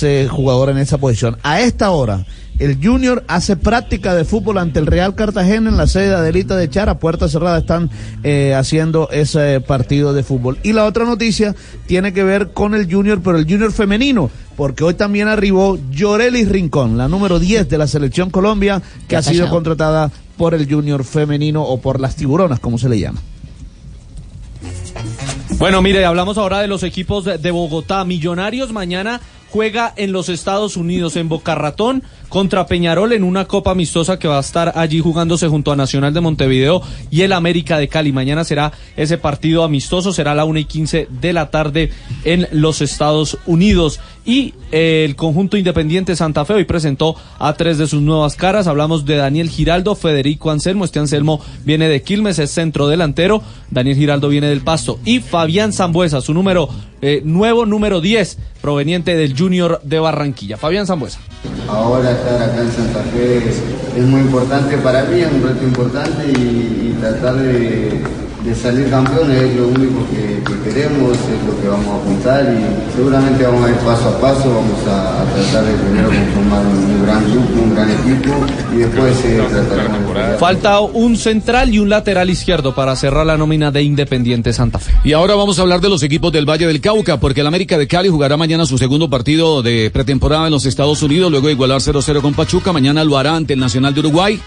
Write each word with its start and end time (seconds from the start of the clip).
ese 0.00 0.28
jugador 0.28 0.70
en 0.70 0.78
esa 0.78 0.98
posición. 0.98 1.36
A 1.42 1.60
esta 1.60 1.90
hora, 1.90 2.24
el 2.58 2.78
Junior 2.82 3.22
hace 3.28 3.56
práctica 3.56 4.14
de 4.14 4.24
fútbol 4.24 4.58
ante 4.58 4.78
el 4.78 4.86
Real 4.86 5.14
Cartagena 5.14 5.68
en 5.68 5.76
la 5.76 5.86
sede 5.86 6.08
de 6.08 6.14
Adelita 6.14 6.56
de 6.56 6.70
Chara. 6.70 6.98
Puerta 6.98 7.28
cerrada 7.28 7.58
están 7.58 7.90
eh, 8.22 8.54
haciendo 8.54 9.10
ese 9.10 9.60
partido 9.60 10.12
de 10.12 10.22
fútbol. 10.22 10.58
Y 10.62 10.72
la 10.72 10.86
otra 10.86 11.04
noticia 11.04 11.54
tiene 11.86 12.12
que 12.12 12.24
ver 12.24 12.52
con 12.52 12.74
el 12.74 12.90
Junior, 12.90 13.20
pero 13.22 13.36
el 13.36 13.44
Junior 13.44 13.72
femenino, 13.72 14.30
porque 14.56 14.84
hoy 14.84 14.94
también 14.94 15.28
arribó 15.28 15.78
Llorelis 15.90 16.48
Rincón, 16.48 16.96
la 16.96 17.08
número 17.08 17.38
10 17.38 17.68
de 17.68 17.78
la 17.78 17.86
selección 17.86 18.30
Colombia, 18.30 18.82
que 19.06 19.16
ha 19.16 19.22
sido 19.22 19.48
contratada 19.50 20.10
por 20.38 20.54
el 20.54 20.70
Junior 20.70 21.04
femenino 21.04 21.62
o 21.62 21.80
por 21.80 22.00
las 22.00 22.16
tiburonas, 22.16 22.58
como 22.60 22.78
se 22.78 22.88
le 22.88 22.98
llama. 22.98 23.20
Bueno, 25.58 25.82
mire, 25.82 26.06
hablamos 26.06 26.38
ahora 26.38 26.60
de 26.60 26.68
los 26.68 26.82
equipos 26.84 27.26
de, 27.26 27.36
de 27.36 27.50
Bogotá. 27.50 28.04
Millonarios 28.06 28.72
mañana 28.72 29.20
juega 29.50 29.92
en 29.96 30.12
los 30.12 30.28
Estados 30.28 30.76
Unidos, 30.76 31.16
en 31.16 31.28
Boca 31.28 31.54
Ratón, 31.54 32.02
contra 32.28 32.66
Peñarol 32.66 33.12
en 33.12 33.24
una 33.24 33.46
copa 33.46 33.72
amistosa 33.72 34.18
que 34.18 34.28
va 34.28 34.36
a 34.36 34.40
estar 34.40 34.72
allí 34.76 35.00
jugándose 35.00 35.48
junto 35.48 35.72
a 35.72 35.76
Nacional 35.76 36.14
de 36.14 36.20
Montevideo 36.20 36.80
y 37.10 37.22
el 37.22 37.32
América 37.32 37.78
de 37.78 37.88
Cali. 37.88 38.12
Mañana 38.12 38.44
será 38.44 38.72
ese 38.96 39.18
partido 39.18 39.64
amistoso, 39.64 40.12
será 40.12 40.34
la 40.34 40.44
1 40.44 40.60
y 40.60 40.64
15 40.64 41.08
de 41.10 41.32
la 41.32 41.50
tarde 41.50 41.90
en 42.24 42.46
los 42.52 42.80
Estados 42.80 43.38
Unidos. 43.46 44.00
Y 44.24 44.54
eh, 44.70 45.04
el 45.08 45.16
conjunto 45.16 45.56
independiente 45.56 46.14
Santa 46.14 46.44
Fe 46.44 46.54
hoy 46.54 46.64
presentó 46.64 47.16
a 47.38 47.54
tres 47.54 47.78
de 47.78 47.86
sus 47.86 48.02
nuevas 48.02 48.36
caras. 48.36 48.66
Hablamos 48.66 49.04
de 49.04 49.16
Daniel 49.16 49.48
Giraldo, 49.48 49.94
Federico 49.94 50.50
Anselmo. 50.50 50.84
Este 50.84 50.98
Anselmo 50.98 51.40
viene 51.64 51.88
de 51.88 52.02
Quilmes, 52.02 52.38
es 52.38 52.50
centro 52.50 52.88
delantero. 52.88 53.42
Daniel 53.70 53.96
Giraldo 53.96 54.28
viene 54.28 54.48
del 54.48 54.60
Pasto. 54.60 54.98
Y 55.04 55.20
Fabián 55.20 55.72
Zambuesa, 55.72 56.20
su 56.20 56.34
número 56.34 56.68
eh, 57.02 57.22
nuevo 57.24 57.64
número 57.64 58.02
10, 58.02 58.36
proveniente 58.60 59.16
del 59.16 59.36
Junior 59.36 59.80
de 59.82 59.98
Barranquilla. 59.98 60.58
Fabián 60.58 60.86
Zambuesa. 60.86 61.18
Ahora 61.66 62.10
estar 62.10 62.42
acá 62.42 62.60
en 62.60 62.70
Santa 62.72 63.02
Fe 63.04 63.38
es, 63.96 64.04
muy 64.06 64.20
importante 64.20 64.76
para 64.78 65.04
mí, 65.04 65.20
es 65.20 65.32
un 65.32 65.42
reto 65.42 65.64
importante 65.64 66.28
y 66.28 66.94
tratar 67.00 67.36
de, 67.36 68.02
de 68.44 68.54
salir 68.54 68.88
campeones 68.88 69.42
es 69.42 69.56
lo 69.56 69.68
único 69.68 70.06
que, 70.10 70.42
que 70.42 70.70
queremos, 70.70 71.12
es 71.12 71.46
lo 71.46 71.60
que 71.60 71.68
vamos 71.68 71.86
a 71.88 71.96
apuntar 71.96 72.44
y 72.44 72.96
seguramente 72.96 73.44
vamos 73.44 73.64
a 73.66 73.70
ir 73.70 73.76
paso 73.76 74.08
a 74.08 74.20
paso, 74.20 74.48
vamos 74.48 74.86
a, 74.88 75.22
a 75.22 75.24
tratar 75.26 75.64
de 75.64 75.72
primero 75.74 76.08
conformar 76.08 76.66
un, 76.66 76.78
un 76.78 77.02
gran 77.04 77.30
grupo, 77.30 77.62
un 77.62 77.74
gran 77.74 77.90
equipo 77.90 78.30
y 78.72 78.76
después 78.76 79.24
eh, 79.24 79.42
trataremos 79.50 80.14
de... 80.14 80.38
Falta 80.38 80.80
un 80.80 81.16
central 81.16 81.74
y 81.74 81.78
un 81.78 81.90
lateral 81.90 82.30
izquierdo 82.30 82.74
para 82.74 82.96
cerrar 82.96 83.26
la 83.26 83.36
nómina 83.36 83.70
de 83.70 83.82
Independiente 83.82 84.52
Santa 84.52 84.78
Fe. 84.78 84.92
Y 85.04 85.12
ahora 85.12 85.34
vamos 85.34 85.58
a 85.58 85.62
hablar 85.62 85.80
de 85.80 85.90
los 85.90 86.02
equipos 86.02 86.32
del 86.32 86.48
Valle 86.48 86.66
del 86.66 86.80
Cauca, 86.80 87.20
porque 87.20 87.42
el 87.42 87.46
América 87.46 87.76
de 87.76 87.86
Cali 87.86 88.08
jugará 88.08 88.36
mañana 88.38 88.64
su 88.64 88.78
segundo 88.78 89.10
partido 89.10 89.62
de 89.62 89.90
pretemporada 89.90 90.46
en 90.46 90.52
los 90.52 90.64
Estados 90.64 91.02
Unidos, 91.02 91.30
luego 91.30 91.48
de 91.48 91.52
igualar 91.52 91.80
0-0 91.80 92.22
con 92.22 92.32
Pachuca. 92.32 92.72
Mañana 92.72 93.04
lo 93.04 93.18
hará 93.18 93.36
ante 93.36 93.52
el 93.52 93.60
Nacional 93.60 93.92
de 93.92 94.00
Uruguay. 94.00 94.40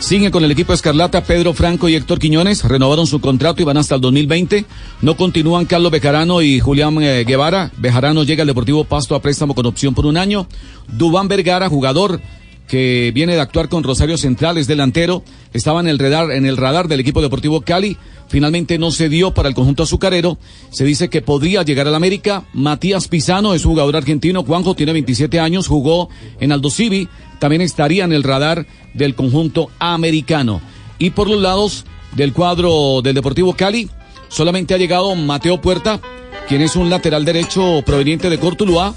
Sigue 0.00 0.30
con 0.30 0.44
el 0.44 0.50
equipo 0.50 0.74
Escarlata, 0.74 1.24
Pedro 1.24 1.54
Franco 1.54 1.88
y 1.88 1.94
Héctor 1.94 2.18
Quiñones 2.18 2.62
renovaron 2.64 3.06
su 3.06 3.20
contrato 3.20 3.62
y 3.62 3.64
van 3.64 3.78
hasta 3.78 3.94
el 3.94 4.02
2020. 4.02 4.66
No 5.00 5.16
continúan 5.16 5.64
Carlos 5.64 5.90
Bejarano 5.90 6.42
y 6.42 6.60
Julián 6.60 7.02
eh, 7.02 7.24
Guevara. 7.24 7.70
Bejarano 7.78 8.22
llega 8.22 8.42
al 8.42 8.48
Deportivo 8.48 8.84
Pasto 8.84 9.14
a 9.14 9.22
préstamo 9.22 9.54
con 9.54 9.64
opción 9.64 9.94
por 9.94 10.04
un 10.04 10.18
año. 10.18 10.46
Dubán 10.88 11.28
Vergara, 11.28 11.70
jugador 11.70 12.20
que 12.68 13.12
viene 13.14 13.34
de 13.34 13.40
actuar 13.40 13.68
con 13.68 13.82
Rosario 13.82 14.16
Central, 14.16 14.58
es 14.58 14.66
delantero, 14.66 15.22
estaba 15.52 15.80
en 15.80 15.88
el 15.88 15.98
radar, 15.98 16.30
en 16.32 16.46
el 16.46 16.56
radar 16.56 16.88
del 16.88 17.00
equipo 17.00 17.20
deportivo 17.20 17.60
Cali, 17.60 17.96
finalmente 18.28 18.78
no 18.78 18.90
se 18.90 19.08
dio 19.08 19.34
para 19.34 19.48
el 19.48 19.54
conjunto 19.54 19.82
azucarero, 19.82 20.38
se 20.70 20.84
dice 20.84 21.10
que 21.10 21.22
podría 21.22 21.62
llegar 21.62 21.86
al 21.86 21.94
América, 21.94 22.44
Matías 22.52 23.08
Pisano 23.08 23.54
es 23.54 23.64
jugador 23.64 23.96
argentino, 23.96 24.44
Juanjo 24.44 24.74
tiene 24.74 24.92
27 24.92 25.40
años, 25.40 25.68
jugó 25.68 26.08
en 26.40 26.52
Aldo 26.52 26.70
Civi, 26.70 27.08
también 27.38 27.62
estaría 27.62 28.04
en 28.04 28.12
el 28.12 28.22
radar 28.22 28.66
del 28.94 29.14
conjunto 29.14 29.70
americano. 29.78 30.60
Y 30.98 31.10
por 31.10 31.28
los 31.28 31.42
lados 31.42 31.84
del 32.16 32.32
cuadro 32.32 33.02
del 33.02 33.14
Deportivo 33.14 33.54
Cali, 33.54 33.90
solamente 34.28 34.74
ha 34.74 34.78
llegado 34.78 35.14
Mateo 35.14 35.60
Puerta, 35.60 36.00
quien 36.48 36.62
es 36.62 36.76
un 36.76 36.88
lateral 36.88 37.24
derecho 37.24 37.82
proveniente 37.84 38.30
de 38.30 38.38
Cortuluá, 38.38 38.94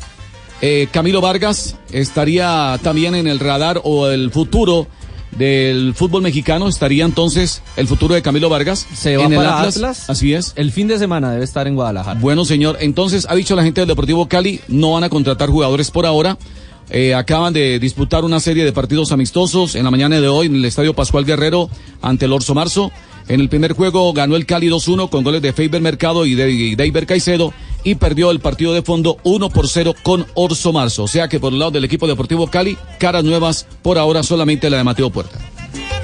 eh, 0.62 0.88
Camilo 0.92 1.22
Vargas 1.22 1.76
estaría 1.92 2.80
también 2.82 3.16
en 3.16 3.28
el 3.28 3.40
radar 3.40 3.82
o 3.84 4.08
el 4.08 4.32
futuro 4.32 4.88
del 5.38 5.94
fútbol 5.94 6.22
mexicano. 6.22 6.68
Estaría 6.68 7.06
entonces 7.06 7.62
el 7.76 7.88
futuro 7.88 8.16
de 8.16 8.22
Camilo 8.22 8.50
Vargas. 8.50 8.88
Se 8.94 9.18
va 9.18 9.26
en 9.26 9.34
el 9.34 9.38
para 9.38 9.60
Atlas. 9.60 9.78
Atlas. 9.78 10.10
Así 10.10 10.34
es. 10.34 10.54
El 10.56 10.72
fin 10.72 10.88
de 10.88 10.98
semana 10.98 11.32
debe 11.32 11.44
estar 11.44 11.68
en 11.68 11.76
Guadalajara. 11.76 12.20
Bueno, 12.20 12.46
señor. 12.46 12.78
Entonces 12.80 13.28
ha 13.30 13.36
dicho 13.36 13.56
la 13.56 13.64
gente 13.64 13.82
del 13.82 13.88
Deportivo 13.88 14.28
Cali, 14.28 14.62
no 14.68 14.94
van 14.94 15.04
a 15.04 15.10
contratar 15.10 15.50
jugadores 15.50 15.92
por 15.92 16.06
ahora. 16.06 16.38
Eh, 16.90 17.14
acaban 17.14 17.52
de 17.52 17.80
disputar 17.80 18.24
una 18.24 18.40
serie 18.40 18.64
de 18.64 18.72
partidos 18.72 19.12
amistosos 19.12 19.76
en 19.76 19.84
la 19.84 19.92
mañana 19.92 20.22
de 20.22 20.28
hoy 20.30 20.48
en 20.48 20.56
el 20.56 20.66
Estadio 20.66 20.94
Pascual 20.94 21.26
Guerrero 21.26 21.70
ante 22.02 22.26
el 22.26 22.34
Orso 22.34 22.56
Marzo. 22.56 22.92
En 23.30 23.42
el 23.42 23.50
primer 23.50 23.74
juego 23.74 24.14
ganó 24.14 24.36
el 24.36 24.46
Cali 24.46 24.70
2-1 24.70 25.10
con 25.10 25.24
goles 25.24 25.42
de 25.42 25.52
Faber 25.52 25.82
Mercado 25.82 26.26
y 26.26 26.36
de 26.36 26.76
Deiber 26.78 27.06
Caicedo 27.06 27.54
y 27.84 27.96
perdió 27.96 28.32
el 28.32 28.40
partido 28.40 28.74
de 28.74 28.82
fondo 28.82 29.18
1 29.24 29.50
por 29.50 29.68
0 29.68 29.96
con 30.02 30.26
Orso 30.34 30.72
Marzo. 30.72 31.04
O 31.04 31.08
sea 31.08 31.28
que 31.28 31.40
por 31.40 31.52
el 31.52 31.60
lado 31.60 31.72
del 31.72 31.84
equipo 31.84 32.08
deportivo 32.08 32.48
Cali, 32.48 32.78
caras 33.00 33.24
nuevas 33.24 33.68
por 33.82 33.98
ahora 33.98 34.24
solamente 34.24 34.70
la 34.70 34.78
de 34.78 34.84
Mateo 34.84 35.10
Puerta. 35.10 35.40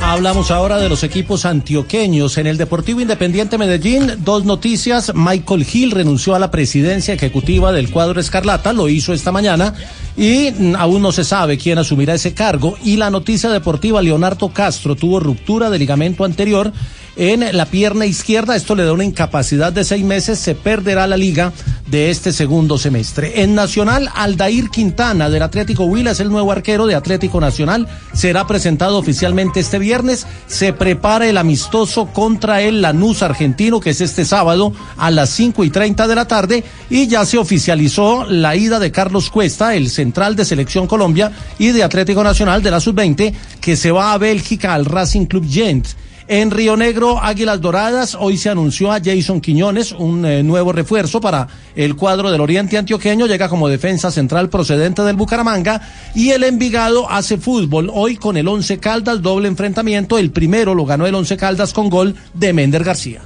Hablamos 0.05 0.51
ahora 0.51 0.79
de 0.79 0.89
los 0.89 1.03
equipos 1.03 1.45
antioqueños. 1.45 2.37
En 2.37 2.45
el 2.45 2.57
Deportivo 2.57 2.99
Independiente 2.99 3.57
Medellín, 3.57 4.11
dos 4.17 4.43
noticias. 4.43 5.13
Michael 5.15 5.63
Gil 5.63 5.91
renunció 5.91 6.35
a 6.35 6.39
la 6.39 6.51
presidencia 6.51 7.13
ejecutiva 7.13 7.71
del 7.71 7.89
cuadro 7.89 8.19
Escarlata, 8.19 8.73
lo 8.73 8.89
hizo 8.89 9.13
esta 9.13 9.31
mañana 9.31 9.73
y 10.17 10.49
aún 10.75 11.01
no 11.01 11.13
se 11.13 11.23
sabe 11.23 11.57
quién 11.57 11.77
asumirá 11.77 12.15
ese 12.15 12.33
cargo. 12.33 12.75
Y 12.83 12.97
la 12.97 13.09
noticia 13.09 13.49
deportiva, 13.49 14.01
Leonardo 14.01 14.49
Castro 14.49 14.97
tuvo 14.97 15.21
ruptura 15.21 15.69
de 15.69 15.79
ligamento 15.79 16.25
anterior 16.25 16.73
en 17.15 17.55
la 17.55 17.65
pierna 17.65 18.05
izquierda. 18.05 18.55
Esto 18.55 18.75
le 18.75 18.83
da 18.83 18.93
una 18.93 19.03
incapacidad 19.03 19.71
de 19.71 19.83
seis 19.83 20.03
meses. 20.03 20.39
Se 20.39 20.55
perderá 20.55 21.07
la 21.07 21.17
liga 21.17 21.53
de 21.87 22.09
este 22.09 22.31
segundo 22.33 22.77
semestre. 22.77 23.43
En 23.43 23.55
Nacional, 23.55 24.09
Aldair 24.15 24.69
Quintana 24.69 25.29
del 25.29 25.43
Atlético 25.43 25.85
Huila 25.85 26.11
es 26.11 26.19
el 26.19 26.29
nuevo 26.29 26.51
arquero 26.51 26.87
de 26.87 26.95
Atlético 26.95 27.39
Nacional. 27.39 27.87
Será 28.13 28.47
presentado 28.47 28.97
oficialmente 28.97 29.59
este 29.59 29.79
viernes. 29.79 30.25
Se 30.47 30.73
prepara 30.73 31.27
el 31.27 31.37
amistoso 31.37 32.07
contra 32.07 32.61
el 32.61 32.81
Lanús 32.81 33.21
argentino, 33.21 33.79
que 33.79 33.91
es 33.91 34.01
este 34.01 34.25
sábado 34.25 34.73
a 34.97 35.11
las 35.11 35.29
cinco 35.29 35.63
y 35.63 35.69
treinta 35.69 36.07
de 36.07 36.15
la 36.15 36.27
tarde. 36.27 36.63
Y 36.89 37.07
ya 37.07 37.25
se 37.25 37.37
oficializó 37.37 38.25
la 38.25 38.55
ida 38.55 38.79
de 38.79 38.91
Carlos 38.91 39.29
Cuesta, 39.29 39.75
el 39.75 39.89
central 39.89 40.35
de 40.35 40.45
Selección 40.45 40.87
Colombia 40.87 41.31
y 41.59 41.69
de 41.69 41.83
Atlético 41.83 42.23
Nacional 42.23 42.63
de 42.63 42.71
la 42.71 42.79
Sub-20, 42.79 43.33
que 43.61 43.75
se 43.75 43.91
va 43.91 44.13
a 44.13 44.17
Bélgica 44.17 44.73
al 44.73 44.85
Racing 44.85 45.25
Club 45.25 45.45
Gent. 45.49 45.87
En 46.33 46.49
Río 46.49 46.75
Negro, 46.75 47.19
Águilas 47.21 47.61
Doradas, 47.61 48.17
hoy 48.19 48.37
se 48.37 48.49
anunció 48.49 48.91
a 48.91 48.99
Jason 48.99 49.39
Quiñones, 49.39 49.91
un 49.91 50.25
eh, 50.25 50.41
nuevo 50.41 50.71
refuerzo 50.71 51.21
para 51.21 51.47
el 51.75 51.95
cuadro 51.95 52.31
del 52.31 52.41
Oriente 52.41 52.75
Antioqueño, 52.75 53.27
llega 53.27 53.49
como 53.49 53.69
defensa 53.69 54.09
central 54.09 54.49
procedente 54.49 55.03
del 55.03 55.15
Bucaramanga 55.15 55.79
y 56.15 56.31
el 56.31 56.43
Envigado 56.43 57.07
hace 57.07 57.37
fútbol. 57.37 57.91
Hoy 57.93 58.15
con 58.15 58.35
el 58.35 58.47
Once 58.47 58.79
Caldas, 58.79 59.21
doble 59.21 59.47
enfrentamiento, 59.47 60.17
el 60.17 60.31
primero 60.31 60.73
lo 60.73 60.85
ganó 60.85 61.05
el 61.05 61.13
Once 61.13 61.37
Caldas 61.37 61.71
con 61.71 61.91
gol 61.91 62.15
de 62.33 62.51
Mender 62.51 62.83
García. 62.83 63.21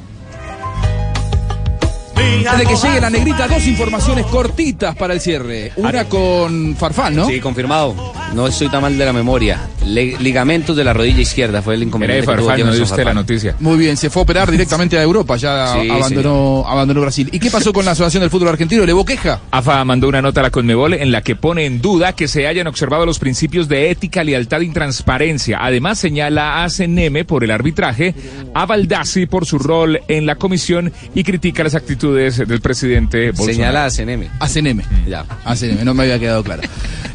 Antes 2.28 2.58
de 2.60 2.66
que 2.66 2.76
llegue 2.76 3.02
la 3.02 3.10
negrita, 3.10 3.48
dos 3.48 3.66
informaciones 3.68 4.26
cortitas 4.26 4.96
para 4.96 5.14
el 5.14 5.22
cierre. 5.22 5.72
Una 5.78 6.06
con 6.06 6.76
Farfán, 6.76 7.16
¿no? 7.16 7.28
Sí, 7.28 7.40
confirmado. 7.40 7.96
No 8.34 8.52
soy 8.52 8.68
tan 8.70 8.82
mal 8.82 8.98
de 8.98 9.06
la 9.06 9.14
memoria. 9.14 9.60
Le- 9.86 10.18
ligamentos 10.20 10.76
de 10.76 10.84
la 10.84 10.92
rodilla 10.94 11.22
izquierda 11.22 11.62
fue 11.62 11.76
el 11.76 11.84
inconveniente. 11.84 12.26
que 12.26 12.38
tuvo 12.42 12.50
Jefferson 12.74 12.98
Farfán. 13.06 13.16
Muy 13.60 13.78
bien, 13.78 13.96
se 13.98 14.10
fue 14.10 14.22
a 14.22 14.24
operar 14.24 14.52
directamente 14.52 14.98
a 14.98 15.02
Europa, 15.04 15.38
ya 15.38 15.74
Sí, 15.82 15.90
abandonó, 15.90 16.66
abandonó 16.68 17.02
Brasil. 17.02 17.30
¿Y 17.32 17.40
qué 17.40 17.50
pasó 17.50 17.72
con 17.72 17.86
la 17.86 17.92
Asociación 17.92 18.22
del 18.22 18.30
Fútbol 18.30 18.50
Argentino? 18.50 18.86
¿Le 18.86 18.94
hubo 18.94 19.06
queja? 19.06 19.40
AFA 19.52 19.84
mandó 19.86 20.08
una 20.10 20.22
nota 20.22 20.42
a 20.42 20.44
la 20.44 20.50
Conmebol 20.52 20.94
en 20.94 21.12
la 21.12 21.22
que 21.22 21.36
pone 21.38 21.66
en 21.66 21.82
duda 21.82 22.14
que 22.14 22.28
se 22.28 22.48
hayan 22.48 22.68
observado 22.68 23.06
los 23.06 23.20
principios 23.20 23.68
de 23.70 23.90
ética, 23.90 24.24
lealtad 24.24 24.60
y 24.62 24.70
transparencia. 24.70 25.60
Además 25.62 25.98
señala 26.00 26.64
a 26.64 26.70
CNM 26.70 27.24
por 27.26 27.44
el 27.46 27.52
arbitraje, 27.52 28.14
a 28.54 28.66
Baldassi 28.66 29.26
por 29.26 29.46
su 29.46 29.58
rol 29.58 30.02
en 30.10 30.26
la 30.26 30.36
comisión 30.36 30.92
y 31.16 31.24
critica 31.24 31.64
las 31.64 31.76
actitudes 31.76 32.17
del 32.18 32.62
presidente 32.62 33.32
Bolsonaro. 33.32 33.54
Señala 33.54 33.86
a 33.86 33.90
CNM. 33.90 34.28
A 34.40 34.48
CNM. 34.48 34.82
Ya. 35.08 35.26
A 35.46 35.56
CNM, 35.56 35.84
no 35.86 35.94
me 35.94 36.04
había 36.04 36.20
quedado 36.20 36.44
claro. 36.44 36.62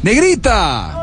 ¡Negrita! 0.01 0.99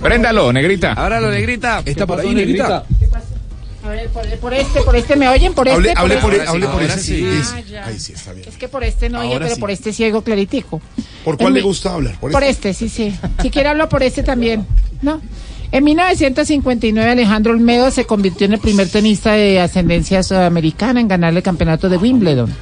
Préndalo, 0.00 0.52
negrita. 0.52 0.92
Ahora 0.94 1.20
lo 1.20 1.30
negrita. 1.30 1.82
¿Está 1.84 2.06
por 2.06 2.20
ahí, 2.20 2.34
Negrita? 2.34 2.84
A 3.82 3.88
ver, 3.88 4.08
por, 4.10 4.26
por 4.38 4.52
este, 4.54 4.82
por 4.82 4.94
este, 4.94 5.16
¿me 5.16 5.26
oyen? 5.28 5.54
Por 5.54 5.66
este, 5.66 5.78
Hable, 5.80 5.92
hable 5.96 6.16
por, 6.18 6.34
este. 6.34 6.46
hable 6.48 6.66
por 6.66 6.82
ahora 6.82 6.94
ese. 6.94 7.00
sí. 7.00 7.24
es- 7.24 7.52
Ah, 7.54 7.60
ya. 7.60 7.86
Ahí 7.86 7.98
sí, 7.98 8.12
está 8.12 8.32
bien. 8.34 8.46
Es 8.46 8.56
que 8.56 8.68
por 8.68 8.84
este 8.84 9.08
no 9.08 9.20
oye, 9.20 9.38
pero 9.38 9.54
sí. 9.54 9.60
por 9.60 9.70
este 9.70 9.92
ciego 9.94 10.22
claritico. 10.22 10.82
¿Por 11.24 11.36
cuál 11.38 11.48
En 11.48 11.54
le 11.54 11.60
mi- 11.60 11.66
gusta 11.66 11.94
hablar? 11.94 12.18
Por, 12.20 12.30
Por, 12.30 12.44
este, 12.44 12.74
sí, 12.74 12.88
sí. 12.90 13.16
Si 13.40 13.50
quiere 13.50 13.70
hablo 13.70 13.88
por 13.88 14.02
este 14.02 14.22
también, 14.22 14.66
¿no? 15.00 15.20
En 15.72 15.84
1959 15.84 17.10
Alejandro 17.12 17.52
Olmedo 17.52 17.90
se 17.92 18.04
convirtió 18.04 18.46
en 18.46 18.54
el 18.54 18.58
primer 18.58 18.88
tenista 18.88 19.32
de 19.34 19.60
ascendencia 19.60 20.22
sudamericana 20.22 21.00
en 21.00 21.06
ganar 21.08 21.34
el 21.36 21.42
campeonato 21.42 21.88
de 21.88 21.96
Wimbledon. 21.96 22.52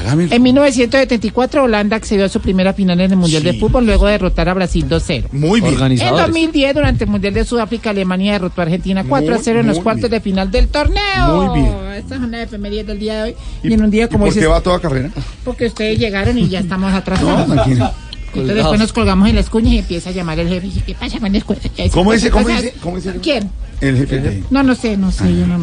Hágame 0.00 0.28
En 0.30 0.42
1974 0.42 1.62
Holanda 1.64 1.96
accedió 1.96 2.26
a 2.26 2.28
su 2.28 2.40
primera 2.40 2.74
final 2.74 3.00
en 3.00 3.12
el 3.12 3.16
Mundial 3.16 3.42
de 3.42 3.52
Sí. 3.52 3.58
Fútbol 3.60 3.86
luego 3.86 4.04
de 4.06 4.12
derrotar 4.12 4.48
a 4.50 4.54
Brasil 4.54 4.84
2-0. 4.86 5.28
Muy 5.32 5.60
bien. 5.60 5.72
En 5.72 5.78
Organizadores. 5.80 6.26
2010, 6.26 6.74
durante 6.74 7.04
el 7.04 7.10
Mundial 7.10 7.32
de 7.34 7.44
Sudáfrica, 7.44 7.90
Alemania 7.90 8.32
derrotó 8.34 8.60
a 8.60 8.64
Argentina 8.64 9.02
4 9.08 9.28
a 9.32 9.34
Muy, 9.36 9.44
0 9.44 9.60
en 9.60 9.66
los 9.66 9.80
cuartos 9.80 10.02
bien. 10.02 10.10
de 10.10 10.20
final 10.20 10.50
del 10.50 10.68
torneo. 10.68 11.42
Muy 11.46 11.60
bien. 11.62 11.74
Estas 11.96 12.18
son 12.20 12.30
las 12.30 12.42
efemerías 12.42 12.86
del 12.86 12.98
día 12.98 13.14
de 13.16 13.22
hoy. 13.30 13.36
Y, 13.62 13.72
en 13.72 13.82
un 13.82 13.90
día 13.90 14.04
¿Y 14.04 14.08
como 14.08 14.24
por 14.24 14.28
ese, 14.28 14.40
qué 14.40 14.46
va 14.46 14.60
toda 14.60 14.78
carrera? 14.78 15.10
porque 15.44 15.66
ustedes 15.66 15.98
llegaron 15.98 16.36
y 16.36 16.48
ya 16.48 16.60
estamos 16.60 16.90
No, 16.90 16.96
atrasados. 16.98 17.46
tranquila. 17.46 17.92
Entonces 18.28 18.56
después 18.56 18.78
nos 18.80 18.92
colgamos 18.92 19.28
en 19.28 19.36
las 19.36 19.48
cuñas 19.50 19.72
y 19.74 19.78
empieza 19.78 20.10
a 20.10 20.12
llamar 20.12 20.38
el 20.38 20.48
jefe. 20.48 20.66
Y 20.66 20.70
dice, 20.70 20.82
¿qué 20.86 20.94
pasa 20.94 21.18
con 21.18 21.32
la 21.32 21.38
escuela? 21.38 21.60
Dice, 21.62 21.90
¿Cómo 21.90 22.10
"¿Qué 22.10 22.16
dice? 22.16 22.30
¿Cómo 22.30 22.44
pasa?". 22.46 22.60
dice? 22.62 22.74
¿Cómo 22.82 22.96
dice? 22.96 23.14
¿Quién? 23.22 23.50
El 23.80 23.96
jefe. 23.96 24.18
de- 24.20 24.44
No, 24.50 24.62
no 24.62 24.74
sé, 24.74 24.96
no 24.96 25.10
sé. 25.10 25.24
Yo 25.36 25.46
no, 25.46 25.58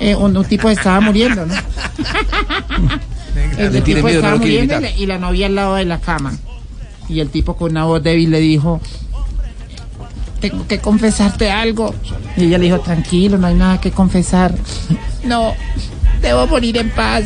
eh, 0.00 0.14
un, 0.16 0.36
un 0.36 0.44
tipo 0.44 0.68
estaba 0.68 1.00
muriendo, 1.00 1.46
¿no? 1.46 1.54
el 3.58 3.70
tiene 3.70 3.80
tipo 3.82 3.96
miedo, 3.98 4.02
no 4.02 4.08
estaba 4.08 4.34
lo 4.34 4.40
quiere 4.40 4.62
muriendo 4.66 4.78
y, 4.78 4.82
la- 4.82 4.96
y 4.98 5.06
la 5.06 5.18
novia 5.18 5.46
al 5.46 5.54
lado 5.54 5.74
de 5.76 5.84
la 5.84 5.98
cama. 5.98 6.32
Y 7.08 7.20
el 7.20 7.28
tipo 7.30 7.56
con 7.56 7.70
una 7.72 7.84
voz 7.84 8.02
débil 8.02 8.30
le 8.30 8.40
dijo, 8.40 8.80
tengo 10.40 10.66
que 10.66 10.78
confesarte 10.80 11.50
algo. 11.50 11.94
Y 12.36 12.44
ella 12.44 12.58
le 12.58 12.64
dijo, 12.66 12.80
tranquilo, 12.80 13.38
no 13.38 13.46
hay 13.46 13.54
nada 13.54 13.80
que 13.80 13.90
confesar. 13.90 14.54
No, 15.24 15.54
debo 16.20 16.46
morir 16.46 16.76
en 16.78 16.90
paz. 16.90 17.24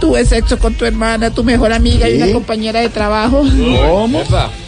Tuve 0.00 0.24
sexo 0.24 0.58
con 0.58 0.74
tu 0.74 0.84
hermana, 0.86 1.30
tu 1.30 1.44
mejor 1.44 1.72
amiga 1.72 2.08
y 2.08 2.16
¿Qué? 2.16 2.24
una 2.24 2.32
compañera 2.32 2.80
de 2.80 2.88
trabajo. 2.88 3.42
¿Cómo? 3.88 4.22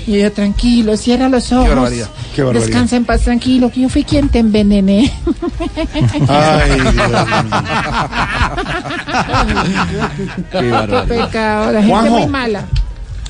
Y 0.07 0.19
yo, 0.21 0.31
tranquilo, 0.33 0.97
cierra 0.97 1.29
los 1.29 1.51
ojos. 1.53 1.69
barbaridad, 1.69 2.09
qué 2.37 2.43
barbaridad. 2.43 2.67
Descansa 2.67 2.97
en 2.97 3.05
paz, 3.05 3.23
tranquilo, 3.23 3.71
que 3.71 3.81
yo 3.83 3.89
fui 3.89 4.05
quien 4.05 4.29
te 4.29 4.39
envenené. 4.41 5.13
Ay, 6.29 6.81
Dios 6.81 6.95
mío. 6.95 7.05
Qué 10.53 10.59
Qué 10.59 10.71
bárbaro. 10.71 11.09
pecado, 11.09 11.73
la 11.73 11.79
gente 11.81 11.93
Juanjo. 11.93 12.19
muy 12.19 12.27
mala. 12.29 12.65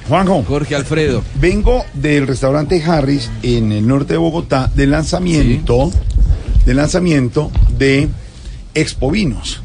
Juanjo, 0.08 0.44
Jorge 0.46 0.74
Alfredo. 0.74 1.22
vengo 1.40 1.84
del 1.94 2.26
restaurante 2.26 2.82
Harris 2.82 3.30
en 3.42 3.72
el 3.72 3.86
norte 3.86 4.14
de 4.14 4.18
Bogotá 4.18 4.70
del 4.74 4.90
lanzamiento, 4.90 5.90
del 6.66 6.76
lanzamiento 6.76 7.50
de 7.78 8.08
Expo 8.74 9.10
Vinos. 9.10 9.61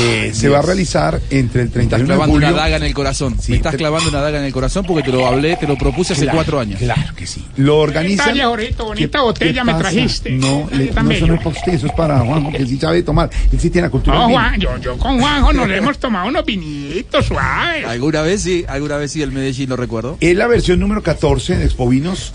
Eh, 0.00 0.30
se 0.34 0.48
va 0.48 0.58
a 0.58 0.62
realizar 0.62 1.20
entre 1.30 1.62
el 1.62 1.68
Me 1.74 1.82
estás 1.84 1.98
31 1.98 1.98
de 1.98 2.04
clavando 2.06 2.32
julio. 2.34 2.48
una 2.48 2.56
daga 2.56 2.76
en 2.76 2.82
el 2.82 2.94
corazón. 2.94 3.36
Sí, 3.40 3.52
Me 3.52 3.56
estás 3.58 3.72
te- 3.72 3.78
clavando 3.78 4.08
una 4.08 4.20
daga 4.20 4.38
en 4.38 4.44
el 4.44 4.52
corazón 4.52 4.84
porque 4.86 5.02
te 5.02 5.12
lo 5.12 5.26
hablé, 5.26 5.56
te 5.56 5.66
lo 5.66 5.76
propuse 5.76 6.12
hace 6.12 6.26
cuatro 6.28 6.58
años. 6.60 6.78
Claro 6.78 7.14
que 7.16 7.26
sí. 7.26 7.44
Lo 7.56 7.78
organizan. 7.78 8.26
Detalle, 8.28 8.44
Jorgito, 8.44 8.84
bonita 8.86 9.18
¿Qué- 9.18 9.24
botella 9.24 9.62
qué 9.64 9.72
me 9.72 9.74
trajiste. 9.78 10.30
No, 10.30 10.68
le- 10.72 10.84
eso 10.90 11.26
no 11.26 11.34
es 11.34 11.40
para 11.40 11.50
usted, 11.56 11.72
eso 11.74 11.86
es 11.86 11.92
para 11.92 12.18
Juanjo, 12.20 12.52
que 12.52 12.66
sí 12.66 12.78
sabe 12.78 13.02
tomar. 13.02 13.30
Él 13.52 13.60
sí 13.60 13.70
tiene 13.70 13.86
la 13.86 13.90
cultura. 13.90 14.16
No. 14.18 14.28
Juan, 14.28 14.60
yo, 14.60 14.76
yo 14.78 14.96
con 14.98 15.18
Juanjo 15.20 15.52
nos 15.52 15.70
hemos 15.70 15.98
tomado 15.98 16.28
unos 16.28 16.44
vinitos 16.44 17.26
suaves. 17.26 17.84
Alguna 17.86 18.22
vez 18.22 18.42
sí, 18.42 18.64
alguna 18.68 18.96
vez 18.96 19.12
sí 19.12 19.22
el 19.22 19.32
Medellín 19.32 19.68
lo 19.68 19.76
recuerdo. 19.76 20.16
Es 20.20 20.36
la 20.36 20.46
versión 20.46 20.80
número 20.80 21.02
14 21.02 21.56
de 21.56 21.64
Expo 21.64 21.88
Vinos 21.88 22.32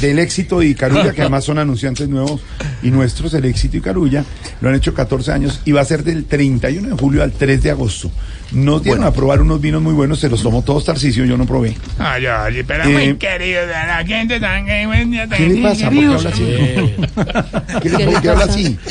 del, 0.00 0.18
éxito 0.18 0.62
y 0.62 0.74
Carulla, 0.74 1.12
que 1.12 1.20
además 1.22 1.44
son 1.44 1.58
anunciantes 1.58 2.08
nuevos 2.08 2.40
y 2.82 2.90
nuestros, 2.90 3.34
el 3.34 3.44
éxito 3.44 3.76
y 3.76 3.80
Carulla. 3.80 4.24
Lo 4.60 4.68
han 4.68 4.74
hecho 4.74 4.94
14 4.94 5.32
años 5.32 5.60
y 5.64 5.72
va 5.72 5.80
a 5.80 5.84
ser 5.84 6.02
del 6.04 6.24
31 6.60 6.88
de 6.88 7.00
julio 7.00 7.22
al 7.22 7.32
3 7.32 7.62
de 7.62 7.70
agosto. 7.70 8.10
Nos 8.52 8.82
dieron 8.82 9.04
a 9.04 9.12
probar 9.12 9.40
unos 9.42 9.60
vinos 9.60 9.82
muy 9.82 9.92
buenos, 9.92 10.20
se 10.20 10.28
los 10.28 10.42
tomó 10.42 10.62
todos 10.62 10.84
Tarcisio, 10.84 11.24
yo 11.24 11.36
no 11.36 11.46
probé. 11.46 11.76
Ay, 11.98 12.26
ay, 12.26 12.62
pero 12.66 12.84
Eh, 12.84 12.88
muy 12.88 13.16
querido 13.16 13.62
de 13.62 13.72
la 13.72 14.04
gente 14.06 14.38
tan 14.40 14.66
¿Qué 14.66 15.48
le 15.48 15.62
pasa? 15.62 15.90
¿Por 15.90 15.98
qué 15.98 16.06
habla 16.06 16.30
así? 16.30 16.44
¿Qué 17.82 17.90
le 17.90 18.04
por 18.06 18.22
qué 18.22 18.28
habla 18.30 18.44
así? 18.44 18.78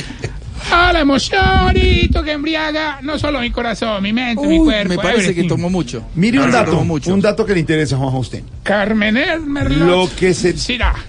Ah, 0.72 0.92
la 0.92 1.02
emoción, 1.02 1.44
ahorita 1.46 2.24
que 2.24 2.32
embriaga 2.32 3.00
no 3.04 3.20
solo 3.20 3.40
mi 3.40 3.52
corazón, 3.52 4.02
mi 4.02 4.12
mente, 4.12 4.48
mi 4.48 4.58
cuerpo. 4.58 4.90
me 4.90 4.98
parece 4.98 5.36
que 5.36 5.44
tomó 5.44 5.70
mucho. 5.70 6.04
Mire 6.16 6.40
un 6.40 6.46
que 6.48 6.52
dato, 6.52 6.84
mucho. 6.84 7.14
un 7.14 7.22
dato 7.22 7.46
que 7.46 7.54
le 7.54 7.60
interesa, 7.60 7.98
Juanjo, 7.98 8.18
a 8.18 8.20
usted. 8.22 8.42
Carmen 8.64 9.16
Merlot. 9.48 9.88
Lo 9.88 10.10
que 10.16 10.34
se... 10.34 10.56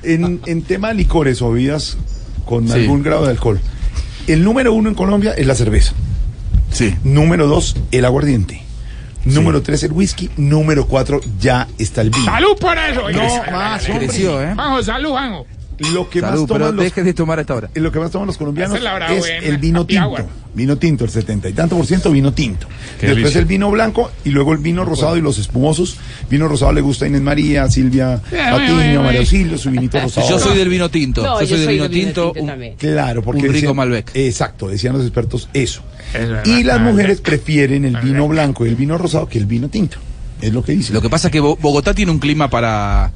En, 0.02 0.40
en 0.44 0.62
tema 0.62 0.88
de 0.88 0.94
licores 0.94 1.40
o 1.40 1.50
bebidas 1.52 1.96
con 2.44 2.68
Sí. 2.68 2.74
algún 2.74 3.02
grado 3.02 3.24
de 3.24 3.30
alcohol, 3.30 3.58
el 4.26 4.44
número 4.44 4.74
uno 4.74 4.90
en 4.90 4.94
Colombia 4.94 5.32
es 5.32 5.46
la 5.46 5.54
cerveza. 5.54 5.94
Sí. 6.76 6.94
Número 7.04 7.46
dos, 7.46 7.76
el 7.90 8.04
aguardiente. 8.04 8.62
Número 9.24 9.60
tres, 9.62 9.82
el 9.82 9.92
whisky. 9.92 10.30
Número 10.36 10.86
cuatro, 10.86 11.20
ya 11.40 11.66
está 11.78 12.02
el 12.02 12.10
vino. 12.10 12.24
Salud 12.26 12.56
por 12.60 12.76
eso. 12.78 13.10
No, 13.10 13.52
más, 13.52 13.88
hombre. 13.88 14.06
Creció, 14.06 14.42
¿eh? 14.42 14.54
Juanjo, 14.54 14.82
salud, 14.82 15.10
Juanjo. 15.10 15.46
Lo 15.92 16.08
que 16.08 16.20
Salud, 16.20 16.40
más 16.40 16.48
toman 16.48 16.74
los, 16.76 16.84
deje 16.84 17.02
de 17.02 17.12
tomar 17.12 17.36
a 17.38 17.42
esta 17.42 17.54
hora. 17.54 17.68
lo 17.74 17.92
que 17.92 17.98
más 17.98 18.10
toman 18.10 18.26
los 18.26 18.38
colombianos 18.38 18.78
es 18.78 18.82
buena, 18.82 19.08
el 19.42 19.58
vino 19.58 19.84
tinto. 19.84 20.16
Vino 20.54 20.78
tinto, 20.78 21.04
el 21.04 21.10
setenta 21.10 21.50
y 21.50 21.52
tanto 21.52 21.76
por 21.76 21.84
ciento 21.84 22.10
vino 22.10 22.32
tinto. 22.32 22.66
Qué 22.98 23.08
Después 23.08 23.16
delicia. 23.24 23.40
el 23.40 23.44
vino 23.44 23.70
blanco 23.70 24.10
y 24.24 24.30
luego 24.30 24.54
el 24.54 24.58
vino 24.58 24.86
rosado 24.86 25.18
y 25.18 25.20
los 25.20 25.36
espumosos. 25.36 25.98
Vino 26.30 26.48
rosado 26.48 26.72
le 26.72 26.80
gusta 26.80 27.04
a 27.04 27.08
Inés 27.08 27.20
María, 27.20 27.68
Silvia 27.68 28.22
bueno, 28.30 28.56
Patiño, 28.56 28.74
bueno, 28.74 29.00
a 29.00 29.02
María. 29.02 29.20
Auxilio, 29.20 29.58
su 29.58 29.70
vinito 29.70 30.00
rosado. 30.00 30.26
Yo 30.30 30.38
soy 30.38 30.56
del 30.56 30.70
vino 30.70 30.88
tinto. 30.88 31.22
No, 31.22 31.40
yo 31.42 31.46
soy 31.46 31.58
del 31.58 31.68
vino 31.68 31.90
tinto. 31.90 32.32
tinto 32.32 32.52
un-. 32.54 32.76
Claro, 32.78 33.22
porque 33.22 33.40
Un 33.42 33.48
rico 33.48 33.54
decían- 33.54 33.76
Malbec. 33.76 34.10
Exacto, 34.14 34.68
decían 34.68 34.94
los 34.94 35.02
expertos 35.02 35.50
eso. 35.52 35.82
Verdad. 36.12 36.44
Y 36.46 36.62
las 36.62 36.80
mujeres 36.80 37.20
prefieren 37.20 37.84
el 37.84 37.96
vino 37.98 38.26
blanco 38.28 38.64
y 38.64 38.68
el 38.70 38.76
vino 38.76 38.96
rosado 38.98 39.26
que 39.28 39.38
el 39.38 39.46
vino 39.46 39.68
tinto. 39.68 39.98
Es 40.40 40.52
lo 40.52 40.62
que 40.62 40.72
dicen. 40.72 40.94
Lo 40.94 41.00
que 41.02 41.08
pasa 41.10 41.28
es 41.28 41.32
que 41.32 41.40
Bo- 41.40 41.56
Bogotá 41.56 41.94
tiene 41.94 42.12
un 42.12 42.18
clima 42.18 42.48
para, 42.50 43.10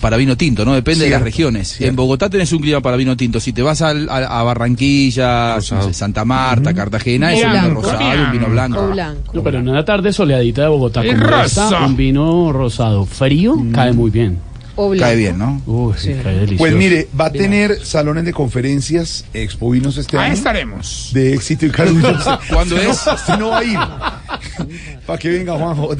para 0.00 0.16
vino 0.18 0.36
tinto, 0.36 0.64
¿no? 0.64 0.74
Depende 0.74 1.04
de 1.06 1.10
las 1.10 1.22
regiones. 1.22 1.68
cierto. 1.68 1.88
En 1.90 1.96
Bogotá 1.96 2.28
tenés 2.28 2.52
un 2.52 2.60
clima 2.60 2.80
para 2.80 2.96
vino 2.96 3.16
tinto. 3.16 3.40
Si 3.40 3.52
te 3.52 3.62
vas 3.62 3.80
al- 3.82 4.08
a, 4.10 4.40
a 4.40 4.42
Barranquilla, 4.42 5.56
no 5.56 5.62
sé, 5.62 5.92
Santa 5.94 6.24
Marta, 6.24 6.74
Cartagena, 6.74 7.32
es 7.32 7.42
un 7.44 7.50
vino 7.52 7.62
Blanco, 7.64 7.82
rosado, 7.82 8.24
un 8.26 8.32
vino 8.32 8.46
blanco. 8.48 8.88
blanco. 8.88 9.32
No, 9.34 9.42
pero 9.42 9.58
en 9.58 9.68
una 9.68 9.84
tarde 9.84 10.12
soleadita 10.12 10.62
de 10.62 10.68
Bogotá 10.68 11.02
rosa. 11.02 11.44
esta, 11.66 11.86
un 11.86 11.96
vino 11.96 12.52
rosado 12.52 13.06
frío 13.06 13.56
cae 13.72 13.92
muy 13.92 14.10
bien. 14.10 14.38
O. 14.76 14.94
Cae 14.96 15.16
bien, 15.16 15.38
¿no? 15.38 15.60
Uy, 15.66 15.94
Sí. 15.98 16.14
cae 16.22 16.34
delicioso. 16.34 16.58
Pues 16.58 16.74
mire, 16.74 17.08
va 17.18 17.26
a 17.26 17.32
tener 17.32 17.84
salones 17.84 18.24
de 18.24 18.32
conferencias, 18.32 19.24
Expo 19.34 19.70
Vinos 19.70 19.96
este 19.98 20.16
Ahí 20.16 20.26
año. 20.26 20.34
estaremos. 20.34 21.10
De 21.12 21.34
éxito 21.34 21.66
y 21.66 21.70
Carulla. 21.70 22.38
¿Cuándo 22.52 22.74
Usted 22.76 22.88
es? 22.90 23.06
No, 23.06 23.14
usted 23.14 23.38
no 23.38 23.48
va 23.50 23.58
a 23.58 23.64
ir. 23.64 23.78
Para 25.06 25.18
que 25.18 25.28
venga 25.28 25.54
Juanjo. 25.54 25.90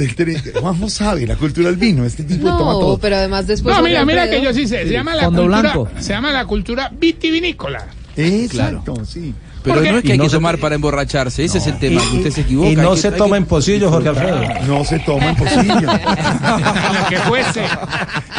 Juanjo 0.60 0.88
sabe 0.88 1.26
la 1.26 1.36
cultura 1.36 1.68
del 1.70 1.76
vino. 1.78 2.04
Este 2.04 2.22
tipo 2.22 2.46
de 2.46 2.52
toma 2.52 2.72
No, 2.72 2.78
todo. 2.78 2.98
pero 2.98 3.16
además 3.16 3.46
después. 3.46 3.76
No, 3.76 3.82
mira, 3.82 4.04
mira 4.04 4.28
que 4.30 4.42
yo 4.42 4.52
sí 4.54 4.66
sé. 4.66 4.84
Se 4.84 4.90
llama 4.92 5.14
la 5.14 5.24
Fondo 5.24 5.42
cultura. 5.42 5.60
blanco. 5.60 5.88
Se 5.98 6.12
llama 6.12 6.30
la 6.32 6.44
cultura 6.46 6.90
vitivinícola. 6.98 7.86
Exacto, 8.16 9.04
sí. 9.04 9.34
Pero 9.62 9.82
no 9.82 9.98
es 9.98 10.02
que 10.02 10.08
Y 10.08 10.12
hay 10.12 10.18
no 10.18 10.24
que 10.24 10.30
se- 10.30 10.36
tomar 10.36 10.58
para 10.58 10.74
emborracharse, 10.74 11.44
ese 11.44 11.58
es 11.58 11.66
el 11.66 11.78
tema, 11.78 12.00
que 12.10 12.16
usted 12.16 12.30
se 12.30 12.40
equivoca. 12.42 12.68
Y 12.70 12.76
no 12.76 12.94
que- 12.94 13.00
se 13.00 13.12
toma 13.12 13.32
que- 13.36 13.38
en 13.38 13.46
pocillo, 13.46 13.90
Jorge 13.90 14.08
Alfredo. 14.08 14.40
No 14.66 14.84
se 14.84 14.98
toma 15.00 15.30
en 15.30 15.36
pocillo. 15.36 15.80
Lo 15.80 17.08
que 17.08 17.16
fuese. 17.26 17.62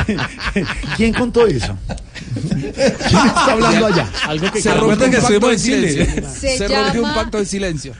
¿Quién 0.98 1.14
contó 1.14 1.46
eso? 1.48 1.78
¿Quién 2.50 3.26
está 3.28 3.52
hablando 3.52 3.86
allá? 3.88 4.10
Algo 4.28 4.52
que 4.52 4.62
Se 4.62 4.70
un 4.72 4.76
que 5.12 5.18
pacto 5.18 5.18
estuvimos 5.18 5.50
de 5.50 5.56
en 5.56 5.62
Chile. 5.62 5.90
silencio. 5.92 6.30
Se 6.40 6.58
Se 6.58 6.68
rompió 6.68 7.04
un 7.04 7.14
pacto 7.14 7.38
de 7.38 7.46
silencio. 7.46 7.94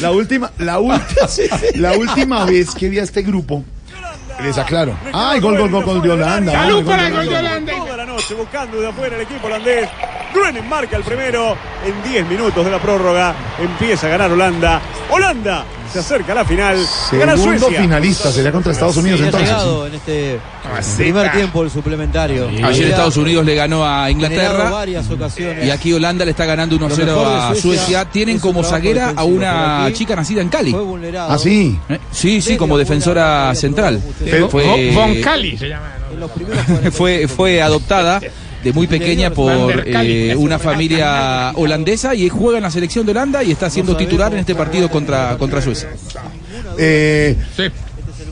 La 0.00 0.10
última, 0.10 0.50
la 0.58 0.78
última, 0.78 1.28
la 1.76 1.92
última 1.92 2.44
vez 2.44 2.70
que 2.74 2.88
vi 2.88 2.98
a 2.98 3.02
este 3.02 3.22
grupo, 3.22 3.64
les 4.40 4.58
aclaro. 4.58 4.94
¡Ay, 5.12 5.40
gol, 5.40 5.58
gol, 5.58 5.70
gol, 5.70 5.84
gol 5.84 6.02
de 6.02 6.10
Holanda! 6.10 6.52
Salud 6.52 6.84
para 6.86 7.06
el 7.06 7.14
gol 7.14 7.28
de. 7.28 7.36
Holanda. 7.36 7.76
Toda 7.76 7.96
la 7.96 8.06
noche 8.06 8.34
buscando 8.34 8.80
de 8.80 8.88
afuera 8.88 9.16
el 9.16 9.22
equipo 9.22 9.46
holandés. 9.46 9.88
Gruening 10.32 10.68
marca 10.68 10.96
el 10.96 11.02
primero 11.02 11.56
en 11.84 12.02
10 12.10 12.26
minutos 12.26 12.64
de 12.64 12.70
la 12.70 12.78
prórroga. 12.78 13.34
Empieza 13.58 14.06
a 14.06 14.10
ganar 14.10 14.32
Holanda. 14.32 14.80
Holanda 15.10 15.64
se 15.92 15.98
acerca 16.00 16.32
a 16.32 16.34
la 16.36 16.44
final. 16.44 16.78
Segundo 17.10 17.36
Suecia. 17.36 17.80
finalista 17.82 18.32
sería 18.32 18.50
contra 18.52 18.72
Estados 18.72 18.96
Unidos 18.96 19.18
Sí, 19.20 19.24
ha 19.24 19.26
entonces. 19.26 19.48
llegado 19.50 19.86
en 19.86 19.94
este 19.94 20.40
Caseta. 20.62 20.96
primer 21.02 21.32
tiempo 21.32 21.62
el 21.62 21.70
suplementario. 21.70 22.48
Ayer 22.64 22.88
Estados 22.88 23.16
Unidos 23.16 23.44
le 23.44 23.54
ganó 23.54 23.86
a 23.86 24.10
Inglaterra. 24.10 24.70
varias 24.70 25.08
ocasiones. 25.10 25.66
Y 25.66 25.70
aquí 25.70 25.92
Holanda 25.92 26.24
le 26.24 26.30
está 26.32 26.44
ganando 26.46 26.76
1-0 26.76 26.80
Lo 27.06 27.06
mejor 27.06 27.28
de 27.28 27.34
a 27.34 27.48
Suecia 27.48 27.62
Suecia. 27.62 28.04
Tienen 28.06 28.38
como 28.38 28.64
zaguera 28.64 29.12
a 29.14 29.24
una 29.24 29.88
chica 29.92 30.16
nacida 30.16 30.40
en 30.42 30.48
Cali. 30.48 30.70
Fue 30.72 30.82
vulnerado. 30.82 31.32
Ah, 31.32 31.38
sí. 31.38 31.78
¿Eh? 31.88 31.98
Sí, 32.10 32.40
sí, 32.40 32.56
como 32.56 32.76
defensora 32.78 33.54
central. 33.54 34.02
Fue, 34.50 34.90
Von 34.94 35.20
Cali 35.20 35.56
se 35.58 35.68
llama. 35.68 35.92
En 36.12 36.20
los 36.20 36.30
primeros 36.30 36.64
40 36.66 36.90
fue, 36.90 37.26
fue 37.28 37.62
adoptada 37.62 38.20
de 38.62 38.72
muy 38.72 38.86
pequeña 38.86 39.30
por 39.30 39.82
eh, 39.86 40.34
una 40.36 40.58
familia 40.58 41.52
holandesa 41.56 42.14
y 42.14 42.28
juega 42.28 42.58
en 42.58 42.62
la 42.64 42.70
selección 42.70 43.04
de 43.06 43.12
Holanda 43.12 43.42
y 43.42 43.50
está 43.52 43.68
siendo 43.70 43.96
titular 43.96 44.32
en 44.32 44.40
este 44.40 44.54
partido 44.54 44.88
contra, 44.90 45.36
contra 45.38 45.60
Suecia. 45.60 45.88
Eh, 46.78 47.36
Sí. 47.56 47.64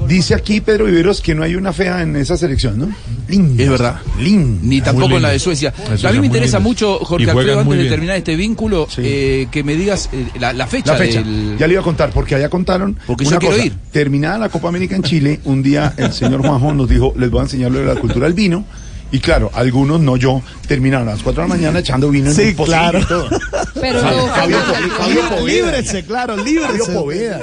dice 0.09 0.35
aquí 0.35 0.61
Pedro 0.61 0.87
Viveros 0.87 1.21
que 1.21 1.35
no 1.35 1.43
hay 1.43 1.55
una 1.57 1.73
fea 1.73 2.03
en 2.03 2.17
esa 2.17 2.37
selección, 2.37 2.79
¿no? 2.79 2.89
Linda. 3.29 3.63
Es 3.63 3.71
verdad. 3.71 3.97
Linda. 4.19 4.61
Ni 4.63 4.81
tampoco 4.81 5.17
en 5.17 5.23
la 5.23 5.31
de 5.31 5.39
Suecia. 5.39 5.73
Suecia 5.87 6.09
a 6.09 6.13
mí 6.13 6.21
me 6.21 6.27
interesa 6.27 6.59
lindas. 6.59 6.63
mucho, 6.69 6.99
Jorge 7.05 7.31
Alfredo, 7.31 7.61
antes 7.61 7.79
de 7.79 7.89
terminar 7.89 8.17
este 8.17 8.35
vínculo, 8.37 8.87
Sí. 8.89 9.03
eh, 9.05 9.49
que 9.51 9.63
me 9.63 9.75
digas 9.77 10.09
eh, 10.13 10.27
la, 10.39 10.53
la 10.53 10.67
fecha. 10.67 10.93
La 10.93 10.99
fecha, 10.99 11.23
del- 11.23 11.57
ya 11.59 11.67
le 11.67 11.75
iba 11.75 11.81
a 11.83 11.85
contar, 11.85 12.11
porque 12.11 12.35
allá 12.35 12.49
contaron. 12.49 12.97
Porque 13.07 13.25
una 13.25 13.33
yo 13.37 13.39
quiero 13.41 13.55
cosa. 13.57 13.67
ir. 13.67 13.75
Terminada 13.93 14.39
la 14.39 14.49
Copa 14.49 14.69
América 14.69 14.97
en 14.97 15.03
Chile, 15.03 15.41
un 15.45 15.63
día 15.63 15.93
el 15.97 16.13
señor 16.13 16.41
Juanjo 16.41 16.73
nos 16.73 16.89
dijo: 16.89 17.13
Les 17.17 17.31
voy 17.31 17.41
a 17.41 17.43
enseñar 17.45 17.71
lo 17.71 17.81
de 17.81 17.85
la 17.87 17.97
cultura 17.97 18.27
del 18.27 18.35
vino. 18.35 18.65
Y 19.12 19.19
claro, 19.19 19.50
algunos, 19.55 20.00
no 20.00 20.17
yo, 20.17 20.40
terminaron 20.69 21.09
a 21.09 21.12
las 21.12 21.23
4 21.23 21.43
de 21.43 21.49
la 21.49 21.55
mañana 21.55 21.79
echando 21.81 22.11
vino 22.11 22.29
en 22.31 22.35
Sí, 22.37 22.43
el 22.43 22.55
pocillo 22.55 22.76
claro. 22.79 23.07
todo. 23.07 23.29
Pero 23.81 24.00
Fabio- 24.00 24.17
no, 24.19 24.26
Fabio, 24.29 24.59
Fabio, 24.61 24.88
Fabio 24.97 25.29
Poveda. 25.31 25.47
Líbrese, 25.52 26.05
claro, 26.05 26.37
Fabio 26.37 26.52
líbrese. 26.69 26.93
Poveda. 26.93 27.40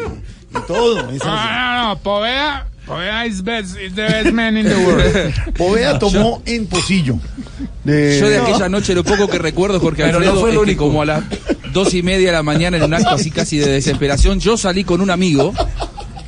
Y 0.49 0.67
todo. 0.67 1.03
No, 1.03 1.11
no, 1.25 1.87
no. 1.89 1.99
Poveda, 1.99 2.67
Poveda 2.85 3.25
is, 3.25 3.43
best, 3.43 3.77
is 3.77 3.93
the 3.95 4.01
best 4.03 4.31
man 4.31 4.55
in 4.55 4.65
the 4.65 4.75
world. 4.77 5.33
Poveda 5.57 5.99
tomó 5.99 6.41
en 6.45 6.67
pocillo. 6.67 7.19
De- 7.83 8.17
Yo 8.19 8.29
de 8.29 8.37
aquella 8.39 8.69
noche 8.69 8.95
lo 8.95 9.03
poco 9.03 9.27
que 9.27 9.37
recuerdo, 9.39 9.79
Jorge 9.81 10.03
Pero 10.03 10.19
no 10.19 10.25
Alfredo, 10.25 10.39
fue 10.41 10.53
lo 10.53 10.61
único. 10.61 10.85
como 10.87 11.01
a 11.01 11.05
las 11.05 11.23
dos 11.73 11.93
y 11.93 12.01
media 12.01 12.27
de 12.27 12.33
la 12.33 12.43
mañana 12.43 12.77
en 12.77 12.83
un 12.83 12.93
acto 12.93 13.09
así 13.09 13.29
casi 13.29 13.57
de 13.57 13.67
desesperación, 13.67 14.39
yo 14.39 14.55
salí 14.55 14.85
con 14.85 15.01
un 15.01 15.09
amigo 15.09 15.53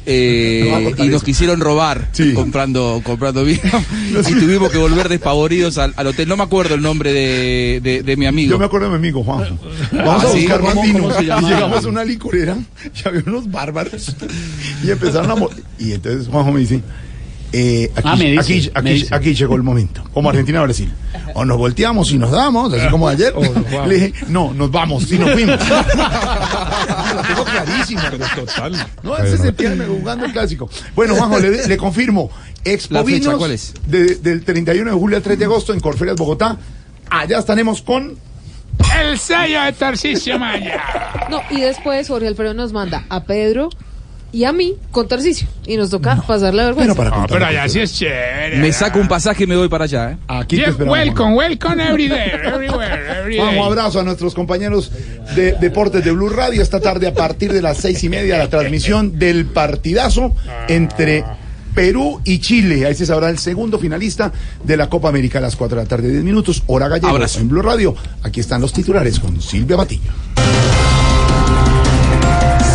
eh, 0.06 0.92
No 0.98 1.04
y 1.06 1.08
nos 1.08 1.18
eso. 1.18 1.26
quisieron 1.26 1.60
robar 1.60 2.10
Sí. 2.12 2.34
comprando 2.34 3.02
comprando 3.04 3.44
vino 3.44 3.60
y 4.30 4.34
tuvimos 4.34 4.72
que 4.72 4.78
volver 4.78 5.10
despavoridos 5.10 5.78
al, 5.78 5.94
al 5.98 6.08
hotel. 6.08 6.28
No 6.28 6.38
me 6.38 6.44
acuerdo 6.44 6.76
el 6.76 6.82
nombre 6.82 7.12
de, 7.14 7.80
de- 7.84 8.04
de 8.04 8.18
mi 8.18 8.26
amigo. 8.26 8.52
Yo 8.52 8.60
me 8.60 8.66
acuerdo 8.66 8.88
de 8.88 8.92
mi 8.92 8.98
amigo 8.98 9.24
Juanjo. 9.24 9.58
Vamos 9.92 10.24
Ah, 10.24 10.28
a 10.28 10.32
¿sí? 10.32 10.40
buscar 10.42 10.62
más 10.64 10.74
¿Cómo- 10.74 10.84
vino. 10.86 11.00
cómo 11.04 11.14
se 11.16 11.24
y 11.24 11.26
llegamos 11.26 11.86
a 11.86 11.88
una 11.90 12.04
licorera 12.04 12.58
y 13.04 13.08
había 13.08 13.24
unos 13.26 13.52
bárbaros. 13.52 14.16
Y 14.84 14.92
empezaron 14.92 15.32
a. 15.32 15.36
Y 15.78 15.92
entonces 15.94 16.28
Juanjo 16.28 16.52
me 16.52 16.60
dice. 16.62 16.82
Eh, 17.52 17.92
aquí, 17.96 18.08
Ah, 18.08 18.16
me 18.82 18.94
dice, 18.94 19.14
aquí, 19.14 19.34
llegó 19.34 19.56
el 19.56 19.64
momento, 19.64 20.04
como 20.14 20.30
Argentina-Brasil. 20.30 20.92
O 21.34 21.46
nos 21.46 21.58
volteamos 21.58 22.12
y 22.12 22.18
nos 22.18 22.32
damos, 22.32 22.74
así 22.74 22.88
como 22.90 23.08
ayer. 23.08 23.34
Le 23.88 23.96
dije, 23.96 24.14
no, 24.28 24.54
nos 24.54 24.72
vamos 24.72 25.12
y 25.12 25.18
nos 25.20 25.32
fuimos. 25.32 25.60
Lo 27.16 27.22
tengo 27.24 27.44
clarísimo. 27.46 28.02
Total. 28.36 28.88
No, 29.04 29.18
ese 29.18 29.36
es 29.36 29.42
septiembre 29.42 29.88
jugando 29.88 30.26
el 30.26 30.32
clásico. 30.32 30.70
Bueno, 30.96 31.16
Juanjo, 31.16 31.40
le, 31.40 31.68
le 31.68 31.78
confirmo. 31.78 32.30
Expo 32.64 32.94
La 32.96 33.04
fecha, 33.04 33.18
Vinos, 33.20 33.36
¿cuál 33.38 33.52
es? 33.52 33.74
de- 33.88 34.16
del 34.16 34.44
31 34.44 34.92
de 34.92 34.98
julio 34.98 35.18
al 35.18 35.24
3 35.24 35.40
de 35.40 35.46
agosto 35.46 35.74
en 35.74 35.80
Corferias, 35.80 36.18
Bogotá. 36.18 36.58
Allá 37.10 37.40
estaremos 37.40 37.82
con 37.82 38.18
El 39.00 39.18
sello 39.18 39.62
de 39.64 39.72
Tarcisio 39.74 40.38
Maya. 40.38 40.82
No, 41.30 41.42
y 41.50 41.62
después 41.62 42.08
Jorge 42.08 42.28
Alfredo 42.28 42.54
nos 42.54 42.74
manda 42.74 43.06
a 43.10 43.24
Pedro 43.24 43.70
y 44.32 44.44
a 44.44 44.52
mí 44.52 44.76
con 44.92 45.08
Tarcicio. 45.08 45.48
Y 45.66 45.78
nos 45.78 45.90
toca 45.90 46.16
pasar 46.22 46.54
la 46.54 46.66
vergüenza. 46.66 46.94
No, 47.04 47.26
pero 47.28 47.46
allá 47.46 47.68
sí 47.70 47.80
es 47.80 47.94
chévere. 47.94 48.58
Me 48.58 48.72
saco 48.72 49.00
un 49.00 49.08
pasaje 49.08 49.44
y 49.44 49.48
me 49.48 49.56
voy 49.56 49.70
para 49.70 49.86
allá. 49.86 50.12
¿eh? 50.12 50.18
Aquí 50.28 50.56
Yeah, 50.58 50.66
te 50.66 50.72
esperamos. 50.72 50.98
welcome, 50.98 51.36
welcome 51.36 51.84
every 51.88 52.08
day, 52.08 52.32
everywhere, 52.44 53.20
every 53.20 53.36
day. 53.38 53.46
Juanjo, 53.46 53.66
abrazo 53.66 54.00
a 54.00 54.04
nuestros 54.04 54.34
compañeros 54.36 54.92
de 55.36 55.54
Deportes 55.54 56.04
de 56.04 56.12
Blue 56.12 56.30
Radio. 56.30 56.62
Esta 56.62 56.80
tarde 56.80 57.08
a 57.08 57.14
partir 57.14 57.52
de 57.54 57.62
las 57.62 57.78
seis 57.78 58.04
y 58.04 58.10
media 58.10 58.38
la 58.38 58.50
transmisión 58.50 59.18
del 59.20 59.46
partidazo 59.46 60.36
entre 60.68 61.24
Perú 61.76 62.20
y 62.24 62.40
Chile. 62.40 62.86
Ahí 62.86 62.96
se 62.96 63.06
sabrá 63.06 63.30
el 63.30 63.38
segundo 63.38 63.78
finalista 63.80 64.32
de 64.64 64.76
la 64.78 64.90
Copa 64.90 65.10
América 65.10 65.38
a 65.40 65.42
las 65.42 65.56
4 65.56 65.78
de 65.78 65.84
la 65.84 65.88
tarde, 65.88 66.10
10 66.10 66.24
minutos, 66.24 66.64
hora 66.68 66.88
gallego 66.88 67.10
Abrazo. 67.10 67.40
en 67.40 67.48
Blue 67.50 67.62
Radio. 67.62 67.96
Aquí 68.24 68.40
están 68.40 68.60
los 68.62 68.74
titulares 68.74 69.20
con 69.20 69.40
Silvia 69.42 69.78
Patiño. 69.78 70.12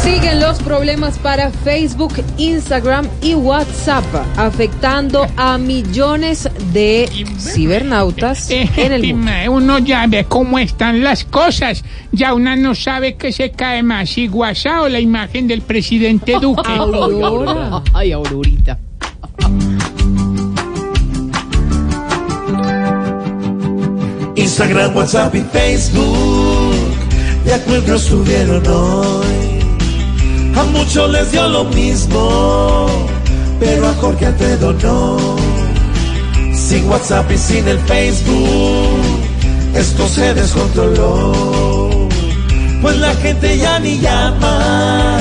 Siguen 0.04 0.38
los 0.38 0.62
problemas 0.62 1.18
para 1.18 1.50
Facebook, 1.50 2.12
Instagram 2.37 3.08
y 3.23 3.34
WhatsApp, 3.34 4.04
afectando 4.37 5.26
a 5.38 5.56
millones 5.56 6.46
de 6.75 7.08
cibernautas 7.38 8.50
en 8.50 8.92
el 8.92 9.14
mundo. 9.14 9.25
Mae, 9.25 9.49
Uno 9.49 9.78
ya 9.78 10.06
ve 10.06 10.25
cómo 10.25 10.58
están 10.58 11.02
las 11.02 11.25
cosas. 11.25 11.84
Ya 12.12 12.34
una 12.34 12.54
no 12.54 12.75
sabe 12.75 13.14
que 13.16 13.32
se 13.32 13.50
cae 13.52 13.82
más, 13.82 14.11
si 14.11 14.28
WhatsApp 14.28 14.82
o 14.82 14.88
la 14.90 15.00
imagen 15.00 15.49
del 15.49 15.62
presidente 15.62 16.37
Duque. 16.40 16.70
Aurora. 16.70 17.82
Ay, 17.94 18.12
Aurorita. 18.12 18.78
Instagram, 24.37 24.94
WhatsApp 24.94 25.34
y 25.34 25.40
Facebook, 25.40 26.75
de 27.44 27.54
acuerdo 27.54 27.94
estuvieron 27.94 28.66
hoy. 28.66 29.24
A 30.56 30.62
muchos 30.64 31.11
les 31.11 31.32
dio 31.32 31.49
lo 31.49 31.64
mismo, 31.64 32.87
pero 33.58 33.88
a 33.88 33.94
Jorge 33.94 34.26
Alfredo 34.26 34.73
no. 34.73 35.37
Sin 36.54 36.88
WhatsApp 36.88 37.30
y 37.32 37.38
sin 37.38 37.66
el 37.66 37.78
Facebook, 37.80 39.00
esto 39.75 40.08
se 40.08 40.32
descontroló. 40.34 42.08
Pues 42.80 42.99
la 42.99 43.14
gente 43.16 43.58
ya 43.58 43.78
ni 43.80 43.99
llama 43.99 45.18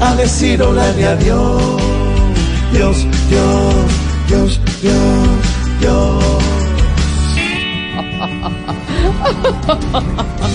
a 0.00 0.14
decir 0.16 0.62
hola 0.62 0.92
ni 0.96 1.02
adiós. 1.04 1.62
Dios, 2.72 3.06
Dios, 3.28 3.74
Dios, 4.28 4.60
Dios, 4.82 5.28
Dios. 5.80 6.24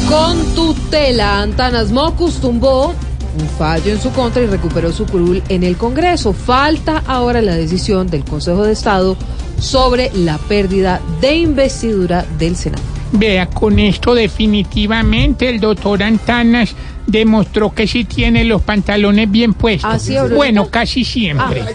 Con 0.09 0.43
tutela, 0.55 1.41
Antanas 1.41 1.91
Mocus 1.91 2.41
tumbó 2.41 2.93
un 3.39 3.47
fallo 3.49 3.91
en 3.91 4.01
su 4.01 4.11
contra 4.11 4.41
y 4.41 4.47
recuperó 4.47 4.91
su 4.91 5.05
curul 5.05 5.41
en 5.49 5.63
el 5.63 5.77
Congreso. 5.77 6.33
Falta 6.33 7.03
ahora 7.07 7.41
la 7.41 7.55
decisión 7.55 8.07
del 8.07 8.23
Consejo 8.23 8.63
de 8.63 8.73
Estado 8.73 9.17
sobre 9.59 10.11
la 10.13 10.37
pérdida 10.37 11.01
de 11.21 11.35
investidura 11.35 12.25
del 12.37 12.55
Senado. 12.55 12.83
Vea, 13.11 13.47
con 13.47 13.79
esto 13.79 14.13
definitivamente 14.13 15.49
el 15.49 15.59
doctor 15.59 16.03
Antanas 16.03 16.75
demostró 17.07 17.73
que 17.73 17.87
sí 17.87 18.03
tiene 18.05 18.43
los 18.43 18.61
pantalones 18.61 19.31
bien 19.31 19.55
puestos. 19.55 19.89
¿Ah, 19.91 19.97
sí, 19.97 20.15
Aurorita? 20.15 20.37
bueno, 20.37 20.67
casi 20.69 21.03
siempre. 21.03 21.63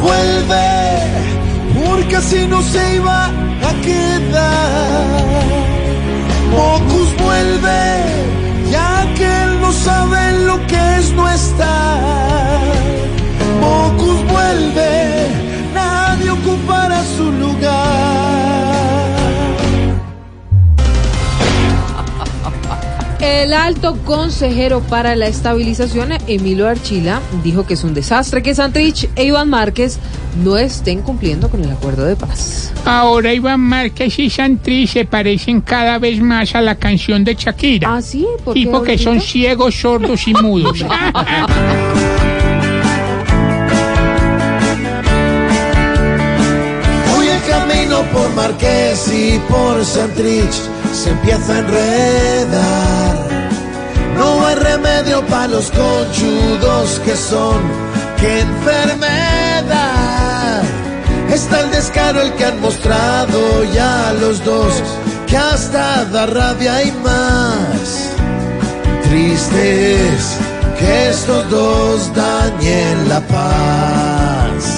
Vuelve, 0.00 1.00
porque 1.84 2.16
así 2.16 2.46
no 2.48 2.62
se 2.62 2.96
iba 2.96 3.26
a 3.26 3.74
quedar. 3.82 5.59
Mocus 6.50 7.16
vuelve, 7.22 7.82
ya 8.70 9.06
que 9.16 9.42
él 9.42 9.60
no 9.60 9.72
sabe 9.72 10.32
lo 10.46 10.66
que 10.66 10.96
es 10.98 11.12
no 11.12 11.28
estar. 11.28 12.39
El 23.20 23.52
alto 23.52 23.96
consejero 24.06 24.80
para 24.80 25.14
la 25.14 25.26
estabilización, 25.26 26.12
Emilio 26.26 26.66
Archila, 26.66 27.20
dijo 27.44 27.66
que 27.66 27.74
es 27.74 27.84
un 27.84 27.92
desastre 27.92 28.42
que 28.42 28.54
Santrich 28.54 29.10
e 29.14 29.24
Iván 29.24 29.50
Márquez 29.50 29.98
no 30.42 30.56
estén 30.56 31.02
cumpliendo 31.02 31.50
con 31.50 31.62
el 31.62 31.70
acuerdo 31.70 32.04
de 32.06 32.16
paz. 32.16 32.72
Ahora 32.86 33.34
Iván 33.34 33.60
Márquez 33.60 34.18
y 34.18 34.30
Santri 34.30 34.86
se 34.86 35.04
parecen 35.04 35.60
cada 35.60 35.98
vez 35.98 36.18
más 36.22 36.54
a 36.54 36.62
la 36.62 36.76
canción 36.76 37.22
de 37.22 37.34
Shakira. 37.34 37.94
¿Ah, 37.96 38.00
sí? 38.00 38.26
¿Por 38.42 38.54
Sí, 38.54 38.64
qué, 38.64 38.70
porque 38.70 38.96
son 38.96 39.20
ciegos, 39.20 39.74
sordos 39.74 40.26
y 40.26 40.32
mudos. 40.34 40.80
Hoy 47.16 47.26
el 47.28 47.42
camino 47.50 48.02
por 48.12 48.30
Marqués 48.34 49.08
y 49.12 49.38
por 49.48 49.84
Santrich 49.84 50.54
se 50.92 51.10
empieza 51.10 51.54
a 51.54 51.58
enredar. 51.58 53.09
No 54.20 54.46
hay 54.46 54.54
remedio 54.56 55.24
para 55.28 55.48
los 55.48 55.70
conchudos 55.70 57.00
que 57.06 57.16
son. 57.16 57.58
¡Qué 58.18 58.40
enfermedad! 58.40 59.80
Está 61.32 61.60
el 61.60 61.70
descaro 61.70 62.20
el 62.20 62.34
que 62.34 62.44
han 62.44 62.60
mostrado 62.60 63.64
ya 63.72 64.12
los 64.20 64.44
dos, 64.44 64.74
que 65.26 65.38
hasta 65.38 66.04
da 66.04 66.26
rabia 66.26 66.82
y 66.82 66.92
más. 67.02 68.10
Triste 69.04 70.06
es 70.08 70.36
que 70.78 71.08
estos 71.08 71.48
dos 71.48 72.14
dañen 72.14 73.08
la 73.08 73.20
paz. 73.20 74.69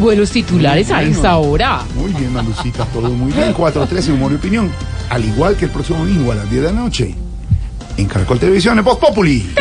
Buenos 0.00 0.30
titulares 0.30 0.90
a 0.90 0.96
Bueno, 0.96 1.10
esta 1.10 1.36
hora. 1.36 1.84
Muy 1.94 2.10
bien, 2.14 2.32
Malucita, 2.32 2.86
todo 2.86 3.10
muy 3.10 3.30
bien. 3.32 3.52
4-13, 3.52 4.14
humor 4.14 4.32
y 4.32 4.36
opinión. 4.36 4.72
Al 5.10 5.22
igual 5.22 5.56
que 5.56 5.66
el 5.66 5.70
próximo 5.70 5.98
domingo 5.98 6.32
a 6.32 6.36
las 6.36 6.50
10 6.50 6.62
de 6.62 6.72
la 6.72 6.80
noche. 6.80 7.14
En 7.98 8.06
Caracol 8.06 8.38
Televisión, 8.38 8.78
en 8.78 8.84
Voz 8.84 8.98
Populi. 8.98 9.52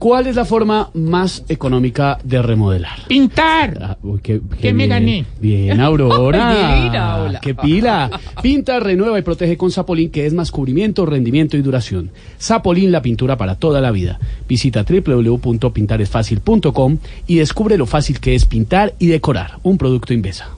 ¿Cuál 0.00 0.26
es 0.28 0.34
la 0.34 0.46
forma 0.46 0.88
más 0.94 1.44
económica 1.50 2.18
de 2.24 2.40
remodelar? 2.40 3.00
Pintar. 3.06 3.78
Ah, 3.82 3.98
uy, 4.02 4.18
qué, 4.22 4.40
Que 4.58 4.72
me 4.72 4.86
bien. 4.86 4.88
gané. 4.88 5.26
Bien, 5.42 5.78
Aurora. 5.82 6.74
Mira, 6.82 7.22
hola. 7.22 7.38
¡Qué 7.40 7.54
pila! 7.54 8.10
Pinta, 8.42 8.80
renueva 8.80 9.18
y 9.18 9.22
protege 9.22 9.58
con 9.58 9.70
Zapolín, 9.70 10.10
que 10.10 10.24
es 10.24 10.32
más 10.32 10.50
cubrimiento, 10.50 11.04
rendimiento 11.04 11.58
y 11.58 11.62
duración. 11.62 12.12
Zapolín, 12.40 12.92
la 12.92 13.02
pintura 13.02 13.36
para 13.36 13.56
toda 13.56 13.82
la 13.82 13.90
vida. 13.90 14.18
Visita 14.48 14.86
www.pintaresfacil.com 14.88 16.96
y 17.26 17.36
descubre 17.36 17.76
lo 17.76 17.84
fácil 17.84 18.20
que 18.20 18.34
es 18.34 18.46
pintar 18.46 18.94
y 18.98 19.08
decorar. 19.08 19.58
Un 19.62 19.76
producto 19.76 20.14
Invesa. 20.14 20.48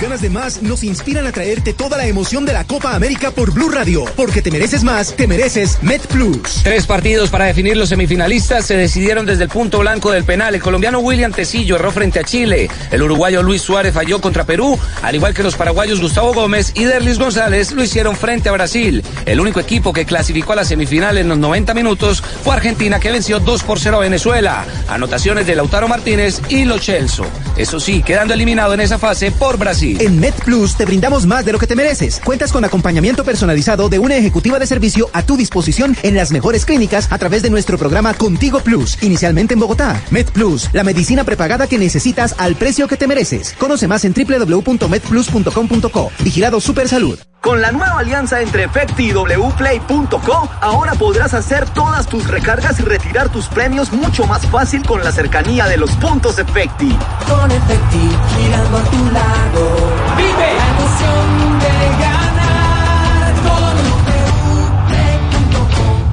Ganas 0.00 0.22
de 0.22 0.30
más 0.30 0.62
nos 0.62 0.82
inspiran 0.82 1.26
a 1.26 1.32
traerte 1.32 1.74
toda 1.74 1.98
la 1.98 2.06
emoción 2.06 2.46
de 2.46 2.54
la 2.54 2.64
Copa 2.64 2.94
América 2.94 3.32
por 3.32 3.52
Blue 3.52 3.68
Radio. 3.68 4.06
Porque 4.16 4.40
te 4.40 4.50
mereces 4.50 4.82
más, 4.82 5.14
te 5.14 5.26
mereces 5.26 5.76
Met 5.82 6.06
Plus. 6.06 6.62
Tres 6.62 6.86
partidos 6.86 7.28
para 7.28 7.44
definir 7.44 7.76
los 7.76 7.90
semifinalistas 7.90 8.64
se 8.64 8.78
decidieron 8.78 9.26
desde 9.26 9.42
el 9.42 9.50
punto 9.50 9.80
blanco 9.80 10.10
del 10.10 10.24
penal. 10.24 10.54
El 10.54 10.62
colombiano 10.62 11.00
William 11.00 11.32
Tecillo 11.32 11.76
erró 11.76 11.92
frente 11.92 12.18
a 12.18 12.24
Chile. 12.24 12.70
El 12.90 13.02
uruguayo 13.02 13.42
Luis 13.42 13.60
Suárez 13.60 13.92
falló 13.92 14.22
contra 14.22 14.44
Perú, 14.44 14.78
al 15.02 15.14
igual 15.14 15.34
que 15.34 15.42
los 15.42 15.54
paraguayos 15.54 16.00
Gustavo 16.00 16.32
Gómez 16.32 16.72
y 16.74 16.84
Derlis 16.84 17.18
González 17.18 17.72
lo 17.72 17.84
hicieron 17.84 18.16
frente 18.16 18.48
a 18.48 18.52
Brasil. 18.52 19.04
El 19.26 19.38
único 19.38 19.60
equipo 19.60 19.92
que 19.92 20.06
clasificó 20.06 20.54
a 20.54 20.56
la 20.56 20.64
semifinal 20.64 21.18
en 21.18 21.28
los 21.28 21.36
90 21.36 21.74
minutos 21.74 22.22
fue 22.42 22.54
Argentina, 22.54 23.00
que 23.00 23.12
venció 23.12 23.38
2 23.38 23.62
por 23.64 23.78
0 23.78 23.98
a 23.98 24.00
Venezuela. 24.00 24.64
Anotaciones 24.88 25.46
de 25.46 25.56
Lautaro 25.56 25.88
Martínez 25.88 26.40
y 26.48 26.64
Lo 26.64 26.78
Celso. 26.78 27.26
Eso 27.58 27.78
sí, 27.78 28.02
quedando 28.02 28.32
eliminado 28.32 28.72
en 28.72 28.80
esa 28.80 28.98
fase 28.98 29.30
por 29.30 29.58
Brasil. 29.58 29.89
En 29.98 30.20
Met 30.20 30.34
Plus 30.44 30.76
te 30.76 30.84
brindamos 30.84 31.26
más 31.26 31.44
de 31.44 31.52
lo 31.52 31.58
que 31.58 31.66
te 31.66 31.76
mereces. 31.76 32.20
Cuentas 32.24 32.52
con 32.52 32.64
acompañamiento 32.64 33.24
personalizado 33.24 33.88
de 33.88 33.98
una 33.98 34.16
ejecutiva 34.16 34.58
de 34.58 34.66
servicio 34.66 35.10
a 35.12 35.22
tu 35.22 35.36
disposición 35.36 35.96
en 36.02 36.14
las 36.14 36.30
mejores 36.30 36.64
clínicas 36.64 37.10
a 37.10 37.18
través 37.18 37.42
de 37.42 37.50
nuestro 37.50 37.78
programa 37.78 38.14
Contigo 38.14 38.60
Plus, 38.60 39.02
inicialmente 39.02 39.54
en 39.54 39.60
Bogotá. 39.60 40.00
Met 40.10 40.30
Plus, 40.30 40.70
la 40.72 40.84
medicina 40.84 41.24
prepagada 41.24 41.66
que 41.66 41.78
necesitas 41.78 42.34
al 42.38 42.56
precio 42.56 42.88
que 42.88 42.96
te 42.96 43.06
mereces. 43.06 43.54
Conoce 43.58 43.88
más 43.88 44.04
en 44.04 44.14
www.medplus.com.co. 44.14 46.12
Vigilado 46.22 46.60
Super 46.60 46.88
Salud. 46.88 47.18
Con 47.40 47.62
la 47.62 47.72
nueva 47.72 47.98
alianza 48.00 48.42
entre 48.42 48.64
Efecti 48.64 49.10
y 49.10 49.12
wplay.co, 49.12 50.48
ahora 50.60 50.92
podrás 50.92 51.32
hacer 51.32 51.68
todas 51.70 52.06
tus 52.06 52.28
recargas 52.28 52.78
y 52.80 52.82
retirar 52.82 53.30
tus 53.30 53.46
premios 53.46 53.92
mucho 53.92 54.26
más 54.26 54.46
fácil 54.46 54.82
con 54.84 55.02
la 55.02 55.10
cercanía 55.10 55.66
de 55.66 55.78
los 55.78 55.90
puntos 55.92 56.38
Efecti. 56.38 56.94
Con 57.26 57.50
Efecti, 57.50 58.10
girando 58.36 58.76
a 58.76 58.82
tu 58.82 59.10
lado. 59.10 59.79
Vive 60.16 60.54
la 60.56 60.66
emoción 60.70 61.58
de 61.60 61.74
ganar 62.00 63.34
con 63.44 63.74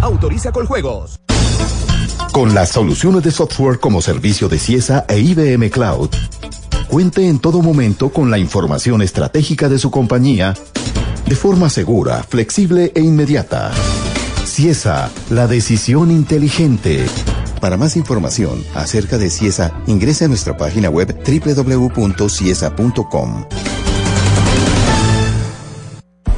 Autoriza 0.02 0.52
con 0.52 0.66
juegos. 0.66 1.20
Con 2.32 2.54
las 2.54 2.70
soluciones 2.70 3.24
de 3.24 3.32
software 3.32 3.80
como 3.80 4.02
servicio 4.02 4.48
de 4.48 4.60
CIESA 4.60 5.06
e 5.08 5.20
IBM 5.20 5.70
Cloud, 5.70 6.10
cuente 6.88 7.28
en 7.28 7.40
todo 7.40 7.62
momento 7.62 8.10
con 8.10 8.30
la 8.30 8.38
información 8.38 9.02
estratégica 9.02 9.70
de 9.70 9.80
su 9.80 9.90
compañía 9.90 10.54
de 11.28 11.36
forma 11.36 11.70
segura, 11.70 12.24
flexible 12.24 12.92
e 12.96 13.02
inmediata. 13.02 13.72
CIESA, 14.46 15.12
la 15.30 15.48
decisión 15.48 16.10
inteligente. 16.10 17.06
Para 17.60 17.78
más 17.78 17.96
información 17.96 18.64
acerca 18.76 19.18
de 19.18 19.30
CIESA, 19.30 19.72
ingrese 19.88 20.26
a 20.26 20.28
nuestra 20.28 20.58
página 20.58 20.90
web 20.90 21.16
www.ciesa.com. 21.26 22.26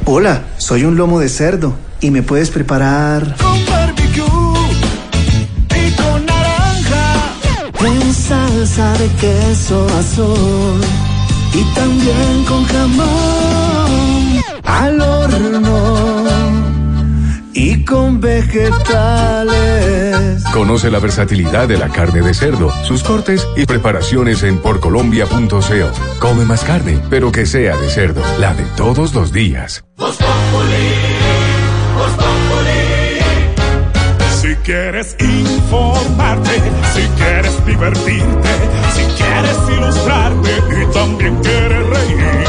Hola, 0.06 0.44
soy 0.58 0.86
un 0.86 0.96
lomo 0.98 1.20
de 1.20 1.30
cerdo 1.30 1.76
y 2.02 2.10
me 2.10 2.24
puedes 2.24 2.50
preparar 2.50 3.36
Con 3.38 3.66
barbecue 3.66 4.24
y 5.76 5.92
con 5.92 6.26
naranja. 6.26 7.36
en 7.82 8.14
salsa 8.14 8.94
de 8.94 9.08
queso 9.20 9.86
azul 10.00 10.82
y 11.54 11.64
también 11.76 12.46
con 12.48 12.64
jamón 12.66 14.42
al 14.64 15.02
horno 15.02 16.29
y 17.60 17.84
con 17.84 18.22
vegetales. 18.22 19.52
Conoce 20.54 20.90
la 20.90 21.00
versatilidad 21.00 21.68
de 21.68 21.78
la 21.78 21.90
carne 21.90 22.22
de 22.22 22.34
cerdo, 22.34 22.72
sus 22.86 23.04
cortes 23.04 23.46
y 23.58 23.66
preparaciones 23.66 24.44
en 24.44 24.60
porcolombia.co. 24.60 25.60
Come 26.20 26.46
más 26.46 26.64
carne, 26.64 27.02
pero 27.10 27.34
que 27.34 27.46
sea 27.46 27.76
de 27.76 27.90
cerdo, 27.90 28.22
la 28.40 28.54
de 28.54 28.64
todos 28.78 29.14
los 29.14 29.34
días. 29.34 29.84
Si 34.42 34.56
quieres 34.64 35.18
informarte, 35.20 36.62
si 36.94 37.02
quieres 37.18 37.66
divertirte, 37.66 38.50
si 38.96 39.04
quieres 39.22 39.58
ilustrarte 39.70 40.52
y 40.82 40.86
también 40.94 41.36
quieres 41.42 41.86
reír. 41.90 42.49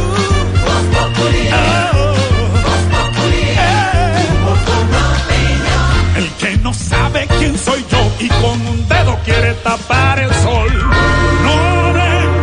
Sabe 6.73 7.27
quién 7.39 7.57
soy 7.57 7.85
yo 7.89 8.11
y 8.19 8.27
con 8.27 8.67
un 8.67 8.87
dedo 8.87 9.17
quiere 9.23 9.53
tapar 9.63 10.19
el 10.19 10.33
sol. 10.33 10.71
No 11.43 11.93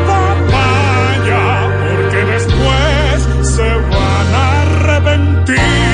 papaya, 0.06 1.70
porque 1.80 2.24
después 2.32 3.48
se 3.54 3.74
van 3.74 4.34
a 4.34 4.62
arrepentir. 4.62 5.88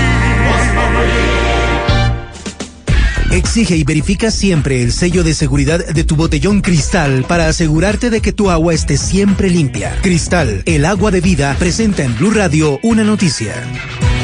Exige 3.34 3.76
y 3.76 3.82
verifica 3.82 4.30
siempre 4.30 4.80
el 4.80 4.92
sello 4.92 5.24
de 5.24 5.34
seguridad 5.34 5.84
de 5.84 6.04
tu 6.04 6.14
botellón 6.14 6.60
Cristal 6.60 7.24
para 7.26 7.48
asegurarte 7.48 8.08
de 8.08 8.20
que 8.20 8.32
tu 8.32 8.48
agua 8.48 8.72
esté 8.72 8.96
siempre 8.96 9.50
limpia. 9.50 9.98
Cristal, 10.02 10.62
el 10.66 10.84
agua 10.84 11.10
de 11.10 11.20
vida, 11.20 11.56
presenta 11.58 12.04
en 12.04 12.16
Blue 12.16 12.30
Radio 12.30 12.78
una 12.84 13.02
noticia. 13.02 13.54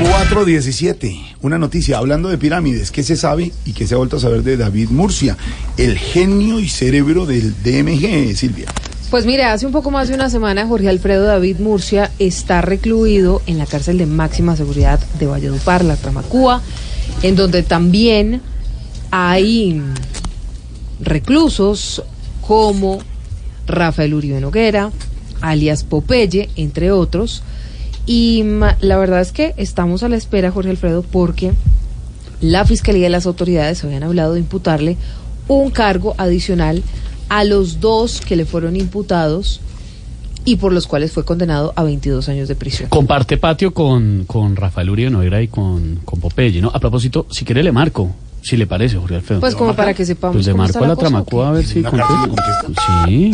417. 0.00 1.36
Una 1.42 1.58
noticia 1.58 1.98
hablando 1.98 2.30
de 2.30 2.38
pirámides. 2.38 2.90
¿Qué 2.90 3.02
se 3.02 3.16
sabe 3.16 3.52
y 3.66 3.72
qué 3.72 3.86
se 3.86 3.94
ha 3.94 3.98
vuelto 3.98 4.16
a 4.16 4.20
saber 4.20 4.42
de 4.42 4.56
David 4.56 4.88
Murcia? 4.88 5.36
El 5.76 5.98
genio 5.98 6.58
y 6.58 6.68
cerebro 6.68 7.26
del 7.26 7.54
DMG, 7.62 8.34
Silvia. 8.34 8.66
Pues 9.10 9.26
mire, 9.26 9.44
hace 9.44 9.66
un 9.66 9.72
poco 9.72 9.90
más 9.90 10.08
de 10.08 10.14
una 10.14 10.30
semana 10.30 10.66
Jorge 10.66 10.88
Alfredo 10.88 11.24
David 11.24 11.58
Murcia 11.58 12.10
está 12.18 12.62
recluido 12.62 13.42
en 13.46 13.58
la 13.58 13.66
cárcel 13.66 13.98
de 13.98 14.06
máxima 14.06 14.56
seguridad 14.56 15.00
de 15.18 15.26
Valledupar, 15.26 15.84
la 15.84 15.96
Tramacúa, 15.96 16.62
en 17.22 17.36
donde 17.36 17.62
también 17.62 18.40
hay 19.10 19.82
reclusos 21.00 22.02
como 22.40 23.00
Rafael 23.66 24.14
Uribe 24.14 24.40
Noguera, 24.40 24.92
alias 25.40 25.84
Popeye, 25.84 26.48
entre 26.56 26.92
otros. 26.92 27.42
Y 28.06 28.42
ma- 28.44 28.76
la 28.80 28.96
verdad 28.96 29.20
es 29.20 29.32
que 29.32 29.54
estamos 29.56 30.02
a 30.02 30.08
la 30.08 30.16
espera, 30.16 30.50
Jorge 30.50 30.70
Alfredo, 30.70 31.02
porque 31.02 31.52
la 32.40 32.64
Fiscalía 32.64 33.06
y 33.06 33.10
las 33.10 33.26
autoridades 33.26 33.84
habían 33.84 34.02
hablado 34.02 34.34
de 34.34 34.40
imputarle 34.40 34.96
un 35.48 35.70
cargo 35.70 36.14
adicional 36.18 36.82
a 37.28 37.44
los 37.44 37.80
dos 37.80 38.20
que 38.20 38.36
le 38.36 38.44
fueron 38.46 38.76
imputados 38.76 39.60
y 40.44 40.56
por 40.56 40.72
los 40.72 40.86
cuales 40.86 41.12
fue 41.12 41.24
condenado 41.24 41.72
a 41.76 41.82
22 41.84 42.28
años 42.30 42.48
de 42.48 42.54
prisión. 42.54 42.88
Comparte 42.88 43.36
patio 43.36 43.74
con, 43.74 44.24
con 44.26 44.56
Rafael 44.56 44.88
Uribe 44.90 45.10
Noguera 45.10 45.42
y 45.42 45.48
con, 45.48 45.96
con 46.04 46.18
Popeye, 46.18 46.62
¿no? 46.62 46.70
A 46.74 46.80
propósito, 46.80 47.26
si 47.30 47.44
quiere 47.44 47.62
le 47.62 47.72
marco, 47.72 48.10
si 48.42 48.56
le 48.56 48.66
parece, 48.66 48.96
Jorge 48.96 49.16
Alfredo. 49.16 49.40
Pues 49.40 49.54
como 49.54 49.76
para 49.76 49.92
que 49.92 50.06
sepamos 50.06 50.36
Pues 50.36 50.46
le 50.46 50.54
marco 50.54 50.78
a 50.78 50.80
la 50.82 50.88
la 50.88 50.94
cosa, 50.94 51.06
¿o 51.06 51.10
Tramacua 51.10 51.48
a 51.50 51.52
ver 51.52 51.66
si 51.66 51.82
contesta. 51.82 52.66
Sí, 53.06 53.30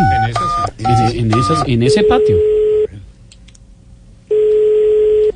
en 0.79 1.19
en 1.21 1.33
esas- 1.39 1.63
en 1.67 1.83
ese 1.85 2.03
patio. 2.03 2.37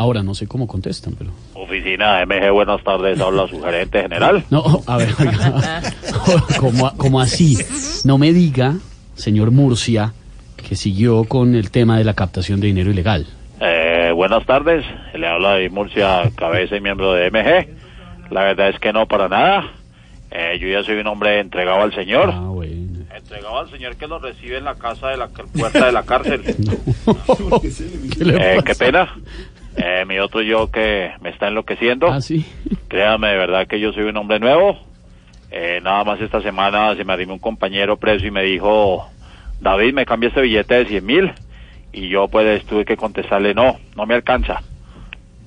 Ahora 0.01 0.23
no 0.23 0.35
sé 0.35 0.47
cómo 0.47 0.67
contestan, 0.67 1.15
pero... 1.19 1.31
Oficina 1.53 2.25
MG, 2.25 2.51
buenas 2.51 2.83
tardes, 2.83 3.21
habla 3.21 3.47
su 3.49 3.61
gerente 3.61 4.01
general. 4.01 4.43
No, 4.49 4.81
a 4.87 4.97
ver, 4.97 5.11
oiga, 5.19 5.83
¿cómo, 6.59 6.91
cómo 6.97 7.21
así? 7.21 7.59
No 8.07 8.17
me 8.17 8.33
diga, 8.33 8.77
señor 9.15 9.51
Murcia, 9.51 10.15
que 10.57 10.75
siguió 10.75 11.25
con 11.25 11.55
el 11.55 11.71
tema 11.71 11.99
de 11.99 12.05
la 12.05 12.15
captación 12.15 12.61
de 12.61 12.69
dinero 12.69 12.91
ilegal. 12.91 13.27
Eh, 13.61 14.11
buenas 14.15 14.47
tardes, 14.47 14.87
le 15.13 15.27
habla 15.27 15.57
de 15.57 15.69
Murcia, 15.69 16.31
cabeza 16.35 16.77
y 16.77 16.81
miembro 16.81 17.13
de 17.13 17.31
MG. 17.31 17.69
La 18.33 18.45
verdad 18.45 18.71
es 18.71 18.81
que 18.81 18.95
no 18.95 19.07
para 19.07 19.29
nada. 19.29 19.71
Eh, 20.31 20.59
yo 20.63 20.67
ya 20.69 20.83
soy 20.83 20.95
un 20.97 21.09
hombre 21.09 21.41
entregado 21.41 21.83
al 21.83 21.95
Señor. 21.95 22.31
Ah, 22.33 22.47
Entregado 23.15 23.59
al 23.59 23.71
Señor 23.71 23.97
que 23.97 24.07
lo 24.07 24.19
recibe 24.19 24.57
en 24.57 24.65
la 24.65 24.77
casa 24.77 25.09
de 25.09 25.19
la 25.19 25.29
puerta 25.29 25.85
de 25.85 25.93
la 25.93 26.05
cárcel. 26.05 26.43
le 28.19 28.57
Eh, 28.57 28.61
qué 28.65 28.75
pena. 28.75 29.15
Eh, 29.77 30.05
mi 30.07 30.19
otro 30.19 30.43
yo 30.43 30.71
que 30.71 31.13
me 31.21 31.31
está 31.31 31.49
enloqueciendo. 31.49 32.09
Ah, 32.09 32.21
sí. 32.21 32.45
Créame, 32.89 33.29
de 33.29 33.37
verdad 33.37 33.67
que 33.67 33.81
yo 33.81 33.93
soy 33.93 34.05
un 34.05 34.17
hombre 34.17 34.41
nuevo. 34.41 34.79
Eh, 35.51 35.81
nada 35.83 36.05
más 36.05 36.21
esta 36.21 36.41
semana 36.41 36.95
se 36.95 37.05
me 37.05 37.13
arrimó 37.13 37.35
un 37.35 37.39
compañero 37.41 37.97
preso 37.97 38.27
y 38.27 38.31
me 38.31 38.43
dijo, 38.43 39.09
David, 39.61 39.95
me 39.95 40.07
cambia 40.07 40.29
este 40.29 40.43
billete 40.43 40.75
de 40.75 40.87
100 40.87 41.07
mil. 41.07 41.33
Y 41.93 42.09
yo 42.09 42.29
pues 42.29 42.65
tuve 42.67 42.85
que 42.85 42.97
contestarle, 42.97 43.55
no, 43.55 43.79
no 43.97 44.07
me 44.07 44.15
alcanza. 44.15 44.63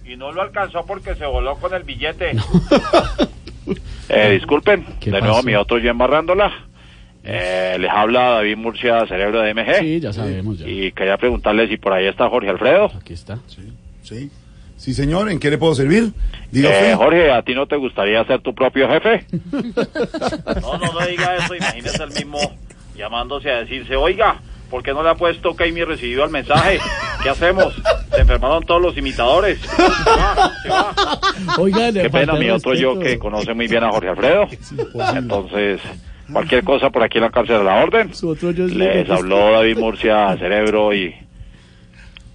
Y 0.06 0.18
no 0.18 0.32
lo 0.32 0.42
alcanzó 0.42 0.86
porque 0.86 1.16
se 1.16 1.26
voló 1.26 1.56
con 1.56 1.74
el 1.74 1.84
billete. 1.84 2.32
eh, 4.10 4.30
disculpen, 4.32 4.86
¿Qué 5.00 5.12
de 5.12 5.22
nuevo 5.22 5.42
mi 5.44 5.56
otro 5.56 5.78
yo 5.78 5.90
embarrándola. 5.90 6.52
Eh, 7.26 7.78
les 7.80 7.90
habla 7.90 8.32
David 8.32 8.58
Murcia, 8.58 9.08
cerebro 9.08 9.42
de 9.42 9.54
MG. 9.54 9.80
Sí, 9.80 10.00
ya 10.02 10.12
sabemos, 10.12 10.60
ya. 10.60 10.68
Y 10.68 10.92
quería 10.92 11.16
preguntarle 11.18 11.70
si 11.70 11.78
por 11.78 11.94
ahí 11.94 12.06
está 12.06 12.28
Jorge 12.28 12.50
Alfredo. 12.50 12.92
Aquí 13.00 13.14
está. 13.14 13.40
Sí. 13.48 13.62
Sí, 14.04 14.94
señor, 14.94 15.30
¿en 15.30 15.40
qué 15.40 15.50
le 15.50 15.58
puedo 15.58 15.74
servir? 15.76 16.12
Diga 16.52 16.70
Eh. 16.70 16.96
Jorge, 16.96 17.32
¿a 17.32 17.42
ti 17.44 17.56
no 17.56 17.68
te 17.68 17.78
gustaría 17.78 18.24
ser 18.26 18.42
tu 18.42 18.54
propio 18.54 18.88
jefe? 18.90 19.26
No, 20.62 20.78
no, 20.78 20.92
no 20.94 21.06
diga 21.08 21.36
eso, 21.38 21.56
imagínese 21.56 22.04
el 22.04 22.12
mismo 22.12 22.40
llamándose 22.96 23.50
a 23.50 23.60
decirse, 23.60 23.96
oiga, 23.96 24.36
¿por 24.70 24.84
qué 24.84 24.92
no 24.94 25.04
le 25.04 25.10
ha 25.10 25.16
puesto 25.16 25.56
que 25.56 25.72
mi 25.72 25.84
recibido 25.84 26.24
al 26.24 26.30
mensaje? 26.32 26.80
¿Qué 27.22 27.30
hacemos? 27.30 27.74
Se 28.14 28.22
enfermaron 28.22 28.64
todos 28.66 28.82
los 28.82 28.98
imitadores. 28.98 29.60
Se 29.60 29.82
va, 29.82 30.52
se 30.62 30.70
va. 30.70 30.94
Oiga, 31.58 31.92
le 31.92 32.02
Qué 32.04 32.10
pena, 32.10 32.34
mi 32.34 32.50
otro 32.50 32.74
yo 32.76 33.00
que 33.00 33.18
conoce 33.18 33.54
muy 33.54 33.68
bien 33.68 33.84
a 33.84 33.92
Jorge 33.92 34.10
Alfredo. 34.10 34.48
Entonces, 35.16 35.82
cualquier 36.32 36.64
cosa 36.64 36.90
por 36.90 37.04
aquí 37.04 37.18
en 37.20 37.24
la 37.24 37.32
cárcel 37.32 37.56
a 37.58 37.64
la 37.64 37.84
orden. 37.84 38.14
Su 38.14 38.30
otro 38.30 38.52
yo 38.52 38.66
es 38.66 38.74
Les 38.76 39.10
habló 39.10 39.52
David 39.52 39.78
Murcia, 39.78 40.36
cerebro 40.38 40.94
y 40.94 41.16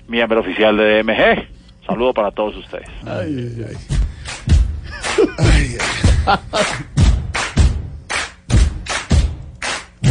miembro 0.08 0.40
oficial 0.40 0.76
de 0.76 1.02
DMG. 1.02 1.57
Saludo 1.88 2.12
para 2.12 2.30
todos 2.30 2.54
ustedes. 2.56 2.86
Ay, 3.06 3.64
ay, 3.66 3.78
ay. 6.26 6.98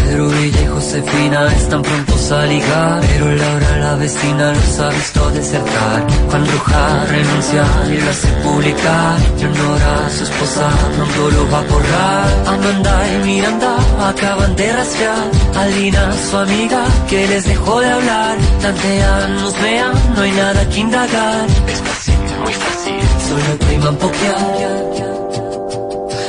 Pedro 0.08 0.30
Villa 0.30 0.62
y 0.62 0.68
Josefina 0.68 1.54
están 1.54 1.82
prontos 1.82 2.32
a 2.32 2.46
ligar 2.46 3.02
Pero 3.02 3.36
Laura 3.36 3.78
la 3.78 3.96
vecina 3.96 4.54
los 4.54 4.80
ha 4.80 4.90
visto 4.90 5.30
desertar. 5.32 6.08
Juan 6.30 6.48
Roja 6.48 7.06
renuncia 7.06 7.66
y 7.92 7.98
lo 8.02 8.10
hace 8.10 8.28
publicar. 8.44 9.20
Leonora, 9.38 10.10
su 10.10 10.24
esposa, 10.24 10.70
pronto 10.96 11.32
lo 11.32 11.52
va 11.52 11.60
a 11.60 11.62
borrar. 11.64 12.48
Amanda 12.48 13.08
y 13.12 13.26
Miranda 13.26 13.76
acaban 14.08 14.56
de 14.56 14.74
rastrear 14.74 15.32
Alina, 15.56 16.14
su 16.30 16.38
amiga, 16.38 16.84
que 17.10 17.28
les 17.28 17.46
dejó 17.46 17.82
de 17.82 17.92
hablar. 17.92 18.38
Tantean, 18.62 19.36
nos 19.36 19.62
vean, 19.62 19.92
no 20.16 20.22
hay 20.22 20.32
nada 20.32 20.70
que 20.70 20.80
indagar. 20.80 21.46
Es 21.68 21.82
fácil, 21.82 22.20
muy 22.44 22.54
fácil, 22.54 23.02
solo 23.28 23.60
priman 23.68 23.96
pokear 23.98 24.38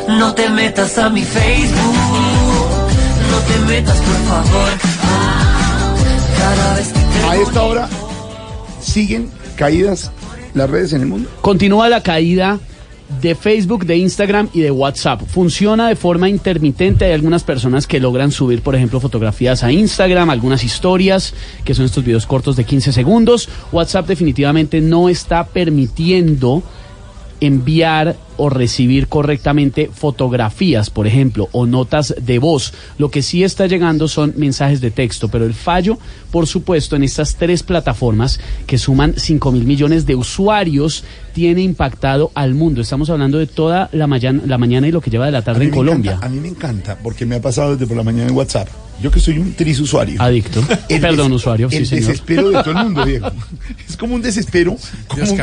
No 0.08 0.34
te 0.34 0.48
metas 0.48 0.98
a 0.98 1.08
mi 1.10 1.22
Facebook 1.22 2.47
no 3.30 3.38
te 3.40 3.58
metas, 3.72 3.96
por 3.98 4.16
favor. 4.26 4.70
Cada 6.38 6.74
vez 6.74 6.88
que 6.88 7.00
te 7.00 7.24
A 7.26 7.36
esta 7.36 7.62
hora 7.62 7.88
siguen 8.80 9.30
caídas 9.56 10.10
las 10.54 10.70
redes 10.70 10.92
en 10.92 11.02
el 11.02 11.06
mundo. 11.06 11.28
Continúa 11.40 11.88
la 11.88 12.02
caída 12.02 12.58
de 13.22 13.34
Facebook, 13.34 13.86
de 13.86 13.96
Instagram 13.96 14.48
y 14.52 14.60
de 14.60 14.70
WhatsApp. 14.70 15.22
Funciona 15.26 15.88
de 15.88 15.96
forma 15.96 16.28
intermitente. 16.28 17.06
Hay 17.06 17.12
algunas 17.12 17.42
personas 17.42 17.86
que 17.86 18.00
logran 18.00 18.30
subir, 18.30 18.62
por 18.62 18.74
ejemplo, 18.74 19.00
fotografías 19.00 19.64
a 19.64 19.72
Instagram, 19.72 20.30
algunas 20.30 20.62
historias, 20.62 21.34
que 21.64 21.74
son 21.74 21.86
estos 21.86 22.04
videos 22.04 22.26
cortos 22.26 22.56
de 22.56 22.64
15 22.64 22.92
segundos. 22.92 23.48
WhatsApp 23.72 24.06
definitivamente 24.06 24.80
no 24.80 25.08
está 25.08 25.46
permitiendo 25.46 26.62
enviar 27.40 28.16
o 28.36 28.48
recibir 28.48 29.08
correctamente 29.08 29.90
fotografías, 29.92 30.90
por 30.90 31.06
ejemplo, 31.06 31.48
o 31.52 31.66
notas 31.66 32.14
de 32.20 32.38
voz. 32.38 32.72
Lo 32.98 33.10
que 33.10 33.22
sí 33.22 33.42
está 33.42 33.66
llegando 33.66 34.08
son 34.08 34.34
mensajes 34.36 34.80
de 34.80 34.90
texto, 34.90 35.28
pero 35.28 35.44
el 35.44 35.54
fallo, 35.54 35.98
por 36.30 36.46
supuesto, 36.46 36.96
en 36.96 37.02
estas 37.02 37.36
tres 37.36 37.62
plataformas 37.62 38.38
que 38.66 38.78
suman 38.78 39.14
5 39.16 39.52
mil 39.52 39.64
millones 39.64 40.06
de 40.06 40.14
usuarios, 40.14 41.04
tiene 41.32 41.62
impactado 41.62 42.30
al 42.34 42.54
mundo. 42.54 42.80
Estamos 42.80 43.10
hablando 43.10 43.38
de 43.38 43.46
toda 43.46 43.88
la, 43.92 44.06
mañana, 44.06 44.42
la 44.46 44.58
mañana 44.58 44.88
y 44.88 44.92
lo 44.92 45.00
que 45.00 45.10
lleva 45.10 45.26
de 45.26 45.32
la 45.32 45.42
tarde 45.42 45.64
en 45.64 45.70
Colombia. 45.70 46.12
encanta, 46.12 46.26
a 46.26 46.30
mí 46.30 46.40
me 46.40 46.48
encanta 46.48 46.98
porque 47.02 47.26
me 47.26 47.36
ha 47.36 47.42
pasado 47.42 47.72
desde 47.72 47.86
por 47.86 47.96
la 47.96 48.04
mañana 48.04 48.28
en 48.28 48.36
WhatsApp. 48.36 48.68
Yo 49.00 49.10
que 49.10 49.20
soy 49.20 49.38
un 49.38 49.52
tris 49.54 49.78
usuario. 49.80 50.20
Adicto. 50.20 50.62
El 50.88 51.00
Perdón, 51.00 51.32
usuario, 51.32 51.70
sí, 51.70 51.76
El 51.76 51.86
señor. 51.86 52.06
desespero 52.06 52.48
de 52.50 52.62
todo 52.62 52.70
el 52.72 52.76
mundo, 52.84 53.04
Diego. 53.06 53.30
Es 53.88 53.96
como 53.96 54.14
un 54.14 54.22
desespero. 54.22 54.76
Como 55.06 55.22
un- 55.22 55.38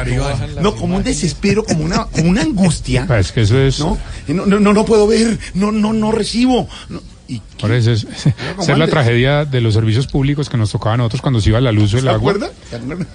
no, 0.62 0.76
como 0.76 0.96
un 0.98 1.04
desespero, 1.04 1.64
como 1.64 1.84
una, 1.86 2.06
como 2.06 2.30
una 2.30 2.42
angustia. 2.42 3.08
Es 3.20 3.32
que 3.32 3.42
eso 3.42 3.58
es. 3.60 3.80
¿no? 3.80 3.98
No, 4.28 4.46
no, 4.46 4.60
no, 4.60 4.74
no 4.74 4.86
puedo 4.86 5.08
ver, 5.08 5.38
no, 5.54 5.72
no, 5.72 5.94
no 5.94 6.12
recibo. 6.12 6.68
No, 6.90 7.02
y 7.28 7.42
Por 7.60 7.72
eso 7.72 7.92
es, 7.92 8.06
es 8.06 8.78
la 8.78 8.88
tragedia 8.88 9.46
de 9.46 9.60
los 9.62 9.74
servicios 9.74 10.06
públicos 10.06 10.48
que 10.50 10.58
nos 10.58 10.72
tocaba 10.72 10.94
a 10.94 10.98
nosotros 10.98 11.22
cuando 11.22 11.40
se 11.42 11.50
iba 11.50 11.60
la 11.62 11.72
luz 11.72 11.94
o 11.94 11.98
el 11.98 12.04
¿Se 12.04 12.10
agua. 12.10 12.36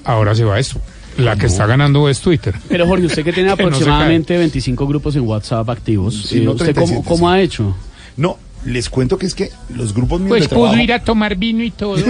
Ahora 0.05 0.35
se 0.35 0.45
va 0.45 0.59
esto. 0.59 0.81
La 1.17 1.37
que 1.37 1.47
está 1.47 1.67
ganando 1.67 2.09
es 2.09 2.21
Twitter. 2.21 2.55
Pero 2.69 2.87
Jorge, 2.87 3.07
usted 3.07 3.25
que 3.25 3.33
tiene 3.33 3.55
Que 3.55 3.63
no 3.63 3.69
aproximadamente 3.69 4.37
25 4.39 4.87
grupos 4.87 5.17
en 5.17 5.23
WhatsApp 5.23 5.69
activos, 5.69 6.23
Sí, 6.29 6.39
eh, 6.39 6.41
no 6.43 6.53
¿usted 6.53 6.75
cómo, 6.75 6.87
37, 6.87 7.09
cómo 7.09 7.29
sí. 7.29 7.35
ha 7.35 7.41
hecho? 7.41 7.77
No, 8.17 8.39
les 8.65 8.89
cuento 8.91 9.17
que 9.19 9.27
es 9.27 9.35
que 9.35 9.51
los 9.75 9.93
grupos 9.95 10.21
míos 10.21 10.29
Pues 10.31 10.43
de 10.45 10.49
trabajo... 10.49 10.73
pudo 10.73 10.83
ir 10.83 10.93
a 10.93 11.03
tomar 11.03 11.37
vino 11.37 11.63
y 11.63 11.71
todo. 11.71 11.97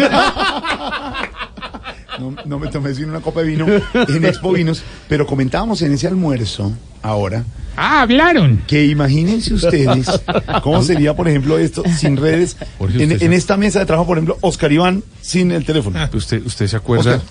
No, 2.18 2.34
no 2.44 2.58
me 2.58 2.66
tomé 2.68 2.92
sino 2.94 3.08
una 3.08 3.20
copa 3.20 3.40
de 3.40 3.46
vino 3.46 3.66
en 3.66 4.24
Expo 4.26 4.52
Vinos, 4.52 4.82
pero 5.08 5.26
comentábamos 5.26 5.80
en 5.80 5.92
ese 5.94 6.06
almuerzo 6.06 6.70
ahora 7.02 7.44
Ah, 7.76 8.02
hablaron. 8.02 8.62
que 8.66 8.84
imagínense 8.84 9.54
ustedes 9.54 10.20
cómo 10.62 10.82
sería, 10.82 11.16
por 11.16 11.28
ejemplo, 11.28 11.58
esto 11.58 11.82
sin 11.96 12.18
redes. 12.18 12.58
Jorge, 12.78 13.02
En, 13.04 13.12
usted 13.12 13.24
en 13.24 13.30
se- 13.32 13.36
esta 13.38 13.56
mesa 13.56 13.78
de 13.78 13.86
trabajo, 13.86 14.06
por 14.08 14.18
ejemplo, 14.18 14.36
Oscar 14.42 14.70
Iván 14.70 15.02
sin 15.22 15.50
el 15.50 15.64
teléfono. 15.64 15.98
¿Usted, 16.12 16.44
usted 16.44 16.66
se 16.66 16.76
acuerda? 16.76 17.14
Oscar. 17.16 17.26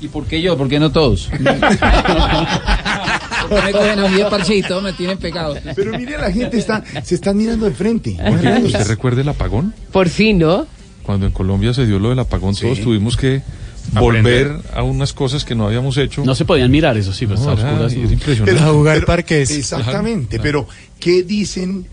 ¿Y 0.00 0.06
por 0.08 0.24
qué 0.26 0.40
yo? 0.40 0.56
¿Por 0.56 0.68
qué 0.68 0.78
no 0.78 0.92
todos? 0.92 1.28
Me 3.64 3.72
cogen 3.72 3.98
a 3.98 4.08
mí 4.08 4.16
de 4.16 4.24
parchito, 4.26 4.80
me 4.80 4.92
tienen 4.92 5.18
pegado. 5.18 5.56
Pero 5.74 5.96
mire, 5.98 6.18
la 6.18 6.30
gente 6.30 6.58
está, 6.58 6.82
se 7.02 7.14
están 7.14 7.36
mirando 7.36 7.66
de 7.66 7.72
frente. 7.72 8.16
¿Usted 8.64 8.86
recuerda 8.86 9.20
el 9.22 9.28
apagón? 9.28 9.74
Por 9.92 10.08
fin, 10.08 10.38
¿no? 10.38 10.66
Cuando 11.02 11.26
en 11.26 11.32
Colombia 11.32 11.74
se 11.74 11.84
dio 11.86 11.98
lo 11.98 12.10
del 12.10 12.18
apagón, 12.20 12.54
todos 12.54 12.80
tuvimos 12.80 13.16
que 13.16 13.42
Aprender. 13.94 14.48
volver 14.48 14.60
a 14.74 14.82
unas 14.84 15.12
cosas 15.12 15.44
que 15.44 15.54
no 15.56 15.66
habíamos 15.66 15.96
hecho. 15.96 16.24
No 16.24 16.34
se 16.36 16.44
podían 16.44 16.70
mirar, 16.70 16.96
eso 16.96 17.12
sí, 17.12 17.26
pues 17.26 17.40
No, 17.40 17.50
a 17.50 17.54
era- 17.54 17.70
oscuras, 17.70 17.92
impresionante. 17.94 18.52
Pero- 18.60 18.72
jugar 18.74 18.94
pero- 18.96 19.06
parques. 19.06 19.50
Exactamente, 19.50 20.38
Claro. 20.38 20.42
pero 20.42 20.68
¿qué 21.00 21.22
dicen 21.24 21.86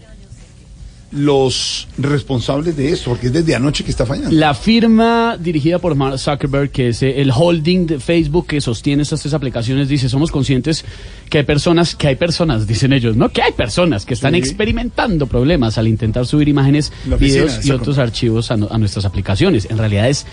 los 1.12 1.88
responsables 1.98 2.76
de 2.78 2.91
esto? 2.91 3.10
Porque 3.12 3.28
es 3.28 3.34
desde 3.34 3.56
anoche 3.56 3.84
que 3.84 3.91
está 3.91 4.06
fallando. 4.06 4.32
La 4.36 4.54
firma 4.54 5.38
dirigida 5.39 5.80
por 5.80 5.95
Mark 5.95 6.19
Zuckerberg, 6.19 6.69
que 6.72 6.89
es 6.89 7.02
eh, 7.04 7.19
el 7.22 7.32
holding 7.36 7.88
de 7.88 8.00
Facebook 8.00 8.48
que 8.48 8.62
sostiene 8.62 9.04
estas 9.04 9.22
tres 9.22 9.34
aplicaciones, 9.34 9.89
dice, 9.89 10.08
somos 10.10 10.32
conscientes 10.32 10.86
que 11.30 11.39
hay 11.39 11.43
personas, 11.43 11.95
que 11.95 12.08
hay 12.10 12.15
personas, 12.15 12.67
dicen 12.67 12.93
ellos, 12.93 13.15
¿no? 13.15 13.30
Que 13.30 13.41
hay 13.41 13.52
personas 13.54 14.06
que 14.06 14.13
están 14.13 14.34
Sí. 14.34 14.39
experimentando 14.39 15.26
problemas 15.28 15.78
al 15.78 15.88
intentar 15.88 16.26
subir 16.26 16.48
imágenes, 16.48 16.91
videos 17.19 17.65
y 17.65 17.72
otros 17.72 17.98
archivos 17.98 18.52
a, 18.52 18.58
no- 18.58 18.67
a 18.69 18.78
nuestras 18.78 19.06
aplicaciones. 19.06 19.67
En 19.69 19.78
realidad 19.78 20.08
es 20.10 20.26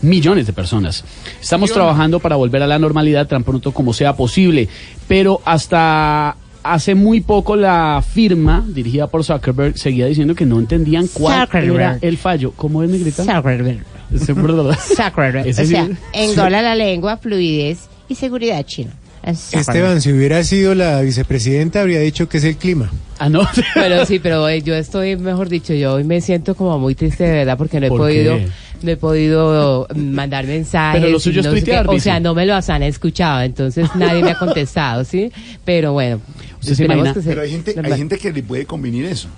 millones 0.00 0.46
de 0.46 0.52
personas. 0.52 1.04
Estamos 1.40 1.70
trabajando 1.72 2.18
para 2.18 2.34
volver 2.36 2.60
a 2.62 2.66
la 2.66 2.78
normalidad 2.78 3.28
tan 3.28 3.44
pronto 3.44 3.70
como 3.72 3.92
sea 3.92 4.16
posible, 4.16 4.68
pero 5.06 5.40
hasta 5.44 6.36
hace 6.62 6.94
muy 6.94 7.20
poco 7.20 7.56
la 7.56 8.02
firma 8.06 8.64
dirigida 8.66 9.06
por 9.06 9.24
Zuckerberg 9.24 9.78
seguía 9.78 10.06
diciendo 10.06 10.34
que 10.34 10.46
no 10.46 10.58
entendían 10.58 11.06
cuál 11.12 11.46
Zuckerberg. 11.46 11.74
era 11.74 11.98
el 12.00 12.18
fallo. 12.18 12.52
¿Cómo 12.56 12.82
es, 12.82 12.90
negrita? 12.90 13.24
Zuckerberg. 13.24 13.84
Zuckerberg. 14.16 15.46
Ese 15.46 15.62
O 15.62 15.66
sea, 15.66 15.88
engola 16.12 16.62
la 16.62 16.74
lengua, 16.74 17.16
fluidez 17.16 17.88
y 18.08 18.14
seguridad 18.14 18.62
china. 18.64 18.92
Es 19.22 19.54
Esteban, 19.54 20.00
si 20.00 20.12
hubiera 20.12 20.42
sido 20.42 20.74
la 20.74 21.00
vicepresidenta, 21.00 21.80
habría 21.80 22.00
dicho 22.00 22.28
que 22.28 22.38
es 22.38 22.44
el 22.44 22.56
clima. 22.56 22.90
Ah, 23.20 23.28
no. 23.28 23.46
Pero 23.74 24.04
sí, 24.04 24.18
pero 24.18 24.48
eh, 24.48 24.62
yo 24.62 24.74
estoy, 24.74 25.14
mejor 25.14 25.48
dicho, 25.48 25.72
yo 25.74 25.94
hoy 25.94 26.02
me 26.02 26.20
siento 26.20 26.56
como 26.56 26.76
muy 26.80 26.96
triste 26.96 27.22
de 27.22 27.30
verdad 27.30 27.56
porque 27.56 27.78
no 27.78 27.86
he 27.86 27.88
¿Por 27.88 27.98
podido, 27.98 28.36
qué? 28.36 28.48
no 28.82 28.90
he 28.90 28.96
podido 28.96 29.86
mm, 29.94 30.00
mandar 30.10 30.44
mensajes. 30.44 31.00
Pero 31.00 31.12
lo 31.12 31.20
suyo 31.20 31.38
es 31.38 31.46
no 31.46 31.52
sé 31.52 31.58
tuitear. 31.58 31.88
O 31.88 32.00
sea, 32.00 32.18
no 32.18 32.34
me 32.34 32.44
lo 32.46 32.56
han 32.56 32.82
escuchado, 32.82 33.42
entonces 33.42 33.88
nadie 33.94 34.24
me 34.24 34.32
ha 34.32 34.38
contestado, 34.38 35.04
¿sí? 35.04 35.30
Pero 35.64 35.92
bueno, 35.92 36.20
¿Usted 36.62 36.74
se 36.76 36.82
esperemos 36.82 36.96
imagina? 37.06 37.14
que 37.14 37.22
se- 37.22 37.28
Pero 37.28 37.42
hay 37.42 37.50
gente, 37.50 37.74
hay 37.82 37.98
gente 37.98 38.18
que 38.18 38.32
le 38.32 38.42
puede 38.42 38.64
convenir 38.66 39.04
eso. 39.04 39.28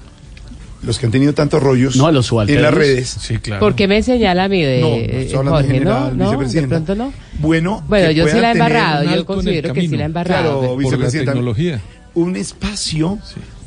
Los 0.82 0.98
que 0.98 1.06
han 1.06 1.12
tenido 1.12 1.32
tantos 1.32 1.62
rollos 1.62 1.96
No, 1.96 2.06
a 2.06 2.12
los 2.12 2.30
en 2.46 2.60
las 2.60 2.74
redes. 2.74 3.16
Sí, 3.18 3.38
claro. 3.38 3.60
¿Por 3.60 3.74
qué 3.74 3.88
me 3.88 4.02
señala 4.02 4.44
a 4.44 4.48
mí 4.48 4.62
de 4.62 4.80
No, 4.82 4.88
no, 4.90 4.94
estoy 4.96 5.24
hablando 5.38 5.50
Jorge, 5.52 5.66
general, 5.72 6.18
no? 6.18 6.30
De 6.46 6.62
pronto. 6.68 7.12
Bueno, 7.38 7.82
Bueno, 7.88 8.10
yo 8.10 8.28
sí 8.28 8.38
la 8.38 8.50
he 8.50 8.52
embarrado, 8.52 9.04
yo 9.14 9.24
considero 9.24 9.72
que 9.72 9.80
sí 9.80 9.96
la 9.96 10.02
he 10.02 10.06
embarrado. 10.06 10.42
Claro, 10.42 10.60
Por 10.60 10.70
la 10.70 10.76
vicepresidenta. 10.76 11.32
tecnología. 11.32 11.80
Un 12.12 12.36
espacio 12.36 13.18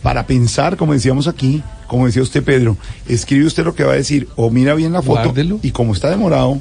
para 0.03 0.27
pensar, 0.27 0.77
como 0.77 0.93
decíamos 0.93 1.27
aquí, 1.27 1.63
como 1.87 2.05
decía 2.05 2.21
usted, 2.21 2.43
Pedro. 2.43 2.77
Escribe 3.09 3.45
usted 3.47 3.65
lo 3.65 3.73
que 3.73 3.83
va 3.83 3.93
a 3.93 3.95
decir, 3.95 4.27
o 4.35 4.51
mira 4.51 4.75
bien 4.75 4.93
la 4.93 5.01
foto, 5.01 5.23
Guárdelo. 5.23 5.59
y 5.63 5.71
como 5.71 5.93
está 5.93 6.11
demorado, 6.11 6.59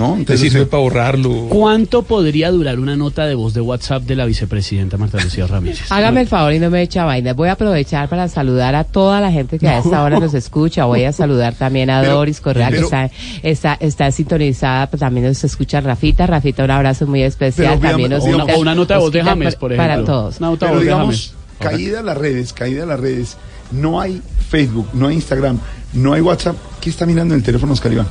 ¿no? 0.00 0.14
Te 0.14 0.18
Entonces, 0.20 0.52
sirve 0.52 0.66
para 0.66 0.82
borrarlo. 0.82 1.46
¿Cuánto 1.48 2.02
podría 2.02 2.50
durar 2.50 2.78
una 2.80 2.96
nota 2.96 3.26
de 3.26 3.34
voz 3.34 3.54
de 3.54 3.60
WhatsApp 3.60 4.02
de 4.04 4.16
la 4.16 4.24
vicepresidenta 4.24 4.96
Marta 4.96 5.18
Lucía 5.22 5.46
Ramírez? 5.46 5.80
Hágame 5.92 6.22
el 6.22 6.26
favor 6.28 6.52
y 6.54 6.58
no 6.58 6.70
me 6.70 6.82
echa 6.82 7.04
vaina. 7.04 7.34
Voy 7.34 7.48
a 7.48 7.52
aprovechar 7.52 8.08
para 8.08 8.28
saludar 8.28 8.74
a 8.74 8.84
toda 8.84 9.20
la 9.20 9.30
gente 9.30 9.58
que 9.58 9.68
a 9.68 9.78
esta 9.78 10.02
hora 10.02 10.18
nos 10.18 10.34
escucha. 10.34 10.86
Voy 10.86 11.04
a 11.04 11.12
saludar 11.12 11.54
también 11.54 11.90
a 11.90 12.00
Pero- 12.00 12.14
Doris 12.14 12.40
Correa, 12.40 12.70
que 12.70 12.78
está, 12.78 13.10
está, 13.42 13.74
está 13.80 14.10
sintonizada. 14.10 14.88
pues 14.88 15.00
también 15.00 15.26
nos 15.26 15.44
escucha 15.44 15.80
Rafita. 15.80 16.26
Rafita, 16.26 16.64
un 16.64 16.70
abrazo 16.70 17.06
muy 17.06 17.22
especial. 17.22 17.78
Pero 17.78 17.90
también 17.90 18.10
nos 18.10 18.24
digamos- 18.24 18.50
O 18.56 18.60
una, 18.60 18.74
nota 18.74 18.94
de 18.94 19.00
voz 19.00 19.12
de 19.12 19.22
James, 19.22 19.56
por 19.56 19.72
ejemplo. 19.72 19.94
Para 19.94 20.04
todos. 20.04 20.38
Una 20.38 20.48
nota 20.50 20.66
de 20.66 20.72
Pero 20.72 20.78
voz 20.80 20.84
de 20.86 20.92
James. 20.92 21.34
caída 21.58 22.00
a 22.00 22.02
las 22.02 22.16
redes, 22.16 22.52
caída 22.52 22.84
a 22.84 22.86
las 22.86 22.98
redes, 23.00 23.36
no 23.70 24.00
hay 24.00 24.20
Facebook, 24.48 24.88
no 24.94 25.08
hay 25.08 25.16
Instagram, 25.16 25.58
no 25.92 26.12
hay 26.14 26.20
WhatsApp. 26.22 26.56
¿Qué 26.80 26.88
está 26.90 27.04
mirando 27.06 27.34
en 27.34 27.40
el 27.40 27.44
teléfono, 27.44 27.72
Oscar 27.74 27.92
Iván? 27.92 28.06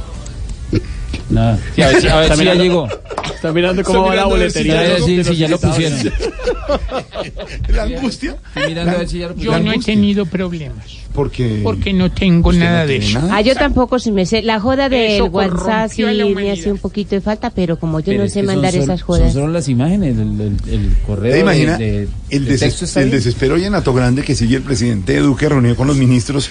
Nada. 1.30 1.60
Sí, 1.76 1.82
a 1.84 1.88
ver 1.90 2.02
si, 2.02 2.08
a 2.08 2.16
ver 2.18 2.44
ya 2.44 2.56
llegó. 2.56 2.88
Está 3.36 3.52
mirando 3.54 3.84
cómo 3.84 4.00
Está 4.00 4.10
va 4.10 4.16
la 4.16 4.22
mirando 4.26 4.36
a 4.36 4.38
ver 4.40 4.52
si 4.52 4.58
boletería. 4.60 4.98
ya 4.98 5.06
de 5.06 5.24
de 5.36 5.48
lo 5.48 5.60
pusieron. 5.60 6.00
¿La 7.70 7.84
angustia? 7.84 8.36
Mirando 8.68 8.92
a 8.92 8.98
ver 8.98 9.08
si 9.10 9.20
ya 9.20 9.28
lo 9.28 9.34
Yo 9.34 9.36
pusieron. 9.36 9.66
no 9.66 9.72
he 9.74 9.80
tenido 9.80 10.26
problemas. 10.26 10.86
Porque... 11.14 11.62
Porque 11.64 11.94
no 11.94 12.12
tengo 12.12 12.50
¿Usted 12.50 12.60
no 12.64 12.66
nada 12.66 12.86
de 12.86 12.98
eso. 12.98 13.20
nada? 13.20 13.36
Ah, 13.38 13.42
yo 13.42 13.56
tampoco 13.56 14.00
si 14.00 14.12
me 14.12 14.26
sé. 14.26 14.42
La 14.42 14.60
joda 14.60 14.90
del 14.90 15.12
Eso 15.12 15.26
WhatsApp 15.26 15.92
sí 15.92 16.02
la 16.04 16.26
me 16.26 16.52
hace 16.52 16.72
un 16.72 16.78
poquito 16.78 17.16
de 17.16 17.22
falta, 17.22 17.50
pero 17.50 17.78
como 17.80 18.00
yo 18.00 18.08
Pero 18.08 18.20
no 18.20 18.24
es 18.26 18.34
sé 18.34 18.40
son 18.40 18.48
mandar 18.48 18.72
sol- 18.74 18.82
esas 18.84 19.00
Son 19.00 19.08
jodas. 19.08 19.34
solo 19.34 19.48
las 19.50 19.68
imágenes, 19.70 20.18
el, 20.18 20.42
el- 20.42 20.74
el 20.74 20.94
correo. 21.06 21.34
¿Te 21.34 21.40
imaginas 21.40 21.80
de- 21.80 21.92
de- 21.92 22.08
el, 22.30 22.46
de 22.46 22.52
deses- 22.54 22.60
texto 22.60 22.86
está 22.86 23.02
el 23.02 23.12
desespero 23.12 23.58
y 23.58 23.66
en 23.66 23.76
Ato 23.76 23.94
Grande 23.94 24.24
que 24.24 24.36
sigue 24.36 24.56
el 24.58 24.64
presidente 24.64 25.18
Duque 25.20 25.48
reunido 25.50 25.76
con 25.76 25.88
los 25.88 25.98
ministros 25.98 26.50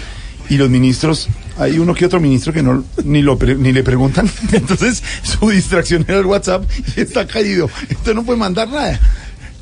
y 0.51 0.57
los 0.57 0.71
ministros, 0.71 1.29
hay 1.59 1.79
uno 1.79 1.95
que 1.95 2.07
otro 2.07 2.21
ministro 2.21 2.53
que 2.53 2.63
no 2.63 2.85
ni 3.05 3.23
lo 3.23 3.39
pre- 3.39 3.55
ni 3.57 3.73
le 3.73 3.83
preguntan, 3.83 4.29
entonces 4.53 5.03
su 5.23 5.51
distracción 5.51 6.05
era 6.09 6.19
el 6.19 6.27
WhatsApp 6.27 6.65
y 6.97 7.01
está 7.01 7.27
caído, 7.27 7.69
entonces 7.89 8.15
no 8.15 8.25
puede 8.25 8.39
mandar 8.39 8.69
nada. 8.69 9.01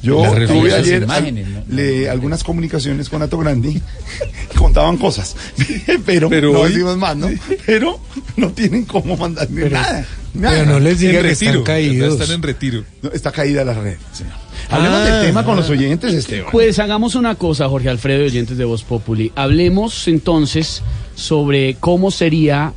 Yo 0.02 0.22
tuve 0.46 0.72
ayer 0.72 1.02
imágenes, 1.02 1.46
al- 1.46 1.54
¿no? 1.54 1.62
le- 1.74 2.08
algunas 2.10 2.44
comunicaciones 2.44 3.08
con 3.08 3.22
Ato 3.22 3.38
Grande 3.38 3.70
y 3.70 3.82
contaban 4.56 4.98
cosas, 4.98 5.34
pero, 6.06 6.28
Pero 6.28 6.52
no 6.52 6.60
hoy- 6.60 6.70
decimos 6.70 6.96
más, 6.98 7.16
¿no? 7.16 7.28
Pero 7.64 7.98
no 8.36 8.50
tienen 8.52 8.84
cómo 8.84 9.16
mandar 9.16 9.50
nada, 9.50 10.06
nada. 10.34 10.58
Pero 10.58 10.66
no 10.72 10.78
les 10.80 11.00
diga 11.00 11.12
En 11.14 11.16
que 11.22 11.22
retiro. 11.30 11.50
están 11.52 11.64
caídos. 11.64 12.20
Están 12.20 12.34
en 12.36 12.42
retiro. 12.42 12.84
No, 13.02 13.10
está 13.10 13.32
caída 13.32 13.64
la 13.64 13.74
red. 13.74 13.96
señor. 14.12 14.34
Hablemos 14.70 14.98
Ah. 15.00 15.04
del 15.04 15.26
tema 15.26 15.44
con 15.44 15.56
los 15.56 15.70
oyentes, 15.70 16.12
Esteban. 16.14 16.50
Pues 16.50 16.78
hagamos 16.78 17.14
una 17.14 17.34
cosa, 17.36 17.68
Jorge 17.68 17.88
Alfredo 17.88 18.24
oyentes 18.24 18.58
de 18.58 18.64
Voz 18.64 18.82
Populi. 18.82 19.30
Hablemos 19.36 20.08
entonces 20.08 20.82
sobre 21.14 21.74
cómo 21.80 22.10
sería 22.10 22.72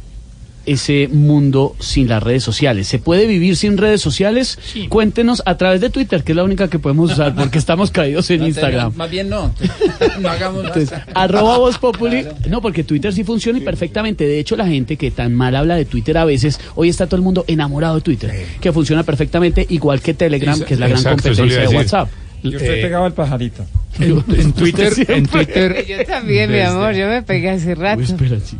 ese 0.71 1.08
mundo 1.12 1.75
sin 1.79 2.08
las 2.08 2.21
redes 2.21 2.43
sociales. 2.43 2.88
¿Se 2.88 2.99
puede 2.99 3.25
vivir 3.27 3.55
sin 3.55 3.77
redes 3.77 4.01
sociales? 4.01 4.60
Cuéntenos 4.89 5.41
a 5.45 5.58
través 5.58 5.82
de 5.82 5.89
Twitter, 5.89 6.23
que 6.23 6.34
es 6.34 6.36
la 6.36 6.43
única 6.43 6.69
que 6.69 6.79
podemos 6.79 7.12
usar 7.12 7.34
porque 7.36 7.58
estamos 7.58 7.91
caídos 7.91 8.29
en 8.29 8.41
No, 8.41 8.47
Instagram. 8.47 8.93
Más 8.95 9.10
bien 9.10 9.29
no. 9.29 9.53
No 10.19 10.29
hagamos. 10.29 10.65
Entonces, 10.65 10.91
arroba 11.13 11.58
Voz 11.58 11.77
Populi. 11.79 12.25
No, 12.49 12.62
porque 12.62 12.84
Twitter 12.84 13.13
sí 13.13 13.23
funciona 13.23 13.60
y 13.60 13.62
perfectamente. 13.62 14.25
De 14.25 14.39
hecho, 14.39 14.55
la 14.55 14.67
gente 14.67 14.97
que 14.97 15.12
tan 15.12 15.34
mal 15.34 15.55
habla 15.55 15.75
de 15.75 15.86
Twitter 15.86 16.17
a 16.17 16.25
veces, 16.25 16.60
hoy 16.75 16.89
está 16.89 17.08
todo 17.08 17.15
el 17.15 17.23
mundo 17.23 17.45
enamorado 17.47 17.95
de 17.95 18.01
Twitter, 18.01 18.45
que 18.60 18.71
funciona 18.71 19.03
perfectamente, 19.03 19.65
igual 19.69 20.01
que 20.01 20.13
Telegram, 20.13 20.60
que 20.62 20.73
es 20.73 20.79
la 20.79 20.88
gran 20.88 20.99
Exacto, 20.99 21.23
competencia 21.29 21.69
de. 21.69 21.75
WhatsApp. 21.75 22.10
Yo 22.43 22.58
estoy 22.58 22.82
pegado 22.82 23.06
al 23.06 23.13
pajarito. 23.13 23.65
En, 23.99 24.23
en 24.30 24.54
Twitter, 24.54 24.88
Usted 24.89 25.10
en. 25.10 25.25
Twitter, 25.25 25.86
Yo 25.89 26.06
también, 26.06 26.49
mi 26.49 26.60
amor, 26.60 26.93
yo 26.93 27.08
me 27.08 27.21
pegué 27.21 27.49
hace 27.49 27.75
rato. 27.75 28.02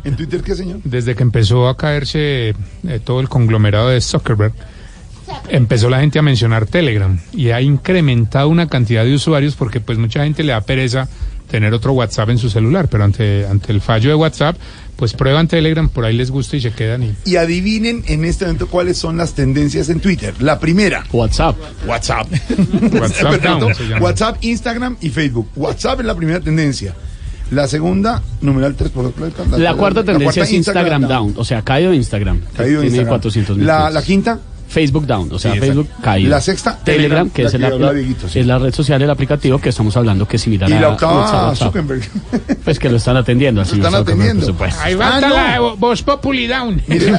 ¿En 0.04 0.16
Twitter 0.16 0.42
qué, 0.42 0.54
señor? 0.54 0.80
desde 0.84 1.14
que 1.14 1.22
empezó 1.22 1.66
a 1.68 1.76
caerse 1.78 2.50
eh, 2.50 3.00
todo 3.02 3.20
el 3.20 3.28
conglomerado 3.30 3.88
de 3.88 4.02
Zuckerberg, 4.02 4.52
empezó 5.48 5.88
la 5.88 6.00
gente 6.00 6.18
a 6.18 6.22
mencionar 6.22 6.66
Telegram 6.66 7.18
y 7.32 7.50
ha 7.50 7.62
incrementado 7.62 8.48
una 8.48 8.68
cantidad 8.68 9.04
de 9.04 9.14
usuarios 9.14 9.54
porque 9.54 9.80
pues 9.80 9.96
mucha 9.96 10.24
gente 10.24 10.42
le 10.42 10.52
da 10.52 10.60
pereza 10.60 11.08
tener 11.50 11.72
otro 11.72 11.92
WhatsApp 11.92 12.30
en 12.30 12.38
su 12.38 12.50
celular, 12.50 12.88
pero 12.90 13.04
ante, 13.04 13.46
ante 13.46 13.72
el 13.72 13.80
fallo 13.80 14.10
de 14.10 14.16
WhatsApp, 14.16 14.56
pues 15.00 15.14
prueban 15.14 15.48
Telegram, 15.48 15.88
por 15.88 16.04
ahí 16.04 16.14
les 16.16 16.30
gusta 16.30 16.56
y 16.56 16.60
se 16.60 16.70
quedan 16.70 17.02
y 17.02 17.14
Y 17.24 17.36
adivinen 17.36 18.04
en 18.06 18.24
este 18.24 18.44
momento 18.44 18.68
cuáles 18.68 18.98
son 18.98 19.16
las 19.16 19.32
tendencias 19.34 19.88
en 19.88 19.98
Twitter. 19.98 20.34
La 20.40 20.60
primera. 20.60 21.04
WhatsApp. 21.10 21.56
WhatsApp. 21.86 22.28
WhatsApp 22.92 23.30
Perfecto. 23.30 23.58
down 23.58 23.74
se 23.74 23.88
llama. 23.88 24.00
WhatsApp, 24.04 24.36
Instagram 24.42 24.96
y 25.00 25.08
Facebook. 25.08 25.48
WhatsApp 25.56 26.00
es 26.00 26.06
la 26.06 26.14
primera 26.14 26.38
tendencia. 26.40 26.94
La 27.50 27.66
segunda, 27.66 28.22
numeral 28.42 28.76
3 28.76 28.90
por 28.90 29.12
La 29.58 29.74
cuarta 29.74 30.04
tendencia 30.04 30.44
es 30.44 30.52
Instagram 30.52 31.08
down. 31.08 31.34
o 31.36 31.44
sea, 31.44 31.62
caído 31.62 31.92
Instagram. 31.92 32.42
Caído 32.56 32.82
Tiene 32.82 32.86
Instagram. 32.98 33.08
400 33.08 33.56
mil. 33.56 33.66
La, 33.66 33.90
la 33.90 34.02
quinta, 34.02 34.38
Facebook 34.70 35.04
down, 35.06 35.28
o 35.32 35.38
sea, 35.38 35.52
Sí. 35.52 35.58
Facebook 35.60 35.88
caído. 36.02 36.30
La 36.30 36.40
sexta, 36.40 36.78
Telegram, 36.82 37.28
Telegram, 37.28 37.30
que 37.30 37.42
la 37.42 37.48
es, 37.48 37.54
el 37.54 37.60
que 37.60 37.94
Dieguito, 37.94 38.28
sí. 38.28 38.38
es 38.38 38.46
la 38.46 38.58
red 38.58 38.72
social, 38.72 39.02
el 39.02 39.10
aplicativo 39.10 39.58
que 39.60 39.68
estamos 39.70 39.96
hablando 39.96 40.26
que 40.26 40.36
es 40.36 40.42
similar 40.42 40.70
y 40.70 40.74
a 40.74 40.80
la 40.80 40.88
octava, 40.90 41.48
WhatsApp. 41.48 41.66
Zuckerberg. 41.66 42.02
Pues 42.64 42.78
que 42.78 42.88
lo 42.88 42.96
están 42.98 43.16
atendiendo 43.16 43.60
Lo 43.60 43.62
están 43.64 43.78
Zuckerberg, 43.80 44.02
atendiendo. 44.08 44.40
por 44.46 44.52
supuesto. 44.52 44.80
Ahí 44.82 44.94
va 44.94 45.16
Ah, 45.16 45.20
no. 45.20 45.28
la 45.34 45.60
Voz 45.76 46.02
Populi 46.02 46.46
Down. 46.46 46.80
mire, 46.88 47.12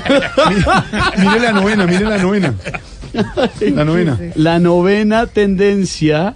mire 1.17 1.39
la 1.39 1.51
novena, 1.51 1.85
mire 1.85 2.05
la 2.05 2.17
novena. 2.17 2.53
La 3.75 3.83
novena. 3.83 4.17
La 4.35 4.59
novena 4.59 5.27
tendencia 5.27 6.33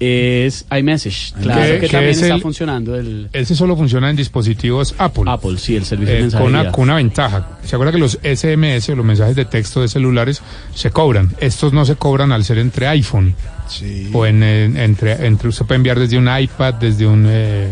es 0.00 0.64
iMessage. 0.76 1.34
Claro 1.42 1.60
Que- 1.74 1.80
que, 1.80 1.88
también 1.88 2.10
es 2.12 2.22
está 2.22 2.34
el- 2.34 2.40
funcionando 2.42 2.94
el 2.96 3.28
ese 3.32 3.54
solo 3.56 3.76
funciona 3.76 4.08
en 4.10 4.16
dispositivos 4.16 4.94
Apple. 4.98 5.24
Apple, 5.26 5.58
sí, 5.58 5.76
el 5.76 5.84
servicio 5.84 6.12
de 6.14 6.18
Eh, 6.18 6.22
con, 6.22 6.30
mensajería. 6.30 6.60
una, 6.62 6.72
con 6.72 6.84
una 6.84 6.94
ventaja. 6.96 7.48
¿Se 7.64 7.74
acuerda 7.76 7.92
que 7.92 7.98
los 7.98 8.18
SMS 8.22 8.88
o 8.92 8.96
los 8.96 9.04
mensajes 9.04 9.34
de 9.36 9.44
texto 9.44 9.80
de 9.80 9.88
celulares 9.88 10.40
se 10.74 10.90
cobran? 10.90 11.30
Estos 11.40 11.72
no 11.72 11.84
se 11.84 11.96
cobran 11.96 12.30
al 12.32 12.44
ser 12.44 12.58
entre 12.58 12.86
iPhone 12.86 13.34
Sí. 13.68 14.10
o 14.12 14.24
en, 14.24 14.42
en- 14.42 14.76
entre, 14.76 15.26
entre 15.26 15.48
usted 15.48 15.66
puede 15.66 15.76
enviar 15.76 15.98
desde 15.98 16.16
un 16.16 16.28
iPad, 16.28 16.74
desde 16.74 17.06
un 17.06 17.26
eh, 17.28 17.68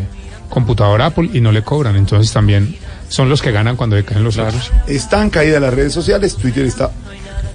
computador 0.51 1.03
Apple 1.03 1.31
y 1.33 1.41
no 1.41 1.53
le 1.53 1.63
cobran. 1.63 1.97
Entonces 1.97 2.33
también 2.33 2.77
son 3.09 3.29
los 3.29 3.41
que 3.41 3.53
ganan 3.53 3.77
cuando 3.77 3.95
decaen 3.97 4.25
los 4.25 4.37
otros. 4.39 4.73
Están 4.89 5.31
caídas 5.31 5.61
las 5.61 5.73
redes 5.73 5.93
sociales. 5.93 6.37
Twitter 6.37 6.65
está 6.67 6.91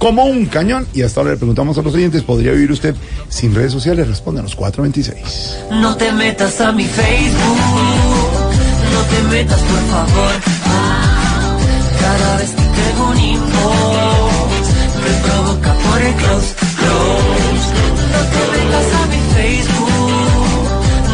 como 0.01 0.23
un 0.25 0.47
cañón. 0.47 0.87
Y 0.95 1.03
hasta 1.03 1.19
ahora 1.21 1.33
le 1.33 1.37
preguntamos 1.37 1.77
a 1.77 1.81
los 1.83 1.93
oyentes: 1.93 2.23
¿podría 2.23 2.51
vivir 2.53 2.71
usted 2.71 2.95
sin 3.29 3.53
redes 3.53 3.71
sociales? 3.71 4.07
Respóndanos 4.07 4.55
426. 4.55 5.57
No 5.79 5.95
te 5.95 6.11
metas 6.11 6.59
a 6.59 6.71
mi 6.71 6.85
Facebook, 6.85 7.59
no 8.93 9.01
te 9.15 9.35
metas 9.35 9.59
por 9.59 9.79
favor. 9.93 10.33
Ah, 10.65 11.57
Cada 12.01 12.37
vez 12.37 12.49
que 12.49 12.63
tengo 12.63 13.09
un 13.11 13.19
inbox, 13.19 14.65
me 15.03 15.13
provoca 15.29 15.73
por 15.75 16.01
el 16.01 16.13
close, 16.15 16.53
close. 16.79 17.67
No 18.11 18.21
te 18.33 18.41
metas 18.57 18.87
a 18.99 19.05
mi 19.07 19.19
Facebook, 19.35 20.69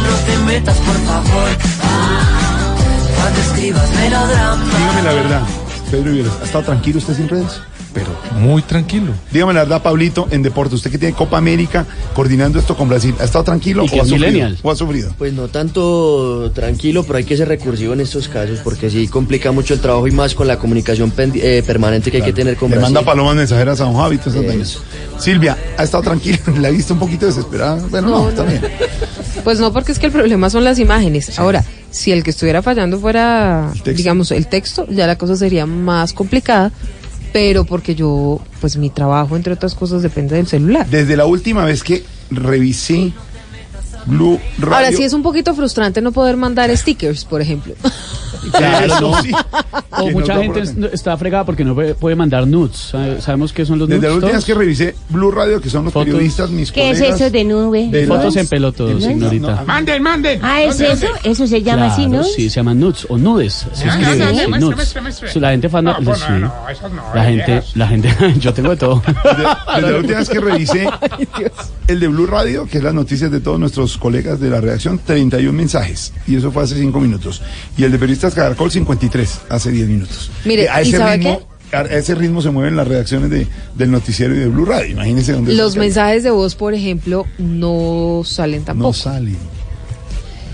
no 0.06 0.14
te 0.26 0.38
metas 0.52 0.76
por 0.78 0.96
favor. 1.06 1.50
Ah, 1.82 2.74
Cuando 3.16 3.40
escribas 3.40 3.90
melodrama. 3.94 4.64
Dígame 4.78 5.02
la 5.02 5.12
verdad, 5.12 5.42
Pedro 5.90 6.10
Viveros, 6.12 6.32
¿ha 6.40 6.44
estado 6.44 6.64
tranquilo 6.64 6.98
usted 7.00 7.14
sin 7.14 7.28
redes? 7.28 7.60
Pero 7.92 8.08
muy 8.38 8.62
tranquilo. 8.62 9.12
Dígame 9.30 9.54
la 9.54 9.60
verdad, 9.60 9.82
Pablito, 9.82 10.28
en 10.30 10.42
deporte, 10.42 10.74
usted 10.74 10.90
que 10.90 10.98
tiene 10.98 11.14
Copa 11.14 11.38
América 11.38 11.86
coordinando 12.14 12.58
esto 12.58 12.76
con 12.76 12.88
Brasil, 12.88 13.14
¿ha 13.20 13.24
estado 13.24 13.44
tranquilo 13.44 13.82
o 13.84 13.86
ha, 14.02 14.04
sufrido, 14.04 14.48
o 14.62 14.70
ha 14.70 14.76
sufrido? 14.76 15.12
Pues 15.18 15.32
no 15.32 15.48
tanto 15.48 16.50
tranquilo, 16.54 17.04
pero 17.04 17.18
hay 17.18 17.24
que 17.24 17.36
ser 17.36 17.48
recursivo 17.48 17.92
en 17.92 18.00
estos 18.00 18.28
casos 18.28 18.60
porque 18.62 18.90
sí 18.90 19.08
complica 19.08 19.52
mucho 19.52 19.74
el 19.74 19.80
trabajo 19.80 20.06
y 20.06 20.10
más 20.12 20.34
con 20.34 20.46
la 20.46 20.58
comunicación 20.58 21.12
eh, 21.16 21.62
permanente 21.66 22.10
que 22.10 22.18
hay 22.18 22.22
que 22.22 22.32
tener 22.32 22.56
con 22.56 22.70
Le 22.70 22.76
Brasil. 22.76 22.94
manda 22.94 23.10
palomas 23.10 23.36
mensajeras 23.36 23.80
a 23.80 23.84
don 23.84 23.94
Javi. 23.96 24.18
Silvia, 25.18 25.56
¿ha 25.76 25.82
estado 25.82 26.04
tranquila? 26.04 26.38
¿La 26.60 26.68
ha 26.68 26.70
visto 26.70 26.94
un 26.94 27.00
poquito 27.00 27.26
desesperada? 27.26 27.76
Bueno, 27.90 28.08
no, 28.08 28.22
No, 28.24 28.28
está 28.28 28.42
no. 28.44 28.50
bien. 28.50 28.62
Pues 29.44 29.60
no, 29.60 29.72
porque 29.72 29.92
es 29.92 29.98
que 29.98 30.06
el 30.06 30.12
problema 30.12 30.50
son 30.50 30.64
las 30.64 30.78
imágenes. 30.78 31.38
Ahora, 31.38 31.64
si 31.90 32.12
el 32.12 32.22
que 32.22 32.30
estuviera 32.30 32.60
fallando 32.60 32.98
fuera, 32.98 33.72
digamos, 33.84 34.30
el 34.32 34.46
texto, 34.48 34.86
ya 34.90 35.06
la 35.06 35.16
cosa 35.16 35.36
sería 35.36 35.64
más 35.64 36.12
complicada, 36.12 36.72
pero 37.32 37.64
porque 37.64 37.94
yo, 37.94 38.40
pues 38.60 38.76
mi 38.76 38.90
trabajo, 38.90 39.36
entre 39.36 39.52
otras 39.52 39.74
cosas, 39.74 40.02
depende 40.02 40.36
del 40.36 40.46
celular. 40.46 40.86
Desde 40.88 41.16
la 41.16 41.26
última 41.26 41.64
vez 41.64 41.82
que 41.82 42.04
revisé 42.30 43.12
Blue 44.06 44.38
Radio... 44.58 44.74
Ahora 44.76 44.92
sí 44.96 45.02
es 45.02 45.12
un 45.12 45.22
poquito 45.22 45.54
frustrante 45.54 46.00
no 46.00 46.12
poder 46.12 46.36
mandar 46.36 46.74
stickers, 46.76 47.24
por 47.24 47.40
ejemplo. 47.40 47.74
Claro, 48.52 49.00
no. 49.00 49.22
sí. 49.22 49.30
O 49.90 50.06
Que 50.06 50.12
mucha 50.12 50.34
no 50.34 50.40
gente 50.42 50.60
es- 50.60 50.74
está 50.92 51.14
fregada 51.18 51.44
porque 51.44 51.64
no 51.66 51.74
puede, 51.74 52.16
mandar 52.16 52.46
nudes. 52.46 52.76
¿Sabe- 52.92 53.20
¿Sabemos 53.20 53.52
qué 53.52 53.66
son 53.66 53.78
los 53.78 53.88
Desde 53.88 54.00
nudes? 54.02 54.14
última 54.14 54.32
vez 54.32 54.44
todos? 54.44 54.44
que 54.46 54.54
revisé 54.54 54.94
Blue 55.10 55.30
Radio, 55.30 55.60
que 55.60 55.68
son 55.68 55.84
los 55.84 55.92
Fotos. 55.92 56.06
periodistas, 56.06 56.48
mis 56.50 56.72
¿Qué 56.72 56.90
es 56.90 56.98
colegas... 56.98 57.20
eso 57.20 57.30
de 57.30 57.44
nube? 57.44 57.88
de 57.90 58.06
Fotos 58.06 58.36
en 58.36 58.46
pelo 58.46 58.72
todos, 58.72 58.94
No, 58.94 59.00
señorita. 59.00 59.54
no, 59.56 59.66
Manden, 59.66 60.02
manden. 60.02 60.40
Ah, 60.42 60.62
¿es 60.62 60.78
¿Dónde, 60.78 60.92
eso? 60.94 61.06
¿Eso 61.24 61.46
se 61.46 61.62
llama 61.62 61.86
así, 61.92 62.06
no? 62.06 62.24
Sí, 62.24 62.48
se 62.48 62.56
llaman 62.56 62.80
nudes 62.80 63.06
o 63.10 63.18
nudes. 63.18 63.66
Se 63.74 63.84
Ah, 63.84 63.98
escribe, 64.00 64.28
sí, 64.44 64.50
nudes. 64.60 64.76
muestre, 64.76 65.00
muestre. 65.02 65.32
Sí, 65.32 65.40
La 65.40 65.50
gente 65.50 65.68
fan, 65.68 65.84
No, 65.84 65.96
pues 66.02 66.18
sí. 66.18 66.24
no, 66.30 66.38
no, 66.38 66.68
esas 66.70 66.92
no, 66.92 67.02
La 67.14 67.24
gente, 67.24 67.62
la 67.74 67.88
gente, 67.88 68.14
yo 68.38 68.54
tengo 68.54 68.70
de 68.70 68.76
todo. 68.76 69.02
Desde, 69.76 69.92
desde 69.98 70.14
vez 70.14 70.28
que 70.30 70.40
revisé 70.40 70.88
el 71.88 72.00
de 72.00 72.08
Blue 72.08 72.26
Radio, 72.26 72.66
que 72.66 72.78
es 72.78 72.84
las 72.84 72.94
noticias 72.94 73.30
de 73.30 73.40
todos 73.40 73.58
nuestros 73.60 73.87
colegas 73.96 74.40
de 74.40 74.50
la 74.50 74.60
redacción, 74.60 75.00
31 75.04 75.52
mensajes. 75.52 76.12
Y 76.26 76.36
eso 76.36 76.50
fue 76.52 76.64
hace 76.64 76.74
5 76.76 77.00
minutos. 77.00 77.40
Y 77.76 77.84
el 77.84 77.92
de 77.92 77.98
Periodistas 77.98 78.34
Caracol, 78.34 78.70
53, 78.70 79.40
hace 79.48 79.70
10 79.70 79.88
minutos. 79.88 80.30
Mire, 80.44 80.64
Eh, 80.64 80.68
a 80.68 80.82
¿y 80.82 80.88
ese 80.88 80.98
sabe 80.98 81.16
ritmo, 81.16 81.40
a 81.72 81.80
ese 81.82 82.14
ritmo 82.14 82.42
se 82.42 82.50
mueven 82.50 82.76
las 82.76 82.88
redacciones 82.88 83.30
de, 83.30 83.46
del 83.74 83.90
noticiero 83.90 84.34
y 84.34 84.38
de 84.38 84.48
Blue 84.48 84.64
Radio. 84.64 84.92
Imagínense 84.92 85.32
dónde 85.32 85.54
Los 85.54 85.76
mensajes 85.76 86.22
de 86.24 86.30
voz, 86.30 86.54
por 86.54 86.74
ejemplo, 86.74 87.26
no 87.38 88.22
salen 88.24 88.64
tampoco. 88.64 88.88
No 88.88 88.92
salen. 88.92 89.36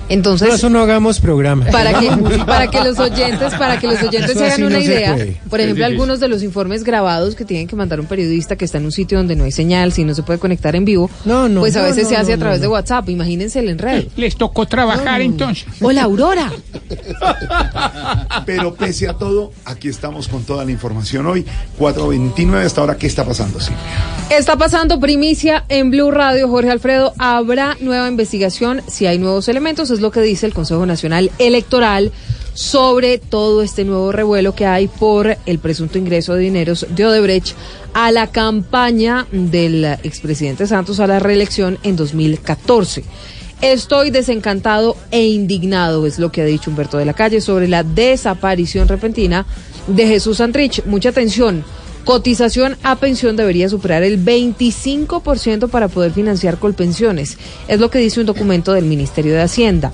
Entonces, 0.08 0.48
Por 0.48 0.56
eso 0.56 0.68
no 0.70 0.80
hagamos 0.80 1.20
programa. 1.20 1.66
para 1.66 1.98
que 1.98 2.08
para 2.46 2.68
que 2.70 2.82
los 2.82 2.98
oyentes 2.98 3.54
para 3.54 3.78
que 3.78 3.86
los 3.86 4.02
oyentes 4.02 4.30
Eso 4.30 4.38
se 4.40 4.46
hagan 4.46 4.64
una 4.64 4.76
no 4.78 4.84
idea 4.84 5.16
por 5.48 5.60
ejemplo 5.60 5.84
algunos 5.84 6.20
de 6.20 6.28
los 6.28 6.42
informes 6.42 6.84
grabados 6.84 7.34
que 7.34 7.44
tienen 7.44 7.66
que 7.66 7.76
mandar 7.76 8.00
un 8.00 8.06
periodista 8.06 8.56
que 8.56 8.64
está 8.64 8.78
en 8.78 8.84
un 8.84 8.92
sitio 8.92 9.18
donde 9.18 9.34
no 9.36 9.44
hay 9.44 9.52
señal 9.52 9.92
si 9.92 10.04
no 10.04 10.14
se 10.14 10.22
puede 10.22 10.38
conectar 10.38 10.76
en 10.76 10.84
vivo 10.84 11.08
No, 11.24 11.48
no, 11.48 11.60
pues 11.60 11.74
a 11.76 11.80
no, 11.80 11.86
veces 11.86 12.04
no, 12.04 12.08
se 12.10 12.16
hace 12.16 12.30
no, 12.32 12.36
a 12.36 12.38
través 12.38 12.58
no, 12.58 12.62
de 12.62 12.68
no. 12.68 12.72
WhatsApp 12.74 13.08
imagínense 13.08 13.60
el 13.60 13.68
enredo 13.70 14.08
Les 14.16 14.36
tocó 14.36 14.66
trabajar 14.66 15.20
entonces. 15.22 15.66
hola 15.80 16.02
Aurora 16.02 16.52
Pero 18.46 18.74
pese 18.74 19.08
a 19.08 19.14
todo, 19.14 19.52
aquí 19.64 19.88
estamos 19.88 20.28
con 20.28 20.42
toda 20.44 20.64
la 20.64 20.70
información 20.70 21.26
hoy. 21.26 21.44
4.29 21.78 22.64
hasta 22.64 22.80
ahora, 22.80 22.96
¿qué 22.96 23.06
está 23.06 23.24
pasando, 23.24 23.60
Silvia? 23.60 23.80
Está 24.30 24.56
pasando 24.56 24.98
primicia 25.00 25.64
en 25.68 25.90
Blue 25.90 26.10
Radio, 26.10 26.48
Jorge 26.48 26.70
Alfredo. 26.70 27.12
Habrá 27.18 27.76
nueva 27.80 28.08
investigación 28.08 28.82
si 28.86 29.06
hay 29.06 29.18
nuevos 29.18 29.48
elementos, 29.48 29.90
es 29.94 30.00
lo 30.00 30.10
que 30.10 30.20
dice 30.20 30.46
el 30.46 30.54
Consejo 30.54 30.84
Nacional 30.86 31.30
Electoral 31.38 32.12
sobre 32.54 33.18
todo 33.18 33.62
este 33.62 33.84
nuevo 33.84 34.12
revuelo 34.12 34.54
que 34.54 34.66
hay 34.66 34.86
por 34.86 35.36
el 35.44 35.58
presunto 35.58 35.98
ingreso 35.98 36.34
de 36.34 36.42
dineros 36.42 36.86
de 36.88 37.04
Odebrecht 37.04 37.54
a 37.92 38.12
la 38.12 38.28
campaña 38.28 39.26
del 39.32 39.84
expresidente 39.84 40.66
Santos 40.66 41.00
a 41.00 41.06
la 41.06 41.18
reelección 41.18 41.78
en 41.82 41.96
2014. 41.96 43.04
Estoy 43.60 44.10
desencantado 44.10 44.96
e 45.10 45.26
indignado, 45.26 46.06
es 46.06 46.18
lo 46.18 46.30
que 46.30 46.42
ha 46.42 46.44
dicho 46.44 46.70
Humberto 46.70 46.98
de 46.98 47.04
la 47.04 47.14
Calle 47.14 47.40
sobre 47.40 47.66
la 47.66 47.82
desaparición 47.82 48.88
repentina 48.88 49.46
de 49.86 50.06
Jesús 50.06 50.38
Santrich. 50.38 50.84
Mucha 50.84 51.08
atención. 51.08 51.64
Cotización 52.04 52.76
a 52.82 52.96
pensión 52.96 53.34
debería 53.34 53.70
superar 53.70 54.02
el 54.02 54.22
25% 54.22 55.70
para 55.70 55.88
poder 55.88 56.12
financiar 56.12 56.58
colpensiones. 56.58 57.38
Es 57.66 57.80
lo 57.80 57.90
que 57.90 57.98
dice 57.98 58.20
un 58.20 58.26
documento 58.26 58.74
del 58.74 58.84
Ministerio 58.84 59.32
de 59.32 59.40
Hacienda. 59.40 59.90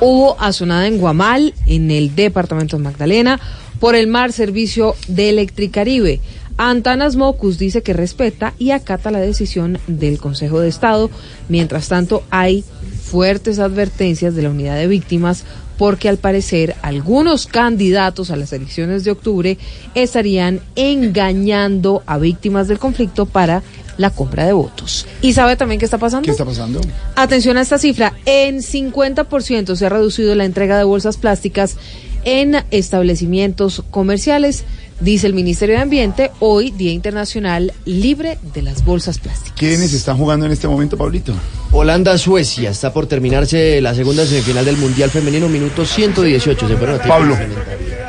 Hubo 0.00 0.36
azonada 0.40 0.88
en 0.88 0.98
Guamal, 0.98 1.54
en 1.66 1.92
el 1.92 2.16
departamento 2.16 2.76
de 2.76 2.82
Magdalena, 2.82 3.40
por 3.78 3.94
el 3.94 4.08
mar 4.08 4.32
servicio 4.32 4.96
de 5.06 5.30
Electricaribe. 5.30 6.20
Antanas 6.56 7.14
Mocus 7.14 7.58
dice 7.58 7.82
que 7.82 7.92
respeta 7.92 8.54
y 8.58 8.70
acata 8.70 9.12
la 9.12 9.20
decisión 9.20 9.78
del 9.86 10.18
Consejo 10.18 10.58
de 10.60 10.68
Estado. 10.68 11.10
Mientras 11.48 11.88
tanto, 11.88 12.24
hay 12.30 12.64
fuertes 13.04 13.60
advertencias 13.60 14.34
de 14.34 14.42
la 14.42 14.50
unidad 14.50 14.76
de 14.76 14.88
víctimas 14.88 15.44
porque 15.78 16.08
al 16.08 16.18
parecer 16.18 16.76
algunos 16.82 17.46
candidatos 17.46 18.30
a 18.30 18.36
las 18.36 18.52
elecciones 18.52 19.04
de 19.04 19.10
octubre 19.10 19.58
estarían 19.94 20.60
engañando 20.76 22.02
a 22.06 22.18
víctimas 22.18 22.68
del 22.68 22.78
conflicto 22.78 23.26
para 23.26 23.62
la 23.96 24.10
compra 24.10 24.44
de 24.46 24.52
votos. 24.52 25.06
¿Y 25.22 25.32
sabe 25.32 25.56
también 25.56 25.78
qué 25.78 25.84
está 25.84 25.98
pasando? 25.98 26.24
¿Qué 26.24 26.32
está 26.32 26.44
pasando? 26.44 26.80
Atención 27.16 27.56
a 27.56 27.60
esta 27.60 27.78
cifra, 27.78 28.14
en 28.26 28.58
50% 28.58 29.76
se 29.76 29.86
ha 29.86 29.88
reducido 29.88 30.34
la 30.34 30.44
entrega 30.44 30.78
de 30.78 30.84
bolsas 30.84 31.16
plásticas 31.16 31.76
en 32.24 32.64
establecimientos 32.70 33.82
comerciales, 33.90 34.64
dice 35.00 35.26
el 35.26 35.34
Ministerio 35.34 35.76
de 35.76 35.82
Ambiente, 35.82 36.30
hoy 36.40 36.70
Día 36.70 36.92
Internacional 36.92 37.72
Libre 37.84 38.38
de 38.54 38.62
las 38.62 38.84
Bolsas 38.84 39.18
Plásticas. 39.18 39.58
¿Quiénes 39.58 39.92
están 39.92 40.16
jugando 40.16 40.46
en 40.46 40.52
este 40.52 40.66
momento, 40.66 40.96
Pablito? 40.96 41.34
Holanda-Suecia 41.76 42.70
está 42.70 42.92
por 42.92 43.06
terminarse 43.06 43.80
la 43.80 43.94
segunda 43.96 44.24
semifinal 44.24 44.64
del 44.64 44.76
Mundial 44.76 45.10
Femenino, 45.10 45.48
minuto 45.48 45.84
118. 45.84 46.68
Se 46.68 46.76
fueron 46.76 46.94
a 46.94 46.98
tiempo 46.98 47.08
Pablo, 47.18 47.36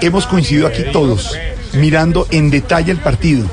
hemos 0.02 0.28
coincidido 0.28 0.68
aquí 0.68 0.84
todos 0.94 1.36
mirando 1.74 2.28
en 2.30 2.52
detalle 2.52 2.92
el 2.92 3.00
partido. 3.00 3.48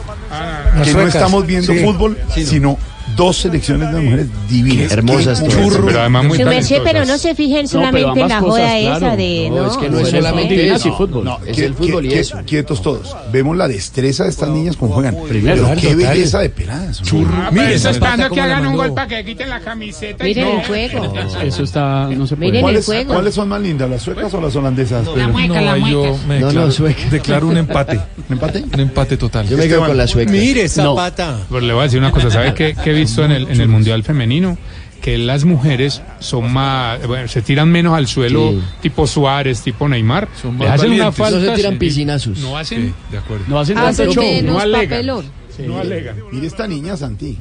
Las 0.77 0.87
Que 0.87 0.95
no 0.95 1.03
estamos 1.07 1.47
viendo 1.47 1.73
Sí. 1.73 1.81
fútbol, 1.83 2.19
sino 2.35 2.79
dos 3.17 3.37
selecciones 3.39 3.93
de 3.93 4.01
mujeres 4.01 4.27
divinas. 4.49 4.93
Hermosas 4.93 5.41
Qué 5.41 5.49
todas. 5.49 5.63
churro. 5.69 5.87
Pero 5.87 6.01
además 6.01 6.25
muy 6.25 6.39
Su 6.39 6.45
merced, 6.45 6.69
talentosas. 6.77 6.93
pero 6.93 7.05
no 7.13 7.19
se 7.19 7.35
fijen 7.35 7.69
solamente 7.69 8.21
en 8.21 8.29
la 8.29 8.41
joda 8.41 8.79
esa 8.79 8.99
claro. 8.99 9.17
de, 9.17 9.49
No, 9.51 9.57
¿no? 9.57 9.71
es 9.71 9.77
que 9.77 9.89
no 9.91 9.97
es 9.99 10.03
Mujeres 10.05 10.11
solamente 10.25 10.69
eso. 10.75 10.97
fútbol. 10.97 11.25
No, 11.25 11.39
Es 11.47 11.59
el 11.59 11.75
fútbol 11.75 12.07
y 12.07 12.15
eso. 12.15 12.39
Quietos 12.47 12.83
todos. 12.83 13.17
Vemos 13.33 13.57
la 13.57 13.69
destreza 13.69 14.25
de 14.25 14.31
estas 14.31 14.49
niñas 14.49 14.77
como 14.77 14.95
juegan. 14.95 15.17
Primero, 15.29 15.65
Pero 15.69 15.81
qué 15.81 15.89
total. 15.95 15.97
belleza 16.15 16.39
de 16.41 16.51
peladas. 16.51 17.13
¿no? 17.13 17.29
Ah, 17.33 17.51
Mire, 17.53 17.67
eso 17.75 17.77
esa 17.77 17.91
esperando 17.91 18.31
que 18.31 18.41
hagan 18.41 18.67
un 18.67 18.77
gol 18.77 18.95
para 18.95 19.09
que 19.09 19.25
quiten 19.25 19.49
la 19.51 19.61
camiseta. 19.61 20.25
y 20.25 20.29
Miren 20.29 20.45
no. 20.49 20.61
el 20.61 20.67
juego. 20.67 21.15
Eso 21.43 21.63
está, 21.63 22.09
no 22.09 22.27
se 22.27 22.37
puede. 22.37 22.47
Miren 22.51 22.55
el 22.57 22.63
¿Cuáles, 22.63 22.85
juego. 22.87 23.13
¿Cuáles 23.15 23.35
son 23.35 23.49
más 23.49 23.61
lindas, 23.61 23.89
las 23.91 24.03
suecas 24.03 24.33
o 24.35 24.41
las 24.41 24.55
holandesas? 24.57 25.07
La 25.17 25.29
mueca, 25.29 25.61
la 25.61 25.77
mueca. 25.77 26.19
me 26.27 26.41
No, 26.41 26.47
no, 26.47 26.47
declaro, 26.49 26.71
sueca. 26.71 27.03
declaro 27.11 27.49
un 27.49 27.57
empate. 27.57 27.97
¿Un 28.29 28.33
empate? 28.35 28.65
Un 28.73 28.81
empate 28.81 29.17
total. 29.17 29.49
Yo 29.49 29.57
me 29.57 29.69
quedo 29.69 29.87
con 29.87 29.97
la 29.97 30.07
sueca. 30.07 30.31
Mire, 30.33 30.63
No. 30.63 30.69
Zapata. 30.97 31.39
Pero 31.49 31.61
le 31.61 31.73
voy 31.73 31.81
a 31.81 31.85
decir 31.85 31.99
una 31.99 32.11
cosa, 32.11 32.31
¿sabe 32.31 32.55
qué, 32.55 32.75
visto 33.05 33.25
en 33.25 33.33
el, 33.33 33.49
en 33.49 33.61
el 33.61 33.69
Mundial 33.69 34.03
Femenino? 34.03 34.57
Que 35.01 35.19
las 35.19 35.45
mujeres 35.45 36.01
son 36.21 36.53
más, 36.53 37.05
bueno, 37.07 37.27
se 37.27 37.43
tiran 37.43 37.69
menos 37.71 37.95
al 37.97 38.07
suelo, 38.07 38.53
Sí. 38.53 38.61
tipo 38.83 39.07
Suárez, 39.07 39.61
tipo 39.63 39.89
Neymar. 39.89 40.29
Son 40.41 40.57
Le 40.59 40.67
más 40.67 40.79
hacen 40.79 40.93
una 40.93 41.11
falta. 41.11 41.39
No 41.41 41.45
se 41.47 41.53
tiran 41.57 41.79
piscinazos. 41.79 42.39
No 42.39 42.57
hacen, 42.57 42.87
Sí, 42.87 42.95
de 43.11 43.19
acuerdo. 43.19 43.45
No 43.49 43.59
hacen 43.59 43.75
tanto 43.75 43.91
Hacen 43.91 44.11
show. 44.11 44.23
menos 44.23 44.55
no 44.55 44.61
alegan. 44.61 44.89
papelón. 44.89 45.25
no 45.67 45.79
alegan. 45.81 46.17
Mire 46.31 46.47
esta 46.47 46.67
niña, 46.69 46.97
Santi. 46.97 47.37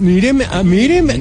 Míreme, 0.00 0.44
ah, 0.50 0.62
míreme. 0.62 1.20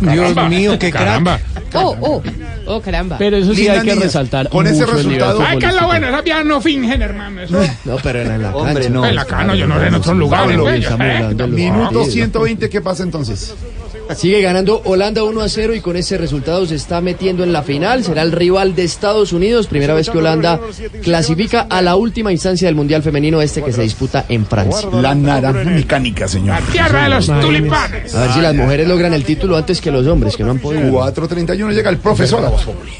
Dios 0.00 0.48
mío, 0.48 0.78
qué. 0.78 0.90
Caramba. 0.90 1.38
Oh, 1.74 1.96
oh. 2.00 2.22
Oh, 2.66 2.80
caramba. 2.80 3.16
Pero 3.18 3.36
eso 3.36 3.52
sí 3.54 3.60
Lindas 3.62 3.76
hay 3.78 3.84
que 3.84 3.90
niñas. 3.92 4.04
resaltar. 4.04 4.48
Con 4.48 4.66
ese 4.66 4.80
mucho 4.86 4.98
el 4.98 5.08
nivel 5.08 5.20
resultado- 5.20 5.40
Ay, 5.46 5.58
que 5.58 5.66
es 5.66 5.72
lo 5.74 5.78
futbolístico. 5.80 5.86
bueno, 5.86 6.08
esas 6.08 6.24
viejas 6.24 6.44
no 6.46 6.60
fingen, 6.60 7.02
hermano. 7.02 7.40
Eso. 7.42 7.60
No, 7.84 7.96
pero 8.02 8.20
en 8.22 8.42
la 8.42 8.56
Hombre, 8.56 8.74
cancha. 8.74 8.88
no. 8.90 9.06
En 9.06 9.14
la 9.14 9.24
cano, 9.24 9.54
yo 9.54 9.66
no 9.66 9.78
sé 9.80 9.86
en 9.86 9.94
otros 9.94 10.16
lugares, 10.16 10.46
Pablo, 10.48 10.62
güey. 10.64 10.80
Estamos 10.82 11.00
hablando 11.00 11.28
de 11.28 11.46
los 11.48 11.50
Minuto 11.50 11.82
partidos. 11.84 12.12
120, 12.12 12.70
¿qué 12.70 12.80
pasa 12.80 13.02
entonces? 13.02 13.54
Sigue 14.16 14.40
ganando 14.40 14.80
Holanda 14.84 15.22
1 15.22 15.40
a 15.40 15.48
0 15.48 15.74
y 15.74 15.80
con 15.80 15.96
ese 15.96 16.18
resultado 16.18 16.66
se 16.66 16.74
está 16.74 17.00
metiendo 17.00 17.44
en 17.44 17.52
la 17.52 17.62
final. 17.62 18.04
Será 18.04 18.22
el 18.22 18.32
rival 18.32 18.74
de 18.74 18.84
Estados 18.84 19.32
Unidos. 19.32 19.66
Primera 19.66 19.94
vez 19.94 20.10
que 20.10 20.18
Holanda 20.18 20.60
clasifica 21.02 21.66
a 21.68 21.82
la 21.82 21.96
última 21.96 22.32
instancia 22.32 22.66
del 22.68 22.74
Mundial 22.74 23.02
Femenino, 23.02 23.40
este 23.40 23.62
que 23.62 23.72
se 23.72 23.82
disputa 23.82 24.24
en 24.28 24.46
Francia. 24.46 24.88
La 24.92 25.14
naranja 25.14 25.64
mecánica, 25.64 26.26
señor. 26.26 26.58
Tierra 26.72 27.04
de 27.04 27.10
los 27.10 27.26
tulipanes. 27.26 28.14
A 28.14 28.22
ver 28.22 28.32
si 28.32 28.40
las 28.40 28.54
mujeres 28.54 28.88
logran 28.88 29.12
el 29.12 29.24
título 29.24 29.56
antes 29.56 29.80
que 29.80 29.90
los 29.90 30.06
hombres, 30.06 30.36
que 30.36 30.44
no 30.44 30.52
han 30.52 30.58
podido. 30.58 30.84
4.31 30.92 31.72
llega 31.72 31.90
el 31.90 31.98
profesor 31.98 32.44
a 32.44 32.50
Populi. 32.50 32.92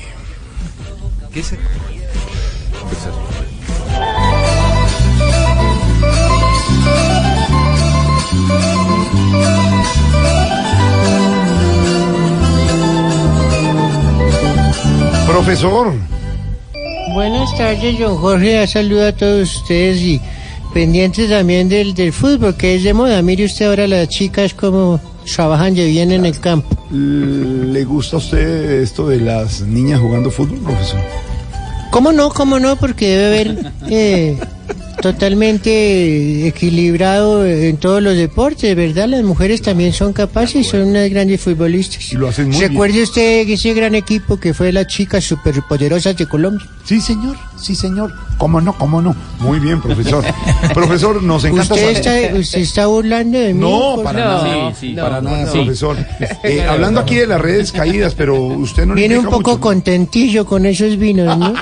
Profesor, 15.28 15.92
Buenas 17.12 17.54
tardes, 17.58 17.98
don 17.98 18.16
Jorge. 18.16 18.66
Saludo 18.66 19.08
a 19.08 19.12
todos 19.12 19.56
ustedes 19.56 20.00
y 20.00 20.20
pendientes 20.72 21.28
también 21.28 21.68
del, 21.68 21.92
del 21.92 22.14
fútbol, 22.14 22.56
que 22.56 22.76
es 22.76 22.82
de 22.82 22.94
moda. 22.94 23.20
Mire 23.20 23.44
usted 23.44 23.66
ahora 23.66 23.86
las 23.86 24.08
chicas 24.08 24.54
como 24.54 24.98
trabajan 25.36 25.74
de 25.74 25.84
bien 25.86 26.12
en 26.12 26.24
el 26.24 26.40
campo. 26.40 26.68
¿Le 26.90 27.84
gusta 27.84 28.16
a 28.16 28.20
usted 28.20 28.80
esto 28.80 29.06
de 29.06 29.20
las 29.20 29.60
niñas 29.60 30.00
jugando 30.00 30.30
fútbol, 30.30 30.60
profesor? 30.60 31.00
¿Cómo 31.90 32.10
no? 32.10 32.30
¿Cómo 32.30 32.58
no? 32.58 32.76
Porque 32.76 33.08
debe 33.08 33.26
haber 33.26 33.72
eh, 33.90 34.38
totalmente 35.00 36.46
equilibrado 36.46 37.46
en 37.46 37.76
todos 37.76 38.02
los 38.02 38.16
deportes, 38.16 38.74
¿verdad? 38.74 39.08
Las 39.08 39.22
mujeres 39.22 39.62
también 39.62 39.92
son 39.92 40.12
capaces 40.12 40.56
y 40.56 40.64
son 40.64 40.88
unas 40.88 41.08
grandes 41.10 41.40
futbolistas. 41.40 42.12
Y 42.12 42.16
lo 42.16 42.28
hacen 42.28 42.48
muy 42.50 42.60
¿Recuerde 42.60 43.02
usted 43.02 43.48
ese 43.48 43.74
gran 43.74 43.94
equipo 43.94 44.38
que 44.38 44.54
fue 44.54 44.72
las 44.72 44.86
chicas 44.86 45.24
superpoderosas 45.24 46.16
de 46.16 46.26
Colombia? 46.26 46.66
Sí, 46.88 47.02
señor, 47.02 47.36
sí, 47.60 47.74
señor. 47.74 48.14
¿Cómo 48.38 48.62
no? 48.62 48.72
¿Cómo 48.78 49.02
no? 49.02 49.14
Muy 49.40 49.58
bien, 49.58 49.78
profesor. 49.82 50.24
profesor, 50.74 51.22
nos 51.22 51.44
encanta 51.44 51.74
¿Usted 51.74 52.02
saber- 52.02 52.24
está, 52.24 52.38
usted 52.38 52.58
está 52.60 52.86
burlando 52.86 53.38
de 53.38 53.52
mí? 53.52 53.60
No, 53.60 54.00
para 54.02 54.18
nada. 54.20 54.70
Sí, 54.74 54.88
sí, 54.88 54.94
para 54.94 55.20
no, 55.20 55.30
nada, 55.30 55.44
no. 55.46 55.52
profesor. 55.52 55.96
Eh, 56.44 56.62
hablando 56.66 57.00
aquí 57.00 57.16
de 57.16 57.26
las 57.26 57.40
redes 57.42 57.72
caídas, 57.72 58.14
pero 58.14 58.40
usted 58.42 58.86
no 58.86 58.94
le 58.94 59.00
Viene 59.02 59.18
un 59.18 59.26
poco 59.26 59.50
mucho. 59.50 59.60
contentillo 59.60 60.46
con 60.46 60.64
esos 60.64 60.96
vinos, 60.96 61.36
¿no? 61.38 61.52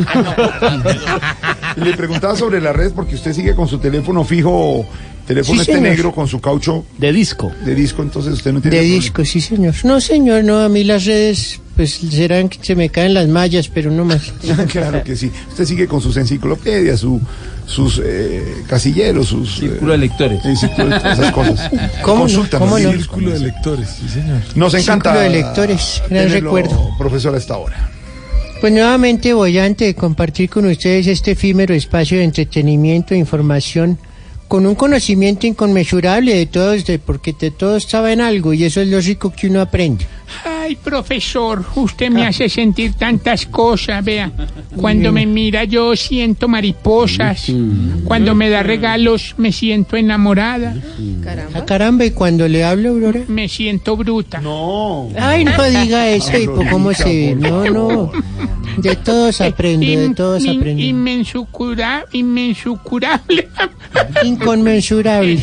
Le 1.77 1.97
preguntaba 1.97 2.37
sobre 2.37 2.61
las 2.61 2.75
redes 2.77 2.93
porque 2.95 3.15
usted 3.17 3.33
sigue 3.33 3.55
con 3.57 3.67
su 3.69 3.79
teléfono 3.79 4.23
fijo, 4.25 4.87
teléfono 5.27 5.55
Sí, 5.57 5.61
este 5.63 5.75
señor. 5.75 5.91
negro 5.91 6.13
con 6.13 6.29
su 6.29 6.41
caucho. 6.41 6.85
De 6.99 7.13
disco. 7.13 7.51
De 7.65 7.75
disco, 7.75 8.03
entonces 8.03 8.33
usted 8.35 8.53
no 8.53 8.61
tiene 8.61 8.77
De 8.77 8.83
problema. 8.83 9.03
disco, 9.03 9.25
sí, 9.25 9.41
señor. 9.41 9.75
No, 9.85 10.01
señor, 10.01 10.45
no, 10.45 10.61
a 10.61 10.69
mí 10.69 10.85
las 10.85 11.05
redes, 11.05 11.61
pues 11.77 12.01
serán 12.11 12.49
que 12.49 12.59
se 12.63 12.75
me 12.75 12.89
caen 12.89 13.13
las 13.13 13.29
mallas, 13.29 13.69
pero 13.69 13.91
no 13.91 14.05
más. 14.05 14.33
claro 14.73 15.05
que 15.05 15.15
sí. 15.15 15.31
Usted 15.51 15.67
sigue 15.67 15.87
con 15.87 16.01
sus 16.01 16.17
enciclopedias, 16.17 17.01
su, 17.01 17.21
sus 17.67 18.01
eh, 18.03 18.65
casilleros, 18.67 19.29
sus... 19.29 19.59
Círculo 19.59 19.93
de 19.93 19.99
lectores. 19.99 20.41
todas 20.75 21.19
esas 21.19 21.33
cosas. 21.33 21.71
¿Cómo 22.03 22.27
no? 22.27 22.47
¿Cómo 22.59 22.79
no? 22.79 22.93
Círculo 22.93 23.31
de 23.31 23.41
lectores, 23.41 23.89
sí, 24.01 24.09
señor. 24.09 24.41
Nos 24.55 24.73
encanta. 24.73 25.11
Círculo 25.11 25.21
de 25.21 25.43
lectores, 25.43 26.03
gran 26.09 26.27
tenerlo, 26.27 26.57
recuerdo. 26.57 26.91
Profesor, 26.97 27.35
a 27.35 27.39
esta 27.39 27.59
hora. 27.59 27.91
Pues 28.61 28.73
nuevamente 28.73 29.35
voy 29.35 29.59
antes 29.59 29.87
de 29.87 29.95
compartir 29.95 30.49
con 30.49 30.65
ustedes 30.65 31.07
este 31.07 31.33
efímero 31.33 31.75
espacio 31.75 32.17
de 32.17 32.25
entretenimiento 32.25 33.13
e 33.13 33.19
información 33.19 33.99
con 34.49 34.65
un 34.65 34.75
conocimiento 34.75 35.47
inconmensurable 35.47 36.35
de 36.35 36.47
todos, 36.47 36.87
de, 36.87 36.99
porque 36.99 37.35
de 37.39 37.51
todos 37.51 37.85
saben 37.85 38.23
algo 38.23 38.55
y 38.55 38.65
eso 38.65 38.81
es 38.81 38.89
lo 38.89 39.01
rico 39.01 39.31
que 39.31 39.49
uno 39.49 39.61
aprende. 39.61 40.07
Ay, 40.67 40.75
profesor, 40.77 41.65
usted 41.77 42.11
me 42.11 42.27
hace 42.27 42.49
sentir 42.49 42.95
tantas 42.95 43.47
cosas, 43.47 44.05
vea. 44.05 44.33
Cuando 44.77 45.13
me 45.13 45.25
mira 45.25 45.63
yo 45.65 45.95
siento 45.95 46.49
mariposas. 46.49 47.47
Cuando 48.05 48.35
me 48.35 48.51
da 48.51 48.63
regalos 48.65 49.35
me 49.39 49.53
siento 49.53 49.97
enamorada. 49.97 50.75
Ah, 51.55 51.65
caramba, 51.65 52.05
y 52.05 52.11
cuando 52.11 52.49
le 52.49 52.65
hablo, 52.65 52.91
Aurora. 52.91 53.21
Me 53.29 53.49
siento 53.49 53.97
bruta. 53.97 54.41
No. 54.41 55.09
Ay, 55.19 55.45
no 55.45 55.63
diga 55.65 56.09
eso, 56.09 56.37
hipo, 56.37 56.65
¿cómo 56.71 56.93
se 56.93 57.05
ve? 57.05 57.37
No, 57.37 57.65
no. 57.71 58.13
De 58.77 58.95
todos 58.97 59.41
aprendo, 59.41 59.87
de 59.87 60.15
todos 60.15 60.43
aprendo. 60.47 60.83
inmensucura- 60.83 62.05
inmensucurable. 62.13 63.49
Inconmensurable. 64.23 65.39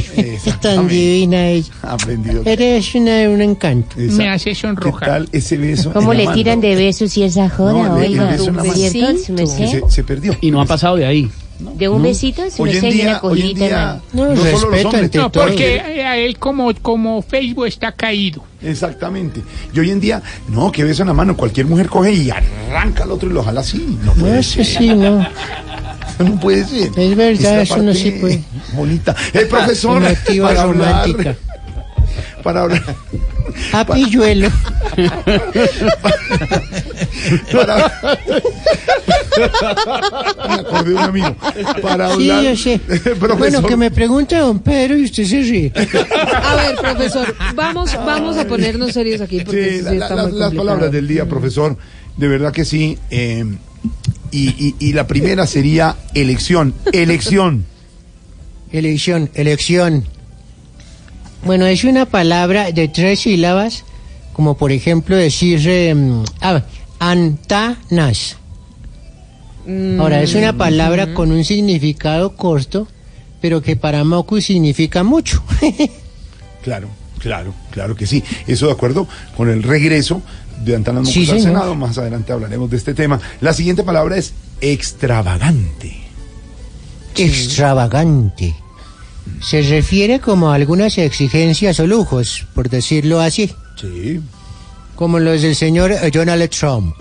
Tan 0.62 0.88
divina 0.88 1.48
ella. 1.48 1.74
Aprendido. 1.82 2.44
Eres 2.46 2.94
una, 2.94 3.28
un 3.30 3.42
encanto. 3.42 3.96
Me 3.98 4.30
hace 4.30 4.52
¿Qué 4.52 4.56
sonrojar. 4.56 5.13
Tal 5.14 5.30
ese 5.32 5.58
beso? 5.58 5.92
¿Cómo 5.94 6.14
le 6.14 6.26
mano? 6.26 6.36
tiran 6.36 6.62
de 6.62 6.76
besos 6.76 7.16
y 7.18 7.24
esa 7.24 7.50
joda, 7.50 7.74
No, 7.74 7.98
el 7.98 8.20
oiga? 8.20 8.38
¿Cierto, 8.38 9.48
se, 9.48 9.82
se 9.90 10.04
perdió. 10.04 10.36
Y 10.42 10.52
no 10.52 10.62
ha 10.62 10.66
pasado 10.66 10.96
de 10.96 11.06
ahí. 11.06 11.30
¿De 11.78 11.88
un 11.88 12.02
besito? 12.02 12.42
Su 12.52 12.64
Hoy 12.64 12.76
en 12.76 12.90
día- 12.90 13.20
una 13.24 13.32
hoy 13.32 13.52
en 13.52 13.56
día- 13.58 14.02
No, 14.12 14.26
No 14.30 14.36
solo 14.36 14.44
los 14.44 14.54
respeto 14.72 14.88
hombres. 14.90 15.16
No, 15.16 15.32
porque 15.32 15.76
eh, 15.78 16.04
a 16.04 16.18
él 16.18 16.38
como, 16.38 16.74
como 16.82 17.22
Facebook 17.22 17.68
está 17.68 17.92
caído. 17.92 18.44
Exactamente. 18.62 19.42
Y 19.74 19.80
hoy 19.80 19.92
en 19.92 20.00
día, 20.02 20.22
no, 20.50 20.72
que 20.72 20.84
beso 20.84 21.04
en 21.04 21.10
la 21.10 21.14
mano. 21.14 21.38
Cualquier 21.38 21.68
mujer 21.68 21.88
coge 21.88 22.12
y 22.12 22.30
arranca 22.32 23.04
al 23.04 23.12
otro 23.12 23.30
y 23.30 23.34
lo 23.34 23.44
jala 23.44 23.62
así. 23.62 23.98
No 24.04 24.14
No, 24.16 24.22
puede 24.22 24.40
eso 24.40 24.56
ser. 24.56 24.66
sí, 24.66 24.88
no. 24.90 25.26
No 26.20 26.40
puede 26.40 26.64
ser. 26.64 26.92
Es 26.96 27.16
verdad, 27.16 27.62
Esta 27.62 27.62
eso 27.64 27.78
no 27.82 27.94
sí 27.94 28.12
puede. 28.12 28.44
Bonita. 28.74 29.16
Eh, 29.34 29.46
profesor, 29.50 29.98
Emotiva, 30.04 30.54
romántica. 30.64 31.36
Para 32.44 32.62
hablar. 32.64 32.96
A 33.72 33.86
pilluelo. 33.86 34.50
Para. 37.52 37.92
Me 40.50 40.84
de 40.84 40.92
un 40.94 40.98
amigo. 40.98 41.36
Para 41.82 42.08
Sí, 42.16 42.30
hablar. 42.30 42.44
yo 42.44 42.56
sé. 42.58 42.80
Profesor. 42.80 43.38
Bueno, 43.38 43.64
que 43.64 43.78
me 43.78 43.92
pregunte 43.92 44.36
don 44.38 44.60
Pedro 44.60 44.98
y 44.98 45.06
usted 45.06 45.26
se 45.26 45.42
ríe. 45.42 45.72
A 45.76 46.56
ver, 46.56 46.76
profesor, 46.76 47.36
vamos, 47.56 47.94
vamos 48.06 48.38
a 48.38 48.46
ponernos 48.48 48.92
serios 48.94 49.22
aquí 49.22 49.40
porque 49.44 49.70
Sí, 49.72 49.78
sí 49.78 49.82
la- 49.84 49.92
la- 49.92 50.06
está 50.06 50.16
las- 50.16 50.26
muy 50.26 50.34
las 50.40 50.48
complicado. 50.50 50.68
palabras 50.68 50.92
del 50.92 51.08
día, 51.08 51.26
profesor, 51.28 51.78
de 52.18 52.28
verdad 52.28 52.52
que 52.52 52.66
sí. 52.66 52.98
eh, 53.10 53.46
y, 54.32 54.50
y- 54.68 54.76
y 54.80 54.94
la 54.94 55.06
primera 55.08 55.46
sería 55.48 55.96
elección. 56.14 56.74
Elección. 56.92 57.66
Elección, 58.72 59.30
elección. 59.36 60.06
Bueno, 61.46 61.66
es 61.66 61.84
una 61.84 62.06
palabra 62.06 62.72
de 62.72 62.88
tres 62.88 63.22
sílabas, 63.22 63.84
como 64.32 64.56
por 64.56 64.72
ejemplo 64.72 65.18
decir 65.18 65.62
eh, 65.66 65.94
ah, 66.42 66.64
antanas. 67.00 68.38
Ahora, 70.00 70.22
es 70.22 70.36
una 70.36 70.58
palabra 70.58 71.14
con 71.14 71.32
un 71.32 71.44
significado 71.44 72.36
corto, 72.36 72.88
pero 73.42 73.62
que 73.62 73.76
para 73.76 74.04
Moku 74.04 74.42
significa 74.42 75.04
mucho. 75.04 75.44
Claro, 76.64 76.88
claro, 77.20 77.54
claro 77.72 77.94
que 77.94 78.08
sí. 78.08 78.24
Eso 78.48 78.68
de 78.68 78.72
acuerdo 78.72 79.06
con 79.36 79.50
el 79.50 79.64
regreso 79.64 80.22
de 80.64 80.78
Antanas 80.78 81.02
Mocos 81.02 81.14
Sí, 81.14 81.30
al. 81.30 81.42
Senado. 81.42 81.76
Más 81.76 81.98
adelante 81.98 82.32
hablaremos 82.32 82.70
de 82.70 82.78
este 82.78 82.94
tema. 82.94 83.20
La 83.42 83.52
siguiente 83.52 83.84
palabra 83.84 84.16
es 84.16 84.32
extravagante. 84.62 85.98
Extravagante. 87.18 88.56
Se 89.42 89.62
refiere 89.62 90.20
como 90.20 90.52
a 90.52 90.56
algunas 90.56 90.98
exigencias 90.98 91.80
o 91.80 91.88
lujos, 91.88 92.46
por 92.54 92.70
decirlo 92.70 93.20
así. 93.20 93.52
Sí. 93.80 94.20
Como 94.96 95.20
los 95.20 95.42
del 95.42 95.56
señor 95.56 95.92
eh, 95.92 96.12
Donald 96.12 96.50
Trump. 96.50 96.96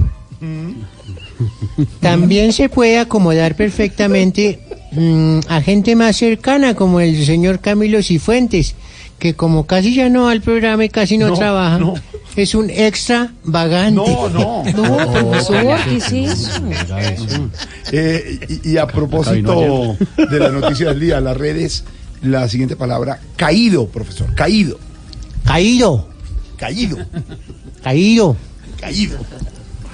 También 2.01 2.53
se 2.53 2.69
puede 2.69 2.99
acomodar 2.99 3.55
perfectamente 3.57 4.61
mm, 4.93 5.41
a 5.49 5.61
gente 5.63 5.95
más 5.97 6.17
cercana, 6.17 6.75
como 6.75 7.01
el 7.01 7.25
señor 7.25 7.61
Camilo 7.61 8.03
Cifuentes, 8.03 8.75
que 9.19 9.35
como 9.35 9.67
casi 9.67 9.95
ya 9.95 10.09
no 10.09 10.25
va 10.25 10.33
al 10.33 10.41
programa 10.43 10.85
y 10.85 10.89
casi 10.89 11.17
no, 11.19 11.29
No, 11.29 11.35
trabaja, 11.35 11.79
no. 11.79 11.95
es 12.37 12.55
un 12.55 12.71
extravagante. 12.71 13.95
No, 13.95 14.29
no. 14.29 14.65
No, 14.65 15.13
profesor, 15.13 15.77
¿qué 15.85 15.97
es 15.97 16.13
eso? 16.13 16.51
Eh, 17.93 18.61
y, 18.65 18.71
y 18.73 18.77
a 18.79 18.87
propósito 18.87 19.97
de 20.17 20.39
la 20.39 20.49
noticia 20.51 20.89
del 20.89 21.01
día, 21.01 21.21
las 21.21 21.37
redes, 21.37 21.85
la 22.23 22.49
siguiente 22.49 22.77
palabra, 22.77 23.21
caído, 23.37 23.87
profesor, 23.89 24.35
caído, 24.35 24.79
Caído, 25.45 26.09
caído, 26.57 26.99
caído. 27.83 28.37
caído. 28.81 29.19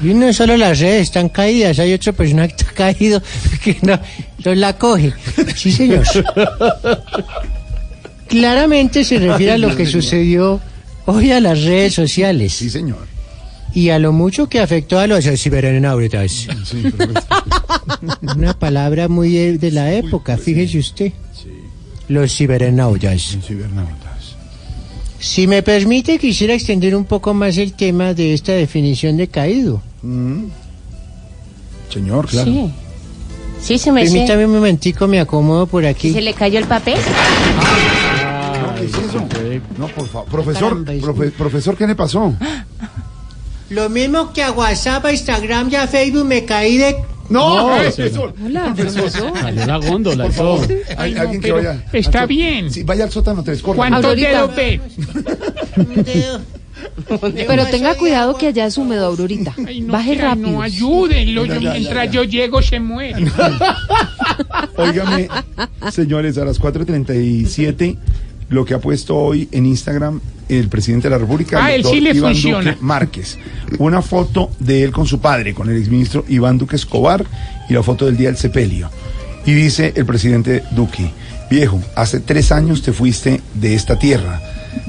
Y 0.00 0.14
no 0.14 0.32
solo 0.32 0.56
las 0.56 0.78
redes 0.78 1.02
están 1.02 1.28
caídas, 1.28 1.78
hay 1.78 1.92
otra 1.92 2.12
persona 2.12 2.46
que 2.46 2.54
está 2.54 2.72
caído 2.72 3.20
que 3.64 3.76
no, 3.82 3.98
no 4.44 4.54
la 4.54 4.78
coge. 4.78 5.12
Sí, 5.56 5.72
señor. 5.72 6.04
Claramente 8.28 9.04
se 9.04 9.18
refiere 9.18 9.52
a 9.52 9.58
lo 9.58 9.74
que 9.74 9.86
sucedió 9.86 10.60
hoy 11.06 11.32
a 11.32 11.40
las 11.40 11.62
redes 11.64 11.94
sociales. 11.94 12.52
Sí, 12.52 12.70
señor. 12.70 13.06
Y 13.74 13.90
a 13.90 13.98
lo 13.98 14.12
mucho 14.12 14.48
que 14.48 14.60
afectó 14.60 14.98
a 14.98 15.06
los 15.06 15.24
cibernautas. 15.24 16.46
Sí. 16.64 16.82
Una 18.36 18.58
palabra 18.58 19.08
muy 19.08 19.32
de, 19.32 19.58
de 19.58 19.70
la 19.70 19.92
época, 19.94 20.36
fíjese 20.36 20.78
usted. 20.78 21.12
Los 22.08 22.34
cibernautas. 22.34 23.38
Cibernautas. 23.46 24.36
Si 25.18 25.46
me 25.46 25.62
permite, 25.62 26.18
quisiera 26.18 26.54
extender 26.54 26.94
un 26.94 27.04
poco 27.04 27.34
más 27.34 27.56
el 27.58 27.72
tema 27.72 28.14
de 28.14 28.34
esta 28.34 28.52
definición 28.52 29.16
de 29.16 29.28
caído. 29.28 29.82
Mm. 30.02 30.44
Señor, 31.92 32.26
claro. 32.28 32.50
Sí. 32.50 32.72
Sí, 33.60 33.78
su 33.78 33.90
merced. 33.92 34.12
Permítame 34.12 34.46
un 34.46 34.52
momentico, 34.52 35.08
me 35.08 35.18
acomodo 35.18 35.66
por 35.66 35.84
aquí. 35.84 36.12
¿Se 36.12 36.20
le 36.20 36.32
cayó 36.34 36.60
el 36.60 36.66
papel? 36.66 36.94
No, 36.96 38.74
¿qué 38.76 38.84
es 38.84 38.92
eso? 38.94 39.26
No, 39.76 39.88
por 39.88 40.06
favor. 40.08 40.28
Profesor, 40.28 40.84
profe- 40.84 41.32
profesor, 41.32 41.76
¿qué 41.76 41.86
le 41.86 41.96
pasó? 41.96 42.32
Lo 43.70 43.88
mismo 43.90 44.32
que 44.32 44.42
a 44.44 44.52
WhatsApp, 44.52 45.04
a 45.04 45.12
Instagram 45.12 45.68
y 45.70 45.74
a 45.74 45.86
Facebook 45.88 46.24
me 46.24 46.44
caí 46.44 46.76
de... 46.78 46.96
No, 47.28 47.70
No, 47.76 47.76
profesor. 47.82 48.34
Hola, 48.44 48.74
profesor. 48.74 49.32
Salió 49.38 49.66
la 49.66 49.76
góndola. 49.76 50.24
Por 50.24 50.32
favor, 50.32 50.68
hay 50.96 51.14
no, 51.14 51.20
alguien 51.20 51.40
que 51.40 51.48
pero 51.48 51.56
vaya. 51.56 51.84
está 51.92 52.26
bien. 52.26 52.70
Sí, 52.72 52.82
vaya 52.84 53.04
al 53.04 53.10
sótano 53.10 53.42
tres, 53.44 53.60
corra. 53.62 53.76
¿Cuántos 53.76 54.16
dedos 54.16 54.56
ve? 54.56 54.80
Pero 57.46 57.66
tenga 57.66 57.94
cuidado 57.96 58.36
que 58.36 58.48
allá 58.48 58.66
es 58.66 58.78
húmedo, 58.78 59.06
Aurorita. 59.06 59.54
Baje 59.86 60.14
rápido. 60.14 60.50
No 60.50 60.62
ayúdenlo, 60.62 61.44
yo, 61.44 61.54
Ya, 61.54 61.60
ya, 61.60 61.72
mientras 61.72 62.06
ya, 62.06 62.10
yo 62.12 62.24
llego 62.24 62.62
se 62.62 62.80
muere. 62.80 63.24
Óigame, 64.76 65.28
señores, 65.90 66.38
a 66.38 66.44
las 66.44 66.60
4.37, 66.60 67.96
lo 68.48 68.64
que 68.64 68.74
ha 68.74 68.78
puesto 68.80 69.16
hoy 69.16 69.48
en 69.52 69.66
Instagram 69.66 70.20
el 70.48 70.68
presidente 70.68 71.08
de 71.08 71.10
la 71.10 71.18
República, 71.18 71.62
Ah, 71.62 71.72
el 71.72 71.82
doctor 71.82 72.02
Iván 72.02 72.32
funciona. 72.32 72.70
Duque 72.72 72.82
Márquez. 72.82 73.38
Una 73.78 74.00
foto 74.00 74.50
de 74.58 74.82
él 74.82 74.92
con 74.92 75.06
su 75.06 75.20
padre, 75.20 75.52
con 75.54 75.68
el 75.68 75.76
exministro 75.76 76.24
Iván 76.28 76.56
Duque 76.56 76.76
Escobar, 76.76 77.26
y 77.68 77.74
la 77.74 77.82
foto 77.82 78.06
del 78.06 78.16
día 78.16 78.28
del 78.28 78.38
sepelio. 78.38 78.90
Y 79.44 79.52
dice 79.52 79.92
el 79.94 80.06
presidente 80.06 80.62
Duque, 80.70 81.10
viejo, 81.50 81.80
hace 81.94 82.20
tres 82.20 82.50
años 82.52 82.82
te 82.82 82.92
fuiste 82.92 83.40
de 83.54 83.74
esta 83.74 83.98
tierra. 83.98 84.40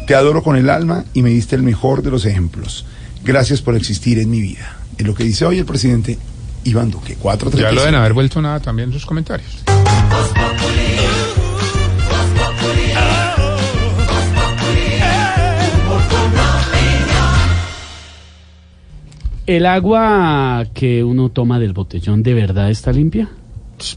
Te 0.07 0.15
adoro 0.15 0.43
con 0.43 0.55
el 0.55 0.69
alma 0.69 1.03
y 1.13 1.21
me 1.21 1.29
diste 1.29 1.55
el 1.55 1.63
mejor 1.63 2.01
de 2.03 2.11
los 2.11 2.25
ejemplos. 2.25 2.85
Gracias 3.23 3.61
por 3.61 3.75
existir 3.75 4.17
en 4.19 4.29
mi 4.29 4.39
vida. 4.41 4.77
Es 4.97 5.05
lo 5.05 5.13
que 5.13 5.23
dice 5.23 5.45
hoy 5.45 5.59
el 5.59 5.65
presidente 5.65 6.17
Iván 6.63 6.91
Duque. 6.91 7.17
4.37. 7.21 7.57
Ya 7.57 7.71
lo 7.71 7.81
deben 7.81 7.95
haber 7.95 8.13
vuelto 8.13 8.41
nada 8.41 8.59
también 8.59 8.91
sus 8.91 9.05
comentarios. 9.05 9.63
¿El 19.49 19.65
agua 19.65 20.63
que 20.75 21.03
uno 21.03 21.29
toma 21.29 21.57
del 21.57 21.73
botellón 21.73 22.21
de 22.21 22.35
verdad 22.35 22.69
está 22.69 22.91
limpia? 22.91 23.29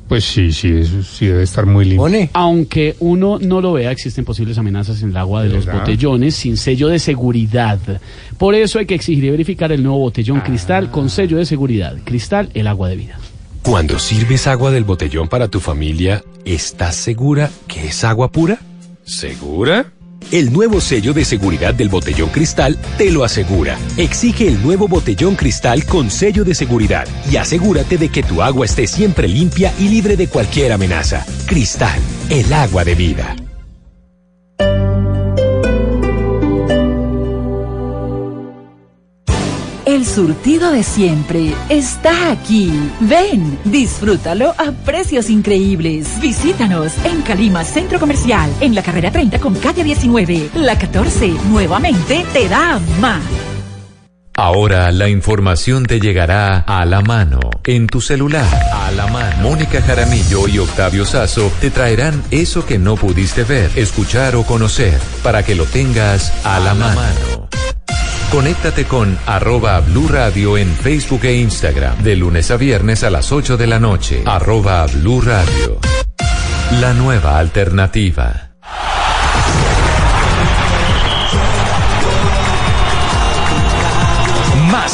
Pues 0.08 0.24
sí, 0.24 0.50
sí, 0.50 0.68
eso 0.68 1.02
sí 1.02 1.26
debe 1.26 1.42
estar 1.42 1.66
muy 1.66 1.84
limpio. 1.84 2.30
Aunque 2.32 2.96
uno 3.00 3.38
no 3.38 3.60
lo 3.60 3.74
vea, 3.74 3.90
existen 3.90 4.24
posibles 4.24 4.56
amenazas 4.56 5.02
en 5.02 5.10
el 5.10 5.16
agua 5.18 5.42
de 5.42 5.50
¿De 5.50 5.56
los 5.56 5.66
verdad? 5.66 5.80
botellones 5.80 6.36
sin 6.36 6.56
sello 6.56 6.88
de 6.88 6.98
seguridad. 6.98 7.78
Por 8.38 8.54
eso 8.54 8.78
hay 8.78 8.86
que 8.86 8.94
exigir 8.94 9.24
y 9.24 9.28
verificar 9.30 9.70
el 9.72 9.82
nuevo 9.82 9.98
botellón 9.98 10.38
Ah. 10.38 10.44
cristal 10.44 10.90
con 10.90 11.10
sello 11.10 11.36
de 11.36 11.44
seguridad. 11.44 11.96
Cristal, 12.02 12.48
el 12.54 12.66
agua 12.66 12.88
de 12.88 12.96
vida. 12.96 13.18
Cuando 13.60 13.98
sirves 13.98 14.46
agua 14.46 14.70
del 14.70 14.84
botellón 14.84 15.28
para 15.28 15.48
tu 15.48 15.60
familia, 15.60 16.24
¿estás 16.46 16.96
segura 16.96 17.50
que 17.68 17.88
es 17.88 18.04
agua 18.04 18.32
pura? 18.32 18.58
¿Segura? 19.04 19.92
El 20.30 20.52
nuevo 20.52 20.80
sello 20.80 21.12
de 21.12 21.24
seguridad 21.24 21.74
del 21.74 21.88
botellón 21.88 22.30
cristal 22.30 22.78
te 22.98 23.10
lo 23.10 23.24
asegura. 23.24 23.78
Exige 23.96 24.48
el 24.48 24.62
nuevo 24.62 24.88
botellón 24.88 25.34
cristal 25.34 25.84
con 25.84 26.10
sello 26.10 26.44
de 26.44 26.54
seguridad 26.54 27.06
y 27.30 27.36
asegúrate 27.36 27.98
de 27.98 28.08
que 28.08 28.22
tu 28.22 28.42
agua 28.42 28.66
esté 28.66 28.86
siempre 28.86 29.28
limpia 29.28 29.72
y 29.78 29.88
libre 29.88 30.16
de 30.16 30.28
cualquier 30.28 30.72
amenaza. 30.72 31.24
Cristal, 31.46 32.00
el 32.30 32.52
agua 32.52 32.84
de 32.84 32.94
vida. 32.94 33.36
Surtido 40.12 40.70
de 40.70 40.82
siempre 40.82 41.54
está 41.70 42.32
aquí. 42.32 42.70
Ven, 43.00 43.58
disfrútalo 43.64 44.54
a 44.58 44.72
precios 44.84 45.30
increíbles. 45.30 46.20
Visítanos 46.20 46.92
en 47.04 47.22
Calima 47.22 47.64
Centro 47.64 47.98
Comercial, 47.98 48.50
en 48.60 48.74
la 48.74 48.82
carrera 48.82 49.10
30 49.10 49.38
con 49.40 49.54
calle 49.54 49.82
19. 49.82 50.50
La 50.54 50.78
14 50.78 51.28
nuevamente 51.48 52.26
te 52.34 52.46
da 52.46 52.78
más. 53.00 53.22
Ahora 54.34 54.90
la 54.92 55.08
información 55.08 55.86
te 55.86 55.98
llegará 55.98 56.58
a 56.58 56.84
la 56.84 57.00
mano, 57.00 57.40
en 57.64 57.86
tu 57.86 58.02
celular, 58.02 58.48
a 58.72 58.90
la 58.90 59.06
mano. 59.06 59.42
Mónica 59.42 59.80
Jaramillo 59.80 60.46
y 60.46 60.58
Octavio 60.58 61.06
Sazo 61.06 61.50
te 61.60 61.70
traerán 61.70 62.22
eso 62.30 62.66
que 62.66 62.78
no 62.78 62.96
pudiste 62.96 63.44
ver, 63.44 63.70
escuchar 63.76 64.36
o 64.36 64.42
conocer, 64.44 64.98
para 65.22 65.42
que 65.42 65.54
lo 65.54 65.64
tengas 65.64 66.32
a 66.44 66.60
la 66.60 66.74
mano. 66.74 67.52
Conéctate 68.32 68.86
con 68.86 69.18
arroba 69.26 69.78
Blue 69.80 70.08
Radio 70.08 70.56
en 70.56 70.74
Facebook 70.74 71.22
e 71.26 71.36
Instagram, 71.36 71.98
de 71.98 72.16
lunes 72.16 72.50
a 72.50 72.56
viernes 72.56 73.04
a 73.04 73.10
las 73.10 73.30
8 73.30 73.58
de 73.58 73.66
la 73.66 73.78
noche, 73.78 74.22
arroba 74.24 74.86
Blue 74.86 75.20
Radio. 75.20 75.78
La 76.80 76.94
nueva 76.94 77.38
alternativa. 77.38 78.54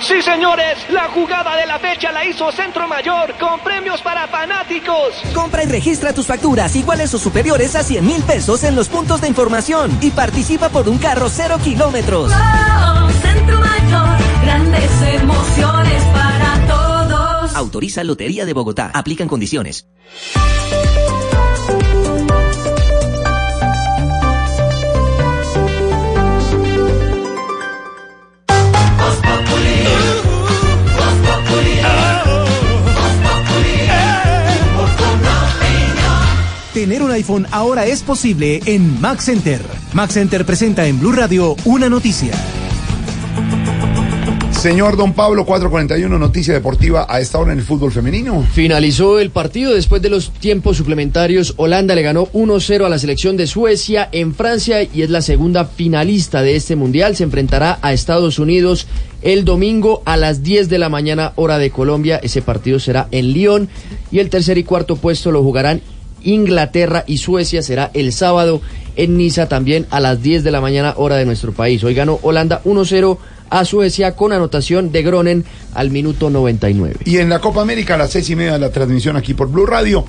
Sí, 0.00 0.22
señores, 0.22 0.78
la 0.90 1.08
jugada 1.08 1.56
de 1.56 1.66
la 1.66 1.78
fecha 1.78 2.12
la 2.12 2.24
hizo 2.24 2.50
Centro 2.52 2.86
Mayor 2.86 3.34
con 3.38 3.60
premios 3.60 4.00
para 4.00 4.28
fanáticos. 4.28 5.14
Compra 5.34 5.64
y 5.64 5.66
registra 5.66 6.12
tus 6.12 6.26
facturas 6.26 6.74
iguales 6.76 7.12
o 7.14 7.18
superiores 7.18 7.74
a 7.74 7.82
100 7.82 8.06
mil 8.06 8.22
pesos 8.22 8.62
en 8.64 8.76
los 8.76 8.88
puntos 8.88 9.20
de 9.20 9.28
información 9.28 9.96
y 10.00 10.10
participa 10.10 10.68
por 10.68 10.88
un 10.88 10.98
carro 10.98 11.28
cero 11.28 11.56
kilómetros. 11.62 12.32
Centro 13.22 13.60
Mayor, 13.60 14.18
grandes 14.44 14.90
emociones 15.14 16.02
para 16.12 16.66
todos. 16.68 17.56
Autoriza 17.56 18.04
Lotería 18.04 18.46
de 18.46 18.52
Bogotá. 18.52 18.90
Aplican 18.94 19.26
condiciones. 19.26 19.88
Tener 36.78 37.02
un 37.02 37.10
iPhone 37.10 37.44
ahora 37.50 37.86
es 37.86 38.04
posible 38.04 38.60
en 38.64 39.00
Mac 39.00 39.18
Center. 39.18 39.60
Mac 39.94 40.12
Center 40.12 40.44
presenta 40.46 40.86
en 40.86 41.00
Blue 41.00 41.10
Radio 41.10 41.56
una 41.64 41.88
noticia. 41.88 42.32
Señor 44.52 44.96
Don 44.96 45.12
Pablo, 45.12 45.44
441, 45.44 46.16
noticia 46.20 46.54
deportiva 46.54 47.04
a 47.08 47.18
esta 47.18 47.40
hora 47.40 47.52
en 47.52 47.58
el 47.58 47.64
fútbol 47.64 47.90
femenino. 47.90 48.46
Finalizó 48.52 49.18
el 49.18 49.30
partido 49.30 49.74
después 49.74 50.02
de 50.02 50.08
los 50.08 50.30
tiempos 50.30 50.76
suplementarios. 50.76 51.54
Holanda 51.56 51.96
le 51.96 52.02
ganó 52.02 52.28
1-0 52.28 52.84
a 52.84 52.88
la 52.88 53.00
selección 53.00 53.36
de 53.36 53.48
Suecia 53.48 54.08
en 54.12 54.32
Francia 54.32 54.84
y 54.84 55.02
es 55.02 55.10
la 55.10 55.20
segunda 55.20 55.64
finalista 55.64 56.42
de 56.42 56.54
este 56.54 56.76
mundial. 56.76 57.16
Se 57.16 57.24
enfrentará 57.24 57.80
a 57.82 57.92
Estados 57.92 58.38
Unidos 58.38 58.86
el 59.22 59.44
domingo 59.44 60.02
a 60.04 60.16
las 60.16 60.44
10 60.44 60.68
de 60.68 60.78
la 60.78 60.88
mañana 60.88 61.32
hora 61.34 61.58
de 61.58 61.70
Colombia. 61.70 62.20
Ese 62.22 62.40
partido 62.40 62.78
será 62.78 63.08
en 63.10 63.32
Lyon 63.32 63.68
y 64.12 64.20
el 64.20 64.30
tercer 64.30 64.58
y 64.58 64.62
cuarto 64.62 64.94
puesto 64.94 65.32
lo 65.32 65.42
jugarán 65.42 65.82
Inglaterra 66.22 67.04
y 67.06 67.18
Suecia. 67.18 67.62
Será 67.62 67.90
el 67.94 68.12
sábado 68.12 68.60
en 68.96 69.16
Niza 69.16 69.48
también 69.48 69.86
a 69.90 70.00
las 70.00 70.22
10 70.22 70.44
de 70.44 70.50
la 70.50 70.60
mañana 70.60 70.94
hora 70.96 71.16
de 71.16 71.24
nuestro 71.24 71.52
país. 71.52 71.82
Hoy 71.84 71.94
ganó 71.94 72.18
Holanda 72.22 72.62
1-0 72.64 73.18
a 73.50 73.64
Suecia 73.64 74.14
con 74.14 74.32
anotación 74.32 74.92
de 74.92 75.02
Gronen 75.02 75.44
al 75.74 75.90
minuto 75.90 76.30
99. 76.30 76.96
Y 77.04 77.18
en 77.18 77.28
la 77.28 77.40
Copa 77.40 77.62
América 77.62 77.94
a 77.94 77.98
las 77.98 78.10
seis 78.10 78.28
y 78.30 78.36
media 78.36 78.54
de 78.54 78.58
la 78.58 78.70
transmisión 78.70 79.16
aquí 79.16 79.34
por 79.34 79.48
Blue 79.50 79.66
Radio, 79.66 80.04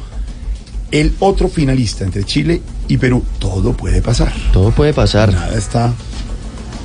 el 0.92 1.14
otro 1.20 1.48
finalista 1.50 2.04
entre 2.04 2.24
Chile 2.24 2.62
y 2.88 2.98
Perú. 2.98 3.24
Todo 3.38 3.74
puede 3.74 4.02
pasar. 4.02 4.34
Todo 4.52 4.72
puede 4.72 4.94
pasar. 4.94 5.32
Nada 5.32 5.58
está 5.58 5.94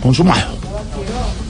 consumado. 0.03 0.55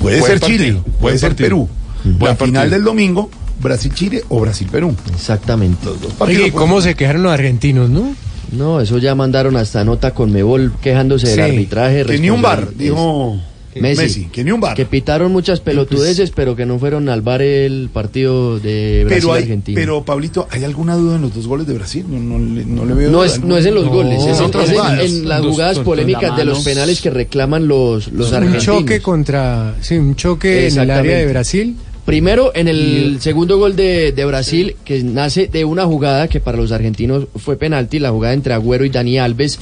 Puede 0.00 0.20
Buen 0.20 0.30
ser 0.32 0.40
partido, 0.40 0.64
Chile, 0.64 0.82
puede 1.00 1.18
ser 1.18 1.30
partido. 1.30 1.46
Perú. 1.48 1.68
Buen 2.04 2.18
la 2.32 2.36
final 2.36 2.54
partido. 2.54 2.70
del 2.70 2.84
domingo, 2.84 3.30
Brasil-Chile 3.64 4.22
o 4.28 4.40
Brasil-Perú. 4.40 4.94
Exactamente. 5.12 5.84
Los 5.86 6.00
dos 6.00 6.10
Oye, 6.12 6.16
partidos 6.18 6.48
¿y 6.48 6.50
cómo 6.52 6.80
se 6.80 6.94
quejaron 6.94 7.24
los 7.24 7.32
argentinos, 7.32 7.90
no? 7.90 8.14
No, 8.52 8.80
eso 8.80 8.98
ya 8.98 9.16
mandaron 9.16 9.56
hasta 9.56 9.82
nota 9.84 10.12
con 10.12 10.30
Mebol 10.30 10.72
quejándose 10.80 11.28
del 11.30 11.40
arbitraje. 11.40 12.04
que 12.04 12.18
ni 12.20 12.30
un 12.30 12.40
bar, 12.42 12.68
dijo 12.76 13.36
Messi. 13.80 14.02
Messi, 14.02 14.24
que 14.26 14.44
ni 14.44 14.52
un 14.52 14.60
bar. 14.60 14.76
Que 14.76 14.84
pitaron 14.84 15.32
muchas 15.32 15.58
pelotudeces, 15.58 16.30
pero 16.30 16.54
que 16.54 16.64
no 16.64 16.78
fueron 16.78 17.08
al 17.08 17.22
bar 17.22 17.42
el 17.42 17.90
partido 17.92 18.60
de 18.60 19.04
Pero, 19.08 19.26
Brasil-Argentina. 19.26 19.74
pero 19.80 20.04
Pablito, 20.04 20.46
¿hay 20.52 20.62
alguna 20.62 20.94
duda 20.94 21.16
en 21.16 21.22
los 21.22 21.34
dos 21.34 21.48
goles 21.48 21.66
de 21.66 21.74
Brasil? 21.74 22.04
No, 22.08 22.20
no, 22.20 22.38
le- 22.38 22.64
no 22.64 22.84
le 22.84 22.94
veo 22.94 23.10
No 23.10 23.16
duda. 23.18 23.26
es, 23.26 23.42
no 23.42 23.56
es 23.56 23.66
en 23.66 23.74
los 23.74 23.88
goles, 23.88 24.22
es, 24.24 24.38
en, 24.38 25.00
es 25.00 25.10
en- 25.12 25.28
las 25.28 25.42
Dos- 25.42 25.50
jugadas 25.50 25.76
dos- 25.76 25.84
polémicas 25.84 26.30
la 26.30 26.36
de 26.36 26.44
los 26.44 26.62
penales 26.62 27.00
que 27.00 27.10
reclaman 27.10 27.66
los, 27.66 28.12
los 28.12 28.28
un 28.28 28.34
argentinos. 28.36 28.64
choque 28.64 29.00
contra, 29.00 29.74
sí, 29.80 29.96
un 29.96 30.14
choque 30.14 30.68
en 30.68 30.78
el 30.78 30.90
área 30.92 31.16
de. 31.18 31.26
Brasil. 31.26 31.76
Primero, 32.04 32.52
en 32.54 32.68
el 32.68 33.16
segundo 33.20 33.56
gol 33.56 33.76
de, 33.76 34.12
de 34.12 34.24
Brasil, 34.26 34.76
que 34.84 35.02
nace 35.02 35.48
de 35.48 35.64
una 35.64 35.86
jugada 35.86 36.28
que 36.28 36.38
para 36.38 36.58
los 36.58 36.70
argentinos 36.70 37.28
fue 37.36 37.56
penalti, 37.56 37.98
la 37.98 38.10
jugada 38.10 38.34
entre 38.34 38.52
Agüero 38.52 38.84
y 38.84 38.90
Dani 38.90 39.18
Alves, 39.18 39.58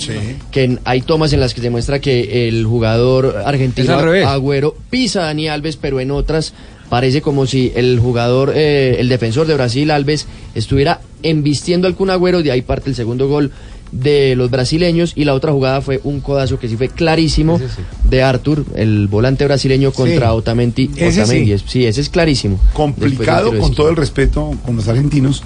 que 0.51 0.79
hay 0.85 1.03
tomas 1.03 1.33
en 1.33 1.39
las 1.39 1.55
que 1.55 1.61
se 1.61 1.71
muestra 1.71 2.01
que 2.01 2.49
el 2.49 2.67
jugador 2.67 3.43
argentino. 3.47 3.95
Agüero 4.27 4.75
pisa 4.91 5.23
a 5.23 5.27
Dani 5.27 5.49
Alves, 5.49 5.77
pero 5.77 6.01
en 6.01 6.11
otras 6.11 6.53
parece 6.89 7.23
como 7.23 7.47
si 7.47 7.73
el 7.77 8.01
jugador, 8.01 8.53
eh, 8.55 8.97
el 8.99 9.09
defensor 9.09 9.47
de 9.47 9.55
Brasil, 9.55 9.91
Alves, 9.91 10.27
estuviera 10.55 11.01
embistiendo 11.23 11.87
al 11.87 11.95
Kun 11.95 12.11
Agüero, 12.11 12.43
de 12.43 12.51
ahí 12.51 12.63
parte 12.63 12.91
el 12.91 12.97
segundo 12.97 13.29
gol 13.29 13.53
de 13.93 14.35
los 14.37 14.51
brasileños 14.51 15.13
y 15.15 15.25
la 15.25 15.35
otra 15.35 15.53
jugada 15.53 15.81
fue 15.83 16.01
un 16.05 16.21
codazo 16.21 16.59
que 16.59 16.69
sí 16.69 16.77
fue 16.77 16.89
clarísimo 16.89 17.61
de 18.05 18.23
Arthur, 18.23 18.65
el 18.75 19.07
volante 19.07 19.45
brasileño 19.45 19.93
contra 19.93 20.29
Sí. 20.31 20.35
Otamendi. 20.37 20.91
Ese 20.97 21.13
sí. 21.13 21.21
Otamendi. 21.21 21.59
Sí, 21.67 21.85
ese 21.87 22.01
es 22.01 22.09
clarísimo. 22.09 22.59
Complicado, 22.73 23.57
con 23.59 23.75
todo 23.75 23.91
el 23.91 23.97
respeto 23.97 24.53
con 24.65 24.77
los 24.77 24.89
argentinos, 24.89 25.43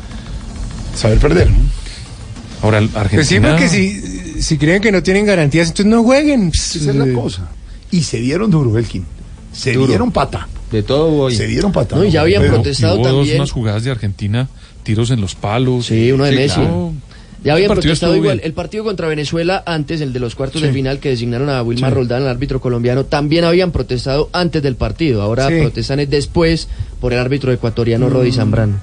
saber 0.94 1.18
perder, 1.18 1.50
¿no? 1.50 1.56
Ahora, 2.62 2.78
Argentina. 2.78 3.10
Pues 3.12 3.28
sí, 3.28 3.38
porque 3.40 3.68
si, 3.68 4.42
si 4.42 4.56
creen 4.58 4.80
que 4.80 4.90
no 4.90 5.02
tienen 5.02 5.26
garantías, 5.26 5.68
entonces 5.68 5.86
no 5.90 6.02
jueguen. 6.02 6.50
Esa 6.54 6.78
es 6.78 6.94
la 6.96 7.12
cosa. 7.12 7.50
Y 7.90 8.02
se 8.02 8.18
dieron 8.20 8.50
duro, 8.50 8.78
Elkin. 8.78 9.04
Se 9.52 9.72
Duro. 9.72 9.86
dieron 9.88 10.10
pata. 10.12 10.48
De 10.70 10.82
todo 10.82 11.10
voy. 11.10 11.34
Se 11.34 11.46
dieron 11.46 11.70
pata. 11.72 11.96
No, 11.96 12.04
y 12.04 12.10
ya 12.10 12.22
habían 12.22 12.42
Pero- 12.42 12.54
protestado 12.54 12.96
y 12.96 12.98
hubo 12.98 13.08
dos, 13.08 13.16
también. 13.18 13.36
unas 13.36 13.50
jugadas 13.52 13.84
de 13.84 13.90
Argentina, 13.90 14.48
tiros 14.82 15.10
en 15.10 15.20
los 15.20 15.34
palos. 15.34 15.86
Sí, 15.86 16.10
uno 16.12 16.24
de 16.24 16.32
Messi. 16.32 16.56
claro. 16.56 16.92
Ya 17.46 17.54
habían 17.54 17.70
protestado 17.70 18.14
igual. 18.16 18.38
bien. 18.38 18.46
El 18.46 18.52
partido 18.52 18.84
contra 18.84 19.08
Venezuela 19.08 19.62
antes, 19.64 20.00
el 20.00 20.12
de 20.12 20.20
los 20.20 20.34
cuartos 20.34 20.60
Sí. 20.60 20.66
de 20.66 20.72
final 20.72 20.98
que 20.98 21.08
designaron 21.10 21.48
a 21.48 21.62
Wilmar 21.62 21.92
Sí. 21.92 21.94
Roldán, 21.94 22.22
el 22.22 22.28
árbitro 22.28 22.60
colombiano, 22.60 23.04
también 23.04 23.44
habían 23.44 23.72
protestado 23.72 24.28
antes 24.32 24.62
del 24.62 24.76
partido. 24.76 25.22
Ahora 25.22 25.48
Sí. 25.48 25.60
protestan 25.60 26.00
es 26.00 26.10
después 26.10 26.68
por 27.00 27.12
el 27.12 27.18
árbitro 27.18 27.52
ecuatoriano 27.52 28.08
Rodi 28.10 28.30
Mm. 28.30 28.34
Zambrano. 28.34 28.74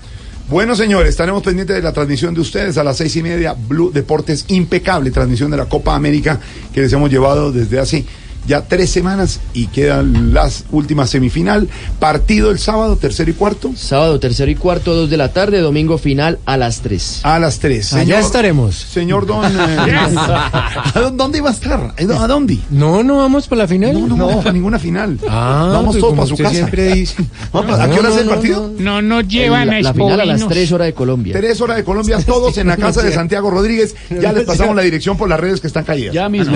Bueno, 0.50 0.76
señores, 0.76 1.10
estaremos 1.10 1.42
pendientes 1.42 1.76
de 1.76 1.82
la 1.82 1.94
transmisión 1.94 2.34
de 2.34 2.42
ustedes 2.42 2.78
a 2.78 2.84
las 2.84 2.98
seis 2.98 3.16
y 3.16 3.24
media. 3.24 3.54
Blue 3.58 3.92
Deportes, 3.94 4.46
impecable 4.50 5.10
transmisión 5.12 5.50
de 5.52 5.58
la 5.58 5.66
Copa 5.66 5.96
América 5.96 6.40
que 6.74 6.82
les 6.82 6.92
hemos 6.94 7.10
llevado 7.10 7.52
desde 7.52 7.80
hace 7.80 8.04
ya 8.48 8.62
tres 8.62 8.90
semanas 8.90 9.40
y 9.54 9.68
quedan 9.68 10.34
las 10.34 10.66
últimas 10.72 11.10
semifinal. 11.10 11.68
Partido 12.00 12.52
el 12.52 12.60
sábado, 12.60 12.96
tercero 12.96 13.30
y 13.32 13.34
cuarto. 13.34 13.72
Sábado, 13.76 14.20
tercero 14.20 14.50
y 14.52 14.56
cuarto, 14.56 14.94
dos 14.96 15.10
de 15.10 15.18
la 15.18 15.32
tarde, 15.34 15.60
domingo 15.62 15.98
final 15.98 16.40
a 16.46 16.58
las 16.58 16.82
tres. 16.82 17.20
A 17.24 17.40
las 17.40 17.60
tres. 17.60 17.94
Allá 17.94 18.04
Señor- 18.18 18.20
estaremos. 18.26 18.76
Señor 18.76 19.26
Don. 19.26 19.46
eh, 19.46 19.50
¿a 20.18 20.92
dó- 20.96 21.12
¿Dónde 21.12 21.38
iba 21.40 21.50
a 21.50 21.54
estar? 21.54 21.94
¿A 21.98 22.28
dónde? 22.28 22.58
No, 22.70 23.04
no 23.04 23.18
vamos 23.18 23.48
para 23.48 23.64
la 23.64 23.68
final. 23.68 23.94
No, 23.94 24.08
no, 24.16 24.28
vamos 24.28 24.44
para 24.44 24.54
ninguna 24.54 24.80
final. 24.80 25.18
Ah, 25.30 25.70
vamos 25.74 25.96
pues 25.96 26.02
todos 26.02 26.16
para 26.16 26.28
su 26.28 26.38
casa. 26.38 26.54
siempre 26.56 26.94
dice. 26.94 27.24
Vamos 27.52 27.78
pa- 27.78 27.84
¿A 27.84 27.88
qué 27.90 27.94
No, 27.96 28.00
hora 28.02 28.10
es 28.10 28.16
no, 28.16 28.22
el 28.22 28.26
no, 28.28 28.32
partido? 28.34 28.72
No 28.80 29.02
nos 29.02 29.28
llevan 29.28 29.70
a 29.70 29.82
la 29.82 29.94
final 29.94 30.20
a 30.22 30.26
las 30.26 30.48
tres 30.48 30.72
horas 30.72 30.88
de 30.88 30.94
Colombia. 30.94 31.34
Tres 31.34 31.62
horas 31.62 31.78
de 31.78 31.84
Colombia, 31.84 32.18
todos 32.26 32.58
en 32.58 32.68
la 32.68 32.78
casa 32.84 33.02
de 33.04 33.12
Santiago 33.14 33.50
Rodríguez. 33.52 33.96
Ya 34.22 34.32
les 34.34 34.44
pasamos 34.46 34.76
la 34.76 34.82
dirección 34.82 35.18
por 35.18 35.30
las 35.30 35.40
redes 35.40 35.62
que 35.62 35.68
están 35.68 35.84
caídas. 35.84 36.14
Ya 36.14 36.28
mismo, 36.30 36.56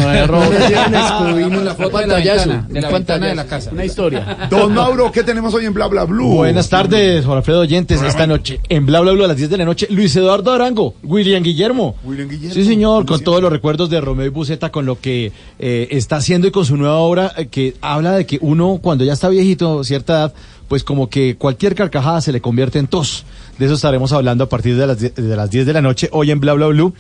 la 1.80 1.90
Pantallazo, 1.90 2.50
de 2.70 2.82
la 2.82 2.90
ventana 2.90 3.28
de 3.28 3.36
la 3.36 3.46
casa. 3.46 3.72
Una 3.72 3.86
historia. 3.86 4.48
Don 4.50 4.74
Mauro, 4.74 5.12
¿qué 5.12 5.24
tenemos 5.24 5.54
hoy 5.54 5.66
en 5.66 5.74
Bla 5.74 5.88
Bla 5.88 6.06
Blue? 6.06 6.36
Buenas 6.36 6.70
tardes, 6.70 7.26
Juan 7.26 7.38
Alfredo 7.38 7.62
Oyentes. 7.62 8.02
Esta 8.02 8.28
noche, 8.28 8.60
en 8.70 8.86
Bla 8.86 9.00
Bla 9.02 9.12
Bla 9.12 9.26
a 9.26 9.28
las 9.30 9.38
10 9.38 9.50
de 9.50 9.58
la 9.58 9.66
noche, 9.66 9.88
Luis 9.90 10.16
Eduardo 10.16 10.52
Arango, 10.52 10.96
William 11.04 11.44
Guillermo. 11.44 11.96
William 12.04 12.30
Guillermo. 12.30 12.54
Sí, 12.54 12.66
señor, 12.66 13.06
con 13.06 13.22
todos 13.22 13.42
los 13.42 13.52
recuerdos 13.52 13.90
de 13.90 14.02
Romeo 14.02 14.26
y 14.26 14.30
Buceta, 14.30 14.72
con 14.72 14.86
lo 14.86 15.00
que 15.00 15.32
eh, 15.60 15.88
está 15.92 16.18
haciendo 16.18 16.48
y 16.48 16.52
con 16.52 16.66
su 16.66 16.78
nueva 16.78 16.98
obra, 16.98 17.32
eh, 17.38 17.48
que 17.48 17.76
habla 17.82 18.14
de 18.14 18.26
que 18.26 18.40
uno, 18.42 18.80
cuando 18.82 19.04
ya 19.04 19.14
está 19.14 19.30
viejito, 19.30 19.84
cierta 19.84 20.14
edad, 20.14 20.34
pues 20.68 20.84
como 20.84 21.10
que 21.10 21.36
cualquier 21.38 21.76
carcajada 21.76 22.22
se 22.22 22.32
le 22.32 22.42
convierte 22.42 22.80
en 22.80 22.88
tos. 22.88 23.26
De 23.58 23.66
eso 23.66 23.76
estaremos 23.76 24.12
hablando 24.12 24.44
a 24.44 24.50
partir 24.50 24.76
de 24.76 24.88
las, 24.88 25.00
de 25.00 25.36
las 25.36 25.50
10 25.50 25.66
de 25.66 25.74
la 25.74 25.82
noche, 25.82 26.10
hoy 26.12 26.32
en 26.32 26.40
Bla 26.40 26.54
Bla 26.54 26.68
Blue. 26.68 26.94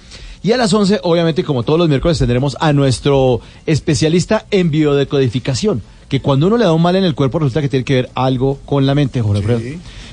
Y 0.43 0.51
a 0.51 0.57
las 0.57 0.73
11, 0.73 1.01
obviamente, 1.03 1.43
como 1.43 1.63
todos 1.63 1.79
los 1.79 1.89
miércoles, 1.89 2.17
tendremos 2.17 2.57
a 2.59 2.73
nuestro 2.73 3.41
especialista 3.65 4.45
en 4.51 4.71
biodecodificación, 4.71 5.81
que 6.09 6.21
cuando 6.21 6.47
uno 6.47 6.57
le 6.57 6.65
da 6.65 6.73
un 6.73 6.81
mal 6.81 6.95
en 6.95 7.03
el 7.03 7.15
cuerpo 7.15 7.39
resulta 7.39 7.61
que 7.61 7.69
tiene 7.69 7.83
que 7.83 7.95
ver 7.95 8.09
algo 8.15 8.59
con 8.65 8.85
la 8.85 8.95
mente, 8.95 9.21
Jorge 9.21 9.39
Alfredo. 9.39 9.61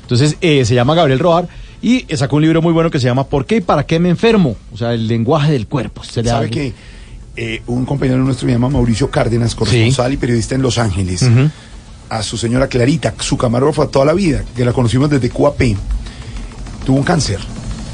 Entonces, 0.02 0.36
eh, 0.40 0.64
se 0.64 0.74
llama 0.74 0.94
Gabriel 0.94 1.18
Roar 1.18 1.48
y 1.80 2.04
eh, 2.08 2.16
sacó 2.16 2.36
un 2.36 2.42
libro 2.42 2.62
muy 2.62 2.72
bueno 2.72 2.90
que 2.90 2.98
se 2.98 3.06
llama 3.06 3.24
¿Por 3.26 3.46
qué 3.46 3.56
y 3.56 3.60
para 3.60 3.84
qué 3.84 3.98
me 3.98 4.08
enfermo? 4.08 4.56
O 4.72 4.76
sea, 4.76 4.92
el 4.92 5.06
lenguaje 5.06 5.52
del 5.52 5.66
cuerpo. 5.66 6.02
Se 6.04 6.22
le 6.22 6.30
¿Sabe 6.30 6.50
que 6.50 6.72
eh, 7.36 7.62
un 7.66 7.84
compañero 7.84 8.18
nuestro 8.18 8.48
se 8.48 8.52
llama 8.52 8.68
Mauricio 8.68 9.10
Cárdenas, 9.10 9.54
corresponsal 9.54 10.12
y 10.12 10.16
periodista 10.16 10.54
en 10.54 10.62
Los 10.62 10.78
Ángeles? 10.78 11.28
A 12.08 12.22
su 12.22 12.36
señora 12.36 12.68
Clarita, 12.68 13.14
su 13.20 13.36
camarógrafa 13.36 13.88
toda 13.88 14.04
la 14.04 14.12
vida, 14.12 14.44
que 14.56 14.64
la 14.64 14.72
conocimos 14.72 15.10
desde 15.10 15.30
QAP, 15.30 15.60
tuvo 16.84 16.96
un 16.98 17.02
cáncer. 17.04 17.38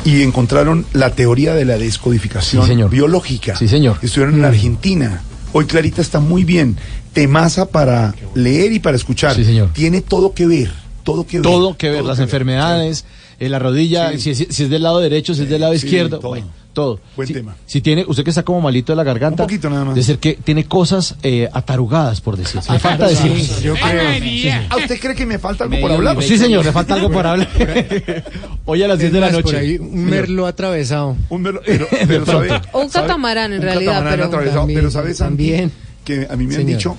Y 0.04 0.22
encontraron 0.22 0.86
la 0.94 1.10
teoría 1.10 1.54
de 1.54 1.64
la 1.66 1.76
descodificación 1.76 2.62
Sí, 2.62 2.68
señor. 2.68 2.90
biológica. 2.90 3.56
Sí, 3.56 3.68
señor. 3.68 3.98
Mm. 4.00 4.06
Estuvieron 4.06 4.34
en 4.36 4.44
Argentina. 4.44 5.22
Hoy 5.52 5.66
Clarita 5.66 6.00
está 6.00 6.20
muy 6.20 6.44
bien. 6.44 6.76
Temaza 7.12 7.66
para 7.66 8.14
leer 8.34 8.72
y 8.72 8.78
para 8.78 8.96
escuchar. 8.96 9.34
Sí, 9.34 9.44
señor. 9.44 9.70
Tiene 9.72 10.00
todo 10.00 10.32
que 10.32 10.46
ver. 10.46 10.70
Todo 11.04 11.26
que 11.26 11.38
ver. 11.38 11.42
todo 11.42 11.76
que 11.76 11.88
ver, 11.90 11.98
todo 12.00 12.08
las 12.08 12.18
que 12.18 12.22
enfermedades, 12.24 13.04
en 13.40 13.50
la 13.52 13.58
rodilla, 13.58 14.16
si, 14.18 14.30
es, 14.30 14.46
si 14.50 14.62
es 14.64 14.70
del 14.70 14.82
lado 14.82 15.00
derecho, 15.00 15.34
si 15.34 15.42
es 15.42 15.48
del 15.48 15.62
lado 15.62 15.74
izquierdo, 15.74 16.18
todo. 16.18 16.28
bueno, 16.30 16.48
todo. 16.72 17.00
Buen 17.16 17.26
si, 17.28 17.34
tema. 17.34 17.56
si 17.66 17.80
tiene, 17.80 18.04
usted 18.06 18.22
que 18.24 18.30
está 18.30 18.42
como 18.42 18.60
malito 18.60 18.92
de 18.92 18.96
la 18.96 19.04
garganta, 19.04 19.42
Un 19.42 19.46
poquito 19.48 19.68
nada 19.70 19.84
más. 19.86 19.94
de 19.94 20.02
ser 20.02 20.18
que 20.18 20.34
tiene 20.34 20.64
cosas 20.66 21.16
eh, 21.22 21.48
atarugadas, 21.52 22.20
por 22.20 22.36
decir. 22.36 22.60
Le 22.70 22.78
falta 22.78 23.08
decir. 23.08 23.32
Yo 23.62 23.74
creo. 23.74 24.04
María. 24.04 24.66
¿A 24.70 24.76
usted 24.76 24.98
cree 25.00 25.14
que 25.14 25.26
me 25.26 25.38
falta 25.38 25.64
algo 25.64 25.72
Medio 25.76 25.86
por 25.88 25.96
hablar? 25.96 26.22
Sí, 26.22 26.38
señor, 26.38 26.64
le 26.64 26.72
falta 26.72 26.94
algo 26.94 27.10
por 27.10 27.26
hablar. 27.26 27.48
Hoy 28.64 28.82
a 28.82 28.88
las 28.88 28.98
10 28.98 29.08
Es 29.08 29.12
de 29.12 29.20
la 29.20 29.30
noche. 29.30 29.56
ahí 29.56 29.78
un 29.78 30.04
merlo 30.04 30.46
atravesado. 30.46 31.16
Un 31.28 31.42
velo- 31.42 31.60
pero, 31.66 31.86
pero 32.06 32.26
sabe- 32.26 32.60
O 32.72 32.80
un 32.82 32.88
catamarán, 32.88 33.52
en 33.52 33.58
un 33.58 33.64
realidad, 33.64 33.92
catamarán 33.92 34.14
pero- 34.18 34.26
atravesado, 34.28 34.60
También, 34.60 34.78
pero 34.80 34.90
sabes 34.90 35.18
también. 35.18 35.72
que 36.04 36.26
a 36.30 36.36
mí 36.36 36.46
me 36.46 36.56
han 36.56 36.66
dicho 36.66 36.96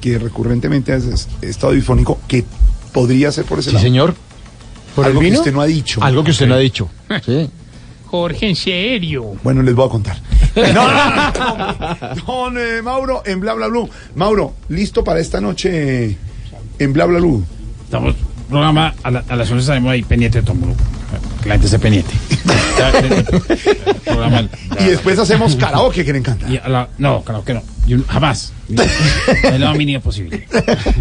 que 0.00 0.18
recurrentemente 0.18 0.92
has 0.92 1.28
estado 1.42 1.72
difónico 1.72 2.18
que 2.26 2.44
podría 2.92 3.30
ser 3.32 3.44
por 3.44 3.58
ese 3.58 3.70
Sí, 3.70 3.74
lado. 3.74 3.84
señor. 3.84 4.14
¿Por 4.94 5.04
el 5.04 5.10
algo 5.10 5.20
que 5.20 5.32
usted 5.32 5.52
no 5.52 5.60
ha 5.60 5.66
dicho. 5.66 6.02
Algo 6.02 6.24
que 6.24 6.30
usted 6.32 6.46
no 6.48 6.54
ha 6.54 6.58
dicho. 6.58 6.88
Sí. 7.24 7.48
Jorge, 8.10 8.48
en 8.48 8.56
serio. 8.56 9.34
Bueno, 9.44 9.62
les 9.62 9.74
voy 9.74 9.86
a 9.86 9.90
contar. 9.90 10.16
No, 10.56 10.64
no, 10.72 11.32
no, 11.32 11.76
no, 11.78 12.24
Don 12.26 12.58
eh, 12.58 12.82
Mauro 12.82 13.22
en 13.24 13.38
Bla 13.38 13.54
Bla 13.54 13.68
Blue. 13.68 13.88
Mauro, 14.16 14.54
listo 14.68 15.04
para 15.04 15.20
esta 15.20 15.40
noche 15.40 16.16
en 16.80 16.92
Bla 16.92 17.06
Bla 17.06 17.20
Blue. 17.20 17.44
Estamos, 17.84 18.16
programa, 18.48 18.92
a, 19.04 19.10
la- 19.12 19.24
a 19.28 19.36
las 19.36 19.48
11 19.48 19.60
estaremos 19.60 19.92
ahí 19.92 20.02
pendiente 20.02 20.38
de 20.38 20.42
todo 20.42 20.54
el 20.54 20.58
mundo. 20.60 20.76
Que 21.42 21.48
la 21.48 21.54
gente 21.54 21.66
esté 21.66 21.78
pendiente. 21.78 22.12
Eh, 22.80 23.24
eh, 24.06 24.48
Y 24.80 24.84
después 24.86 25.18
hacemos 25.18 25.54
karaoke 25.54 26.04
que 26.04 26.12
le 26.12 26.18
encanta. 26.18 26.48
y 26.48 26.56
a 26.56 26.68
la- 26.68 26.88
no, 26.98 27.22
que 27.44 27.52
no. 27.54 27.62
Yo 27.86 27.98
jamás. 28.08 28.52
No 28.70 29.48
es 29.48 29.60
lo 29.60 29.74
mínimo 29.74 30.00
posible. 30.00 30.46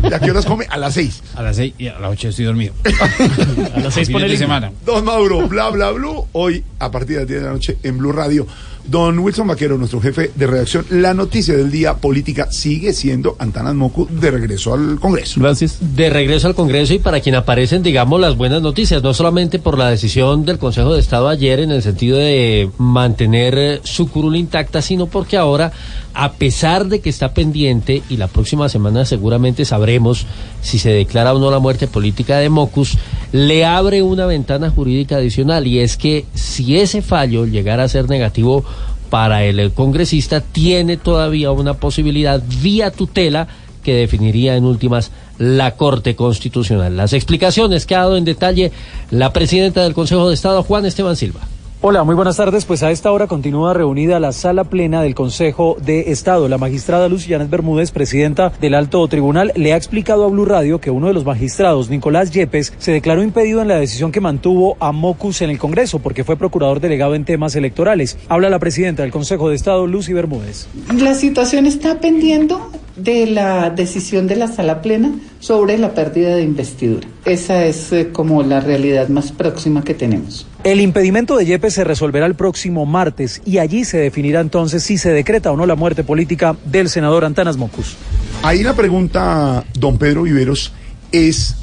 ¿Y 0.04 0.14
a 0.14 0.20
qué 0.20 0.32
horas 0.32 0.46
come? 0.46 0.66
A 0.70 0.78
las 0.78 0.96
seis. 0.96 1.22
A 1.36 1.44
las 1.44 1.56
6 1.56 1.74
y 1.78 1.88
a 1.88 2.00
las 2.00 2.12
8 2.12 2.30
estoy 2.30 2.46
dormido. 2.46 2.74
A 3.76 3.80
las 3.80 3.94
seis 3.94 4.08
Fines 4.08 4.10
pone 4.10 4.26
de 4.26 4.34
el 4.34 4.38
semana. 4.40 4.72
Don 4.86 5.06
Mauro, 5.06 5.48
Bla 5.48 5.70
Bla 5.70 5.92
Blue, 5.92 6.26
hoy 6.32 6.64
a 6.80 6.90
partir 6.90 7.16
de 7.18 7.22
las 7.22 7.28
10 7.28 7.42
de 7.42 7.46
la 7.46 7.54
noche 7.54 7.78
en 7.84 7.98
Blue 7.98 8.12
Radio. 8.12 8.48
Don 8.86 9.20
Wilson 9.20 9.48
Vaquero, 9.48 9.78
nuestro 9.78 10.02
jefe 10.02 10.32
de 10.34 10.48
redacción, 10.48 10.84
la 10.90 11.14
noticia 11.14 11.56
del 11.56 11.70
día 11.70 11.98
política 11.98 12.52
sigue 12.52 12.92
siendo 12.94 13.36
Antanas 13.38 13.76
Mocu 13.76 14.08
de 14.10 14.32
regreso 14.32 14.74
al 14.74 15.00
Congreso. 15.00 15.40
Gracias. 15.40 15.78
de 15.96 16.10
regreso 16.10 16.48
al 16.48 16.56
Congreso 16.56 16.96
y 16.96 17.00
para 17.00 17.20
quien 17.20 17.36
aparecen, 17.36 17.84
digamos, 17.84 18.20
las 18.20 18.36
buenas 18.36 18.64
noticias, 18.64 19.04
no 19.04 19.14
solamente 19.14 19.60
por 19.60 19.78
la 19.78 19.92
decisión 19.92 20.44
del 20.44 20.58
Consejo 20.58 20.96
de 20.96 21.02
Estado 21.02 21.30
ayer 21.30 21.60
en 21.60 21.70
el 21.72 21.84
sentido 21.84 22.18
de 22.18 22.72
mantener 22.80 23.82
su 23.84 24.10
curul 24.10 24.36
intacta, 24.36 24.82
sino 24.82 25.06
porque 25.06 25.38
ahora, 25.38 25.72
a 26.16 26.32
pesar 26.32 26.69
de 26.78 27.02
que 27.02 27.10
está 27.10 27.34
pendiente 27.34 28.04
y 28.10 28.18
la 28.18 28.28
próxima 28.28 28.70
semana 28.70 29.04
seguramente 29.04 29.66
sabremos 29.66 30.28
si 30.62 30.78
se 30.78 30.92
declara 30.92 31.34
o 31.34 31.40
no 31.40 31.50
la 31.50 31.58
muerte 31.58 31.88
política 31.88 32.38
de 32.38 32.50
Mocus, 32.50 32.98
le 33.32 33.66
abre 33.66 34.04
una 34.04 34.28
ventana 34.28 34.70
jurídica 34.70 35.16
adicional 35.16 35.66
y 35.66 35.80
es 35.80 35.98
que 35.98 36.26
si 36.36 36.78
ese 36.78 37.02
fallo 37.02 37.46
llegara 37.46 37.84
a 37.84 37.90
ser 37.90 38.08
negativo 38.08 38.64
para 39.10 39.44
el, 39.44 39.60
el 39.60 39.74
congresista, 39.74 40.42
tiene 40.42 40.96
todavía 40.96 41.52
una 41.52 41.74
posibilidad 41.74 42.42
vía 42.62 42.92
tutela 42.92 43.48
que 43.84 43.96
definiría 43.96 44.56
en 44.56 44.66
últimas 44.66 45.12
la 45.40 45.76
Corte 45.76 46.16
Constitucional. 46.16 46.96
Las 46.96 47.14
explicaciones 47.14 47.88
que 47.88 47.96
ha 47.96 48.00
dado 48.00 48.18
en 48.18 48.26
detalle 48.26 48.72
la 49.10 49.34
presidenta 49.34 49.82
del 49.82 49.96
Consejo 49.96 50.28
de 50.28 50.36
Estado, 50.36 50.62
Juan 50.62 50.86
Esteban 50.86 51.16
Silva. 51.16 51.42
Hola, 51.82 52.04
muy 52.04 52.14
buenas 52.14 52.36
tardes. 52.36 52.66
Pues 52.66 52.84
a 52.84 52.92
esta 52.92 53.10
hora 53.10 53.28
continúa 53.28 53.74
reunida 53.74 54.20
la 54.20 54.34
sala 54.34 54.66
plena 54.66 55.02
del 55.02 55.16
Consejo 55.16 55.78
de 55.82 56.12
Estado. 56.12 56.50
La 56.50 56.58
magistrada 56.58 57.08
Luciana 57.08 57.46
Bermúdez, 57.46 57.92
presidenta 57.92 58.52
del 58.60 58.74
Alto 58.74 59.08
Tribunal, 59.08 59.54
le 59.56 59.72
ha 59.72 59.78
explicado 59.78 60.26
a 60.26 60.28
Blue 60.28 60.44
Radio 60.44 60.82
que 60.82 60.92
uno 60.92 61.08
de 61.08 61.14
los 61.14 61.24
magistrados, 61.24 61.90
Nicolás 61.90 62.32
Yepes, 62.32 62.74
se 62.80 62.92
declaró 62.92 63.24
impedido 63.24 63.62
en 63.62 63.70
la 63.70 63.80
decisión 63.80 64.12
que 64.12 64.20
mantuvo 64.20 64.76
a 64.82 64.92
Mocus 64.92 65.42
en 65.42 65.52
el 65.52 65.58
Congreso 65.58 66.00
porque 66.00 66.26
fue 66.26 66.36
procurador 66.36 66.82
delegado 66.82 67.16
en 67.16 67.24
temas 67.24 67.56
electorales. 67.56 68.18
Habla 68.28 68.50
la 68.50 68.60
presidenta 68.60 69.04
del 69.04 69.14
Consejo 69.14 69.48
de 69.48 69.56
Estado, 69.56 69.88
Lucy 69.88 70.12
Bermúdez. 70.12 70.68
La 70.94 71.16
situación 71.16 71.66
está 71.66 72.02
pendiendo 72.02 72.72
de 72.98 73.26
la 73.26 73.70
decisión 73.70 74.28
de 74.28 74.36
la 74.36 74.48
sala 74.48 74.82
plena 74.82 75.12
sobre 75.40 75.78
la 75.78 75.94
pérdida 75.94 76.36
de 76.36 76.44
investidura. 76.44 77.08
Esa 77.26 77.64
es 77.64 77.94
eh, 77.94 78.10
como 78.12 78.44
la 78.44 78.60
realidad 78.60 79.08
más 79.08 79.32
próxima 79.32 79.84
que 79.84 79.94
tenemos. 79.94 80.46
El 80.64 80.82
impedimento 80.82 81.38
de 81.38 81.46
Yepes 81.46 81.74
se 81.74 81.86
resolverá 81.86 82.26
el 82.26 82.36
próximo 82.36 82.86
martes 82.86 83.42
y 83.46 83.60
allí 83.60 83.86
se 83.86 83.98
definirá 83.98 84.42
entonces 84.42 84.84
si 84.84 84.98
se 84.98 85.10
decreta 85.10 85.52
o 85.52 85.56
no 85.56 85.66
la 85.66 85.76
muerte 85.76 86.04
política 86.04 86.58
del 86.66 86.90
senador 86.90 87.24
Antanas 87.24 87.56
Mocus. 87.56 87.96
Ahí 88.44 88.62
la 88.62 88.76
pregunta, 88.76 89.64
don 89.74 89.98
Pedro 89.98 90.24
Viveros, 90.24 90.74
es 91.14 91.56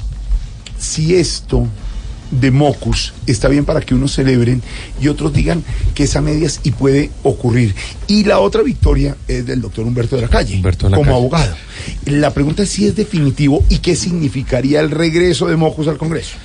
si 0.79 1.15
esto 1.15 1.67
de 2.31 2.49
Mocus 2.49 3.13
está 3.27 3.47
bien 3.49 3.65
para 3.65 3.81
que 3.81 3.93
unos 3.93 4.13
celebren 4.13 4.63
y 4.99 5.07
otros 5.09 5.31
digan 5.31 5.63
que 5.93 6.03
es 6.03 6.15
a 6.15 6.21
medias 6.21 6.59
y 6.63 6.71
puede 6.71 7.11
ocurrir. 7.21 7.75
Y 8.07 8.23
la 8.23 8.39
otra 8.39 8.63
victoria 8.63 9.15
es 9.27 9.45
del 9.45 9.61
doctor 9.61 9.85
Humberto 9.85 10.15
de 10.15 10.23
la 10.23 10.27
Calle, 10.27 10.59
como 10.93 11.15
abogado. 11.15 11.55
La 12.05 12.33
pregunta 12.33 12.63
es 12.63 12.69
si 12.69 12.87
es 12.87 12.95
definitivo 12.95 13.63
y 13.69 13.77
qué 13.77 13.95
significaría 13.95 14.79
el 14.79 14.89
regreso 14.89 15.45
de 15.45 15.55
Mocus 15.55 15.87
al 15.87 15.99
Congreso. 15.99 16.35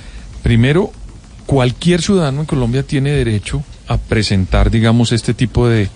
Primero, 0.43 0.91
cualquier 1.45 2.01
ciudadano 2.01 2.41
en 2.41 2.45
Colombia 2.45 2.83
tiene 2.83 3.11
derecho 3.11 3.63
a 3.87 3.97
presentar, 3.97 4.71
digamos, 4.71 5.11
este 5.11 5.33
tipo 5.33 5.67
de, 5.67 5.89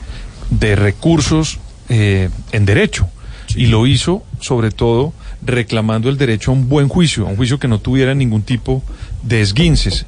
de 0.49 0.75
recursos 0.75 1.59
eh, 1.89 2.29
en 2.51 2.65
derecho. 2.65 3.07
Y 3.55 3.67
lo 3.67 3.87
hizo, 3.87 4.23
sobre 4.39 4.71
todo, 4.71 5.13
reclamando 5.41 6.09
el 6.09 6.17
derecho 6.17 6.51
a 6.51 6.53
un 6.53 6.67
buen 6.67 6.89
juicio, 6.89 7.25
a 7.25 7.29
un 7.29 7.37
juicio 7.37 7.59
que 7.59 7.67
no 7.67 7.79
tuviera 7.79 8.13
ningún 8.13 8.43
tipo 8.43 8.83
de 9.23 9.41
esguinces. 9.41 10.05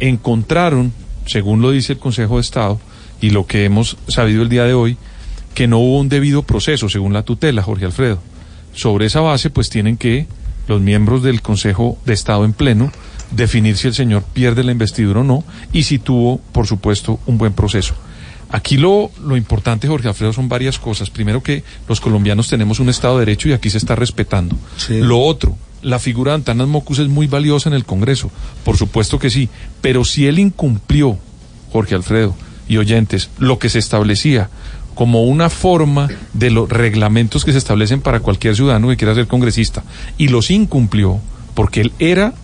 Encontraron, 0.00 0.92
según 1.26 1.62
lo 1.62 1.70
dice 1.70 1.92
el 1.92 1.98
Consejo 1.98 2.36
de 2.36 2.42
Estado, 2.42 2.80
y 3.20 3.30
lo 3.30 3.46
que 3.46 3.64
hemos 3.64 3.96
sabido 4.08 4.42
el 4.42 4.48
día 4.48 4.64
de 4.64 4.74
hoy, 4.74 4.96
que 5.54 5.68
no 5.68 5.78
hubo 5.78 5.98
un 5.98 6.08
debido 6.08 6.42
proceso, 6.42 6.88
según 6.88 7.12
la 7.12 7.22
tutela, 7.22 7.62
Jorge 7.62 7.84
Alfredo. 7.84 8.20
Sobre 8.72 9.06
esa 9.06 9.20
base, 9.20 9.50
pues 9.50 9.68
tienen 9.68 9.96
que 9.96 10.26
los 10.66 10.80
miembros 10.80 11.22
del 11.22 11.42
Consejo 11.42 11.98
de 12.06 12.14
Estado 12.14 12.44
en 12.44 12.52
pleno 12.52 12.92
definir 13.30 13.76
si 13.76 13.88
el 13.88 13.94
señor 13.94 14.22
pierde 14.22 14.64
la 14.64 14.72
investidura 14.72 15.20
o 15.20 15.24
no 15.24 15.44
y 15.72 15.84
si 15.84 15.98
tuvo, 15.98 16.38
por 16.52 16.66
supuesto, 16.66 17.20
un 17.26 17.38
buen 17.38 17.52
proceso. 17.52 17.94
Aquí 18.50 18.76
lo, 18.76 19.10
lo 19.24 19.36
importante, 19.36 19.86
Jorge 19.86 20.08
Alfredo, 20.08 20.32
son 20.32 20.48
varias 20.48 20.78
cosas. 20.78 21.08
Primero 21.08 21.42
que 21.42 21.62
los 21.88 22.00
colombianos 22.00 22.48
tenemos 22.48 22.80
un 22.80 22.88
Estado 22.88 23.18
de 23.18 23.26
Derecho 23.26 23.48
y 23.48 23.52
aquí 23.52 23.70
se 23.70 23.78
está 23.78 23.94
respetando. 23.94 24.56
Lo 24.88 25.20
otro, 25.20 25.56
la 25.82 26.00
figura 26.00 26.32
de 26.32 26.36
Antanas 26.36 26.66
Mocus 26.66 26.98
es 26.98 27.08
muy 27.08 27.28
valiosa 27.28 27.68
en 27.68 27.76
el 27.76 27.84
Congreso. 27.84 28.30
Por 28.64 28.76
supuesto 28.76 29.20
que 29.20 29.30
sí. 29.30 29.48
Pero 29.80 30.04
si 30.04 30.26
él 30.26 30.40
incumplió, 30.40 31.16
Jorge 31.72 31.94
Alfredo 31.94 32.34
y 32.68 32.78
oyentes, 32.78 33.30
lo 33.38 33.60
que 33.60 33.68
se 33.68 33.78
establecía 33.78 34.50
como 34.96 35.24
una 35.24 35.48
forma 35.48 36.08
de 36.34 36.50
los 36.50 36.68
reglamentos 36.68 37.44
que 37.44 37.52
se 37.52 37.58
establecen 37.58 38.00
para 38.00 38.20
cualquier 38.20 38.56
ciudadano 38.56 38.88
que 38.88 38.96
quiera 38.96 39.14
ser 39.14 39.28
congresista 39.28 39.82
y 40.18 40.28
los 40.28 40.50
incumplió 40.50 41.20
porque 41.54 41.80
él 41.80 41.92
era 41.98 42.34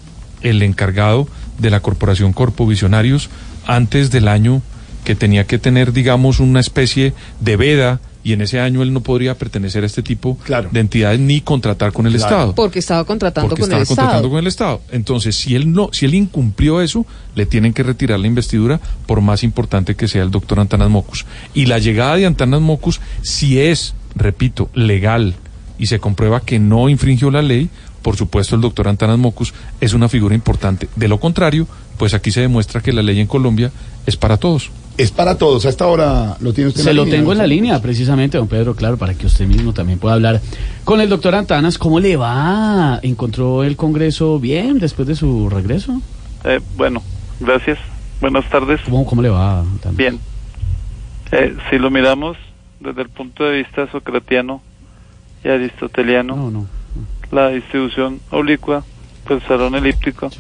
el 0.43 0.63
encargado 0.63 1.27
de 1.59 1.71
la 1.71 1.81
Corporación 1.81 2.33
Corpo 2.33 2.67
Visionarios 2.67 3.31
antes 3.67 4.11
del 4.11 4.29
año 4.29 4.63
que 5.05 5.15
tenía 5.15 5.47
que 5.47 5.59
tener, 5.59 5.93
digamos, 5.93 6.41
una 6.41 6.61
especie 6.61 7.13
de 7.41 7.57
veda 7.57 8.01
y 8.25 8.33
en 8.33 8.41
ese 8.41 8.59
año 8.59 8.83
él 8.83 8.93
no 8.93 9.03
podría 9.03 9.39
pertenecer 9.39 9.85
a 9.85 9.87
este 9.87 10.03
tipo 10.03 10.37
de 10.73 10.81
entidades 10.81 11.21
ni 11.21 11.41
contratar 11.41 11.93
con 11.93 12.07
el 12.09 12.15
Claro. 12.17 12.27
Estado. 12.35 12.55
Porque 12.57 12.81
estaba 12.81 13.05
contratando 13.05 13.49
Porque 13.51 13.61
con 13.61 13.69
estaba 13.71 13.83
el 13.83 13.87
contratando 13.87 14.17
Estado. 14.19 14.31
con 14.31 14.39
el 14.41 14.47
Estado. 14.49 14.81
Entonces, 14.91 15.37
si 15.37 15.55
él 15.55 15.73
no, 15.73 15.91
si 15.93 16.07
él 16.07 16.15
incumplió 16.15 16.81
eso, 16.83 17.07
le 17.37 17.47
tienen 17.47 17.73
que 17.73 17.85
retirar 17.85 18.19
la 18.19 18.27
investidura, 18.27 18.81
por 19.07 19.21
más 19.21 19.45
importante 19.45 19.95
que 19.95 20.09
sea 20.09 20.25
el 20.25 20.33
doctor 20.33 20.59
Antanas 20.59 20.91
Mocus. 20.91 21.25
Y 21.55 21.67
la 21.67 21.79
llegada 21.79 22.17
de 22.17 22.27
Antanas 22.27 22.61
Mocus, 22.61 23.01
si 23.23 23.61
es, 23.61 23.95
repito, 24.17 24.71
legal 24.75 25.37
y 25.79 25.87
se 25.87 26.01
comprueba 26.01 26.41
que 26.41 26.59
no 26.59 26.89
infringió 26.89 27.31
la 27.31 27.43
ley, 27.43 27.69
por 28.07 28.15
supuesto 28.15 28.55
el 28.55 28.61
doctor 28.61 28.87
Antanas 28.87 29.19
Mocus 29.19 29.53
es 29.81 29.93
una 29.93 30.09
figura 30.09 30.33
importante. 30.33 30.89
De 30.95 31.09
lo 31.09 31.19
contrario, 31.19 31.67
pues 31.99 32.15
aquí 32.15 32.31
se 32.31 32.41
demuestra 32.41 32.81
que 32.81 32.93
la 32.93 33.03
ley 33.03 33.19
en 33.19 33.27
Colombia 33.27 33.73
es 34.07 34.17
para 34.17 34.37
todos. 34.37 34.71
Es 34.97 35.11
para 35.11 35.37
todos. 35.37 35.67
A 35.67 35.71
esta 35.71 35.89
hora 35.89 36.37
lo 36.39 36.53
tiene 36.53 36.69
usted 36.69 36.85
Se 36.85 36.91
en 36.91 36.95
la 36.95 37.01
lo 37.01 37.05
línea, 37.05 37.19
tengo 37.19 37.33
en 37.33 37.39
¿no? 37.39 37.43
la 37.43 37.49
línea, 37.49 37.83
precisamente, 37.83 38.39
don 38.39 38.47
Pedro, 38.47 38.77
claro, 38.77 38.97
para 38.97 39.15
que 39.15 39.27
usted 39.27 39.49
mismo 39.49 39.73
también 39.73 39.99
pueda 39.99 40.15
hablar 40.15 40.41
con 40.85 41.01
el 41.01 41.09
doctor 41.09 41.35
Antanas. 41.35 41.79
¿Cómo 41.79 41.99
le 41.99 42.17
va? 42.17 43.01
¿Encontró 43.03 43.65
el 43.65 43.75
Congreso 43.75 44.39
bien 44.39 44.79
después 44.79 45.09
de 45.09 45.17
su 45.17 45.51
regreso? 45.51 46.01
Eh, 46.45 46.61
bueno, 46.77 47.03
gracias. 47.41 47.81
Buenas 48.21 48.49
tardes. 48.49 48.83
¿Cómo, 48.85 49.05
cómo 49.05 49.21
le 49.21 49.31
va? 49.31 49.63
Antanas? 49.63 49.97
Bien. 49.97 50.21
Eh, 51.33 51.57
si 51.71 51.79
lo 51.81 51.91
miramos 51.91 52.37
desde 52.79 53.03
el 53.03 53.09
punto 53.09 53.43
de 53.43 53.65
vista 53.65 53.91
socratiano 53.91 54.63
y 55.43 55.49
aristoteliano, 55.49 56.69
la 57.31 57.49
distribución 57.49 58.21
oblicua 58.31 58.85
del 59.29 59.43
salón 59.43 59.75
elíptico 59.75 60.31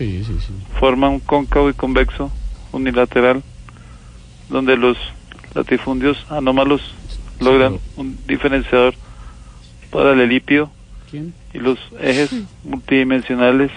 forma 0.78 1.08
un 1.08 1.20
cóncavo 1.20 1.68
y 1.70 1.74
convexo 1.74 2.30
unilateral 2.72 3.42
donde 4.48 4.76
los 4.76 4.96
latifundios 5.54 6.24
anómalos 6.30 6.80
logran 7.40 7.78
un 7.96 8.16
diferenciador 8.26 8.94
paralelípido 9.90 10.70
¿Quién? 11.10 11.34
y 11.52 11.58
los 11.58 11.78
ejes 12.00 12.30
multidimensionales 12.64 13.70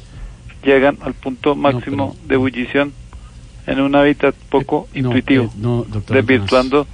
llegan 0.64 0.98
al 1.02 1.14
punto 1.14 1.54
máximo 1.54 2.16
de 2.26 2.34
ebullición 2.34 2.92
en 3.66 3.80
un 3.80 3.94
hábitat 3.96 4.34
poco 4.50 4.88
intuitivo, 4.94 5.44
eh, 5.44 5.50
no, 5.56 5.86
desvirtuando 6.08 6.86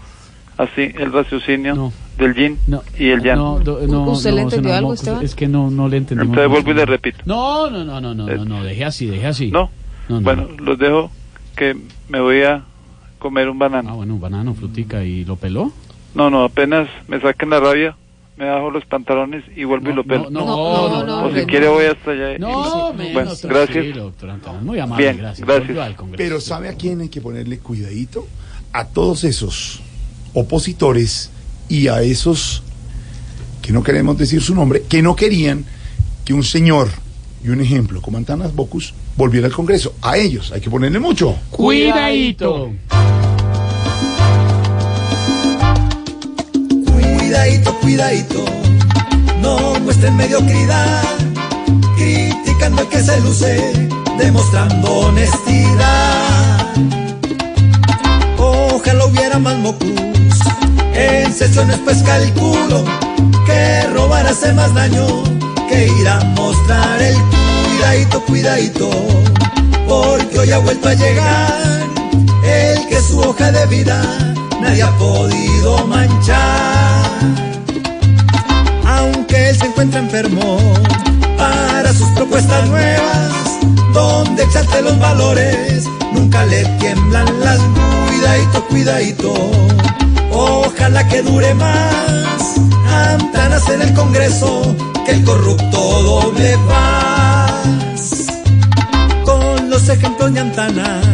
así 0.56 0.92
el 0.96 1.12
raciocinio 1.12 1.92
del 2.20 2.34
yin 2.34 2.58
y 2.98 3.08
el 3.08 3.22
yang. 3.22 3.36
No, 3.38 3.58
do- 3.58 3.80
no, 3.86 4.10
¿Usted 4.12 4.30
le 4.30 4.36
no, 4.36 4.42
entendió 4.42 4.50
senador 4.70 4.76
algo, 4.78 4.94
Esteban? 4.94 5.24
Es 5.24 5.34
que 5.34 5.48
no, 5.48 5.70
no 5.70 5.88
le 5.88 5.96
entendimos. 5.96 6.30
Entonces 6.36 6.48
mucho. 6.50 6.62
vuelvo 6.64 6.70
y 6.70 6.74
le 6.80 6.86
repito. 6.86 7.18
No, 7.24 7.68
no, 7.70 7.84
no, 7.84 8.00
no, 8.00 8.14
no, 8.14 8.26
no, 8.26 8.44
no, 8.44 8.62
deje 8.64 8.84
así, 8.84 9.06
deje 9.06 9.26
así. 9.26 9.50
No, 9.50 9.70
no. 10.08 10.20
bueno, 10.20 10.46
los 10.58 10.78
dejo 10.78 11.10
que 11.56 11.76
me 12.08 12.20
voy 12.20 12.42
a 12.42 12.62
comer 13.18 13.48
un 13.48 13.58
banano. 13.58 13.90
Ah, 13.90 13.94
bueno, 13.94 14.14
un 14.14 14.20
banano, 14.20 14.54
frutica, 14.54 15.02
¿y 15.04 15.24
lo 15.24 15.36
peló? 15.36 15.72
No, 16.14 16.30
no, 16.30 16.44
apenas 16.44 16.88
me 17.08 17.20
saquen 17.20 17.50
la 17.50 17.60
rabia, 17.60 17.96
me 18.36 18.46
bajo 18.46 18.70
los 18.70 18.84
pantalones 18.86 19.44
y 19.54 19.64
vuelvo 19.64 19.90
y 19.90 19.94
lo 19.94 20.04
pelo. 20.04 20.30
no, 20.30 20.40
no, 20.40 20.46
no, 20.46 20.54
o 20.56 21.04
no, 21.06 21.34
si 21.34 21.40
no. 21.42 21.46
quiere 21.46 21.68
voy 21.68 21.84
hasta 21.84 22.10
allá. 22.12 22.38
No, 22.38 22.92
y- 22.94 22.96
menos, 23.14 23.44
gracias. 23.44 23.84
muy 24.62 24.78
amable, 24.78 25.04
Bien, 25.04 25.18
gracias. 25.18 25.46
gracias. 25.46 25.66
Volvió 25.68 25.82
al 25.82 25.94
Congreso. 25.96 26.16
Pero 26.18 26.40
¿sabe 26.40 26.68
a 26.68 26.74
quién 26.74 27.00
hay 27.02 27.08
que 27.08 27.20
ponerle 27.20 27.58
cuidadito? 27.58 28.26
A 28.72 28.86
todos 28.86 29.24
esos 29.24 29.82
opositores 30.32 31.30
y 31.70 31.88
a 31.88 32.02
esos 32.02 32.62
que 33.62 33.72
no 33.72 33.82
queremos 33.82 34.18
decir 34.18 34.42
su 34.42 34.54
nombre, 34.54 34.82
que 34.88 35.00
no 35.00 35.16
querían 35.16 35.64
que 36.24 36.34
un 36.34 36.42
señor 36.42 36.90
y 37.42 37.48
un 37.48 37.60
ejemplo 37.60 38.02
como 38.02 38.18
Antanas 38.18 38.54
Bocus 38.54 38.92
volviera 39.16 39.46
al 39.46 39.52
Congreso. 39.52 39.94
A 40.02 40.18
ellos 40.18 40.52
hay 40.52 40.60
que 40.60 40.68
ponerle 40.68 40.98
mucho. 40.98 41.36
Cuidadito. 41.50 42.72
Cuidadito, 46.84 47.74
cuidadito, 47.80 48.44
no 49.40 49.78
muestren 49.80 50.16
mediocridad, 50.16 51.04
criticando 51.96 52.82
al 52.82 52.88
que 52.88 53.00
se 53.00 53.20
luce, 53.20 53.88
demostrando 54.18 54.90
honestidad. 54.90 56.74
Ojalá 58.36 59.06
hubiera 59.06 59.38
más 59.38 59.56
mocus, 59.58 59.92
en 60.94 61.32
sesiones 61.32 61.78
pues 61.84 62.02
calculo 62.02 62.84
que 63.46 63.86
robar 63.94 64.26
hace 64.26 64.52
más 64.52 64.72
daño 64.74 65.06
que 65.68 65.88
ir 65.88 66.08
a 66.08 66.20
mostrar 66.20 67.00
el 67.00 67.16
cuidadito, 67.70 68.22
cuidadito, 68.24 68.90
porque 69.88 70.38
hoy 70.38 70.50
ha 70.52 70.58
vuelto 70.58 70.88
a 70.88 70.94
llegar 70.94 71.52
el 72.44 72.88
que 72.88 73.00
su 73.00 73.20
hoja 73.20 73.52
de 73.52 73.66
vida 73.66 74.02
nadie 74.60 74.82
ha 74.82 74.90
podido 74.98 75.86
manchar. 75.86 76.38
Aunque 78.86 79.50
él 79.50 79.56
se 79.56 79.66
encuentra 79.66 80.00
enfermo 80.00 80.58
para 81.36 81.92
sus 81.92 82.08
propuestas 82.10 82.68
nuevas, 82.68 83.58
donde 83.92 84.42
exalte 84.42 84.82
los 84.82 84.98
valores, 84.98 85.84
nunca 86.12 86.44
le 86.46 86.64
tiemblan 86.78 87.26
las 87.40 87.60
cuidadito, 88.08 88.64
cuidadito. 88.66 89.89
Ojalá 90.42 91.06
que 91.06 91.20
dure 91.20 91.52
más, 91.54 92.56
Antanas 92.88 93.68
en 93.68 93.82
el 93.82 93.92
Congreso, 93.92 94.74
que 95.04 95.12
el 95.12 95.22
corrupto 95.22 96.02
doble 96.02 96.56
paz. 96.66 98.26
Con 99.26 99.68
los 99.68 99.86
ejemplos 99.90 100.32
de 100.32 100.40
Antanas, 100.40 101.04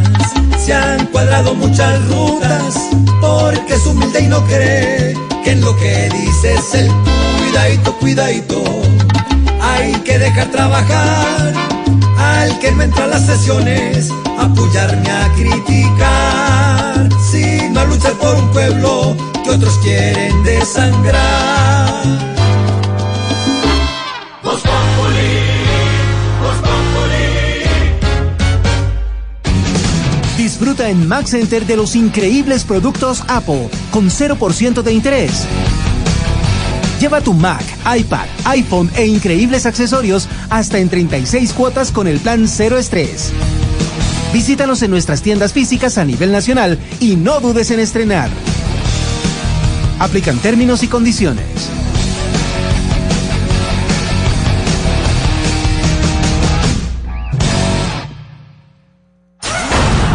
se 0.64 0.72
han 0.72 1.06
cuadrado 1.06 1.56
muchas 1.56 2.08
rutas, 2.08 2.74
porque 3.20 3.74
es 3.74 3.86
humilde 3.86 4.20
y 4.20 4.28
no 4.28 4.44
cree 4.44 5.16
que 5.42 5.50
en 5.50 5.60
lo 5.60 5.76
que 5.76 6.08
dice 6.10 6.54
es 6.54 6.74
el 6.74 6.90
cuidadito, 7.38 7.96
cuidadito. 7.96 8.62
Hay 9.60 9.92
que 10.04 10.20
dejar 10.20 10.46
trabajar 10.52 11.52
al 12.16 12.58
que 12.60 12.70
no 12.70 12.82
entra 12.84 13.04
a 13.04 13.08
las 13.08 13.26
sesiones, 13.26 14.08
apoyarme 14.38 15.10
a 15.10 15.32
criticar, 15.34 17.08
a 17.08 17.55
luchar 17.88 18.12
por 18.14 18.34
un 18.34 18.50
pueblo 18.52 19.16
que 19.44 19.50
otros 19.50 19.78
quieren 19.78 20.42
desangrar. 20.44 21.86
Disfruta 30.36 30.88
en 30.88 31.06
Max 31.08 31.30
Center 31.30 31.66
de 31.66 31.76
los 31.76 31.96
increíbles 31.96 32.64
productos 32.64 33.22
Apple 33.26 33.68
con 33.90 34.08
0% 34.08 34.82
de 34.82 34.92
interés. 34.92 35.44
Lleva 37.00 37.20
tu 37.20 37.34
Mac, 37.34 37.62
iPad, 37.98 38.26
iPhone 38.44 38.90
e 38.94 39.06
increíbles 39.06 39.66
accesorios 39.66 40.28
hasta 40.48 40.78
en 40.78 40.88
36 40.88 41.52
cuotas 41.52 41.92
con 41.92 42.06
el 42.06 42.20
plan 42.20 42.48
Cero 42.48 42.78
Estrés. 42.78 43.32
Visítanos 44.36 44.82
en 44.82 44.90
nuestras 44.90 45.22
tiendas 45.22 45.54
físicas 45.54 45.96
a 45.96 46.04
nivel 46.04 46.30
nacional 46.30 46.78
y 47.00 47.16
no 47.16 47.40
dudes 47.40 47.70
en 47.70 47.80
estrenar. 47.80 48.28
Aplican 49.98 50.36
términos 50.40 50.82
y 50.82 50.88
condiciones. 50.88 51.46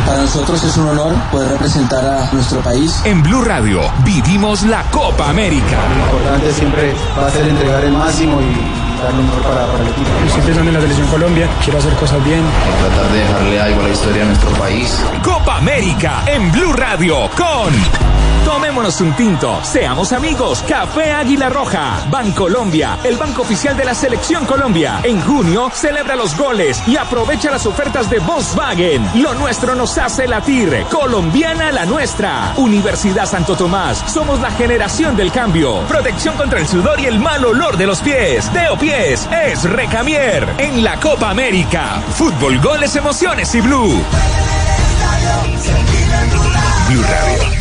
Para 0.06 0.22
nosotros 0.22 0.64
es 0.66 0.78
un 0.78 0.90
honor 0.90 1.16
poder 1.32 1.54
representar 1.54 2.06
a 2.06 2.32
nuestro 2.32 2.60
país. 2.60 3.02
En 3.04 3.24
Blue 3.24 3.44
Radio 3.44 3.82
vivimos 4.06 4.62
la 4.62 4.84
Copa 4.92 5.32
América. 5.32 5.80
Lo 5.98 6.06
importante 6.06 6.54
siempre 6.54 6.94
va 7.18 7.26
a 7.26 7.32
ser 7.32 7.48
entregar 7.48 7.84
el 7.84 7.94
máximo 7.94 8.40
y 8.40 8.81
dar 9.02 9.14
lo 9.14 9.24
mejor 9.24 9.42
para, 9.42 9.66
para 9.68 9.84
el 9.84 9.90
equipo. 9.90 10.10
Estoy 10.26 10.42
pensando 10.44 10.70
en 10.70 10.76
la 10.76 10.82
selección 10.82 11.08
Colombia, 11.08 11.50
quiero 11.64 11.80
hacer 11.80 11.94
cosas 11.94 12.24
bien. 12.24 12.44
Tratar 12.80 13.12
de 13.12 13.20
dejarle 13.20 13.60
algo 13.60 13.82
a 13.82 13.84
la 13.84 13.90
historia 13.90 14.24
a 14.24 14.26
nuestro 14.26 14.50
país. 14.52 15.04
Copa 15.24 15.58
América 15.58 16.24
en 16.28 16.52
Blue 16.52 16.74
Radio 16.74 17.30
con 17.36 18.31
Tomémonos 18.52 19.00
un 19.00 19.14
tinto, 19.14 19.64
seamos 19.64 20.12
amigos. 20.12 20.62
Café 20.68 21.14
Águila 21.14 21.48
Roja, 21.48 22.06
Bancolombia, 22.10 23.00
el 23.02 23.16
banco 23.16 23.44
oficial 23.44 23.78
de 23.78 23.86
la 23.86 23.96
Selección 23.96 24.46
Colombia. 24.46 25.00
En 25.04 25.22
junio 25.22 25.70
celebra 25.74 26.18
los 26.18 26.38
goles 26.38 26.84
y 26.86 26.98
aprovecha 26.98 27.50
las 27.50 27.66
ofertas 27.66 28.10
de 28.10 28.20
Volkswagen. 28.20 29.10
Lo 29.22 29.34
nuestro 29.36 29.74
nos 29.74 29.98
hace 29.98 30.28
latir. 30.28 30.86
Colombiana 30.92 31.72
la 31.72 31.86
nuestra. 31.86 32.54
Universidad 32.58 33.26
Santo 33.26 33.56
Tomás, 33.56 34.04
somos 34.12 34.42
la 34.42 34.52
generación 34.52 35.16
del 35.16 35.32
cambio. 35.32 35.80
Protección 35.88 36.36
contra 36.36 36.60
el 36.60 36.68
sudor 36.68 37.00
y 37.00 37.06
el 37.06 37.20
mal 37.20 37.46
olor 37.46 37.78
de 37.78 37.88
los 37.88 38.02
pies. 38.02 38.52
Deo 38.54 38.78
Pies 38.78 39.30
es 39.46 39.64
Recamier. 39.64 40.46
En 40.58 40.84
la 40.84 41.00
Copa 41.00 41.30
América. 41.30 42.04
Fútbol, 42.16 42.60
goles, 42.60 42.98
emociones 42.98 43.56
y 43.56 43.62
blue. 43.62 44.04
Blue 46.90 47.04
Radio, 47.04 47.61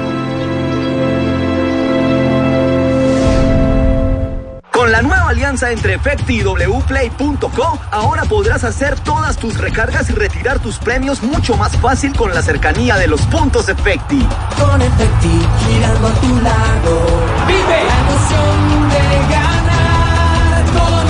Con 4.91 5.03
la 5.03 5.07
nueva 5.07 5.29
alianza 5.29 5.71
entre 5.71 5.93
Efecti 5.93 6.41
y 6.41 6.43
wplay.co, 6.43 7.79
ahora 7.91 8.23
podrás 8.25 8.65
hacer 8.65 8.99
todas 8.99 9.37
tus 9.37 9.57
recargas 9.57 10.09
y 10.09 10.13
retirar 10.13 10.59
tus 10.59 10.79
premios 10.79 11.23
mucho 11.23 11.55
más 11.55 11.77
fácil 11.77 12.13
con 12.13 12.33
la 12.33 12.41
cercanía 12.41 12.97
de 12.97 13.07
los 13.07 13.21
puntos 13.21 13.69
Efecti. 13.69 14.19
Con 14.59 14.81
Efecti, 14.81 15.47
girando 15.65 16.07
a 16.07 16.13
tu 16.15 16.41
lado. 16.41 17.05
Vive 17.47 17.83
la 17.87 17.99
emoción 18.01 18.89
de 18.89 18.99
ganar 19.33 20.65
con 20.73 21.00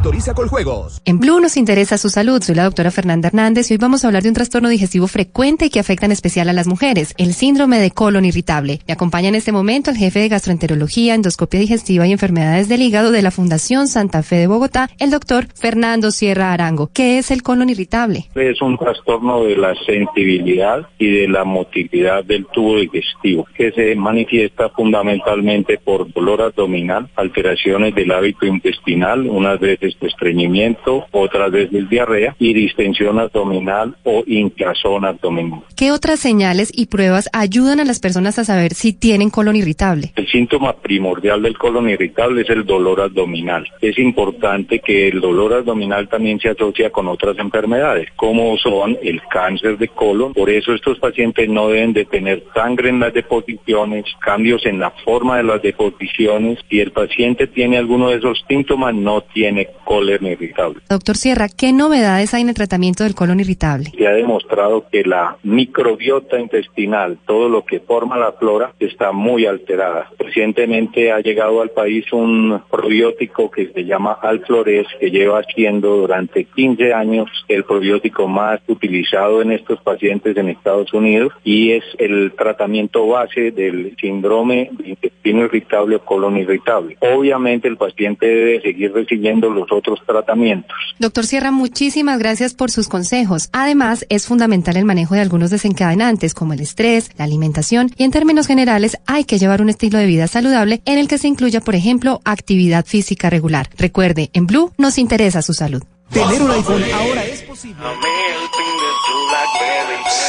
Autoriza 0.00 0.32
con 0.32 0.48
juegos. 0.48 1.02
En 1.04 1.18
Blue 1.18 1.40
nos 1.40 1.58
interesa 1.58 1.98
su 1.98 2.08
salud. 2.08 2.40
Soy 2.42 2.54
la 2.54 2.64
doctora 2.64 2.90
Fernanda 2.90 3.28
Hernández 3.28 3.70
y 3.70 3.74
hoy 3.74 3.78
vamos 3.78 4.02
a 4.02 4.06
hablar 4.06 4.22
de 4.22 4.30
un 4.30 4.34
trastorno 4.34 4.70
digestivo 4.70 5.06
frecuente 5.08 5.66
y 5.66 5.68
que 5.68 5.78
afecta 5.78 6.06
en 6.06 6.12
especial 6.12 6.48
a 6.48 6.54
las 6.54 6.66
mujeres, 6.66 7.12
el 7.18 7.34
síndrome 7.34 7.78
de 7.78 7.90
colon 7.90 8.24
irritable. 8.24 8.78
Me 8.88 8.94
acompaña 8.94 9.28
en 9.28 9.34
este 9.34 9.52
momento 9.52 9.90
el 9.90 9.98
jefe 9.98 10.20
de 10.20 10.30
gastroenterología, 10.30 11.14
endoscopia 11.14 11.60
digestiva 11.60 12.06
y 12.06 12.12
enfermedades 12.12 12.66
del 12.70 12.80
hígado 12.80 13.10
de 13.10 13.20
la 13.20 13.30
Fundación 13.30 13.88
Santa 13.88 14.22
Fe 14.22 14.36
de 14.36 14.46
Bogotá, 14.46 14.88
el 14.98 15.10
doctor 15.10 15.48
Fernando 15.54 16.10
Sierra 16.12 16.54
Arango. 16.54 16.88
¿Qué 16.94 17.18
es 17.18 17.30
el 17.30 17.42
colon 17.42 17.68
irritable? 17.68 18.24
Es 18.34 18.62
un 18.62 18.78
trastorno 18.78 19.44
de 19.44 19.58
la 19.58 19.74
sensibilidad 19.84 20.88
y 20.98 21.10
de 21.10 21.28
la 21.28 21.44
motilidad 21.44 22.24
del 22.24 22.46
tubo 22.46 22.78
digestivo, 22.78 23.46
que 23.54 23.70
se 23.72 23.94
manifiesta 23.96 24.70
fundamentalmente 24.70 25.76
por 25.76 26.10
dolor 26.10 26.40
abdominal, 26.40 27.10
alteraciones 27.16 27.94
del 27.94 28.12
hábito 28.12 28.46
intestinal, 28.46 29.26
unas 29.26 29.60
veces 29.60 29.89
estreñimiento, 30.00 31.06
otras 31.10 31.50
veces 31.50 31.88
diarrea 31.88 32.34
y 32.38 32.52
distensión 32.54 33.18
abdominal 33.18 33.96
o 34.04 34.22
hinchazón 34.26 35.04
abdominal. 35.04 35.62
¿Qué 35.76 35.92
otras 35.92 36.20
señales 36.20 36.72
y 36.74 36.86
pruebas 36.86 37.28
ayudan 37.32 37.80
a 37.80 37.84
las 37.84 38.00
personas 38.00 38.38
a 38.38 38.44
saber 38.44 38.74
si 38.74 38.92
tienen 38.92 39.30
colon 39.30 39.56
irritable? 39.56 40.12
El 40.16 40.28
síntoma 40.28 40.74
primordial 40.74 41.42
del 41.42 41.56
colon 41.56 41.88
irritable 41.88 42.42
es 42.42 42.50
el 42.50 42.64
dolor 42.64 43.00
abdominal. 43.00 43.66
Es 43.80 43.98
importante 43.98 44.80
que 44.80 45.08
el 45.08 45.20
dolor 45.20 45.54
abdominal 45.54 46.08
también 46.08 46.38
se 46.40 46.50
asocia 46.50 46.90
con 46.90 47.08
otras 47.08 47.38
enfermedades, 47.38 48.08
como 48.16 48.56
son 48.58 48.98
el 49.02 49.20
cáncer 49.30 49.78
de 49.78 49.88
colon. 49.88 50.34
Por 50.34 50.50
eso 50.50 50.74
estos 50.74 50.98
pacientes 50.98 51.48
no 51.48 51.68
deben 51.68 51.92
de 51.92 52.04
tener 52.04 52.44
sangre 52.54 52.90
en 52.90 53.00
las 53.00 53.14
deposiciones, 53.14 54.04
cambios 54.20 54.66
en 54.66 54.78
la 54.78 54.90
forma 55.04 55.38
de 55.38 55.44
las 55.44 55.62
deposiciones. 55.62 56.58
Si 56.68 56.80
el 56.80 56.92
paciente 56.92 57.46
tiene 57.46 57.78
alguno 57.78 58.10
de 58.10 58.16
esos 58.16 58.44
síntomas, 58.48 58.94
no 58.94 59.22
tiene 59.22 59.68
colon 59.84 60.26
irritable. 60.26 60.80
Doctor 60.88 61.16
Sierra, 61.16 61.48
¿qué 61.48 61.72
novedades 61.72 62.34
hay 62.34 62.42
en 62.42 62.48
el 62.48 62.54
tratamiento 62.54 63.04
del 63.04 63.14
colon 63.14 63.40
irritable? 63.40 63.90
Se 63.96 64.06
ha 64.06 64.12
demostrado 64.12 64.86
que 64.90 65.02
la 65.02 65.36
microbiota 65.42 66.38
intestinal, 66.38 67.18
todo 67.26 67.48
lo 67.48 67.64
que 67.64 67.80
forma 67.80 68.16
la 68.16 68.32
flora, 68.32 68.72
está 68.78 69.12
muy 69.12 69.46
alterada. 69.46 70.10
Recientemente 70.18 71.12
ha 71.12 71.20
llegado 71.20 71.60
al 71.60 71.70
país 71.70 72.12
un 72.12 72.62
probiótico 72.70 73.50
que 73.50 73.72
se 73.72 73.84
llama 73.84 74.18
Alflores, 74.20 74.86
que 74.98 75.10
lleva 75.10 75.42
siendo 75.54 75.96
durante 75.96 76.44
15 76.44 76.92
años 76.92 77.28
el 77.48 77.64
probiótico 77.64 78.28
más 78.28 78.60
utilizado 78.68 79.42
en 79.42 79.52
estos 79.52 79.80
pacientes 79.82 80.36
en 80.36 80.48
Estados 80.48 80.92
Unidos 80.92 81.32
y 81.44 81.72
es 81.72 81.84
el 81.98 82.32
tratamiento 82.36 83.06
base 83.06 83.50
del 83.50 83.96
síndrome 84.00 84.70
de 84.72 84.90
intestino 84.90 85.44
irritable 85.44 85.96
o 85.96 86.04
colon 86.04 86.36
irritable. 86.36 86.96
Obviamente 87.00 87.68
el 87.68 87.76
paciente 87.76 88.26
debe 88.26 88.60
seguir 88.60 88.92
recibiendo 88.92 89.50
los 89.50 89.69
otros 89.72 90.00
tratamientos. 90.06 90.76
Doctor 90.98 91.26
Sierra, 91.26 91.50
muchísimas 91.50 92.18
gracias 92.18 92.54
por 92.54 92.70
sus 92.70 92.88
consejos. 92.88 93.48
Además, 93.52 94.06
es 94.08 94.26
fundamental 94.26 94.76
el 94.76 94.84
manejo 94.84 95.14
de 95.14 95.20
algunos 95.20 95.50
desencadenantes 95.50 96.34
como 96.34 96.52
el 96.52 96.60
estrés, 96.60 97.10
la 97.16 97.24
alimentación 97.24 97.90
y 97.96 98.04
en 98.04 98.10
términos 98.10 98.46
generales 98.46 98.96
hay 99.06 99.24
que 99.24 99.38
llevar 99.38 99.62
un 99.62 99.70
estilo 99.70 99.98
de 99.98 100.06
vida 100.06 100.26
saludable 100.26 100.82
en 100.84 100.98
el 100.98 101.08
que 101.08 101.18
se 101.18 101.28
incluya, 101.28 101.60
por 101.60 101.74
ejemplo, 101.74 102.20
actividad 102.24 102.84
física 102.84 103.30
regular. 103.30 103.68
Recuerde, 103.76 104.30
en 104.32 104.46
Blue 104.46 104.72
nos 104.78 104.98
interesa 104.98 105.42
su 105.42 105.54
salud. 105.54 105.82
Tener 106.10 106.42
un 106.42 106.50
iPhone 106.50 106.82
ahora 106.92 107.24
es 107.24 107.42
posible. 107.42 107.76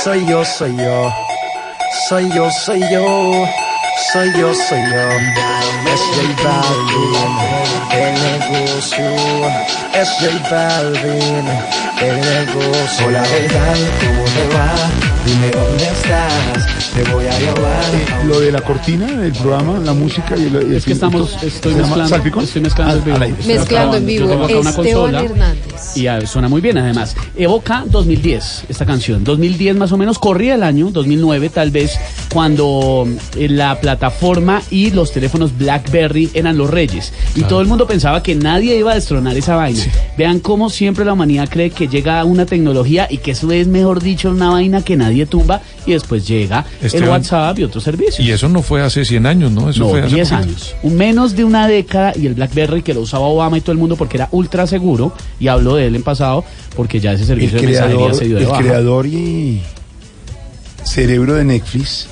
Soy 0.04 0.26
yo, 0.28 0.46
soy 0.46 0.78
yo. 0.78 1.12
Soy 2.08 2.30
yo, 2.34 2.52
soy 2.52 2.82
yo. 2.92 3.46
Soy 4.10 4.30
yo, 4.38 4.54
soy 4.54 4.80
yo. 4.80 5.10
Es 5.94 6.02
J 6.02 6.44
Balvin, 6.44 7.38
el 7.92 8.14
negocio. 8.14 9.10
Es 9.94 10.10
J 10.20 10.50
Balvin, 10.50 11.46
el 12.02 12.16
negocio. 12.22 13.08
Hola, 13.08 13.24
¿qué 13.24 13.48
tal? 13.48 13.80
¿Cómo 14.00 14.24
te 14.26 14.56
va? 14.58 14.74
Dime 15.26 15.52
dónde 15.52 15.84
estás. 15.84 16.92
Te 16.96 17.04
voy 17.12 17.26
a 17.26 17.40
llevar. 17.40 18.26
Lo 18.26 18.40
de 18.40 18.52
la 18.52 18.62
cortina 18.62 19.06
del 19.06 19.32
programa, 19.34 19.80
la 19.80 19.94
música 19.94 20.36
y 20.36 20.46
el. 20.48 20.74
Es 20.76 20.84
que 20.84 20.94
estamos, 20.94 21.42
estoy 21.44 21.76
mezclando, 21.76 22.08
¿Salpicón? 22.08 22.44
estoy 22.44 22.62
mezclando 22.64 22.96
en 22.98 23.04
vivo. 23.06 23.18
Mezclando 23.46 23.98
en 23.98 24.06
vivo. 24.06 24.26
Yo 24.26 24.32
tengo 24.32 24.46
acá 24.46 24.60
una 24.60 24.70
Esteban 24.72 24.94
consola 24.94 25.24
Hernández. 25.24 25.98
y 25.98 26.28
suena 26.28 26.50
muy 26.50 26.60
bien 26.62 26.78
además. 26.80 27.16
Evoca 27.38 27.84
2010, 27.86 28.66
esta 28.68 28.86
canción. 28.86 29.24
2010 29.24 29.76
más 29.78 29.92
o 29.92 29.98
menos, 29.98 30.20
corría 30.20 30.56
el 30.56 30.64
año, 30.64 30.90
2009 30.92 31.50
tal 31.50 31.72
vez, 31.72 31.98
cuando 32.34 33.08
eh, 33.38 33.48
la 33.48 33.80
plataforma 33.80 33.91
y 34.70 34.92
los 34.92 35.12
teléfonos 35.12 35.58
BlackBerry 35.58 36.30
eran 36.34 36.58
los 36.58 36.70
reyes. 36.70 37.14
Y 37.32 37.40
Claro. 37.40 37.48
todo 37.50 37.62
el 37.62 37.68
mundo 37.68 37.88
pensaba 37.88 38.22
que 38.24 38.36
nadie 38.36 38.78
iba 38.78 38.92
a 38.92 38.96
destronar 38.96 39.36
esa 39.38 39.56
vaina. 39.56 39.82
Vean 40.18 40.40
cómo 40.40 40.70
siempre 40.70 41.06
la 41.06 41.14
humanidad 41.14 41.50
cree 41.50 41.70
que 41.70 41.88
llega 41.88 42.24
una 42.26 42.46
tecnología 42.46 43.08
y 43.10 43.18
que 43.18 43.32
eso 43.32 43.52
es, 43.52 43.68
mejor 43.68 44.02
dicho, 44.02 44.30
una 44.30 44.50
vaina 44.50 44.84
que 44.84 44.96
nadie 44.96 45.26
tumba 45.26 45.62
y 45.86 45.92
después 45.94 46.28
llega 46.28 46.66
el 46.80 46.88
Esteban, 46.88 47.10
WhatsApp 47.10 47.60
y 47.60 47.64
otros 47.64 47.84
servicios. 47.84 48.20
Y 48.20 48.32
eso 48.32 48.48
no 48.50 48.62
fue 48.62 48.82
hace 48.82 49.04
100 49.06 49.26
años, 49.26 49.52
¿no? 49.52 49.70
Eso 49.70 49.80
no, 49.86 49.90
fue 49.90 50.02
hace 50.02 50.16
10 50.16 50.30
poquito. 50.30 50.48
años. 50.50 50.76
Un 50.84 50.96
menos 50.96 51.36
de 51.36 51.44
una 51.44 51.68
década 51.68 52.14
y 52.16 52.28
el 52.28 52.34
BlackBerry 52.36 52.82
que 52.82 52.94
lo 52.94 53.02
usaba 53.02 53.26
Obama 53.26 53.58
y 53.58 53.62
todo 53.62 53.72
el 53.72 53.78
mundo 53.78 53.96
porque 53.96 54.18
era 54.18 54.28
ultra 54.32 54.68
seguro 54.68 55.14
y 55.40 55.48
hablo 55.48 55.76
de 55.76 55.88
él 55.88 55.96
en 55.96 56.04
pasado 56.04 56.44
porque 56.76 57.00
ya 57.00 57.14
ese 57.14 57.24
El 57.24 57.28
servicio 57.28 57.60
de 57.60 57.68
mensajería 57.68 58.14
se 58.14 58.26
dio 58.26 58.36
de 58.38 58.42
el 58.44 58.48
baja. 58.48 58.62
creador 58.62 59.06
y 59.08 59.62
cerebro 60.84 61.36
de 61.36 61.46
Netflix, 61.46 62.08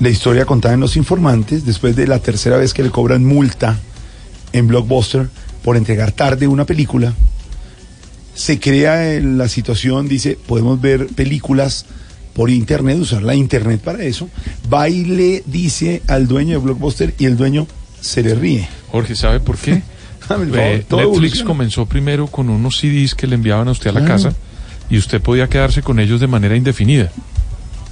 la 0.00 0.08
historia 0.10 0.44
contada 0.44 0.74
en 0.74 0.80
Los 0.80 0.96
Informantes, 0.96 1.64
después 1.64 1.96
de 1.96 2.06
la 2.06 2.18
tercera 2.20 2.56
vez 2.56 2.72
que 2.74 2.82
le 2.82 2.90
cobran 2.90 3.24
multa 3.24 3.78
en 4.52 4.66
Blockbuster 4.68 5.28
por 5.62 5.76
entregar 5.76 6.12
tarde 6.12 6.46
una 6.46 6.64
película, 6.64 7.12
se 8.34 8.60
crea 8.60 9.12
eh, 9.14 9.20
la 9.20 9.48
situación, 9.48 10.08
dice, 10.08 10.38
podemos 10.46 10.80
ver 10.80 11.06
películas 11.08 11.86
por 12.34 12.50
internet, 12.50 12.98
usar 13.00 13.22
la 13.22 13.34
internet 13.34 13.80
para 13.80 14.04
eso, 14.04 14.30
va 14.72 14.88
y 14.88 15.04
le 15.04 15.42
dice 15.46 16.02
al 16.06 16.28
dueño 16.28 16.52
de 16.52 16.64
Blockbuster 16.64 17.14
y 17.18 17.24
el 17.24 17.36
dueño 17.36 17.66
se 18.00 18.22
le 18.22 18.34
ríe. 18.36 18.68
Jorge, 18.92 19.16
¿sabe 19.16 19.40
por 19.40 19.56
qué? 19.58 19.82
Dame 20.28 20.46
Eh, 20.56 20.84
favor, 20.88 21.08
Netflix 21.08 21.42
comenzó 21.42 21.86
primero 21.86 22.28
con 22.28 22.48
unos 22.48 22.78
CDs 22.78 23.14
que 23.16 23.26
le 23.26 23.34
enviaban 23.34 23.66
a 23.66 23.72
usted 23.72 23.90
a 23.90 23.94
la 23.94 24.00
Claro. 24.00 24.22
casa 24.22 24.36
y 24.88 24.98
usted 24.98 25.20
podía 25.20 25.48
quedarse 25.48 25.82
con 25.82 25.98
ellos 25.98 26.20
de 26.20 26.28
manera 26.28 26.54
indefinida. 26.54 27.10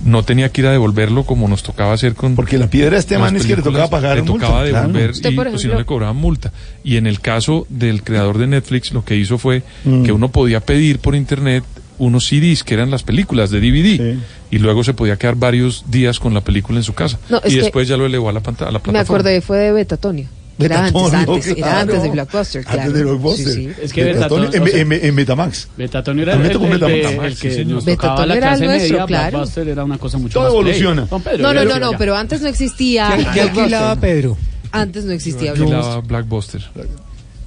No 0.05 0.23
tenía 0.25 0.51
que 0.51 0.61
ir 0.61 0.67
a 0.67 0.71
devolverlo 0.73 1.25
como 1.25 1.49
nos 1.49 1.63
tocaba 1.63 1.93
hacer 1.93 2.15
con. 2.15 2.35
Porque 2.37 2.59
la 2.59 2.69
piedra 2.69 2.91
de 2.93 2.99
este 2.99 3.19
man 3.19 3.35
es 3.37 3.47
que 3.47 3.57
le 3.57 3.63
tocaba 3.63 3.89
pagar 3.89 4.17
Le 4.17 4.23
tocaba 4.23 4.63
devolver 4.63 5.13
y 5.17 5.31
pues, 5.35 5.63
si 5.63 5.69
no 5.69 5.79
le 5.79 5.85
cobraban 5.85 6.17
multa. 6.17 6.53
Y 6.85 6.97
en 6.97 7.07
el 7.07 7.21
caso 7.21 7.67
del 7.71 8.03
creador 8.03 8.39
de 8.39 8.47
Netflix, 8.47 8.93
lo 8.93 9.05
que 9.05 9.17
hizo 9.17 9.39
fue 9.39 9.63
Mm. 9.85 10.05
que 10.05 10.13
uno 10.13 10.31
podía 10.31 10.61
pedir 10.61 10.99
por 10.99 11.15
internet 11.15 11.65
unos 11.99 12.27
CDs 12.27 12.63
que 12.63 12.75
eran 12.75 12.91
las 12.91 13.03
películas 13.05 13.51
de 13.51 13.59
DVD 13.61 14.19
y 14.51 14.59
luego 14.59 14.85
se 14.85 14.93
podía 14.93 15.17
quedar 15.17 15.35
varios 15.37 15.85
días 15.91 16.21
con 16.21 16.35
la 16.35 16.43
película 16.43 16.79
en 16.79 16.83
su 16.85 16.93
casa 16.93 17.19
No, 17.31 17.41
y 17.47 17.55
después 17.55 17.89
ya 17.89 17.97
lo 17.97 18.05
elevó 18.05 18.29
a 18.29 18.33
la 18.35 18.41
pantalla 18.41 18.69
a 18.69 18.73
la 18.73 18.79
Me 18.81 18.83
plataforma. 18.83 19.19
acordé, 19.21 19.41
fue 19.41 19.57
de 19.59 19.73
Betatonio. 19.73 20.29
Era 20.59 20.87
antes, 20.87 21.47
era 21.57 21.81
antes 21.81 22.03
de 22.03 22.09
Blockbuster, 22.11 22.65
claro. 22.65 22.81
Antes 22.81 22.95
de 22.95 23.05
Blockbuster. 23.05 23.47
Sí, 23.47 23.53
sí. 23.67 23.71
Es 23.83 23.93
que 23.93 24.05
Betatonio 24.05 24.51
en, 24.53 24.63
o 24.63 24.67
sea, 24.67 24.81
en- 24.81 24.93
en 24.93 25.17
Betamax. 25.17 25.69
Betatonio 25.77 26.23
era 26.23 26.33
el, 26.35 26.41
el 26.41 26.49
de- 26.81 26.87
Betamax, 26.87 27.27
el 27.27 27.39
que 27.39 27.51
sí, 27.51 27.57
señor. 27.57 27.75
nos 27.75 27.85
tocaba 27.85 28.13
Betatonio 28.15 28.27
la 28.27 28.35
era 28.37 28.47
el 28.53 28.59
clase 28.59 28.65
nuestro, 28.67 28.93
media, 28.95 29.07
claro. 29.07 29.31
Blockbuster 29.39 29.69
era 29.69 29.85
una 29.85 29.99
cosa 29.99 30.19
mucho 30.19 30.33
Todo 30.35 30.45
más 30.45 30.53
evoluciona. 30.53 31.07
Pedro, 31.07 31.39
No, 31.43 31.53
no, 31.55 31.65
no, 31.65 31.79
no, 31.79 31.99
pero 31.99 32.17
antes 32.17 32.41
no 32.41 32.49
existía. 32.49 33.09
¿Qué- 33.11 33.17
qué 33.17 33.23
Blockbuster. 33.23 33.59
alquilaba 33.61 33.97
Pedro? 33.97 34.37
Antes 34.73 35.05
no 35.05 35.13
existía 35.13 35.55
Yo 35.55 36.03
Blockbuster. 36.03 36.63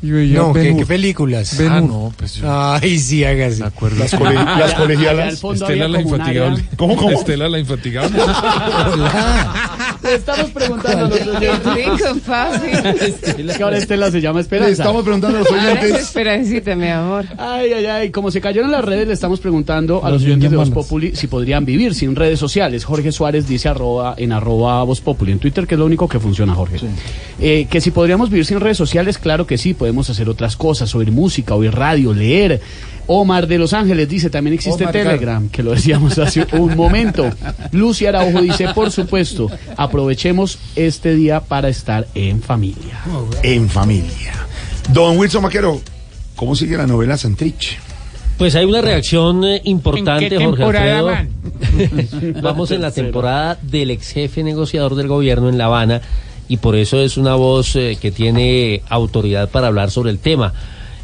No, 0.01 0.53
¿qué, 0.53 0.75
qué 0.77 0.85
películas? 0.85 1.57
Ben 1.57 1.69
Ah, 1.71 1.81
no, 1.81 2.13
pues 2.17 2.35
yo- 2.35 2.45
Ay, 2.49 2.97
sí, 2.99 3.23
hágase. 3.25 3.59
Las, 3.59 3.73
cole- 3.73 4.33
las 4.35 4.73
colegialas. 4.75 5.43
Estela 5.43 5.87
la 5.89 6.01
infatigable. 6.01 6.63
¿Cómo, 6.77 6.95
cómo? 6.95 7.11
Estela 7.11 7.49
la 7.49 7.59
infatigable. 7.59 8.17
Le 10.03 10.15
estamos 10.15 10.49
preguntando 10.51 11.05
a 11.05 11.09
los 11.09 11.27
oyentes. 11.27 11.73
Rico, 11.75 12.15
fácil. 12.25 13.49
Es 13.49 13.57
que 13.57 13.63
ahora 13.63 13.77
Estela 13.77 14.09
se 14.11 14.21
llama 14.21 14.39
Esperanza. 14.39 14.67
Le 14.67 14.73
estamos 14.73 15.03
preguntando 15.03 15.37
a 15.37 15.39
los 15.41 15.51
es 15.51 15.53
oyentes. 15.57 15.91
Esperancita, 16.01 16.75
mi 16.75 16.87
amor. 16.87 17.25
Ay, 17.37 17.73
ay, 17.73 17.85
ay. 17.85 18.09
Como 18.11 18.31
se 18.31 18.39
cayeron 18.41 18.71
las 18.71 18.83
redes, 18.85 19.07
le 19.07 19.13
estamos 19.13 19.39
preguntando 19.39 20.03
a 20.05 20.09
los 20.09 20.23
oyentes 20.23 20.49
de 20.49 20.57
Voz 20.57 20.69
Populi 20.69 21.15
si 21.15 21.27
podrían 21.27 21.65
vivir 21.65 21.93
sin 21.93 22.15
redes 22.15 22.39
sociales. 22.39 22.85
Jorge 22.85 23.11
Suárez 23.11 23.47
dice 23.47 23.69
arroba, 23.69 24.15
en 24.17 24.31
arroba 24.31 24.81
Voz 24.83 25.01
Populi 25.01 25.31
en 25.33 25.39
Twitter, 25.39 25.67
que 25.67 25.75
es 25.75 25.79
lo 25.79 25.85
único 25.85 26.07
que 26.07 26.19
funciona, 26.19 26.53
Jorge. 26.55 26.77
Eh, 27.39 27.67
que 27.69 27.81
si 27.81 27.91
podríamos 27.91 28.29
vivir 28.29 28.45
sin 28.45 28.59
redes 28.59 28.77
sociales, 28.77 29.17
claro 29.17 29.45
que 29.45 29.57
sí. 29.57 29.73
Podemos 29.89 30.07
hacer 30.11 30.29
otras 30.29 30.55
cosas, 30.55 30.93
oír 30.93 31.11
música, 31.11 31.55
oír 31.55 31.71
radio, 31.71 32.13
leer. 32.13 32.61
Omar 33.07 33.47
de 33.47 33.57
Los 33.57 33.73
Ángeles 33.73 34.07
dice, 34.07 34.29
también 34.29 34.53
existe 34.53 34.83
Omar, 34.83 34.93
Telegram, 34.93 35.49
que 35.49 35.63
lo 35.63 35.71
decíamos 35.71 36.15
hace 36.19 36.45
un 36.51 36.77
momento. 36.77 37.27
Lucia 37.71 38.09
Araujo 38.09 38.39
dice, 38.39 38.67
por 38.75 38.91
supuesto, 38.91 39.49
aprovechemos 39.77 40.59
este 40.75 41.15
día 41.15 41.39
para 41.39 41.69
estar 41.69 42.05
en 42.13 42.39
familia. 42.43 43.01
En 43.41 43.67
familia. 43.67 44.31
Don 44.93 45.17
Wilson 45.17 45.41
Maquero, 45.41 45.81
¿cómo 46.35 46.55
sigue 46.55 46.77
la 46.77 46.85
novela 46.85 47.17
Santrich? 47.17 47.79
Pues 48.37 48.53
hay 48.53 48.65
una 48.65 48.81
reacción 48.81 49.43
eh, 49.43 49.59
importante, 49.63 50.25
¿En 50.25 50.29
qué 50.29 50.45
Jorge 50.45 50.63
temporada 50.65 51.27
Alfredo. 51.97 52.41
Vamos 52.43 52.69
en 52.69 52.83
la 52.83 52.91
temporada 52.91 53.57
del 53.63 53.89
ex 53.89 54.11
jefe 54.11 54.43
negociador 54.43 54.93
del 54.93 55.07
gobierno 55.07 55.49
en 55.49 55.57
La 55.57 55.65
Habana 55.65 56.01
y 56.49 56.57
por 56.57 56.75
eso 56.75 56.99
es 56.99 57.15
una 57.15 57.35
voz 57.35 57.75
eh, 57.75 57.97
que 58.01 58.11
tiene 58.11 58.81
autoridad 58.89 59.49
para 59.49 59.67
hablar 59.67 59.91
sobre 59.91 60.09
el 60.09 60.19
tema. 60.19 60.53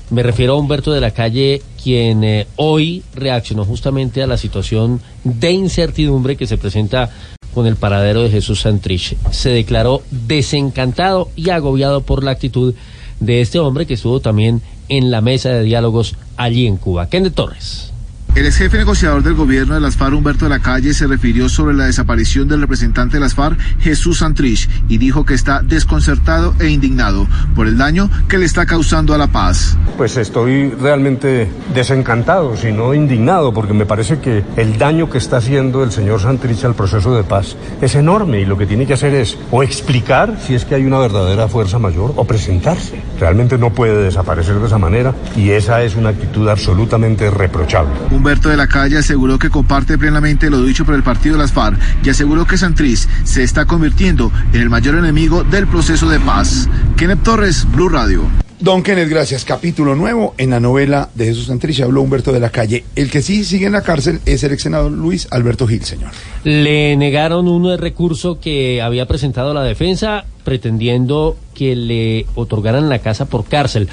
Me 0.10 0.24
refiero 0.24 0.54
a 0.54 0.58
Humberto 0.58 0.92
de 0.92 1.02
la 1.02 1.12
Calle, 1.12 1.62
quien 1.82 2.24
eh, 2.24 2.48
hoy 2.58 3.04
reaccionó 3.14 3.64
justamente 3.64 4.22
a 4.22 4.28
la 4.28 4.38
situación 4.38 5.00
de 5.24 5.52
incertidumbre 5.52 6.36
que 6.36 6.48
se 6.48 6.58
presenta 6.58 7.12
con 7.54 7.68
el 7.68 7.76
paradero 7.76 8.24
de 8.24 8.30
Jesús 8.30 8.62
Santrich. 8.62 9.16
Se 9.32 9.50
declaró 9.50 10.02
desencantado 10.12 11.30
y 11.36 11.52
agobiado 11.52 12.02
por 12.02 12.24
la 12.24 12.32
actitud 12.32 12.74
de 13.20 13.42
este 13.42 13.60
hombre 13.60 13.86
que 13.86 13.94
estuvo 13.94 14.20
también 14.20 14.62
en 14.90 15.10
la 15.10 15.22
mesa 15.22 15.50
de 15.50 15.64
diálogos 15.64 16.16
allí 16.38 16.68
en 16.68 16.78
Cuba. 16.78 17.08
Kenneth 17.08 17.36
Torres. 17.36 17.95
El 18.36 18.46
ex 18.46 18.58
jefe 18.58 18.78
negociador 18.78 19.24
del 19.24 19.34
gobierno 19.34 19.76
de 19.76 19.80
las 19.80 19.96
FARC, 19.96 20.14
Humberto 20.14 20.44
de 20.44 20.50
la 20.50 20.60
Calle, 20.60 20.94
se 20.94 21.08
refirió 21.08 21.48
sobre 21.48 21.74
la 21.74 21.86
desaparición 21.86 22.50
del 22.50 22.60
representante 22.60 23.16
de 23.16 23.22
las 23.22 23.34
FARC, 23.34 23.58
Jesús 23.80 24.18
Santrich, 24.18 24.70
y 24.90 24.98
dijo 24.98 25.24
que 25.24 25.34
está 25.34 25.62
desconcertado 25.62 26.54
e 26.60 26.68
indignado 26.68 27.28
por 27.56 27.66
el 27.66 27.78
daño 27.78 28.10
que 28.28 28.38
le 28.38 28.44
está 28.44 28.66
causando 28.66 29.14
a 29.14 29.18
la 29.18 29.28
paz. 29.28 29.78
Pues 29.96 30.18
estoy 30.18 30.70
realmente 30.72 31.50
desencantado, 31.74 32.58
si 32.58 32.74
no 32.74 32.94
indignado, 32.94 33.54
porque 33.54 33.72
me 33.72 33.86
parece 33.86 34.20
que 34.20 34.44
el 34.58 34.78
daño 34.78 35.10
que 35.10 35.18
está 35.18 35.38
haciendo 35.38 35.82
el 35.82 35.94
señor 35.94 36.20
Santrich 36.20 36.66
al 36.66 36.76
proceso 36.76 37.16
de 37.16 37.24
paz 37.24 37.56
es 37.82 37.96
enorme 37.96 38.42
y 38.42 38.46
lo 38.46 38.58
que 38.58 38.66
tiene 38.66 38.86
que 38.86 38.96
hacer 38.96 39.16
es 39.16 39.38
o 39.50 39.64
explicar 39.64 40.38
si 40.46 40.56
es 40.56 40.66
que 40.66 40.76
hay 40.76 40.86
una 40.86 41.00
verdadera 41.00 41.48
fuerza 41.48 41.80
mayor 41.80 42.12
o 42.18 42.26
presentarse. 42.26 43.02
Realmente 43.18 43.58
no 43.58 43.70
puede 43.70 44.04
desaparecer 44.04 44.56
de 44.60 44.68
esa 44.68 44.78
manera 44.78 45.16
y 45.38 45.52
esa 45.52 45.84
es 45.84 45.96
una 45.96 46.10
actitud 46.10 46.50
absolutamente 46.50 47.32
reprochable. 47.32 47.94
Humberto 48.26 48.50
de 48.50 48.58
la 48.58 48.66
Calle 48.66 48.98
aseguró 48.98 49.38
que 49.38 49.52
comparte 49.52 50.00
plenamente 50.00 50.50
lo 50.50 50.64
dicho 50.64 50.84
por 50.84 50.96
el 50.96 51.04
partido 51.04 51.36
de 51.36 51.44
las 51.44 51.52
FARC 51.52 51.80
y 52.04 52.10
aseguró 52.10 52.48
que 52.48 52.58
Santrich 52.58 53.08
se 53.24 53.44
está 53.44 53.66
convirtiendo 53.66 54.32
en 54.52 54.62
el 54.62 54.70
mayor 54.72 54.96
enemigo 54.96 55.44
del 55.44 55.68
proceso 55.68 56.10
de 56.10 56.20
paz. 56.20 56.68
Kenneth 56.98 57.22
Torres, 57.22 57.68
Blue 57.72 57.88
Radio. 57.88 58.24
Don 58.60 58.82
Kenneth, 58.82 59.10
gracias. 59.10 59.46
Capítulo 59.46 59.94
nuevo 59.94 60.34
en 60.40 60.50
la 60.50 60.60
novela 60.60 61.10
de 61.14 61.26
Jesús 61.26 61.46
Santrich. 61.46 61.82
Habló 61.82 62.02
Humberto 62.02 62.32
de 62.32 62.40
la 62.40 62.50
Calle. 62.50 62.84
El 62.96 63.12
que 63.12 63.22
sí 63.22 63.44
sigue 63.44 63.68
en 63.68 63.74
la 63.74 63.84
cárcel 63.84 64.20
es 64.26 64.44
el 64.44 64.54
ex 64.54 64.64
senador 64.64 64.92
Luis 64.92 65.28
Alberto 65.30 65.68
Gil, 65.68 65.84
señor. 65.84 66.10
Le 66.44 66.98
negaron 66.98 67.48
uno 67.48 67.70
de 67.70 67.78
recurso 67.78 68.40
que 68.40 68.82
había 68.82 69.06
presentado 69.06 69.54
la 69.54 69.62
defensa 69.62 70.26
pretendiendo 70.44 71.38
que 71.54 71.76
le 71.76 72.26
otorgaran 72.34 72.90
la 72.90 72.98
casa 73.00 73.26
por 73.26 73.46
cárcel. 73.46 73.88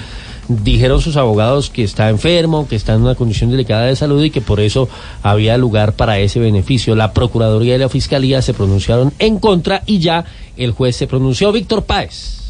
Dijeron 0.48 1.00
sus 1.00 1.16
abogados 1.16 1.70
que 1.70 1.84
está 1.84 2.10
enfermo, 2.10 2.66
que 2.68 2.76
está 2.76 2.94
en 2.94 3.02
una 3.02 3.14
condición 3.14 3.50
delicada 3.50 3.86
de 3.86 3.96
salud 3.96 4.22
y 4.22 4.30
que 4.30 4.40
por 4.40 4.60
eso 4.60 4.88
había 5.22 5.56
lugar 5.56 5.94
para 5.94 6.18
ese 6.18 6.40
beneficio. 6.40 6.96
La 6.96 7.12
Procuraduría 7.12 7.76
y 7.76 7.78
la 7.78 7.88
Fiscalía 7.88 8.42
se 8.42 8.54
pronunciaron 8.54 9.12
en 9.18 9.38
contra 9.38 9.82
y 9.86 10.00
ya 10.00 10.24
el 10.56 10.72
juez 10.72 10.96
se 10.96 11.06
pronunció. 11.06 11.52
Víctor 11.52 11.84
Páez. 11.84 12.41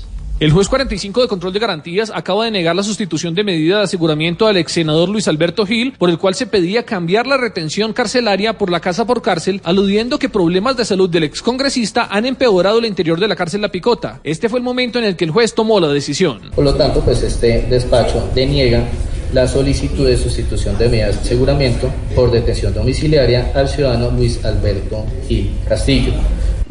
El 0.43 0.51
juez 0.51 0.69
45 0.69 1.23
de 1.23 1.29
control 1.29 1.53
de 1.53 1.61
garantías 1.61 2.11
acaba 2.13 2.45
de 2.45 2.51
negar 2.51 2.75
la 2.75 2.83
sustitución 2.83 3.33
de 3.33 3.45
medida 3.45 3.79
de 3.79 3.85
aseguramiento 3.85 4.49
al 4.49 4.57
ex 4.57 4.73
senador 4.73 5.09
Luis 5.09 5.29
Alberto 5.29 5.65
Gil, 5.65 5.93
por 5.97 6.11
el 6.11 6.19
cual 6.19 6.35
se 6.35 6.49
pedía 6.49 6.83
cambiar 6.83 7.29
la 7.29 7.37
retención 7.37 7.93
carcelaria 7.93 8.59
por 8.59 8.69
la 8.69 8.81
casa 8.81 9.07
por 9.07 9.23
cárcel, 9.23 9.61
aludiendo 9.63 10.19
que 10.19 10.29
problemas 10.29 10.77
de 10.77 10.85
salud 10.85 11.09
del 11.09 11.23
ex 11.23 11.43
congresista 11.43 12.09
han 12.11 12.27
empeorado 12.27 12.81
el 12.81 12.87
interior 12.87 13.21
de 13.21 13.29
la 13.29 13.37
cárcel 13.37 13.61
La 13.61 13.71
Picota. 13.71 14.19
Este 14.25 14.49
fue 14.49 14.59
el 14.59 14.65
momento 14.65 14.99
en 14.99 15.05
el 15.05 15.15
que 15.15 15.27
el 15.27 15.31
juez 15.31 15.55
tomó 15.55 15.79
la 15.79 15.87
decisión. 15.87 16.51
Por 16.57 16.65
lo 16.65 16.75
tanto, 16.75 17.03
pues 17.03 17.23
este 17.23 17.63
despacho 17.71 18.29
deniega 18.35 18.83
la 19.33 19.47
solicitud 19.47 20.09
de 20.09 20.17
sustitución 20.17 20.77
de 20.77 20.89
medidas 20.89 21.15
de 21.15 21.21
aseguramiento 21.21 21.89
por 22.17 22.33
detención 22.33 22.75
domiciliaria 22.75 23.53
al 23.55 23.69
ciudadano 23.69 24.11
Luis 24.11 24.45
Alberto 24.45 25.07
Gil 25.29 25.53
Castillo. 25.69 26.15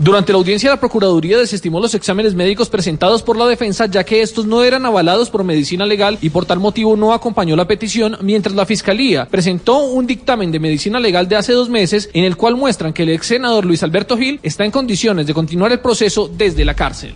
Durante 0.02 0.32
la 0.32 0.40
audiencia, 0.40 0.72
la 0.72 0.80
Procuraduría 0.80 1.38
desestimó 1.38 1.80
los 1.80 1.94
exámenes 1.94 2.34
médicos 2.34 2.70
presentados 2.70 3.22
por 3.22 3.38
la 3.38 3.46
defensa, 3.46 3.86
ya 3.86 4.04
que 4.04 4.24
estos 4.24 4.48
no 4.48 4.64
eran 4.64 4.84
avalados 4.84 5.30
por 5.30 5.44
medicina 5.44 5.86
legal 5.86 6.18
y 6.24 6.32
por 6.32 6.48
tal 6.48 6.60
motivo 6.60 6.98
no 6.98 7.14
acompañó 7.14 7.56
la 7.56 7.68
petición, 7.68 8.18
mientras 8.24 8.56
la 8.56 8.66
Fiscalía 8.66 9.28
presentó 9.28 9.84
un 9.84 10.08
dictamen 10.08 10.52
de 10.52 10.60
medicina 10.60 11.00
legal 11.00 11.28
de 11.28 11.36
hace 11.36 11.54
dos 11.54 11.70
meses 11.70 12.10
en 12.14 12.24
el 12.24 12.36
cual 12.36 12.56
muestran 12.56 12.94
que 12.94 13.04
el 13.04 13.10
ex 13.10 13.28
senador 13.28 13.64
Luis 13.64 13.84
Alberto 13.84 14.18
Gil 14.18 14.40
está 14.42 14.66
en 14.66 14.72
condiciones 14.72 15.28
de 15.28 15.36
continuar 15.36 15.72
el 15.72 15.82
proceso 15.82 16.28
desde 16.36 16.66
la 16.66 16.74
cárcel. 16.74 17.14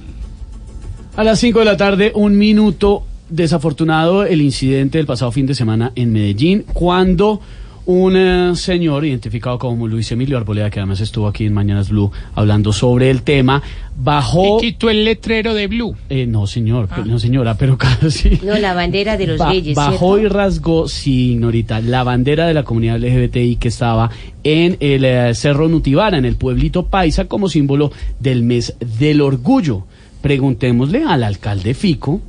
A 1.16 1.24
las 1.24 1.40
5 1.40 1.58
de 1.58 1.66
la 1.66 1.78
tarde, 1.78 2.12
un 2.14 2.38
minuto 2.38 3.04
desafortunado 3.30 4.26
el 4.26 4.44
incidente 4.44 5.00
del 5.00 5.08
pasado 5.08 5.32
fin 5.32 5.48
de 5.48 5.56
semana 5.56 5.92
en 5.96 6.14
Medellín, 6.14 6.66
cuando 6.72 7.42
un 7.88 8.16
eh, 8.18 8.52
señor 8.56 9.06
identificado 9.06 9.60
como 9.60 9.88
Luis 9.88 10.12
Emilio 10.12 10.38
Arboleda, 10.38 10.70
que 10.70 10.80
además 10.80 11.02
estuvo 11.02 11.28
aquí 11.28 11.46
en 11.46 11.54
Mañanas 11.54 11.90
Blue 11.90 12.12
hablando 12.34 12.74
sobre 12.74 13.12
el 13.12 13.22
tema, 13.22 13.62
bajó... 13.96 14.58
Y 14.58 14.72
quitó 14.72 14.90
el 14.90 15.06
letrero 15.06 15.54
de 15.54 15.68
Blue. 15.68 15.96
Eh, 16.10 16.26
no, 16.26 16.48
señor, 16.48 16.90
no, 17.06 17.20
señora, 17.20 17.56
pero 17.58 17.78
casi... 17.80 18.40
No, 18.44 18.58
la 18.58 18.74
bandera 18.74 19.18
de 19.18 19.28
los 19.28 19.38
Ba- 19.38 19.50
reyes, 19.52 19.76
bajó 19.76 20.16
¿cierto? 20.16 20.20
y 20.20 20.28
rasgó, 20.28 20.88
sí, 20.88 21.32
Ignorita, 21.34 21.80
la 21.82 22.04
bandera 22.04 22.48
de 22.48 22.54
la 22.56 22.64
comunidad 22.64 22.98
LGBTI 23.00 23.58
que 23.58 23.68
estaba 23.68 24.10
en 24.44 24.78
el 24.80 25.06
eh, 25.06 25.36
Cerro 25.36 25.68
Nutibara, 25.68 26.18
en 26.18 26.26
el 26.26 26.38
pueblito 26.38 26.88
Paisa, 26.88 27.26
como 27.26 27.50
símbolo 27.50 27.92
del 28.20 28.44
mes 28.44 28.76
del 29.00 29.22
orgullo. 29.22 29.86
Preguntémosle 30.22 31.04
al 31.04 31.24
alcalde 31.24 31.76
Fico 31.76 32.20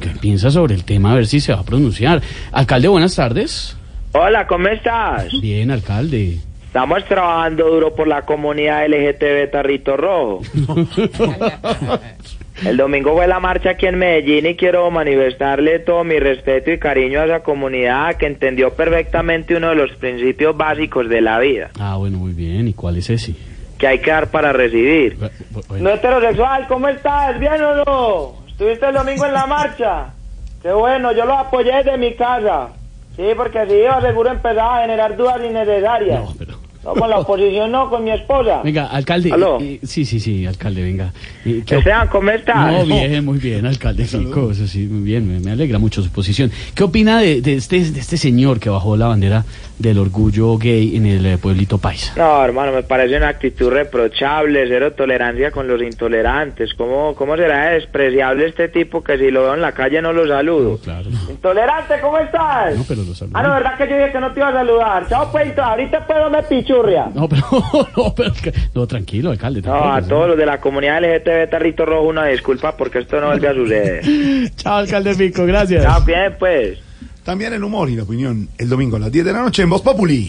qué 0.00 0.08
piensa 0.20 0.50
sobre 0.50 0.74
el 0.74 0.84
tema, 0.84 1.12
a 1.12 1.14
ver 1.14 1.26
si 1.26 1.40
se 1.40 1.52
va 1.52 1.60
a 1.60 1.64
pronunciar. 1.64 2.20
Alcalde, 2.52 2.88
buenas 2.88 3.14
tardes. 3.14 3.76
Hola, 4.16 4.46
¿cómo 4.46 4.68
estás? 4.68 5.28
Bien, 5.40 5.70
alcalde. 5.70 6.38
Estamos 6.66 7.04
trabajando 7.04 7.68
duro 7.68 7.94
por 7.94 8.06
la 8.08 8.22
comunidad 8.22 8.86
LGTB 8.88 9.50
Tarrito 9.50 9.96
Rojo. 9.96 10.40
El 12.64 12.76
domingo 12.76 13.14
fue 13.14 13.26
la 13.26 13.40
marcha 13.40 13.70
aquí 13.70 13.86
en 13.86 13.98
Medellín 13.98 14.46
y 14.46 14.54
quiero 14.54 14.88
manifestarle 14.90 15.80
todo 15.80 16.04
mi 16.04 16.18
respeto 16.20 16.70
y 16.70 16.78
cariño 16.78 17.20
a 17.20 17.24
esa 17.26 17.40
comunidad 17.40 18.14
que 18.16 18.26
entendió 18.26 18.72
perfectamente 18.74 19.56
uno 19.56 19.70
de 19.70 19.74
los 19.74 19.90
principios 19.96 20.56
básicos 20.56 21.08
de 21.08 21.20
la 21.20 21.40
vida, 21.40 21.70
Ah, 21.80 21.96
bueno, 21.96 22.18
muy 22.18 22.32
bien. 22.32 22.68
¿Y 22.68 22.72
cuál 22.72 22.96
es 22.98 23.10
ese? 23.10 23.34
que 23.78 23.88
hay 23.88 23.98
que 23.98 24.12
dar 24.12 24.30
para 24.30 24.52
recibir. 24.52 25.18
bueno. 25.68 25.82
No 25.84 25.90
heterosexual, 25.90 26.68
¿cómo 26.68 26.86
estás? 26.88 27.38
¿Bien 27.40 27.60
o 27.60 27.74
no? 27.84 28.46
¿Estuviste 28.48 28.86
el 28.86 28.94
domingo 28.94 29.26
en 29.26 29.32
la 29.32 29.46
marcha? 29.46 30.14
Qué 30.62 30.72
bueno, 30.72 31.10
yo 31.12 31.24
lo 31.26 31.36
apoyé 31.36 31.72
desde 31.74 31.98
mi 31.98 32.14
casa. 32.14 32.68
Sí, 33.16 33.32
porque 33.36 33.66
si 33.66 33.74
iba 33.74 34.00
seguro 34.00 34.30
empezaba 34.30 34.78
a 34.78 34.80
generar 34.82 35.16
dudas 35.16 35.40
innecesarias. 35.44 36.20
No, 36.20 36.63
con 36.84 37.08
la 37.10 37.18
oposición 37.18 37.72
no, 37.72 37.88
con 37.90 38.04
mi 38.04 38.10
esposa. 38.10 38.60
Venga, 38.62 38.86
alcalde. 38.86 39.32
¿Aló? 39.32 39.58
eh, 39.60 39.80
sí, 39.82 40.04
sí, 40.04 40.20
sí, 40.20 40.46
alcalde, 40.46 40.82
venga. 40.82 41.12
Eh, 41.44 41.62
¿qué 41.66 41.76
op- 41.76 41.78
Esteban, 41.80 42.08
¿cómo 42.08 42.30
estás? 42.30 42.56
No, 42.56 42.84
bien, 42.86 43.24
muy 43.24 43.38
bien, 43.38 43.66
alcalde 43.66 44.04
Fico, 44.04 44.50
eso 44.50 44.66
sí, 44.66 44.86
muy 44.86 45.02
bien, 45.04 45.26
me, 45.26 45.40
me 45.40 45.50
alegra 45.52 45.78
mucho 45.78 46.02
su 46.02 46.10
posición. 46.10 46.50
¿Qué 46.74 46.84
opina 46.84 47.18
de, 47.20 47.40
de 47.40 47.54
este, 47.54 47.80
de 47.80 48.00
este 48.00 48.16
señor 48.16 48.60
que 48.60 48.68
bajó 48.70 48.96
la 48.96 49.06
bandera 49.08 49.44
del 49.78 49.98
orgullo 49.98 50.56
gay 50.58 50.96
en 50.96 51.06
el 51.06 51.24
eh, 51.26 51.38
pueblito 51.38 51.78
paisa? 51.78 52.12
No, 52.16 52.44
hermano, 52.44 52.72
me 52.72 52.82
parece 52.82 53.16
una 53.16 53.28
actitud 53.28 53.70
reprochable, 53.70 54.64
cero 54.68 54.92
tolerancia 54.92 55.50
con 55.50 55.66
los 55.66 55.80
intolerantes. 55.82 56.74
¿Cómo, 56.74 57.14
cómo 57.14 57.36
será 57.36 57.70
despreciable 57.70 58.46
este 58.46 58.68
tipo 58.68 59.02
que 59.02 59.16
si 59.18 59.30
lo 59.30 59.42
veo 59.44 59.54
en 59.54 59.60
la 59.62 59.72
calle 59.72 60.00
no 60.02 60.12
lo 60.12 60.26
saludo? 60.28 60.78
claro. 60.78 61.08
Intolerante, 61.30 61.94
¿cómo 62.00 62.18
estás? 62.18 62.76
No, 62.76 62.84
pero 62.86 63.02
lo 63.02 63.14
saludo. 63.14 63.36
Ah, 63.38 63.42
no, 63.42 63.54
¿verdad 63.54 63.76
que 63.78 63.88
yo 63.88 63.96
dije 63.96 64.12
que 64.12 64.20
no 64.20 64.32
te 64.32 64.40
iba 64.40 64.48
a 64.48 64.52
saludar? 64.52 65.08
Chao, 65.08 65.30
pues, 65.32 65.56
ahorita 65.58 66.06
puedo 66.06 66.30
me 66.30 66.42
No, 67.14 67.28
pero, 67.28 67.42
no, 67.96 68.14
pero, 68.14 68.32
que- 68.32 68.52
no, 68.74 68.86
tranquilo, 68.86 69.30
alcalde. 69.30 69.62
No, 69.62 69.92
a 69.92 70.02
todos 70.02 70.28
los 70.28 70.36
de 70.36 70.46
la 70.46 70.60
comunidad 70.60 71.00
LGTB 71.02 71.50
Tarrito 71.50 71.84
Rojo 71.86 72.02
una 72.08 72.26
disculpa 72.26 72.76
porque 72.76 72.98
esto 73.00 73.20
no 73.20 73.28
vuelve 73.28 73.48
a 73.48 73.54
suceder. 73.54 74.50
Chao, 74.56 74.76
alcalde 74.76 75.14
Fico, 75.14 75.46
gracias. 75.46 75.82
Chao, 75.84 76.00
bien, 76.04 76.34
pues. 76.38 76.78
También 77.24 77.54
el 77.54 77.64
humor 77.64 77.88
y 77.88 77.96
la 77.96 78.02
opinión 78.02 78.48
el 78.58 78.68
domingo 78.68 78.96
a 78.96 79.00
las 79.00 79.10
10 79.12 79.24
de 79.24 79.32
la 79.32 79.40
noche 79.42 79.62
en 79.62 79.70
Voz 79.70 79.80
Populi. 79.82 80.28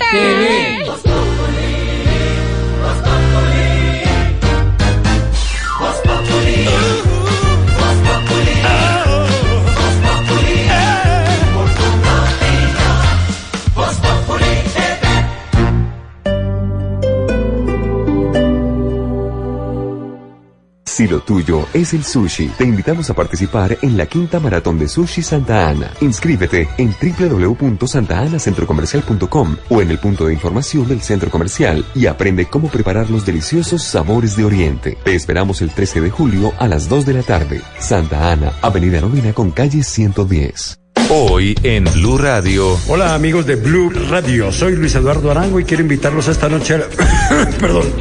Si 20.96 21.08
lo 21.10 21.20
tuyo 21.20 21.68
es 21.74 21.94
el 21.94 22.06
sushi, 22.06 22.48
te 22.58 22.64
invitamos 22.64 23.10
a 23.10 23.14
participar 23.14 23.78
en 23.82 23.98
la 23.98 24.06
quinta 24.06 24.40
maratón 24.40 24.80
de 24.80 24.88
sushi 24.88 25.22
Santa 25.22 25.68
Ana. 25.68 25.92
Inscríbete 26.00 26.70
en 26.78 26.96
www.santaanacentrocomercial.com 27.20 29.58
o 29.72 29.82
en 29.82 29.92
el 29.92 30.00
punto 30.00 30.26
de 30.26 30.32
información 30.32 30.88
del 30.88 31.02
centro 31.02 31.30
comercial 31.30 31.84
y 31.94 32.06
aprende 32.06 32.46
cómo 32.46 32.70
preparar 32.70 33.10
los 33.10 33.26
deliciosos 33.26 33.84
sabores 33.84 34.38
de 34.38 34.46
Oriente. 34.46 34.98
Te 35.04 35.16
esperamos 35.16 35.62
el 35.62 35.72
13 35.72 36.00
de 36.00 36.12
julio 36.12 36.54
a 36.60 36.68
las 36.70 36.88
2 36.88 37.06
de 37.06 37.14
la 37.14 37.24
tarde. 37.24 37.62
Santa 37.78 38.32
Ana, 38.32 38.54
Avenida 38.62 39.02
Novena 39.02 39.34
con 39.34 39.52
calle 39.52 39.84
110. 39.84 40.85
Hoy 41.08 41.56
en 41.62 41.84
Blue 41.84 42.18
Radio. 42.18 42.80
Hola 42.88 43.14
amigos 43.14 43.46
de 43.46 43.56
Blue 43.56 43.92
Radio, 44.10 44.52
soy 44.52 44.76
Luis 44.76 44.96
Eduardo 44.96 45.30
Arango 45.30 45.60
y 45.60 45.64
quiero 45.64 45.84
invitarlos 45.84 46.28
esta 46.28 46.50
noche 46.50 46.76
a, 46.76 46.80
perdón, 47.60 47.94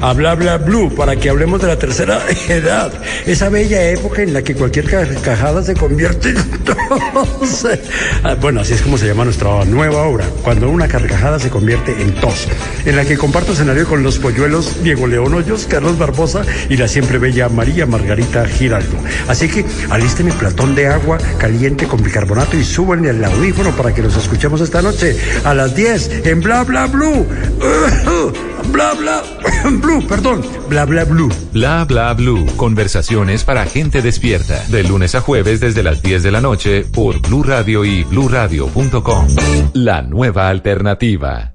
a 0.00 0.12
Bla 0.12 0.36
Bla 0.36 0.56
Blue 0.58 0.94
para 0.94 1.16
que 1.16 1.28
hablemos 1.28 1.60
de 1.60 1.66
la 1.66 1.76
tercera 1.76 2.20
edad, 2.48 2.92
esa 3.26 3.48
bella 3.48 3.90
época 3.90 4.22
en 4.22 4.32
la 4.32 4.42
que 4.42 4.54
cualquier 4.54 4.88
carcajada 4.88 5.64
se 5.64 5.74
convierte 5.74 6.28
en 6.30 6.36
tos. 6.64 7.66
Ah, 8.22 8.36
Bueno, 8.40 8.60
así 8.60 8.74
es 8.74 8.82
como 8.82 8.96
se 8.96 9.08
llama 9.08 9.24
nuestra 9.24 9.64
nueva 9.64 10.04
obra, 10.04 10.26
cuando 10.42 10.70
una 10.70 10.86
carcajada 10.86 11.40
se 11.40 11.50
convierte 11.50 12.00
en 12.00 12.14
tos, 12.14 12.46
en 12.84 12.94
la 12.94 13.04
que 13.04 13.18
comparto 13.18 13.52
escenario 13.52 13.88
con 13.88 14.04
los 14.04 14.20
polluelos 14.20 14.84
Diego 14.84 15.08
León 15.08 15.34
Hoyos, 15.34 15.66
Carlos 15.68 15.98
Barbosa 15.98 16.42
y 16.68 16.76
la 16.76 16.86
siempre 16.86 17.18
bella 17.18 17.48
María 17.48 17.86
Margarita 17.86 18.46
Giraldo. 18.46 18.96
Así 19.26 19.48
que 19.48 19.64
alisten 19.90 20.28
el 20.28 20.34
platón 20.34 20.76
de 20.76 20.86
agua 20.86 21.18
caliente 21.38 21.88
con 21.88 22.00
bicarbonato 22.04 22.35
y 22.52 22.64
súbanle 22.64 23.10
al 23.10 23.24
audífono 23.24 23.70
para 23.70 23.94
que 23.94 24.02
los 24.02 24.14
escuchemos 24.16 24.60
esta 24.60 24.82
noche 24.82 25.16
a 25.44 25.54
las 25.54 25.74
10 25.74 26.26
en 26.26 26.42
Bla 26.42 26.64
Bla 26.64 26.86
Blue. 26.86 27.26
Bla 28.72 28.92
Bla 28.94 29.22
Blue, 29.70 30.06
perdón, 30.06 30.42
Bla 30.68 30.84
Bla 30.84 31.04
Blue. 31.04 31.30
Bla 31.52 31.84
bla 31.86 32.12
blue. 32.12 32.44
Conversaciones 32.56 33.42
para 33.44 33.64
gente 33.64 34.02
despierta. 34.02 34.62
De 34.68 34.82
lunes 34.82 35.14
a 35.14 35.22
jueves 35.22 35.60
desde 35.60 35.82
las 35.82 36.02
10 36.02 36.22
de 36.24 36.30
la 36.30 36.42
noche 36.42 36.84
por 36.84 37.20
Blue 37.20 37.42
Radio 37.42 37.84
y 37.84 38.04
bluradio.com. 38.04 39.28
La 39.72 40.02
nueva 40.02 40.50
alternativa. 40.50 41.54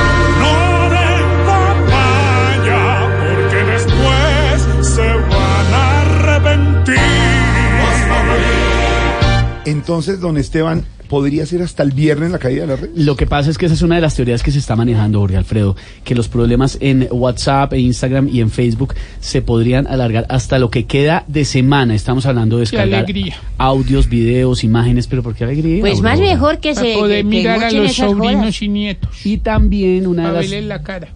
Entonces, 9.71 10.19
don 10.19 10.37
Esteban, 10.37 10.83
¿podría 11.07 11.45
ser 11.45 11.61
hasta 11.61 11.83
el 11.83 11.91
viernes 11.91 12.31
la 12.31 12.39
caída 12.39 12.61
de 12.61 12.67
la 12.67 12.75
red? 12.75 12.89
Lo 12.95 13.15
que 13.15 13.25
pasa 13.27 13.49
es 13.49 13.57
que 13.57 13.65
esa 13.65 13.75
es 13.75 13.81
una 13.81 13.95
de 13.95 14.01
las 14.01 14.15
teorías 14.15 14.43
que 14.43 14.51
se 14.51 14.59
está 14.59 14.75
manejando, 14.75 15.19
Jorge 15.19 15.37
Alfredo, 15.37 15.75
que 16.03 16.15
los 16.15 16.27
problemas 16.27 16.77
en 16.81 17.07
WhatsApp, 17.11 17.73
e 17.73 17.79
Instagram 17.79 18.27
y 18.31 18.41
en 18.41 18.49
Facebook 18.49 18.93
se 19.19 19.41
podrían 19.41 19.87
alargar 19.87 20.25
hasta 20.29 20.59
lo 20.59 20.69
que 20.69 20.85
queda 20.85 21.23
de 21.27 21.45
semana. 21.45 21.95
Estamos 21.95 22.25
hablando 22.25 22.57
de 22.57 22.61
descargar 22.61 23.03
alegría. 23.03 23.35
audios, 23.57 24.07
videos, 24.09 24.63
imágenes, 24.63 25.07
pero 25.07 25.23
¿por 25.23 25.35
qué 25.35 25.43
alegría? 25.45 25.81
Pues 25.81 26.01
más 26.01 26.19
mejor 26.19 26.59
que 26.59 26.73
Para 26.73 26.85
se 26.87 26.93
poder 26.95 27.17
que 27.19 27.23
mirar 27.23 27.63
a 27.63 27.71
los 27.71 27.93
sobrinos 27.93 28.41
jodas. 28.41 28.61
y 28.61 28.67
nietos. 28.69 29.25
Y 29.25 29.37
también 29.37 30.07
una 30.07 30.23
Para 30.23 30.39
de 30.41 30.47
las... 30.49 30.63
la 30.65 30.83
cara. 30.83 31.07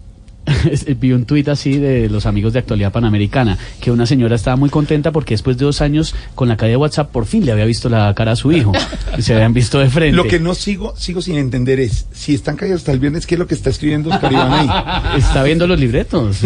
Vi 1.00 1.12
un 1.12 1.24
tuit 1.24 1.48
así 1.48 1.78
de 1.78 2.08
los 2.08 2.26
amigos 2.26 2.52
de 2.52 2.60
Actualidad 2.60 2.92
Panamericana, 2.92 3.58
que 3.80 3.90
una 3.90 4.06
señora 4.06 4.36
estaba 4.36 4.56
muy 4.56 4.70
contenta 4.70 5.12
porque 5.12 5.34
después 5.34 5.58
de 5.58 5.64
dos 5.64 5.80
años 5.80 6.14
con 6.34 6.48
la 6.48 6.56
caída 6.56 6.72
de 6.72 6.76
WhatsApp 6.76 7.10
por 7.10 7.26
fin 7.26 7.44
le 7.44 7.52
había 7.52 7.64
visto 7.64 7.88
la 7.88 8.12
cara 8.14 8.32
a 8.32 8.36
su 8.36 8.52
hijo. 8.52 8.72
y 9.16 9.22
se 9.26 9.34
habían 9.34 9.52
visto 9.52 9.78
de 9.78 9.90
frente. 9.90 10.16
Lo 10.16 10.24
que 10.24 10.40
no 10.40 10.54
sigo, 10.54 10.94
sigo 10.96 11.20
sin 11.20 11.36
entender 11.36 11.80
es, 11.80 12.06
si 12.12 12.34
están 12.34 12.56
caídos 12.56 12.78
hasta 12.78 12.92
el 12.92 13.00
viernes, 13.00 13.26
¿qué 13.26 13.34
es 13.34 13.38
lo 13.38 13.46
que 13.46 13.54
está 13.54 13.70
escribiendo 13.70 14.10
Oscar 14.10 14.32
Iván 14.32 14.52
ahí? 14.52 14.68
Está 15.26 15.42
viendo 15.42 15.66
los 15.66 15.78
libretos. 15.78 16.36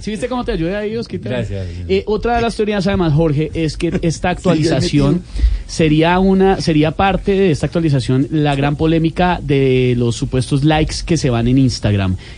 ¿Sí 0.00 0.10
viste 0.10 0.28
cómo 0.28 0.44
te 0.44 0.52
ayudé 0.52 0.76
ahí, 0.76 0.96
Osquita? 0.96 1.30
Gracias. 1.30 1.66
Eh, 1.88 2.04
otra 2.06 2.36
de 2.36 2.42
las 2.42 2.56
teorías, 2.56 2.86
además, 2.86 3.12
Jorge, 3.12 3.50
es 3.54 3.76
que 3.76 3.98
esta 4.02 4.30
actualización 4.30 5.22
sería 5.66 6.18
una, 6.18 6.60
sería 6.60 6.92
parte 6.92 7.32
de 7.32 7.50
esta 7.50 7.66
actualización 7.66 8.26
la 8.30 8.54
gran 8.56 8.76
polémica 8.76 9.40
de 9.42 9.94
los 9.96 10.16
supuestos 10.16 10.64
likes 10.64 10.96
que 11.04 11.16
se 11.16 11.30
van 11.30 11.48
en 11.48 11.58
Instagram, 11.58 11.89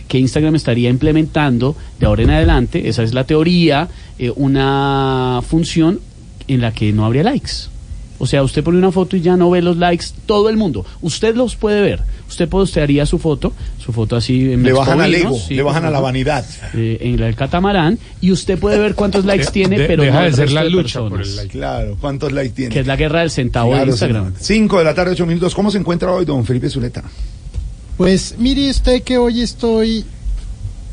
que 0.07 0.19
Instagram 0.19 0.55
estaría 0.55 0.89
implementando 0.89 1.75
de 1.99 2.05
ahora 2.05 2.23
en 2.23 2.29
adelante, 2.31 2.87
esa 2.89 3.03
es 3.03 3.13
la 3.13 3.23
teoría, 3.25 3.87
eh, 4.19 4.31
una 4.35 5.41
función 5.47 5.99
en 6.47 6.61
la 6.61 6.71
que 6.73 6.91
no 6.93 7.05
habría 7.05 7.23
likes. 7.23 7.51
O 8.19 8.25
sea, 8.27 8.41
usted 8.43 8.63
pone 8.63 8.77
una 8.77 8.91
foto 8.91 9.17
y 9.17 9.21
ya 9.21 9.35
no 9.35 9.49
ve 9.49 9.61
los 9.61 9.75
likes 9.75 10.05
todo 10.25 10.47
el 10.49 10.55
mundo. 10.55 10.85
Usted 11.01 11.35
los 11.35 11.55
puede 11.57 11.81
ver. 11.81 12.01
Usted 12.29 12.47
postearía 12.47 13.05
su 13.05 13.19
foto, 13.19 13.51
su 13.83 13.91
foto 13.91 14.15
así 14.15 14.53
en 14.53 14.63
Le 14.63 14.71
bajan 14.71 15.01
al 15.01 15.13
ego, 15.13 15.37
sí, 15.37 15.55
le 15.55 15.61
bajan 15.63 15.83
a 15.85 15.89
la 15.91 15.99
vanidad. 15.99 16.45
eh, 16.73 16.99
en 17.01 17.19
el 17.21 17.35
catamarán 17.35 17.99
y 18.21 18.31
usted 18.31 18.57
puede 18.57 18.79
ver 18.79 18.95
cuántos 18.95 19.25
likes 19.25 19.45
De- 19.47 19.51
tiene, 19.51 19.77
de- 19.77 19.85
pero 19.87 20.03
deja 20.03 20.15
no 20.15 20.21
de 20.21 20.27
el 20.27 20.33
ser 20.35 20.41
resto 20.45 20.55
la 20.55 20.63
de 20.63 20.69
lucha 20.69 20.99
por 21.01 21.21
el 21.21 21.35
like. 21.35 21.49
Claro, 21.51 21.97
¿cuántos 21.99 22.31
likes 22.31 22.53
tiene? 22.55 22.73
Que 22.73 22.79
es 22.79 22.87
la 22.87 22.95
guerra 22.95 23.19
del 23.21 23.29
centavo 23.31 23.71
de 23.71 23.75
Claro, 23.77 23.91
Instagram. 23.91 24.25
señor. 24.27 24.39
Cinco 24.41 24.77
de 24.79 24.83
la 24.85 24.93
tarde, 24.93 25.11
ocho 25.11 25.25
minutos. 25.25 25.53
¿Cómo 25.53 25.69
se 25.69 25.79
encuentra 25.79 26.11
hoy 26.13 26.23
don 26.23 26.45
Felipe 26.45 26.69
Zuleta? 26.69 27.03
Pues 27.97 28.35
mire 28.37 28.69
usted 28.69 29.03
que 29.03 29.17
hoy 29.17 29.41
estoy 29.41 30.05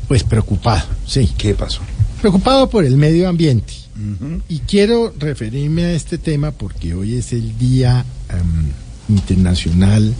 pues 0.07 0.23
preocupado, 0.23 0.83
sí. 1.07 1.29
¿Qué 1.37 1.53
pasó? 1.53 1.81
Preocupado 2.19 2.69
por 2.69 2.85
el 2.85 2.97
medio 2.97 3.29
ambiente. 3.29 3.73
Y 4.49 4.59
quiero 4.59 5.13
referirme 5.19 5.85
a 5.85 5.93
este 5.93 6.17
tema 6.17 6.51
porque 6.51 6.95
hoy 6.95 7.15
es 7.15 7.33
el 7.33 7.57
Día 7.57 8.03
Internacional 9.07 10.13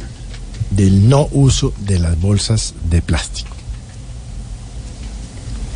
del 0.69 1.09
No 1.09 1.27
Uso 1.31 1.73
de 1.79 1.99
las 1.99 2.19
Bolsas 2.19 2.73
de 2.89 3.01
Plástico. 3.01 3.55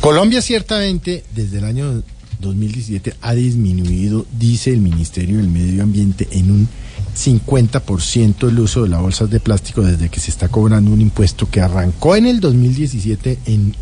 Colombia 0.00 0.40
ciertamente 0.40 1.24
desde 1.34 1.58
el 1.58 1.64
año 1.64 2.02
2017 2.40 3.14
ha 3.20 3.34
disminuido, 3.34 4.24
dice 4.38 4.72
el 4.72 4.80
Ministerio 4.80 5.38
del 5.38 5.48
Medio 5.48 5.82
Ambiente, 5.82 6.28
en 6.30 6.50
un 6.50 6.68
50% 7.16 8.48
el 8.48 8.58
uso 8.58 8.82
de 8.82 8.90
las 8.90 9.00
bolsas 9.00 9.30
de 9.30 9.40
plástico 9.40 9.82
desde 9.82 10.08
que 10.08 10.20
se 10.20 10.30
está 10.30 10.48
cobrando 10.48 10.90
un 10.90 11.00
impuesto 11.00 11.48
que 11.48 11.60
arrancó 11.60 12.14
en 12.16 12.26
el 12.26 12.40
2017 12.40 13.38
en 13.46 13.74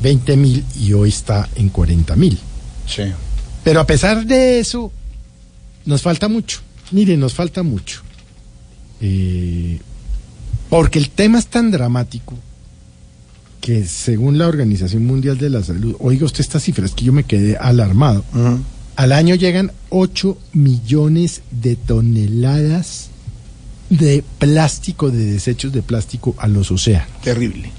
20 0.00 0.36
mil 0.36 0.64
y 0.78 0.92
hoy 0.92 1.08
está 1.08 1.48
en 1.56 1.68
40 1.68 2.16
mil. 2.16 2.38
Sí. 2.86 3.04
Pero 3.64 3.80
a 3.80 3.86
pesar 3.86 4.26
de 4.26 4.60
eso, 4.60 4.92
nos 5.84 6.02
falta 6.02 6.28
mucho. 6.28 6.60
Mire, 6.90 7.16
nos 7.16 7.34
falta 7.34 7.62
mucho. 7.62 8.02
Eh, 9.00 9.80
porque 10.68 10.98
el 10.98 11.10
tema 11.10 11.38
es 11.38 11.48
tan 11.48 11.70
dramático 11.70 12.36
que 13.60 13.86
según 13.86 14.38
la 14.38 14.48
Organización 14.48 15.06
Mundial 15.06 15.38
de 15.38 15.50
la 15.50 15.62
Salud, 15.62 15.96
oiga 16.00 16.26
usted 16.26 16.40
estas 16.40 16.64
cifras 16.64 16.92
que 16.92 17.04
yo 17.04 17.12
me 17.12 17.24
quedé 17.24 17.56
alarmado. 17.56 18.24
Al 18.96 19.12
año 19.12 19.34
llegan 19.34 19.72
8 19.90 20.36
millones 20.52 21.42
de 21.50 21.76
toneladas 21.76 23.08
de 23.90 24.24
plástico, 24.38 25.10
de 25.10 25.24
desechos 25.24 25.72
de 25.72 25.82
plástico 25.82 26.34
a 26.38 26.46
los 26.48 26.70
océanos. 26.70 27.08
Terrible. 27.22 27.70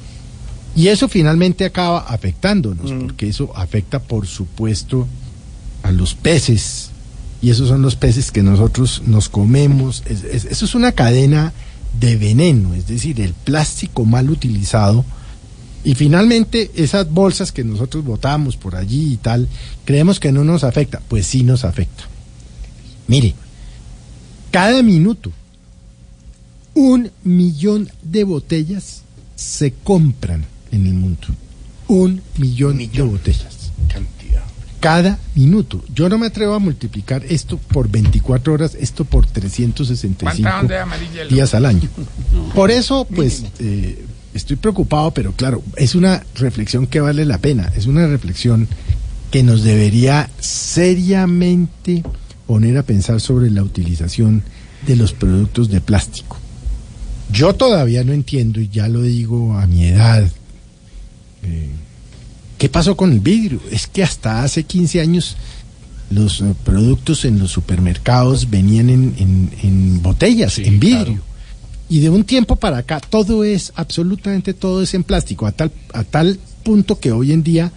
Y 0.75 0.87
eso 0.87 1.07
finalmente 1.07 1.65
acaba 1.65 1.99
afectándonos, 1.99 2.91
porque 2.91 3.27
eso 3.27 3.51
afecta, 3.55 3.99
por 3.99 4.25
supuesto, 4.27 5.07
a 5.83 5.91
los 5.91 6.15
peces. 6.15 6.89
Y 7.41 7.49
esos 7.51 7.67
son 7.67 7.81
los 7.81 7.95
peces 7.95 8.31
que 8.31 8.41
nosotros 8.41 9.03
nos 9.05 9.29
comemos. 9.29 10.01
Es- 10.07 10.23
es- 10.23 10.45
eso 10.45 10.65
es 10.65 10.73
una 10.75 10.91
cadena 10.93 11.53
de 11.99 12.15
veneno, 12.15 12.73
es 12.73 12.87
decir, 12.87 13.21
el 13.21 13.33
plástico 13.33 14.03
mal 14.05 14.29
utilizado. 14.31 15.05
Y 15.83 15.95
finalmente 15.95 16.71
esas 16.75 17.09
bolsas 17.09 17.51
que 17.51 17.63
nosotros 17.63 18.03
botamos 18.05 18.55
por 18.55 18.75
allí 18.75 19.13
y 19.13 19.17
tal, 19.17 19.49
creemos 19.85 20.19
que 20.19 20.31
no 20.31 20.43
nos 20.43 20.63
afecta. 20.63 21.01
Pues 21.07 21.27
sí 21.27 21.43
nos 21.43 21.65
afecta. 21.65 22.03
Mire, 23.07 23.35
cada 24.51 24.81
minuto 24.81 25.31
un 26.73 27.11
millón 27.23 27.89
de 28.01 28.23
botellas 28.23 29.03
se 29.35 29.73
compran 29.73 30.45
en 30.71 30.87
el 30.87 30.93
mundo. 30.93 31.27
Un 31.87 32.21
millón, 32.37 32.77
de 32.77 33.01
botellas. 33.01 33.71
Cantidad. 33.87 34.43
Cada 34.79 35.19
minuto. 35.35 35.83
Yo 35.93 36.09
no 36.09 36.17
me 36.17 36.27
atrevo 36.27 36.53
a 36.53 36.59
multiplicar 36.59 37.23
esto 37.25 37.57
por 37.57 37.89
24 37.89 38.53
horas, 38.53 38.75
esto 38.75 39.05
por 39.05 39.25
365 39.27 40.41
¿Cuánta 40.41 40.59
onda 40.59 40.75
de 40.75 40.81
amarilla? 40.81 41.25
días 41.25 41.53
al 41.53 41.65
año. 41.65 41.89
Por 42.55 42.71
eso, 42.71 43.05
pues, 43.05 43.43
eh, 43.59 44.03
estoy 44.33 44.55
preocupado, 44.55 45.11
pero 45.11 45.31
claro, 45.33 45.61
es 45.77 45.95
una 45.95 46.23
reflexión 46.35 46.87
que 46.87 46.99
vale 46.99 47.25
la 47.25 47.37
pena. 47.37 47.71
Es 47.75 47.85
una 47.87 48.07
reflexión 48.07 48.67
que 49.31 49.43
nos 49.43 49.63
debería 49.63 50.29
seriamente 50.39 52.03
poner 52.47 52.77
a 52.77 52.83
pensar 52.83 53.19
sobre 53.21 53.49
la 53.49 53.63
utilización 53.63 54.43
de 54.85 54.95
los 54.95 55.13
productos 55.13 55.69
de 55.69 55.81
plástico. 55.81 56.37
Yo 57.31 57.53
todavía 57.55 58.03
no 58.03 58.13
entiendo, 58.13 58.59
y 58.59 58.67
ya 58.69 58.87
lo 58.87 59.01
digo 59.01 59.57
a 59.57 59.65
mi 59.65 59.85
edad, 59.85 60.29
eh, 61.43 61.69
¿qué 62.57 62.69
pasó 62.69 62.95
con 62.95 63.11
el 63.11 63.19
vidrio? 63.21 63.59
Es 63.71 63.87
que 63.87 64.03
hasta 64.03 64.43
hace 64.43 64.63
15 64.63 65.01
años 65.01 65.35
los 66.11 66.41
eh, 66.41 66.53
productos 66.63 67.25
en 67.25 67.39
los 67.39 67.51
supermercados 67.51 68.49
venían 68.49 68.89
en, 68.89 69.15
en- 69.17 69.49
en 69.63 70.01
botellas, 70.01 70.59
en 70.59 70.79
vidrio. 70.79 71.21
Y 71.89 71.99
de 71.99 72.09
un 72.09 72.23
tiempo 72.23 72.55
para 72.55 72.77
acá 72.77 72.99
todo 72.99 73.43
es, 73.43 73.71
absolutamente 73.75 74.53
todo 74.53 74.81
es 74.81 74.93
en 74.93 75.03
plástico, 75.03 75.45
a 75.45 75.51
tal, 75.51 75.71
a 75.93 76.03
tal 76.03 76.39
punto 76.63 76.99
que 76.99 77.11
hoy 77.11 77.31
en 77.33 77.43
día, 77.43 77.71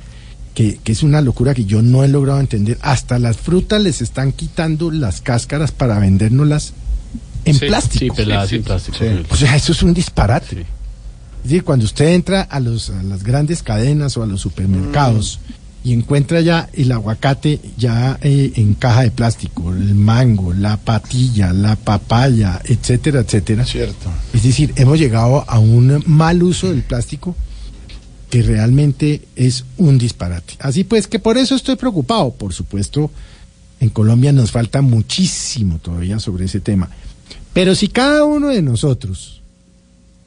que, 0.55 0.79
que 0.83 0.93
es 0.93 1.03
una 1.03 1.21
locura 1.21 1.55
que 1.55 1.65
yo 1.65 1.83
no 1.83 2.03
he 2.05 2.09
logrado 2.09 2.41
entender, 2.41 2.79
hasta 2.81 3.19
las 3.19 3.37
frutas 3.37 3.83
les 3.83 4.01
están 4.01 4.33
quitando 4.33 4.91
las 4.91 5.21
cáscaras 5.21 5.73
para 5.73 5.99
vendérnoslas 5.99 6.73
en 7.45 7.55
Sí, 7.55 7.67
plástico. 7.67 8.15
sí, 8.15 8.23
peladas 8.23 8.53
en 8.53 8.63
plástico. 8.63 8.99
O 9.31 9.37
sea, 9.37 9.55
eso 9.57 9.73
es 9.73 9.83
un 9.83 9.93
disparate. 9.93 10.61
Es 10.61 11.51
decir, 11.51 11.65
cuando 11.65 11.85
usted 11.85 12.09
entra 12.09 12.43
a, 12.43 12.59
los, 12.59 12.91
a 12.91 13.03
las 13.03 13.23
grandes 13.23 13.63
cadenas 13.63 14.17
o 14.17 14.23
a 14.23 14.27
los 14.27 14.41
supermercados 14.41 15.39
y 15.87 15.93
encuentra 15.93 16.41
ya 16.41 16.69
el 16.73 16.91
aguacate 16.91 17.61
ya 17.79 18.19
eh, 18.21 18.55
en 18.57 18.75
caja 18.75 19.03
de 19.03 19.13
plástico, 19.13 19.71
el 19.71 19.95
mango, 19.95 20.53
la 20.53 20.79
patilla, 20.79 21.53
la 21.53 21.77
papaya, 21.77 22.61
etcétera, 22.65 23.21
etcétera. 23.21 23.65
Cierto. 23.65 24.11
Es 24.35 24.43
decir, 24.43 24.73
hemos 24.75 24.99
llegado 24.99 25.49
a 25.49 25.61
un 25.61 26.03
mal 26.07 26.43
uso 26.43 26.71
del 26.71 26.83
plástico 26.83 27.37
que 28.31 28.43
realmente 28.43 29.29
es 29.37 29.65
un 29.77 29.97
disparate. 29.97 30.55
Así 30.59 30.83
pues 30.83 31.07
que 31.07 31.21
por 31.21 31.39
eso 31.39 31.55
estoy 31.55 31.77
preocupado. 31.77 32.33
Por 32.33 32.53
supuesto, 32.53 33.13
en 33.79 33.91
Colombia 33.91 34.33
nos 34.33 34.51
falta 34.51 34.83
muchísimo 34.83 35.79
todavía 35.79 36.19
sobre 36.19 36.47
ese 36.47 36.59
tema. 36.59 36.91
Pero 37.53 37.77
si 37.77 37.87
cada 37.87 38.25
uno 38.25 38.49
de 38.49 38.61
nosotros, 38.61 39.41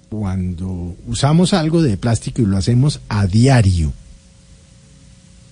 cuando 0.08 0.96
usamos 1.06 1.54
algo 1.54 1.82
de 1.82 1.98
plástico 1.98 2.42
y 2.42 2.46
lo 2.46 2.56
hacemos 2.56 3.02
a 3.10 3.28
diario, 3.28 3.92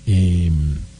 eh, 0.08 0.52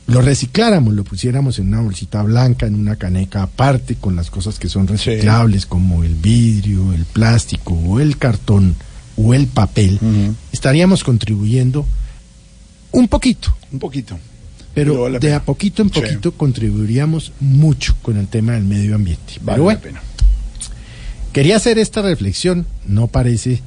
lo 0.08 0.22
recicláramos, 0.22 0.94
lo 0.94 1.04
pusiéramos 1.04 1.60
en 1.60 1.68
una 1.70 1.82
bolsita 1.82 2.22
blanca, 2.24 2.66
en 2.66 2.76
una 2.76 2.96
caneca 2.96 3.44
aparte, 3.44 3.96
con 3.96 4.16
las 4.16 4.30
cosas 4.30 4.58
que 4.60 4.70
son 4.70 4.88
reciclables, 4.88 5.66
como 5.66 6.04
el 6.04 6.16
vidrio, 6.16 6.94
el 6.94 7.04
plástico 7.06 7.74
o 7.74 8.00
el 8.00 8.18
cartón, 8.18 8.76
o 9.18 9.34
el 9.34 9.48
papel, 9.48 10.00
estaríamos 10.54 11.04
contribuyendo 11.04 11.86
un 12.92 13.08
poquito. 13.08 13.54
Un 13.72 13.80
poquito. 13.80 14.18
Pero, 14.74 14.92
Pero 14.92 15.02
vale 15.04 15.14
la 15.16 15.20
de 15.20 15.34
a 15.34 15.44
poquito 15.44 15.82
en 15.82 15.92
Sí. 15.92 16.00
poquito 16.00 16.32
contribuiríamos 16.34 17.34
mucho 17.40 17.96
con 18.02 18.16
el 18.18 18.28
tema 18.28 18.54
del 18.54 18.64
medio 18.64 18.94
ambiente. 18.96 19.34
Vale 19.42 19.56
Pero 19.56 19.64
bueno, 19.64 19.80
la 19.80 19.84
pena. 19.84 20.02
quería 21.34 21.58
hacer 21.58 21.80
esta 21.80 22.02
reflexión, 22.02 22.66
no 22.86 23.08
parece 23.08 23.62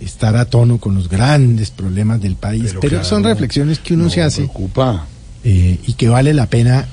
estar 0.00 0.36
a 0.36 0.46
tono 0.46 0.78
con 0.78 0.94
los 0.94 1.08
grandes 1.08 1.70
problemas 1.70 2.20
del 2.20 2.34
país, 2.36 2.64
Pero 2.68 2.80
pero, 2.80 2.90
claro, 2.90 3.04
son 3.04 3.22
reflexiones 3.24 3.78
que 3.78 3.94
uno 3.94 4.04
no, 4.04 4.10
se 4.10 4.22
hace 4.22 4.42
preocupa. 4.42 5.06
eh, 5.44 5.78
y 5.86 5.92
que 5.94 6.08
vale 6.08 6.32
la 6.34 6.46
pena 6.46 6.86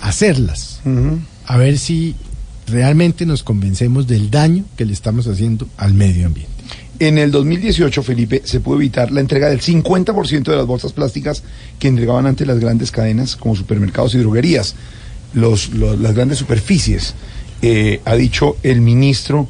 hacerlas. 0.00 0.80
A 1.46 1.56
ver 1.56 1.78
si 1.78 2.14
realmente 2.66 3.26
nos 3.26 3.42
convencemos 3.42 4.06
del 4.06 4.30
daño 4.30 4.64
que 4.76 4.84
le 4.84 4.92
estamos 4.92 5.26
haciendo 5.26 5.66
al 5.76 5.94
medio 5.94 6.26
ambiente. 6.26 6.52
En 7.00 7.18
el 7.18 7.30
2018, 7.32 8.02
Felipe, 8.02 8.42
se 8.44 8.60
pudo 8.60 8.76
evitar 8.76 9.10
la 9.10 9.20
entrega 9.20 9.48
del 9.48 9.60
50% 9.60 10.44
de 10.44 10.56
las 10.56 10.66
bolsas 10.66 10.92
plásticas 10.92 11.42
que 11.78 11.88
entregaban 11.88 12.26
antes 12.26 12.46
las 12.46 12.60
grandes 12.60 12.90
cadenas 12.92 13.34
como 13.36 13.56
supermercados 13.56 14.14
y 14.14 14.18
droguerías, 14.18 14.74
los, 15.32 15.70
los- 15.70 15.98
las 15.98 16.14
grandes 16.14 16.38
superficies, 16.38 17.14
eh, 17.62 18.00
ha 18.04 18.14
dicho 18.14 18.56
el 18.62 18.80
ministro 18.80 19.48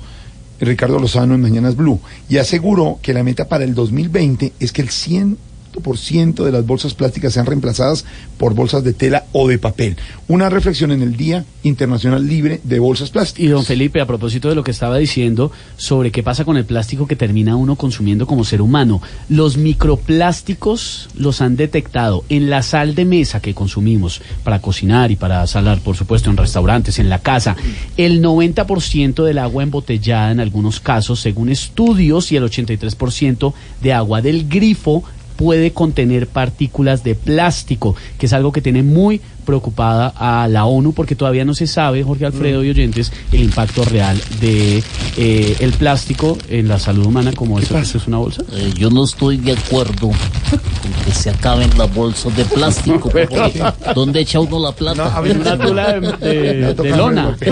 Ricardo 0.65 0.99
Lozano 0.99 1.35
en 1.35 1.41
Mañanas 1.41 1.77
Blue, 1.77 2.01
y 2.29 2.39
aseguró 2.39 2.99
que 3.03 3.15
la 3.15 3.23
meta 3.23 3.49
para 3.49 3.65
el 3.65 3.75
2020 3.75 4.53
es 4.59 4.73
que 4.73 4.83
el 4.83 4.89
100% 4.89 5.37
de 5.75 6.53
las 6.53 6.67
bolsas 6.67 6.95
plásticas 6.95 7.33
sean 7.33 7.47
reemplazadas 7.47 8.05
por 8.39 8.55
bolsas 8.55 8.85
de 8.85 8.93
tela 8.93 9.25
o 9.33 9.49
de 9.49 9.59
papel. 9.59 9.97
Una 10.29 10.49
reflexión 10.49 10.93
en 10.93 11.03
el 11.03 11.17
Día 11.17 11.45
Internacional 11.63 12.27
Libre 12.27 12.61
de 12.65 12.79
Bolsas 12.79 13.11
Plásticas. 13.11 13.45
Y 13.45 13.49
don 13.49 13.65
Felipe, 13.65 14.01
a 14.01 14.07
propósito 14.07 14.49
de 14.49 14.55
lo 14.55 14.65
que 14.65 14.71
estaba 14.71 14.97
diciendo 14.99 15.53
sobre 15.77 16.11
qué 16.11 16.23
pasa 16.23 16.45
con 16.45 16.57
el 16.57 16.65
plástico 16.65 17.07
que 17.07 17.17
termina 17.17 17.57
uno 17.57 17.77
consumiendo 17.77 18.27
como 18.27 18.45
ser 18.45 18.61
humano, 18.61 19.03
los 19.29 19.57
microplásticos 19.57 21.09
los 21.17 21.41
han 21.41 21.57
detectado 21.57 22.25
en 22.29 22.51
la 22.51 22.63
sal 22.63 22.95
de 22.95 23.05
mesa 23.05 23.41
que 23.41 23.55
consumimos 23.55 24.21
para 24.43 24.61
cocinar 24.61 25.11
y 25.11 25.17
para 25.17 25.47
salar, 25.47 25.81
por 25.81 25.97
supuesto, 25.97 26.31
en 26.31 26.37
restaurantes, 26.37 26.99
en 26.99 27.09
la 27.09 27.19
casa. 27.19 27.57
El 27.97 28.23
90% 28.23 29.25
del 29.25 29.39
agua 29.39 29.63
embotellada 29.63 30.33
en 30.33 30.41
algunos 30.41 30.81
casos, 30.81 31.21
según 31.21 31.49
estudios, 31.49 32.33
y 32.33 32.37
el 32.37 32.45
83% 32.45 33.53
de 33.83 33.93
agua 33.93 34.23
del 34.23 34.49
grifo 34.49 35.05
puede 35.37 35.73
contener 35.73 36.27
partículas 36.27 37.05
de 37.05 37.15
plástico, 37.15 37.97
que 38.19 38.27
es 38.27 38.33
algo 38.33 38.53
que 38.53 38.63
tiene 38.63 38.83
muy 38.83 39.21
preocupada 39.45 40.13
a 40.17 40.49
la 40.49 40.65
ONU 40.65 40.93
porque 40.93 41.15
todavía 41.15 41.45
no 41.45 41.55
se 41.55 41.67
sabe, 41.67 42.03
Jorge 42.03 42.27
Alfredo 42.27 42.65
y 42.65 42.71
oyentes, 42.71 43.13
el 43.33 43.43
impacto 43.43 43.85
real 43.85 44.21
de 44.41 44.83
eh, 45.17 45.57
el 45.61 45.73
plástico 45.73 46.37
en 46.49 46.69
la 46.69 46.79
salud 46.79 47.07
humana 47.07 47.33
como 47.33 47.59
eso, 47.59 47.79
eso 47.79 47.99
es 47.99 48.07
una 48.07 48.19
bolsa. 48.19 48.43
Eh, 48.53 48.73
yo 48.77 48.91
no 48.91 49.05
estoy 49.05 49.37
de 49.39 49.53
acuerdo 49.53 50.09
con 50.09 50.93
que 51.05 51.13
se 51.13 51.31
acaben 51.31 51.71
las 51.79 51.93
bolsas 51.95 52.37
de 52.37 52.45
plástico. 52.45 53.09
porque 53.11 53.63
¿Dónde 53.95 54.21
echa 54.21 54.41
uno 54.41 54.59
la 54.61 54.73
plata? 54.73 55.13
En 55.25 55.41
una 55.41 55.59
tula 55.59 55.93
de, 56.01 56.11
de- 56.19 56.75
de 56.75 56.91
lona. 56.97 57.37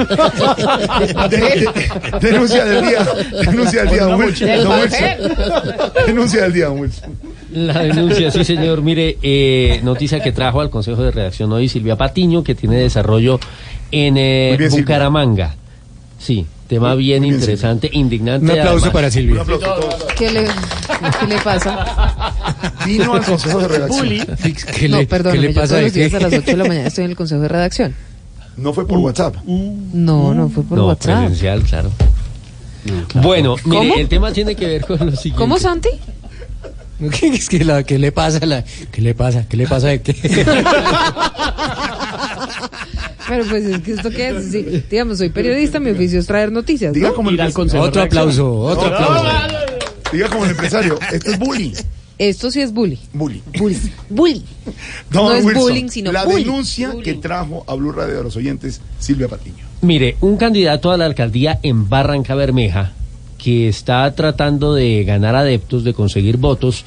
Denuncia 2.21 2.65
del 2.65 2.87
día. 2.87 3.07
Denuncia 3.45 3.81
del 3.85 3.91
día, 3.91 4.05
don 4.05 4.21
Wilson. 4.21 4.49
Denuncia 6.07 6.43
del 6.43 6.53
día, 6.53 6.71
Wilson. 6.71 7.11
La 7.53 7.81
denuncia, 7.83 8.31
sí 8.31 8.45
señor. 8.45 8.81
Mire, 8.83 9.19
eh, 9.23 9.81
noticia 9.83 10.21
que 10.21 10.33
trajo 10.33 10.61
al 10.61 10.71
Consejo 10.71 11.03
de 11.03 11.11
Redacción 11.11 11.53
hoy 11.53 11.69
Silvia 11.83 11.97
Patiño, 11.97 12.45
que 12.45 12.55
tiene 12.55 12.77
desarrollo 12.77 13.41
en 13.91 14.17
eh, 14.17 14.55
bien, 14.57 14.71
Silvia. 14.71 14.85
Bucaramanga. 14.85 15.55
Sí, 16.17 16.47
tema 16.69 16.95
bien, 16.95 17.23
bien, 17.25 17.35
interesante, 17.35 17.91
indignante. 17.93 18.45
Un 18.45 18.51
aplauso 18.53 18.77
además. 18.77 18.93
para 18.93 19.11
Silvia. 19.11 19.35
Un 19.35 19.41
aplauso. 19.41 19.67
¿Qué 20.17 20.31
le, 20.31 20.45
qué 20.45 21.27
le 21.27 21.39
pasa? 21.41 22.33
Vino 22.87 23.15
al 23.15 23.25
Consejo 23.25 23.59
de 23.59 23.67
Redacción. 23.69 24.09
¿Qué 24.77 24.89
no, 24.89 24.99
le- 24.99 25.07
qué 25.09 25.39
le 25.39 25.49
yo 25.49 25.55
pasa 25.55 25.69
todos 25.75 25.83
los 25.83 25.93
días 25.93 26.15
a 26.15 26.21
las 26.21 26.33
8 26.33 26.43
de 26.43 26.57
la 26.57 26.65
mañana 26.65 26.87
estoy 26.87 27.05
en 27.05 27.11
el 27.11 27.17
consejo 27.17 27.41
de 27.41 27.49
redacción. 27.49 27.95
No 28.57 28.73
fue 28.73 28.87
por 28.87 28.99
WhatsApp. 28.99 29.35
No, 29.45 30.33
no 30.35 30.49
fue 30.51 30.63
por 30.63 30.79
No, 30.79 30.87
WhatsApp. 30.87 31.19
presencial, 31.21 31.63
claro. 31.65 31.91
Bueno, 33.15 33.57
mire, 33.65 33.77
¿Cómo? 33.79 33.95
el 33.97 34.09
tema 34.09 34.33
tiene 34.33 34.55
que 34.55 34.67
ver 34.67 34.87
con 34.87 34.99
lo 34.99 35.17
siguiente. 35.17 35.39
¿Cómo, 35.39 35.59
Santi? 35.59 35.89
¿Qué, 37.21 37.29
es 37.29 37.49
que 37.49 37.65
la, 37.65 37.83
¿Qué 37.83 37.99
le 37.99 38.13
pasa? 38.13 38.45
La, 38.47 38.65
¿Qué 38.91 39.01
le 39.01 39.15
pasa? 39.15 39.47
¿Qué 39.49 39.57
le 39.57 39.67
pasa 39.67 39.89
de 39.89 40.03
qué? 40.03 40.15
Pero 43.29 43.45
pues 43.47 43.65
es 43.65 43.81
que 43.83 43.93
esto 43.93 44.11
qué 44.11 44.29
es, 44.31 44.51
sí, 44.51 44.83
digamos, 44.91 45.19
soy 45.19 45.31
periodista, 45.31 45.81
mi 45.81 45.91
oficio 45.91 46.19
es 46.19 46.27
traer 46.27 46.53
noticias, 46.53 46.93
Diga 46.93 47.09
¿no? 47.11 47.15
como 47.15 47.31
el 47.31 47.41
otro 47.41 48.03
aplauso, 48.03 48.53
otro 48.53 48.91
No, 48.91 48.97
aplauso. 48.97 49.57
Diga 50.13 50.29
como 50.29 50.45
el 50.45 50.51
empresario. 50.51 50.99
Esto 51.11 51.31
es 51.31 51.39
bullying. 51.39 51.73
Esto 52.19 52.51
sí 52.51 52.61
es 52.61 52.73
bullying. 52.73 52.99
Bullying. 53.15 53.41
Bullying. 53.59 53.79
Bullying. 54.11 54.43
No 55.11 55.33
es 55.33 55.45
Wilson, 55.45 55.63
bullying, 55.63 55.89
sino 55.89 56.13
La 56.13 56.25
bullying. 56.25 56.45
denuncia 56.45 56.93
que 57.03 57.15
trajo 57.15 57.65
a 57.67 57.75
Blue 57.75 57.93
Radio 57.93 58.17
de 58.19 58.23
los 58.23 58.37
oyentes 58.37 58.81
Silvia 58.99 59.29
Patiño. 59.29 59.65
Mire, 59.81 60.17
un 60.21 60.37
candidato 60.37 60.91
a 60.91 60.97
la 60.97 61.07
alcaldía 61.07 61.59
en 61.63 61.89
Barranca 61.89 62.35
Bermeja 62.35 62.93
que 63.43 63.69
está 63.69 64.15
tratando 64.15 64.75
de 64.75 65.05
ganar 65.05 65.35
adeptos, 65.35 65.85
de 65.85 65.95
conseguir 65.95 66.37
votos, 66.37 66.85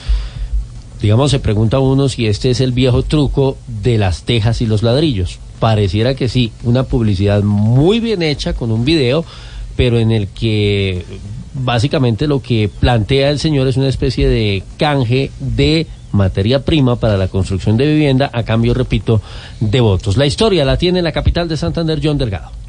digamos, 1.01 1.31
se 1.31 1.39
pregunta 1.39 1.79
uno 1.79 2.07
si 2.07 2.27
este 2.27 2.49
es 2.49 2.61
el 2.61 2.71
viejo 2.71 3.03
truco 3.03 3.57
de 3.67 3.97
las 3.97 4.23
tejas 4.23 4.61
y 4.61 4.65
los 4.65 4.81
ladrillos. 4.81 5.39
Pareciera 5.59 6.15
que 6.15 6.29
sí, 6.29 6.51
una 6.63 6.83
publicidad 6.83 7.43
muy 7.43 7.99
bien 7.99 8.21
hecha 8.21 8.53
con 8.53 8.71
un 8.71 8.85
video, 8.85 9.25
pero 9.75 9.99
en 9.99 10.11
el 10.11 10.27
que 10.27 11.05
básicamente 11.53 12.27
lo 12.27 12.41
que 12.41 12.69
plantea 12.79 13.29
el 13.29 13.39
señor 13.39 13.67
es 13.67 13.77
una 13.77 13.89
especie 13.89 14.29
de 14.29 14.63
canje 14.77 15.31
de 15.39 15.87
materia 16.11 16.63
prima 16.63 16.95
para 16.95 17.17
la 17.17 17.27
construcción 17.27 17.75
de 17.75 17.87
vivienda 17.87 18.29
a 18.31 18.43
cambio, 18.43 18.73
repito, 18.73 19.21
de 19.59 19.81
votos. 19.81 20.15
La 20.15 20.25
historia 20.25 20.63
la 20.63 20.77
tiene 20.77 20.99
en 20.99 21.05
la 21.05 21.11
capital 21.11 21.49
de 21.49 21.57
Santander, 21.57 21.99
John 22.01 22.17
Delgado. 22.17 22.64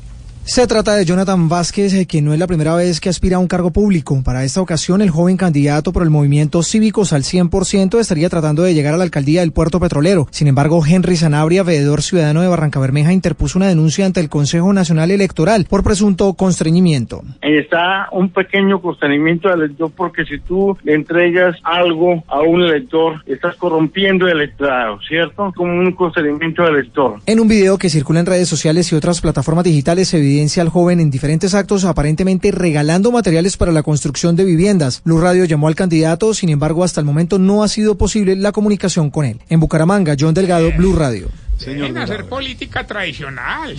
Se 0.49 0.65
trata 0.69 0.95
de 0.95 1.05
Jonathan 1.05 1.49
Vázquez, 1.49 1.93
eh, 1.93 2.07
que 2.07 2.23
no 2.23 2.33
es 2.33 2.39
la 2.39 2.47
primera 2.47 2.77
vez 2.77 3.01
que 3.01 3.09
aspira 3.09 3.37
a 3.37 3.41
un 3.41 3.49
cargo 3.49 3.73
público. 3.73 4.23
Para 4.25 4.45
esta 4.45 4.61
ocasión, 4.61 5.03
el 5.03 5.11
joven 5.11 5.37
candidato 5.37 5.93
por 5.93 6.05
el 6.05 6.09
movimiento 6.11 6.63
Cívicos 6.63 7.13
al 7.13 7.25
100% 7.25 7.99
estaría 7.99 8.29
tratando 8.29 8.63
de 8.63 8.73
llegar 8.73 8.95
a 8.95 8.97
la 8.97 9.03
alcaldía 9.03 9.41
del 9.41 9.51
puerto 9.51 9.81
petrolero. 9.81 10.29
Sin 10.31 10.47
embargo, 10.47 10.81
Henry 10.87 11.17
Sanabria, 11.17 11.65
veedor 11.65 12.01
ciudadano 12.01 12.43
de 12.43 12.49
Barranca 12.49 12.79
Bermeja, 12.79 13.13
interpuso 13.13 13.59
una 13.59 13.67
denuncia 13.67 14.07
ante 14.07 14.21
el 14.21 14.29
Consejo 14.29 14.73
Nacional 14.73 15.11
Electoral 15.11 15.67
por 15.69 15.83
presunto 15.83 16.33
constreñimiento. 16.35 17.23
Está 17.43 18.09
un 18.13 18.29
pequeño 18.29 18.81
constreñimiento 18.81 19.49
al 19.49 19.63
elector 19.63 19.91
porque 19.97 20.25
si 20.25 20.39
tú 20.39 20.79
le 20.85 20.95
entregas 20.95 21.57
algo 21.65 22.23
a 22.29 22.43
un 22.43 22.63
elector, 22.63 23.21
estás 23.27 23.57
corrompiendo 23.57 24.29
el 24.29 24.41
electorado, 24.41 25.01
¿cierto? 25.09 25.53
Como 25.57 25.73
un 25.73 25.91
constreñimiento 25.91 26.63
al 26.63 26.77
elector. 26.77 27.17
En 27.27 27.41
un 27.41 27.49
video 27.49 27.79
que 27.79 27.91
circula 27.91 28.21
en 28.21 28.27
redes 28.27 28.49
sociales 28.49 28.93
y 28.93 28.95
otras 28.95 29.21
plataformas 29.21 29.65
digitales 29.65 30.07
se 30.07 30.21
evidencia 30.37 30.63
al 30.63 30.69
joven 30.69 31.01
en 31.01 31.11
diferentes 31.11 31.55
actos 31.55 31.85
aparentemente 31.87 32.51
regalando 32.53 33.11
materiales 33.11 33.57
para 33.57 33.73
la 33.73 33.83
construcción 33.83 34.37
de 34.37 34.45
viviendas. 34.45 35.01
Blue 35.03 35.19
Radio 35.19 35.47
llamó 35.47 35.67
al 35.69 35.75
candidato, 35.75 36.35
sin 36.35 36.51
embargo 36.51 36.85
hasta 36.85 37.01
el 37.01 37.07
momento 37.07 37.39
no 37.39 37.63
ha 37.63 37.69
sido 37.69 37.97
posible 37.97 38.37
la 38.37 38.53
comunicación 38.53 39.09
con 39.09 39.25
él. 39.25 39.39
En 39.49 39.61
Bucaramanga, 39.61 40.15
John 40.19 40.35
Delgado, 40.35 40.71
Blue 40.77 40.95
Radio. 40.95 41.29
Deben 41.65 41.97
hacer 41.97 42.27
política 42.27 42.87
tradicional. 42.87 43.77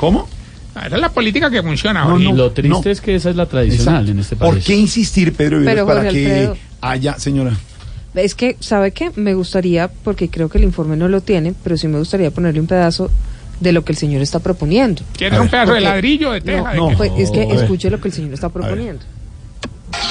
¿Cómo? 0.00 0.26
Esa 0.74 0.86
es 0.96 1.00
la 1.00 1.10
política 1.10 1.50
que 1.50 1.62
funciona. 1.62 2.04
No, 2.06 2.18
no, 2.18 2.32
Lo 2.32 2.52
triste 2.52 2.68
no. 2.70 2.90
es 2.90 3.00
que 3.02 3.14
esa 3.16 3.28
es 3.28 3.36
la 3.36 3.44
tradicional 3.46 3.96
Exacto. 3.96 4.10
en 4.12 4.18
este 4.20 4.36
país. 4.36 4.54
¿Por 4.54 4.62
qué 4.62 4.76
insistir, 4.76 5.34
Pedro 5.34 5.60
Pero, 5.62 5.86
para 5.86 6.02
Jorge 6.04 6.14
que 6.14 6.26
Alfredo. 6.26 6.56
haya, 6.80 7.18
señora? 7.18 7.54
Es 8.14 8.34
que, 8.34 8.56
¿sabe 8.60 8.92
qué? 8.92 9.10
Me 9.16 9.34
gustaría, 9.34 9.88
porque 9.88 10.30
creo 10.30 10.48
que 10.48 10.56
el 10.56 10.64
informe 10.64 10.96
no 10.96 11.08
lo 11.08 11.20
tiene, 11.20 11.52
pero 11.62 11.76
sí 11.76 11.86
me 11.86 11.98
gustaría 11.98 12.30
ponerle 12.30 12.60
un 12.60 12.66
pedazo 12.66 13.10
de 13.60 13.72
lo 13.72 13.84
que 13.84 13.92
el 13.92 13.98
señor 13.98 14.22
está 14.22 14.38
proponiendo. 14.38 15.02
¿Quieres 15.16 15.38
un 15.38 15.48
pedazo 15.48 15.74
de 15.74 15.80
ladrillo, 15.80 16.32
de 16.32 16.40
teja? 16.40 16.74
No, 16.74 16.88
de 16.90 16.96
pues 16.96 17.12
es 17.16 17.30
que 17.30 17.42
escuche 17.42 17.90
lo 17.90 18.00
que 18.00 18.08
el 18.08 18.14
señor 18.14 18.34
está 18.34 18.48
proponiendo. 18.48 19.04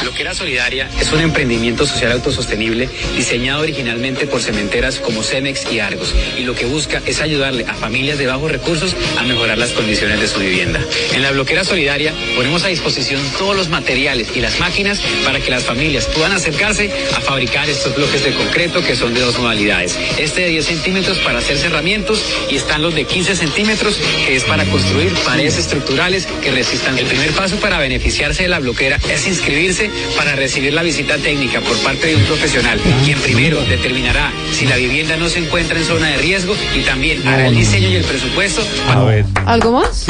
Bloquera 0.01 0.33
Solidaria 0.33 0.89
es 0.99 1.11
un 1.11 1.19
emprendimiento 1.19 1.85
social 1.85 2.11
autosostenible 2.11 2.89
diseñado 3.15 3.61
originalmente 3.61 4.25
por 4.25 4.41
cementeras 4.41 4.99
como 4.99 5.21
Cemex 5.21 5.71
y 5.71 5.79
Argos 5.79 6.13
y 6.37 6.43
lo 6.43 6.55
que 6.55 6.65
busca 6.65 7.01
es 7.05 7.21
ayudarle 7.21 7.65
a 7.67 7.73
familias 7.73 8.17
de 8.17 8.25
bajos 8.27 8.51
recursos 8.51 8.95
a 9.17 9.23
mejorar 9.23 9.57
las 9.57 9.71
condiciones 9.71 10.19
de 10.19 10.27
su 10.27 10.39
vivienda. 10.39 10.79
En 11.13 11.21
la 11.21 11.31
Bloquera 11.31 11.63
Solidaria 11.63 12.13
ponemos 12.35 12.63
a 12.63 12.67
disposición 12.67 13.21
todos 13.37 13.55
los 13.55 13.69
materiales 13.69 14.29
y 14.35 14.39
las 14.39 14.59
máquinas 14.59 14.99
para 15.23 15.39
que 15.39 15.51
las 15.51 15.63
familias 15.63 16.05
puedan 16.07 16.31
acercarse 16.31 16.91
a 17.15 17.21
fabricar 17.21 17.69
estos 17.69 17.95
bloques 17.95 18.23
de 18.23 18.33
concreto 18.33 18.83
que 18.83 18.95
son 18.95 19.13
de 19.13 19.21
dos 19.21 19.37
modalidades. 19.37 19.97
Este 20.17 20.41
de 20.41 20.49
10 20.49 20.65
centímetros 20.65 21.17
para 21.19 21.39
hacer 21.39 21.57
cerramientos 21.57 22.23
y 22.49 22.55
están 22.55 22.81
los 22.81 22.95
de 22.95 23.05
15 23.05 23.35
centímetros 23.35 23.99
que 24.25 24.35
es 24.35 24.43
para 24.43 24.65
construir 24.65 25.13
paredes 25.25 25.57
estructurales 25.57 26.27
que 26.41 26.51
resistan. 26.51 26.97
El 26.97 27.05
primer 27.05 27.31
paso 27.31 27.57
para 27.57 27.77
beneficiarse 27.77 28.43
de 28.43 28.49
la 28.49 28.59
bloquera 28.59 28.99
es 29.09 29.27
inscribirse 29.67 30.15
para 30.15 30.35
recibir 30.35 30.73
la 30.73 30.83
visita 30.83 31.17
técnica 31.17 31.59
por 31.61 31.77
parte 31.79 32.07
de 32.07 32.15
un 32.15 32.23
profesional, 32.23 32.79
quien 33.03 33.19
primero 33.19 33.61
determinará 33.65 34.31
si 34.51 34.65
la 34.65 34.77
vivienda 34.77 35.17
no 35.17 35.27
se 35.29 35.39
encuentra 35.39 35.77
en 35.77 35.83
zona 35.85 36.07
de 36.07 36.17
riesgo 36.17 36.53
y 36.75 36.81
también 36.81 37.25
hará 37.27 37.47
el 37.47 37.55
diseño 37.55 37.89
y 37.89 37.95
el 37.95 38.03
presupuesto. 38.03 38.61
A 38.89 39.03
ver. 39.03 39.25
¿Algo 39.45 39.71
más? 39.73 40.05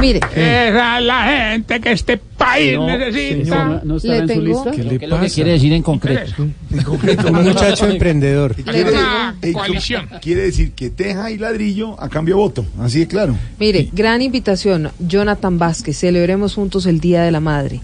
Mire. 0.00 0.18
Esa 0.34 0.98
es 0.98 1.04
la 1.04 1.24
gente 1.52 1.80
que 1.80 1.92
este 1.92 2.16
país 2.16 2.74
No, 2.76 2.86
necesita. 2.86 3.44
señor, 3.44 3.84
¿no 3.84 3.96
estará 3.98 4.14
Le 4.14 4.20
en 4.20 4.26
su 4.28 4.34
tengo- 4.34 4.46
lista? 4.46 4.70
¿Qué 4.72 4.98
¿Qué 4.98 5.04
es 5.04 5.10
lo 5.10 5.20
que 5.20 5.28
quiere 5.30 5.50
decir 5.52 5.72
en 5.74 5.82
concreto? 5.82 6.42
Un 6.42 7.42
muchacho 7.44 7.88
emprendedor. 7.88 8.54
Quiere, 8.56 8.90
Una 8.90 9.36
eh, 9.42 9.52
coalición. 9.52 10.08
quiere 10.20 10.42
decir 10.42 10.72
que 10.72 10.90
teja 10.90 11.30
y 11.30 11.38
ladrillo 11.38 12.00
a 12.02 12.08
cambio 12.08 12.34
de 12.36 12.40
voto. 12.40 12.66
Así 12.80 13.00
de 13.00 13.06
claro. 13.06 13.36
Mire, 13.60 13.90
gran 13.92 14.22
invitación, 14.22 14.90
Jonathan 14.98 15.58
Vázquez, 15.58 15.96
celebremos 15.98 16.54
juntos 16.54 16.86
el 16.86 16.98
Día 16.98 17.22
de 17.22 17.30
la 17.30 17.40
Madre. 17.40 17.80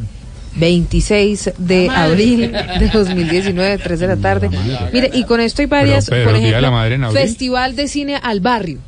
26 0.56 1.52
de 1.58 1.88
abril 1.90 2.52
de 2.52 2.88
2019, 2.92 3.78
3 3.78 4.00
de 4.00 4.06
la 4.06 4.16
tarde. 4.16 4.50
Mire, 4.92 5.10
y 5.12 5.24
con 5.24 5.40
esto 5.40 5.62
hay 5.62 5.66
varias, 5.66 6.06
Pero, 6.06 6.22
Pedro, 6.22 6.30
por 6.30 6.38
ejemplo, 6.38 6.60
la 6.60 6.70
Madre 6.70 6.94
en 6.96 7.04
abril. 7.04 7.20
Festival 7.20 7.76
de 7.76 7.88
Cine 7.88 8.16
al 8.22 8.40
Barrio. 8.40 8.78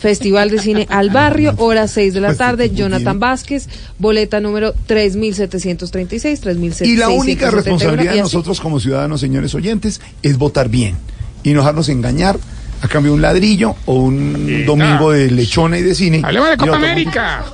Festival 0.00 0.48
de 0.48 0.58
Cine 0.58 0.86
al 0.88 1.10
Barrio, 1.10 1.54
hora 1.58 1.86
6 1.86 2.14
de 2.14 2.20
la 2.20 2.34
tarde, 2.34 2.70
Jonathan 2.70 3.20
Vázquez, 3.20 3.68
boleta 3.98 4.40
número 4.40 4.72
3736, 4.86 6.40
3736. 6.40 6.90
Y 6.90 6.96
la 6.96 7.10
única 7.10 7.50
responsabilidad 7.50 8.14
de 8.14 8.22
nosotros 8.22 8.60
como 8.60 8.80
ciudadanos, 8.80 9.20
señores 9.20 9.54
oyentes, 9.54 10.00
es 10.22 10.38
votar 10.38 10.70
bien 10.70 10.96
y 11.42 11.52
no 11.52 11.60
dejarnos 11.60 11.90
engañar 11.90 12.38
a 12.82 12.88
cambio 12.88 13.12
de 13.12 13.16
un 13.16 13.22
ladrillo 13.22 13.76
o 13.84 13.94
un 13.94 14.64
domingo 14.64 15.12
de 15.12 15.30
lechona 15.30 15.78
y 15.78 15.82
de 15.82 15.94
cine. 15.94 16.22
Hablemos 16.24 16.50
de 16.50 16.56
Copa 16.56 16.76
América. 16.76 17.44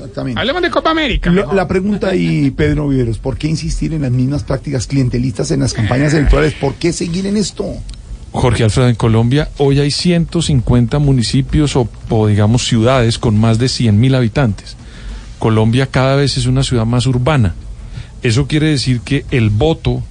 Exactamente. 0.00 0.40
Hablemos 0.40 0.62
de 0.62 0.70
Copa 0.70 0.90
América. 0.90 1.30
Lo- 1.30 1.52
la 1.52 1.68
pregunta 1.68 2.08
ahí, 2.08 2.50
Pedro 2.50 2.88
Viveros, 2.88 3.18
¿por 3.18 3.36
qué 3.38 3.48
insistir 3.48 3.92
en 3.94 4.02
las 4.02 4.10
mismas 4.10 4.42
prácticas 4.42 4.86
clientelistas 4.86 5.50
en 5.50 5.60
las 5.60 5.72
campañas 5.72 6.12
electorales? 6.14 6.54
¿Por 6.54 6.74
qué 6.74 6.92
seguir 6.92 7.26
en 7.26 7.36
esto? 7.36 7.66
Jorge 8.32 8.62
Alfredo, 8.64 8.88
en 8.88 8.94
Colombia 8.94 9.48
hoy 9.58 9.80
hay 9.80 9.90
150 9.90 10.98
municipios 11.00 11.74
o, 11.74 11.88
o, 12.08 12.26
digamos 12.28 12.64
ciudades 12.66 13.18
con 13.18 13.36
más 13.38 13.58
de 13.58 13.66
100.000 13.66 14.14
habitantes. 14.16 14.76
Colombia 15.38 15.86
cada 15.86 16.16
vez 16.16 16.36
es 16.36 16.46
una 16.46 16.62
ciudad 16.62 16.86
más 16.86 17.06
urbana. 17.06 17.54
Eso 18.22 18.46
quiere 18.46 18.68
decir 18.68 19.00
que 19.00 19.24
el 19.30 19.50
voto 19.50 20.02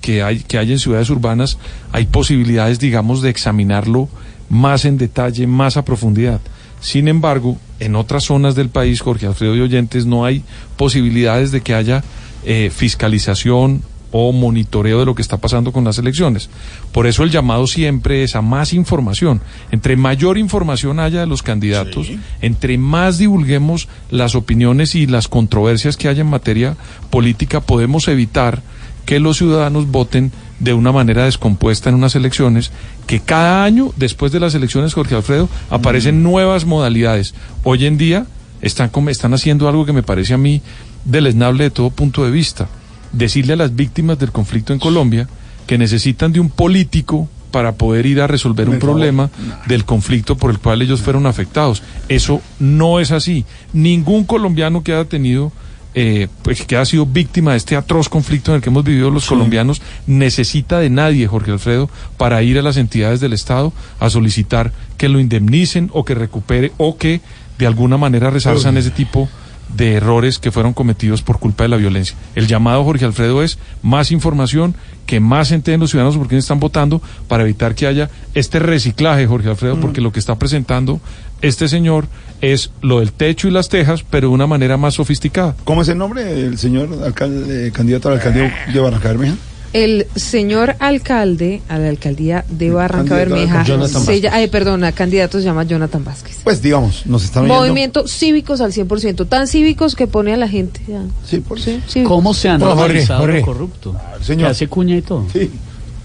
que 0.00 0.22
hay, 0.22 0.38
que 0.40 0.58
hay 0.58 0.72
en 0.72 0.78
ciudades 0.78 1.10
urbanas 1.10 1.58
hay 1.92 2.06
posibilidades, 2.06 2.78
digamos, 2.78 3.20
de 3.22 3.30
examinarlo 3.30 4.08
más 4.48 4.84
en 4.84 4.96
detalle, 4.98 5.46
más 5.46 5.76
a 5.76 5.84
profundidad. 5.84 6.40
Sin 6.80 7.08
embargo, 7.08 7.58
en 7.80 7.96
otras 7.96 8.24
zonas 8.24 8.54
del 8.54 8.68
país, 8.68 9.00
Jorge 9.00 9.26
Alfredo 9.26 9.56
y 9.56 9.60
oyentes, 9.60 10.06
no 10.06 10.24
hay 10.24 10.44
posibilidades 10.76 11.50
de 11.50 11.60
que 11.60 11.74
haya 11.74 12.04
eh, 12.44 12.70
fiscalización 12.74 13.82
o 14.16 14.30
monitoreo 14.30 15.00
de 15.00 15.06
lo 15.06 15.16
que 15.16 15.22
está 15.22 15.38
pasando 15.38 15.72
con 15.72 15.82
las 15.82 15.98
elecciones. 15.98 16.48
Por 16.92 17.08
eso 17.08 17.24
el 17.24 17.30
llamado 17.30 17.66
siempre 17.66 18.22
es 18.22 18.36
a 18.36 18.42
más 18.42 18.72
información. 18.72 19.40
Entre 19.72 19.96
mayor 19.96 20.38
información 20.38 21.00
haya 21.00 21.18
de 21.18 21.26
los 21.26 21.42
candidatos, 21.42 22.12
entre 22.40 22.78
más 22.78 23.18
divulguemos 23.18 23.88
las 24.10 24.36
opiniones 24.36 24.94
y 24.94 25.08
las 25.08 25.26
controversias 25.26 25.96
que 25.96 26.06
haya 26.06 26.20
en 26.20 26.28
materia 26.28 26.76
política, 27.10 27.60
podemos 27.60 28.06
evitar 28.06 28.62
que 29.04 29.20
los 29.20 29.38
ciudadanos 29.38 29.90
voten 29.90 30.32
de 30.60 30.72
una 30.72 30.92
manera 30.92 31.24
descompuesta 31.24 31.88
en 31.88 31.96
unas 31.96 32.14
elecciones, 32.14 32.70
que 33.06 33.20
cada 33.20 33.64
año, 33.64 33.92
después 33.96 34.32
de 34.32 34.40
las 34.40 34.54
elecciones, 34.54 34.94
Jorge 34.94 35.14
Alfredo, 35.14 35.48
aparecen 35.70 36.22
nuevas 36.22 36.64
modalidades. 36.64 37.34
Hoy 37.64 37.86
en 37.86 37.98
día 37.98 38.26
están, 38.62 38.90
están 39.08 39.34
haciendo 39.34 39.68
algo 39.68 39.84
que 39.84 39.92
me 39.92 40.02
parece 40.02 40.34
a 40.34 40.38
mí 40.38 40.62
deleznable 41.04 41.64
de 41.64 41.70
todo 41.70 41.90
punto 41.90 42.24
de 42.24 42.30
vista. 42.30 42.68
Decirle 43.12 43.52
a 43.52 43.56
las 43.56 43.76
víctimas 43.76 44.18
del 44.18 44.32
conflicto 44.32 44.72
en 44.72 44.78
Colombia 44.78 45.28
que 45.66 45.78
necesitan 45.78 46.32
de 46.32 46.40
un 46.40 46.50
político 46.50 47.28
para 47.50 47.76
poder 47.76 48.04
ir 48.06 48.20
a 48.20 48.26
resolver 48.26 48.68
un 48.68 48.80
problema 48.80 49.30
del 49.66 49.84
conflicto 49.84 50.36
por 50.36 50.50
el 50.50 50.58
cual 50.58 50.82
ellos 50.82 51.02
fueron 51.02 51.24
afectados. 51.24 51.84
Eso 52.08 52.42
no 52.58 52.98
es 52.98 53.12
así. 53.12 53.44
Ningún 53.72 54.24
colombiano 54.24 54.82
que 54.82 54.92
haya 54.92 55.08
tenido 55.08 55.52
eh, 55.94 56.28
pues 56.42 56.64
que 56.64 56.76
ha 56.76 56.84
sido 56.84 57.06
víctima 57.06 57.52
de 57.52 57.58
este 57.58 57.76
atroz 57.76 58.08
conflicto 58.08 58.50
en 58.50 58.56
el 58.56 58.62
que 58.62 58.70
hemos 58.70 58.84
vivido 58.84 59.10
los 59.10 59.26
colombianos, 59.26 59.80
necesita 60.06 60.80
de 60.80 60.90
nadie, 60.90 61.26
Jorge 61.26 61.52
Alfredo, 61.52 61.88
para 62.16 62.42
ir 62.42 62.58
a 62.58 62.62
las 62.62 62.76
entidades 62.76 63.20
del 63.20 63.32
Estado 63.32 63.72
a 64.00 64.10
solicitar 64.10 64.72
que 64.96 65.08
lo 65.08 65.20
indemnicen 65.20 65.90
o 65.92 66.04
que 66.04 66.14
recupere 66.14 66.72
o 66.78 66.96
que 66.96 67.20
de 67.58 67.66
alguna 67.66 67.96
manera 67.96 68.30
resarzan 68.30 68.76
ese 68.76 68.90
tipo 68.90 69.20
de 69.22 69.43
errores 69.78 70.38
que 70.38 70.50
fueron 70.50 70.72
cometidos 70.72 71.22
por 71.22 71.38
culpa 71.38 71.64
de 71.64 71.68
la 71.68 71.76
violencia. 71.76 72.16
El 72.34 72.46
llamado, 72.46 72.84
Jorge 72.84 73.04
Alfredo, 73.04 73.42
es 73.42 73.58
más 73.82 74.10
información, 74.12 74.74
que 75.06 75.20
más 75.20 75.52
enteren 75.52 75.80
los 75.80 75.90
ciudadanos 75.90 76.16
por 76.16 76.28
quién 76.28 76.38
están 76.38 76.60
votando, 76.60 77.02
para 77.28 77.42
evitar 77.42 77.74
que 77.74 77.86
haya 77.86 78.10
este 78.34 78.58
reciclaje, 78.58 79.26
Jorge 79.26 79.48
Alfredo, 79.48 79.80
porque 79.80 80.00
lo 80.00 80.12
que 80.12 80.20
está 80.20 80.38
presentando 80.38 81.00
este 81.42 81.68
señor 81.68 82.06
es 82.40 82.70
lo 82.80 83.00
del 83.00 83.12
techo 83.12 83.48
y 83.48 83.50
las 83.50 83.68
tejas, 83.68 84.02
pero 84.08 84.28
de 84.28 84.34
una 84.34 84.46
manera 84.46 84.76
más 84.76 84.94
sofisticada. 84.94 85.54
¿Cómo 85.64 85.82
es 85.82 85.88
el 85.88 85.98
nombre 85.98 86.24
del 86.24 86.58
señor 86.58 86.88
alcalde, 87.04 87.70
candidato 87.72 88.08
a 88.08 88.12
la 88.12 88.16
alcaldía 88.18 88.54
de 88.72 88.80
Barranca 88.80 89.08
Bermeja? 89.08 89.34
El 89.74 90.06
señor 90.14 90.76
alcalde 90.78 91.60
a 91.68 91.78
la 91.78 91.88
alcaldía 91.88 92.44
de 92.48 92.70
Barranca 92.70 93.16
Bermeja, 93.16 93.64
se 93.64 94.28
ay, 94.30 94.46
perdona, 94.46 94.92
candidato 94.92 95.38
se 95.38 95.44
llama 95.44 95.64
Jonathan 95.64 96.04
Vázquez. 96.04 96.38
Pues 96.44 96.62
digamos, 96.62 97.04
nos 97.06 97.24
está 97.24 97.40
viendo. 97.40 97.58
Movimiento 97.58 98.06
cívicos 98.06 98.60
al 98.60 98.72
100%, 98.72 99.28
tan 99.28 99.48
cívicos 99.48 99.96
que 99.96 100.06
pone 100.06 100.32
a 100.32 100.36
la 100.36 100.46
gente. 100.48 100.80
ya. 100.86 101.02
Sí, 101.28 101.40
por 101.40 101.60
sí. 101.60 101.82
cívicos. 101.88 102.08
¿Cómo 102.16 102.34
se 102.34 102.48
ha 102.50 102.56
No, 102.56 102.66
Jorge, 102.66 103.04
normalizado 103.04 103.42
corrupto? 103.44 103.96
señor. 104.22 104.46
Que 104.48 104.52
hace 104.52 104.68
cuña 104.68 104.96
y 104.96 105.02
todo. 105.02 105.26
Sí. 105.32 105.50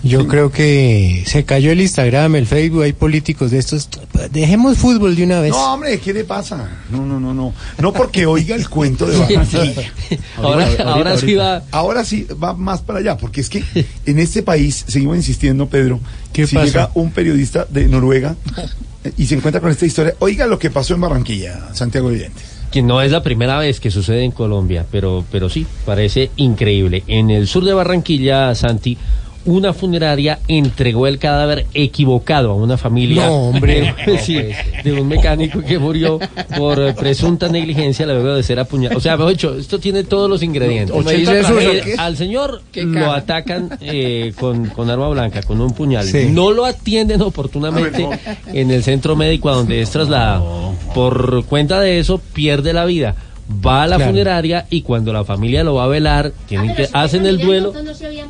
Yo 0.01 0.27
creo 0.27 0.49
que 0.49 1.23
se 1.25 1.43
cayó 1.43 1.71
el 1.73 1.81
Instagram, 1.81 2.35
el 2.37 2.47
Facebook, 2.47 2.83
hay 2.83 2.93
políticos 2.93 3.51
de 3.51 3.57
estos. 3.59 3.89
Dejemos 4.31 4.77
fútbol 4.77 5.15
de 5.15 5.23
una 5.25 5.41
vez. 5.41 5.51
No, 5.51 5.73
hombre, 5.73 5.99
¿qué 5.99 6.13
le 6.13 6.23
pasa? 6.23 6.69
No, 6.89 7.05
no, 7.05 7.19
no, 7.19 7.33
no. 7.33 7.53
No 7.79 7.93
porque 7.93 8.25
oiga 8.25 8.55
el 8.55 8.69
cuento 8.69 9.05
de 9.05 9.17
Barranquilla. 9.19 9.91
Ahora, 10.37 10.67
ahora 10.85 11.17
sí 11.17 11.35
va. 11.35 11.63
Ahora 11.71 12.05
sí 12.05 12.25
va 12.41 12.53
más 12.53 12.81
para 12.81 12.99
allá, 12.99 13.17
porque 13.17 13.41
es 13.41 13.49
que 13.49 13.63
en 14.05 14.19
este 14.19 14.41
país, 14.41 14.85
seguimos 14.87 15.17
insistiendo, 15.17 15.67
Pedro, 15.67 15.99
¿Qué 16.31 16.47
si 16.47 16.55
pasa? 16.55 16.65
llega 16.67 16.91
un 16.93 17.11
periodista 17.11 17.65
de 17.69 17.87
Noruega 17.87 18.35
y 19.17 19.25
se 19.25 19.35
encuentra 19.35 19.59
con 19.61 19.69
esta 19.71 19.85
historia, 19.85 20.13
oiga 20.19 20.45
lo 20.47 20.59
que 20.59 20.69
pasó 20.69 20.93
en 20.93 21.01
Barranquilla, 21.01 21.73
Santiago 21.73 22.09
Videntes. 22.09 22.43
que 22.71 22.81
no 22.81 23.01
es 23.01 23.11
la 23.11 23.21
primera 23.23 23.57
vez 23.57 23.79
que 23.79 23.91
sucede 23.91 24.23
en 24.23 24.31
Colombia, 24.31 24.85
pero, 24.91 25.25
pero 25.31 25.49
sí, 25.49 25.65
parece 25.85 26.31
increíble. 26.37 27.03
En 27.07 27.29
el 27.29 27.47
sur 27.47 27.65
de 27.65 27.73
Barranquilla, 27.73 28.53
Santi, 28.55 28.97
una 29.49 29.73
funeraria 29.73 30.39
entregó 30.47 31.07
el 31.07 31.17
cadáver 31.17 31.65
equivocado 31.73 32.51
a 32.51 32.55
una 32.55 32.77
familia 32.77 33.25
No, 33.27 33.49
hombre. 33.49 33.93
de, 34.05 34.17
sí, 34.25 34.39
de 34.83 34.93
un 34.93 35.07
mecánico 35.07 35.61
que 35.61 35.79
murió 35.79 36.19
por 36.57 36.93
presunta 36.95 37.49
negligencia 37.49 38.05
luego 38.05 38.35
de 38.35 38.43
ser 38.43 38.59
apuñalado. 38.59 38.97
O 38.97 39.01
sea, 39.01 39.17
dicho, 39.17 39.55
esto 39.57 39.79
tiene 39.79 40.03
todos 40.03 40.29
los 40.29 40.43
ingredientes. 40.43 40.95
¿Me 41.03 41.13
dice 41.13 41.39
eso, 41.39 41.59
Eh, 41.59 41.81
qué? 41.83 41.95
al 41.97 42.15
señor 42.15 42.61
lo 42.75 43.11
atacan 43.11 43.77
eh, 43.81 44.33
con, 44.39 44.67
con 44.67 44.89
arma 44.89 45.09
blanca, 45.09 45.41
con 45.41 45.59
un 45.61 45.71
puñal. 45.71 46.05
Sí. 46.05 46.27
No 46.29 46.51
lo 46.51 46.65
atienden 46.65 47.21
oportunamente 47.21 48.07
en 48.53 48.71
el 48.71 48.83
centro 48.83 49.15
médico 49.15 49.49
a 49.49 49.53
donde 49.55 49.81
es 49.81 49.89
trasladado. 49.89 50.73
Por 50.93 51.45
cuenta 51.45 51.79
de 51.81 51.99
eso, 51.99 52.21
pierde 52.33 52.73
la 52.73 52.85
vida. 52.85 53.15
Va 53.51 53.83
a 53.83 53.87
la 53.87 53.95
Claro. 53.95 54.11
funeraria 54.11 54.67
y 54.69 54.83
cuando 54.83 55.11
la 55.11 55.23
familia 55.23 55.63
lo 55.63 55.73
va 55.75 55.85
a 55.85 55.87
velar, 55.87 56.31
tienen 56.47 56.75
que 56.75 56.87
hacen 56.93 57.25
el 57.25 57.39
duelo. 57.39 57.73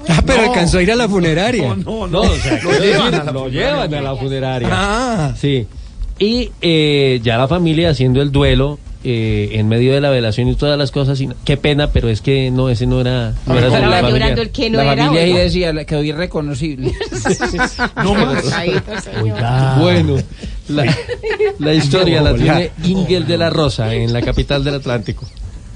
Ah, 0.08 0.22
pero 0.26 0.44
No. 0.44 0.48
alcanzó 0.50 0.78
a 0.78 0.82
ir 0.82 0.92
a 0.92 0.96
la 0.96 1.10
funeraria. 1.10 1.76
No, 1.76 2.08
No, 2.08 2.22
o 2.22 2.36
sea, 2.38 2.54
Lo 2.64 2.70
quiero 2.70 2.84
llevan 2.86 3.12
decir, 3.12 3.22
a 3.22 3.24
la 3.26 3.32
lo 3.34 3.40
funeraria. 3.42 3.72
llevan 3.86 3.94
a 3.94 4.02
la 4.02 4.16
funeraria. 4.16 4.70
Ah. 4.72 5.34
Sí. 5.38 5.68
Y 6.20 6.52
eh, 6.62 7.20
ya 7.24 7.38
la 7.38 7.48
familia 7.50 7.90
haciendo 7.90 8.22
el 8.22 8.32
duelo 8.32 8.80
eh, 9.04 9.50
en 9.54 9.68
medio 9.70 9.94
de 9.94 10.02
la 10.02 10.10
velación 10.10 10.48
y 10.50 10.56
todas 10.56 10.78
las 10.78 10.92
cosas. 10.92 11.20
y- 11.22 11.30
qué 11.46 11.56
pena, 11.58 11.92
pero 11.92 12.10
es 12.10 12.22
que 12.22 12.52
no, 12.52 12.70
ese 12.70 12.86
no 12.86 13.00
era. 13.02 13.34
No 13.46 13.58
era 13.58 13.68
Estaba 13.68 13.84
familiar. 13.86 14.12
llorando 14.12 14.42
el 14.42 14.50
que 14.50 14.70
no 14.70 14.78
la 14.78 14.94
era. 14.94 15.04
familia 15.06 15.24
ahí 15.26 15.32
oiga. 15.32 15.44
decía, 15.44 15.86
quedó 15.86 16.04
irreconocible. 16.04 16.94
No 18.04 18.14
más. 18.14 18.44
Bueno, 19.80 20.18
la, 20.68 20.96
la 21.60 21.74
historia 21.74 22.22
la 22.22 22.36
tiene 22.36 22.72
Ingel 22.84 23.26
de 23.28 23.38
la 23.38 23.50
Rosa 23.50 23.94
en 23.94 24.12
la 24.14 24.22
capital 24.22 24.64
del 24.64 24.76
Atlántico. 24.76 25.26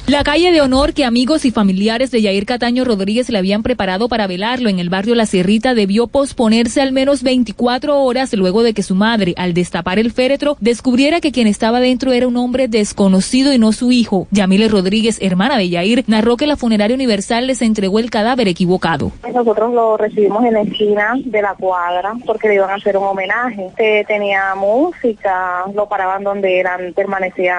La 0.05 0.21
calle 0.25 0.51
de 0.51 0.59
honor 0.59 0.93
que 0.93 1.05
amigos 1.05 1.45
y 1.45 1.51
familiares 1.51 2.11
de 2.11 2.21
Yair 2.21 2.45
Cataño 2.45 2.83
Rodríguez 2.83 3.29
le 3.29 3.37
habían 3.37 3.63
preparado 3.63 4.09
para 4.09 4.27
velarlo 4.27 4.67
en 4.67 4.79
el 4.79 4.89
barrio 4.89 5.15
La 5.15 5.25
Sierrita 5.25 5.73
debió 5.73 6.07
posponerse 6.07 6.81
al 6.81 6.91
menos 6.91 7.23
24 7.23 8.03
horas 8.03 8.33
luego 8.33 8.63
de 8.63 8.73
que 8.73 8.83
su 8.83 8.95
madre, 8.95 9.33
al 9.37 9.53
destapar 9.53 9.99
el 9.99 10.11
féretro, 10.11 10.57
descubriera 10.59 11.21
que 11.21 11.31
quien 11.31 11.47
estaba 11.47 11.79
dentro 11.79 12.11
era 12.11 12.27
un 12.27 12.35
hombre 12.35 12.67
desconocido 12.67 13.53
y 13.53 13.59
no 13.59 13.71
su 13.71 13.93
hijo. 13.93 14.27
Yamile 14.31 14.67
Rodríguez, 14.67 15.19
hermana 15.21 15.57
de 15.57 15.69
Yair, 15.69 16.03
narró 16.07 16.35
que 16.35 16.47
la 16.47 16.57
funeraria 16.57 16.95
universal 16.95 17.47
les 17.47 17.61
entregó 17.61 17.99
el 17.99 18.09
cadáver 18.09 18.49
equivocado. 18.49 19.13
Nosotros 19.33 19.73
lo 19.73 19.95
recibimos 19.95 20.43
en 20.43 20.53
la 20.55 20.63
esquina 20.63 21.13
de 21.23 21.41
la 21.41 21.55
cuadra 21.55 22.13
porque 22.25 22.49
le 22.49 22.55
iban 22.55 22.71
a 22.71 22.75
hacer 22.75 22.97
un 22.97 23.05
homenaje. 23.05 23.67
Este, 23.67 24.03
tenía 24.05 24.53
música, 24.55 25.63
lo 25.73 25.87
paraban 25.87 26.25
donde 26.25 26.59
eran, 26.59 26.91
permanecía 26.91 27.55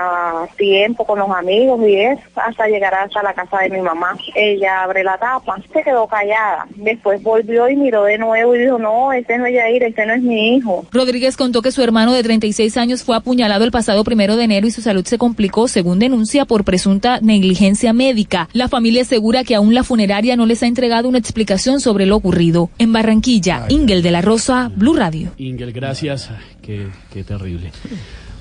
tiempo 0.59 1.07
con 1.07 1.21
los 1.21 1.31
amigos 1.31 1.81
y 1.89 1.97
eso. 1.97 2.34
Hasta 2.37 2.67
llegar 2.69 2.95
hasta 2.95 3.23
la 3.23 3.35
casa 3.35 3.59
de 3.59 3.71
mi 3.71 3.81
mamá. 3.81 4.17
Ella 4.35 4.83
abre 4.83 5.05
la 5.05 5.19
tapa, 5.19 5.57
se 5.73 5.83
quedó 5.83 6.07
callada. 6.07 6.67
Después 6.77 7.23
volvió 7.23 7.69
y 7.69 7.77
miró 7.77 8.05
de 8.05 8.19
nuevo 8.19 8.55
y 8.55 8.59
dijo, 8.59 8.79
no, 8.79 9.13
este 9.13 9.39
no 9.39 9.47
es 9.47 9.55
Yair, 9.55 9.83
este 9.83 10.07
no 10.07 10.15
es 10.15 10.23
mi 10.23 10.57
hijo. 10.57 10.87
Rodríguez 10.93 11.37
contó 11.37 11.63
que 11.63 11.73
su 11.73 11.83
hermano 11.83 12.13
de 12.13 12.23
36 12.23 12.77
años 12.77 13.05
fue 13.05 13.17
apuñalado 13.17 13.65
el 13.65 13.71
pasado 13.71 14.05
primero 14.05 14.37
de 14.37 14.45
enero 14.45 14.67
y 14.67 14.71
su 14.71 14.83
salud 14.83 15.05
se 15.05 15.19
complicó, 15.19 15.69
según 15.69 15.99
denuncia, 15.99 16.45
por 16.45 16.65
presunta 16.65 17.21
negligencia 17.21 17.93
médica. 17.93 18.49
La 18.53 18.69
familia 18.69 19.03
asegura 19.03 19.45
que 19.45 19.55
aún 19.55 19.75
la 19.75 19.85
funeraria 19.85 20.37
no 20.37 20.47
les 20.47 20.63
ha 20.63 20.67
entregado 20.67 21.09
una 21.09 21.19
explicación 21.19 21.81
sobre 21.81 22.07
lo 22.07 22.17
ocurrido. 22.17 22.71
En 22.79 22.93
Barranquilla, 22.93 23.67
Ingel 23.69 24.03
de 24.03 24.11
la 24.11 24.23
Rosa, 24.23 24.71
Blue 24.75 24.95
Radio. 24.95 25.33
Ingel, 25.39 25.73
gracias. 25.73 26.31
Qué, 26.63 26.89
qué 27.13 27.25
terrible. 27.25 27.71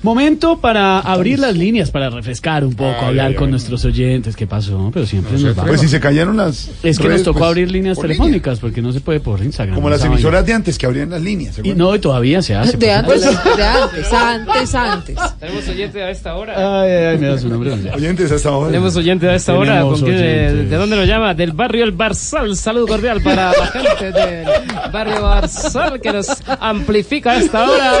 Momento 0.04 0.58
para 0.58 0.98
abrir 1.00 1.38
las 1.38 1.56
líneas, 1.56 1.90
para 1.90 2.10
refrescar 2.10 2.62
un 2.62 2.74
poco, 2.74 2.94
Ay, 3.00 3.06
hablar 3.08 3.28
ay, 3.28 3.34
con 3.36 3.46
ay. 3.46 3.52
nuestros 3.52 3.86
oyentes. 3.86 4.36
¿Qué 4.36 4.46
pasó? 4.46 4.90
Pero 4.92 5.06
siempre 5.06 5.38
nos 5.38 5.58
va. 5.58 5.64
Pues 5.64 5.80
si 5.80 5.88
se 5.88 5.98
cayeron 5.98 6.36
las. 6.36 6.70
Es 6.82 6.98
que 6.98 7.08
nos 7.08 7.22
tocó 7.22 7.38
pues, 7.38 7.48
abrir 7.48 7.70
líneas 7.70 7.96
por 7.96 8.04
telefónicas 8.04 8.60
porque 8.60 8.82
no 8.82 8.92
se 8.92 9.00
puede 9.00 9.20
por 9.20 9.42
Instagram. 9.42 9.74
Como 9.74 9.88
las 9.88 10.00
esa 10.00 10.08
emisoras 10.08 10.42
vaina. 10.42 10.46
de 10.46 10.52
antes 10.52 10.76
que 10.76 10.84
abrían 10.84 11.08
las 11.08 11.22
líneas. 11.22 11.54
¿se 11.54 11.62
Y 11.62 11.70
acuerdan? 11.70 11.78
no, 11.78 11.94
y 11.94 11.98
todavía 12.00 12.42
se 12.42 12.54
hace. 12.54 12.76
De 12.76 12.86
por 12.86 12.96
antes, 12.96 13.22
supuesto. 13.24 13.56
de 13.56 13.64
antes, 13.64 14.12
antes, 14.12 14.74
antes. 14.74 15.16
Tenemos 15.40 15.68
oyente 15.68 16.02
a 16.02 16.10
esta 16.10 16.34
hora. 16.34 16.82
Ay, 16.82 16.90
ay, 16.90 17.18
me 17.18 17.26
da 17.28 17.38
su 17.38 17.48
nombre. 17.48 17.72
Oyentes 17.94 18.30
hasta 18.30 18.48
ahora. 18.50 18.66
Tenemos 18.72 18.96
oyente 18.96 19.26
a 19.30 19.34
esta 19.34 19.54
hora. 19.54 19.72
Tenemos 19.72 20.00
¿Con 20.02 20.10
quién, 20.10 20.22
eh, 20.22 20.46
oyentes. 20.48 20.70
¿De 20.70 20.76
dónde 20.76 20.96
nos 20.96 21.06
llama? 21.08 21.32
Del 21.32 21.52
barrio 21.52 21.82
El 21.84 21.92
Barzal. 21.92 22.54
Saludo 22.56 22.88
cordial 22.88 23.22
para 23.22 23.52
la 23.52 23.66
gente 23.68 24.12
del 24.12 24.46
barrio 24.92 25.22
Barzal 25.22 25.98
que 25.98 26.12
nos 26.12 26.28
amplifica 26.60 27.30
a 27.32 27.38
esta 27.38 27.70
hora. 27.70 27.92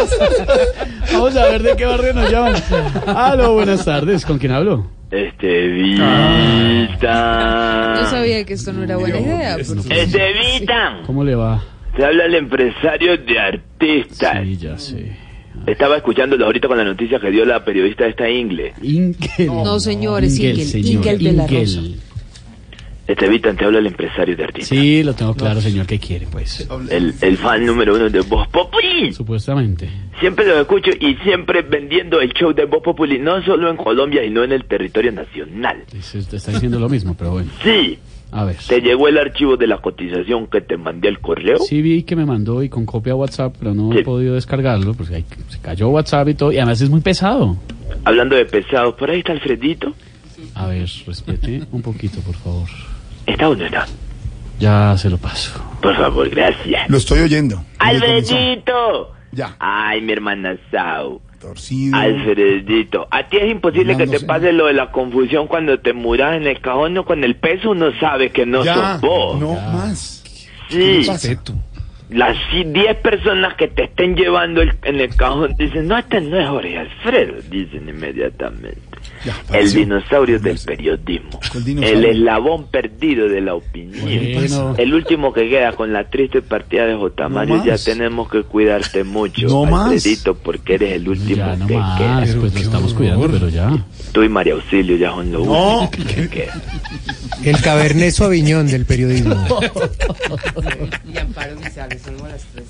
Vamos 1.14 1.34
a 1.36 1.44
ver 1.46 1.62
de 1.62 1.76
qué 1.76 1.86
barrio 1.96 2.14
nos 2.14 2.30
llaman. 2.30 2.54
Aló, 3.06 3.54
buenas 3.54 3.84
tardes. 3.84 4.24
¿Con 4.26 4.38
quién 4.38 4.52
hablo? 4.52 4.86
Estevita. 5.10 6.04
Yo 8.00 8.06
sabía 8.06 8.44
que 8.44 8.54
esto 8.54 8.72
no 8.72 8.82
era 8.84 8.96
buena 8.96 9.18
idea. 9.20 9.56
porque- 9.66 10.00
Estevita. 10.02 11.00
¿Cómo 11.06 11.24
le 11.24 11.34
va? 11.34 11.62
Te 11.96 12.04
habla 12.04 12.24
el 12.24 12.34
empresario 12.34 13.16
de 13.18 13.38
artistas. 13.38 14.38
Sí, 14.42 14.56
ya 14.56 14.78
sé. 14.78 15.16
Estaba 15.66 15.96
escuchándolo 15.96 16.44
ahorita 16.46 16.66
con 16.68 16.76
la 16.76 16.84
noticia 16.84 17.20
que 17.20 17.30
dio 17.30 17.44
la 17.44 17.64
periodista 17.64 18.06
esta 18.06 18.28
Ingle. 18.28 18.74
Ingel. 18.82 19.46
No, 19.46 19.78
señores, 19.78 20.36
Ingel, 20.36 20.60
señor. 20.62 20.90
Ingel 21.06 21.18
de 21.24 21.32
la. 21.32 21.46
Rosa. 21.46 21.80
Estevita, 23.06 23.52
te 23.52 23.64
habla 23.64 23.80
el 23.80 23.86
empresario 23.86 24.34
de 24.34 24.44
artistas. 24.44 24.78
Sí, 24.78 25.02
lo 25.02 25.12
tengo 25.14 25.34
claro, 25.34 25.60
señor. 25.60 25.86
¿Qué 25.86 25.98
quiere, 25.98 26.26
pues? 26.30 26.66
El, 26.90 27.14
el 27.20 27.36
fan 27.36 27.66
número 27.66 27.94
uno 27.96 28.08
de 28.08 28.20
Voz 28.22 28.48
Populi. 28.48 29.12
Supuestamente. 29.12 29.90
Siempre 30.20 30.46
lo 30.46 30.58
escucho 30.60 30.90
y 30.98 31.14
siempre 31.16 31.60
vendiendo 31.62 32.20
el 32.20 32.32
show 32.32 32.54
de 32.54 32.64
Voz 32.64 32.82
Populi, 32.82 33.18
no 33.18 33.42
solo 33.44 33.68
en 33.70 33.76
Colombia, 33.76 34.22
sino 34.24 34.42
en 34.42 34.52
el 34.52 34.64
territorio 34.64 35.12
nacional. 35.12 35.84
Se 36.00 36.22
te 36.22 36.36
está 36.36 36.52
diciendo 36.52 36.80
lo 36.80 36.88
mismo, 36.88 37.14
pero 37.14 37.32
bueno. 37.32 37.50
Sí. 37.62 37.98
A 38.32 38.44
ver. 38.44 38.56
¿Te 38.66 38.80
llegó 38.80 39.06
el 39.06 39.18
archivo 39.18 39.56
de 39.56 39.66
la 39.68 39.78
cotización 39.78 40.48
que 40.48 40.60
te 40.60 40.76
mandé 40.76 41.08
al 41.08 41.20
correo? 41.20 41.58
Sí 41.58 41.82
vi 41.82 42.02
que 42.02 42.16
me 42.16 42.24
mandó 42.26 42.62
y 42.64 42.68
con 42.68 42.84
copia 42.86 43.14
WhatsApp, 43.14 43.54
pero 43.58 43.74
no 43.74 43.92
Sí. 43.92 43.98
he 43.98 44.02
podido 44.02 44.34
descargarlo, 44.34 44.94
porque 44.94 45.16
hay- 45.16 45.24
se 45.48 45.60
cayó 45.60 45.88
WhatsApp 45.90 46.28
y 46.30 46.34
todo, 46.34 46.50
y 46.50 46.56
además 46.56 46.80
es 46.80 46.90
muy 46.90 47.00
pesado. 47.00 47.56
Hablando 48.04 48.34
de 48.34 48.44
pesados, 48.46 48.94
por 48.94 49.10
ahí 49.10 49.18
está 49.18 49.32
Alfredito. 49.32 49.94
A 50.54 50.66
ver, 50.66 50.88
respete 51.06 51.62
un 51.70 51.82
poquito, 51.82 52.18
por 52.22 52.34
favor. 52.34 52.68
¿Está 53.26 53.48
o 53.48 53.54
no 53.54 53.64
está? 53.66 53.86
Ya 54.58 54.96
se 54.98 55.10
lo 55.10 55.18
paso. 55.18 55.52
Por 55.80 55.96
favor, 55.96 56.28
gracias. 56.30 56.88
Lo 56.88 56.96
estoy 56.96 57.20
oyendo. 57.20 57.62
¡Alfredito! 57.78 59.12
Ya. 59.32 59.56
Ay, 59.58 60.00
mi 60.00 60.12
hermana 60.12 60.56
Sau. 60.70 61.20
Torcido. 61.40 61.96
Alfredito, 61.98 63.06
a 63.10 63.28
ti 63.28 63.36
es 63.36 63.50
imposible 63.50 63.96
que 63.98 64.06
te 64.06 64.20
pase 64.20 64.52
lo 64.52 64.66
de 64.66 64.72
la 64.72 64.90
confusión 64.92 65.46
cuando 65.46 65.78
te 65.80 65.92
muras 65.92 66.36
en 66.36 66.46
el 66.46 66.60
cajón 66.60 66.96
o 66.96 67.04
con 67.04 67.22
el 67.22 67.36
peso, 67.36 67.72
uno 67.72 67.88
sabe 68.00 68.30
que 68.30 68.46
no 68.46 68.64
Ya. 68.64 68.74
sos 68.74 69.00
vos. 69.02 69.40
No 69.40 69.54
más. 69.54 70.22
sí, 70.70 71.00
¿Qué 71.00 71.04
pasa? 71.06 71.28
Las 72.10 72.36
ci- 72.52 72.70
10 72.70 72.96
personas 72.96 73.54
que 73.54 73.68
te 73.68 73.84
estén 73.84 74.14
llevando 74.14 74.60
el- 74.62 74.74
en 74.84 75.00
el 75.00 75.14
cajón 75.16 75.54
dicen, 75.58 75.88
no, 75.88 75.96
este 75.98 76.20
no 76.20 76.38
es 76.38 76.48
Jorge 76.48 76.78
Alfredo, 76.78 77.34
dicen 77.50 77.88
inmediatamente. 77.88 78.78
Ya, 79.24 79.34
El 79.58 79.72
dinosaurio 79.72 80.38
del 80.38 80.58
periodismo. 80.64 81.40
El 81.82 82.04
eslabón 82.04 82.66
perdido 82.70 83.26
de 83.28 83.40
la 83.40 83.54
opinión. 83.54 84.04
Bueno. 84.34 84.74
El 84.76 84.92
último 84.94 85.32
que 85.32 85.48
queda 85.48 85.72
con 85.72 85.92
la 85.92 86.04
triste 86.10 86.42
partida 86.42 86.86
de 86.86 86.94
J. 86.94 87.22
No 87.24 87.30
Mario, 87.30 87.62
ya 87.64 87.76
tenemos 87.78 88.30
que 88.30 88.42
cuidarte 88.42 89.02
mucho, 89.04 89.46
No 89.48 89.64
más. 89.64 89.92
Alfredito, 89.92 90.34
porque 90.34 90.74
eres 90.74 90.92
el 90.92 91.08
último 91.08 91.36
Ya 91.36 91.56
no 91.56 91.66
que 91.66 91.76
más, 91.76 91.98
queda. 91.98 92.40
pues 92.40 92.54
lo 92.54 92.60
estamos 92.60 92.94
cuidando, 92.94 93.30
pero 93.30 93.48
ya. 93.48 93.70
Tú 94.12 94.22
y 94.22 94.28
María 94.28 94.54
Auxilio 94.54 94.96
ya 94.96 95.10
son 95.10 95.32
lo 95.32 95.44
No. 95.44 95.80
último 95.82 96.06
que 96.06 96.28
queda. 96.28 96.52
El 97.44 97.60
Cabernet 97.60 98.10
Sauvignon 98.12 98.66
del 98.66 98.86
periodismo. 98.86 99.34
Y 101.12 101.18
Amparo 101.18 101.56
Grisales, 101.60 102.02
son 102.02 102.14
como 102.14 102.28
las 102.28 102.42
tres. 102.44 102.64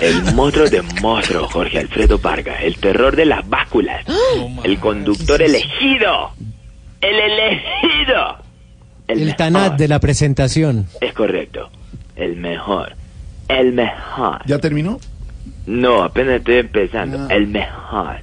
El 0.00 0.34
monstruo 0.34 0.68
de 0.68 0.82
monstruos, 1.00 1.52
Jorge 1.52 1.78
Alfredo 1.78 2.18
Vargas. 2.18 2.56
El 2.62 2.76
terror 2.76 3.16
de 3.16 3.24
las 3.24 3.48
básculas. 3.48 4.04
el 4.64 4.78
conductor 4.78 5.40
elegido. 5.40 6.30
El 7.00 7.16
elegido. 7.16 8.36
El 9.08 9.20
mejor. 9.20 9.36
Tanat 9.36 9.78
de 9.78 9.88
la 9.88 9.98
presentación. 10.00 10.86
Es 11.00 11.12
correcto. 11.14 11.70
El 12.16 12.36
mejor. 12.36 12.94
El 13.48 13.72
mejor. 13.72 14.42
¿Ya 14.46 14.58
terminó? 14.58 15.00
No, 15.66 16.02
apenas 16.02 16.38
estoy 16.38 16.56
empezando. 16.56 17.18
Ah. 17.18 17.34
El 17.34 17.46
mejor. 17.48 18.16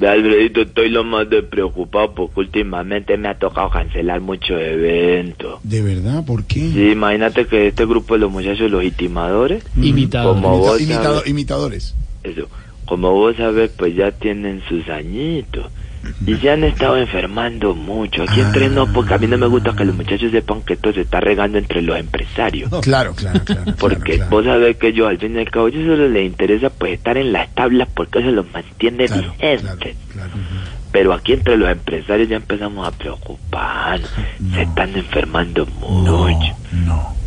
Ve, 0.00 0.08
Alfredito, 0.08 0.62
estoy 0.62 0.88
lo 0.88 1.04
más 1.04 1.28
de 1.28 1.42
preocupado 1.42 2.14
porque 2.14 2.40
últimamente 2.40 3.18
me 3.18 3.28
ha 3.28 3.34
tocado 3.38 3.68
cancelar 3.68 4.20
muchos 4.22 4.58
eventos. 4.58 5.60
¿De 5.62 5.82
verdad? 5.82 6.24
¿Por 6.24 6.44
qué? 6.44 6.60
Sí, 6.72 6.92
imagínate 6.92 7.44
que 7.46 7.66
este 7.66 7.84
grupo 7.84 8.14
de 8.14 8.20
los 8.20 8.32
muchachos, 8.32 8.70
los 8.70 8.82
intimadores, 8.82 9.62
Imitado. 9.76 10.32
como 10.32 10.56
vos 10.58 10.80
sabes, 10.80 11.26
imitadores. 11.28 11.94
eso, 12.24 12.48
como 12.86 13.12
vos 13.12 13.36
sabes, 13.36 13.70
pues 13.76 13.94
ya 13.94 14.10
tienen 14.10 14.62
sus 14.70 14.88
añitos. 14.88 15.66
Y 16.26 16.34
se 16.36 16.50
han 16.50 16.64
estado 16.64 16.96
enfermando 16.96 17.74
mucho. 17.74 18.22
Aquí 18.22 18.40
entre 18.40 18.68
nos, 18.68 18.88
porque 18.90 19.14
a 19.14 19.18
mí 19.18 19.26
no 19.26 19.38
me 19.38 19.46
gusta 19.46 19.74
que 19.74 19.84
los 19.84 19.94
muchachos 19.94 20.30
sepan 20.30 20.62
que 20.62 20.74
esto 20.74 20.92
se 20.92 21.02
está 21.02 21.20
regando 21.20 21.58
entre 21.58 21.82
los 21.82 21.98
empresarios. 21.98 22.70
Claro, 22.82 23.14
claro, 23.14 23.40
claro. 23.44 23.74
Porque 23.78 24.16
claro, 24.16 24.30
vos 24.30 24.44
sabés 24.44 24.76
que 24.76 24.92
yo 24.92 25.08
al 25.08 25.18
fin 25.18 25.36
y 25.36 25.40
al 25.40 25.50
cabo, 25.50 25.68
yo 25.68 25.80
solo 25.80 26.08
les 26.08 26.26
interesa 26.26 26.70
pues 26.70 26.94
estar 26.94 27.16
en 27.16 27.32
las 27.32 27.54
tablas 27.54 27.88
porque 27.94 28.20
eso 28.20 28.30
los 28.30 28.50
mantiene 28.52 29.06
Claro, 29.06 29.22
vigentes. 29.38 29.96
Pero 30.92 31.12
aquí 31.12 31.34
entre 31.34 31.56
los 31.56 31.70
empresarios 31.70 32.28
ya 32.28 32.36
empezamos 32.36 32.86
a 32.86 32.90
preocupar. 32.90 34.00
Se 34.54 34.62
están 34.62 34.96
enfermando 34.96 35.66
mucho. 35.66 36.56
No. 36.72 36.96
No 36.96 37.20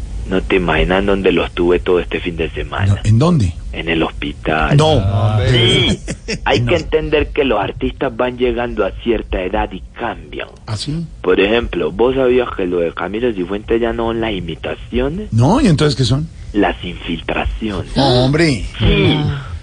te 0.48 0.56
imaginas 0.56 1.06
dónde 1.06 1.32
los 1.32 1.52
tuve 1.52 1.80
todo 1.80 2.00
este 2.00 2.20
fin 2.20 2.36
de 2.36 2.50
semana. 2.50 3.00
¿En 3.04 3.20
dónde? 3.20 3.54
En 3.72 3.90
el 3.90 4.04
hospital. 4.04 4.78
No. 4.78 5.02
Sí. 5.50 6.00
Hay 6.46 6.62
que 6.66 6.76
entender 6.76 7.30
que 7.30 7.44
los 7.44 7.60
artistas 7.60 8.16
van 8.16 8.38
llegando 8.38 8.86
a 8.86 8.92
cierta 9.04 9.42
edad 9.42 9.72
y 9.72 9.82
cambian. 9.98 10.48
¿Así? 10.66 11.06
Por 11.22 11.40
ejemplo, 11.40 11.92
¿vos 11.92 12.16
sabías 12.16 12.50
que 12.56 12.66
lo 12.66 12.80
de 12.80 12.94
Camilo 12.94 13.34
Cifuentes 13.34 13.82
ya 13.82 13.94
no 13.94 14.08
son 14.08 14.22
las 14.22 14.34
imitaciones? 14.34 15.32
No, 15.34 15.60
¿y 15.60 15.68
entonces 15.68 15.96
qué 15.96 16.06
son? 16.06 16.28
Las 16.54 16.84
infiltraciones. 16.84 17.96
No, 17.96 18.26
hombre. 18.26 18.66
Sí. 18.80 19.18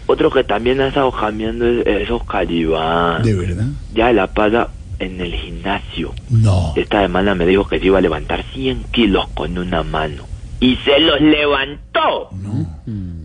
Otro 0.07 0.31
que 0.31 0.43
también 0.43 0.81
ha 0.81 0.89
estado 0.89 1.12
cambiando 1.12 1.66
es, 1.66 1.87
es 1.87 2.11
Oscar 2.11 2.51
Iván. 2.51 3.23
¿De 3.23 3.35
verdad? 3.35 3.66
Ya 3.95 4.12
la 4.12 4.27
pasa 4.27 4.69
en 4.99 5.20
el 5.20 5.35
gimnasio. 5.35 6.12
No. 6.28 6.73
Esta 6.77 7.01
semana 7.03 7.35
me 7.35 7.47
dijo 7.47 7.66
que 7.66 7.78
se 7.78 7.87
iba 7.87 7.99
a 7.99 8.03
levantar 8.03 8.45
100 8.53 8.85
kilos 8.91 9.28
con 9.35 9.57
una 9.59 9.82
mano. 9.82 10.30
Y 10.61 10.77
se 10.77 11.01
los 11.01 11.20
levantó. 11.20 12.31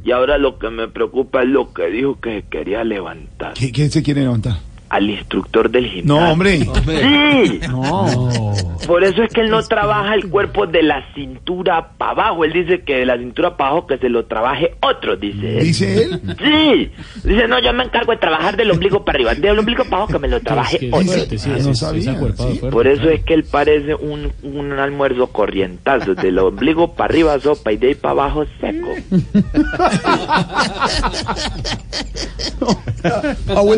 Y 0.03 0.11
ahora 0.11 0.37
lo 0.37 0.59
que 0.59 0.69
me 0.69 0.87
preocupa 0.87 1.41
es 1.43 1.49
lo 1.49 1.73
que 1.73 1.87
dijo 1.87 2.19
que 2.19 2.45
quería 2.49 2.83
levantar. 2.83 3.53
¿Qué, 3.53 3.71
qué 3.71 3.89
se 3.89 4.03
quiere 4.03 4.21
levantar? 4.21 4.57
Al 4.89 5.09
instructor 5.09 5.69
del 5.69 5.87
gimnasio. 5.87 6.25
No, 6.25 6.31
hombre. 6.31 6.59
Sí. 6.59 7.59
No. 7.69 8.29
Por 8.85 9.03
eso 9.03 9.23
es 9.23 9.33
que 9.33 9.41
él 9.41 9.49
no 9.49 9.63
trabaja 9.63 10.13
el 10.13 10.29
cuerpo 10.29 10.67
de 10.67 10.83
la 10.83 11.03
cintura 11.15 11.89
para 11.97 12.11
abajo. 12.11 12.45
Él 12.45 12.53
dice 12.53 12.81
que 12.83 12.97
de 12.97 13.05
la 13.05 13.17
cintura 13.17 13.57
para 13.57 13.71
abajo 13.71 13.87
que 13.87 13.97
se 13.97 14.09
lo 14.09 14.25
trabaje 14.25 14.75
otro, 14.81 15.15
dice 15.15 15.57
él. 15.57 15.63
¿Dice 15.63 16.03
él? 16.03 16.21
Sí. 16.37 16.91
Dice, 17.27 17.47
no, 17.47 17.59
yo 17.59 17.73
me 17.73 17.83
encargo 17.83 18.11
de 18.11 18.19
trabajar 18.19 18.55
del 18.55 18.69
ombligo 18.71 19.03
para 19.03 19.17
arriba. 19.17 19.33
Del 19.33 19.57
ombligo 19.57 19.83
para 19.85 19.97
abajo 19.97 20.13
que 20.13 20.19
me 20.19 20.27
lo 20.27 20.39
trabaje 20.41 20.77
que 20.77 20.89
otro. 20.91 21.01
fuerte, 21.03 21.37
sí, 21.37 21.49
Ah, 21.53 21.57
no 21.63 21.73
sabía, 21.73 22.15
¿sí? 22.37 22.61
Por 22.69 22.87
eso 22.87 23.09
es 23.09 23.23
que 23.23 23.33
él 23.33 23.43
parece 23.43 23.95
un, 23.95 24.31
un 24.43 24.71
almuerzo 24.73 25.27
corrientazo. 25.27 26.13
Del 26.13 26.37
ombligo 26.39 26.93
para 26.93 27.05
arriba 27.05 27.39
sopa 27.39 27.71
y 27.73 27.77
de 27.77 27.87
ahí 27.87 27.95
para 27.95 28.11
abajo 28.11 28.45
seco. 28.61 28.89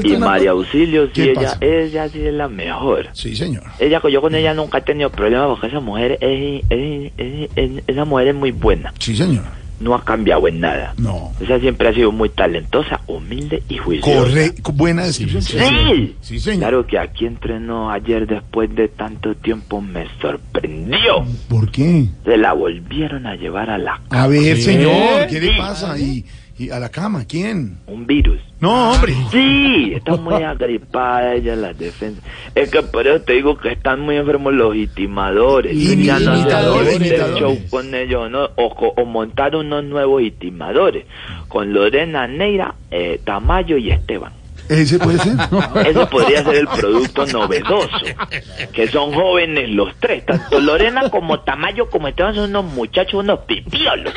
Y 0.04 0.18
María 0.18 0.52
Auxilio, 0.52 0.97
sí, 1.06 1.12
¿Qué 1.14 1.32
ella, 1.32 1.42
pasa? 1.42 1.58
ella 1.62 2.10
sí 2.10 2.22
es 2.26 2.34
la 2.34 2.48
mejor. 2.48 3.08
Sí, 3.14 3.36
señor. 3.36 3.64
Ella, 3.80 4.02
yo 4.12 4.22
con 4.22 4.36
ella 4.36 4.54
nunca 4.54 4.80
he 4.80 4.82
tenido 4.82 5.10
problemas 5.12 5.48
porque 5.50 5.68
esa 5.68 5.80
mujer 5.80 6.18
es, 6.22 6.64
es- 6.70 7.12
es- 7.18 7.50
es- 7.56 7.84
esa 7.88 8.06
mujer 8.06 8.30
es 8.30 8.36
muy 8.36 8.52
buena. 8.52 8.94
Sí, 9.00 9.16
señor. 9.16 9.44
no 9.80 9.94
ha 9.94 10.04
cambiado 10.04 10.48
en 10.48 10.60
nada. 10.60 10.96
No. 10.98 11.32
Ella 11.40 11.60
siempre 11.60 11.88
ha 11.88 11.94
sido 11.94 12.12
muy 12.12 12.30
talentosa, 12.30 13.00
humilde 13.06 13.62
y 13.70 13.78
juiciosa. 13.78 14.20
Corre, 14.22 14.52
buena 14.74 15.04
descripción. 15.06 15.44
Sí, 15.44 16.16
Sí, 16.20 16.40
señor. 16.40 16.60
claro 16.62 16.88
que 16.88 16.98
aquí 16.98 17.28
entrenó 17.28 17.92
ayer 17.92 18.26
después 18.26 18.74
de 18.74 18.88
tanto 18.88 19.36
tiempo 19.36 19.80
me 19.80 20.08
sorprendió. 20.20 21.26
¿Por 21.48 21.70
qué? 21.72 22.06
Se 22.26 22.38
la 22.38 22.54
volvieron 22.54 23.28
a 23.28 23.36
llevar 23.36 23.70
a 23.70 23.78
la 23.78 24.02
A 24.10 24.26
ver, 24.28 24.58
señor, 24.58 25.28
¿qué 25.30 25.40
le 25.40 25.50
Sí. 25.52 25.58
pasa? 25.60 26.00
¿Y, 26.00 26.26
y 26.58 26.70
a 26.72 26.80
la 26.80 26.90
cama? 26.90 27.26
¿Quién? 27.28 27.78
Un 27.88 28.08
virus. 28.08 28.40
No, 28.60 28.92
hombre. 28.92 29.14
Sí, 29.32 29.94
está 29.96 30.16
muy 30.16 30.42
agripada 30.42 31.36
ella 31.36 31.56
la 31.56 31.74
defensa. 31.74 32.22
Es 32.56 32.72
que 32.72 32.82
por 32.82 33.06
eso 33.06 33.22
te 33.24 33.34
digo 33.34 33.58
que 33.58 33.72
están 33.72 34.00
muy 34.02 34.16
enfermos 34.18 34.54
los 34.54 34.76
itimadores. 34.76 35.78
Ya 36.04 36.20
no 36.20 36.32
hacer 36.32 36.96
imitadores. 36.96 37.40
show 37.40 37.58
con 37.70 37.94
ellos 37.94 38.32
¿no? 38.32 38.46
o, 38.56 38.94
o 38.96 39.06
montar 39.06 39.56
unos 39.56 39.84
nuevos 39.84 40.24
itimadores 40.24 41.06
con 41.48 41.74
Lorena 41.74 42.28
Neira, 42.28 42.76
eh, 42.92 43.22
Tamayo 43.24 43.78
y 43.78 43.92
Esteban. 43.92 44.34
¿Ese 44.70 45.00
puede 45.00 45.18
ser? 45.20 45.34
Ese 45.88 46.06
podría 46.08 46.44
ser 46.44 46.56
el 46.56 46.68
producto 46.68 47.26
novedoso. 47.26 47.90
Que 48.74 48.88
son 48.88 49.14
jóvenes 49.14 49.70
los 49.70 49.96
tres. 50.00 50.26
Tanto 50.26 50.60
Lorena 50.60 51.10
como 51.10 51.40
Tamayo 51.40 51.90
como 51.90 52.08
Esteban 52.08 52.36
son 52.36 52.50
unos 52.52 52.66
muchachos, 52.66 53.16
unos 53.24 53.40
pipiolos. 53.42 54.14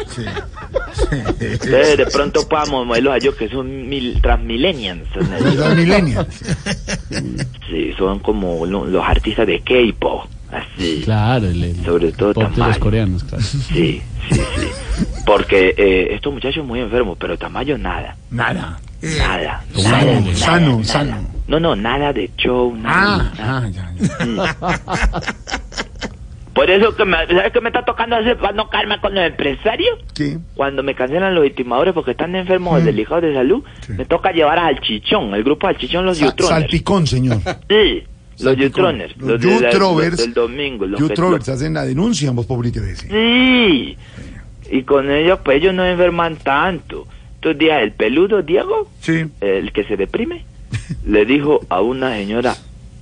Entonces, 1.10 1.96
de 1.96 2.06
pronto 2.12 2.46
podamos 2.48 2.86
moverlos 2.86 3.14
a 3.14 3.16
ellos 3.16 3.34
que 3.36 3.48
son 3.48 3.88
mil, 3.88 4.20
transmillennials. 4.20 5.08
Transmillennials. 5.12 6.26
Sí, 7.70 7.92
son 7.96 8.18
como 8.20 8.66
lo- 8.66 8.84
los 8.84 9.04
artistas 9.06 9.46
de 9.46 9.60
K-pop. 9.60 10.24
Así. 10.52 11.02
Claro, 11.04 11.46
el, 11.46 11.62
el 11.62 11.84
Sobre 11.84 12.12
todo 12.12 12.32
pop 12.34 12.42
de 12.44 12.48
los 12.50 12.58
Tamayo. 12.58 12.80
coreanos, 12.80 13.24
claro. 13.24 13.44
Sí, 13.44 14.02
sí, 14.30 14.40
sí. 14.56 14.66
Porque 15.24 15.74
eh, 15.76 16.08
estos 16.14 16.32
muchachos 16.32 16.64
muy 16.66 16.80
enfermos, 16.80 17.16
pero 17.20 17.36
Tamayo 17.38 17.78
nada. 17.78 18.16
Nada. 18.30 18.80
Nada. 19.02 19.64
Sano, 19.74 20.20
nada, 20.20 20.34
sano, 20.34 20.70
nada, 20.72 20.84
sano. 20.84 21.10
nada. 21.12 21.22
No, 21.46 21.58
no, 21.60 21.74
nada 21.76 22.12
de 22.12 22.30
show, 22.36 22.74
nada. 22.76 23.32
Ah, 23.38 23.62
ah, 23.64 23.68
ya, 23.72 23.92
ya. 23.98 24.56
Por 26.54 26.68
eso 26.68 26.94
que 26.96 27.04
me, 27.04 27.16
¿sabes 27.28 27.52
qué 27.52 27.60
me 27.60 27.68
está 27.68 27.84
tocando 27.84 28.16
hacer 28.16 28.36
para 28.36 28.52
no 28.52 28.68
calmar 28.68 29.00
con 29.00 29.14
los 29.14 29.24
empresarios? 29.24 29.98
¿Qué? 30.14 30.36
Cuando 30.56 30.82
me 30.82 30.94
cancelan 30.94 31.34
los 31.34 31.44
estimadores 31.46 31.94
porque 31.94 32.10
están 32.10 32.34
enfermos 32.34 32.74
o 32.80 32.84
delicados 32.84 33.22
de 33.22 33.32
salud, 33.34 33.62
me 33.88 34.04
toca 34.04 34.32
llevar 34.32 34.58
al 34.58 34.80
chichón, 34.80 35.32
el 35.34 35.44
grupo 35.44 35.68
al 35.68 35.78
chichón, 35.78 36.04
los 36.04 36.18
Sa- 36.18 36.26
Youtroners. 36.26 36.60
salpicón, 36.62 37.06
señor. 37.06 37.38
Sí, 37.68 38.02
los. 38.42 38.56
Youtroners. 38.56 39.16
Los 39.16 39.42
Los, 39.42 39.78
los 39.78 40.16
del 40.18 40.34
domingo. 40.34 40.86
Los 40.86 41.00
Youtrovers 41.00 41.48
hacen 41.48 41.74
la 41.74 41.84
denuncia 41.84 42.28
en 42.30 42.36
Voz 42.36 42.46
Populi 42.46 42.70
TV. 42.70 42.96
sí. 42.96 43.06
Sí, 43.08 43.96
y 44.70 44.82
con 44.84 45.10
ellos, 45.10 45.40
pues 45.44 45.58
ellos 45.58 45.74
no 45.74 45.84
enferman 45.84 46.36
tanto. 46.36 47.06
Estos 47.36 47.58
días, 47.58 47.82
el 47.82 47.92
peludo 47.92 48.42
Diego, 48.42 48.88
el 49.40 49.72
que 49.72 49.84
se 49.84 49.96
deprime, 49.96 50.44
le 51.06 51.24
dijo 51.24 51.60
a 51.68 51.80
una 51.80 52.14
señora, 52.14 52.54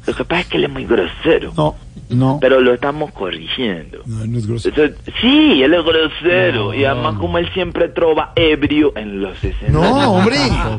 lo 0.06 0.15
que 0.15 0.24
pasa 0.24 0.43
es 0.43 0.47
que 0.47 0.56
él 0.56 0.65
es 0.65 0.70
muy 0.70 0.86
grosero. 0.86 1.52
No, 1.56 1.77
no. 2.09 2.39
Pero 2.41 2.61
lo 2.61 2.75
estamos 2.75 3.12
corrigiendo. 3.12 3.99
No, 4.07 4.25
no 4.27 4.39
es 4.39 4.47
grosero. 4.47 4.85
Entonces, 4.85 5.15
sí, 5.20 5.62
él 5.62 5.75
es 5.75 5.85
grosero. 5.85 6.75
y 6.75 6.85
además, 6.85 7.16
como 7.19 7.39
él 7.39 7.49
siempre 7.53 7.89
trova 7.89 8.33
ebrio 8.37 8.93
en 8.97 9.20
los 9.20 9.43
escenarios. 9.43 9.73
No, 9.73 10.12
hombre. 10.12 10.37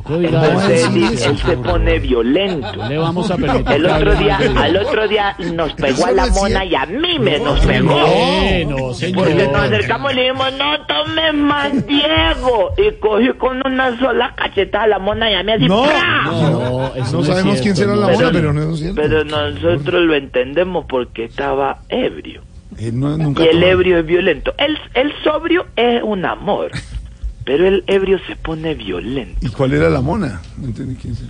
Entonces, 0.09 0.85
él, 0.87 1.03
él 1.03 1.37
se 1.37 1.57
pone 1.57 1.99
violento. 1.99 2.87
Le 2.87 2.97
vamos 2.97 3.29
a 3.31 3.37
permitir 3.37 3.73
El 3.73 3.85
otro 3.85 4.15
día, 4.15 4.39
al 4.57 4.77
otro 4.77 5.07
día 5.07 5.35
nos 5.53 5.73
pegó 5.73 6.05
a 6.05 6.11
la 6.11 6.25
no 6.27 6.33
mona 6.33 6.65
y 6.65 6.75
a 6.75 6.85
mí 6.85 7.19
me 7.19 7.39
nos 7.39 7.59
pegó. 7.65 7.93
Bueno, 7.93 8.93
señor. 8.93 9.25
Porque 9.25 9.47
nos 9.47 9.63
acercamos 9.63 10.11
y 10.11 10.15
le 10.15 10.21
dijimos, 10.23 10.53
no 10.57 10.85
tomes 10.85 11.33
más, 11.33 11.87
Diego. 11.87 12.73
Y 12.77 12.91
cogió 12.99 13.37
con 13.37 13.65
una 13.65 13.97
sola 13.99 14.33
cachetada 14.35 14.83
a 14.85 14.87
la 14.87 14.99
mona 14.99 15.29
y 15.31 15.33
a 15.35 15.43
mí 15.43 15.51
así. 15.51 15.65
No, 15.67 15.83
¡pra! 15.83 16.23
no, 16.25 16.91
no 16.95 17.23
sabemos 17.23 17.61
quién 17.61 17.75
será 17.75 17.95
la 17.95 18.07
mona, 18.07 18.29
pero 18.31 18.53
no 18.53 18.73
es 18.73 18.79
cierto. 18.79 19.01
Pero 19.01 19.23
nosotros 19.23 20.03
lo 20.03 20.15
entendemos 20.15 20.85
porque 20.87 21.08
estaba 21.15 21.81
ebrio. 21.89 22.41
Él 22.77 22.99
no, 22.99 23.17
nunca 23.17 23.43
Y 23.43 23.47
el 23.47 23.63
ebrio 23.63 23.99
es 23.99 24.05
violento. 24.05 24.53
El, 24.57 24.77
el 24.93 25.11
sobrio 25.23 25.65
es 25.75 26.01
un 26.03 26.25
amor. 26.25 26.71
Pero 27.45 27.67
el 27.67 27.83
ebrio 27.87 28.19
se 28.27 28.35
pone 28.35 28.75
violento. 28.75 29.39
¿Y 29.45 29.49
cuál 29.49 29.73
era 29.73 29.89
la 29.89 30.01
mona? 30.01 30.39
No 30.57 30.65
entendí 30.67 30.95
quién 30.95 31.15
será. 31.15 31.29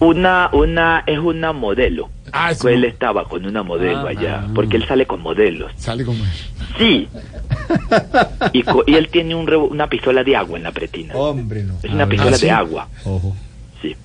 Una, 0.00 0.50
una, 0.52 1.02
es 1.06 1.18
una 1.18 1.54
modelo. 1.54 2.10
Ah, 2.30 2.52
Pues 2.60 2.74
él 2.74 2.84
estaba 2.84 3.24
con 3.26 3.46
una 3.46 3.62
modelo 3.62 4.00
Ah, 4.06 4.10
allá. 4.10 4.40
ah. 4.44 4.50
Porque 4.54 4.76
él 4.76 4.86
sale 4.86 5.06
con 5.06 5.22
modelos. 5.22 5.72
Sale 5.76 6.04
como 6.04 6.22
Sí. 6.76 7.08
Y, 8.52 8.62
co- 8.62 8.84
y 8.86 8.94
él 8.94 9.08
tiene 9.08 9.34
un 9.34 9.48
una 9.52 9.88
pistola 9.88 10.22
de 10.22 10.36
agua 10.36 10.58
en 10.58 10.64
la 10.64 10.72
pretina. 10.72 11.14
Hombre, 11.14 11.62
no. 11.64 11.74
Es 11.82 11.90
una 11.90 12.06
pistola 12.06 12.36
de 12.36 12.50
agua. 12.50 12.88
Ojo. 13.04 13.34
Sí. 13.80 13.96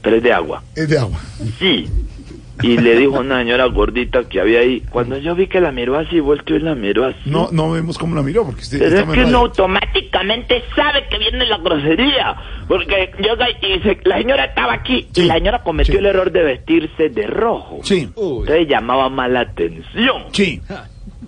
Pero 0.00 0.16
es 0.16 0.22
de 0.22 0.32
agua. 0.32 0.62
Es 0.74 0.88
de 0.88 0.98
agua. 0.98 1.20
Sí. 1.58 1.88
Y 2.62 2.76
le 2.78 2.96
dijo 2.96 3.16
a 3.16 3.20
una 3.20 3.38
señora 3.38 3.64
gordita 3.66 4.24
que 4.28 4.40
había 4.40 4.60
ahí. 4.60 4.80
Cuando 4.90 5.16
yo 5.18 5.34
vi 5.34 5.46
que 5.46 5.60
la 5.60 5.72
miró 5.72 5.98
así, 5.98 6.20
volteó 6.20 6.56
y 6.56 6.60
la 6.60 6.74
miró 6.74 7.06
así. 7.06 7.18
No, 7.24 7.48
no 7.50 7.70
vemos 7.72 7.96
cómo 7.98 8.14
la 8.14 8.22
miró, 8.22 8.44
porque 8.44 8.60
usted 8.60 8.78
Pero 8.78 8.96
es 8.98 9.04
que 9.04 9.24
uno 9.24 9.38
automáticamente 9.38 10.62
sabe 10.76 11.04
que 11.10 11.18
viene 11.18 11.46
la 11.46 11.58
grosería. 11.58 12.36
Porque 12.68 13.10
llega 13.18 13.46
y 13.50 13.80
la 14.08 14.18
señora 14.18 14.44
estaba 14.44 14.74
aquí 14.74 15.08
y 15.14 15.22
la 15.22 15.34
señora 15.34 15.62
cometió 15.62 15.98
el 15.98 16.06
error 16.06 16.30
de 16.30 16.42
vestirse 16.42 17.08
de 17.08 17.26
rojo. 17.26 17.80
Sí. 17.82 18.08
Entonces 18.16 18.68
llamaba 18.68 19.08
más 19.08 19.30
la 19.30 19.40
atención. 19.40 20.22
Sí. 20.32 20.60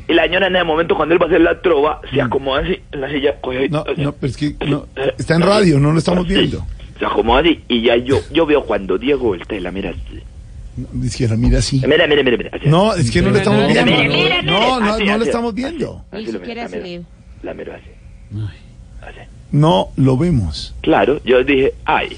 Y 0.07 0.13
la 0.13 0.25
señora 0.25 0.47
en 0.49 0.57
el 0.57 0.65
momento 0.65 0.95
cuando 0.95 1.15
él 1.15 1.21
va 1.21 1.27
a 1.27 1.29
hacer 1.29 1.41
la 1.41 1.61
trova, 1.61 2.01
se 2.13 2.21
acomoda 2.21 2.61
así 2.63 2.79
en 2.93 3.01
la 3.01 3.09
silla. 3.11 3.41
coge- 3.41 3.69
Mm. 3.69 3.73
No, 3.73 3.85
no, 3.97 4.13
pero 4.13 4.27
es 4.31 4.37
que 4.37 4.55
no, 4.67 4.87
está 5.19 5.35
en 5.37 5.43
radio, 5.43 5.81
no 5.81 5.93
lo 5.93 5.99
estamos 5.99 6.27
viendo. 6.29 6.65
Se 6.99 7.07
acomoda 7.07 7.41
así 7.41 7.61
y 7.69 7.83
ya 7.83 7.97
yo, 7.97 8.19
yo 8.31 8.47
veo 8.47 8.63
cuando 8.65 8.99
Diego 8.99 9.25
voltea 9.25 9.59
y 9.59 9.61
la 9.61 9.71
mira 9.73 9.91
así. 9.91 10.21
Izquierda, 11.03 11.37
mira 11.37 11.59
así. 11.59 11.81
Mira, 11.87 12.07
mira, 12.07 12.23
mira, 12.23 12.37
mira. 12.37 12.51
así. 12.53 12.69
No, 12.69 12.95
es 12.95 13.11
que 13.11 13.23
no 13.23 13.31
lo 13.31 13.37
estamos 13.39 13.73
viendo. 13.73 13.93
mira. 13.93 14.43
No, 14.43 14.81
no, 14.81 14.93
Así, 14.95 15.05
no 15.05 15.11
lo 15.13 15.21
así. 15.21 15.29
estamos 15.29 15.55
viendo. 15.55 16.05
Así 16.11 16.33
lo 16.33 16.41
mira, 16.41 16.69
la 16.69 16.77
miro. 16.81 17.03
La 17.43 17.55
miro 17.55 17.75
así. 17.75 17.91
No 19.53 19.91
lo 19.97 20.17
vemos. 20.17 20.75
Claro, 20.81 21.21
yo 21.25 21.45
dije, 21.45 21.75
ay. 21.85 22.17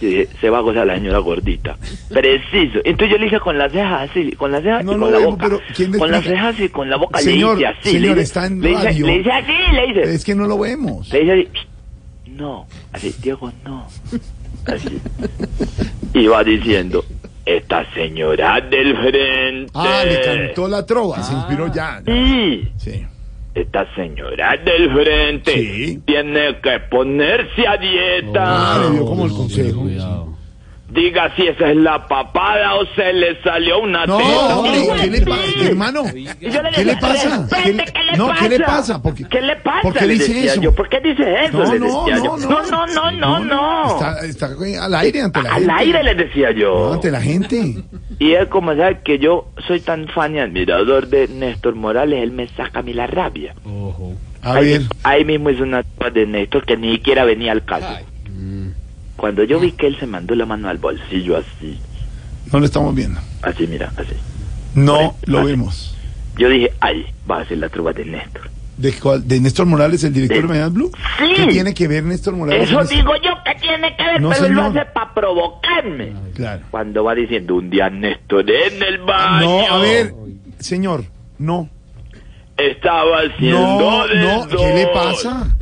Yo 0.00 0.08
dije, 0.08 0.28
se 0.40 0.50
va 0.50 0.58
a 0.58 0.60
gozar 0.60 0.86
la 0.86 0.94
señora 0.96 1.18
gordita. 1.18 1.76
Preciso. 2.10 2.80
Entonces 2.84 3.10
yo 3.12 3.16
le 3.18 3.24
dije 3.24 3.40
con 3.40 3.56
las 3.56 3.72
cejas 3.72 4.10
así, 4.10 4.32
con 4.32 4.52
las 4.52 4.62
cejas 4.62 4.84
No 4.84 4.92
y 4.92 4.98
con 4.98 5.10
la 5.12 5.18
vemos, 5.18 5.32
boca. 5.32 5.44
pero 5.46 5.60
¿quién 5.74 5.92
le 5.92 5.98
con 5.98 6.10
las 6.10 6.22
cejas 6.24 6.60
y 6.60 6.68
con 6.68 6.90
la 6.90 6.96
boca 6.96 7.18
Señor, 7.20 7.56
le 7.58 7.62
hice 7.62 7.66
así. 7.80 7.90
señor, 7.92 8.02
le 8.02 8.08
hice- 8.12 8.22
está 8.22 8.46
en 8.46 8.60
le 8.60 8.70
hice- 8.72 8.84
radio. 8.84 9.06
le 9.06 9.16
hice 9.16 9.32
así, 9.32 9.52
le 9.72 9.90
hice. 9.90 10.14
Es 10.14 10.24
que 10.24 10.34
no 10.34 10.46
lo 10.46 10.58
vemos. 10.58 11.10
Le 11.12 11.20
dice 11.20 11.32
así, 11.32 11.48
no, 12.30 12.66
así, 12.92 13.14
Diego, 13.22 13.50
no. 13.64 13.86
Así. 14.66 14.98
Y 16.14 16.26
va 16.26 16.44
diciendo, 16.44 17.04
esta 17.48 17.84
señora 17.94 18.60
del 18.60 18.94
frente. 18.96 19.72
Ah, 19.74 20.04
le 20.04 20.20
cantó 20.20 20.68
la 20.68 20.84
trova, 20.84 21.22
se 21.22 21.32
inspiró 21.32 21.72
ya. 21.72 22.02
Sí. 22.04 22.70
Sí. 22.76 23.06
Esta 23.54 23.92
señora 23.94 24.56
del 24.58 24.92
frente 24.92 26.00
tiene 26.04 26.60
que 26.60 26.78
ponerse 26.90 27.66
a 27.66 27.76
dieta. 27.78 28.74
Ah, 28.74 28.80
le 28.84 28.90
dio 28.96 29.06
como 29.06 29.24
el 29.24 29.32
consejo. 29.32 29.86
Diga 30.90 31.30
si 31.36 31.46
esa 31.46 31.70
es 31.70 31.76
la 31.76 32.06
papada 32.06 32.74
o 32.76 32.86
se 32.96 33.12
le 33.12 33.40
salió 33.42 33.78
una 33.80 34.06
No, 34.06 34.16
teta. 34.16 34.56
hombre, 34.58 34.88
¿qué 35.02 35.10
le 35.10 35.20
pasa, 35.20 35.42
hermano? 35.66 36.02
¿Qué 36.74 36.84
le 36.84 36.96
pasa? 36.96 37.36
"Respete, 37.38 37.62
¿Qué 37.62 37.72
le- 37.74 37.84
¿qué 37.84 38.02
le 38.10 38.16
no, 38.16 38.32
¿qué 38.32 38.48
le 38.48 38.60
pasa? 38.60 39.02
¿Qué 39.30 39.40
le 39.42 39.56
pasa? 39.56 39.82
¿por 39.82 39.92
qué 39.92 40.06
Le 40.06 40.14
dice 40.14 40.46
eso? 40.46 40.60
yo. 40.62 40.74
¿Por 40.74 40.88
qué 40.88 41.00
dice 41.00 41.44
eso? 41.44 41.58
No, 41.58 41.72
le 41.74 41.78
no, 41.78 41.86
decía 42.06 42.16
no, 42.16 42.24
yo. 42.24 42.48
no. 42.48 42.62
no, 42.70 42.86
no, 42.86 43.10
no, 43.10 43.38
no. 43.44 43.86
Está, 43.90 44.20
está 44.24 44.46
al 44.84 44.94
aire 44.94 45.20
ante 45.20 45.42
la 45.42 45.50
Al 45.50 45.58
gente. 45.58 45.74
aire 45.76 46.02
le 46.04 46.14
decía 46.14 46.50
yo. 46.52 46.86
No, 46.88 46.92
ante 46.94 47.10
la 47.10 47.20
gente. 47.20 47.74
Y 48.18 48.32
él, 48.32 48.48
como 48.48 48.74
sabe 48.74 49.00
que 49.04 49.18
yo 49.18 49.48
soy 49.66 49.80
tan 49.80 50.08
fan 50.08 50.36
y 50.36 50.38
admirador 50.40 51.08
de 51.08 51.28
Néstor 51.28 51.74
Morales, 51.74 52.22
él 52.22 52.30
me 52.32 52.48
saca 52.48 52.78
a 52.80 52.82
mí 52.82 52.94
la 52.94 53.06
rabia. 53.06 53.54
A 54.40 54.54
ahí, 54.54 54.64
ver. 54.78 54.82
ahí 55.02 55.24
mismo 55.26 55.50
es 55.50 55.60
una 55.60 55.84
de 56.14 56.24
Néstor 56.26 56.64
que 56.64 56.78
ni 56.78 56.92
siquiera 56.94 57.24
venía 57.24 57.52
al 57.52 57.64
caso. 57.66 57.88
Cuando 59.18 59.42
yo 59.42 59.58
vi 59.58 59.72
que 59.72 59.88
él 59.88 59.96
se 59.98 60.06
mandó 60.06 60.36
la 60.36 60.46
mano 60.46 60.68
al 60.68 60.78
bolsillo 60.78 61.36
así, 61.36 61.76
No 62.52 62.60
lo 62.60 62.66
estamos 62.66 62.94
viendo. 62.94 63.20
así, 63.42 63.66
mira, 63.66 63.92
así. 63.96 64.12
No 64.74 65.16
lo 65.26 65.44
vemos. 65.44 65.96
Yo 66.36 66.48
dije, 66.48 66.72
ay, 66.80 67.04
va 67.28 67.40
a 67.40 67.44
ser 67.44 67.58
la 67.58 67.68
trova 67.68 67.92
de 67.92 68.04
Néstor. 68.04 68.48
¿De, 68.76 68.92
cuál? 68.92 69.26
¿De 69.26 69.40
Néstor 69.40 69.66
Morales, 69.66 70.04
el 70.04 70.12
director 70.12 70.42
de 70.42 70.46
Mañana 70.46 70.68
Blue? 70.68 70.92
Sí. 71.18 71.32
¿Qué 71.34 71.46
tiene 71.48 71.74
que 71.74 71.88
ver 71.88 72.04
Néstor 72.04 72.36
Morales? 72.36 72.70
Eso 72.70 72.84
digo 72.84 73.10
yo 73.16 73.32
que 73.44 73.60
tiene 73.60 73.96
que 73.96 74.04
ver, 74.04 74.20
No, 74.20 74.30
pero 74.30 74.46
él 74.46 74.52
lo 74.52 74.62
hace 74.66 74.84
para 74.94 75.12
provocarme. 75.14 76.12
Claro. 76.36 76.62
Cuando 76.70 77.02
va 77.02 77.16
diciendo 77.16 77.56
un 77.56 77.70
día 77.70 77.90
Néstor 77.90 78.48
en 78.48 78.80
el 78.80 78.98
baño. 78.98 79.46
No, 79.48 79.66
a 79.74 79.78
ver, 79.78 80.14
señor, 80.60 81.04
no. 81.38 81.68
Estaba 82.56 83.18
haciendo 83.22 83.60
No, 83.80 84.06
de 84.06 84.14
no, 84.22 84.48
¿qué 84.48 84.74
le 84.74 84.86
pasa? 84.88 85.56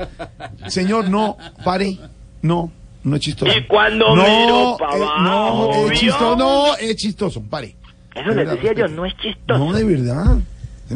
Señor, 0.67 1.09
no, 1.09 1.39
pare. 1.65 1.99
No, 2.43 2.71
no 3.07 3.17
es 3.17 3.23
chistoso. 3.23 3.57
Y 3.57 3.63
cuando 3.67 4.15
no, 4.15 4.23
miro 4.23 4.77
eh, 4.79 4.85
abajo, 4.85 5.71
No, 5.73 5.91
es 5.91 5.99
chistoso, 6.01 6.37
no, 6.37 6.77
es 6.77 6.97
chistoso, 6.97 7.43
pare. 7.43 7.77
Eso 8.15 8.31
De 8.31 8.35
le 8.35 8.35
verdad, 8.35 8.55
decía 8.55 8.73
yo, 8.73 8.89
no 8.89 9.07
es 9.07 9.17
chistoso. 9.17 9.59
No, 9.65 9.73
de 9.73 9.85
verdad. 9.85 10.39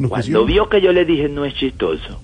Cuando 0.08 0.44
vio 0.44 0.68
que 0.68 0.80
yo 0.80 0.92
le 0.92 1.04
dije 1.04 1.28
no 1.28 1.44
es 1.44 1.54
chistoso, 1.54 2.20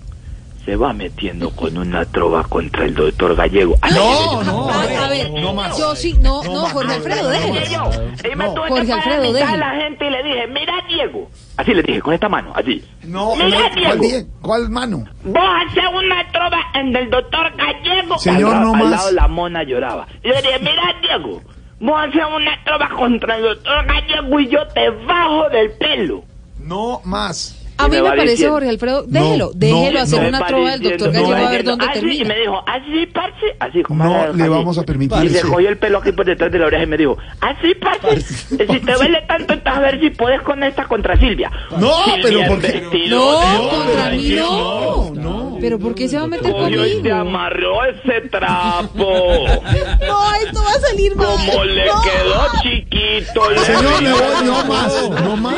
se 0.67 0.75
va 0.77 0.93
metiendo 0.93 1.51
con 1.51 1.79
una 1.79 2.05
trova 2.05 2.43
contra 2.43 2.85
el 2.87 2.95
doctor 2.95 3.37
Gallego. 3.37 3.77
Ay, 3.83 3.95
No, 3.95 4.43
no, 4.43 4.69
a 4.69 5.09
ver, 5.09 5.31
yo 5.79 5.95
sí, 5.95 6.13
no, 6.21 6.43
no, 6.43 6.67
Jorge 6.69 6.95
Alfredo, 6.95 7.29
déjelo. 7.31 7.91
Y 8.31 8.37
me 8.37 8.45
tuve 8.49 8.69
Jorge 8.69 8.87
que 8.87 8.93
parar 8.93 9.13
Alfredo, 9.21 9.47
a 9.47 9.57
la 9.57 9.71
gente 9.77 10.07
y 10.07 10.11
le 10.11 10.23
dije, 10.25 10.47
mira 10.49 10.75
Diego. 10.89 11.31
Así 11.57 11.73
le 11.73 11.83
dije, 11.83 12.03
con 12.03 12.15
esta 12.15 12.29
mano, 12.29 12.53
así. 12.55 12.85
No, 13.05 13.37
mira 13.37 13.49
no, 13.49 13.57
¿cuál, 13.59 13.75
Diego. 13.77 13.95
die- 14.03 14.27
¿cuál 14.43 14.69
mano? 14.69 15.05
Vos 15.25 15.39
haces 15.69 15.85
una 15.95 16.33
trova 16.33 16.59
en 16.75 16.97
el 16.97 17.11
doctor 17.11 17.53
Gallego. 17.57 18.19
Señor, 18.19 18.55
al, 18.57 18.63
no 18.63 18.75
al 18.75 18.81
más. 18.83 18.91
lado 18.91 19.13
la 19.13 19.29
mona 19.29 19.63
lloraba. 19.63 20.09
Y 20.25 20.29
yo 20.29 20.35
le 20.35 20.43
dije, 20.43 20.59
mira 20.59 20.83
Diego, 21.01 21.43
vos 21.79 22.01
haces 22.09 22.23
una 22.35 22.65
trova 22.65 22.89
contra 22.89 23.37
el 23.37 23.43
doctor 23.45 23.87
Gallego 23.87 24.41
y 24.41 24.49
yo 24.49 24.67
te 24.75 24.91
bajo 24.91 25.49
del 25.49 25.71
pelo. 25.79 26.25
No 26.59 27.01
más. 27.05 27.56
A 27.79 27.89
mí 27.89 27.97
me 27.97 28.03
parece, 28.03 28.31
diciendo- 28.31 28.55
Jorge 28.55 28.69
Alfredo, 28.71 29.05
No, 29.09 29.21
déjelo, 29.21 29.51
déjelo 29.55 29.93
no, 29.99 30.01
hacer 30.05 30.23
no. 30.23 30.29
una 30.29 30.47
trova 30.47 30.65
va 30.65 30.71
del 30.71 30.83
doctor 30.83 31.13
Gallego 31.13 31.35
a 31.47 31.51
ver 31.51 31.65
dónde 31.65 31.85
así, 31.85 31.95
termina. 32.01 32.23
Y 32.23 32.25
me 32.25 32.35
dijo, 32.41 32.65
así, 32.67 33.07
parce, 33.13 33.47
así 33.61 33.83
como 33.83 34.05
No 34.05 34.15
así. 34.23 34.39
le 34.39 34.49
vamos 34.49 34.79
a 34.79 34.83
permitir 34.85 35.25
Y 35.25 35.29
se 35.29 35.43
cogió 35.43 35.69
el 35.69 35.77
pelo 35.79 35.99
aquí 35.99 36.13
por 36.13 36.25
detrás 36.25 36.51
de 36.51 36.59
la 36.59 36.67
oreja 36.67 36.83
y 36.85 36.87
me 36.87 36.97
dijo, 36.97 37.17
así, 37.41 37.75
parce, 37.75 38.21
si 38.23 38.57
te 38.57 38.93
duele 38.93 39.23
tanto, 39.29 39.53
entonces 39.53 39.77
a 39.77 39.81
ver 39.81 40.01
si 40.01 40.11
puedes 40.11 40.41
con 40.43 40.63
esta 40.63 40.85
contra 40.89 41.19
Silvia. 41.19 41.51
No, 41.79 42.05
Silvia 42.05 42.21
pero 42.23 42.41
es 42.41 42.49
¿por 42.49 42.61
qué? 42.61 42.67
vestidor, 42.73 43.45
No, 43.45 43.69
contra 43.69 44.11
mí 44.11 44.31
no. 44.37 45.57
Pero 45.59 45.79
¿por 45.79 45.95
qué 45.95 46.07
se 46.07 46.19
va 46.19 46.25
a 46.25 46.27
meter 46.27 46.53
Cogió 46.53 46.85
y 46.87 46.91
te 47.03 47.09
conmigo? 47.11 47.17
amarró 47.17 47.85
ese 47.87 48.29
trapo. 48.29 49.07
No, 50.07 50.35
esto 50.35 50.63
va 50.63 50.71
a 50.71 50.81
salir 50.81 51.17
mal. 51.17 51.27
Como 51.27 51.65
le 51.65 51.87
No. 51.87 51.93
quedó 52.03 52.47
chiquito. 52.63 53.51
le 53.51 53.59
Señor, 53.61 53.83
voy, 53.85 54.47
no 54.47 54.65
más, 54.65 55.11
no 55.25 55.37
más. 55.37 55.55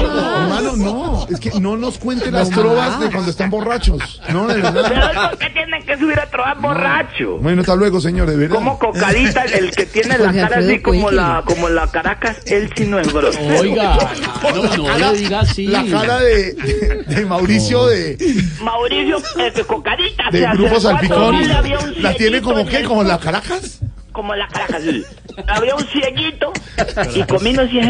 Hermano, 0.00 0.76
no. 0.76 1.26
Es 1.30 1.38
que 1.40 1.50
no 1.60 1.76
nos 1.76 1.98
cuente 1.98 2.30
las 2.30 2.50
trovas 2.50 3.00
de 3.00 3.10
cuando 3.10 3.30
están 3.30 3.50
borrachos. 3.50 4.20
No, 4.32 4.46
de 4.46 4.54
Pero 4.54 4.72
verdad. 4.72 5.30
¿por 5.30 5.38
qué 5.38 5.50
tienen 5.50 5.84
que 5.84 5.96
subir 5.98 6.18
a 6.18 6.26
trobar 6.26 6.60
borracho? 6.60 7.38
Bueno, 7.38 7.60
hasta 7.60 7.74
luego, 7.76 8.00
señor, 8.00 8.28
de 8.28 8.36
verdad. 8.36 8.56
Como 8.56 8.78
cocadita, 8.78 9.44
el 9.44 9.70
que 9.70 9.86
tiene 9.86 10.18
la 10.18 10.32
cara 10.32 10.58
así 10.58 10.80
como 10.80 11.10
la, 11.10 11.42
como 11.44 11.68
la 11.68 11.86
Caracas, 11.88 12.38
él 12.46 12.70
sí 12.76 12.86
no 12.86 12.98
es 12.98 13.12
grosero. 13.12 13.60
Oiga, 13.60 13.96
no, 14.54 14.76
no 14.76 14.98
le 15.12 15.18
diga 15.18 15.40
así. 15.40 15.66
La 15.66 15.84
cara 15.84 16.20
de, 16.20 16.52
de, 16.54 17.02
de 17.06 17.26
Mauricio 17.26 17.86
de, 17.86 18.16
Mauricio, 18.62 19.18
eh, 19.38 19.52
que 19.54 19.64
cocadita, 19.64 20.24
de 20.30 20.46
Grupo 20.54 20.80
Salpicón. 20.80 21.36
¿La 22.02 22.14
tiene 22.14 22.40
como 22.40 22.66
qué? 22.66 22.82
¿Como 22.82 23.02
la 23.02 23.18
Caracas? 23.18 23.80
Como 24.14 24.32
la 24.36 24.46
Caracas. 24.46 24.80
Había 25.48 25.74
un 25.74 25.82
cieguito 25.88 26.52
y 27.16 27.22
Comino 27.24 27.66
sí. 27.66 27.80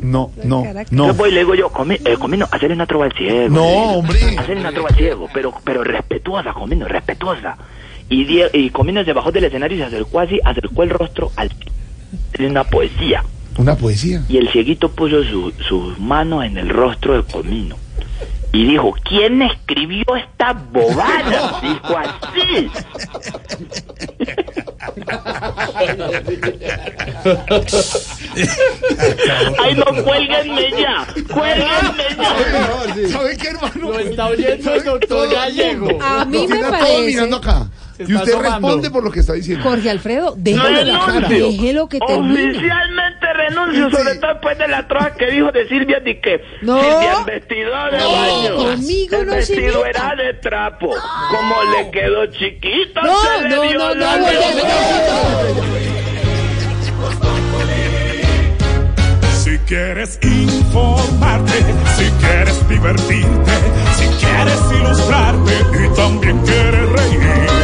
No, 0.00 0.30
no, 0.42 0.64
Yo 0.64 0.82
no. 0.90 1.12
voy 1.14 1.28
y 1.28 1.34
le 1.34 1.40
digo 1.40 1.54
yo, 1.54 1.70
Comi- 1.70 2.00
eh, 2.02 2.16
Comino, 2.16 2.48
hacer 2.50 2.72
una 2.72 2.86
trova 2.86 3.04
al 3.04 3.12
ciego. 3.12 3.50
No, 3.50 3.62
hombre. 3.98 4.38
Hacer 4.38 4.56
una 4.56 4.72
trova 4.72 4.88
al 4.88 4.96
ciego, 4.96 5.28
pero, 5.34 5.52
pero 5.62 5.84
respetuosa, 5.84 6.54
Comino, 6.54 6.88
respetuosa. 6.88 7.58
Y, 8.08 8.24
Die- 8.24 8.48
y 8.54 8.70
Comino 8.70 9.04
se 9.04 9.12
bajó 9.12 9.30
del 9.32 9.44
escenario 9.44 9.76
y 9.76 9.80
se 9.80 9.86
acercó 9.86 10.20
así, 10.20 10.40
acercó 10.42 10.82
el 10.82 10.88
rostro 10.90 11.30
al... 11.36 11.50
de 12.38 12.46
una 12.46 12.64
poesía. 12.64 13.22
Una 13.58 13.76
poesía. 13.76 14.22
Y 14.30 14.38
el 14.38 14.48
cieguito 14.50 14.90
puso 14.92 15.22
su- 15.24 15.52
sus 15.68 15.98
manos 16.00 16.42
en 16.46 16.56
el 16.56 16.70
rostro 16.70 17.16
de 17.22 17.22
Comino. 17.30 17.76
Y 18.54 18.66
dijo, 18.66 18.94
¿quién 19.04 19.42
escribió 19.42 20.04
esta 20.16 20.52
bobada? 20.52 21.60
Dijo 21.62 21.98
así. 21.98 22.70
Ay, 29.58 29.74
no, 29.74 29.84
cuélguenme 30.04 30.70
ya. 30.72 31.06
Cuélguenme 31.32 32.04
ya. 32.16 33.08
¿Sabe 33.08 33.36
qué, 33.36 33.48
hermano? 33.48 33.90
Lo 33.90 33.98
está 33.98 34.26
oyendo 34.26 34.74
el 34.74 34.84
doctor 34.84 35.30
Gallego. 35.30 35.98
A 36.02 36.24
mí 36.24 36.46
me 36.46 36.58
parece- 36.60 36.86
todos 36.86 37.06
mirando 37.06 37.36
acá. 37.36 37.66
Y 37.98 38.14
usted 38.14 38.36
responde 38.38 38.90
por 38.90 39.04
lo 39.04 39.10
que 39.10 39.20
está 39.20 39.34
diciendo. 39.34 39.62
Jorge 39.64 39.90
Alfredo, 39.90 40.30
No 40.30 40.42
déjelo, 40.42 41.28
déjelo 41.28 41.88
que 41.88 41.98
termine. 42.00 42.50
Oficialmente 42.50 43.32
renuncio, 43.34 43.90
sobre 43.90 44.14
todo 44.16 44.32
después 44.32 44.58
de 44.58 44.68
la 44.68 44.88
troja 44.88 45.14
que 45.14 45.26
dijo 45.30 45.52
de 45.52 45.68
Silvia 45.68 46.00
de 46.00 46.20
que 46.20 46.40
No. 46.62 46.80
Silvia 46.80 47.12
en 47.18 47.24
vestido 47.26 47.70
de 47.92 47.98
No, 47.98 48.12
baño. 48.12 48.56
conmigo 48.56 49.16
el 49.18 49.26
no 49.26 49.32
vestido 49.34 49.86
era 49.86 50.14
de 50.16 50.34
trapo. 50.34 50.88
Como 51.30 51.54
le 51.76 51.90
quedó 51.90 52.26
chiquito, 52.26 53.00
No, 53.02 53.16
se 53.20 53.42
le 53.48 53.56
no, 53.56 53.62
vio 53.62 53.78
no, 53.78 53.94
no, 53.94 54.00
la 54.00 54.10
Jorge 54.12 54.34
Si 59.42 59.58
quieres 59.66 60.18
informarte, 60.22 61.52
si 61.96 62.10
quieres 62.12 62.68
divertirte, 62.68 63.52
si 63.96 64.06
quieres 64.24 64.60
ilustrarte 64.72 65.52
y 65.84 65.94
también 65.96 66.38
quieres 66.44 66.88
reír. 66.90 67.63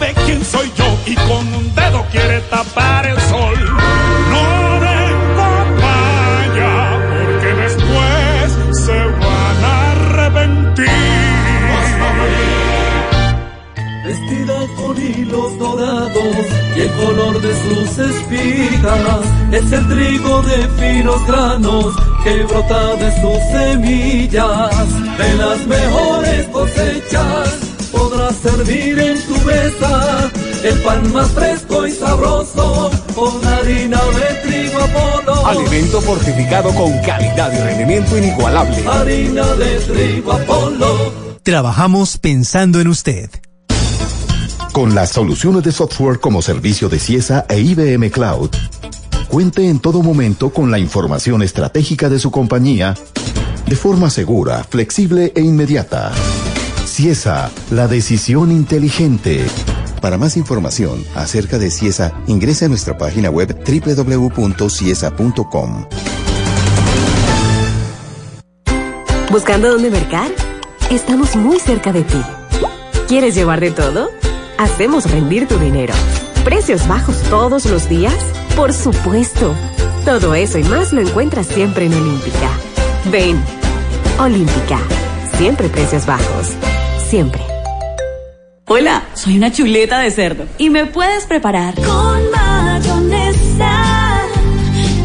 sabe 0.00 0.14
quién 0.24 0.44
soy 0.44 0.70
yo 0.76 0.98
y 1.06 1.14
con 1.14 1.54
un 1.54 1.74
dedo 1.74 2.04
quiere 2.10 2.40
tapar 2.42 3.06
el 3.06 3.20
sol. 3.20 3.54
No 4.30 4.80
den 4.80 5.18
papaya, 5.36 6.72
porque 7.10 7.54
después 7.62 8.84
se 8.84 8.98
van 9.22 9.64
a 9.64 9.90
arrepentir. 9.92 10.86
Vestida 14.06 14.58
con 14.76 14.96
hilos 15.00 15.58
dorados 15.58 16.46
y 16.76 16.80
el 16.80 16.90
color 16.92 17.40
de 17.40 17.52
sus 17.62 17.98
espigas 17.98 19.24
es 19.52 19.72
el 19.72 19.88
trigo 19.88 20.42
de 20.42 20.68
finos 20.80 21.26
granos 21.26 21.94
que 22.24 22.42
brota 22.44 22.96
de 22.96 23.20
sus 23.20 23.38
semillas. 23.52 24.88
De 25.18 25.34
las 25.36 25.66
mejores 25.66 26.46
cosechas 26.48 27.59
servir 28.42 28.98
en 28.98 29.26
tu 29.26 29.34
mesa 29.44 30.30
el 30.64 30.78
pan 30.80 31.12
más 31.12 31.30
fresco 31.30 31.86
y 31.86 31.92
sabroso 31.92 32.90
con 33.14 33.44
harina 33.46 34.00
de 34.04 34.48
trigo 34.48 34.78
Apolo. 34.78 35.46
Alimento 35.46 36.00
fortificado 36.00 36.74
con 36.74 36.98
calidad 37.00 37.52
y 37.52 37.60
rendimiento 37.62 38.16
inigualable. 38.16 38.76
Harina 38.86 39.46
de 39.54 39.76
trigo 39.80 40.32
Apolo. 40.32 41.12
Trabajamos 41.42 42.18
pensando 42.18 42.80
en 42.80 42.88
usted. 42.88 43.30
Con 44.72 44.94
las 44.94 45.10
soluciones 45.10 45.64
de 45.64 45.72
software 45.72 46.20
como 46.20 46.42
servicio 46.42 46.88
de 46.88 46.98
CIESA 46.98 47.46
e 47.48 47.58
IBM 47.60 48.10
Cloud, 48.10 48.50
cuente 49.28 49.68
en 49.68 49.80
todo 49.80 50.02
momento 50.02 50.50
con 50.50 50.70
la 50.70 50.78
información 50.78 51.42
estratégica 51.42 52.08
de 52.08 52.18
su 52.18 52.30
compañía 52.30 52.94
de 53.66 53.76
forma 53.76 54.10
segura, 54.10 54.64
flexible 54.64 55.32
e 55.34 55.40
inmediata. 55.40 56.12
CIESA, 56.90 57.50
la 57.70 57.86
decisión 57.86 58.50
inteligente. 58.50 59.46
Para 60.00 60.18
más 60.18 60.36
información 60.36 61.04
acerca 61.14 61.56
de 61.58 61.70
CIESA, 61.70 62.12
ingrese 62.26 62.64
a 62.64 62.68
nuestra 62.68 62.98
página 62.98 63.30
web 63.30 63.56
www.ciesa.com. 63.64 64.66
¿Buscando 69.30 69.70
dónde 69.70 69.90
mercar? 69.90 70.28
Estamos 70.90 71.36
muy 71.36 71.60
cerca 71.60 71.92
de 71.92 72.02
ti. 72.02 72.20
¿Quieres 73.06 73.36
llevar 73.36 73.60
de 73.60 73.70
todo? 73.70 74.10
Hacemos 74.58 75.08
rendir 75.08 75.46
tu 75.46 75.58
dinero. 75.58 75.94
¿Precios 76.44 76.88
bajos 76.88 77.22
todos 77.30 77.66
los 77.66 77.88
días? 77.88 78.16
Por 78.56 78.72
supuesto. 78.72 79.54
Todo 80.04 80.34
eso 80.34 80.58
y 80.58 80.64
más 80.64 80.92
lo 80.92 81.00
encuentras 81.00 81.46
siempre 81.46 81.86
en 81.86 81.94
Olímpica. 81.94 82.50
Ven. 83.12 83.40
Olímpica. 84.18 84.80
Siempre 85.36 85.68
precios 85.68 86.04
bajos. 86.06 86.56
Siempre. 87.10 87.42
Hola, 88.68 89.02
soy 89.14 89.36
una 89.36 89.50
chuleta 89.50 89.98
de 89.98 90.12
cerdo 90.12 90.46
y 90.58 90.70
me 90.70 90.86
puedes 90.86 91.26
preparar 91.26 91.74
Con 91.74 92.30
mayonesa 92.30 93.72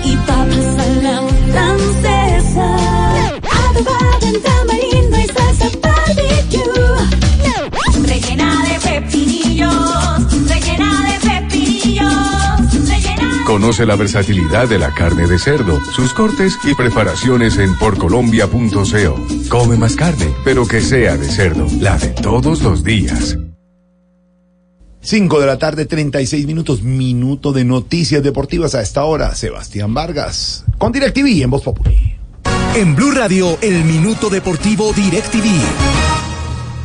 y 0.04 0.16
papas 0.18 0.78
a 0.78 0.88
la 1.02 1.24
francesa. 1.52 2.76
Adobada 3.42 4.20
en 4.22 4.40
Conoce 13.56 13.86
la 13.86 13.96
versatilidad 13.96 14.68
de 14.68 14.78
la 14.78 14.94
carne 14.94 15.28
de 15.28 15.40
cerdo, 15.40 15.80
sus 15.96 16.12
cortes 16.12 16.60
y 16.66 16.76
preparaciones 16.76 17.58
en 17.58 17.74
porcolombia.co. 17.78 19.48
Come 19.48 19.78
más 19.78 19.96
carne, 19.96 20.28
pero 20.44 20.68
que 20.68 20.82
sea 20.82 21.16
de 21.16 21.30
cerdo, 21.30 21.66
la 21.80 21.98
de 21.98 22.10
todos 22.10 22.62
los 22.62 22.84
días. 22.84 23.38
5 25.00 25.40
de 25.40 25.46
la 25.46 25.58
tarde, 25.58 25.86
36 25.86 26.46
minutos, 26.46 26.84
minuto 26.84 27.54
de 27.54 27.64
noticias 27.64 28.22
deportivas 28.22 28.76
a 28.76 28.82
esta 28.82 29.06
hora. 29.06 29.34
Sebastián 29.34 29.94
Vargas, 29.94 30.66
con 30.78 30.92
DirecTV 30.92 31.44
en 31.44 31.50
Voz 31.50 31.62
Populi. 31.62 32.18
En 32.76 32.94
Blue 32.94 33.12
Radio, 33.12 33.58
el 33.62 33.86
minuto 33.86 34.30
deportivo 34.30 34.92
DirecTV. 34.92 36.05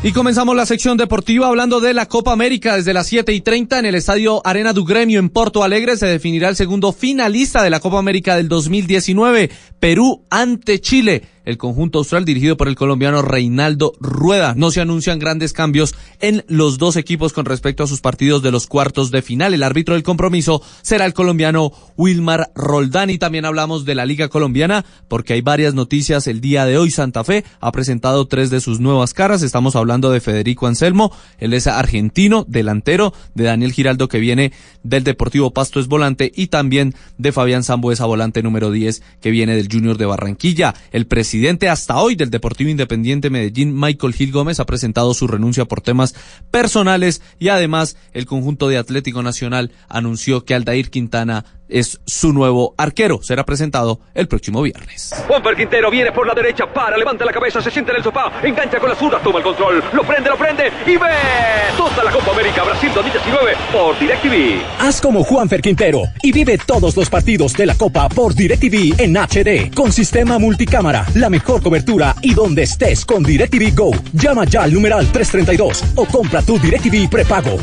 Y 0.02 0.12
comenzamos 0.12 0.56
la 0.56 0.64
sección 0.64 0.96
deportiva 0.96 1.46
hablando 1.48 1.78
de 1.78 1.92
la 1.92 2.06
Copa 2.06 2.32
América 2.32 2.74
desde 2.74 2.94
las 2.94 3.06
7 3.06 3.34
y 3.34 3.42
30 3.42 3.80
en 3.80 3.84
el 3.84 3.94
estadio 3.94 4.40
Arena 4.46 4.72
du 4.72 4.86
Gremio 4.86 5.18
en 5.18 5.28
Porto 5.28 5.62
Alegre 5.62 5.98
se 5.98 6.06
definirá 6.06 6.48
el 6.48 6.56
segundo 6.56 6.92
finalista 6.92 7.62
de 7.62 7.68
la 7.68 7.80
Copa 7.80 7.98
América 7.98 8.34
del 8.38 8.48
2019, 8.48 9.50
Perú 9.78 10.24
ante 10.30 10.80
Chile. 10.80 11.24
El 11.44 11.56
conjunto 11.56 11.98
austral 11.98 12.24
dirigido 12.24 12.56
por 12.56 12.68
el 12.68 12.76
colombiano 12.76 13.22
Reinaldo 13.22 13.92
Rueda. 14.00 14.54
No 14.56 14.70
se 14.70 14.80
anuncian 14.80 15.18
grandes 15.18 15.52
cambios 15.52 15.94
en 16.20 16.44
los 16.48 16.78
dos 16.78 16.96
equipos 16.96 17.32
con 17.32 17.46
respecto 17.46 17.82
a 17.82 17.86
sus 17.86 18.00
partidos 18.00 18.42
de 18.42 18.50
los 18.50 18.66
cuartos 18.66 19.10
de 19.10 19.22
final. 19.22 19.54
El 19.54 19.62
árbitro 19.62 19.94
del 19.94 20.02
compromiso 20.02 20.62
será 20.82 21.06
el 21.06 21.14
colombiano 21.14 21.72
Wilmar 21.96 22.50
Roldán. 22.54 23.10
Y 23.10 23.18
también 23.18 23.44
hablamos 23.44 23.84
de 23.84 23.94
la 23.94 24.06
Liga 24.06 24.28
Colombiana 24.28 24.84
porque 25.08 25.32
hay 25.32 25.40
varias 25.40 25.74
noticias 25.74 26.26
el 26.26 26.40
día 26.40 26.66
de 26.66 26.76
hoy. 26.76 26.90
Santa 26.90 27.24
Fe 27.24 27.44
ha 27.60 27.72
presentado 27.72 28.26
tres 28.26 28.50
de 28.50 28.60
sus 28.60 28.80
nuevas 28.80 29.14
caras. 29.14 29.42
Estamos 29.42 29.76
hablando 29.76 30.10
de 30.10 30.20
Federico 30.20 30.66
Anselmo. 30.66 31.12
Él 31.38 31.54
es 31.54 31.66
argentino, 31.66 32.44
delantero, 32.48 33.14
de 33.34 33.44
Daniel 33.44 33.72
Giraldo 33.72 34.08
que 34.08 34.18
viene 34.18 34.52
del 34.82 35.04
Deportivo 35.04 35.52
Pasto 35.52 35.80
es 35.80 35.88
volante 35.88 36.32
y 36.34 36.48
también 36.48 36.94
de 37.18 37.32
Fabián 37.32 37.64
Zambuesa, 37.64 38.06
volante 38.06 38.42
número 38.42 38.70
10 38.70 39.02
que 39.20 39.30
viene 39.30 39.56
del 39.56 39.68
Junior 39.70 39.98
de 39.98 40.06
Barranquilla. 40.06 40.74
El 40.92 41.06
presidente 41.06 41.68
hasta 41.68 41.98
hoy 41.98 42.14
del 42.14 42.30
Deportivo 42.30 42.70
Independiente 42.70 43.30
Medellín, 43.30 43.78
Michael 43.78 44.14
Gil 44.14 44.32
Gómez, 44.32 44.60
ha 44.60 44.66
presentado 44.66 45.14
su 45.14 45.26
renuncia 45.26 45.64
por 45.64 45.80
temas 45.80 46.14
personales 46.50 47.22
y 47.38 47.48
además 47.48 47.96
el 48.12 48.26
conjunto 48.26 48.68
de 48.68 48.78
Atlético 48.78 49.22
Nacional 49.22 49.70
anunció 49.88 50.44
que 50.44 50.54
Aldair 50.54 50.90
Quintana 50.90 51.44
es 51.70 52.00
su 52.06 52.32
nuevo 52.32 52.74
arquero. 52.76 53.22
Será 53.22 53.44
presentado 53.44 54.00
el 54.14 54.28
próximo 54.28 54.62
viernes. 54.62 55.14
Juanfer 55.26 55.56
Quintero 55.56 55.90
viene 55.90 56.12
por 56.12 56.26
la 56.26 56.34
derecha, 56.34 56.72
para, 56.72 56.96
levanta 56.96 57.24
la 57.24 57.32
cabeza, 57.32 57.60
se 57.60 57.70
siente 57.70 57.90
en 57.90 57.98
el 57.98 58.02
sofá, 58.02 58.32
engancha 58.42 58.78
con 58.78 58.88
la 58.88 58.96
zurda, 58.96 59.18
toma 59.20 59.38
el 59.38 59.44
control, 59.44 59.82
lo 59.92 60.02
prende, 60.02 60.30
lo 60.30 60.36
prende 60.36 60.72
y 60.86 60.96
ve 60.96 61.08
toda 61.76 62.04
la 62.04 62.10
Copa 62.10 62.32
América 62.32 62.62
Brasil 62.64 62.90
2019 62.94 63.52
por 63.72 63.98
DirecTV. 63.98 64.62
Haz 64.80 65.00
como 65.00 65.24
Juanfer 65.24 65.60
Quintero 65.60 66.02
y 66.22 66.32
vive 66.32 66.58
todos 66.58 66.96
los 66.96 67.08
partidos 67.08 67.54
de 67.54 67.66
la 67.66 67.74
Copa 67.74 68.08
por 68.08 68.34
DirecTV 68.34 69.00
en 69.00 69.16
HD 69.16 69.74
con 69.74 69.92
sistema 69.92 70.38
multicámara, 70.38 71.06
la 71.14 71.30
mejor 71.30 71.62
cobertura 71.62 72.14
y 72.22 72.34
donde 72.34 72.62
estés 72.62 73.04
con 73.04 73.22
DirecTV 73.22 73.74
Go. 73.74 73.90
Llama 74.12 74.44
ya 74.44 74.62
al 74.62 74.72
numeral 74.72 75.10
332 75.12 75.84
o 75.96 76.04
compra 76.06 76.42
tu 76.42 76.58
DirecTV 76.58 77.08
prepago. 77.08 77.58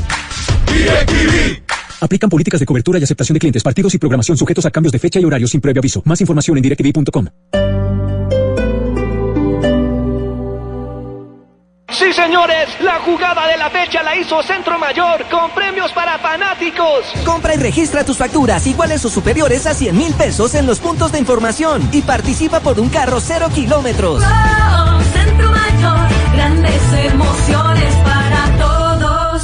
Aplican 2.02 2.30
políticas 2.30 2.60
de 2.60 2.66
cobertura 2.66 3.00
y 3.00 3.04
aceptación 3.04 3.36
de 3.36 3.40
clientes, 3.40 3.64
partidos 3.64 3.94
y 3.94 3.98
programación 3.98 4.38
sujetos 4.38 4.66
a 4.66 4.72
cambios 4.72 4.92
de 4.92 5.00
fecha 5.00 5.20
y 5.20 5.26
horario 5.26 5.48
sin 5.48 5.62
previo 5.62 5.82
aviso. 5.82 6.02
Más 6.06 6.22
información 6.22 6.58
en 6.58 6.64
directv.com. 6.64 7.28
Sí, 11.90 12.14
señores, 12.14 12.70
la 12.82 13.00
jugada 13.00 13.48
de 13.48 13.58
la 13.58 13.70
fecha 13.72 14.04
la 14.04 14.16
hizo 14.16 14.44
Centro 14.44 14.78
Mayor 14.78 15.26
con 15.32 15.50
premios 15.52 15.92
para 15.94 16.20
fanáticos. 16.20 17.06
Compra 17.26 17.56
y 17.56 17.58
registra 17.58 18.04
tus 18.04 18.18
facturas 18.18 18.68
iguales 18.68 19.04
o 19.06 19.10
superiores 19.10 19.66
a 19.66 19.74
100 19.74 19.98
mil 19.98 20.14
pesos 20.14 20.54
en 20.54 20.68
los 20.68 20.80
puntos 20.80 21.12
de 21.12 21.20
información 21.20 21.90
y 21.92 22.02
participa 22.02 22.60
por 22.60 22.80
un 22.80 22.90
carro 22.90 23.20
cero 23.20 23.48
kilómetros. 23.54 24.22
Centro 25.14 25.52
Mayor, 25.52 26.10
grandes 26.34 26.82
emociones 27.12 27.96
para. 28.04 28.17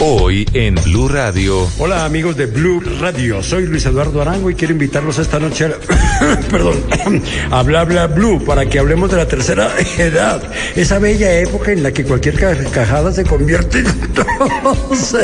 Hoy 0.00 0.46
en 0.52 0.76
Blue 0.76 1.08
Radio. 1.08 1.66
Hola 1.78 2.04
amigos 2.04 2.36
de 2.36 2.46
Blue 2.46 2.80
Radio, 3.00 3.42
soy 3.42 3.66
Luis 3.66 3.84
Eduardo 3.84 4.22
Arango 4.22 4.48
y 4.48 4.54
quiero 4.54 4.72
invitarlos 4.72 5.18
esta 5.18 5.40
noche 5.40 5.64
a, 5.64 6.40
perdón, 6.50 6.76
a 7.50 7.62
Bla 7.64 7.84
Bla 7.84 8.06
Blue 8.06 8.44
para 8.44 8.66
que 8.66 8.78
hablemos 8.78 9.10
de 9.10 9.16
la 9.16 9.26
tercera 9.26 9.70
edad, 9.98 10.40
esa 10.76 11.00
bella 11.00 11.32
época 11.40 11.72
en 11.72 11.82
la 11.82 11.90
que 11.90 12.04
cualquier 12.04 12.36
carcajada 12.36 13.12
se 13.12 13.24
convierte 13.24 13.78
en 13.78 14.12
tos. 14.14 15.16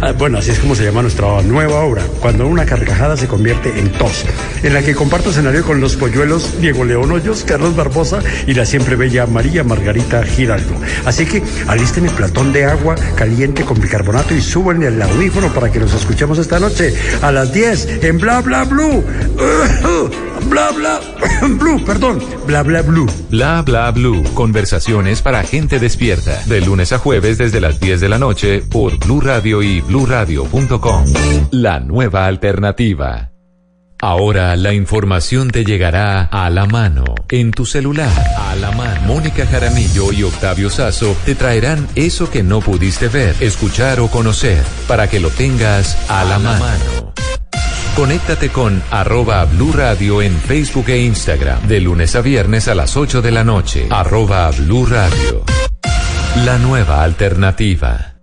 Ah, 0.00 0.12
Bueno, 0.12 0.38
así 0.38 0.50
es 0.50 0.58
como 0.58 0.74
se 0.74 0.84
llama 0.84 1.02
nuestra 1.02 1.42
nueva 1.42 1.80
obra, 1.84 2.02
cuando 2.20 2.48
una 2.48 2.66
carcajada 2.66 3.16
se 3.16 3.28
convierte 3.28 3.78
en 3.78 3.92
tos, 3.92 4.24
en 4.64 4.74
la 4.74 4.82
que 4.82 4.94
comparto 4.94 5.30
escenario 5.30 5.64
con 5.64 5.80
los 5.80 5.94
polluelos 5.94 6.60
Diego 6.60 6.84
León 6.84 7.12
Hoyos, 7.12 7.44
Carlos 7.44 7.76
Barbosa 7.76 8.20
y 8.46 8.54
la 8.54 8.66
siempre 8.66 8.96
bella 8.96 9.26
María 9.26 9.62
Margarita 9.62 10.24
Giraldo. 10.24 10.74
Así 11.04 11.26
que 11.26 11.42
alisten 11.68 12.02
mi 12.02 12.08
platón 12.08 12.52
de 12.52 12.64
agua 12.64 12.96
caliente 13.14 13.62
con 13.62 13.80
bicarbonato 13.80 14.05
y 14.30 14.40
súbanle 14.40 14.86
al 14.86 15.02
audífono 15.02 15.52
para 15.52 15.70
que 15.70 15.80
nos 15.80 15.92
escuchemos 15.92 16.38
esta 16.38 16.60
noche 16.60 16.94
a 17.22 17.32
las 17.32 17.52
10 17.52 18.04
en 18.04 18.18
Bla 18.18 18.40
Bla 18.40 18.64
Blue. 18.64 19.02
Bla 20.48 20.70
Bla 20.70 21.00
Blue, 21.58 21.84
perdón, 21.84 22.22
Bla 22.46 22.62
Bla 22.62 22.82
Blue. 22.82 23.06
Bla 23.30 23.62
bla 23.62 23.90
blue. 23.90 24.22
Conversaciones 24.34 25.22
para 25.22 25.42
gente 25.42 25.80
despierta. 25.80 26.40
De 26.46 26.60
lunes 26.60 26.92
a 26.92 26.98
jueves 26.98 27.36
desde 27.36 27.60
las 27.60 27.80
10 27.80 28.00
de 28.00 28.08
la 28.08 28.18
noche 28.18 28.62
por 28.70 28.96
Blue 28.98 29.20
Radio 29.20 29.62
y 29.62 29.80
bluradio.com. 29.80 31.04
La 31.50 31.80
nueva 31.80 32.26
alternativa. 32.26 33.35
Ahora 34.00 34.54
la 34.56 34.74
información 34.74 35.50
te 35.50 35.64
llegará 35.64 36.24
a 36.24 36.50
la 36.50 36.66
mano, 36.66 37.04
en 37.30 37.50
tu 37.50 37.64
celular, 37.64 38.12
a 38.38 38.54
la 38.56 38.70
mano. 38.72 39.00
Mónica 39.06 39.46
Jaramillo 39.46 40.12
y 40.12 40.22
Octavio 40.22 40.68
Sazo 40.68 41.16
te 41.24 41.34
traerán 41.34 41.88
eso 41.94 42.30
que 42.30 42.42
no 42.42 42.60
pudiste 42.60 43.08
ver, 43.08 43.34
escuchar 43.40 44.00
o 44.00 44.08
conocer, 44.08 44.62
para 44.86 45.08
que 45.08 45.18
lo 45.18 45.30
tengas 45.30 45.96
a 46.10 46.24
la 46.24 46.38
mano. 46.38 47.14
Conéctate 47.96 48.50
con 48.50 48.82
arroba 48.90 49.46
Blue 49.46 49.72
Radio 49.72 50.20
en 50.20 50.36
Facebook 50.38 50.90
e 50.90 51.00
Instagram, 51.00 51.66
de 51.66 51.80
lunes 51.80 52.14
a 52.16 52.20
viernes 52.20 52.68
a 52.68 52.74
las 52.74 52.98
8 52.98 53.22
de 53.22 53.30
la 53.30 53.44
noche, 53.44 53.86
arroba 53.88 54.50
Blue 54.50 54.84
Radio. 54.84 55.42
La 56.44 56.58
nueva 56.58 57.02
alternativa. 57.02 58.15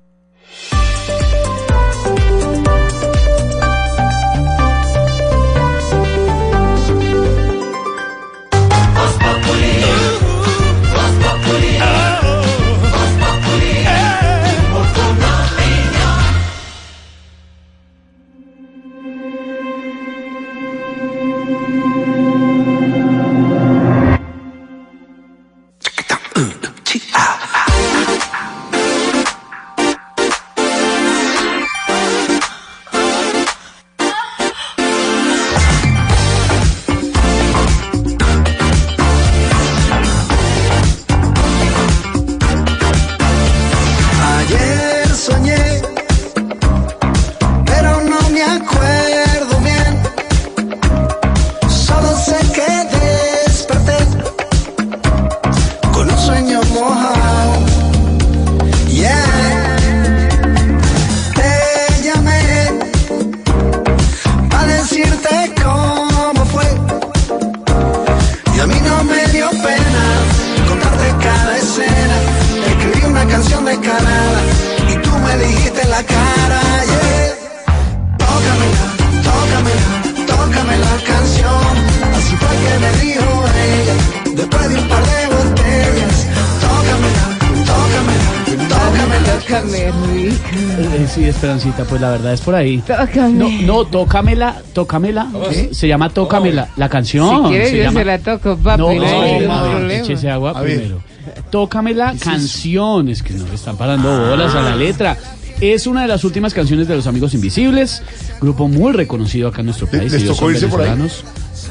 Pues 91.87 91.99
la 92.01 92.11
verdad 92.11 92.33
es 92.33 92.41
por 92.41 92.55
ahí. 92.55 92.77
Tócame. 92.85 93.31
No, 93.33 93.49
no, 93.63 93.85
tócamela, 93.85 94.61
tócamela. 94.73 95.27
¿Sí? 95.51 95.69
Se 95.71 95.87
llama 95.87 96.09
Tócamela, 96.09 96.69
la 96.77 96.89
canción. 96.89 97.43
Si 97.45 97.49
quieres, 97.49 97.69
se 97.69 97.77
yo 97.77 97.83
llama- 97.83 97.99
se 97.99 98.05
la 98.05 98.19
toco, 98.19 98.57
papi. 98.57 98.81
No, 98.81 98.93
no, 98.93 99.23
ningún 99.25 99.51
a 99.51 99.63
ver, 99.63 99.71
problema. 99.71 100.03
échese 100.03 100.29
agua 100.29 100.51
A 100.55 100.61
ver. 100.61 100.75
primero. 100.77 101.01
Tócame 101.49 101.93
la 101.93 102.13
canción, 102.15 103.09
es 103.09 103.23
que 103.23 103.33
no 103.33 103.47
le 103.47 103.55
están 103.55 103.77
parando 103.77 104.09
bolas 104.29 104.53
a 104.55 104.61
la 104.61 104.75
letra. 104.75 105.17
Es 105.61 105.87
una 105.87 106.01
de 106.01 106.07
las 106.09 106.23
últimas 106.23 106.53
canciones 106.53 106.87
de 106.87 106.95
Los 106.95 107.07
Amigos 107.07 107.33
Invisibles, 107.33 108.01
grupo 108.41 108.67
muy 108.67 108.91
reconocido 108.91 109.47
acá 109.47 109.61
en 109.61 109.67
nuestro 109.67 109.87
país. 109.87 110.11
les 110.11 110.25
tocó 110.25 110.51
irse 110.51 110.67
por 110.67 110.81
ahí? 110.81 110.89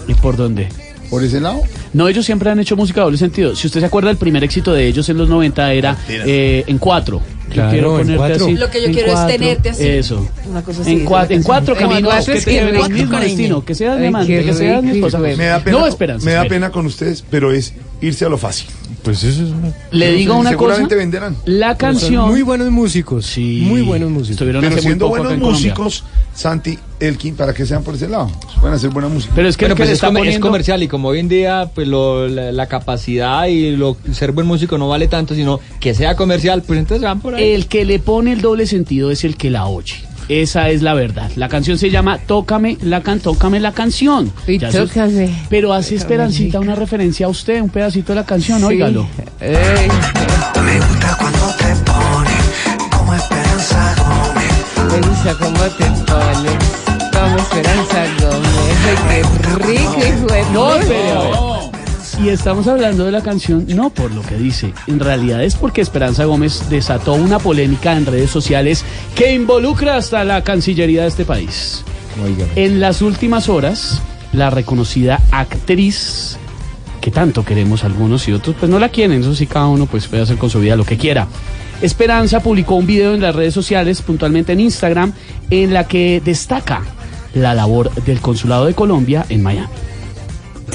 ¿Y 0.08 0.14
por 0.14 0.36
dónde? 0.36 0.68
¿Por 1.10 1.22
ese 1.22 1.40
lado? 1.40 1.60
No, 1.92 2.08
ellos 2.08 2.24
siempre 2.24 2.48
han 2.48 2.58
hecho 2.58 2.74
música 2.74 3.00
de 3.00 3.04
doble 3.04 3.18
sentido. 3.18 3.54
Si 3.54 3.66
usted 3.66 3.80
se 3.80 3.86
acuerda, 3.86 4.10
el 4.10 4.16
primer 4.16 4.42
éxito 4.44 4.72
de 4.72 4.86
ellos 4.86 5.06
en 5.10 5.18
los 5.18 5.28
90 5.28 5.70
era 5.74 5.94
eh, 6.08 6.64
en 6.66 6.78
cuatro. 6.78 7.20
Yo 7.52 7.54
Claro, 7.54 7.70
quiero 7.70 7.90
en 7.90 7.96
ponerte 7.98 8.16
cuatro. 8.16 8.44
así. 8.46 8.54
Lo 8.56 8.70
que 8.70 8.80
yo 8.80 8.86
En 8.86 8.92
quiero 8.94 9.12
es 9.12 9.26
tenerte 9.26 9.70
así. 9.70 9.86
Eso. 9.88 10.28
Una 10.50 10.62
cosa 10.62 10.82
así. 10.82 10.92
En, 10.92 11.04
cua- 11.06 11.42
cuatro 11.44 11.74
caminos 11.76 12.02
cuatro 12.14 12.34
que 12.34 12.40
te 12.40 12.88
mismo 12.88 13.20
destino. 13.20 13.64
Que 13.64 13.74
seas 13.74 13.98
mi 14.00 14.06
amante, 14.06 14.44
que 14.44 14.52
seas 14.54 14.82
mi 14.82 14.90
esposa. 14.92 15.18
Me 15.18 15.36
da 15.36 15.60
pena, 15.62 15.78
No, 15.78 15.86
Esperanza. 15.86 16.24
me 16.24 16.32
da 16.32 16.44
pena 16.44 16.70
con 16.70 16.86
ustedes, 16.86 17.24
pero 17.30 17.52
es 17.52 17.74
irse 18.00 18.24
a 18.24 18.28
lo 18.28 18.38
fácil. 18.38 18.68
Pues 19.02 19.24
eso 19.24 19.44
es 19.44 19.50
una... 19.50 19.72
Le 19.90 20.12
digo 20.12 20.34
sé, 20.34 20.40
una 20.40 20.50
cosa. 20.50 20.50
seguramente 20.50 20.94
venderán. 20.94 21.36
La 21.44 21.76
canción. 21.76 22.28
muy 22.28 22.42
buenos 22.42 22.70
músicos. 22.70 23.26
Sí. 23.26 23.62
Muy 23.66 23.82
buenos 23.82 24.10
músicos. 24.10 24.30
Estuvieron 24.30 24.60
Pero 24.62 24.74
hace 24.74 24.82
muy 24.82 24.90
siendo 24.90 25.06
poco 25.06 25.16
acá 25.16 25.28
buenos 25.28 25.48
músicos, 25.52 26.04
Santi, 26.34 26.78
Elkin, 27.00 27.34
para 27.34 27.52
que 27.52 27.66
sean 27.66 27.82
por 27.82 27.96
ese 27.96 28.08
lado. 28.08 28.30
Pueden 28.62 28.76
hacer 28.76 28.90
buena 28.90 29.08
música. 29.08 29.32
Pero 29.34 29.48
es 29.48 29.56
que 29.56 29.64
Bueno, 29.64 29.72
el 29.72 29.76
que 29.76 29.82
pues 30.22 30.34
es, 30.36 30.38
comercial 30.40 30.82
y 30.84 30.88
como 30.88 31.08
hoy 31.08 31.18
en 31.18 31.28
día 31.28 31.68
pues 31.74 31.88
lo- 31.88 32.28
la, 32.28 32.52
la 32.52 32.66
capacidad 32.68 33.46
y 33.46 33.74
lo, 33.76 33.96
ser 34.12 34.30
buen 34.32 34.46
músico 34.46 34.78
no 34.78 34.88
vale 34.88 35.08
tanto, 35.08 35.34
sino 35.34 35.58
que 35.80 35.94
sea 35.94 36.14
comercial, 36.14 36.62
pues 36.62 36.78
entonces 36.78 37.02
van 37.02 37.20
por 37.20 37.34
ahí. 37.34 37.42
El 37.54 37.66
que 37.66 37.84
le 37.84 37.98
pone 37.98 38.32
el 38.32 38.40
doble 38.40 38.66
sentido 38.66 39.10
es 39.10 39.24
el 39.24 39.36
que 39.36 39.50
la 39.50 39.66
oye. 39.66 39.96
Esa 40.28 40.70
es 40.70 40.80
la 40.82 40.94
verdad. 40.94 41.28
La 41.34 41.48
canción 41.48 41.76
se 41.76 41.90
llama 41.90 42.18
Tócame 42.18 42.78
la 42.82 43.02
can, 43.02 43.18
tócame 43.18 43.58
la 43.58 43.72
canción. 43.72 44.32
Y 44.46 44.60
tócame. 44.60 45.34
Pero 45.50 45.72
hace 45.72 45.96
Tócame 45.96 46.00
Esperancita 46.00 46.60
una 46.60 46.76
referencia 46.76 47.26
a 47.26 47.28
usted, 47.30 47.60
un 47.60 47.68
pedacito 47.68 48.12
de 48.12 48.20
la 48.20 48.24
canción, 48.24 48.60
Sí. 48.60 48.64
óigalo. 48.64 49.08
Ey. 49.40 49.88
Me 50.64 50.76
gusta 50.78 51.16
cuando 51.18 51.46
te 51.58 51.90
pones 51.90 52.90
como 52.96 53.12
Esperanza 53.14 53.94
Gómez. 53.98 54.92
Me 55.02 55.08
gusta 55.08 55.34
cómo 55.40 55.58
te 55.76 56.01
No, 60.52 60.68
ver. 60.68 62.22
Y 62.22 62.28
estamos 62.28 62.66
hablando 62.68 63.04
de 63.04 63.12
la 63.12 63.22
canción 63.22 63.66
no 63.68 63.90
por 63.90 64.12
lo 64.12 64.22
que 64.22 64.36
dice, 64.36 64.72
en 64.86 65.00
realidad 65.00 65.42
es 65.42 65.56
porque 65.56 65.80
Esperanza 65.80 66.24
Gómez 66.24 66.68
desató 66.68 67.14
una 67.14 67.38
polémica 67.38 67.96
en 67.96 68.06
redes 68.06 68.30
sociales 68.30 68.84
que 69.14 69.32
involucra 69.32 69.96
hasta 69.96 70.22
la 70.24 70.44
Cancillería 70.44 71.02
de 71.02 71.08
este 71.08 71.24
país. 71.24 71.84
En 72.54 72.80
las 72.80 73.02
últimas 73.02 73.48
horas, 73.48 74.02
la 74.32 74.50
reconocida 74.50 75.20
actriz, 75.30 76.36
que 77.00 77.10
tanto 77.10 77.44
queremos 77.44 77.82
algunos 77.84 78.28
y 78.28 78.32
otros, 78.32 78.54
pues 78.60 78.70
no 78.70 78.78
la 78.78 78.90
quieren, 78.90 79.20
eso 79.20 79.34
sí, 79.34 79.46
cada 79.46 79.66
uno 79.66 79.86
pues 79.86 80.06
puede 80.06 80.22
hacer 80.22 80.36
con 80.36 80.50
su 80.50 80.60
vida 80.60 80.76
lo 80.76 80.84
que 80.84 80.98
quiera. 80.98 81.26
Esperanza 81.80 82.40
publicó 82.40 82.76
un 82.76 82.86
video 82.86 83.14
en 83.14 83.22
las 83.22 83.34
redes 83.34 83.54
sociales, 83.54 84.02
puntualmente 84.02 84.52
en 84.52 84.60
Instagram, 84.60 85.12
en 85.50 85.72
la 85.72 85.88
que 85.88 86.22
destaca 86.24 86.82
la 87.34 87.54
labor 87.54 87.92
del 88.04 88.20
Consulado 88.20 88.66
de 88.66 88.74
Colombia 88.74 89.26
en 89.28 89.42
Miami. 89.42 89.68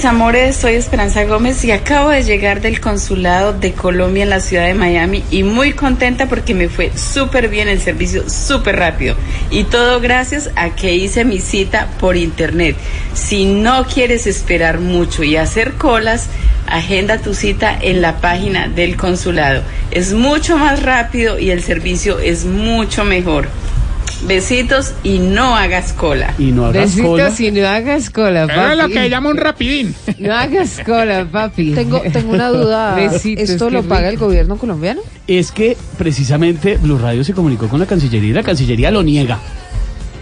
Amores, 0.04 0.56
soy 0.56 0.74
Esperanza 0.74 1.24
Gómez 1.24 1.64
y 1.64 1.72
acabo 1.72 2.10
de 2.10 2.22
llegar 2.22 2.60
del 2.60 2.80
consulado 2.80 3.52
de 3.52 3.72
Colombia 3.72 4.22
en 4.22 4.30
la 4.30 4.38
ciudad 4.38 4.66
de 4.66 4.72
Miami 4.72 5.24
y 5.30 5.42
muy 5.42 5.72
contenta 5.72 6.28
porque 6.28 6.54
me 6.54 6.68
fue 6.68 6.92
súper 6.96 7.48
bien 7.48 7.68
el 7.68 7.80
servicio, 7.80 8.30
súper 8.30 8.76
rápido. 8.76 9.16
Y 9.50 9.64
todo 9.64 10.00
gracias 10.00 10.50
a 10.54 10.70
que 10.70 10.94
hice 10.94 11.24
mi 11.24 11.40
cita 11.40 11.88
por 11.98 12.16
internet. 12.16 12.76
Si 13.12 13.44
no 13.44 13.86
quieres 13.86 14.28
esperar 14.28 14.78
mucho 14.78 15.24
y 15.24 15.36
hacer 15.36 15.74
colas, 15.74 16.28
agenda 16.68 17.18
tu 17.18 17.34
cita 17.34 17.76
en 17.78 18.00
la 18.00 18.18
página 18.18 18.68
del 18.68 18.96
consulado. 18.96 19.62
Es 19.90 20.12
mucho 20.12 20.56
más 20.56 20.82
rápido 20.84 21.40
y 21.40 21.50
el 21.50 21.62
servicio 21.62 22.20
es 22.20 22.44
mucho 22.44 23.04
mejor. 23.04 23.48
Besitos 24.26 24.94
y 25.02 25.18
no 25.18 25.56
hagas 25.56 25.92
cola. 25.92 26.34
Y 26.38 26.52
no 26.52 26.66
hagas 26.66 26.96
Besitos 26.96 27.08
cola. 27.08 27.34
y 27.38 27.50
no 27.52 27.66
hagas 27.68 28.10
cola, 28.10 28.46
papi. 28.46 28.72
Es 28.72 28.76
lo 28.78 28.88
que 28.88 29.10
llama 29.10 29.30
un 29.30 29.36
rapidín. 29.36 29.94
No 30.18 30.34
hagas 30.34 30.80
cola, 30.84 31.26
papi. 31.30 31.72
Tengo, 31.72 32.00
tengo 32.00 32.32
una 32.32 32.48
duda. 32.48 32.94
Besitos, 32.96 33.50
¿Esto 33.50 33.70
lo 33.70 33.82
paga 33.84 34.08
el 34.08 34.18
gobierno 34.18 34.56
colombiano? 34.56 35.00
Es 35.26 35.52
que 35.52 35.76
precisamente 35.96 36.76
Blue 36.76 36.98
Radio 36.98 37.22
se 37.22 37.32
comunicó 37.34 37.68
con 37.68 37.78
la 37.78 37.86
Cancillería 37.86 38.30
y 38.30 38.32
la 38.32 38.42
Cancillería 38.42 38.90
lo 38.90 39.02
niega. 39.02 39.38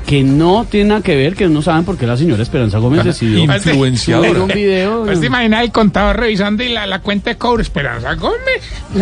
Que 0.07 0.23
no 0.23 0.65
tiene 0.71 0.91
nada 0.91 1.01
que 1.01 1.17
ver, 1.17 1.35
que 1.35 1.49
no 1.49 1.63
saben 1.63 1.85
por 1.85 1.99
qué 1.99 2.07
la 2.07 2.17
señora 2.17 2.41
Esperanza 2.41 2.79
Gómez 2.79 3.03
decidió 3.05 3.41
Influenciadora. 3.41 4.29
subir 4.29 4.41
un 4.43 4.49
video. 4.49 5.05
Pues 5.05 5.19
te 5.21 5.27
imaginas 5.27 5.65
el 5.65 5.73
contador 5.73 6.17
revisando 6.21 6.63
y 6.63 6.69
la, 6.69 6.87
la 6.87 7.01
cuenta 7.01 7.31
de 7.31 7.37
cobro 7.37 7.61
Esperanza 7.61 8.15
Gómez. 8.15 8.63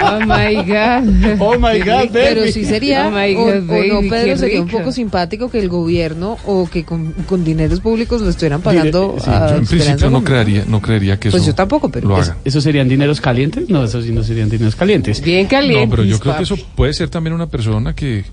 Oh 0.00 0.20
my 0.20 0.54
God. 0.54 1.40
Oh 1.40 1.54
my 1.58 1.78
God, 1.80 2.08
Pero 2.12 2.40
baby. 2.42 2.52
sí 2.52 2.64
sería, 2.64 3.08
Oh 3.08 3.10
my 3.10 3.34
o, 3.34 3.38
God, 3.44 3.50
o 3.50 3.84
no, 3.84 3.94
baby, 3.96 4.08
Pedro, 4.10 4.24
qué 4.26 4.36
sería 4.38 4.62
un 4.62 4.68
poco 4.68 4.92
simpático 4.92 5.50
que 5.50 5.58
el 5.58 5.68
gobierno 5.68 6.38
o 6.46 6.68
que 6.70 6.84
con, 6.84 7.12
con 7.26 7.44
dineros 7.44 7.80
públicos 7.80 8.22
lo 8.22 8.30
estuvieran 8.30 8.60
pagando 8.62 9.16
Sí, 9.22 9.28
a 9.30 9.50
yo 9.50 9.56
en 9.56 9.66
principio 9.66 10.10
no 10.10 10.22
creería, 10.24 10.64
no 10.66 10.80
creería 10.80 11.18
que 11.18 11.30
Pues 11.30 11.42
eso 11.42 11.50
yo 11.52 11.54
tampoco, 11.56 11.90
pero 11.90 12.08
lo 12.08 12.20
es- 12.20 12.28
haga. 12.30 12.38
¿Eso 12.44 12.60
serían 12.60 12.88
dineros 12.88 13.20
calientes? 13.20 13.68
No, 13.68 13.84
eso 13.84 14.00
sí 14.00 14.12
no 14.12 14.22
serían 14.22 14.48
dineros 14.48 14.76
calientes. 14.76 15.20
Bien 15.20 15.46
caliente. 15.46 15.84
No, 15.86 15.90
pero 15.90 16.04
yo 16.04 16.18
creo 16.18 16.36
que 16.36 16.42
eso 16.44 16.56
puede 16.76 16.92
ser 16.94 17.10
también 17.10 17.34
una 17.34 17.46
persona 17.48 17.94
que 17.94 18.24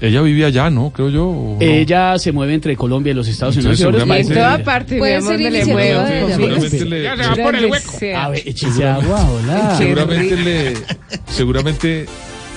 ella 0.00 0.22
vivía 0.22 0.46
allá, 0.46 0.70
¿no? 0.70 0.90
Creo 0.90 1.08
yo. 1.10 1.28
o 1.28 1.54
no. 1.54 1.60
Ella 1.60 2.18
se 2.18 2.32
mueve 2.32 2.54
entre 2.54 2.76
Colombia 2.76 3.10
y 3.10 3.14
los 3.14 3.28
Estados 3.28 3.56
Entonces, 3.56 3.84
Unidos. 3.84 4.00
y 4.00 4.04
ahora 4.04 4.20
es 4.20 4.26
seguramente- 4.26 4.40
más- 4.40 4.52
En 4.54 4.58
toda 4.58 4.64
parte, 4.64 4.98
Puede 4.98 5.20
ser 5.22 5.40
le 5.40 5.50
le, 6.86 7.02
Ya 7.02 7.16
se 7.16 7.22
va 7.28 7.34
por 7.44 7.56
el 7.56 7.66
hueco. 7.66 7.98
A 8.16 8.28
ver, 8.30 8.42
échese 8.48 8.86
agua, 8.86 9.30
hola. 9.30 9.74
Seguramente 9.76 10.36
le, 10.36 10.74
seguramente 11.28 12.06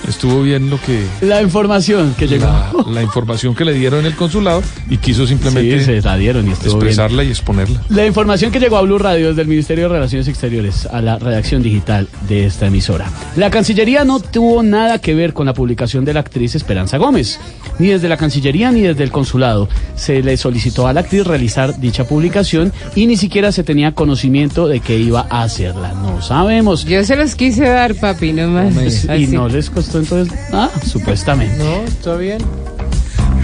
estuvo 0.08 0.42
bien 0.42 0.70
lo 0.70 0.80
que 0.80 1.04
La 1.20 1.42
información 1.42 2.14
que 2.18 2.26
llegó. 2.28 2.46
la, 2.46 2.72
la 2.92 3.02
información 3.02 3.54
que 3.54 3.64
le 3.64 3.72
dieron 3.74 4.00
en 4.00 4.06
el 4.06 4.14
consulado 4.14 4.62
y 4.90 4.96
quiso 4.98 5.26
simplemente 5.26 5.78
Sí, 5.80 5.84
se 5.84 6.00
la 6.02 6.16
dieron 6.16 6.46
y 6.48 6.52
estuvo 6.52 6.76
bien. 6.76 6.88
expresarla 6.88 7.24
y 7.24 7.28
exponerla. 7.28 7.80
La 7.88 8.06
información 8.06 8.50
que 8.50 8.60
llegó 8.60 8.76
a 8.76 8.82
Blue 8.82 8.98
Radio 8.98 9.28
desde 9.28 9.42
el 9.42 9.48
Ministerio 9.48 9.84
de 9.88 9.94
Relaciones 9.94 10.28
Exteriores 10.28 10.86
a 10.86 11.00
la 11.00 11.18
redacción 11.18 11.62
digital 11.62 12.08
de 12.28 12.46
esta 12.46 12.66
emisora. 12.66 13.06
La 13.36 13.50
Cancillería 13.50 14.04
no 14.04 14.20
tuvo 14.20 14.62
nada 14.62 14.98
que 14.98 15.14
ver 15.14 15.32
con 15.32 15.46
la 15.46 15.54
publicación 15.54 16.04
de 16.04 16.14
la 16.14 16.20
actriz 16.20 16.54
Esperanza 16.54 16.98
Gómez. 16.98 17.38
Ni 17.78 17.88
desde 17.88 18.08
la 18.08 18.16
Cancillería 18.16 18.70
ni 18.70 18.82
desde 18.82 19.02
el 19.04 19.10
consulado 19.10 19.68
se 19.96 20.22
le 20.22 20.36
solicitó 20.36 20.86
a 20.86 20.92
la 20.92 21.00
actriz 21.00 21.26
realizar 21.26 21.78
dicha 21.80 22.04
publicación 22.06 22.72
y 22.94 23.06
ni 23.06 23.16
siquiera 23.16 23.52
se 23.52 23.64
tenía 23.64 23.92
conocimiento 23.92 24.68
de 24.68 24.80
que 24.80 24.98
iba 24.98 25.26
a 25.30 25.42
hacerla. 25.42 25.92
No 25.94 26.22
sabemos. 26.22 26.84
Yo 26.84 27.02
se 27.04 27.16
los 27.16 27.34
quise 27.34 27.64
dar, 27.68 27.94
papi, 27.94 28.32
nomás. 28.32 29.04
Y 29.04 29.08
Así. 29.10 29.26
no 29.28 29.48
les 29.48 29.70
costó 29.70 29.93
entonces. 29.98 30.38
Ah, 30.52 30.70
supuestamente. 30.86 31.56
No, 31.62 31.84
está 31.84 32.16
bien. 32.16 32.42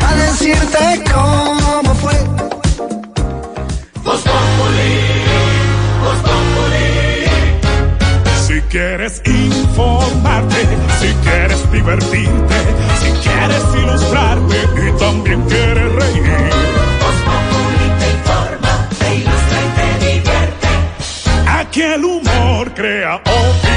A 0.07 0.15
decirte 0.15 1.05
cómo 1.13 1.95
fue. 1.95 2.15
Si 8.47 8.61
quieres 8.63 9.23
informarte, 9.27 10.67
si 11.01 11.09
quieres 11.23 11.73
divertirte, 11.73 12.55
si 13.01 13.29
quieres 13.29 13.63
ilustrarte 13.81 14.57
y 14.89 14.99
también 14.99 15.43
quieres 15.43 15.93
reír. 15.93 16.23
te 17.99 18.11
informa, 18.11 18.89
te 18.99 19.15
ilustra 19.15 19.59
y 19.61 19.99
te 19.99 20.07
divierte. 20.07 20.69
Aquí 21.49 21.83
el 21.83 22.05
humor 22.05 22.75
crea 22.75 23.17
opinión. 23.17 23.70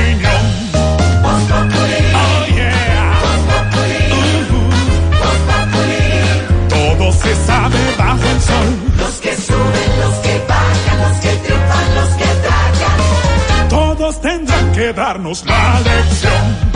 Sabe 7.45 7.79
bajo 7.97 8.23
el 8.33 8.41
sol. 8.41 8.69
Los 8.97 9.15
que 9.23 9.35
suben, 9.35 9.91
los 10.03 10.15
que 10.25 10.45
bajan, 10.47 10.97
los 11.03 11.17
que 11.17 11.31
triunfan, 11.43 11.95
los 11.95 12.09
que 12.19 12.29
tragan. 12.45 13.69
Todos 13.69 14.21
tendrán 14.21 14.71
que 14.71 14.93
darnos 14.93 15.45
la 15.45 15.79
lección. 15.79 16.73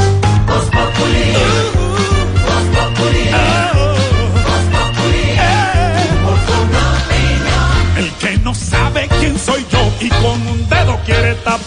El 7.98 8.12
que 8.22 8.38
no 8.44 8.54
sabe 8.54 9.08
quién 9.20 9.38
soy 9.40 9.66
yo 9.72 9.92
y 10.00 10.10
con 10.10 10.48
un 10.48 10.70
dedo 10.70 11.00
quiere 11.06 11.34
tapar 11.36 11.67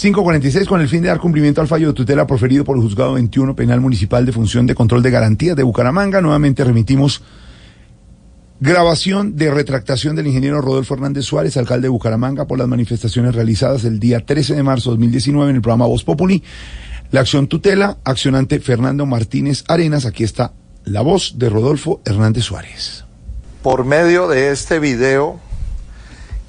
546 0.00 0.68
con 0.68 0.80
el 0.80 0.88
fin 0.88 1.02
de 1.02 1.08
dar 1.08 1.18
cumplimiento 1.18 1.60
al 1.60 1.66
fallo 1.66 1.88
de 1.88 1.92
tutela 1.92 2.24
proferido 2.24 2.64
por 2.64 2.76
el 2.76 2.82
juzgado 2.84 3.14
21 3.14 3.56
penal 3.56 3.80
municipal 3.80 4.24
de 4.24 4.30
función 4.30 4.64
de 4.64 4.76
control 4.76 5.02
de 5.02 5.10
garantías 5.10 5.56
de 5.56 5.64
Bucaramanga. 5.64 6.20
Nuevamente 6.20 6.62
remitimos 6.62 7.20
Grabación 8.60 9.36
de 9.36 9.50
retractación 9.50 10.14
del 10.14 10.28
ingeniero 10.28 10.60
Rodolfo 10.60 10.94
Hernández 10.94 11.24
Suárez, 11.24 11.56
alcalde 11.56 11.86
de 11.86 11.88
Bucaramanga, 11.90 12.46
por 12.46 12.58
las 12.58 12.68
manifestaciones 12.68 13.34
realizadas 13.34 13.84
el 13.84 13.98
día 13.98 14.24
13 14.24 14.54
de 14.54 14.62
marzo 14.62 14.90
de 14.90 14.96
2019 14.98 15.50
en 15.50 15.56
el 15.56 15.62
programa 15.62 15.86
Voz 15.86 16.04
Populi. 16.04 16.44
La 17.10 17.20
acción 17.20 17.48
tutela, 17.48 17.98
accionante 18.04 18.60
Fernando 18.60 19.04
Martínez 19.04 19.64
Arenas. 19.66 20.06
Aquí 20.06 20.22
está 20.22 20.52
la 20.84 21.00
voz 21.00 21.38
de 21.38 21.48
Rodolfo 21.48 22.00
Hernández 22.04 22.44
Suárez. 22.44 23.04
Por 23.62 23.84
medio 23.84 24.28
de 24.28 24.50
este 24.50 24.78
video, 24.78 25.40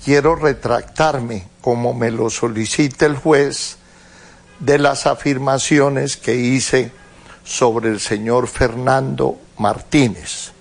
quiero 0.10 0.36
retractarme, 0.36 1.46
como 1.62 1.94
me 1.94 2.10
lo 2.10 2.32
solicita 2.32 3.06
el 3.06 3.16
juez, 3.16 3.78
de 4.58 4.80
las 4.80 5.06
afirmaciones 5.06 6.18
que 6.18 6.34
hice 6.34 6.92
sobre 7.44 7.90
el 7.90 8.00
señor 8.00 8.48
Fernando 8.48 9.38
Martínez 9.60 10.52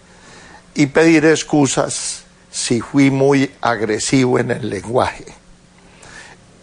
y 0.75 0.89
pedir 0.89 1.25
excusas 1.25 2.25
si 2.51 2.83
fui 2.83 3.11
muy 3.11 3.51
agresivo 3.63 4.39
en 4.39 4.51
el 4.51 4.69
lenguaje. 4.69 5.25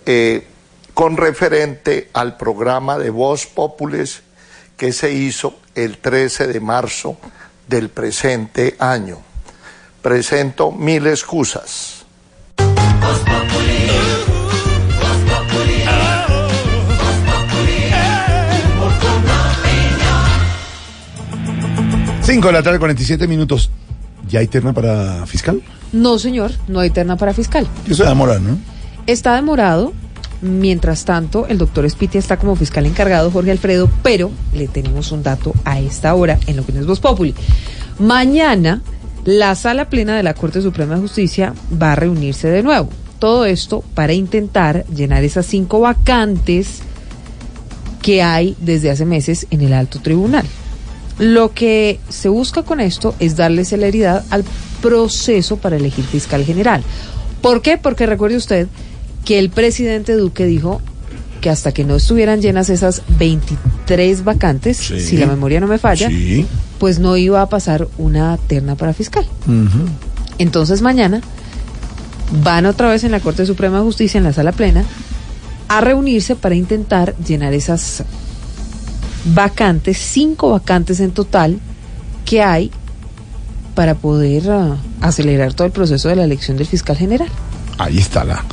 Eh, 0.06 0.48
con 0.94 1.18
referente 1.18 2.12
al 2.14 2.38
programa 2.38 2.99
de 2.99 3.10
Voz 3.10 3.48
Popules 3.48 4.22
que 4.78 4.94
se 4.94 5.12
hizo 5.12 5.57
el 5.74 5.98
13 5.98 6.45
de 6.45 6.60
marzo 6.60 7.18
del 7.68 7.90
presente 7.90 8.76
año. 8.78 9.18
Presento 10.03 10.72
mil 10.72 11.07
excusas. 11.07 11.94
Cinco 22.26 22.47
de 22.47 22.53
la 22.53 22.63
tarde, 22.63 22.80
47 22.80 23.27
minutos. 23.27 23.69
¿Ya 24.27 24.39
hay 24.39 24.47
terna 24.47 24.73
para 24.73 25.26
fiscal? 25.27 25.61
No, 25.93 26.17
señor, 26.17 26.51
no 26.67 26.80
hay 26.80 26.89
terna 26.89 27.17
para 27.17 27.34
fiscal. 27.34 27.67
Eso 27.88 28.03
demora, 28.03 28.39
¿no? 28.39 28.57
Está 29.05 29.35
demorado. 29.35 29.93
Mientras 30.41 31.05
tanto, 31.05 31.47
el 31.47 31.57
doctor 31.57 31.89
Spitia 31.89 32.19
está 32.19 32.38
como 32.38 32.55
fiscal 32.55 32.85
encargado, 32.85 33.31
Jorge 33.31 33.51
Alfredo, 33.51 33.89
pero 34.03 34.31
le 34.53 34.67
tenemos 34.67 35.11
un 35.11 35.23
dato 35.23 35.53
a 35.63 35.80
esta 35.80 36.13
hora 36.13 36.39
en 36.47 36.57
lo 36.57 36.65
que 36.65 36.73
no 36.73 36.81
es 36.81 36.88
Voz 36.88 36.99
Populi. 36.99 37.34
Mañana, 37.99 38.81
la 39.26 39.56
sala 39.56 39.89
plena 39.89 40.15
de 40.15 40.23
la 40.23 40.35
Corte 40.35 40.61
Suprema 40.61 40.95
de 40.95 41.02
Justicia 41.02 41.53
va 41.81 41.93
a 41.93 41.95
reunirse 41.95 42.47
de 42.47 42.64
nuevo. 42.64 42.89
Todo 43.19 43.45
esto 43.45 43.84
para 43.95 44.14
intentar 44.14 44.85
llenar 44.88 45.23
esas 45.23 45.47
cinco 45.47 45.80
vacantes 45.80 46.80
que 48.03 48.22
hay 48.22 48.56
desde 48.60 48.91
hace 48.91 49.03
meses 49.06 49.47
en 49.49 49.61
el 49.61 49.73
alto 49.73 49.99
tribunal. 49.99 50.45
Lo 51.18 51.53
que 51.53 51.99
se 52.07 52.30
busca 52.30 52.61
con 52.61 52.80
esto 52.80 53.15
es 53.19 53.35
darle 53.35 53.65
celeridad 53.65 54.23
al 54.30 54.43
proceso 54.81 55.57
para 55.57 55.77
elegir 55.77 56.06
fiscal 56.06 56.45
general. 56.45 56.84
¿Por 57.41 57.64
qué? 57.64 57.80
Porque 57.80 58.06
recuerde 58.06 58.38
usted 58.38 58.68
que 59.23 59.39
el 59.39 59.49
presidente 59.49 60.14
Duque 60.14 60.45
dijo 60.45 60.81
que 61.45 61.51
hasta 61.51 61.72
que 61.72 61.84
no 61.85 61.95
estuvieran 61.97 62.41
llenas 62.41 62.69
esas 62.72 63.03
23 63.19 64.23
vacantes, 64.23 64.77
Sí. 64.77 64.99
si 64.99 65.15
la 65.15 65.27
memoria 65.27 65.59
no 65.59 65.67
me 65.67 65.77
falla, 65.77 66.09
Sí. 66.09 66.43
pues 66.80 66.97
no 66.97 67.17
iba 67.17 67.39
a 67.39 67.49
pasar 67.49 67.88
una 67.99 68.35
terna 68.47 68.73
para 68.73 68.93
fiscal. 68.93 69.27
Entonces 70.39 70.81
mañana 70.81 71.22
van 72.43 72.65
otra 72.65 72.89
vez 72.89 73.03
en 73.03 73.11
la 73.11 73.19
Corte 73.19 73.45
Suprema 73.45 73.77
de 73.77 73.84
Justicia, 73.84 74.17
en 74.17 74.23
la 74.23 74.34
sala 74.34 74.53
plena, 74.53 74.85
a 75.67 75.81
reunirse 75.81 76.35
para 76.35 76.55
intentar 76.55 77.15
llenar 77.17 77.53
esas 77.53 78.03
vacantes, 79.35 79.99
cinco 79.99 80.49
vacantes 80.49 80.99
en 80.99 81.11
total 81.11 81.59
que 82.26 82.41
hay 82.41 82.72
para 83.76 83.93
poder 83.93 84.49
ah, 84.49 84.77
acelerar 85.01 85.53
todo 85.53 85.67
el 85.67 85.72
proceso 85.73 86.09
de 86.09 86.15
la 86.15 86.23
elección 86.23 86.57
del 86.57 86.65
fiscal 86.65 86.97
general. 86.97 87.30
Ahí 87.77 87.99
está 87.99 88.23
la, 88.23 88.43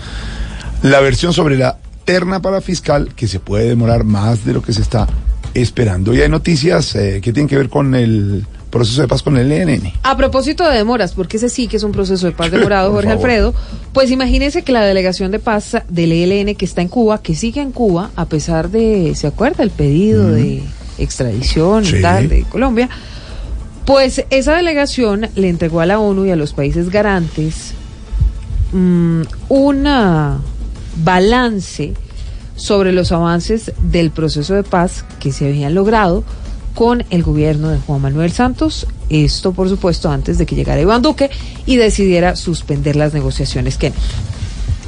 la 0.82 1.01
versión 1.01 1.32
sobre 1.32 1.56
la 1.56 1.78
terna 2.05 2.41
para 2.43 2.61
fiscal 2.61 3.15
que 3.15 3.27
se 3.29 3.41
puede 3.41 3.69
demorar 3.69 4.05
más 4.05 4.45
de 4.45 4.53
lo 4.55 4.62
que 4.62 4.73
se 4.73 4.83
está 4.83 5.07
esperando. 5.55 6.15
Y 6.15 6.20
hay 6.23 6.29
noticias 6.29 6.95
eh, 6.95 7.20
que 7.23 7.33
tienen 7.33 7.49
que 7.49 7.57
ver 7.57 7.69
con 7.69 7.95
el 7.95 8.47
proceso 8.70 9.03
de 9.03 9.09
paz 9.09 9.23
con 9.23 9.37
el 9.37 9.53
ENN. 9.53 9.93
A 10.03 10.16
propósito 10.16 10.66
de 10.69 10.79
demoras, 10.79 11.12
porque 11.12 11.37
ese 11.37 11.51
sí 11.51 11.69
que 11.69 11.77
es 11.77 11.83
un 11.83 11.93
proceso 11.93 12.27
de 12.27 12.33
paz 12.33 12.51
demorado, 12.51 12.91
Jorge 12.91 13.09
favor. 13.11 13.24
Alfredo, 13.31 13.55
pues 13.93 14.11
imagínese 14.11 14.62
que 14.62 14.73
la 14.73 14.83
delegación 14.83 15.31
de 15.31 15.39
paz 15.39 15.77
del 15.91 16.11
ELN 16.12 16.55
que 16.55 16.65
está 16.65 16.81
en 16.81 16.89
Cuba, 16.89 17.20
que 17.20 17.35
sigue 17.35 17.61
en 17.61 17.70
Cuba, 17.70 18.11
a 18.16 18.24
pesar 18.24 18.70
de, 18.70 19.12
¿se 19.15 19.27
acuerda? 19.27 19.62
El 19.62 19.70
pedido 19.70 20.27
de 20.29 20.62
extradición 20.97 21.85
Sí. 21.85 21.97
y 21.97 22.03
tal 22.03 22.29
de 22.31 22.45
Colombia, 22.45 22.89
pues 23.85 24.24
esa 24.31 24.55
delegación 24.57 25.29
le 25.35 25.51
entregó 25.51 25.81
a 25.81 25.87
la 25.87 25.99
ONU 25.99 26.24
y 26.24 26.31
a 26.31 26.37
los 26.37 26.55
países 26.55 26.89
garantes 26.89 27.73
mm, 28.73 29.23
una 29.51 30.39
balance 30.97 31.94
sobre 32.56 32.93
los 32.93 33.12
avances 33.12 33.73
del 33.82 34.10
proceso 34.10 34.55
de 34.55 34.62
paz 34.62 35.05
que 35.20 35.32
se 35.32 35.47
habían 35.47 35.74
logrado 35.74 36.24
con 36.74 37.05
el 37.10 37.23
gobierno 37.23 37.69
de 37.69 37.78
Juan 37.78 38.01
Manuel 38.01 38.32
Santos. 38.32 38.86
Esto, 39.09 39.52
por 39.52 39.69
supuesto, 39.69 40.10
antes 40.10 40.39
de 40.39 40.47
que 40.47 40.55
llegara 40.55 40.81
Iván 40.81 41.02
Duque 41.02 41.31
y 41.66 41.77
decidiera 41.77 42.36
suspender 42.36 42.97
las 42.97 43.12
negociaciones 43.12 43.77
que 43.77 43.93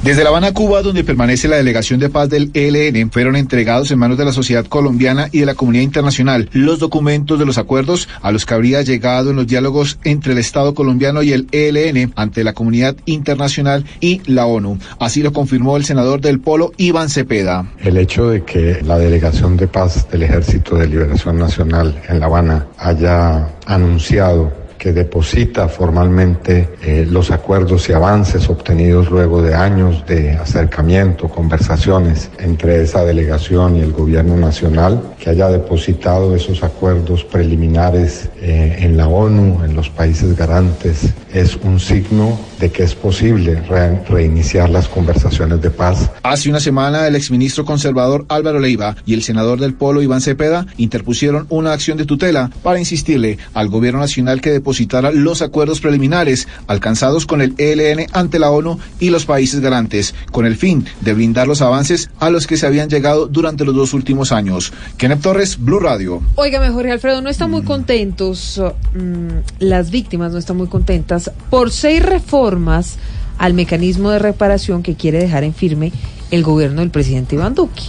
Desde 0.05 0.23
La 0.23 0.29
Habana, 0.29 0.53
Cuba, 0.53 0.83
donde 0.83 1.03
permanece 1.03 1.47
la 1.47 1.55
delegación 1.55 1.99
de 1.99 2.09
paz 2.09 2.29
del 2.29 2.51
ELN, 2.53 3.09
fueron 3.09 3.35
entregados 3.35 3.89
en 3.89 3.97
manos 3.97 4.19
de 4.19 4.25
la 4.25 4.33
sociedad 4.33 4.63
colombiana 4.63 5.29
y 5.31 5.39
de 5.39 5.47
la 5.47 5.55
comunidad 5.55 5.81
internacional 5.81 6.47
los 6.53 6.77
documentos 6.77 7.39
de 7.39 7.45
los 7.47 7.57
acuerdos 7.57 8.07
a 8.21 8.31
los 8.31 8.45
que 8.45 8.53
habría 8.53 8.83
llegado 8.83 9.31
en 9.31 9.35
los 9.35 9.47
diálogos 9.47 9.97
entre 10.03 10.33
el 10.33 10.37
Estado 10.37 10.75
colombiano 10.75 11.23
y 11.23 11.33
el 11.33 11.47
ELN 11.51 12.13
ante 12.15 12.43
la 12.43 12.53
comunidad 12.53 12.95
internacional 13.05 13.83
y 13.99 14.21
la 14.31 14.45
ONU. 14.45 14.77
Así 14.99 15.23
lo 15.23 15.33
confirmó 15.33 15.75
el 15.75 15.85
senador 15.85 16.21
del 16.21 16.39
Polo, 16.39 16.71
Iván 16.77 17.09
Cepeda. 17.09 17.71
El 17.79 17.97
hecho 17.97 18.29
de 18.29 18.43
que 18.43 18.83
la 18.83 18.99
Delegación 18.99 19.57
de 19.57 19.67
Paz 19.67 20.07
del 20.11 20.21
Ejército 20.21 20.75
de 20.77 20.85
Liberación 20.85 21.39
Nacional 21.39 21.99
en 22.07 22.19
La 22.19 22.27
Habana 22.27 22.67
haya 22.77 23.49
anunciado 23.65 24.64
que 24.85 24.93
deposita 24.93 25.67
formalmente 25.67 26.69
eh, 26.83 27.07
los 27.09 27.31
acuerdos 27.31 27.89
y 27.89 27.93
avances 27.93 28.47
obtenidos 28.51 29.09
luego 29.09 29.41
de 29.41 29.55
años 29.55 30.05
de 30.05 30.33
acercamiento, 30.33 31.27
conversaciones 31.27 32.29
entre 32.37 32.83
esa 32.83 33.03
delegación 33.03 33.77
y 33.77 33.79
el 33.79 33.91
gobierno 33.91 34.37
nacional, 34.37 35.01
que 35.19 35.31
haya 35.31 35.47
depositado 35.49 36.35
esos 36.35 36.63
acuerdos 36.63 37.23
preliminares 37.23 38.29
eh, 38.39 38.75
en 38.81 38.95
la 38.95 39.07
ONU, 39.07 39.63
en 39.65 39.75
los 39.75 39.89
países 39.89 40.35
garantes, 40.37 41.15
es 41.33 41.55
un 41.63 41.79
signo 41.79 42.37
de 42.59 42.69
que 42.71 42.83
es 42.83 42.93
posible 42.93 43.59
re- 43.63 43.99
reiniciar 44.07 44.69
las 44.69 44.87
conversaciones 44.87 45.61
de 45.63 45.71
paz. 45.71 46.11
Hace 46.21 46.49
una 46.51 46.59
semana, 46.59 47.07
el 47.07 47.15
exministro 47.15 47.65
conservador 47.65 48.25
Álvaro 48.29 48.59
Leiva 48.59 48.95
y 49.03 49.15
el 49.15 49.23
senador 49.23 49.59
del 49.59 49.73
Polo, 49.73 50.03
Iván 50.03 50.21
Cepeda, 50.21 50.67
interpusieron 50.77 51.47
una 51.49 51.73
acción 51.73 51.97
de 51.97 52.05
tutela 52.05 52.51
para 52.61 52.77
insistirle 52.77 53.39
al 53.55 53.67
gobierno 53.69 53.99
nacional 53.99 54.41
que 54.41 54.51
depositara 54.75 55.11
los 55.11 55.41
acuerdos 55.41 55.79
preliminares 55.79 56.49
alcanzados 56.67 57.25
con 57.25 57.41
el 57.41 57.55
ELN 57.57 58.07
ante 58.11 58.39
la 58.39 58.51
ONU 58.51 58.77
y 58.99 59.09
los 59.09 59.25
países 59.25 59.61
garantes, 59.61 60.13
con 60.31 60.45
el 60.45 60.57
fin 60.57 60.85
de 60.99 61.13
brindar 61.13 61.47
los 61.47 61.61
avances 61.61 62.09
a 62.19 62.29
los 62.29 62.45
que 62.45 62.57
se 62.57 62.67
habían 62.67 62.89
llegado 62.89 63.27
durante 63.27 63.63
los 63.63 63.73
dos 63.73 63.93
últimos 63.93 64.33
años. 64.33 64.73
Kenneth 64.97 65.21
Torres, 65.21 65.57
Blue 65.57 65.79
Radio. 65.79 66.21
Óigame, 66.35 66.71
Jorge 66.71 66.91
Alfredo, 66.91 67.21
no 67.21 67.29
están 67.29 67.51
muy 67.51 67.63
contentos, 67.63 68.61
mm, 68.93 69.27
las 69.59 69.91
víctimas 69.91 70.33
no 70.33 70.39
están 70.39 70.57
muy 70.57 70.67
contentas 70.67 71.31
por 71.49 71.71
seis 71.71 72.03
reformas 72.03 72.97
al 73.37 73.53
mecanismo 73.53 74.09
de 74.09 74.19
reparación 74.19 74.83
que 74.83 74.95
quiere 74.95 75.19
dejar 75.19 75.45
en 75.45 75.53
firme 75.53 75.93
el 76.31 76.43
gobierno 76.43 76.81
del 76.81 76.89
presidente 76.89 77.35
Iván 77.35 77.55
Duque. 77.55 77.83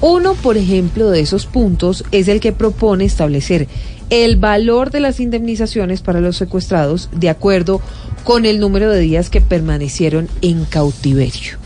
Uno, 0.00 0.34
por 0.34 0.56
ejemplo, 0.56 1.10
de 1.10 1.20
esos 1.20 1.46
puntos 1.46 2.04
es 2.12 2.28
el 2.28 2.40
que 2.40 2.52
propone 2.52 3.04
establecer 3.04 3.68
el 4.10 4.36
valor 4.36 4.90
de 4.90 5.00
las 5.00 5.20
indemnizaciones 5.20 6.02
para 6.02 6.20
los 6.20 6.36
secuestrados 6.36 7.08
de 7.12 7.30
acuerdo 7.30 7.80
con 8.24 8.46
el 8.46 8.60
número 8.60 8.90
de 8.90 9.00
días 9.00 9.30
que 9.30 9.40
permanecieron 9.40 10.28
en 10.42 10.64
cautiverio. 10.64 11.58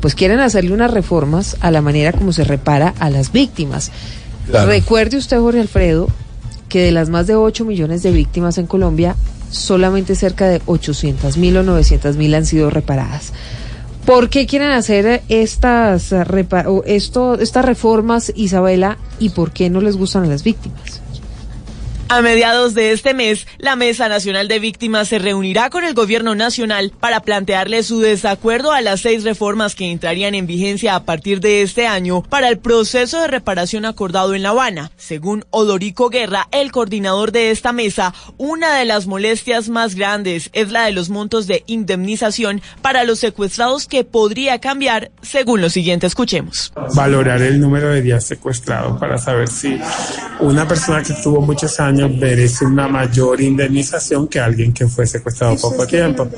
Pues 0.00 0.14
quieren 0.14 0.40
hacerle 0.40 0.72
unas 0.72 0.90
reformas 0.90 1.56
a 1.60 1.70
la 1.70 1.80
manera 1.80 2.12
como 2.12 2.32
se 2.32 2.44
repara 2.44 2.94
a 2.98 3.08
las 3.08 3.32
víctimas. 3.32 3.92
Claro. 4.46 4.68
Recuerde 4.68 5.16
usted, 5.16 5.38
Jorge 5.38 5.60
Alfredo, 5.60 6.08
que 6.68 6.82
de 6.82 6.92
las 6.92 7.08
más 7.08 7.26
de 7.26 7.36
8 7.36 7.64
millones 7.64 8.02
de 8.02 8.10
víctimas 8.10 8.58
en 8.58 8.66
Colombia, 8.66 9.14
solamente 9.50 10.14
cerca 10.14 10.48
de 10.48 10.60
800 10.66 11.36
mil 11.36 11.56
o 11.58 11.62
900 11.62 12.16
mil 12.16 12.34
han 12.34 12.46
sido 12.46 12.70
reparadas. 12.70 13.32
¿Por 14.06 14.30
qué 14.30 14.46
quieren 14.46 14.70
hacer 14.70 15.22
estas, 15.28 16.12
esto, 16.86 17.34
estas 17.38 17.64
reformas, 17.64 18.32
Isabela, 18.34 18.98
y 19.20 19.28
por 19.28 19.52
qué 19.52 19.70
no 19.70 19.80
les 19.80 19.96
gustan 19.96 20.24
a 20.24 20.26
las 20.26 20.42
víctimas? 20.42 21.01
A 22.12 22.20
mediados 22.20 22.74
de 22.74 22.92
este 22.92 23.14
mes, 23.14 23.46
la 23.56 23.74
Mesa 23.74 24.06
Nacional 24.06 24.46
de 24.46 24.58
Víctimas 24.58 25.08
se 25.08 25.18
reunirá 25.18 25.70
con 25.70 25.82
el 25.82 25.94
Gobierno 25.94 26.34
Nacional 26.34 26.92
para 27.00 27.20
plantearle 27.20 27.82
su 27.82 28.00
desacuerdo 28.00 28.70
a 28.70 28.82
las 28.82 29.00
seis 29.00 29.24
reformas 29.24 29.74
que 29.74 29.90
entrarían 29.90 30.34
en 30.34 30.46
vigencia 30.46 30.94
a 30.94 31.04
partir 31.04 31.40
de 31.40 31.62
este 31.62 31.86
año 31.86 32.20
para 32.20 32.50
el 32.50 32.58
proceso 32.58 33.22
de 33.22 33.28
reparación 33.28 33.86
acordado 33.86 34.34
en 34.34 34.42
La 34.42 34.50
Habana. 34.50 34.90
Según 34.98 35.46
Odorico 35.48 36.10
Guerra, 36.10 36.48
el 36.52 36.70
coordinador 36.70 37.32
de 37.32 37.50
esta 37.50 37.72
mesa, 37.72 38.12
una 38.36 38.76
de 38.76 38.84
las 38.84 39.06
molestias 39.06 39.70
más 39.70 39.94
grandes 39.94 40.50
es 40.52 40.70
la 40.70 40.84
de 40.84 40.92
los 40.92 41.08
montos 41.08 41.46
de 41.46 41.64
indemnización 41.66 42.60
para 42.82 43.04
los 43.04 43.20
secuestrados 43.20 43.86
que 43.86 44.04
podría 44.04 44.58
cambiar 44.58 45.12
según 45.22 45.62
lo 45.62 45.70
siguiente. 45.70 46.08
Escuchemos. 46.08 46.74
valorar 46.94 47.40
el 47.40 47.58
número 47.58 47.88
de 47.88 48.02
días 48.02 48.26
secuestrados 48.26 49.00
para 49.00 49.16
saber 49.16 49.48
si 49.48 49.80
una 50.40 50.68
persona 50.68 51.02
que 51.02 51.14
estuvo 51.14 51.40
muchos 51.40 51.80
años 51.80 52.01
merece 52.08 52.64
una 52.64 52.88
mayor 52.88 53.40
indemnización 53.40 54.28
que 54.28 54.40
alguien 54.40 54.72
que 54.72 54.86
fue 54.86 55.06
secuestrado 55.06 55.56
poco 55.56 55.86
tiempo. 55.86 56.28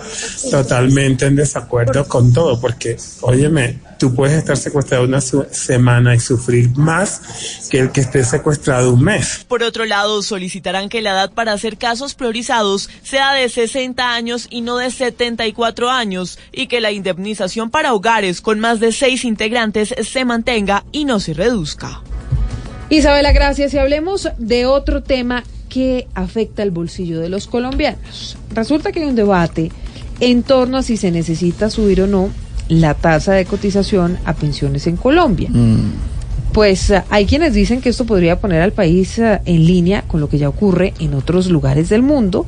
Totalmente 0.51 1.27
en 1.27 1.37
desacuerdo 1.37 2.07
con 2.07 2.33
todo, 2.33 2.61
porque, 2.61 2.97
óyeme, 3.23 3.79
tú 3.99 4.15
puedes 4.15 4.37
estar 4.39 4.57
secuestrado 4.57 5.05
una 5.05 5.21
su- 5.21 5.47
semana 5.51 6.15
y 6.15 6.21
sufrir 6.21 6.71
más 6.77 7.69
que 7.71 7.79
el 7.81 7.91
que 7.93 8.01
esté 8.03 8.25
secuestrado 8.25 8.93
un 8.93 9.03
mes. 9.03 9.45
Por 9.49 9.63
otro 9.63 9.85
lado, 9.85 10.23
solicitarán 10.23 10.89
que 10.89 11.01
la 11.03 11.11
edad 11.13 11.33
para 11.33 11.53
hacer 11.53 11.77
casos 11.79 12.15
priorizados 12.15 12.91
sea 13.03 13.33
de 13.33 13.49
60 13.49 14.15
años 14.15 14.47
y 14.51 14.61
no 14.61 14.77
de 14.77 14.91
74 14.91 15.91
años 15.91 16.39
y 16.53 16.67
que 16.67 16.81
la 16.81 16.93
indemnización 16.93 17.71
para 17.71 17.95
hogares 17.95 18.41
con 18.41 18.61
más 18.61 18.81
de 18.81 18.93
seis 18.93 19.25
integrantes 19.25 19.95
se 20.03 20.25
mantenga 20.25 20.85
y 20.93 21.05
no 21.05 21.21
se 21.21 21.35
reduzca. 21.35 22.03
Isabela, 22.91 23.33
gracias. 23.33 23.75
Y 23.75 23.79
hablemos 23.79 24.29
de 24.39 24.67
otro 24.67 25.03
tema 25.03 25.43
que 25.69 26.07
afecta 26.15 26.63
el 26.63 26.71
bolsillo 26.71 27.21
de 27.21 27.29
los 27.29 27.47
colombianos. 27.47 28.37
Resulta 28.51 28.93
que 28.93 29.01
hay 29.01 29.07
un 29.07 29.17
debate 29.17 29.73
en 30.21 30.43
torno 30.43 30.79
a 30.79 30.83
si 30.83 30.97
se 30.97 31.11
necesita 31.11 31.71
subir 31.71 32.03
o 32.03 32.07
no 32.07 32.31
la 32.69 32.95
tasa 32.95 33.33
de 33.33 33.45
cotización 33.45 34.19
a 34.25 34.35
pensiones 34.35 34.87
en 34.87 34.97
Colombia. 34.97 35.51
Pues 36.53 36.91
ah, 36.93 37.05
hay 37.11 37.27
quienes 37.27 37.53
dicen 37.55 37.81
que 37.81 37.89
esto 37.89 38.07
podría 38.07 38.39
poner 38.39 38.63
al 38.63 38.73
país 38.73 39.19
ah, 39.19 39.41
en 39.45 39.67
línea 39.67 40.03
con 40.03 40.21
lo 40.21 40.29
que 40.29 40.39
ya 40.39 40.49
ocurre 40.49 40.95
en 41.01 41.15
otros 41.15 41.51
lugares 41.51 41.89
del 41.89 42.03
mundo, 42.03 42.47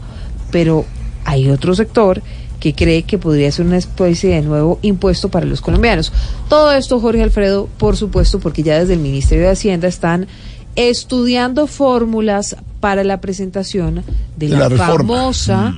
pero 0.53 0.85
hay 1.25 1.51
otro 1.51 1.75
sector 1.75 2.23
que 2.61 2.75
cree 2.75 3.03
que 3.03 3.19
podría 3.19 3.51
ser 3.53 3.67
una 3.67 3.77
especie 3.77 4.35
de 4.35 4.43
nuevo 4.43 4.79
impuesto 4.83 5.29
para 5.29 5.47
los 5.47 5.61
colombianos. 5.61 6.13
Todo 6.49 6.73
esto, 6.73 7.01
Jorge 7.01 7.23
Alfredo, 7.23 7.69
por 7.79 7.97
supuesto, 7.97 8.41
porque 8.41 8.63
ya 8.63 8.79
desde 8.79 8.95
el 8.95 9.01
Ministerio 9.01 9.45
de 9.45 9.51
Hacienda 9.51 9.89
están 9.89 10.27
estudiando 10.75 11.67
fórmulas 11.67 12.57
para 12.81 13.03
la 13.05 13.21
presentación 13.21 14.03
de, 14.37 14.49
De 14.49 14.57
la, 14.57 14.71
famosa 14.71 15.75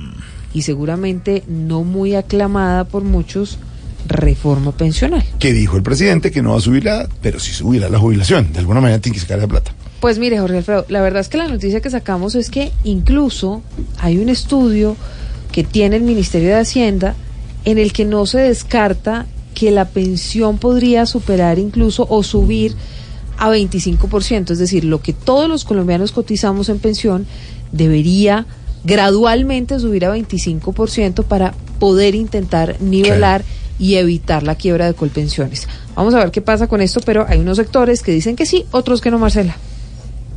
y 0.53 0.63
seguramente 0.63 1.43
no 1.47 1.83
muy 1.83 2.15
aclamada 2.15 2.83
por 2.83 3.03
muchos 3.03 3.59
reforma 4.07 4.71
pensional. 4.71 5.23
Que 5.39 5.53
dijo 5.53 5.77
el 5.77 5.83
presidente 5.83 6.31
que 6.31 6.41
no 6.41 6.51
va 6.51 6.57
a 6.57 6.61
subir 6.61 6.85
la, 6.85 7.07
pero 7.21 7.39
sí 7.39 7.53
subirá 7.53 7.89
la 7.89 7.99
jubilación. 7.99 8.51
De 8.51 8.59
alguna 8.59 8.81
manera 8.81 8.99
tiene 8.99 9.15
que 9.15 9.21
sacar 9.21 9.39
la 9.39 9.47
plata. 9.47 9.71
Pues 9.99 10.17
mire, 10.17 10.39
Jorge 10.39 10.57
Alfredo, 10.57 10.85
la 10.89 11.01
verdad 11.01 11.21
es 11.21 11.29
que 11.29 11.37
la 11.37 11.47
noticia 11.47 11.81
que 11.81 11.89
sacamos 11.89 12.35
es 12.35 12.49
que 12.49 12.71
incluso 12.83 13.61
hay 13.99 14.17
un 14.17 14.29
estudio 14.29 14.95
que 15.59 15.65
tiene 15.65 15.97
el 15.97 16.03
Ministerio 16.03 16.47
de 16.47 16.61
Hacienda 16.61 17.15
en 17.65 17.79
el 17.79 17.91
que 17.91 18.05
no 18.05 18.25
se 18.25 18.39
descarta 18.39 19.25
que 19.53 19.71
la 19.71 19.89
pensión 19.89 20.57
podría 20.57 21.05
superar 21.05 21.59
incluso 21.59 22.07
o 22.09 22.23
subir 22.23 22.75
a 23.37 23.49
25%, 23.49 24.51
es 24.51 24.57
decir, 24.57 24.85
lo 24.85 25.01
que 25.01 25.11
todos 25.11 25.49
los 25.49 25.65
colombianos 25.65 26.13
cotizamos 26.13 26.69
en 26.69 26.79
pensión 26.79 27.27
debería 27.73 28.45
gradualmente 28.85 29.77
subir 29.81 30.05
a 30.05 30.15
25% 30.15 31.25
para 31.25 31.53
poder 31.77 32.15
intentar 32.15 32.77
nivelar 32.79 33.43
y 33.77 33.95
evitar 33.95 34.43
la 34.43 34.55
quiebra 34.55 34.85
de 34.85 34.93
Colpensiones. 34.93 35.67
Vamos 35.93 36.13
a 36.13 36.19
ver 36.19 36.31
qué 36.31 36.39
pasa 36.39 36.67
con 36.67 36.79
esto, 36.79 37.01
pero 37.05 37.25
hay 37.27 37.39
unos 37.39 37.57
sectores 37.57 38.01
que 38.01 38.13
dicen 38.13 38.37
que 38.37 38.45
sí, 38.45 38.63
otros 38.71 39.01
que 39.01 39.11
no, 39.11 39.19
Marcela. 39.19 39.57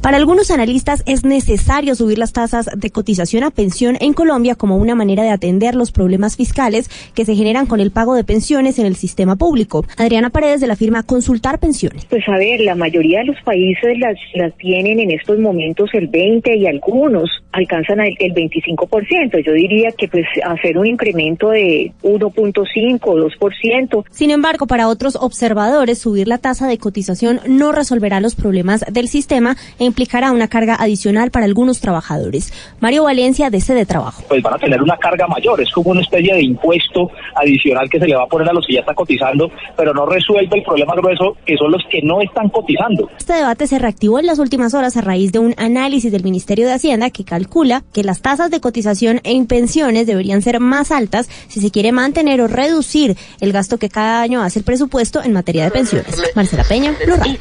Para 0.02 0.16
algunos 0.16 0.50
analistas 0.50 1.04
es 1.06 1.24
necesario 1.24 1.94
subir 1.94 2.18
las 2.18 2.32
tasas 2.32 2.68
de 2.76 2.90
cotización 2.90 3.44
a 3.44 3.52
pensión 3.52 3.96
en 4.00 4.14
Colombia 4.14 4.56
como 4.56 4.76
una 4.76 4.96
manera 4.96 5.22
de 5.22 5.30
atender 5.30 5.76
los 5.76 5.92
problemas 5.92 6.36
fiscales 6.36 6.90
que 7.14 7.24
se 7.24 7.36
generan 7.36 7.66
con 7.66 7.78
el 7.78 7.92
pago 7.92 8.16
de 8.16 8.24
pensiones 8.24 8.80
en 8.80 8.86
el 8.86 8.96
sistema 8.96 9.36
público. 9.36 9.84
Adriana 9.96 10.30
Paredes 10.30 10.60
de 10.60 10.66
la 10.66 10.74
firma 10.74 11.04
Consultar 11.04 11.60
Pensiones. 11.60 12.04
Pues 12.06 12.28
a 12.28 12.36
ver, 12.36 12.62
la 12.62 12.74
mayoría 12.74 13.20
de 13.20 13.26
los 13.26 13.40
países 13.44 13.96
las, 14.00 14.16
las 14.34 14.52
tienen 14.56 14.98
en 14.98 15.12
estos 15.12 15.38
momentos 15.38 15.88
el 15.92 16.08
20 16.08 16.56
y 16.56 16.66
algunos 16.66 17.30
alcanzan 17.52 18.00
el, 18.00 18.16
el 18.18 18.34
25%. 18.34 19.44
Yo 19.46 19.52
diría 19.52 19.92
que 19.92 20.08
pues 20.08 20.26
hacer 20.44 20.78
un 20.78 20.86
incremento 20.86 21.50
de 21.50 21.92
1.5 22.02 22.98
o 23.04 23.16
2%. 23.16 24.04
Sin 24.10 24.30
embargo, 24.32 24.66
para 24.66 24.88
otros 24.88 25.14
observadores, 25.14 25.98
subir 25.98 26.26
la 26.26 26.38
tasa 26.38 26.66
de 26.66 26.78
cotización 26.78 27.40
no 27.46 27.70
resolverá 27.70 28.20
los 28.20 28.34
problemas 28.34 28.84
del 28.90 29.06
sistema 29.06 29.56
e 29.78 29.91
implicará 29.92 30.32
una 30.32 30.48
carga 30.48 30.76
adicional 30.76 31.30
para 31.30 31.44
algunos 31.44 31.80
trabajadores. 31.80 32.52
Mario 32.80 33.04
Valencia, 33.04 33.50
de 33.50 33.60
Sede 33.60 33.84
Trabajo. 33.84 34.22
pues 34.26 34.42
van 34.42 34.54
a 34.54 34.58
tener 34.58 34.80
una 34.82 34.96
carga 34.96 35.26
mayor. 35.26 35.60
Es 35.60 35.70
como 35.70 35.90
una 35.90 36.00
especie 36.00 36.34
de 36.34 36.42
impuesto 36.42 37.10
adicional 37.34 37.88
que 37.90 37.98
se 37.98 38.06
le 38.06 38.16
va 38.16 38.24
a 38.24 38.26
poner 38.26 38.48
a 38.48 38.52
los 38.52 38.66
que 38.66 38.74
ya 38.74 38.80
están 38.80 38.94
cotizando, 38.94 39.50
pero 39.76 39.92
no 39.92 40.06
resuelve 40.06 40.56
el 40.56 40.62
problema 40.62 40.94
grueso 40.94 41.36
que 41.44 41.56
son 41.56 41.70
los 41.70 41.82
que 41.90 42.00
no 42.02 42.22
están 42.22 42.48
cotizando. 42.48 43.10
Este 43.18 43.34
debate 43.34 43.66
se 43.66 43.78
reactivó 43.78 44.18
en 44.18 44.26
las 44.26 44.38
últimas 44.38 44.72
horas 44.72 44.96
a 44.96 45.02
raíz 45.02 45.30
de 45.32 45.38
un 45.38 45.54
análisis 45.58 46.10
del 46.10 46.24
Ministerio 46.24 46.66
de 46.66 46.72
Hacienda 46.72 47.10
que 47.10 47.24
calcula 47.24 47.82
que 47.92 48.02
las 48.02 48.22
tasas 48.22 48.50
de 48.50 48.60
cotización 48.60 49.20
en 49.24 49.46
pensiones 49.46 50.06
deberían 50.06 50.40
ser 50.40 50.58
más 50.58 50.90
altas 50.90 51.28
si 51.48 51.60
se 51.60 51.70
quiere 51.70 51.92
mantener 51.92 52.40
o 52.40 52.48
reducir 52.48 53.16
el 53.40 53.52
gasto 53.52 53.76
que 53.76 53.90
cada 53.90 54.22
año 54.22 54.42
hace 54.42 54.60
el 54.60 54.64
presupuesto 54.64 55.22
en 55.22 55.34
materia 55.34 55.64
de 55.64 55.70
pensiones. 55.70 56.32
Marcela 56.34 56.64
Peña, 56.64 56.94
Radio. 57.06 57.38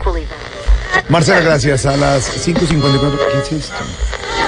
Marcela, 1.09 1.39
gracias. 1.41 1.85
A 1.85 1.97
las 1.97 2.45
5.54. 2.47 3.17
¿Qué 3.49 3.55
es 3.57 3.63
esto? 3.63 3.73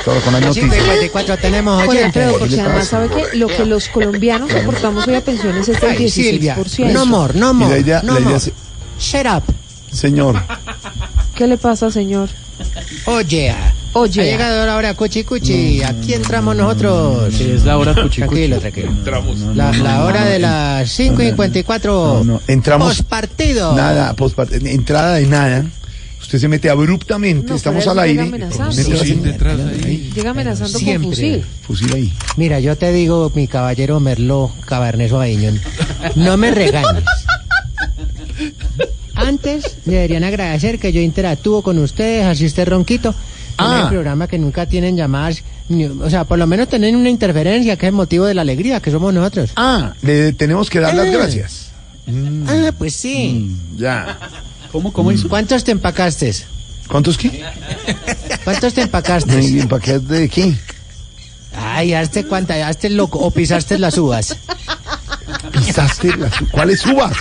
Todo 0.06 0.20
con 0.22 0.34
las 0.34 0.42
noticias. 0.42 0.74
54 0.76 1.38
tenemos 1.38 1.82
oyentes. 1.88 2.06
Alfredo, 2.06 2.40
porque 2.40 2.60
además 2.62 2.88
sabe 2.88 3.10
que 3.10 3.38
lo 3.38 3.48
que 3.48 3.66
los 3.66 3.88
colombianos 3.90 4.52
aportamos 4.54 5.08
hoy 5.08 5.16
a 5.16 5.22
pensiones 5.22 5.68
es 5.70 5.80
del 5.80 5.90
Ay, 5.92 6.10
Silvia, 6.10 6.58
16%. 6.58 6.92
no 6.94 7.06
more, 7.06 7.34
no 7.40 7.52
Y 7.52 7.54
more, 7.54 7.74
la 7.76 7.80
idea- 7.80 8.02
no 8.04 8.14
la 8.16 8.20
idea 8.20 8.30
more. 8.32 8.38
es- 8.38 8.52
Shut 9.00 9.26
up. 9.26 9.44
Señor, 9.92 10.42
¿Qué 11.36 11.48
le 11.48 11.58
pasa, 11.58 11.90
señor? 11.90 12.30
Oye, 13.06 13.56
Oye. 13.94 14.22
ha 14.22 14.24
llegado 14.26 14.66
la 14.66 14.76
hora 14.76 14.94
cuchi 14.94 15.24
cuchi. 15.24 15.82
Aquí 15.84 16.14
entramos 16.14 16.56
nosotros. 16.56 17.34
es 17.40 17.64
la 17.64 17.78
hora 17.78 17.94
cuchi 17.96 18.18
Tranquilo, 18.22 18.60
tranquilo. 18.60 18.92
La, 19.56 19.72
la 19.72 20.04
hora 20.06 20.26
de 20.26 20.40
las 20.40 20.90
5 20.92 21.22
y 21.22 21.26
54. 21.28 22.22
no, 22.24 22.34
no, 22.34 22.42
entramos. 22.48 22.90
Postpartido. 22.98 23.74
Nada, 23.76 24.16
postpart- 24.16 24.54
entrada 24.68 25.16
de 25.16 25.26
nada. 25.28 25.66
Usted 26.34 26.42
se 26.42 26.48
mete 26.48 26.68
abruptamente, 26.68 27.50
No, 27.50 27.56
estamos 27.56 27.86
al 27.86 28.00
aire. 28.00 28.24
llega 28.24 30.32
amenazando. 30.32 30.80
Con 30.80 31.04
fusil. 31.04 31.46
Fusil 31.62 31.94
ahí. 31.94 32.12
Mira, 32.38 32.60
yo 32.60 32.76
te 32.76 32.92
digo, 32.92 33.32
mi 33.36 33.48
caballero 33.48 34.00
Merlot 34.00 34.60
Cabernet 34.62 35.12
Sauvignon, 35.12 35.62
no 36.16 36.36
me 36.38 36.50
regañes. 36.50 37.04
Antes 39.14 39.78
deberían 39.86 40.24
agradecer 40.24 40.80
que 40.80 40.92
yo 40.92 41.02
interactúo 41.02 41.62
con 41.62 41.78
ustedes, 41.78 42.26
así 42.26 42.46
este 42.46 42.66
ronquito. 42.66 43.10
En 43.10 43.16
Ah. 43.66 43.82
el 43.84 43.90
programa 43.90 44.28
que 44.28 44.40
nunca 44.40 44.66
tienen 44.66 44.98
llamadas, 44.98 45.44
ni- 45.70 45.86
o 45.86 46.10
sea, 46.10 46.24
por 46.24 46.40
lo 46.40 46.48
menos 46.48 46.68
tienen 46.68 46.96
una 46.96 47.12
interferencia 47.12 47.78
que 47.78 47.86
es 47.86 47.94
motivo 47.94 48.26
de 48.26 48.34
la 48.34 48.42
alegría 48.42 48.80
que 48.80 48.90
somos 48.90 49.14
nosotros. 49.14 49.52
Ah, 49.56 49.94
le 50.02 50.34
tenemos 50.34 50.72
que 50.72 50.80
dar 50.80 50.96
las 50.96 51.10
Ah. 51.10 51.12
gracias. 51.12 51.68
Ah, 52.48 52.72
pues 52.76 52.96
sí. 52.96 53.52
Ya. 53.78 54.18
¿Cómo, 54.74 54.92
cómo 54.92 55.12
hizo? 55.12 55.30
¿Cuántos 55.30 55.64
te 55.64 55.72
empacaste? 55.72 56.34
¿Cuántos 56.88 57.16
qué? 57.16 57.46
¿Cuántos 58.44 58.74
te 58.74 58.82
empacaste? 58.82 59.40
¿Y 59.40 59.62
de 59.62 60.28
qué? 60.28 60.56
Ay, 61.56 61.94
hazte 61.94 62.26
cuánta, 62.26 62.68
hazte 62.68 62.90
loco, 62.90 63.20
o 63.20 63.30
pisaste 63.30 63.78
las 63.78 64.00
uvas. 64.00 64.36
¿Pisaste 65.52 66.18
las 66.18 66.34
¿Cuáles 66.52 66.84
uvas? 66.88 67.16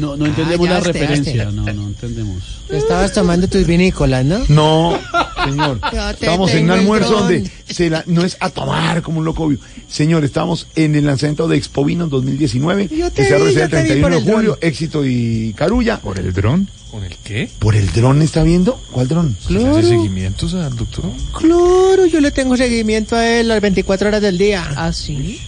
No, 0.00 0.16
no 0.16 0.26
entendemos 0.26 0.66
Ah, 0.68 0.72
la 0.72 0.78
este, 0.78 0.92
referencia. 0.92 1.32
este. 1.44 1.44
No, 1.54 1.62
no 1.72 1.86
entendemos. 1.88 2.42
Estabas 2.70 3.12
tomando 3.12 3.48
tus 3.48 3.66
vinícolas, 3.66 4.24
¿no? 4.24 4.40
No, 4.48 4.98
señor. 5.44 5.80
Estamos 6.20 6.52
en 6.52 6.64
un 6.64 6.70
almuerzo 6.70 7.12
donde 7.20 7.50
se 7.68 7.90
la- 7.90 8.04
no 8.06 8.24
es 8.24 8.36
a 8.40 8.50
tomar 8.50 9.02
como 9.02 9.18
un 9.18 9.24
loco 9.24 9.44
obvio. 9.44 9.58
Señor, 9.88 10.24
estamos 10.24 10.66
en 10.76 10.94
el 10.96 11.06
lanzamiento 11.06 11.48
de 11.48 11.56
Expo 11.56 11.84
Vino 11.84 12.08
2019, 12.08 12.88
Yo 12.88 13.10
te 13.10 13.22
que 13.22 13.28
se 13.28 13.34
vi, 13.34 13.40
realiza 13.40 13.64
el 13.64 13.70
te 13.70 13.76
vi 13.82 13.86
31 13.88 14.02
por 14.02 14.10
de 14.10 14.24
dron. 14.24 14.34
julio, 14.36 14.58
Éxito 14.60 15.04
y 15.06 15.54
Carulla. 15.56 15.98
¿Por 16.00 16.18
el 16.18 16.32
dron? 16.34 16.68
¿Con 16.90 17.04
el 17.04 17.16
qué? 17.24 17.50
¿Por 17.58 17.74
el 17.74 17.90
dron 17.92 18.20
está 18.22 18.42
viendo? 18.42 18.80
¿Cuál 18.92 19.08
dron? 19.08 19.36
Claro. 19.46 19.76
¿Hace 19.78 19.88
seguimientos 19.88 20.54
al 20.54 20.76
doctor? 20.76 21.04
Claro, 21.38 22.06
yo 22.06 22.20
le 22.20 22.30
tengo 22.30 22.56
seguimiento 22.56 23.16
a 23.16 23.26
él 23.26 23.48
las 23.48 23.60
24 23.60 24.08
horas 24.08 24.20
del 24.22 24.36
día. 24.38 24.66
¿Ah, 24.76 24.92
sí? 24.92 25.40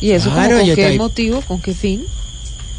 ¿Y 0.00 0.10
eso 0.12 0.30
como 0.30 0.36
Claro, 0.42 0.58
con 0.58 0.66
qué 0.66 0.74
te- 0.74 0.98
motivo? 0.98 1.40
¿Con 1.42 1.60
qué 1.60 1.74
fin? 1.74 2.04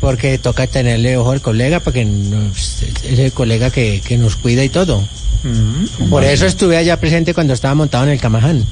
Porque 0.03 0.37
toca 0.37 0.67
tenerle 0.67 1.15
ojo 1.17 1.31
al 1.31 1.41
colega, 1.41 1.79
porque 1.79 2.03
nos- 2.03 2.83
es 2.83 3.19
el 3.19 3.31
colega 3.31 3.69
que, 3.71 4.01
que 4.05 4.17
nos 4.17 4.35
cuida 4.35 4.61
y 4.63 4.69
todo. 4.69 5.01
Por 6.09 6.23
eso 6.25 6.45
estuve 6.45 6.75
allá 6.77 6.99
presente 6.99 7.33
cuando 7.33 7.53
estaba 7.53 7.73
montado 7.73 8.03
en 8.03 8.09
el 8.11 8.19
Camaján. 8.19 8.65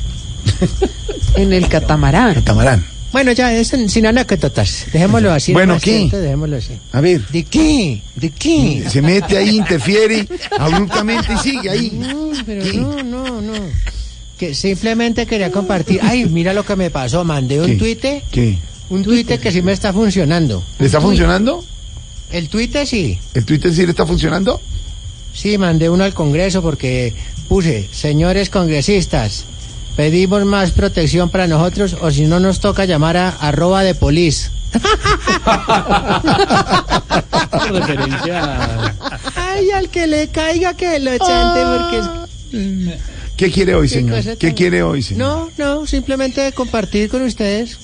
En 1.35 1.53
el 1.53 1.69
catamarán. 1.69 2.33
Catamarán. 2.33 2.85
Bueno, 3.13 3.31
ya, 3.31 3.53
es 3.53 3.71
en- 3.73 3.89
sin 3.89 4.05
anécdotas. 4.05 4.85
Dejémoslo 4.91 5.31
así. 5.31 5.53
Bueno, 5.53 5.77
¿qué? 5.81 6.09
Dejémoslo 6.11 6.57
así. 6.57 6.73
A 6.91 6.99
ver. 6.99 7.25
¿De 7.29 7.43
qué? 7.43 8.01
¿De 8.17 8.29
qué? 8.31 8.83
Se 8.89 9.01
mete 9.01 9.37
ahí, 9.37 9.55
interfiere 9.55 10.27
abruptamente 10.59 11.33
y 11.33 11.37
sigue 11.37 11.69
ahí. 11.69 11.91
No, 11.91 12.31
pero 12.45 12.65
no, 12.73 13.01
no, 13.03 13.41
no. 13.41 13.53
Que 14.37 14.53
simplemente 14.53 15.25
quería 15.25 15.51
compartir. 15.53 16.01
Ay, 16.03 16.25
mira 16.25 16.53
lo 16.53 16.65
que 16.65 16.75
me 16.75 16.89
pasó. 16.89 17.23
Mandé 17.23 17.61
un 17.61 17.67
¿Qué? 17.67 17.75
tuite. 17.75 18.23
¿Qué? 18.31 18.57
Un 18.91 19.01
tuite 19.03 19.39
que 19.39 19.51
sí 19.53 19.61
me 19.61 19.71
está 19.71 19.93
funcionando. 19.93 20.61
¿Le 20.77 20.87
está 20.87 20.99
funcionando? 20.99 21.63
El 22.29 22.49
tuite 22.49 22.85
sí. 22.85 23.17
¿El 23.33 23.45
Twitter 23.45 23.73
sí 23.73 23.85
le 23.85 23.91
está 23.91 24.05
funcionando? 24.05 24.59
Sí, 25.33 25.57
mandé 25.57 25.89
uno 25.89 26.03
al 26.03 26.13
Congreso 26.13 26.61
porque 26.61 27.13
puse, 27.47 27.87
señores 27.93 28.49
congresistas, 28.49 29.45
pedimos 29.95 30.43
más 30.43 30.71
protección 30.71 31.29
para 31.29 31.47
nosotros 31.47 31.95
o 32.01 32.11
si 32.11 32.23
no 32.23 32.41
nos 32.41 32.59
toca 32.59 32.83
llamar 32.83 33.15
a 33.15 33.29
arroba 33.29 33.83
de 33.83 33.95
polis. 33.95 34.51
Referencia. 37.71 38.93
Ay, 39.37 39.71
al 39.71 39.87
que 39.87 40.05
le 40.05 40.27
caiga 40.27 40.73
que 40.73 40.99
lo 40.99 41.17
chante 41.17 41.61
porque 41.77 41.99
es... 41.99 42.07
¿Qué 43.37 43.49
quiere 43.49 43.73
hoy, 43.73 43.87
señor? 43.87 44.21
¿Qué 44.37 44.53
quiere 44.53 44.83
hoy, 44.83 45.01
señor? 45.01 45.49
No, 45.57 45.57
no, 45.57 45.87
simplemente 45.87 46.51
compartir 46.51 47.09
con 47.09 47.21
ustedes. 47.21 47.77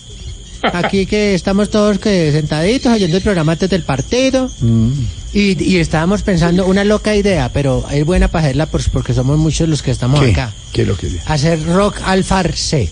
Aquí 0.74 1.06
que 1.06 1.34
estamos 1.36 1.70
todos 1.70 2.00
que 2.00 2.32
sentaditos 2.32 2.92
oyendo 2.94 3.18
el 3.18 3.24
programa 3.24 3.54
antes 3.54 3.70
del 3.70 3.84
partido. 3.84 4.50
Mm. 4.60 4.92
Y, 5.34 5.62
y 5.64 5.78
estábamos 5.78 6.24
pensando 6.24 6.66
una 6.66 6.84
loca 6.84 7.16
idea, 7.16 7.50
pero 7.54 7.86
es 7.92 8.06
buena 8.06 8.28
para 8.30 8.46
hacerla 8.46 8.66
pues, 8.68 8.90
porque 8.90 9.14
somos 9.14 9.38
muchos 9.38 9.68
los 9.70 9.84
que 9.84 9.92
estamos 9.92 10.20
¿Qué? 10.22 10.32
acá. 10.32 10.54
¿Qué 10.72 10.82
es 10.84 10.88
lo 10.88 10.98
que 10.98 11.10
Hacer 11.26 11.64
rock 11.66 12.02
al 12.06 12.24
farce. 12.24 12.92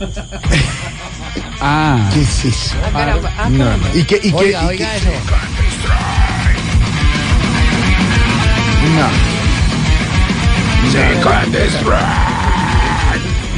Ah. 1.62 2.10
¿Qué 2.14 2.22
es 2.22 2.44
eso? 2.46 2.74
No, 3.50 3.76
no. 3.76 3.94
¿Y 3.94 4.04
qué? 4.04 4.16
¿Y 4.22 4.30
qué? 4.30 4.34
Oiga, 4.34 4.62
y 4.64 4.66
oiga 4.68 4.88
qué- 4.92 4.96
eso. 4.96 5.10
No. 8.96 9.10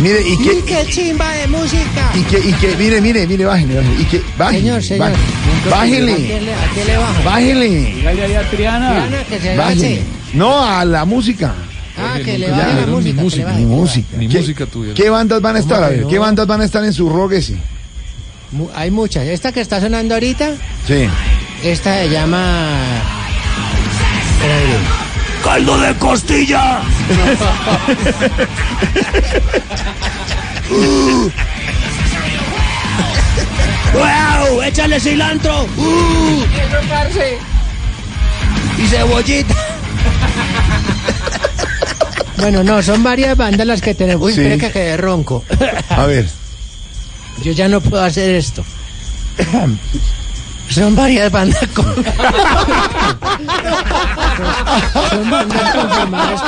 Mire, 0.03 0.20
¿y 0.20 0.37
qué? 0.39 0.53
¡Y 0.59 0.62
qué 0.62 0.87
chimba 0.91 1.31
de 1.33 1.47
música! 1.47 2.11
¿Y 2.15 2.23
qué? 2.23 2.39
¿Y 2.41 2.53
qué? 2.55 2.77
Mire, 2.77 3.01
mire, 3.01 3.27
mire, 3.27 3.45
bájele, 3.45 3.74
bájele. 3.77 4.01
¿Y 4.01 4.05
qué? 4.07 4.23
Bájele. 4.37 4.59
Señor, 4.61 4.83
señor. 4.83 5.11
bájele. 5.11 5.23
¿A 5.65 5.70
Bájele. 5.70 6.15
quién 6.27 6.45
le, 6.45 6.55
a 6.55 6.57
quién 6.74 6.87
le 6.89 6.97
baja? 6.97 7.23
Bájele. 7.24 7.69
Dígale 7.69 8.24
ahí 8.24 8.35
a 8.35 8.51
Triana. 8.51 8.91
Triana, 8.91 9.24
que 9.24 9.39
se 9.41 9.57
Bájele. 9.57 10.03
No, 10.35 10.65
a 10.65 10.85
la 10.85 11.05
música. 11.05 11.55
Ah, 11.97 12.19
que 12.24 12.37
le 12.39 12.51
baje 12.51 12.74
la 12.81 12.87
música. 12.87 12.99
Ni 12.99 13.05
que 13.05 13.12
le 13.12 13.23
música, 13.23 13.53
ni 13.53 13.65
música. 13.65 14.16
Ni 14.16 14.29
¿Qué- 14.29 14.39
música 14.41 14.66
tuya. 14.66 14.95
¿Qué 14.95 15.09
bandas 15.09 15.41
van 15.41 15.57
a 15.57 15.59
estar? 15.61 15.77
¿Cómo 15.77 15.87
A 15.87 15.89
que 15.91 15.95
ver, 15.97 16.05
no? 16.05 16.09
¿qué 16.11 16.19
bandas 16.19 16.47
van 16.49 16.61
a 16.62 16.65
estar 16.65 16.85
en 16.85 16.93
su 16.93 17.09
rock 17.09 17.33
ese? 17.35 17.55
Hay 18.74 18.91
muchas. 18.91 19.24
Esta 19.27 19.53
que 19.53 19.61
está 19.61 19.81
sonando 19.81 20.15
ahorita, 20.15 20.51
Sí. 20.87 21.07
esta 21.62 21.99
se 22.03 22.11
llama... 22.11 22.66
¡Caldo 25.43 25.77
de 25.78 25.94
costilla! 25.97 26.81
¡Wow! 33.93 34.62
¡Échale 34.62 34.98
cilantro! 35.01 35.64
¡Uh! 35.77 36.44
Y 38.78 38.86
cebollita. 38.86 39.55
Bueno, 42.39 42.64
no, 42.64 42.82
son 42.82 43.02
varias 43.02 43.36
bandas 43.36 43.66
las 43.66 43.81
que 43.82 43.94
tenemos. 43.94 44.27
Uy, 44.27 44.35
Sí. 44.35 44.59
que 44.59 44.70
quedé 44.73 44.97
ronco. 44.97 45.44
A 45.90 46.06
ver. 46.06 46.27
Yo 47.44 47.52
ya 47.52 47.69
no 47.69 47.81
puedo 47.81 48.02
hacer 48.02 48.35
esto. 48.35 48.64
Son 50.73 50.94
varias 50.97 51.31
bandas 51.31 51.66
con... 51.74 51.85
Son 55.11 55.31
bandas 55.31 55.74
conformadas 55.74 56.40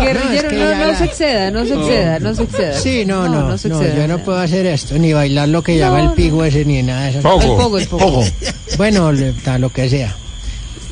guerrillero, 0.00 0.50
no, 0.52 0.86
no 0.86 0.98
se 0.98 1.04
exceda, 1.04 1.50
no 1.50 1.64
se 1.64 1.74
exceda, 1.74 2.18
no 2.20 2.34
se 2.34 2.42
exceda. 2.44 2.74
Sí, 2.78 3.04
no, 3.04 3.28
no, 3.28 3.48
no, 3.48 3.58
se 3.58 3.68
yo 3.68 3.80
exceda. 3.82 4.06
no 4.06 4.18
puedo 4.18 4.38
hacer 4.38 4.66
esto, 4.66 4.98
ni 4.98 5.12
bailar 5.12 5.48
lo 5.48 5.62
que 5.62 5.76
llama 5.78 6.00
el 6.00 6.12
pigo 6.12 6.44
ese, 6.44 6.64
ni 6.64 6.82
nada 6.82 7.04
de 7.04 7.10
eso. 7.10 7.18
El 7.18 7.22
pogo, 7.56 7.78
el 7.78 7.86
pogo. 7.88 8.24
Bueno, 8.76 9.12
le- 9.12 9.32
ta- 9.32 9.58
lo 9.58 9.70
que 9.70 9.88
sea. 9.88 10.14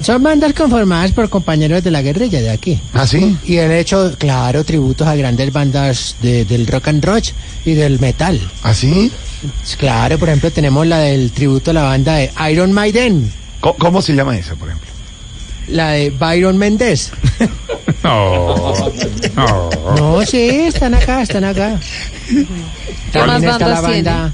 Son 0.02 0.22
bandas 0.22 0.52
conformadas 0.52 1.12
por 1.12 1.28
compañeros 1.30 1.82
de 1.82 1.90
la 1.90 2.02
guerrilla 2.02 2.40
de 2.40 2.51
aquí. 2.51 2.78
¿Ah, 2.93 3.06
sí? 3.06 3.34
Y 3.47 3.59
han 3.59 3.72
hecho, 3.72 4.12
claro, 4.18 4.62
tributos 4.62 5.09
a 5.09 5.14
grandes 5.16 5.51
bandas 5.52 6.16
de- 6.20 6.44
del 6.44 6.66
rock 6.66 6.88
and 6.88 7.02
roll 7.05 7.22
y 7.64 7.72
del 7.72 7.98
metal. 7.98 8.38
¿Ah, 8.62 8.74
sí? 8.74 9.10
Claro, 9.78 10.18
por 10.18 10.28
ejemplo, 10.28 10.50
tenemos 10.50 10.86
la 10.86 10.98
del 10.98 11.30
tributo 11.32 11.70
a 11.70 11.74
la 11.74 11.82
banda 11.82 12.14
de 12.14 12.30
Iron 12.50 12.72
Maiden, 12.72 13.32
¿Cómo, 13.60 13.76
cómo 13.76 14.02
se 14.02 14.14
llama 14.14 14.36
esa, 14.36 14.54
por 14.54 14.68
ejemplo? 14.68 14.90
la 15.68 15.90
de 15.90 16.10
Byron 16.10 16.58
Méndez. 16.58 17.12
No. 18.02 18.72
No. 19.34 19.70
No, 19.96 20.26
sí, 20.26 20.48
están 20.66 20.94
acá, 20.94 21.22
están 21.22 21.42
acá. 21.42 21.80
¿Qué 22.28 22.46
más 23.18 23.26
También 23.26 23.52
está 23.52 23.66
la 23.66 23.80
banda, 23.80 24.32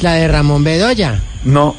la 0.00 0.12
de 0.14 0.28
Ramón 0.28 0.62
Bedoya. 0.62 1.18
No. 1.44 1.74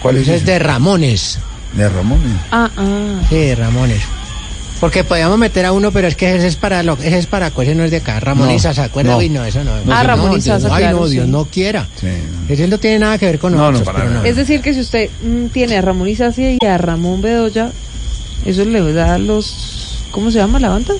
¿Cuál 0.00 0.16
es 0.16 0.22
Esa 0.22 0.34
es 0.36 0.46
de 0.46 0.58
Ramones. 0.58 1.38
De 1.74 1.86
Ramón. 1.86 2.40
Ah, 2.50 2.70
ah. 2.78 3.20
Sí, 3.28 3.36
de 3.36 3.54
Ramones. 3.56 4.02
Porque 4.80 5.04
podíamos 5.04 5.38
meter 5.38 5.64
a 5.64 5.72
uno, 5.72 5.90
pero 5.90 6.06
es 6.06 6.16
que 6.16 6.36
ese 6.36 6.46
es 6.46 6.56
para 6.56 6.82
lo, 6.82 6.94
ese 6.94 7.18
es 7.18 7.26
para 7.26 7.46
ese 7.48 7.74
no 7.74 7.84
es 7.84 7.90
de 7.90 7.96
acá. 7.98 8.20
Ramón 8.20 8.48
No, 8.48 8.54
y 8.54 8.58
Sasa, 8.58 8.82
¿se 8.82 8.88
acuerda? 8.88 9.12
no. 9.12 9.18
Uy, 9.18 9.30
no, 9.30 9.42
eso 9.44 9.64
no. 9.64 9.72
Ah, 9.72 9.80
no, 9.84 10.02
Ramón 10.02 10.36
y 10.36 10.40
Sasa, 10.42 10.68
Ay, 10.70 10.82
claro, 10.82 11.00
no, 11.00 11.08
Dios 11.08 11.24
sí. 11.24 11.30
no 11.30 11.44
quiera. 11.46 11.88
Sí. 11.98 12.08
Ese 12.48 12.68
no 12.68 12.78
tiene 12.78 12.98
nada 12.98 13.16
que 13.16 13.24
ver 13.26 13.38
con 13.38 13.52
No, 13.52 13.58
no, 13.58 13.72
nosotros. 13.72 13.94
para 13.96 14.10
no. 14.10 14.24
Es 14.24 14.36
decir, 14.36 14.60
que 14.60 14.74
si 14.74 14.80
usted 14.80 15.08
mm, 15.22 15.46
tiene 15.46 15.78
a 15.78 15.82
Ramón 15.82 16.08
Isacia 16.08 16.52
y 16.52 16.58
a 16.66 16.76
Ramón 16.76 17.22
Bedoya, 17.22 17.70
eso 18.44 18.64
le 18.66 18.92
da 18.92 19.16
los... 19.18 20.04
¿Cómo 20.10 20.30
se 20.30 20.38
llama 20.38 20.60
la 20.60 20.68
banda? 20.68 20.92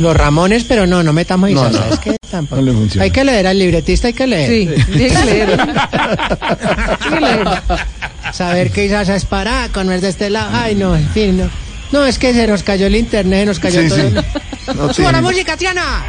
Los 0.00 0.16
Ramones, 0.16 0.64
pero 0.64 0.86
no, 0.86 1.02
no 1.02 1.12
metamos 1.12 1.50
a 1.50 1.52
No, 1.52 1.70
no. 1.70 1.84
es 1.92 1.98
que 2.00 2.16
tampoco. 2.30 2.60
No 2.60 2.66
le 2.66 2.72
funciona. 2.72 3.04
Hay 3.04 3.10
que 3.10 3.22
leer 3.24 3.46
al 3.46 3.58
libretista, 3.58 4.08
hay 4.08 4.14
que 4.14 4.26
leer. 4.26 4.48
Sí, 4.50 4.82
tiene 4.92 5.14
que 5.14 5.24
leer. 5.26 5.48
Tiene 7.02 7.16
que 7.16 7.20
leer. 7.20 7.48
Saber 8.32 8.70
que 8.70 8.84
Isasa 8.86 9.14
es 9.16 9.24
paraco, 9.26 9.84
no 9.84 9.92
es 9.92 10.02
de 10.02 10.08
este 10.08 10.30
lado. 10.30 10.50
Ay, 10.52 10.74
no, 10.74 10.96
en 10.96 11.08
fin, 11.10 11.38
no. 11.38 11.69
No, 11.92 12.04
es 12.06 12.18
que 12.18 12.32
se 12.32 12.46
nos 12.46 12.62
cayó 12.62 12.86
el 12.86 12.96
internet, 12.96 13.46
nos 13.46 13.58
cayó 13.58 13.82
Sí, 13.82 13.88
todo. 13.88 13.98
sí. 13.98 14.06
el- 14.06 14.76
No 14.76 14.94
¡Suba 14.94 15.10
la 15.12 15.20
música, 15.20 15.56
Triana! 15.56 16.04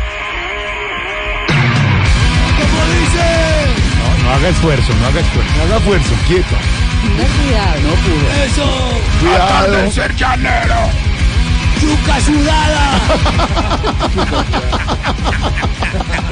No, 3.98 4.24
no 4.24 4.32
haga 4.36 4.50
esfuerzo, 4.50 4.94
no 5.00 5.08
haga 5.08 5.20
esfuerzo. 5.22 5.52
No 5.58 5.64
haga 5.64 5.78
esfuerzo, 5.78 6.10
quieto. 6.28 6.56
Tenga 7.02 7.26
cuidado. 7.42 7.90
¡Eso! 8.46 8.68
Cuidado. 9.20 9.92
ser 9.92 10.16
llanero! 10.16 10.76
¡Yuca 11.82 12.22
sudada! 12.22 13.00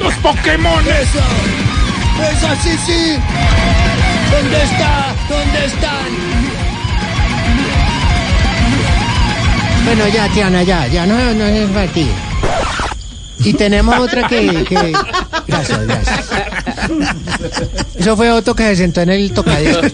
Los 0.00 0.14
Pokémon. 0.14 0.84
¡Eso! 0.86 1.24
¡Eso, 2.30 2.48
sí, 2.62 2.78
sí! 2.86 3.16
¿Dónde 4.30 4.62
está? 4.62 5.14
¿Dónde 5.28 5.64
están? 5.66 6.49
Bueno, 9.84 10.08
ya, 10.08 10.28
Tiana, 10.28 10.62
ya, 10.62 10.86
ya, 10.86 11.06
no, 11.06 11.14
no 11.34 11.44
es 11.44 11.70
fatigue. 11.70 12.12
Y 13.42 13.54
tenemos 13.54 13.98
otra 13.98 14.28
que, 14.28 14.64
que... 14.64 14.92
Gracias, 15.46 15.86
gracias. 15.86 16.30
Eso 17.96 18.16
fue 18.16 18.30
otro 18.30 18.54
que 18.54 18.64
se 18.64 18.76
sentó 18.76 19.00
en 19.00 19.10
el 19.10 19.32
tocadiscos. 19.32 19.92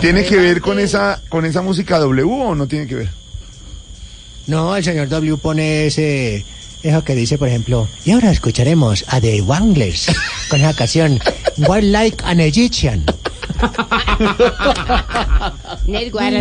¿Tiene 0.00 0.24
que 0.24 0.36
ver 0.36 0.60
con 0.60 0.78
esa, 0.78 1.20
con 1.28 1.44
esa 1.44 1.62
música 1.62 1.98
W 1.98 2.28
o 2.28 2.54
no 2.54 2.66
tiene 2.66 2.86
que 2.86 2.96
ver? 2.96 3.08
No, 4.46 4.76
el 4.76 4.84
señor 4.84 5.08
W 5.08 5.36
pone 5.36 5.86
ese... 5.86 6.44
Eso 6.82 7.04
que 7.04 7.14
dice, 7.14 7.36
por 7.36 7.48
ejemplo, 7.48 7.86
y 8.04 8.12
ahora 8.12 8.30
escucharemos 8.30 9.04
a 9.08 9.20
The 9.20 9.42
Wanglers 9.42 10.06
con 10.48 10.60
esa 10.60 10.72
canción 10.74 11.20
Wild 11.58 11.92
Like 11.92 12.24
an 12.24 12.40
Egyptian. 12.40 13.04
At 13.60 13.74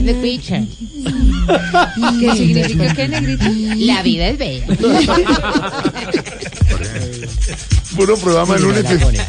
the 0.06 0.14
creature. 0.22 0.66
¿Qué 2.20 2.36
significa 2.36 2.94
qué, 2.94 3.08
negrita? 3.08 3.50
La 3.78 4.04
vida 4.04 4.28
es 4.30 4.38
bella. 4.38 4.68
Puro 7.96 8.16
programa 8.18 8.56
el 8.56 8.62
lunes. 8.62 8.86
la. 8.86 9.26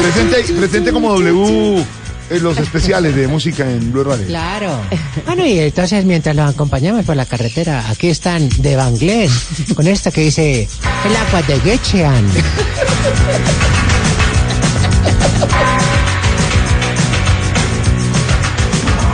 Presente, 0.00 0.54
presente 0.54 0.92
como 0.92 1.12
W 1.12 1.84
eh, 2.30 2.40
los 2.40 2.58
especiales 2.58 3.14
de 3.14 3.26
música 3.28 3.68
en 3.70 3.92
Blue 3.92 4.04
Radio. 4.04 4.26
Claro. 4.26 4.80
Bueno, 5.26 5.46
y 5.46 5.58
entonces 5.58 6.04
mientras 6.04 6.34
los 6.36 6.50
acompañamos 6.50 7.04
por 7.04 7.16
la 7.16 7.26
carretera, 7.26 7.88
aquí 7.90 8.08
están 8.08 8.48
de 8.58 8.76
Banglés, 8.76 9.30
con 9.74 9.86
esta 9.86 10.10
que 10.10 10.22
dice 10.22 10.68
el 11.04 11.16
agua 11.16 11.42
de 11.42 11.60
Gechean. 11.60 12.24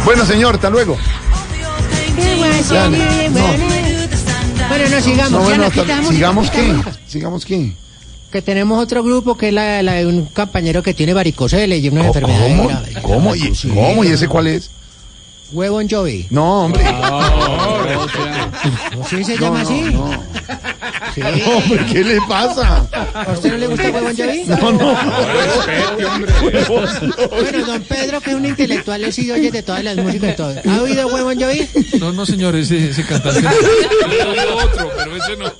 Bueno, 0.05 0.25
señor, 0.27 0.55
hasta 0.55 0.71
luego. 0.71 0.97
Ya, 2.71 2.89
no. 2.89 2.97
Bueno, 4.69 4.89
no 4.91 5.01
sigamos. 5.01 5.31
No, 5.33 5.39
ya 5.39 5.45
bueno, 5.45 5.65
nos 5.65 5.67
hasta- 5.71 5.83
quitamos, 5.83 6.09
sigamos 6.15 6.51
qué, 6.51 6.75
sigamos 7.07 7.45
qué. 7.45 7.73
Que 8.35 8.43
tenemos 8.43 8.83
otro 8.83 9.05
grupo 9.05 9.37
que 9.37 9.47
es 9.47 9.55
la, 9.55 9.81
la 9.85 9.93
de 9.93 10.07
un 10.07 10.25
compañero 10.25 10.83
que 10.83 10.93
tiene 10.93 11.15
varicocele 11.15 11.79
y 11.79 11.89
una 11.89 11.99
¿Cómo? 12.01 12.09
enfermedad. 12.09 12.49
¿Cómo? 12.49 12.67
grave. 12.67 12.93
¿Cómo? 13.01 13.37
¿Y, 13.37 13.53
¿Cómo? 13.73 14.03
¿Y 14.03 14.09
ese 14.09 14.27
cuál 14.27 14.49
es? 14.49 14.73
Huevo 15.53 15.81
en 15.81 15.89
Joey. 15.89 16.27
No, 16.31 16.65
hombre. 16.65 16.83
¿No 16.83 18.09
sí 19.09 19.23
se 19.25 19.39
llama 19.39 19.63
no, 19.63 19.69
así? 19.69 19.83
no. 19.83 20.11
Sí. 21.15 21.21
Hombre, 21.47 21.87
¿qué 21.93 22.03
le 22.03 22.19
pasa? 22.29 22.85
¿A 23.15 23.33
usted 23.35 23.53
no 23.53 23.59
le 23.59 23.67
gusta 23.69 23.89
Huevo 23.91 24.11
en 24.11 24.17
Joey? 24.17 24.45
No, 24.47 24.73
no. 24.73 24.97
Bueno, 27.31 27.67
don 27.67 27.83
Pedro, 27.83 28.21
que 28.21 28.31
es 28.31 28.37
un 28.37 28.47
intelectual, 28.47 29.13
sí 29.13 29.31
oye 29.31 29.53
de 29.53 29.63
todas 29.63 29.85
las 29.85 29.97
músicas 29.97 30.33
y 30.33 30.37
todo. 30.37 30.55
¿Ha 30.69 30.83
oído 30.83 31.07
Huevo 31.07 31.31
en 31.31 31.41
Joey? 31.41 31.69
No, 32.01 32.11
no, 32.13 32.27
señor, 32.27 32.57
ese, 32.57 32.91
ese 32.91 33.05
cantante. 33.07 33.47
otro, 34.65 34.91
pero 34.97 35.17
ese 35.17 35.37
no. 35.37 35.53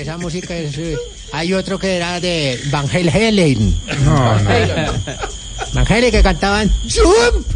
Esa 0.00 0.16
música 0.18 0.56
es... 0.56 0.76
eh, 0.78 0.96
Hay 1.32 1.52
otro 1.54 1.78
que 1.78 1.96
era 1.96 2.20
de 2.20 2.58
Van 2.70 2.86
Halen. 2.88 3.74
No, 4.04 4.38
no. 4.38 4.50
Van 5.74 5.86
Halen 5.92 6.10
que 6.10 6.22
cantaban 6.22 6.70
Jump. 6.82 7.46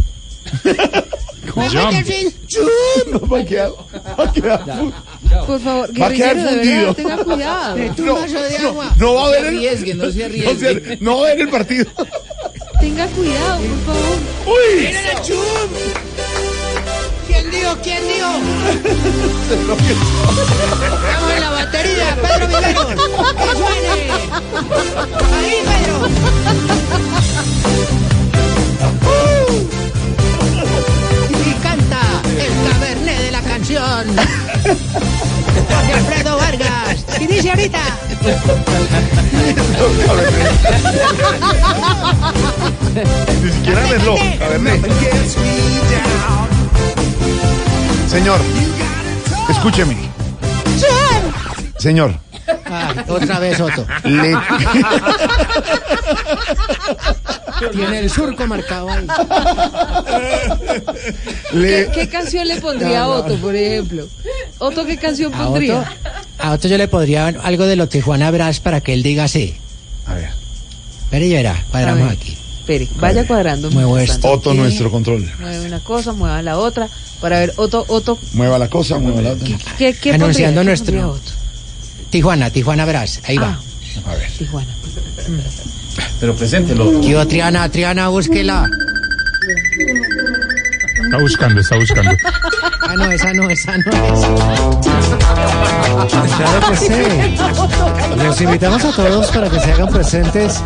¿Cómo? 1.53 1.69
Jump. 1.69 1.93
No, 3.11 3.21
va 3.29 3.39
a 3.41 3.45
quedar, 3.45 3.71
va 4.19 4.25
a 4.25 4.33
quedar 4.33 4.65
fu- 4.65 5.47
Por 5.47 5.61
favor, 5.61 6.01
Va 6.01 6.07
a 6.07 6.11
quedar 6.12 6.37
fundido. 6.37 6.95
tenga 6.95 7.16
cuidado. 7.19 7.77
No 7.97 8.15
va 8.75 8.87
a 8.87 8.97
No 8.97 9.31
ver 9.31 9.41
se 9.43 9.49
el, 9.49 9.57
arriesgue, 9.57 9.95
no 9.95 10.11
se 10.11 10.19
no, 10.19 10.25
arriesgue. 10.27 10.57
se- 10.97 10.99
no 11.01 11.19
va 11.21 11.27
a 11.27 11.31
ver 11.31 11.41
el 11.41 11.49
partido. 11.49 11.87
Tenga 12.81 13.07
cuidado, 13.09 13.61
por 13.61 13.95
favor. 13.95 14.19
Uy. 14.47 14.77
¡Miren 14.81 15.07
a 15.07 15.16
Jump! 15.19 16.23
¿Quién 17.45 17.61
dijo? 17.61 17.77
¿Quién 17.83 18.03
dijo? 18.09 18.29
Vamos 21.15 21.33
en 21.35 21.41
la 21.41 21.51
batería, 21.51 22.16
Pedro 22.23 22.47
Viveros. 22.49 22.87
¡Que 22.87 22.95
suene! 23.59 24.11
¡Ahí, 25.35 25.57
Pedro! 25.66 25.97
Y 31.39 31.53
canta 31.62 32.01
el 32.39 32.53
cabernet 32.73 33.21
de 33.21 33.31
la 33.31 33.41
canción. 33.43 34.16
Jorge 35.69 35.93
Alfredo 35.93 36.37
Vargas. 36.39 37.05
Y 37.21 37.27
dice 37.27 37.51
ahorita. 37.51 37.83
Ni 43.43 43.51
siquiera 43.53 43.81
verlo. 43.89 44.15
A 44.15 44.49
ver, 44.49 44.61
ve. 44.61 44.81
Señor, 48.15 48.41
escúcheme. 49.51 49.97
Señor, 51.78 52.15
Ah, 52.66 52.95
otra 53.09 53.39
vez 53.41 53.61
Otto. 53.61 53.86
le... 54.05 54.36
Tiene 57.73 57.99
el 58.01 58.11
surco 58.11 58.47
marcado 58.47 58.91
ahí. 58.91 59.07
¿Qué, 61.51 61.57
le... 61.57 61.91
qué 61.91 62.09
canción 62.09 62.47
le 62.47 62.61
pondría 62.61 63.03
a 63.05 63.07
No. 63.07 63.11
Otto, 63.15 63.36
por 63.36 63.55
ejemplo? 63.57 64.07
¿Otto 64.59 64.85
qué 64.85 64.97
canción 64.99 65.35
A 65.35 65.39
pondría? 65.47 65.81
Otto, 65.81 65.91
a 66.39 66.53
Otto 66.53 66.69
yo 66.69 66.78
le 66.78 66.86
podría 66.89 67.27
algo 67.27 67.66
de 67.66 67.77
lo 67.77 67.89
Tijuana 67.89 68.31
Brass 68.31 68.61
para 68.61 68.81
que 68.81 68.93
él 68.93 69.03
diga 69.03 69.24
así. 69.24 69.57
A 70.07 70.15
ver, 70.15 70.31
Pero 71.11 71.24
ya 71.27 71.36
verá, 71.36 71.65
cuadramos 71.70 72.12
aquí. 72.12 72.36
Espere, 72.65 72.89
vaya 72.97 73.27
cuadrando. 73.27 73.69
Esto. 73.99 74.31
Otto, 74.32 74.55
nuestro 74.55 74.91
control. 74.91 75.31
Mueve 75.39 75.66
una 75.66 75.81
cosa, 75.81 76.15
mueva 76.15 76.41
la 76.41 76.57
otra. 76.57 76.89
Para 77.20 77.39
ver, 77.39 77.53
Otto, 77.57 77.85
Otto, 77.89 78.19
Mueva 78.32 78.59
la 78.59 78.69
cosa, 78.69 78.99
mueva 78.99 79.20
la 79.20 79.32
otra. 79.32 79.47
¿qué, 79.77 79.93
qué 79.93 80.15
Anunciando 80.15 80.65
nuestro- 80.65 81.11
Otto? 81.11 81.31
Tijuana, 82.09 82.49
Tijuana 82.49 82.86
Brass. 82.86 83.20
Ahí 83.24 83.36
va. 83.36 83.61
Ah, 84.07 84.11
A 84.11 84.15
ver. 84.15 84.31
Tijuana. 84.39 84.74
Pero 86.20 86.35
preséntelo. 86.35 87.03
Yo, 87.03 87.27
Triana, 87.27 87.69
Triana, 87.69 88.09
búsquela. 88.09 88.66
Está 91.05 91.19
buscando, 91.20 91.61
está 91.61 91.77
buscando. 91.77 92.12
Ah, 92.81 92.95
no, 92.97 93.11
esa 93.12 93.32
no, 93.35 93.51
esa 93.51 93.77
no 93.77 93.91
es. 93.93 94.20
Claro 96.36 96.70
que 96.70 96.77
sí. 96.77 98.24
Los 98.24 98.41
invitamos 98.41 98.85
a 98.85 98.93
todos 98.93 99.27
para 99.32 99.51
que 99.51 99.61
se 99.61 99.73
hagan 99.73 99.89
presentes 99.89 100.61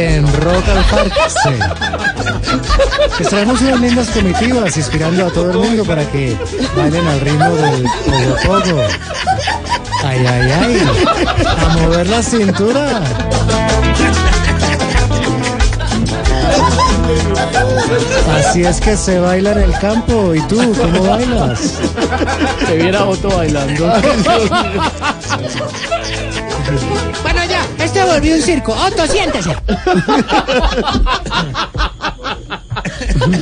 en 0.00 0.32
Rock 0.40 0.68
al 0.68 0.84
Parque. 0.84 1.20
Sí. 1.28 3.22
Estaremos 3.22 3.60
unas 3.60 3.80
lindas 3.80 4.08
comitivas 4.10 4.76
inspirando 4.76 5.26
a 5.26 5.30
todo 5.30 5.50
el 5.50 5.58
mundo 5.58 5.84
para 5.84 6.04
que 6.10 6.36
bailen 6.76 7.06
al 7.06 7.20
ritmo 7.20 7.50
del 7.50 7.84
pogo 8.04 8.60
pogo. 8.60 8.82
Ay, 10.04 10.26
ay, 10.26 10.52
ay. 10.52 10.82
A 11.58 11.68
mover 11.78 12.06
la 12.06 12.22
cintura. 12.22 13.02
Así 18.38 18.64
es 18.64 18.80
que 18.80 18.96
se 18.96 19.20
baila 19.20 19.52
en 19.52 19.58
el 19.58 19.78
campo. 19.78 20.34
¿Y 20.34 20.40
tú 20.42 20.74
cómo 20.80 21.04
bailas? 21.08 21.78
Se 22.66 22.76
viera 22.76 23.04
Otto 23.04 23.28
bailando. 23.28 23.92
Bueno, 27.22 27.44
ya, 27.48 27.59
esto 27.84 28.06
volvió 28.06 28.34
un 28.36 28.42
circo. 28.42 28.72
Otto, 28.72 29.06
siéntese. 29.06 29.50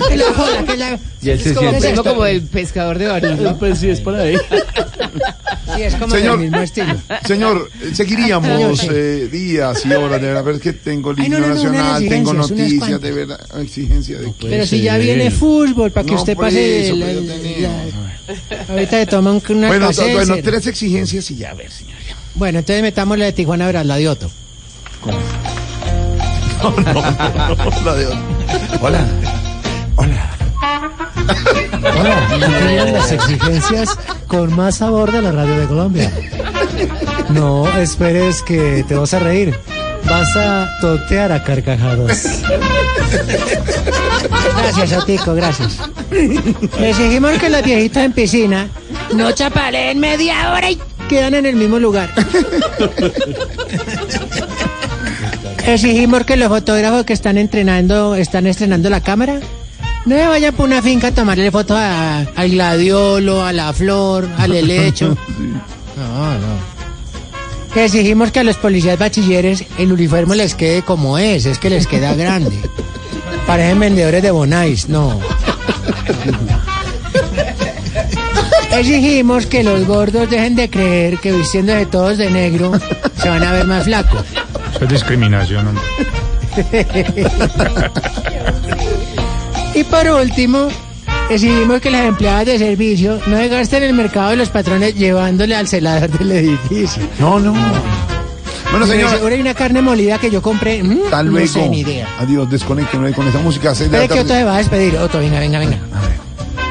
Que 0.08 0.16
la 0.16 0.24
joda, 0.34 0.64
que 0.64 0.76
la... 0.76 0.98
Y 1.20 1.30
él 1.30 1.40
se 1.40 1.50
Es 1.50 1.56
como, 1.56 1.70
siente. 1.70 1.88
tengo 1.88 2.04
como 2.04 2.26
el 2.26 2.42
pescador 2.42 2.98
de 2.98 3.06
baril. 3.06 3.36
Pues 3.58 3.78
sí, 3.78 3.90
es 3.90 4.00
por 4.00 4.14
ahí. 4.14 4.36
Sí, 5.76 5.82
es 5.82 5.94
como 5.96 6.14
Señor, 6.14 6.38
del 6.38 6.50
mismo 6.50 6.62
estilo. 6.62 6.86
señor, 7.26 7.68
eh, 7.70 7.80
Señor, 7.84 7.94
seguiríamos 7.94 8.78
sí. 8.80 8.88
eh, 8.90 9.28
días 9.30 9.84
y 9.84 9.92
horas, 9.92 10.20
de 10.20 10.26
verdad, 10.28 10.42
pero 10.44 10.56
es 10.56 10.62
que 10.62 10.72
tengo 10.72 11.10
Ay, 11.10 11.28
no, 11.28 11.38
línea 11.38 11.38
no, 11.40 11.46
no, 11.46 11.52
unas 11.60 11.62
nacional, 11.72 12.08
tengo 12.08 12.32
noticias, 12.34 13.00
de 13.00 13.12
verdad, 13.12 13.40
exigencia 13.60 14.18
de 14.18 14.32
Pero 14.40 14.66
si 14.66 14.80
ya 14.80 14.96
viene 14.96 15.30
fútbol, 15.30 15.90
para 15.90 16.06
que 16.06 16.12
No, 16.12 16.18
usted 16.20 16.36
pase... 16.36 16.86
eso, 16.86 16.96
la- 16.96 17.12
la- 17.12 18.64
ahorita 18.70 18.96
le 18.98 19.06
toman 19.06 19.34
un- 19.46 19.56
una 19.56 19.68
Bueno, 19.68 19.90
bueno, 20.12 20.36
tres 20.42 20.66
exigencias 20.66 21.30
y 21.30 21.36
ya, 21.36 21.50
a 21.50 21.54
ver, 21.54 21.70
señor. 21.70 21.97
Bueno, 22.34 22.60
entonces 22.60 22.82
metamos 22.82 23.18
la 23.18 23.26
de 23.26 23.32
Tijuana 23.32 23.68
Brass, 23.68 23.86
la 23.86 23.96
de 23.96 24.08
Otto. 24.08 24.30
No, 26.62 26.70
no, 26.70 26.92
no, 26.92 27.84
la 27.84 27.94
de 27.94 28.06
otro. 28.06 28.18
Hola. 28.80 29.06
Hola, 31.80 32.26
aquí 32.26 32.66
vienen 32.66 32.92
las 32.92 33.12
exigencias 33.12 33.98
con 34.26 34.54
más 34.54 34.78
sabor 34.78 35.12
de 35.12 35.22
la 35.22 35.32
radio 35.32 35.58
de 35.58 35.66
Colombia. 35.66 36.12
No 37.30 37.68
esperes 37.78 38.42
que 38.42 38.84
te 38.88 38.94
vas 38.94 39.14
a 39.14 39.18
reír. 39.20 39.58
Vas 40.04 40.36
a 40.36 40.68
totear 40.80 41.32
a 41.32 41.42
carcajadas. 41.42 42.42
Gracias, 44.56 44.92
Otico, 45.02 45.34
gracias. 45.34 45.78
Le 46.10 46.90
exigimos 46.90 47.32
que 47.38 47.50
los 47.50 47.62
viejitos 47.62 48.02
en 48.02 48.12
piscina 48.12 48.68
no 49.14 49.30
chapaleen 49.32 49.98
media 49.98 50.52
hora 50.52 50.70
y 50.70 50.78
quedan 51.08 51.34
en 51.34 51.46
el 51.46 51.56
mismo 51.56 51.78
lugar. 51.78 52.10
Exigimos 55.66 56.24
que 56.24 56.36
los 56.36 56.48
fotógrafos 56.48 57.04
que 57.04 57.12
están 57.12 57.36
entrenando, 57.38 58.14
están 58.14 58.46
estrenando 58.46 58.88
la 58.90 59.00
cámara, 59.02 59.40
no 60.06 60.16
se 60.16 60.26
vayan 60.26 60.54
por 60.54 60.66
una 60.66 60.80
finca 60.80 61.08
a 61.08 61.12
tomarle 61.12 61.50
fotos 61.50 61.76
a- 61.78 62.20
al 62.36 62.50
gladiolo, 62.50 63.44
a 63.44 63.52
la 63.52 63.72
flor, 63.72 64.28
al 64.38 64.52
helecho. 64.54 65.16
No, 65.98 66.32
no. 66.34 67.82
Exigimos 67.82 68.30
que 68.30 68.38
a 68.38 68.44
los 68.44 68.56
policías 68.56 68.96
bachilleres 68.98 69.64
el 69.78 69.92
uniforme 69.92 70.36
les 70.36 70.54
quede 70.54 70.82
como 70.82 71.18
es, 71.18 71.44
es 71.44 71.58
que 71.58 71.70
les 71.70 71.88
queda 71.88 72.14
grande. 72.14 72.56
Parecen 73.48 73.80
vendedores 73.80 74.22
de 74.22 74.30
Bonais, 74.30 74.88
no. 74.88 75.18
Exigimos 78.72 79.46
que 79.46 79.62
los 79.64 79.86
gordos 79.86 80.28
dejen 80.30 80.54
de 80.54 80.68
creer 80.70 81.18
que 81.18 81.32
vistiéndose 81.32 81.86
todos 81.86 82.18
de 82.18 82.30
negro 82.30 82.72
se 83.20 83.28
van 83.28 83.42
a 83.42 83.52
ver 83.52 83.66
más 83.66 83.84
flacos. 83.84 84.22
Eso 84.74 84.84
es 84.84 84.90
discriminación, 84.90 85.68
hombre. 85.68 85.82
Y 89.74 89.84
por 89.84 90.06
último, 90.08 90.68
exigimos 91.30 91.80
que 91.80 91.90
las 91.90 92.02
empleadas 92.06 92.46
de 92.46 92.58
servicio 92.58 93.20
no 93.26 93.36
se 93.38 93.48
gasten 93.48 93.82
el 93.84 93.94
mercado 93.94 94.30
de 94.30 94.36
los 94.36 94.48
patrones 94.48 94.94
llevándole 94.94 95.54
al 95.56 95.66
celador 95.68 96.10
del 96.10 96.32
edificio. 96.32 97.02
No, 97.18 97.38
no. 97.38 97.54
Bueno, 98.70 98.86
Y 98.86 98.90
señora. 98.90 99.12
Seguro 99.12 99.34
hay 99.34 99.40
una 99.40 99.54
carne 99.54 99.80
molida 99.80 100.18
que 100.18 100.30
yo 100.30 100.42
compré. 100.42 100.82
mm, 100.82 101.04
Hasta 101.06 101.22
no 101.22 101.30
luego. 101.32 101.46
sé 101.46 101.68
ni 101.68 101.80
idea. 101.80 102.06
Adiós, 102.18 102.50
desconecten 102.50 103.12
con 103.14 103.26
esa 103.26 103.38
música. 103.38 103.72
Espere 103.72 104.08
que. 104.08 104.20
Otto 104.20 104.34
se 104.34 104.44
va 104.44 104.54
a 104.56 104.58
despedir. 104.58 104.96
Otto, 104.98 105.18
venga, 105.20 105.40
venga, 105.40 105.58
venga. 105.58 105.78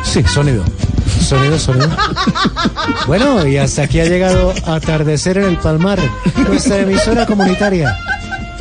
Sí, 0.03 0.23
sonido. 0.23 0.63
Sonido, 1.07 1.59
sonido. 1.59 1.89
Bueno, 3.05 3.47
y 3.47 3.57
hasta 3.57 3.83
aquí 3.83 3.99
ha 3.99 4.05
llegado 4.05 4.53
Atardecer 4.65 5.37
en 5.37 5.45
el 5.45 5.57
Palmar, 5.57 5.99
nuestra 6.47 6.79
emisora 6.79 7.25
comunitaria. 7.25 7.97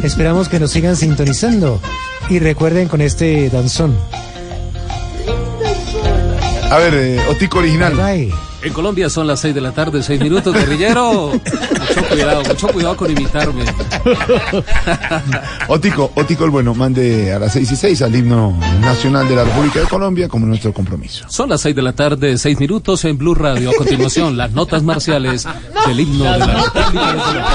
Esperamos 0.03 0.49
que 0.49 0.61
nos 0.61 0.71
sigan 0.71 0.97
sintonizando. 0.97 1.81
Y 2.29 2.41
recuerden 2.41 2.89
con 2.89 3.01
este 3.01 3.49
danzón. 3.51 3.97
A 6.71 6.79
ver, 6.79 6.95
eh, 6.95 7.21
Otico 7.29 7.59
original. 7.59 7.95
En 8.63 8.73
Colombia 8.73 9.09
son 9.11 9.27
las 9.27 9.41
6 9.41 9.55
de 9.55 9.61
la 9.61 9.73
tarde, 9.73 10.03
6 10.03 10.21
minutos, 10.21 10.53
guerrillero. 10.53 11.33
Mucho 11.33 12.09
cuidado, 12.09 12.43
mucho 12.43 12.69
cuidado 12.69 12.97
con 12.97 13.11
imitarme. 13.11 13.65
Otico, 15.69 16.11
Otico 16.15 16.45
el 16.45 16.51
bueno, 16.51 16.75
mande 16.75 17.33
a 17.33 17.39
las 17.39 17.53
6 17.53 17.73
y 17.73 17.77
6 17.77 18.03
al 18.03 18.15
himno 18.15 18.59
nacional 18.81 19.29
de 19.29 19.37
la 19.37 19.45
República 19.45 19.81
de 19.81 19.87
Colombia 19.87 20.29
como 20.29 20.47
nuestro 20.47 20.73
compromiso. 20.73 21.27
Son 21.29 21.49
las 21.49 21.61
6 21.61 21.77
de 21.77 21.83
la 21.83 21.93
tarde, 21.93 22.39
6 22.39 22.59
minutos 22.59 23.05
en 23.05 23.19
Blue 23.19 23.35
Radio. 23.35 23.71
A 23.71 23.75
continuación, 23.75 24.37
las 24.37 24.53
notas 24.53 24.83
marciales 24.83 25.47
del 25.87 26.01
himno 26.01 26.25
de 26.25 26.39
la 26.39 26.47
República 26.47 27.13
de 27.13 27.19
Colombia. 27.19 27.47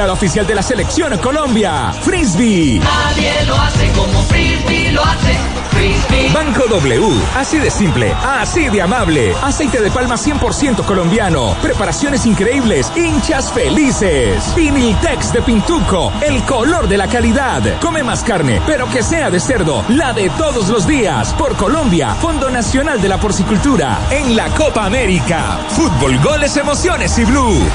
Jugada 0.00 0.12
oficial 0.14 0.46
de 0.46 0.54
la 0.54 0.62
selección 0.62 1.18
Colombia. 1.18 1.92
Frisbee. 1.92 2.80
Nadie 2.80 3.44
lo 3.44 3.54
hace 3.54 3.92
como 3.92 4.22
Frisbee 4.22 4.92
lo 4.92 5.04
hace. 5.04 5.36
Frisbee. 5.72 6.32
Banco 6.32 6.64
W, 6.70 7.20
así 7.36 7.58
de 7.58 7.70
simple, 7.70 8.10
así 8.22 8.70
de 8.70 8.80
amable. 8.80 9.34
Aceite 9.42 9.78
de 9.78 9.90
palma 9.90 10.14
100% 10.14 10.86
colombiano. 10.86 11.54
Preparaciones 11.60 12.24
increíbles, 12.24 12.90
hinchas 12.96 13.52
felices. 13.52 14.54
Viniltex 14.56 15.34
de 15.34 15.42
Pintuco, 15.42 16.10
el 16.22 16.42
color 16.44 16.88
de 16.88 16.96
la 16.96 17.06
calidad. 17.06 17.62
Come 17.80 18.02
más 18.02 18.24
carne, 18.24 18.62
pero 18.66 18.88
que 18.88 19.02
sea 19.02 19.28
de 19.28 19.38
cerdo, 19.38 19.84
la 19.90 20.14
de 20.14 20.30
todos 20.30 20.68
los 20.68 20.86
días. 20.86 21.34
Por 21.34 21.56
Colombia, 21.56 22.14
Fondo 22.14 22.48
Nacional 22.48 23.02
de 23.02 23.08
la 23.08 23.18
Porcicultura. 23.18 23.98
En 24.10 24.34
la 24.34 24.48
Copa 24.54 24.86
América. 24.86 25.58
Fútbol, 25.68 26.18
goles, 26.20 26.56
emociones 26.56 27.18
y 27.18 27.24
Blue. 27.26 27.66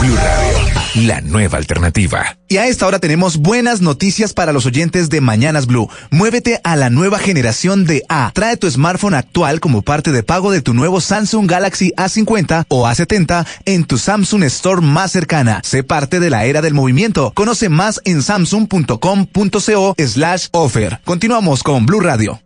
Blue 0.00 0.16
Radio, 0.16 1.06
la 1.06 1.20
nueva 1.20 1.58
alternativa. 1.58 2.36
Y 2.48 2.58
a 2.58 2.66
esta 2.66 2.86
hora 2.86 2.98
tenemos 2.98 3.38
buenas 3.38 3.80
noticias 3.80 4.32
para 4.32 4.52
los 4.52 4.66
oyentes 4.66 5.08
de 5.10 5.20
Mañanas 5.20 5.66
Blue. 5.66 5.88
Muévete 6.10 6.60
a 6.64 6.76
la 6.76 6.90
nueva 6.90 7.18
generación 7.18 7.84
de 7.84 8.04
A. 8.08 8.30
Trae 8.34 8.56
tu 8.56 8.70
smartphone 8.70 9.14
actual 9.14 9.60
como 9.60 9.82
parte 9.82 10.12
de 10.12 10.22
pago 10.22 10.52
de 10.52 10.62
tu 10.62 10.74
nuevo 10.74 11.00
Samsung 11.00 11.50
Galaxy 11.50 11.92
A50 11.96 12.66
o 12.68 12.86
A70 12.86 13.46
en 13.64 13.84
tu 13.84 13.98
Samsung 13.98 14.44
Store 14.44 14.80
más 14.80 15.12
cercana. 15.12 15.60
Sé 15.64 15.82
parte 15.82 16.20
de 16.20 16.30
la 16.30 16.44
era 16.44 16.62
del 16.62 16.74
movimiento. 16.74 17.32
Conoce 17.34 17.68
más 17.68 18.00
en 18.04 18.22
samsung.com.co 18.22 19.94
slash 19.98 20.46
offer. 20.52 21.00
Continuamos 21.04 21.62
con 21.62 21.84
Blue 21.84 22.00
Radio. 22.00 22.45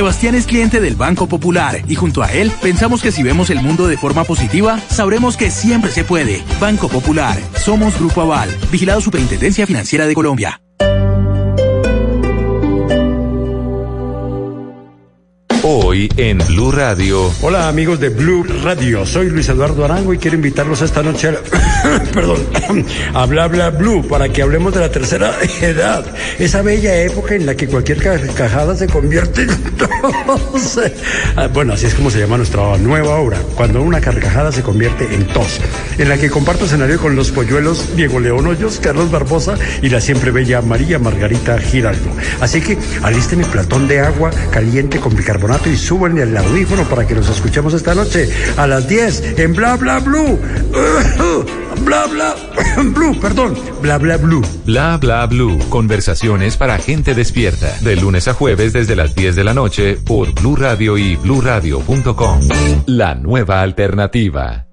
Sebastián 0.00 0.34
es 0.34 0.46
cliente 0.46 0.80
del 0.80 0.96
Banco 0.96 1.26
Popular 1.26 1.82
y 1.86 1.94
junto 1.94 2.22
a 2.22 2.32
él 2.32 2.50
pensamos 2.62 3.02
que 3.02 3.12
si 3.12 3.22
vemos 3.22 3.50
el 3.50 3.60
mundo 3.60 3.86
de 3.86 3.98
forma 3.98 4.24
positiva, 4.24 4.80
sabremos 4.88 5.36
que 5.36 5.50
siempre 5.50 5.90
se 5.90 6.04
puede. 6.04 6.42
Banco 6.58 6.88
Popular, 6.88 7.38
somos 7.62 7.98
Grupo 7.98 8.22
Aval, 8.22 8.48
vigilado 8.72 9.02
Superintendencia 9.02 9.66
Financiera 9.66 10.06
de 10.06 10.14
Colombia. 10.14 10.62
Hoy 15.62 16.08
en 16.16 16.38
Blue 16.38 16.72
Radio. 16.72 17.30
Hola 17.42 17.68
amigos 17.68 18.00
de 18.00 18.08
Blue 18.08 18.44
Radio, 18.64 19.04
soy 19.04 19.28
Luis 19.28 19.46
Eduardo 19.50 19.84
Arango 19.84 20.14
y 20.14 20.18
quiero 20.18 20.36
invitarlos 20.36 20.80
esta 20.80 21.02
noche 21.02 21.28
a, 21.28 22.02
perdón, 22.14 22.38
a 23.14 23.26
Bla 23.26 23.46
Bla 23.46 23.68
Blue 23.68 24.02
para 24.08 24.30
que 24.30 24.40
hablemos 24.40 24.72
de 24.72 24.80
la 24.80 24.90
tercera 24.90 25.34
edad, 25.60 26.06
esa 26.38 26.62
bella 26.62 27.02
época 27.02 27.34
en 27.34 27.44
la 27.44 27.54
que 27.56 27.68
cualquier 27.68 27.98
carcajada 27.98 28.74
se 28.74 28.86
convierte 28.86 29.42
en 29.42 29.48
tos. 29.76 30.80
Ah, 31.36 31.46
Bueno, 31.52 31.74
así 31.74 31.84
es 31.84 31.94
como 31.94 32.10
se 32.10 32.20
llama 32.20 32.38
nuestra 32.38 32.78
nueva 32.78 33.16
obra, 33.16 33.38
cuando 33.54 33.82
una 33.82 34.00
carcajada 34.00 34.52
se 34.52 34.62
convierte 34.62 35.14
en 35.14 35.26
tos, 35.26 35.60
en 35.98 36.08
la 36.08 36.16
que 36.16 36.30
comparto 36.30 36.64
escenario 36.64 36.98
con 36.98 37.16
los 37.16 37.32
polluelos 37.32 37.94
Diego 37.96 38.18
León 38.18 38.46
Hoyos, 38.46 38.80
Carlos 38.80 39.10
Barbosa 39.10 39.56
y 39.82 39.90
la 39.90 40.00
siempre 40.00 40.30
bella 40.30 40.62
María 40.62 40.98
Margarita 40.98 41.58
Giraldo. 41.58 42.10
Así 42.40 42.62
que 42.62 42.78
aliste 43.02 43.36
mi 43.36 43.44
platón 43.44 43.88
de 43.88 44.00
agua 44.00 44.30
caliente 44.50 44.98
con 44.98 45.14
bicarbonato 45.14 45.49
y 45.66 45.76
suban 45.76 46.16
el 46.16 46.36
audífono 46.36 46.84
para 46.84 47.06
que 47.06 47.14
nos 47.14 47.28
escuchemos 47.28 47.74
esta 47.74 47.94
noche 47.94 48.28
a 48.56 48.68
las 48.68 48.88
10 48.88 49.38
en 49.38 49.52
Bla 49.52 49.76
Bla 49.76 49.98
Blue. 49.98 50.38
Bla 51.84 52.06
Bla 52.06 52.34
Blue, 52.94 53.18
perdón, 53.20 53.58
Bla 53.82 53.98
Bla 53.98 54.16
Blue. 54.16 54.42
Bla 54.64 54.96
bla 54.96 55.26
blue. 55.26 55.58
Conversaciones 55.68 56.56
para 56.56 56.78
gente 56.78 57.14
despierta. 57.14 57.66
De 57.80 57.96
lunes 57.96 58.28
a 58.28 58.34
jueves 58.34 58.72
desde 58.72 58.94
las 58.94 59.14
10 59.14 59.34
de 59.34 59.44
la 59.44 59.52
noche 59.52 59.98
por 60.06 60.32
Blue 60.34 60.54
Radio 60.54 60.96
y 60.96 61.16
bluradio.com. 61.16 62.40
La 62.86 63.16
nueva 63.16 63.60
alternativa. 63.60 64.66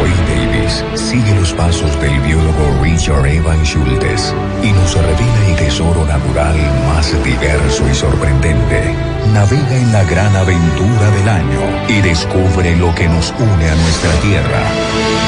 Wayne 0.00 0.50
Davis 0.50 0.84
sigue 0.94 1.34
los 1.34 1.52
pasos 1.52 2.00
del 2.00 2.18
biólogo 2.20 2.82
Richard 2.82 3.26
Evan 3.26 3.62
Schultes 3.64 4.34
y 4.62 4.72
nos 4.72 4.94
revela 4.94 5.48
el 5.48 5.56
tesoro 5.56 6.04
natural 6.06 6.56
más 6.88 7.12
diverso 7.24 7.84
y 7.90 7.94
sorprendente. 7.94 9.15
Navega 9.32 9.76
en 9.76 9.92
la 9.92 10.04
gran 10.04 10.34
aventura 10.34 11.10
del 11.10 11.28
año 11.28 11.60
y 11.88 12.00
descubre 12.00 12.76
lo 12.76 12.94
que 12.94 13.08
nos 13.08 13.32
une 13.38 13.68
a 13.68 13.74
nuestra 13.74 14.10
tierra. 14.22 14.62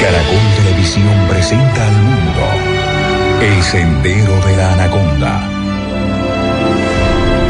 Caracol 0.01 0.47
Televisión 0.57 1.15
presenta 1.29 1.87
al 1.87 1.93
mundo 1.93 2.45
El 3.43 3.63
Sendero 3.63 4.35
de 4.47 4.57
la 4.57 4.73
Anaconda. 4.73 5.41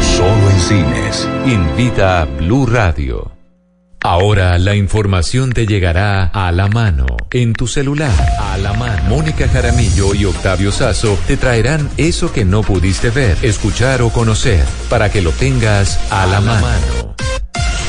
Solo 0.01 0.49
en 0.49 0.59
cines. 0.59 1.27
Invita 1.45 2.21
a 2.21 2.25
Blue 2.25 2.65
Radio. 2.65 3.38
Ahora 4.01 4.57
la 4.57 4.75
información 4.75 5.51
te 5.51 5.65
llegará 5.65 6.23
a 6.23 6.53
la 6.53 6.69
mano, 6.69 7.05
en 7.31 7.51
tu 7.51 7.67
celular, 7.67 8.13
a 8.39 8.57
la 8.57 8.71
mano. 8.71 9.03
Mónica 9.09 9.49
Jaramillo 9.49 10.15
y 10.15 10.23
Octavio 10.23 10.71
Sazo 10.71 11.19
te 11.27 11.35
traerán 11.35 11.89
eso 11.97 12.31
que 12.31 12.45
no 12.45 12.61
pudiste 12.61 13.09
ver, 13.09 13.37
escuchar 13.41 14.01
o 14.01 14.09
conocer, 14.09 14.63
para 14.89 15.11
que 15.11 15.21
lo 15.21 15.31
tengas 15.31 15.99
a 16.11 16.25
la 16.27 16.39
mano. 16.39 17.13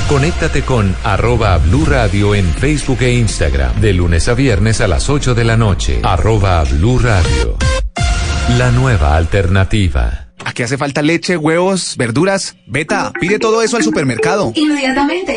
Conéctate 0.08 0.62
con 0.62 0.96
arroba 1.04 1.58
Blue 1.58 1.84
Radio 1.86 2.34
en 2.34 2.52
Facebook 2.54 3.02
e 3.02 3.12
Instagram, 3.12 3.80
de 3.80 3.92
lunes 3.92 4.28
a 4.28 4.34
viernes 4.34 4.80
a 4.80 4.88
las 4.88 5.08
8 5.08 5.36
de 5.36 5.44
la 5.44 5.56
noche. 5.56 6.00
Arroba 6.02 6.64
Blue 6.64 6.98
Radio. 6.98 7.56
La 8.58 8.72
nueva 8.72 9.16
alternativa. 9.16 10.32
¿A 10.44 10.52
qué 10.52 10.64
hace 10.64 10.76
falta 10.76 11.02
leche, 11.02 11.36
huevos, 11.36 11.94
verduras? 11.96 12.56
Beta, 12.66 13.12
pide 13.20 13.38
todo 13.38 13.62
eso 13.62 13.76
al 13.76 13.84
supermercado. 13.84 14.50
Inmediatamente. 14.56 15.36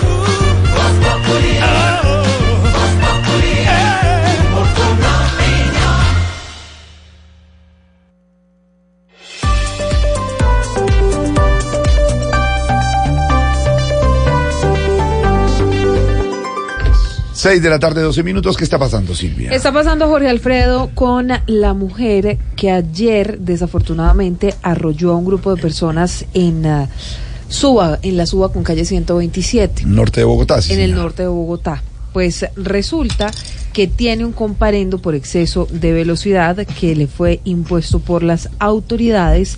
Seis 17.41 17.59
de 17.63 17.71
la 17.71 17.79
tarde, 17.79 18.03
12 18.03 18.21
minutos. 18.21 18.55
¿Qué 18.55 18.63
está 18.63 18.77
pasando, 18.77 19.15
Silvia? 19.15 19.49
Está 19.49 19.73
pasando 19.73 20.07
Jorge 20.07 20.29
Alfredo 20.29 20.91
con 20.93 21.29
la 21.47 21.73
mujer 21.73 22.37
que 22.55 22.69
ayer 22.69 23.39
desafortunadamente 23.39 24.53
arrolló 24.61 25.13
a 25.13 25.15
un 25.15 25.25
grupo 25.25 25.55
de 25.55 25.59
personas 25.59 26.25
en 26.35 26.67
ah, 26.67 26.87
Suba, 27.49 27.97
en 28.03 28.15
la 28.15 28.27
Suba 28.27 28.53
con 28.53 28.61
calle 28.61 28.85
127, 28.85 29.85
Norte 29.87 30.19
de 30.19 30.25
Bogotá, 30.25 30.61
sí. 30.61 30.73
en 30.73 30.81
el 30.81 30.93
norte 30.93 31.23
de 31.23 31.29
Bogotá. 31.29 31.81
Pues 32.13 32.45
resulta 32.55 33.31
que 33.73 33.87
tiene 33.87 34.23
un 34.23 34.33
comparendo 34.33 34.99
por 34.99 35.15
exceso 35.15 35.67
de 35.71 35.93
velocidad 35.93 36.57
que 36.79 36.95
le 36.95 37.07
fue 37.07 37.39
impuesto 37.43 37.97
por 37.97 38.21
las 38.21 38.49
autoridades 38.59 39.57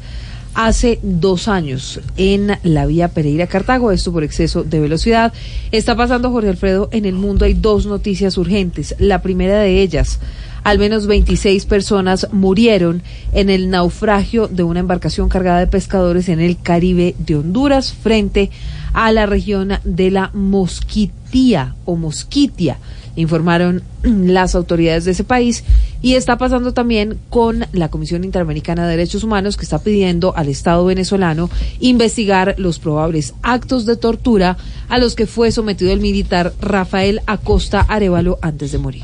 hace 0.53 0.99
dos 1.01 1.47
años 1.47 1.99
en 2.17 2.57
la 2.63 2.85
vía 2.85 3.09
Pereira 3.09 3.47
Cartago, 3.47 3.91
esto 3.91 4.11
por 4.11 4.23
exceso 4.23 4.63
de 4.63 4.79
velocidad. 4.79 5.33
Está 5.71 5.95
pasando 5.95 6.31
Jorge 6.31 6.49
Alfredo 6.49 6.89
en 6.91 7.05
el 7.05 7.15
mundo, 7.15 7.45
hay 7.45 7.53
dos 7.53 7.85
noticias 7.85 8.37
urgentes. 8.37 8.95
La 8.99 9.21
primera 9.21 9.59
de 9.59 9.81
ellas, 9.81 10.19
al 10.63 10.79
menos 10.79 11.07
26 11.07 11.65
personas 11.65 12.27
murieron 12.31 13.03
en 13.33 13.49
el 13.49 13.69
naufragio 13.69 14.47
de 14.47 14.63
una 14.63 14.79
embarcación 14.79 15.29
cargada 15.29 15.59
de 15.59 15.67
pescadores 15.67 16.29
en 16.29 16.39
el 16.39 16.59
Caribe 16.61 17.15
de 17.19 17.35
Honduras 17.35 17.93
frente 17.93 18.49
a 18.93 19.11
la 19.11 19.25
región 19.25 19.73
de 19.83 20.11
la 20.11 20.29
Mosquitía 20.33 21.75
o 21.85 21.95
Mosquitia 21.95 22.77
informaron 23.15 23.83
las 24.03 24.55
autoridades 24.55 25.05
de 25.05 25.11
ese 25.11 25.23
país 25.23 25.63
y 26.01 26.15
está 26.15 26.37
pasando 26.37 26.73
también 26.73 27.17
con 27.29 27.65
la 27.71 27.89
Comisión 27.89 28.23
Interamericana 28.23 28.83
de 28.83 28.91
Derechos 28.91 29.23
Humanos 29.23 29.57
que 29.57 29.63
está 29.63 29.79
pidiendo 29.79 30.35
al 30.35 30.49
Estado 30.49 30.85
venezolano 30.85 31.49
investigar 31.79 32.55
los 32.57 32.79
probables 32.79 33.33
actos 33.41 33.85
de 33.85 33.95
tortura 33.95 34.57
a 34.89 34.97
los 34.97 35.15
que 35.15 35.27
fue 35.27 35.51
sometido 35.51 35.91
el 35.91 35.99
militar 35.99 36.53
Rafael 36.59 37.21
Acosta 37.25 37.81
Arevalo 37.81 38.39
antes 38.41 38.71
de 38.71 38.77
morir. 38.77 39.03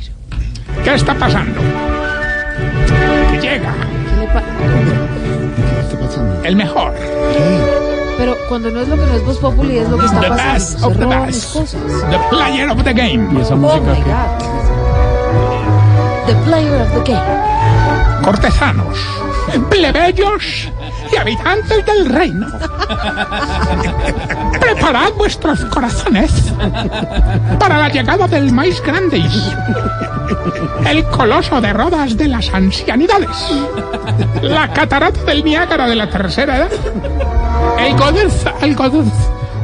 ¿Qué 0.83 0.93
está 0.93 1.17
pasando? 1.17 1.59
Que 3.31 3.39
llega 3.41 3.75
el 6.43 6.55
mejor. 6.55 7.88
Pero 8.19 8.35
cuando 8.49 8.69
no 8.69 8.81
es 8.81 8.87
lo 8.89 8.95
que 8.97 9.05
no 9.05 9.13
es 9.15 9.23
Voz 9.25 9.37
Populi 9.37 9.77
es 9.77 9.87
lo 9.89 9.97
que 9.97 10.05
está 10.05 10.19
The 10.19 10.27
pasando. 10.27 10.53
best 10.53 10.79
Se 10.79 10.85
of 10.85 10.93
the 10.97 11.03
roban 11.05 11.25
best. 11.25 11.35
mis 11.35 11.45
cosas. 11.45 11.81
The 12.11 12.19
player 12.29 12.69
of 12.69 12.83
the 12.83 12.93
game. 12.93 13.29
¿Y 13.33 13.41
esa 13.41 13.53
Oh 13.53 13.57
música 13.57 13.79
my? 13.93 14.01
God. 14.01 14.29
The 16.27 16.35
player 16.45 16.81
of 16.81 16.91
the 16.93 17.01
game. 17.11 18.08
Cortesanos, 18.23 18.97
plebeyos 19.69 20.69
y 21.11 21.15
habitantes 21.15 21.85
del 21.85 22.09
reino. 22.09 22.47
Preparad 24.59 25.13
vuestros 25.13 25.63
corazones 25.65 26.31
para 27.57 27.77
la 27.77 27.89
llegada 27.89 28.27
del 28.27 28.51
más 28.51 28.81
grande, 28.81 29.23
el 30.85 31.03
coloso 31.05 31.61
de 31.61 31.73
rodas 31.73 32.17
de 32.17 32.27
las 32.27 32.53
ancianidades, 32.53 33.29
la 34.41 34.71
catarata 34.71 35.23
del 35.23 35.43
Niágara 35.43 35.87
de 35.87 35.95
la 35.95 36.09
tercera 36.09 36.57
edad, 36.57 36.71
el 37.79 37.95
Godez, 37.95 38.45
el 38.61 38.75
Godez, 38.75 39.13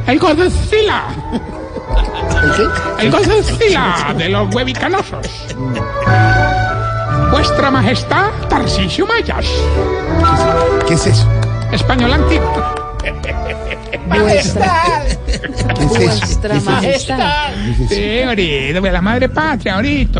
el 0.06 0.18
Godzilla, 0.18 1.04
el 2.98 3.10
Godzilla 3.10 4.14
de 4.16 4.28
los 4.28 4.54
huevicanosos. 4.54 5.26
Vuestra 7.36 7.70
Majestad 7.70 8.30
Tarcisio 8.48 9.06
Mayas. 9.06 9.44
¿Qué 10.88 10.94
es 10.94 11.06
eso? 11.06 11.28
Español 11.70 12.14
antiguo. 12.14 12.50
Vuestra, 14.08 15.02
¿Qué 15.26 15.84
es 15.84 15.92
eso? 15.92 16.20
vuestra 16.26 16.60
majestad. 16.62 17.50
Sí, 17.90 18.22
ahorita, 18.22 18.80
de 18.80 18.90
la 18.90 19.02
madre 19.02 19.28
patria, 19.28 19.74
ahorita. 19.74 20.18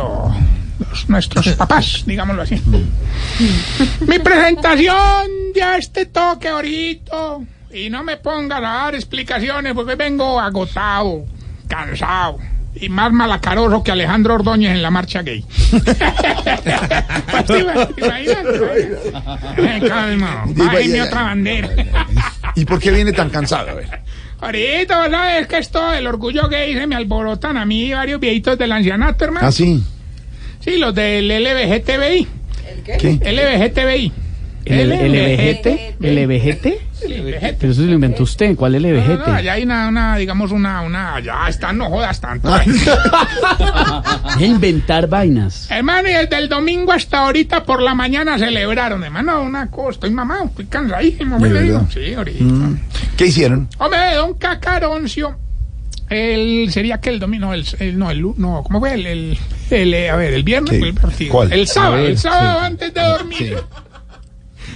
Los- 0.79 1.09
nuestros 1.09 1.49
papás, 1.57 2.03
digámoslo 2.05 2.43
así. 2.43 2.63
Mi 4.07 4.19
presentación 4.19 5.27
ya 5.55 5.79
este 5.79 6.05
toque 6.05 6.49
ahorita. 6.49 7.39
Y 7.73 7.89
no 7.89 8.05
me 8.05 8.19
pongas 8.19 8.59
a 8.59 8.61
dar 8.61 8.95
explicaciones 8.95 9.73
porque 9.73 9.95
vengo 9.95 10.39
agotado, 10.39 11.25
cansado. 11.67 12.37
Y 12.81 12.89
más 12.89 13.13
malacaroso 13.13 13.83
que 13.83 13.91
Alejandro 13.91 14.35
Ordóñez 14.35 14.73
en 14.73 14.83
la 14.83 14.91
marcha 14.91 15.23
gay. 15.23 15.45
Pues. 17.47 17.61
Eh, 19.59 19.83
Calma, 19.87 20.45
bájeme 20.49 21.03
otra 21.03 21.23
bandera. 21.23 21.69
¿Y 22.55 22.65
por 22.65 22.81
qué 22.81 22.91
viene 22.91 23.13
tan 23.13 23.31
cansado? 23.31 23.71
A 23.71 23.75
ver. 23.75 23.89
Ahorita, 24.41 25.03
vos 25.03 25.11
¿sabes 25.11 25.47
que 25.47 25.59
esto 25.59 25.91
del 25.91 26.07
orgullo 26.07 26.49
gay 26.49 26.75
se 26.75 26.87
me 26.87 26.97
alborotan 26.97 27.57
a 27.57 27.65
mí 27.65 27.93
varios 27.93 28.21
viejitos 28.21 28.59
del 28.59 28.73
ancianato, 28.73 29.25
hermano? 29.25 29.47
Ah, 29.47 29.53
sí. 29.53 29.83
Sí, 30.61 30.77
los 30.79 30.95
del 30.95 31.29
LBGTBI. 31.29 32.27
¿Qué? 32.99 33.13
LBGTBI. 33.13 34.13
¿El 34.65 34.91
LBGT? 34.91 36.01
¿LBGT? 36.01 36.67
Pero 37.01 37.73
eso 37.73 37.81
se 37.83 37.87
lo 37.87 37.93
inventó 37.95 38.23
usted. 38.23 38.57
¿Cuál 38.57 38.73
No, 38.73 38.81
no, 38.81 38.89
LBGT? 38.89 39.29
allá 39.29 39.53
hay 39.55 39.63
una, 39.65 39.89
una, 39.89 40.17
digamos, 40.17 40.51
una, 40.53 40.81
una, 40.83 41.21
ya 41.21 41.49
están, 41.49 41.79
no 41.79 41.89
jodas 41.91 42.21
tanto. 42.21 42.51
Es 44.37 44.43
inventar 44.43 45.09
vainas. 45.09 45.71
hermano, 45.71 46.09
y 46.09 46.13
desde 46.13 46.37
el 46.39 46.49
domingo 46.49 46.93
hasta 46.93 47.19
ahorita 47.21 47.65
por 47.65 47.81
la 47.83 47.95
mañana 47.95 48.39
celebraron, 48.39 49.03
hermano, 49.05 49.43
una 49.43 49.71
cosa, 49.71 49.91
estoy 49.93 50.11
mamado, 50.11 50.45
estoy 50.47 50.67
cansadísimo, 50.67 51.39
¿De 51.39 51.49
me 51.49 51.55
le 51.55 51.63
digo. 51.63 51.87
Sí, 51.93 52.13
ahorita. 52.15 52.45
Mm. 52.45 52.81
¿Qué 53.17 53.27
hicieron? 53.27 53.69
Hombre, 53.79 54.15
don 54.15 54.35
Cacaroncio 54.35 55.37
El, 56.11 56.71
sería 56.71 57.01
que 57.01 57.11
el 57.11 57.19
domingo, 57.19 57.53
el, 57.55 57.65
el- 57.79 57.99
no, 57.99 58.11
el, 58.11 58.23
no, 58.37 58.63
¿cómo 58.63 58.79
fue? 58.81 58.95
El, 58.95 59.07
el, 59.07 59.39
el, 59.71 59.95
eh, 59.95 60.11
a 60.11 60.17
ver, 60.17 60.35
el 60.35 60.43
viernes 60.43 60.71
¿Qué? 60.73 60.79
fue 60.79 60.89
el 60.89 60.95
partido. 60.95 61.33
¿Cuál? 61.33 61.53
El 61.53 61.67
sábado, 61.67 61.95
ver, 61.97 62.11
el 62.11 62.19
sábado 62.19 62.61
sí. 62.61 62.67
antes 62.67 62.95
de 62.95 63.01
dormir. 63.03 63.59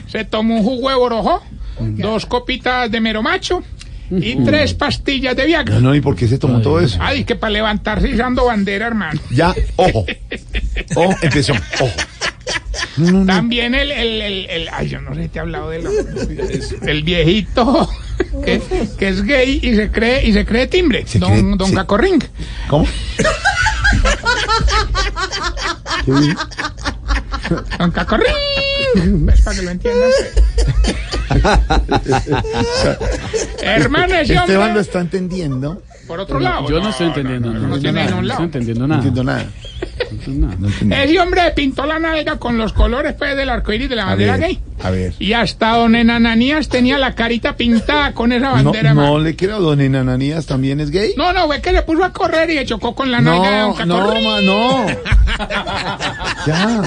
Se 0.07 0.25
tomó 0.25 0.57
un 0.57 0.65
jugo 0.65 0.89
de 0.91 0.97
borojó, 0.97 1.43
dos 1.81 2.26
copitas 2.26 2.91
de 2.91 3.00
mero 3.00 3.23
macho 3.23 3.62
y 4.10 4.36
tres 4.44 4.75
pastillas 4.75 5.36
de 5.36 5.47
Viagra. 5.47 5.76
No, 5.76 5.81
no, 5.91 5.94
¿y 5.94 6.00
por 6.00 6.17
qué 6.17 6.26
se 6.26 6.39
tomó 6.39 6.60
todo 6.60 6.81
eso? 6.81 6.99
Ay, 7.00 7.25
que 7.25 7.36
para 7.36 7.52
levantarse 7.52 8.09
izando 8.09 8.47
bandera, 8.47 8.86
hermano. 8.89 9.20
Ya, 9.31 9.55
ojo. 9.76 10.05
Oh, 10.97 11.15
empezó. 11.23 11.52
Ojo. 11.81 11.92
También 13.26 13.75
el, 13.75 13.91
el, 13.92 14.20
el, 14.23 14.47
el- 14.50 14.68
ay, 14.73 14.89
yo 14.89 15.00
no 15.00 15.15
sé 15.15 15.23
si 15.25 15.28
te 15.28 15.39
he 15.39 15.42
hablado 15.42 15.70
de 15.70 15.83
lo, 15.83 15.91
el 16.86 17.02
viejito 17.02 17.89
que, 18.44 18.60
que 18.99 19.09
es 19.09 19.23
gay 19.23 19.60
y 19.62 19.75
se 19.76 19.91
cree 19.91 20.26
y 20.26 20.33
se 20.33 20.44
cree 20.44 20.67
timbre, 20.67 21.05
don, 21.15 21.31
cree- 21.33 21.57
don 21.57 21.68
sí. 21.68 21.75
Cacorring. 21.75 22.23
¿Cómo? 22.68 22.86
Don 27.78 27.91
Cacorring. 27.91 28.34
Es 29.33 29.41
para 29.43 29.57
que 29.57 29.62
lo 29.62 29.70
entiendan. 29.70 30.10
Hermano, 33.62 34.15
ese 34.17 34.35
Esteban 34.35 34.75
lo 34.75 34.81
está 34.81 35.01
entendiendo. 35.01 35.83
Por 36.07 36.20
otro 36.20 36.41
lado. 36.41 36.69
Yo 36.69 36.81
no 36.81 36.91
estoy 36.91 37.07
entendiendo 37.09 37.52
nada. 37.52 37.67
no 37.69 37.78
tiene 37.78 38.05
no 38.10 38.23
lado. 38.23 38.31
estoy 38.33 38.44
entendiendo 38.47 38.86
No 38.86 38.89
nada. 38.89 38.99
entiendo 38.99 39.25
nada. 39.25 39.47
No 40.59 40.69
entiendo. 40.69 40.97
Ese 40.97 41.20
hombre 41.20 41.43
pintó 41.55 41.86
la 41.86 41.99
nalga 42.01 42.36
con 42.39 42.59
los 42.59 42.73
colores 42.73 43.15
pues, 43.17 43.36
del 43.36 43.49
arcoíris 43.49 43.89
de 43.89 43.94
la 43.97 44.02
A 44.02 44.07
bandera 44.07 44.33
ver, 44.36 44.41
gay. 44.41 44.60
a 44.83 44.91
ver. 44.91 45.15
Y 45.20 45.33
hasta 45.35 45.77
don 45.77 45.94
Enananías 45.94 46.69
tenía 46.69 46.99
la 46.99 47.15
carita 47.15 47.57
pintada 47.57 48.12
con 48.12 48.33
esa 48.33 48.57
No, 48.57 48.65
bandera. 48.65 48.93
no 48.93 49.12
man. 49.15 49.23
le 49.23 49.36
creo, 49.36 49.60
don 49.60 49.81
Enananías 49.81 50.47
también 50.47 50.81
es 50.81 50.91
gay. 50.91 51.15
No, 51.17 51.33
no, 51.33 51.47
fue 51.47 51.60
que 51.62 51.70
se 51.70 51.83
puso 51.83 52.02
a 52.02 52.12
correr 52.12 52.51
y 52.51 52.55
se 52.59 52.67
chocó 52.67 52.93
con 52.94 53.10
la 53.12 53.20
nalga 53.20 53.51
de 53.51 53.59
don 53.60 53.89
No, 53.89 54.15
no, 54.15 54.20
ma, 54.20 54.41
no. 54.41 54.86
Ya. 56.47 56.83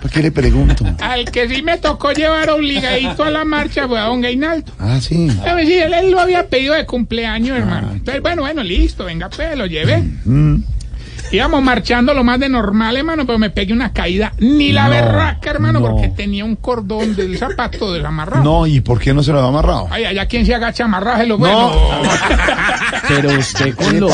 ¿Para 0.00 0.14
qué 0.14 0.22
le 0.22 0.30
pregunto? 0.30 0.84
Al 1.00 1.24
que 1.30 1.48
sí 1.48 1.62
me 1.62 1.76
tocó 1.78 2.12
llevar 2.12 2.50
obligadito 2.50 3.24
a 3.24 3.30
la 3.30 3.44
marcha 3.44 3.88
fue 3.88 3.98
a 3.98 4.04
don 4.04 4.20
Gainaldo. 4.20 4.72
Ah, 4.78 5.00
sí. 5.00 5.28
A 5.44 5.54
ver, 5.54 5.66
sí, 5.66 5.74
él, 5.74 5.92
él 5.92 6.10
lo 6.10 6.20
había 6.20 6.46
pedido 6.48 6.74
de 6.74 6.86
cumpleaños, 6.86 7.58
hermano. 7.58 7.92
Entonces, 7.92 8.22
bueno, 8.22 8.42
bueno, 8.42 8.62
listo, 8.62 9.04
venga, 9.04 9.28
pues, 9.28 9.56
lo 9.56 9.66
llevé. 9.66 9.98
Mm. 10.24 10.62
Íbamos 11.30 11.62
marchando 11.62 12.14
lo 12.14 12.24
más 12.24 12.40
de 12.40 12.48
normal, 12.48 12.96
hermano, 12.96 13.26
pero 13.26 13.38
me 13.38 13.50
pegué 13.50 13.72
una 13.72 13.92
caída. 13.92 14.32
Ni 14.38 14.72
la 14.72 14.84
No, 14.84 14.90
berraca, 14.90 15.50
hermano, 15.50 15.80
no. 15.80 15.90
porque 15.90 16.08
tenía 16.08 16.44
un 16.44 16.56
cordón 16.56 17.14
del 17.14 17.36
zapato 17.38 17.92
desamarrado. 17.92 18.42
No, 18.42 18.66
¿y 18.66 18.80
por 18.80 18.98
qué 18.98 19.12
no 19.12 19.22
se 19.22 19.32
lo 19.32 19.40
ha 19.40 19.48
amarrado? 19.48 19.88
Ay, 19.90 20.04
allá 20.06 20.26
quien 20.26 20.46
se 20.46 20.54
agacha 20.54 20.84
amarraje 20.84 21.26
lo 21.26 21.36
bueno. 21.38 21.72
Pero 23.08 23.30
usted 23.38 23.66
¿Qué 23.66 23.72
con 23.74 24.00
lo 24.00 24.08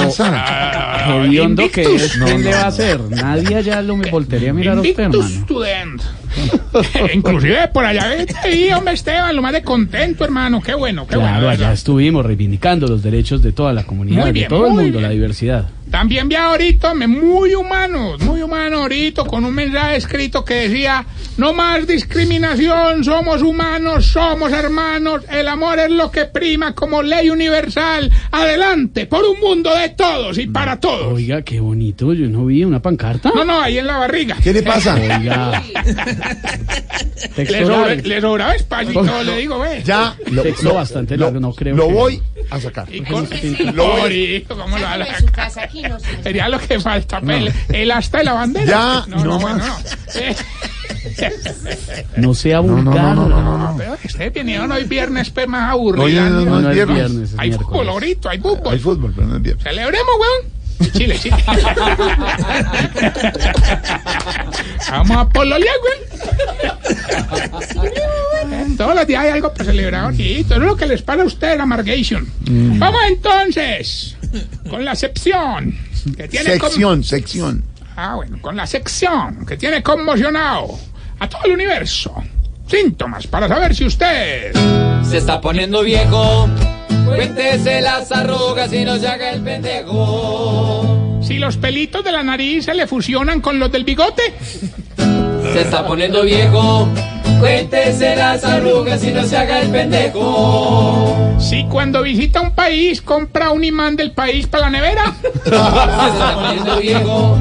hediondo 1.24 1.70
que 1.70 1.82
es, 1.94 2.16
No, 2.18 2.26
¿qué 2.26 2.32
no, 2.34 2.38
le 2.38 2.50
va 2.52 2.58
a 2.58 2.62
no. 2.62 2.68
hacer? 2.68 3.00
Nadie 3.10 3.56
allá 3.56 3.82
lo 3.82 3.96
me 3.96 4.10
voltearía 4.10 4.50
a 4.50 4.54
mirar 4.54 4.78
a 4.78 4.80
usted, 4.80 4.98
hermano. 4.98 5.22
student. 5.28 6.02
Inclusive 7.14 7.68
por 7.72 7.84
allá 7.84 8.08
vete 8.08 8.34
ahí, 8.42 8.72
hombre 8.72 8.94
Esteban, 8.94 9.34
lo 9.34 9.42
más 9.42 9.52
de 9.52 9.62
contento, 9.62 10.24
hermano. 10.24 10.60
Qué 10.62 10.74
bueno, 10.74 11.06
qué 11.06 11.14
Claro, 11.16 11.46
bueno. 11.46 11.48
allá 11.50 11.72
estuvimos 11.72 12.24
reivindicando 12.26 12.86
los 12.86 13.02
derechos 13.02 13.42
de 13.42 13.52
toda 13.52 13.72
la 13.72 13.84
comunidad, 13.84 14.32
bien, 14.32 14.44
de 14.44 14.48
todo 14.48 14.66
el 14.66 14.72
mundo, 14.72 14.90
bien. 14.98 15.02
la 15.02 15.10
diversidad. 15.10 15.68
También 15.90 16.28
vi 16.28 16.34
ahorita, 16.34 16.92
me- 16.94 17.06
muy 17.06 17.54
humanos, 17.54 18.20
muy 18.22 18.42
humano 18.42 18.78
ahorita, 18.78 19.24
con 19.24 19.44
un 19.44 19.54
mensaje 19.54 19.96
escrito 19.96 20.44
que 20.44 20.54
decía, 20.68 21.04
no 21.36 21.52
más 21.52 21.86
discriminación, 21.86 23.04
somos 23.04 23.42
humanos, 23.42 24.06
somos 24.06 24.50
hermanos, 24.50 25.22
el 25.30 25.46
amor 25.46 25.78
es 25.78 25.90
lo 25.90 26.10
que 26.10 26.24
prima 26.24 26.74
como 26.74 27.02
ley 27.02 27.30
universal, 27.30 28.10
adelante, 28.32 29.06
por 29.06 29.24
un 29.24 29.38
mundo 29.38 29.72
de 29.76 29.90
todos 29.90 30.36
y 30.38 30.46
para 30.48 30.80
todos. 30.80 31.12
Oiga, 31.12 31.42
qué 31.42 31.60
bonito, 31.60 32.12
yo 32.12 32.28
no 32.28 32.46
vi 32.46 32.64
una 32.64 32.80
pancarta. 32.82 33.30
No, 33.32 33.44
no, 33.44 33.60
ahí 33.60 33.78
en 33.78 33.86
la 33.86 33.98
barriga. 33.98 34.36
¿Qué 34.42 34.52
le 34.52 34.62
pasa? 34.62 34.94
Oiga, 34.96 35.62
Le, 37.36 37.64
largo, 37.66 37.86
le 37.88 38.20
sobraba 38.20 38.54
espacio 38.54 38.90
y 38.90 38.94
todo, 38.94 39.22
le 39.24 39.36
digo, 39.38 39.58
ve. 39.58 39.82
Ya. 39.84 40.14
Lo, 40.30 40.42
texto 40.42 40.68
lo- 40.68 40.74
bastante 40.74 41.16
largo, 41.16 41.40
no 41.40 41.52
creo 41.52 41.74
Lo 41.76 41.88
que- 41.88 41.92
voy 41.94 42.22
a 42.50 42.60
sacar. 42.60 42.86
Y 42.94 43.00
con... 43.02 43.28
Lo 43.74 43.86
voy- 43.96 44.44
¿cómo 44.48 44.78
lo 44.78 44.84
va 44.84 44.92
a 44.92 44.98
la- 44.98 45.06
Sería 46.22 46.48
lo 46.48 46.58
que 46.60 46.78
falta, 46.80 47.20
pues, 47.20 47.52
el 47.70 47.90
asta 47.90 48.18
de 48.18 48.24
la 48.24 48.32
bandera. 48.34 48.66
Ya, 48.66 49.04
no 49.08 49.38
bueno, 49.38 49.58
más. 49.58 49.66
no. 50.14 50.20
Eh, 50.20 50.36
No 52.16 52.34
sea 52.34 52.56
No, 52.62 52.62
no, 52.62 52.74
vulgar. 52.90 53.14
no, 53.16 53.28
no, 53.28 53.42
no, 53.42 53.58
no. 53.58 53.76
Pero 53.76 53.96
ustedes 54.04 54.32
vinieron 54.32 54.70
hoy 54.72 54.84
viernes 54.84 55.30
más 55.46 55.70
aburrido. 55.72 56.30
No, 56.30 56.30
no, 56.30 56.44
No, 56.44 56.60
no 56.60 56.68
es 56.70 56.74
viernes. 56.74 56.96
viernes, 56.96 57.32
es 57.32 57.38
hay 57.38 57.50
ahorita, 57.88 58.30
hay 58.30 58.38
fútbol. 58.38 58.72
Hay 58.72 58.78
fútbol, 58.78 59.12
pero 59.14 59.26
no 59.26 59.36
es 59.36 59.42
viernes. 59.42 59.64
Celebremos, 59.64 60.12
weón. 60.18 60.53
Chile, 60.92 61.18
Chile. 61.20 61.36
Vamos 64.90 65.16
a 65.16 65.28
pololear, 65.28 65.74
weón. 65.84 65.98
Todos 68.76 68.94
los 68.94 69.06
días 69.06 69.24
hay 69.24 69.30
algo 69.30 69.52
para 69.52 69.64
celebrar. 69.64 70.12
Eso 70.18 70.54
es 70.54 70.60
lo 70.60 70.76
que 70.76 70.86
les 70.86 71.02
pasa 71.02 71.22
a 71.22 71.26
ustedes, 71.26 71.58
la 71.58 71.66
Margation. 71.66 72.26
Mm. 72.48 72.78
Vamos 72.78 73.00
entonces 73.08 74.16
con 74.68 74.84
la 74.84 74.94
sección 74.94 75.76
que 76.16 76.28
tiene 76.28 76.58
sección. 77.02 77.64
Ah, 77.96 78.14
bueno, 78.16 78.38
con 78.40 78.56
la 78.56 78.66
sección 78.66 79.46
que 79.46 79.56
tiene 79.56 79.82
conmocionado 79.82 80.78
a 81.18 81.28
todo 81.28 81.42
el 81.44 81.52
universo. 81.52 82.14
Síntomas 82.66 83.26
para 83.26 83.46
saber 83.46 83.74
si 83.74 83.84
usted 83.84 84.52
Se 85.08 85.18
está 85.18 85.40
poniendo 85.40 85.82
viejo. 85.82 86.48
Cuéntese 87.04 87.80
las 87.80 88.10
arrugas 88.12 88.72
y 88.72 88.84
no 88.84 88.96
se 88.96 89.06
haga 89.06 89.30
el 89.30 89.40
pendejo. 89.42 91.20
Si 91.22 91.38
los 91.38 91.56
pelitos 91.56 92.04
de 92.04 92.12
la 92.12 92.22
nariz 92.22 92.66
se 92.66 92.74
le 92.74 92.86
fusionan 92.86 93.40
con 93.40 93.58
los 93.58 93.70
del 93.72 93.84
bigote. 93.84 94.34
Se 94.96 95.60
está 95.60 95.86
poniendo 95.86 96.22
viejo. 96.22 96.88
Cuéntese 97.40 98.16
las 98.16 98.44
arrugas 98.44 99.02
y 99.04 99.10
no 99.12 99.24
se 99.24 99.36
haga 99.36 99.60
el 99.60 99.70
pendejo. 99.70 101.36
Si 101.38 101.64
cuando 101.64 102.02
visita 102.02 102.40
un 102.40 102.54
país 102.54 103.02
compra 103.02 103.50
un 103.50 103.64
imán 103.64 103.96
del 103.96 104.12
país 104.12 104.46
para 104.46 104.64
la 104.64 104.70
nevera. 104.70 105.14
Se 105.44 105.50
está 105.50 106.34
poniendo 106.34 106.76
viejo. 106.78 107.38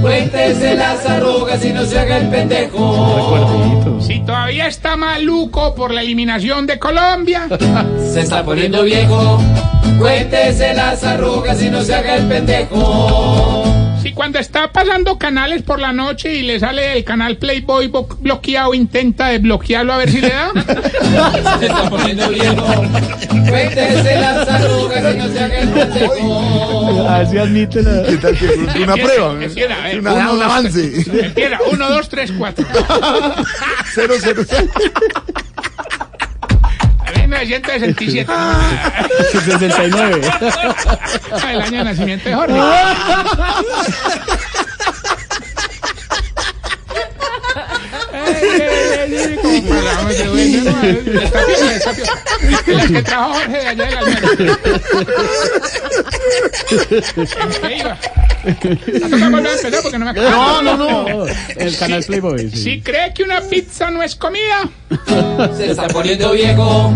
Cuéntese 0.00 0.74
las 0.74 1.04
arrugas 1.06 1.64
y 1.64 1.72
no 1.72 1.84
se 1.84 1.98
haga 1.98 2.18
el 2.18 2.28
pendejo. 2.28 3.98
Si 4.00 4.20
todavía 4.20 4.66
está 4.66 4.96
maluco 4.96 5.74
por 5.74 5.92
la 5.92 6.00
eliminación 6.00 6.66
de 6.66 6.78
Colombia. 6.78 7.48
Se 8.12 8.20
está 8.20 8.44
poniendo 8.44 8.82
viejo. 8.82 9.38
Cuéntese 9.98 10.74
las 10.74 11.04
arrugas 11.04 11.62
y 11.62 11.70
no 11.70 11.82
se 11.82 11.94
haga 11.94 12.16
el 12.16 12.26
pendejo. 12.26 13.69
Si 14.10 14.14
cuando 14.14 14.40
está 14.40 14.72
pasando 14.72 15.18
canales 15.18 15.62
por 15.62 15.78
la 15.78 15.92
noche 15.92 16.34
y 16.34 16.42
le 16.42 16.58
sale 16.58 16.96
el 16.98 17.04
canal 17.04 17.36
Playboy 17.36 17.86
bo- 17.86 18.08
bloqueado, 18.18 18.74
intenta 18.74 19.28
desbloquearlo 19.28 19.92
a 19.92 19.98
ver 19.98 20.10
si 20.10 20.20
le 20.20 20.30
da. 20.30 20.50
Se 21.60 21.66
está 21.66 21.88
poniendo 21.88 22.28
viejo. 22.30 22.56
Cuéntese 23.48 24.16
las 24.20 24.48
arrugas 24.48 25.14
y 25.14 25.16
no 25.16 25.28
se 25.28 25.38
haga 25.38 25.58
el 25.60 25.68
pendejo. 25.68 27.06
A 27.08 27.18
ver 27.18 27.26
si 27.28 27.38
admite 27.38 27.82
la... 27.82 28.02
¿Qué 28.02 28.16
tal 28.16 28.36
que 28.36 28.80
una 28.82 28.94
prueba? 28.96 29.32
empieza, 29.44 29.76
ver, 29.80 30.00
Una- 30.00 30.12
uno, 30.12 30.32
un 30.32 30.38
dos, 30.38 30.44
avance. 30.46 30.90
tres. 31.04 31.24
Empieza, 31.26 31.58
uno, 31.70 31.90
dos, 31.90 32.08
tres, 32.08 32.32
cuatro. 32.36 32.66
Cero, 33.94 34.14
cero, 34.20 34.42
cero. 34.48 34.66
1967. 37.30 38.32
69. 39.32 40.20
El 41.50 41.60
año 41.60 41.78
de 41.78 41.84
nacimiento 41.84 42.28
de 42.28 42.34
Jorge. 42.34 42.58
Como 49.10 49.52
de 49.70 50.24
¿no? 59.98 60.12
No. 60.12 60.62
No, 60.62 60.62
no, 60.62 60.76
no. 60.76 61.26
El 61.56 61.76
canal 61.76 62.02
Playboy. 62.04 62.50
sí. 62.50 62.56
Si 62.56 62.80
cree 62.80 63.12
que 63.12 63.22
una 63.22 63.40
pizza 63.42 63.90
no 63.90 64.02
es 64.02 64.16
comida, 64.16 64.68
Se 65.56 65.70
está 65.70 65.88
poniendo 65.88 66.32
viejo. 66.32 66.92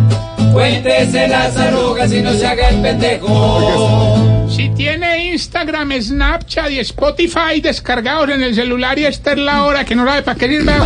Cuéntese 0.53 1.29
las 1.29 1.57
arrugas 1.57 2.13
y 2.13 2.23
no 2.23 2.33
se 2.33 2.47
haga 2.47 2.69
el 2.71 2.81
pendejo. 2.81 4.34
Si 4.55 4.69
tiene 4.71 5.33
Instagram, 5.33 5.93
Snapchat 6.01 6.71
y 6.71 6.79
Spotify 6.79 7.61
descargados 7.61 8.29
en 8.31 8.43
el 8.43 8.55
celular 8.55 8.97
y 8.99 9.07
esta 9.07 9.33
es 9.33 9.39
la 9.39 9.65
hora 9.65 9.85
que 9.85 9.97
no 9.97 10.07
sabe 10.07 10.23
para 10.23 10.39
qué 10.39 10.49
sirve 10.49 10.73
y 10.73 10.77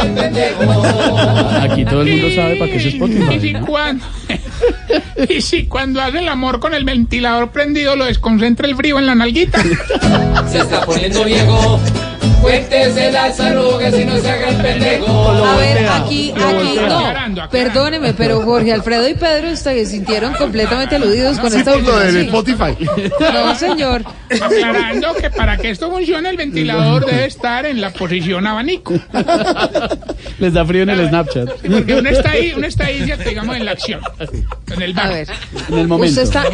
el 0.00 0.14
pendejo. 0.14 0.82
Aquí 1.60 1.84
todo 1.84 2.02
el 2.02 2.10
mundo 2.10 2.34
sabe 2.34 2.56
para 2.56 2.70
qué 2.72 2.76
es 2.76 2.84
Y 2.86 2.88
Spotify. 2.88 3.40
si, 3.40 3.52
¿no? 3.52 3.66
cuando, 3.66 4.04
y 5.28 5.40
si 5.40 5.66
cuando 5.66 6.02
hace 6.02 6.18
el 6.18 6.28
amor 6.28 6.58
con 6.58 6.74
el 6.74 6.84
ventilador 6.84 7.50
prendido 7.50 7.94
lo 7.94 8.04
desconcentra 8.06 8.66
el 8.66 8.74
frío 8.74 8.98
en 8.98 9.06
la 9.06 9.14
nalguita. 9.14 9.62
Se 10.50 10.58
está 10.58 10.84
poniendo 10.84 11.24
viejo. 11.24 11.80
Cuéntese 12.40 13.10
las 13.10 13.40
arrugas 13.40 13.94
y 13.98 14.04
no 14.04 14.18
se 14.18 14.30
haga 14.30 14.48
el 14.50 14.56
pendejo. 14.56 15.28
A 15.30 15.56
ver, 15.56 15.86
aquí, 15.88 16.32
aquí, 16.36 16.78
no. 16.88 17.48
Perdóneme, 17.50 18.14
pero 18.14 18.42
Jorge 18.42 18.72
Alfredo 18.72 19.08
y 19.08 19.14
Pedro 19.14 19.56
se 19.56 19.84
sintieron 19.86 20.32
completamente 20.34 20.96
aludidos 20.96 21.38
con 21.38 21.50
Sí, 21.50 21.58
esta 21.58 21.76
última, 21.76 22.00
del. 22.00 22.16
Spotify. 22.26 22.76
No, 23.32 23.54
señor. 23.56 24.04
Aclarando 24.30 25.14
que 25.14 25.30
para 25.30 25.56
que 25.56 25.70
esto 25.70 25.90
funcione 25.90 26.30
el 26.30 26.36
ventilador 26.36 27.04
debe 27.06 27.26
estar 27.26 27.66
en 27.66 27.80
la 27.80 27.90
posición 27.90 28.46
abanico. 28.46 28.94
Les 30.38 30.52
da 30.52 30.64
frío 30.64 30.82
en 30.82 30.90
el 30.90 31.08
Snapchat. 31.08 31.48
Porque 31.68 31.94
uno 31.94 32.08
está 32.10 32.30
ahí, 32.30 32.52
uno 32.56 32.66
está 32.66 32.86
ahí, 32.86 33.10
digamos, 33.26 33.56
en 33.56 33.64
la 33.64 33.70
acción. 33.72 34.00
En 34.72 34.82
el 34.82 34.92
bar. 34.94 35.06
A 35.06 35.10
ver. 35.14 35.28
En 35.68 35.78
el 35.78 35.88
momento. 35.88 36.20
Usted 36.22 36.22
está 36.22 36.44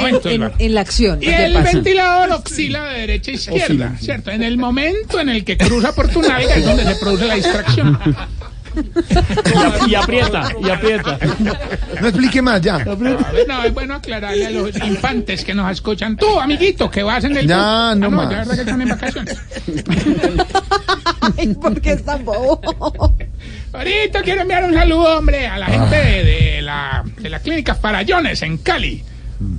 En 0.59 0.75
la 0.75 0.81
acción. 0.81 1.19
Y 1.23 1.27
¿Qué 1.27 1.45
el 1.47 1.55
pasa? 1.55 1.73
ventilador 1.73 2.31
oscila 2.33 2.85
de 2.87 3.01
derecha 3.01 3.31
a 3.31 3.35
izquierda, 3.35 3.97
¿cierto? 4.01 4.31
En 4.31 4.43
el 4.43 4.57
momento 4.59 5.21
en 5.21 5.29
el 5.29 5.45
que 5.45 5.57
cruza 5.73 5.95
por 5.95 6.09
tu 6.09 6.21
nalga 6.23 6.55
es 6.55 6.65
donde 6.65 6.85
se 6.85 6.95
produce 6.97 7.27
la 7.27 7.35
distracción. 7.35 7.99
Y 9.87 9.95
aprieta, 9.95 10.49
y 10.65 10.71
aprieta. 10.71 11.19
No 12.01 12.09
explique 12.09 12.41
más, 12.41 12.61
ya. 12.63 12.79
No, 12.83 13.65
es 13.65 13.75
bueno 13.75 13.95
aclararle 13.95 14.47
a 14.47 14.51
los 14.51 14.75
infantes 14.77 15.45
que 15.45 15.55
nos 15.55 15.71
escuchan. 15.71 16.17
Tú, 16.17 16.41
amiguito, 16.41 16.91
que 16.91 17.03
vas 17.03 17.23
en 17.25 17.37
el... 17.37 17.47
Ya, 17.47 17.91
Ah, 17.91 17.95
no 17.95 18.09
no, 18.11 18.17
más. 18.17 18.31
la 18.31 18.39
verdad 18.39 18.55
que 18.55 18.61
están 18.63 18.81
en 18.83 18.89
vacaciones. 18.89 19.39
Ay, 21.39 21.55
¿por 21.55 21.81
qué 21.81 21.93
es 21.93 22.05
tan 22.05 22.25
bobo? 22.25 22.61
Ahorita 23.73 24.23
quiero 24.23 24.43
enviar 24.43 24.65
un 24.65 24.75
saludo, 24.75 25.19
hombre, 25.19 25.47
a 25.47 25.59
la 25.59 25.67
gente 25.67 25.97
de, 25.97 26.25
de 26.25 26.63
la, 26.63 27.05
de 27.19 27.29
la 27.31 27.41
clínica 27.41 27.75
Farallones 27.75 28.41
en 28.43 28.59
Cali, 28.59 29.03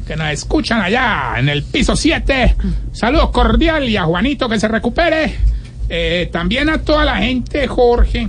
que 0.07 0.15
nos 0.15 0.29
escuchan 0.31 0.81
allá 0.81 1.35
en 1.37 1.49
el 1.49 1.63
piso 1.63 1.95
7. 1.95 2.55
Saludo 2.91 3.31
cordial 3.31 3.87
y 3.87 3.97
a 3.97 4.03
Juanito 4.05 4.49
que 4.49 4.59
se 4.59 4.67
recupere. 4.67 5.35
Eh, 5.95 6.27
también 6.31 6.71
a 6.71 6.79
toda 6.79 7.05
la 7.05 7.17
gente, 7.17 7.67
Jorge, 7.67 8.27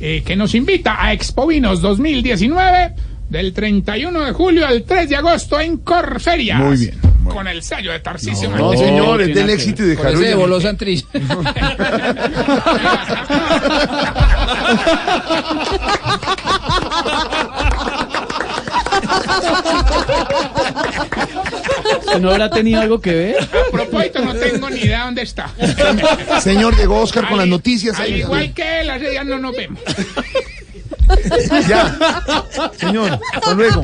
eh, 0.00 0.24
que 0.26 0.34
nos 0.34 0.56
invita 0.56 0.96
a 1.00 1.12
Expo 1.12 1.46
Vinos 1.46 1.80
2019 1.80 2.94
del 3.28 3.52
31 3.52 4.24
de 4.24 4.32
julio 4.32 4.66
al 4.66 4.82
3 4.82 5.08
de 5.08 5.14
agosto 5.14 5.60
en 5.60 5.76
Corferias. 5.76 6.58
Muy 6.58 6.76
bien, 6.76 6.98
Con 7.28 7.46
el 7.46 7.62
sello 7.62 7.92
de 7.92 8.00
Tarcisio 8.00 8.50
No, 8.50 8.70
Maya. 8.70 8.86
señor, 8.86 9.22
es 9.22 9.32
del 9.32 9.50
éxito 9.50 9.84
y 9.84 9.86
de 9.86 9.96
Carulla. 9.96 10.36
de 10.36 10.60
Santrich. 10.60 11.06
¿No 22.18 22.30
habrá 22.30 22.50
tenido 22.50 22.80
algo 22.80 23.00
que 23.00 23.14
ver? 23.14 23.36
A 23.42 23.70
propósito, 23.70 24.20
no 24.24 24.34
tengo 24.34 24.68
ni 24.70 24.80
idea 24.80 25.04
dónde 25.04 25.22
está. 25.22 25.50
Señor, 26.40 26.76
llegó 26.76 27.00
Oscar 27.00 27.28
con 27.28 27.38
las 27.38 27.46
noticias. 27.46 27.96
Al 27.98 28.06
ahí. 28.06 28.14
igual 28.20 28.52
que 28.54 28.80
él, 28.80 28.90
hace 28.90 29.10
días 29.10 29.24
no 29.26 29.38
nos 29.38 29.54
vemos. 29.56 29.80
Ya. 31.68 31.98
Señor, 32.76 33.18
hasta 33.34 33.52
luego. 33.54 33.82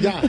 Ya. 0.00 0.20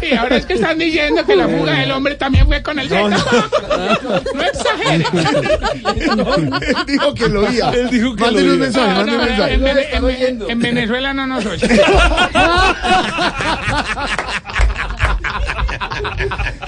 Y 0.00 0.14
ahora 0.14 0.36
es 0.36 0.46
que 0.46 0.54
están 0.54 0.78
diciendo 0.78 1.22
que 1.26 1.36
la 1.36 1.46
fuga 1.46 1.72
del 1.74 1.90
hombre 1.90 2.14
también 2.14 2.46
fue 2.46 2.62
con 2.62 2.78
el 2.78 2.88
No, 2.88 3.08
no. 3.10 3.16
No 4.34 4.42
exagere. 4.42 5.04
Él 5.04 6.86
dijo 6.86 7.14
que 7.14 7.28
lo 7.28 7.46
oía. 7.46 7.70
Él 7.70 7.90
dijo 7.90 8.16
que 8.16 8.22
Mándenos 8.22 8.42
lo 8.48 8.54
un 8.54 8.60
oía. 8.62 8.64
mensaje, 8.64 8.88
No, 8.88 8.96
mándenos 8.96 9.16
no, 9.16 9.22
un 9.22 9.28
mensaje. 9.28 10.28
en- 10.28 10.50
en 10.50 10.58
Venezuela 10.60 11.12
no 11.14 11.26
nos 11.26 11.44
oye. 11.46 11.68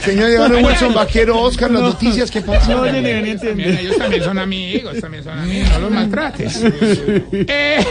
Señor, 0.01 0.29
llegaron 0.29 0.65
Wilson 0.65 0.95
Vaquero, 0.95 1.41
Oscar, 1.41 1.71
las 1.71 1.83
noticias, 1.83 2.31
¿qué 2.31 2.41
pasa? 2.41 2.75
No 2.75 2.85
ni 2.85 3.11
ellos 3.11 3.97
también 3.97 4.23
son 4.23 4.39
amigos, 4.39 5.01
también 5.01 5.25
son 5.25 5.39
amigos, 5.39 5.71
no 5.71 5.79
los 5.81 5.91
maltrates. 5.91 6.63
Eh, 7.33 7.85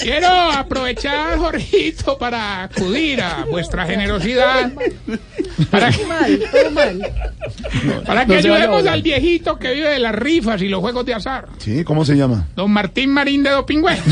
quiero 0.00 0.28
aprovechar, 0.28 1.38
Jorgito, 1.38 2.18
para 2.18 2.64
acudir 2.64 3.22
a 3.22 3.44
vuestra 3.50 3.86
generosidad. 3.86 4.72
Para 5.70 5.90
que, 5.90 6.04
para 8.06 8.26
que 8.26 8.36
ayudemos 8.36 8.86
al 8.86 9.02
viejito 9.02 9.58
que 9.58 9.74
vive 9.74 9.90
de 9.90 9.98
las 9.98 10.14
rifas 10.14 10.62
y 10.62 10.68
los 10.68 10.80
juegos 10.80 11.04
de 11.04 11.14
azar. 11.14 11.48
Sí, 11.58 11.84
¿cómo 11.84 12.04
se 12.04 12.16
llama? 12.16 12.48
Don 12.54 12.70
Martín 12.70 13.10
Marín 13.10 13.42
de 13.42 13.50
Dopingüe. 13.50 13.96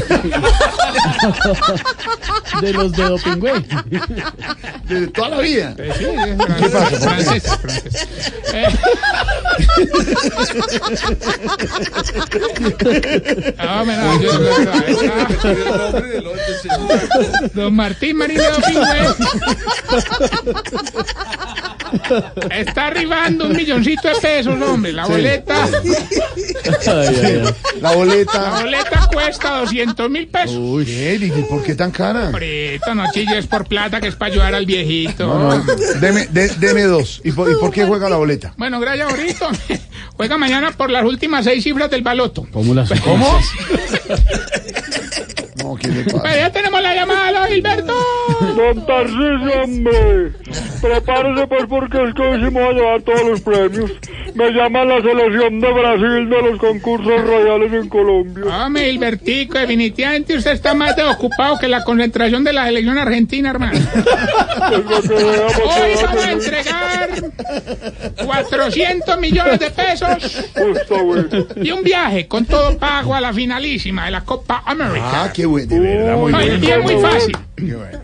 De 2.61 2.73
los 2.73 2.93
de 2.93 3.05
Dopingüe. 3.05 3.65
Toda 5.21 5.37
la 5.37 5.41
vida. 5.43 5.75
Sí, 5.77 6.05
¿Qué 6.59 6.69
pasa? 6.69 6.87
Francés, 6.99 7.43
francés. 7.61 8.09
Eh. 8.53 8.67
No, 13.63 13.85
me 13.85 13.97
no, 13.97 14.21
yo- 14.23 14.33
Don 17.55 17.75
Martín 17.75 18.17
Marín 18.17 18.39
de 18.39 18.45
Dopingüe 18.45 19.15
está 22.51 22.87
arribando 22.89 23.47
un 23.47 23.57
milloncito 23.57 24.09
de 24.09 24.15
pesos, 24.17 24.61
hombre. 24.63 24.93
La 24.93 25.07
boleta, 25.07 25.65
Ay, 25.65 25.73
ay, 26.87 27.17
ay. 27.25 27.43
La 27.81 27.91
la 27.91 27.93
boleta. 27.97 28.51
boleta 28.61 29.09
cuesta 29.13 29.59
200 29.61 30.11
mil 30.11 30.29
pesos. 30.29 30.57
¿Qué? 30.85 31.15
¿Y 31.21 31.31
por 31.43 31.63
qué 31.63 31.75
tan 31.75 31.91
cara? 31.91 32.29
Ahorita 32.29 32.95
no 32.95 33.05
chilles 33.13 33.47
por 33.47 33.67
plata 33.67 34.01
que 34.01 34.09
es 34.09 34.17
para 34.17 34.33
ayudar 34.33 34.55
al 34.55 34.67
viejito. 34.67 35.10
No, 35.19 35.57
no, 35.57 35.65
deme, 36.01 36.27
de- 36.29 36.49
deme 36.59 36.83
dos. 36.85 37.21
¿Y 37.25 37.33
por, 37.33 37.51
y 37.51 37.55
por 37.57 37.71
qué 37.71 37.85
juega 37.85 38.09
la 38.09 38.17
boleta? 38.17 38.55
Bueno, 38.57 38.81
gracias, 38.81 39.11
ahorita. 39.11 39.49
Juega 40.17 40.39
mañana 40.39 40.71
por 40.73 40.91
las 40.91 41.05
últimas 41.05 41.45
seis 41.45 41.63
cifras 41.65 41.91
del 41.91 42.03
baloto. 42.03 42.47
¿Cómo 42.53 42.75
las 42.75 42.91
¿Cómo? 43.01 43.27
No, 45.63 45.77
¿qué 45.77 45.89
le 45.89 46.05
pasa? 46.05 46.23
Pero 46.23 46.37
ya 46.37 46.51
tenemos 46.51 46.83
la 46.83 46.95
llamada, 46.95 47.47
Gilberto. 47.49 47.95
Don 48.57 48.87
Tarcisio, 48.87 49.63
hombre. 49.65 50.33
Prepárese 50.81 51.47
pues 51.47 51.65
porque 51.69 52.03
es 52.03 52.15
que 52.15 52.23
hoy 52.23 52.39
sí 52.39 52.45
me 52.45 52.51
voy 52.51 52.63
a 52.63 52.73
llevar 52.73 53.03
todos 53.03 53.23
los 53.25 53.41
premios. 53.41 53.91
Me 54.35 54.51
llama 54.53 54.85
la 54.85 55.03
selección 55.03 55.61
de 55.61 55.73
Brasil 55.73 56.31
de 56.31 56.43
los 56.43 56.59
concursos 56.59 57.21
royales 57.23 57.73
en 57.73 57.89
Colombia. 57.89 58.65
Hombre, 58.65 58.91
Gilbertico, 58.91 59.59
definitivamente 59.59 60.37
usted 60.37 60.53
está 60.53 60.73
más 60.75 60.95
ocupado 60.99 61.59
que 61.59 61.69
la 61.69 61.85
concentración 61.85 62.45
de 62.45 62.53
la 62.53 62.67
selección 62.67 62.97
argentina, 62.97 63.51
hermano. 63.51 63.79
Hoy 64.71 65.95
vamos 66.03 66.25
a 66.25 66.33
entregar 66.33 67.11
400 68.25 69.19
millones 69.19 69.59
de 69.59 69.71
pesos 69.71 70.53
y 71.57 71.71
un 71.71 71.83
viaje 71.83 72.27
con 72.27 72.47
todo 72.47 72.79
pago 72.79 73.15
a 73.15 73.21
la 73.21 73.33
finalísima 73.33 74.07
de 74.07 74.13
la 74.13 74.25
Copa 74.25 74.63
América. 74.65 75.25
Ah, 75.25 75.33
qué 75.33 75.47
bueno, 75.51 75.67
de 75.69 75.81
verdad, 75.81 76.17
muy 76.17 76.33
No, 76.33 76.43
y 76.43 76.49
bueno. 76.49 76.67
es 76.75 76.83
muy 76.83 77.03
fácil. 77.03 77.37
Qué 77.57 77.75
bueno. 77.75 78.01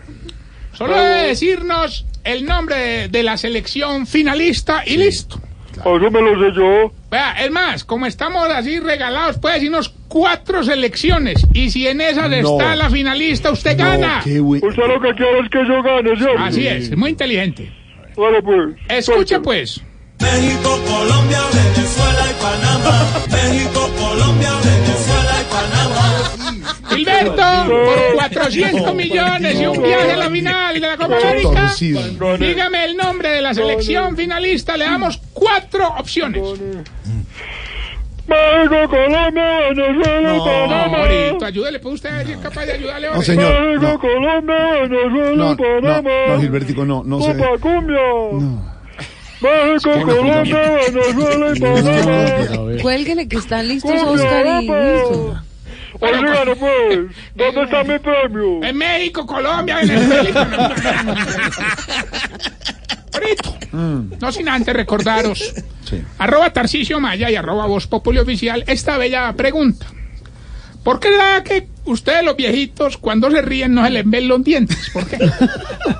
Solo 0.73 0.95
debe 0.95 1.27
decirnos 1.29 2.05
el 2.23 2.45
nombre 2.45 2.75
de, 2.77 3.07
de 3.07 3.23
la 3.23 3.37
selección 3.37 4.05
finalista 4.05 4.83
y 4.85 4.97
listo. 4.97 5.39
Eso 5.77 6.11
me 6.11 6.21
lo 6.21 6.39
sé 6.39 6.55
yo. 6.59 6.91
Vea, 7.11 7.33
es 7.43 7.51
más, 7.51 7.83
como 7.83 8.05
estamos 8.07 8.47
así 8.49 8.79
regalados, 8.79 9.37
puede 9.37 9.55
decirnos 9.55 9.93
cuatro 10.07 10.63
selecciones. 10.63 11.45
Y 11.53 11.69
si 11.69 11.87
en 11.87 12.01
esas 12.01 12.29
No. 12.29 12.35
está 12.35 12.75
la 12.75 12.89
finalista, 12.89 13.51
usted 13.51 13.77
gana. 13.77 14.17
Usted 14.19 14.37
lo 14.87 15.01
que 15.01 15.13
quiere 15.15 15.39
es 15.43 15.49
que 15.51 15.59
yo 15.67 15.83
gane, 15.83 16.15
¿cierto? 16.17 16.39
Así 16.43 16.67
es, 16.67 16.95
muy 16.97 17.11
inteligente. 17.11 17.71
Vale, 18.15 18.41
pues. 18.41 18.75
Escuche, 18.89 19.39
pues. 19.39 19.79
México, 20.19 20.79
Colombia, 20.87 21.39
Venezuela 21.53 22.25
y 22.27 22.41
Panamá. 22.41 23.05
México, 23.31 23.89
Colombia, 23.99 24.49
Venezuela 24.63 24.86
Panamá. 27.25 27.63
Gilberto, 27.65 27.85
por 28.07 28.15
400 28.15 28.95
millones 28.95 29.59
y 29.59 29.65
un 29.65 29.81
viaje 29.83 30.11
a 30.11 30.17
la 30.17 30.29
final 30.29 30.73
de 30.73 30.79
la 30.87 30.97
Copa 30.97 31.17
América, 31.17 31.73
dígame 32.39 32.85
el 32.85 32.97
nombre 32.97 33.29
de 33.29 33.41
la 33.41 33.53
selección 33.53 34.15
finalista. 34.15 34.77
Le 34.77 34.85
damos 34.85 35.19
cuatro 35.33 35.87
opciones. 35.97 36.41
México, 38.27 38.75
Colombia, 38.89 39.59
Venezuela 39.69 40.33
y 40.33 40.37
No, 40.37 40.43
Panamá. 40.43 40.97
ahorita, 40.97 41.45
ayúdele, 41.45 41.79
pues 41.79 41.95
usted 41.95 42.29
es 42.29 42.37
capaz 42.39 42.65
de 42.65 42.73
ayudarle. 42.73 43.09
No, 43.09 43.21
señor. 43.21 43.61
México, 43.61 43.87
No, 43.87 43.99
Colombia, 43.99 44.55
Venezuela 44.81 45.35
no, 45.35 45.51
y 45.53 45.55
Panamá. 45.55 46.01
no, 46.01 46.33
no, 46.35 46.41
Gilbertico, 46.41 46.85
no, 46.85 47.03
no 47.05 47.21
se 47.21 47.37
Copa 47.37 47.57
Cumbia. 47.61 47.99
México, 49.39 49.91
Colombia, 50.05 50.79
Venezuela 50.91 51.51
y 51.55 51.59
Panamá. 51.61 52.81
Cuélguele 52.81 53.27
que 53.29 53.37
están 53.37 53.65
listos 53.65 53.91
Cumbia, 53.91 54.11
Oscar 54.25 54.63
y. 54.63 54.69
Wilson. 54.69 55.46
Oigan, 55.99 56.57
pues, 56.59 56.99
¿dónde 57.35 57.63
está 57.63 57.83
mi 57.83 57.99
premio? 57.99 58.63
En 58.63 58.77
México, 58.77 59.25
Colombia, 59.25 59.77
Venezuela. 59.77 60.75
Ahorita. 63.13 63.49
No 63.71 64.31
sin 64.31 64.47
antes 64.49 64.73
recordaros. 64.75 65.53
Arroba 66.17 66.51
Tarcicio 66.51 66.99
Maya 66.99 67.31
y 67.31 67.35
arroba 67.35 67.65
Voz 67.65 67.87
Populi 67.87 68.19
Oficial 68.19 68.63
esta 68.67 68.97
bella 68.97 69.33
pregunta. 69.33 69.87
¿Por 70.87 71.01
qué 71.01 71.09
será 71.09 71.43
que 71.43 71.67
ustedes 71.83 72.23
los 72.23 72.37
viejitos 72.37 72.97
cuando 72.97 73.29
se 73.29 73.41
ríen 73.41 73.73
no 73.73 73.83
se 73.83 73.89
les 73.89 74.09
ven 74.09 74.25
los 74.25 74.41
dientes? 74.41 74.89
¿Por 74.93 75.05
qué? 75.05 75.17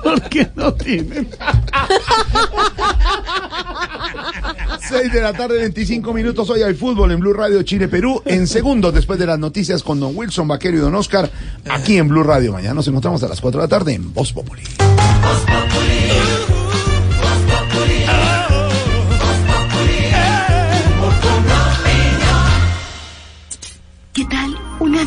¿Por 0.02 0.22
qué 0.30 0.48
no 0.56 0.72
tienen? 0.72 1.28
6 4.88 5.12
de 5.12 5.20
la 5.20 5.34
tarde, 5.34 5.58
25 5.58 6.14
minutos. 6.14 6.48
Hoy 6.48 6.62
hay 6.62 6.72
fútbol 6.72 7.12
en 7.12 7.20
Blue 7.20 7.34
Radio 7.34 7.62
Chile 7.64 7.88
Perú. 7.88 8.22
En 8.24 8.46
segundos, 8.46 8.94
después 8.94 9.18
de 9.18 9.26
las 9.26 9.38
noticias 9.38 9.82
con 9.82 10.00
Don 10.00 10.16
Wilson 10.16 10.48
Vaquero 10.48 10.78
y 10.78 10.80
Don 10.80 10.94
Oscar, 10.94 11.30
aquí 11.68 11.98
en 11.98 12.08
Blue 12.08 12.22
Radio. 12.22 12.54
Mañana 12.54 12.72
nos 12.72 12.88
encontramos 12.88 13.22
a 13.22 13.28
las 13.28 13.42
4 13.42 13.60
de 13.60 13.66
la 13.66 13.68
tarde 13.68 13.92
en 13.92 14.14
Voz 14.14 14.32
Populi. 14.32 14.62
¿Qué 24.14 24.24
tal 24.24 24.47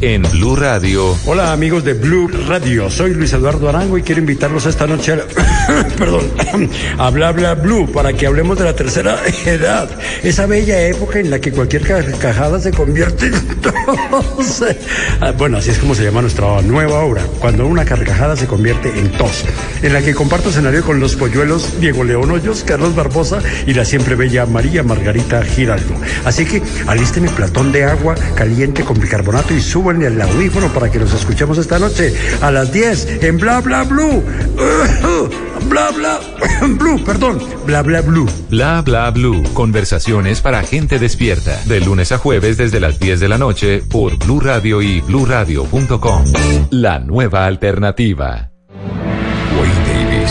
En 0.00 0.22
Blue 0.30 0.54
Radio. 0.54 1.16
Hola 1.26 1.52
amigos 1.52 1.82
de 1.82 1.94
Blue 1.94 2.28
Radio, 2.46 2.88
soy 2.88 3.14
Luis 3.14 3.32
Eduardo 3.32 3.68
Arango 3.68 3.98
y 3.98 4.02
quiero 4.02 4.20
invitarlos 4.20 4.64
esta 4.66 4.86
noche 4.86 5.14
a, 5.14 5.16
perdón, 5.98 6.30
a 6.98 7.10
Bla 7.10 7.32
Bla 7.32 7.54
Blue 7.54 7.90
para 7.90 8.12
que 8.12 8.26
hablemos 8.26 8.58
de 8.58 8.64
la 8.64 8.74
tercera 8.74 9.18
edad, 9.46 9.88
esa 10.22 10.46
bella 10.46 10.80
época 10.88 11.18
en 11.18 11.30
la 11.30 11.40
que 11.40 11.52
cualquier 11.52 11.82
carcajada 11.82 12.60
se 12.60 12.70
convierte 12.72 13.26
en 13.26 13.32
tos. 13.60 14.62
Ah, 15.20 15.32
Bueno, 15.36 15.58
así 15.58 15.70
es 15.70 15.78
como 15.78 15.94
se 15.94 16.04
llama 16.04 16.22
nuestra 16.22 16.62
nueva 16.62 17.00
obra, 17.00 17.22
cuando 17.38 17.66
una 17.66 17.84
carcajada 17.84 18.36
se 18.36 18.46
convierte 18.46 18.88
en 18.88 19.10
tos, 19.12 19.44
en 19.82 19.92
la 19.92 20.02
que 20.02 20.14
comparto 20.14 20.50
escenario 20.50 20.84
con 20.84 21.00
los 21.00 21.16
polluelos 21.16 21.80
Diego 21.80 22.04
León 22.04 22.30
Hoyos, 22.30 22.64
Carlos 22.64 22.94
Barbosa 22.94 23.40
y 23.66 23.74
la 23.74 23.84
siempre 23.84 24.14
bella 24.14 24.46
María 24.46 24.82
Margarita 24.82 25.42
Giraldo. 25.42 25.94
Así 26.24 26.44
que 26.44 26.62
alísteme 26.86 27.28
platón 27.30 27.72
de 27.72 27.84
agua 27.84 28.14
caliente 28.34 28.84
con 28.84 28.98
bicarbonato 28.98 29.54
y 29.54 29.60
súbanle 29.60 30.06
el 30.06 30.20
audífono 30.20 30.68
para 30.72 30.90
que 30.90 30.98
nos 30.98 31.12
escuchemos 31.12 31.58
esta 31.58 31.78
noche 31.78 32.14
a 32.40 32.50
las 32.50 32.72
10 32.72 33.22
en 33.22 33.38
Bla 33.38 33.60
Bla 33.60 33.84
Blue. 33.84 34.22
Bla 35.68 35.90
Bla 35.90 36.20
Blue, 36.78 37.02
perdón, 37.04 37.38
Bla 37.66 37.82
Bla 37.82 38.00
Blue. 38.02 38.28
Bla 38.50 38.82
bla 38.82 39.10
blue. 39.10 39.42
Conversaciones 39.54 40.40
para 40.40 40.62
gente 40.62 40.98
despierta. 40.98 41.60
De 41.64 41.80
lunes 41.80 42.12
a 42.12 42.18
jueves 42.18 42.56
desde 42.56 42.80
las 42.80 42.98
10 42.98 43.20
de 43.20 43.28
la 43.28 43.38
noche 43.38 43.82
por 43.90 44.16
Blue 44.18 44.40
Radio 44.40 44.82
y 44.82 45.00
bluradio.com. 45.00 46.24
La 46.70 46.98
nueva 46.98 47.46
alternativa. 47.46 48.51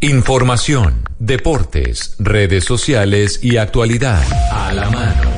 Información, 0.00 1.02
deportes, 1.18 2.14
redes 2.20 2.62
sociales 2.62 3.40
y 3.42 3.56
actualidad. 3.56 4.22
A 4.52 4.72
la 4.72 4.88
mano. 4.90 5.28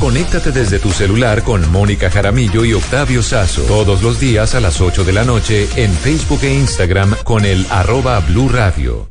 Conéctate 0.00 0.50
desde 0.50 0.80
tu 0.80 0.90
celular 0.90 1.44
con 1.44 1.70
Mónica 1.70 2.10
Jaramillo 2.10 2.64
y 2.64 2.72
Octavio 2.72 3.22
Sazo 3.22 3.62
todos 3.62 4.02
los 4.02 4.18
días 4.18 4.56
a 4.56 4.60
las 4.60 4.80
8 4.80 5.04
de 5.04 5.12
la 5.12 5.22
noche 5.22 5.68
en 5.76 5.92
Facebook 5.92 6.40
e 6.42 6.52
Instagram 6.52 7.14
con 7.22 7.44
el 7.44 7.64
arroba 7.70 8.18
Blue 8.18 8.48
Radio. 8.48 9.08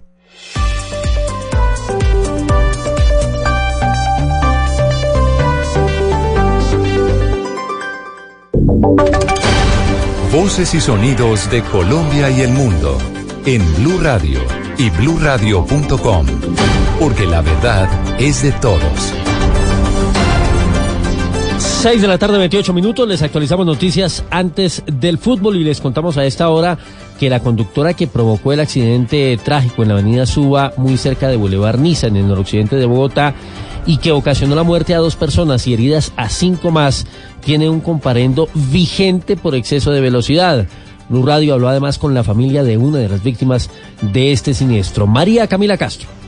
Voces 10.34 10.74
y 10.74 10.82
sonidos 10.82 11.50
de 11.50 11.64
Colombia 11.64 12.30
y 12.30 12.42
el 12.42 12.50
mundo 12.50 12.98
en 13.46 13.62
Blue 13.76 14.00
Radio 14.00 14.40
y 14.78 14.90
bluradio.com, 14.90 16.26
porque 17.00 17.26
la 17.26 17.42
verdad 17.42 17.90
es 18.20 18.44
de 18.44 18.52
todos. 18.54 19.14
6 21.60 22.02
de 22.02 22.08
la 22.08 22.18
tarde, 22.18 22.38
28 22.38 22.74
minutos. 22.74 23.08
Les 23.08 23.22
actualizamos 23.22 23.66
noticias 23.66 24.26
antes 24.30 24.84
del 24.86 25.18
fútbol 25.18 25.56
y 25.56 25.64
les 25.64 25.80
contamos 25.80 26.18
a 26.18 26.26
esta 26.26 26.50
hora 26.50 26.78
que 27.20 27.30
la 27.30 27.40
conductora 27.40 27.94
que 27.94 28.08
provocó 28.08 28.52
el 28.52 28.60
accidente 28.60 29.38
trágico 29.44 29.84
en 29.84 29.90
la 29.90 29.94
avenida 29.96 30.26
Suba, 30.26 30.74
muy 30.78 30.98
cerca 30.98 31.28
de 31.28 31.38
Boulevard 31.38 31.80
Niza, 31.80 32.08
en 32.08 32.18
el 32.18 32.28
noroccidente 32.28 32.76
de 32.76 32.86
Bogotá, 32.86 33.34
y 33.86 33.98
que 33.98 34.12
ocasionó 34.12 34.56
la 34.56 34.64
muerte 34.64 34.94
a 34.94 35.00
dos 35.00 35.16
personas 35.16 35.68
y 35.68 35.74
heridas 35.74 36.12
a 36.18 36.30
cinco 36.30 36.72
más, 36.72 37.06
tiene 37.44 37.70
un 37.70 37.80
comparendo 37.80 38.50
vigente 38.54 39.38
por 39.38 39.56
exceso 39.56 39.92
de 39.92 40.02
velocidad. 40.02 40.68
Blue 41.10 41.26
Radio 41.26 41.56
habló 41.56 41.68
además 41.68 41.98
con 41.98 42.14
la 42.14 42.24
familia 42.24 42.64
de 42.64 42.78
una 42.78 43.00
de 43.00 43.10
las 43.10 43.24
víctimas 43.24 43.70
de 44.02 44.32
este 44.32 44.54
siniestro, 44.54 45.08
María 45.08 45.48
Camila 45.48 45.78
Castro. 45.78 46.19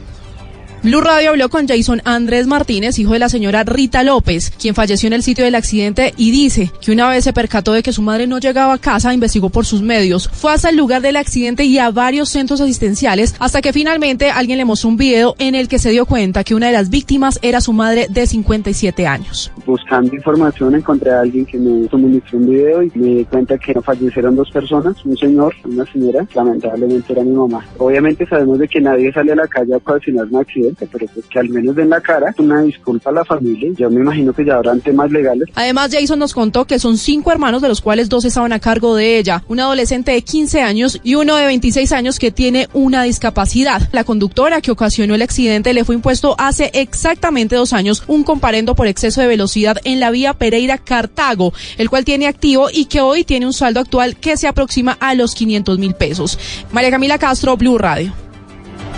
Blue 0.84 1.02
Radio 1.02 1.30
habló 1.30 1.48
con 1.50 1.68
Jason 1.68 2.02
Andrés 2.06 2.48
Martínez, 2.48 2.98
hijo 2.98 3.14
de 3.14 3.20
la 3.20 3.30
señora 3.30 3.64
Rita 3.64 4.02
López, 4.02 4.50
quien 4.50 4.74
falleció 4.74 5.06
en 5.06 5.14
el 5.14 5.22
sitio 5.22 5.46
del 5.46 5.54
accidente 5.54 6.16
y 6.18 6.32
dice 6.32 6.72
que 6.82 6.92
una 6.92 7.08
vez 7.08 7.24
se 7.24 7.34
percató 7.34 7.74
de 7.74 7.84
que 7.84 7.94
su 7.94 8.02
madre 8.02 8.26
no 8.26 8.40
llegaba 8.40 8.74
a 8.74 8.80
casa, 8.80 9.14
investigó 9.14 9.52
por 9.52 9.64
sus 9.64 9.84
medios, 9.84 10.28
fue 10.30 10.52
hasta 10.52 10.70
el 10.70 10.78
lugar 10.78 11.04
del 11.04 11.18
accidente 11.18 11.66
y 11.66 11.78
a 11.78 11.92
varios 11.92 12.30
centros 12.30 12.62
asistenciales 12.62 13.36
hasta 13.38 13.62
que 13.62 13.74
finalmente 13.74 14.32
alguien 14.32 14.58
le 14.58 14.66
mostró 14.66 14.90
un 14.90 14.98
video 14.98 15.36
en 15.38 15.54
el 15.54 15.68
que 15.68 15.78
se 15.78 15.92
dio 15.92 16.08
cuenta 16.08 16.44
que 16.44 16.56
una 16.56 16.66
de 16.66 16.74
las 16.74 16.90
víctimas 16.90 17.38
era 17.44 17.62
su 17.62 17.74
madre 17.74 18.08
de 18.10 18.26
57 18.26 19.06
años. 19.06 19.52
Buscando 19.68 20.16
información 20.16 20.74
encontré 20.74 21.12
a 21.12 21.22
alguien 21.22 21.46
que 21.46 21.60
me 21.60 21.88
suministró 21.90 22.40
un 22.40 22.50
video 22.50 22.82
y 22.82 22.92
me 22.96 23.18
di 23.18 23.26
cuenta 23.26 23.56
que 23.60 23.80
fallecieron 23.82 24.36
dos 24.36 24.50
personas, 24.50 25.06
un 25.06 25.16
señor, 25.16 25.54
una 25.64 25.86
señora, 25.86 26.26
lamentablemente 26.34 27.14
era 27.14 27.24
mi 27.24 27.34
mamá. 27.34 27.64
Obviamente 27.78 28.26
sabemos 28.26 28.58
de 28.58 28.68
que 28.68 28.82
nadie 28.82 29.14
sale 29.14 29.34
a 29.34 29.36
la 29.36 29.48
calle 29.48 29.76
a 29.76 29.78
ocasionar 29.78 30.26
un 30.26 30.38
accidente, 30.38 30.71
pero 30.80 31.08
pues 31.14 31.26
que 31.28 31.40
al 31.40 31.50
menos 31.50 31.76
den 31.76 31.90
la 31.90 32.02
cara, 32.02 32.34
una 32.38 32.62
disculpa 32.62 33.10
a 33.10 33.14
la 33.14 33.26
familia, 33.26 33.72
yo 33.78 33.90
me 33.90 34.02
imagino 34.02 34.34
que 34.34 34.46
ya 34.46 34.56
habrán 34.56 34.82
temas 34.82 35.12
legales. 35.12 35.50
Además, 35.56 35.92
Jason 35.92 36.20
nos 36.20 36.34
contó 36.34 36.66
que 36.66 36.80
son 36.80 36.98
cinco 36.98 37.32
hermanos, 37.32 37.62
de 37.62 37.68
los 37.68 37.82
cuales 37.82 38.10
dos 38.10 38.26
estaban 38.26 38.54
a 38.54 38.60
cargo 38.60 38.96
de 38.96 39.18
ella, 39.18 39.44
un 39.48 39.60
adolescente 39.60 40.12
de 40.12 40.22
15 40.22 40.62
años 40.62 41.00
y 41.04 41.16
uno 41.16 41.36
de 41.36 41.46
26 41.46 41.92
años 41.92 42.20
que 42.20 42.32
tiene 42.32 42.68
una 42.74 43.04
discapacidad. 43.04 43.90
La 43.92 44.04
conductora 44.04 44.62
que 44.62 44.72
ocasionó 44.72 45.16
el 45.16 45.22
accidente 45.22 45.74
le 45.74 45.86
fue 45.86 45.96
impuesto 45.96 46.36
hace 46.38 46.72
exactamente 46.74 47.56
dos 47.56 47.74
años 47.74 48.04
un 48.08 48.24
comparendo 48.24 48.76
por 48.76 48.88
exceso 48.88 49.22
de 49.22 49.28
velocidad 49.28 49.78
en 49.84 50.00
la 50.00 50.12
vía 50.12 50.34
Pereira-Cartago, 50.34 51.54
el 51.78 51.90
cual 51.90 52.06
tiene 52.06 52.28
activo 52.28 52.70
y 52.72 52.86
que 52.86 53.02
hoy 53.02 53.24
tiene 53.24 53.46
un 53.46 53.54
saldo 53.54 53.80
actual 53.80 54.16
que 54.16 54.38
se 54.38 54.48
aproxima 54.48 54.98
a 55.00 55.16
los 55.16 55.36
500 55.36 55.80
mil 55.80 55.94
pesos. 55.94 56.38
María 56.72 56.92
Camila 56.92 57.18
Castro, 57.18 57.58
Blue 57.58 57.78
Radio. 57.78 58.31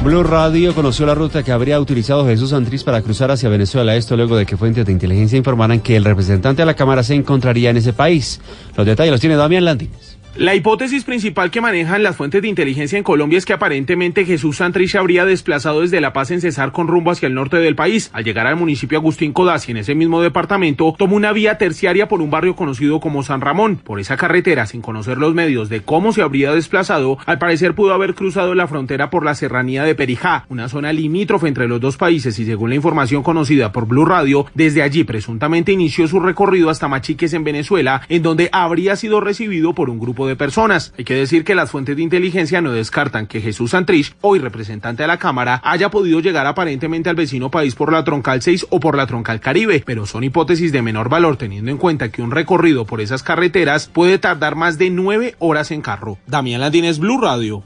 Blue 0.03 0.21
Radio 0.21 0.75
conoció 0.75 1.05
la 1.05 1.15
ruta 1.15 1.43
que 1.43 1.53
habría 1.53 1.79
utilizado 1.79 2.25
Jesús 2.25 2.49
Santriz 2.49 2.83
para 2.83 3.01
cruzar 3.01 3.31
hacia 3.31 3.47
Venezuela. 3.47 3.95
Esto 3.95 4.17
luego 4.17 4.35
de 4.35 4.45
que 4.45 4.57
fuentes 4.57 4.85
de 4.85 4.91
inteligencia 4.91 5.37
informaran 5.37 5.79
que 5.79 5.95
el 5.95 6.03
representante 6.03 6.61
de 6.61 6.65
la 6.65 6.73
Cámara 6.73 7.03
se 7.03 7.15
encontraría 7.15 7.69
en 7.69 7.77
ese 7.77 7.93
país. 7.93 8.41
Los 8.75 8.85
detalles 8.85 9.11
los 9.11 9.21
tiene 9.21 9.37
Damián 9.37 9.63
Landines. 9.63 10.12
La 10.35 10.55
hipótesis 10.55 11.03
principal 11.03 11.51
que 11.51 11.61
manejan 11.61 12.01
las 12.01 12.15
fuentes 12.15 12.41
de 12.41 12.47
inteligencia 12.47 12.97
en 12.97 13.03
Colombia 13.03 13.37
es 13.37 13.45
que 13.45 13.53
aparentemente 13.53 14.25
Jesús 14.25 14.57
Santrich 14.57 14.89
se 14.89 14.97
habría 14.97 15.25
desplazado 15.25 15.81
desde 15.81 16.01
La 16.01 16.11
Paz 16.11 16.31
en 16.31 16.41
Cesar 16.41 16.71
con 16.71 16.87
rumbo 16.87 17.11
hacia 17.11 17.27
el 17.27 17.35
norte 17.35 17.57
del 17.57 17.75
país. 17.75 18.09
Al 18.13 18.23
llegar 18.23 18.47
al 18.47 18.55
municipio 18.55 18.97
Agustín 18.97 19.31
Codazzi 19.31 19.69
en 19.69 19.77
ese 19.77 19.93
mismo 19.93 20.23
departamento, 20.23 20.95
tomó 20.97 21.17
una 21.17 21.33
vía 21.33 21.59
terciaria 21.59 22.07
por 22.07 22.19
un 22.19 22.31
barrio 22.31 22.55
conocido 22.55 22.99
como 22.99 23.21
San 23.21 23.41
Ramón. 23.41 23.75
Por 23.75 23.99
esa 23.99 24.17
carretera, 24.17 24.65
sin 24.65 24.81
conocer 24.81 25.19
los 25.19 25.35
medios 25.35 25.69
de 25.69 25.81
cómo 25.81 26.13
se 26.13 26.23
habría 26.23 26.51
desplazado, 26.51 27.19
al 27.27 27.37
parecer 27.37 27.75
pudo 27.75 27.93
haber 27.93 28.15
cruzado 28.15 28.55
la 28.55 28.67
frontera 28.67 29.11
por 29.11 29.23
la 29.23 29.35
serranía 29.35 29.83
de 29.83 29.93
Perijá, 29.93 30.47
una 30.49 30.67
zona 30.67 30.93
limítrofe 30.93 31.47
entre 31.47 31.67
los 31.67 31.79
dos 31.79 31.97
países 31.97 32.39
y 32.39 32.45
según 32.45 32.71
la 32.71 32.75
información 32.75 33.21
conocida 33.21 33.71
por 33.71 33.85
Blue 33.85 34.05
Radio, 34.05 34.47
desde 34.55 34.81
allí 34.81 35.03
presuntamente 35.03 35.73
inició 35.73 36.07
su 36.07 36.19
recorrido 36.19 36.71
hasta 36.71 36.87
Machiques 36.87 37.33
en 37.33 37.43
Venezuela, 37.43 38.01
en 38.09 38.23
donde 38.23 38.49
habría 38.51 38.95
sido 38.95 39.21
recibido 39.21 39.73
por 39.75 39.91
un 39.91 39.99
grupo 39.99 40.22
de 40.27 40.35
personas. 40.35 40.93
Hay 40.97 41.03
que 41.03 41.15
decir 41.15 41.43
que 41.43 41.55
las 41.55 41.71
fuentes 41.71 41.95
de 41.95 42.01
inteligencia 42.01 42.61
no 42.61 42.71
descartan 42.71 43.27
que 43.27 43.41
Jesús 43.41 43.71
Santrich, 43.71 44.15
hoy 44.21 44.39
representante 44.39 45.03
de 45.03 45.07
la 45.07 45.17
Cámara, 45.17 45.61
haya 45.63 45.89
podido 45.89 46.19
llegar 46.19 46.45
aparentemente 46.47 47.09
al 47.09 47.15
vecino 47.15 47.51
país 47.51 47.75
por 47.75 47.91
la 47.91 48.03
Troncal 48.03 48.41
6 48.41 48.67
o 48.69 48.79
por 48.79 48.97
la 48.97 49.07
Troncal 49.07 49.39
Caribe, 49.39 49.83
pero 49.85 50.05
son 50.05 50.23
hipótesis 50.23 50.71
de 50.71 50.81
menor 50.81 51.09
valor 51.09 51.37
teniendo 51.37 51.71
en 51.71 51.77
cuenta 51.77 52.11
que 52.11 52.21
un 52.21 52.31
recorrido 52.31 52.85
por 52.85 53.01
esas 53.01 53.23
carreteras 53.23 53.87
puede 53.87 54.19
tardar 54.19 54.55
más 54.55 54.77
de 54.77 54.89
nueve 54.89 55.35
horas 55.39 55.71
en 55.71 55.81
carro. 55.81 56.17
Damián 56.27 56.61
Landines, 56.61 56.99
Blue 56.99 57.19
Radio. 57.19 57.63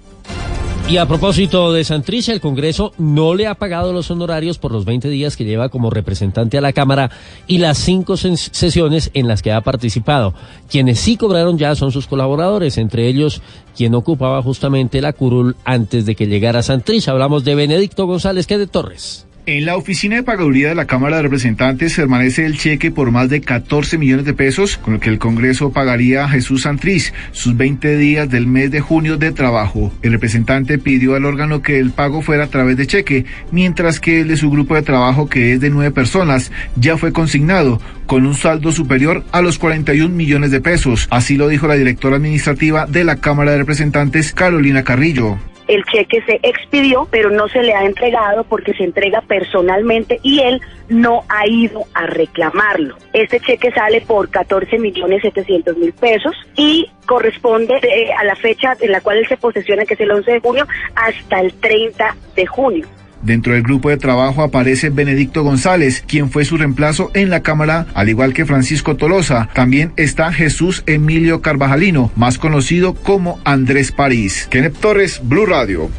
Y 0.90 0.96
a 0.96 1.06
propósito 1.06 1.74
de 1.74 1.84
Santrich, 1.84 2.30
el 2.30 2.40
Congreso 2.40 2.94
no 2.98 3.36
le 3.36 3.46
ha 3.46 3.56
pagado 3.56 3.92
los 3.92 4.10
honorarios 4.10 4.58
por 4.58 4.72
los 4.72 4.86
20 4.86 5.10
días 5.10 5.36
que 5.36 5.44
lleva 5.44 5.68
como 5.68 5.90
representante 5.90 6.58
a 6.58 6.62
la 6.62 6.72
Cámara 6.72 7.12
y 7.46 7.58
las 7.58 7.78
cinco 7.78 8.14
ses- 8.14 8.50
sesiones 8.54 9.12
en 9.14 9.28
las 9.28 9.42
que 9.42 9.52
ha 9.52 9.60
participado. 9.60 10.34
Quienes 10.70 11.02
sí 11.02 11.18
cobraron 11.18 11.58
ya 11.58 11.76
son 11.76 11.92
sus 11.92 12.08
colaboradores, 12.08 12.78
entre 12.78 13.08
ellos 13.10 13.42
quien 13.76 13.96
ocupaba 13.96 14.42
justamente 14.42 15.02
la 15.02 15.12
curul 15.12 15.58
antes 15.66 16.06
de 16.06 16.16
que 16.16 16.26
llegara 16.28 16.64
Santrich. 16.64 17.10
Hablamos 17.10 17.44
de 17.44 17.56
Benedicto 17.56 18.08
González, 18.08 18.48
que 18.48 18.58
de 18.58 18.68
Torres. 18.68 19.27
En 19.50 19.66
la 19.66 19.78
oficina 19.78 20.18
de 20.18 20.24
pagaduría 20.24 20.68
de 20.68 20.76
la 20.76 20.88
Cámara 20.88 21.16
de 21.16 21.22
Representantes 21.22 21.96
permanece 21.96 22.46
el 22.46 22.58
cheque 22.58 22.92
por 22.92 23.12
más 23.12 23.30
de 23.30 23.40
14 23.40 23.98
millones 23.98 24.26
de 24.26 24.34
pesos, 24.34 24.76
con 24.76 24.96
el 24.96 25.00
que 25.00 25.10
el 25.10 25.20
Congreso 25.20 25.72
pagaría 25.72 26.26
a 26.26 26.28
Jesús 26.28 26.64
Santriz 26.64 27.14
sus 27.32 27.56
20 27.56 27.96
días 27.96 28.30
del 28.30 28.46
mes 28.46 28.72
de 28.72 28.82
junio 28.82 29.16
de 29.16 29.32
trabajo. 29.32 29.94
El 30.02 30.12
representante 30.12 30.78
pidió 30.78 31.16
al 31.16 31.24
órgano 31.24 31.62
que 31.62 31.80
el 31.80 31.92
pago 31.92 32.22
fuera 32.22 32.44
a 32.44 32.50
través 32.50 32.76
de 32.76 32.88
cheque, 32.88 33.24
mientras 33.50 34.02
que 34.02 34.20
el 34.20 34.28
de 34.28 34.36
su 34.36 34.52
grupo 34.52 34.76
de 34.76 34.82
trabajo, 34.82 35.30
que 35.30 35.54
es 35.54 35.62
de 35.62 35.70
nueve 35.70 35.92
personas, 35.92 36.52
ya 36.76 36.98
fue 36.98 37.14
consignado, 37.14 37.80
con 38.06 38.26
un 38.26 38.36
saldo 38.36 38.74
superior 38.74 39.24
a 39.32 39.42
los 39.42 39.60
41 39.60 40.14
millones 40.14 40.52
de 40.52 40.60
pesos. 40.60 41.08
Así 41.10 41.38
lo 41.38 41.48
dijo 41.48 41.68
la 41.68 41.76
directora 41.76 42.18
administrativa 42.18 42.86
de 42.86 43.06
la 43.06 43.16
Cámara 43.16 43.52
de 43.52 43.60
Representantes, 43.60 44.34
Carolina 44.34 44.84
Carrillo. 44.84 45.40
El 45.68 45.84
cheque 45.86 46.22
se 46.26 46.40
expidió, 46.44 47.08
pero 47.12 47.30
no 47.30 47.48
se 47.48 47.62
le 47.62 47.74
ha 47.74 47.84
entregado 47.84 48.44
porque 48.44 48.74
se 48.74 48.84
entrega 48.84 49.22
personalmente 49.22 50.20
y 50.24 50.40
él 50.40 50.62
no 50.90 51.24
ha 51.30 51.48
ido 51.48 51.84
a 51.94 52.06
reclamarlo. 52.08 52.96
Este 53.14 53.40
cheque 53.40 53.72
sale 53.72 54.02
por 54.02 54.30
14 54.30 54.80
millones 54.80 55.22
700 55.22 55.78
mil 55.78 55.94
pesos 55.94 56.36
y 56.56 56.90
corresponde 57.06 57.76
eh, 57.82 58.12
a 58.18 58.24
la 58.24 58.36
fecha 58.36 58.74
en 58.80 58.92
la 58.92 59.02
cual 59.02 59.18
él 59.18 59.28
se 59.28 59.38
posesiona, 59.38 59.86
que 59.86 59.96
es 59.96 60.00
el 60.00 60.12
11 60.12 60.32
de 60.32 60.40
junio, 60.40 60.68
hasta 60.96 61.40
el 61.42 61.54
30 61.54 62.16
de 62.36 62.46
junio. 62.46 62.88
Dentro 63.28 63.52
del 63.52 63.62
grupo 63.62 63.90
de 63.90 63.98
trabajo 63.98 64.42
aparece 64.42 64.90
Benedicto 64.90 65.44
González, 65.44 66.02
quien 66.08 66.32
fue 66.32 66.46
su 66.46 66.56
reemplazo 66.56 67.12
en 67.14 67.30
la 67.30 67.42
Cámara, 67.42 67.86
al 67.94 68.08
igual 68.08 68.34
que 68.34 68.46
Francisco 68.46 68.96
Tolosa. 68.96 69.50
También 69.54 69.92
está 69.98 70.32
Jesús 70.32 70.82
Emilio 70.86 71.42
Carvajalino, 71.42 72.10
más 72.16 72.38
conocido 72.38 72.94
como 72.94 73.38
Andrés 73.44 73.92
París. 73.92 74.48
Kenneth 74.50 74.80
Torres, 74.80 75.20
Blue 75.22 75.46
Radio. 75.46 75.90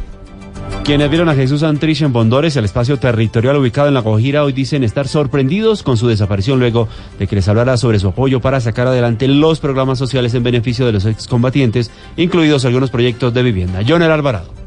Quienes 0.83 1.07
vieron 1.11 1.29
a 1.29 1.35
Jesús 1.35 1.59
Santrich 1.59 2.01
en 2.01 2.11
Bondores, 2.11 2.55
el 2.55 2.65
espacio 2.65 2.97
territorial 2.97 3.57
ubicado 3.57 3.89
en 3.89 3.93
La 3.93 3.99
Guajira, 3.99 4.43
hoy 4.43 4.53
dicen 4.53 4.83
estar 4.83 5.07
sorprendidos 5.07 5.83
con 5.83 5.97
su 5.97 6.07
desaparición 6.07 6.57
luego 6.57 6.89
de 7.19 7.27
que 7.27 7.35
les 7.35 7.47
hablara 7.47 7.77
sobre 7.77 7.99
su 7.99 8.07
apoyo 8.07 8.41
para 8.41 8.59
sacar 8.59 8.87
adelante 8.87 9.27
los 9.27 9.59
programas 9.59 9.99
sociales 9.99 10.33
en 10.33 10.41
beneficio 10.41 10.87
de 10.87 10.93
los 10.93 11.05
excombatientes, 11.05 11.91
incluidos 12.17 12.65
algunos 12.65 12.89
proyectos 12.89 13.35
de 13.35 13.43
vivienda. 13.43 13.81
Joner 13.87 14.09
Alvarado. 14.09 14.58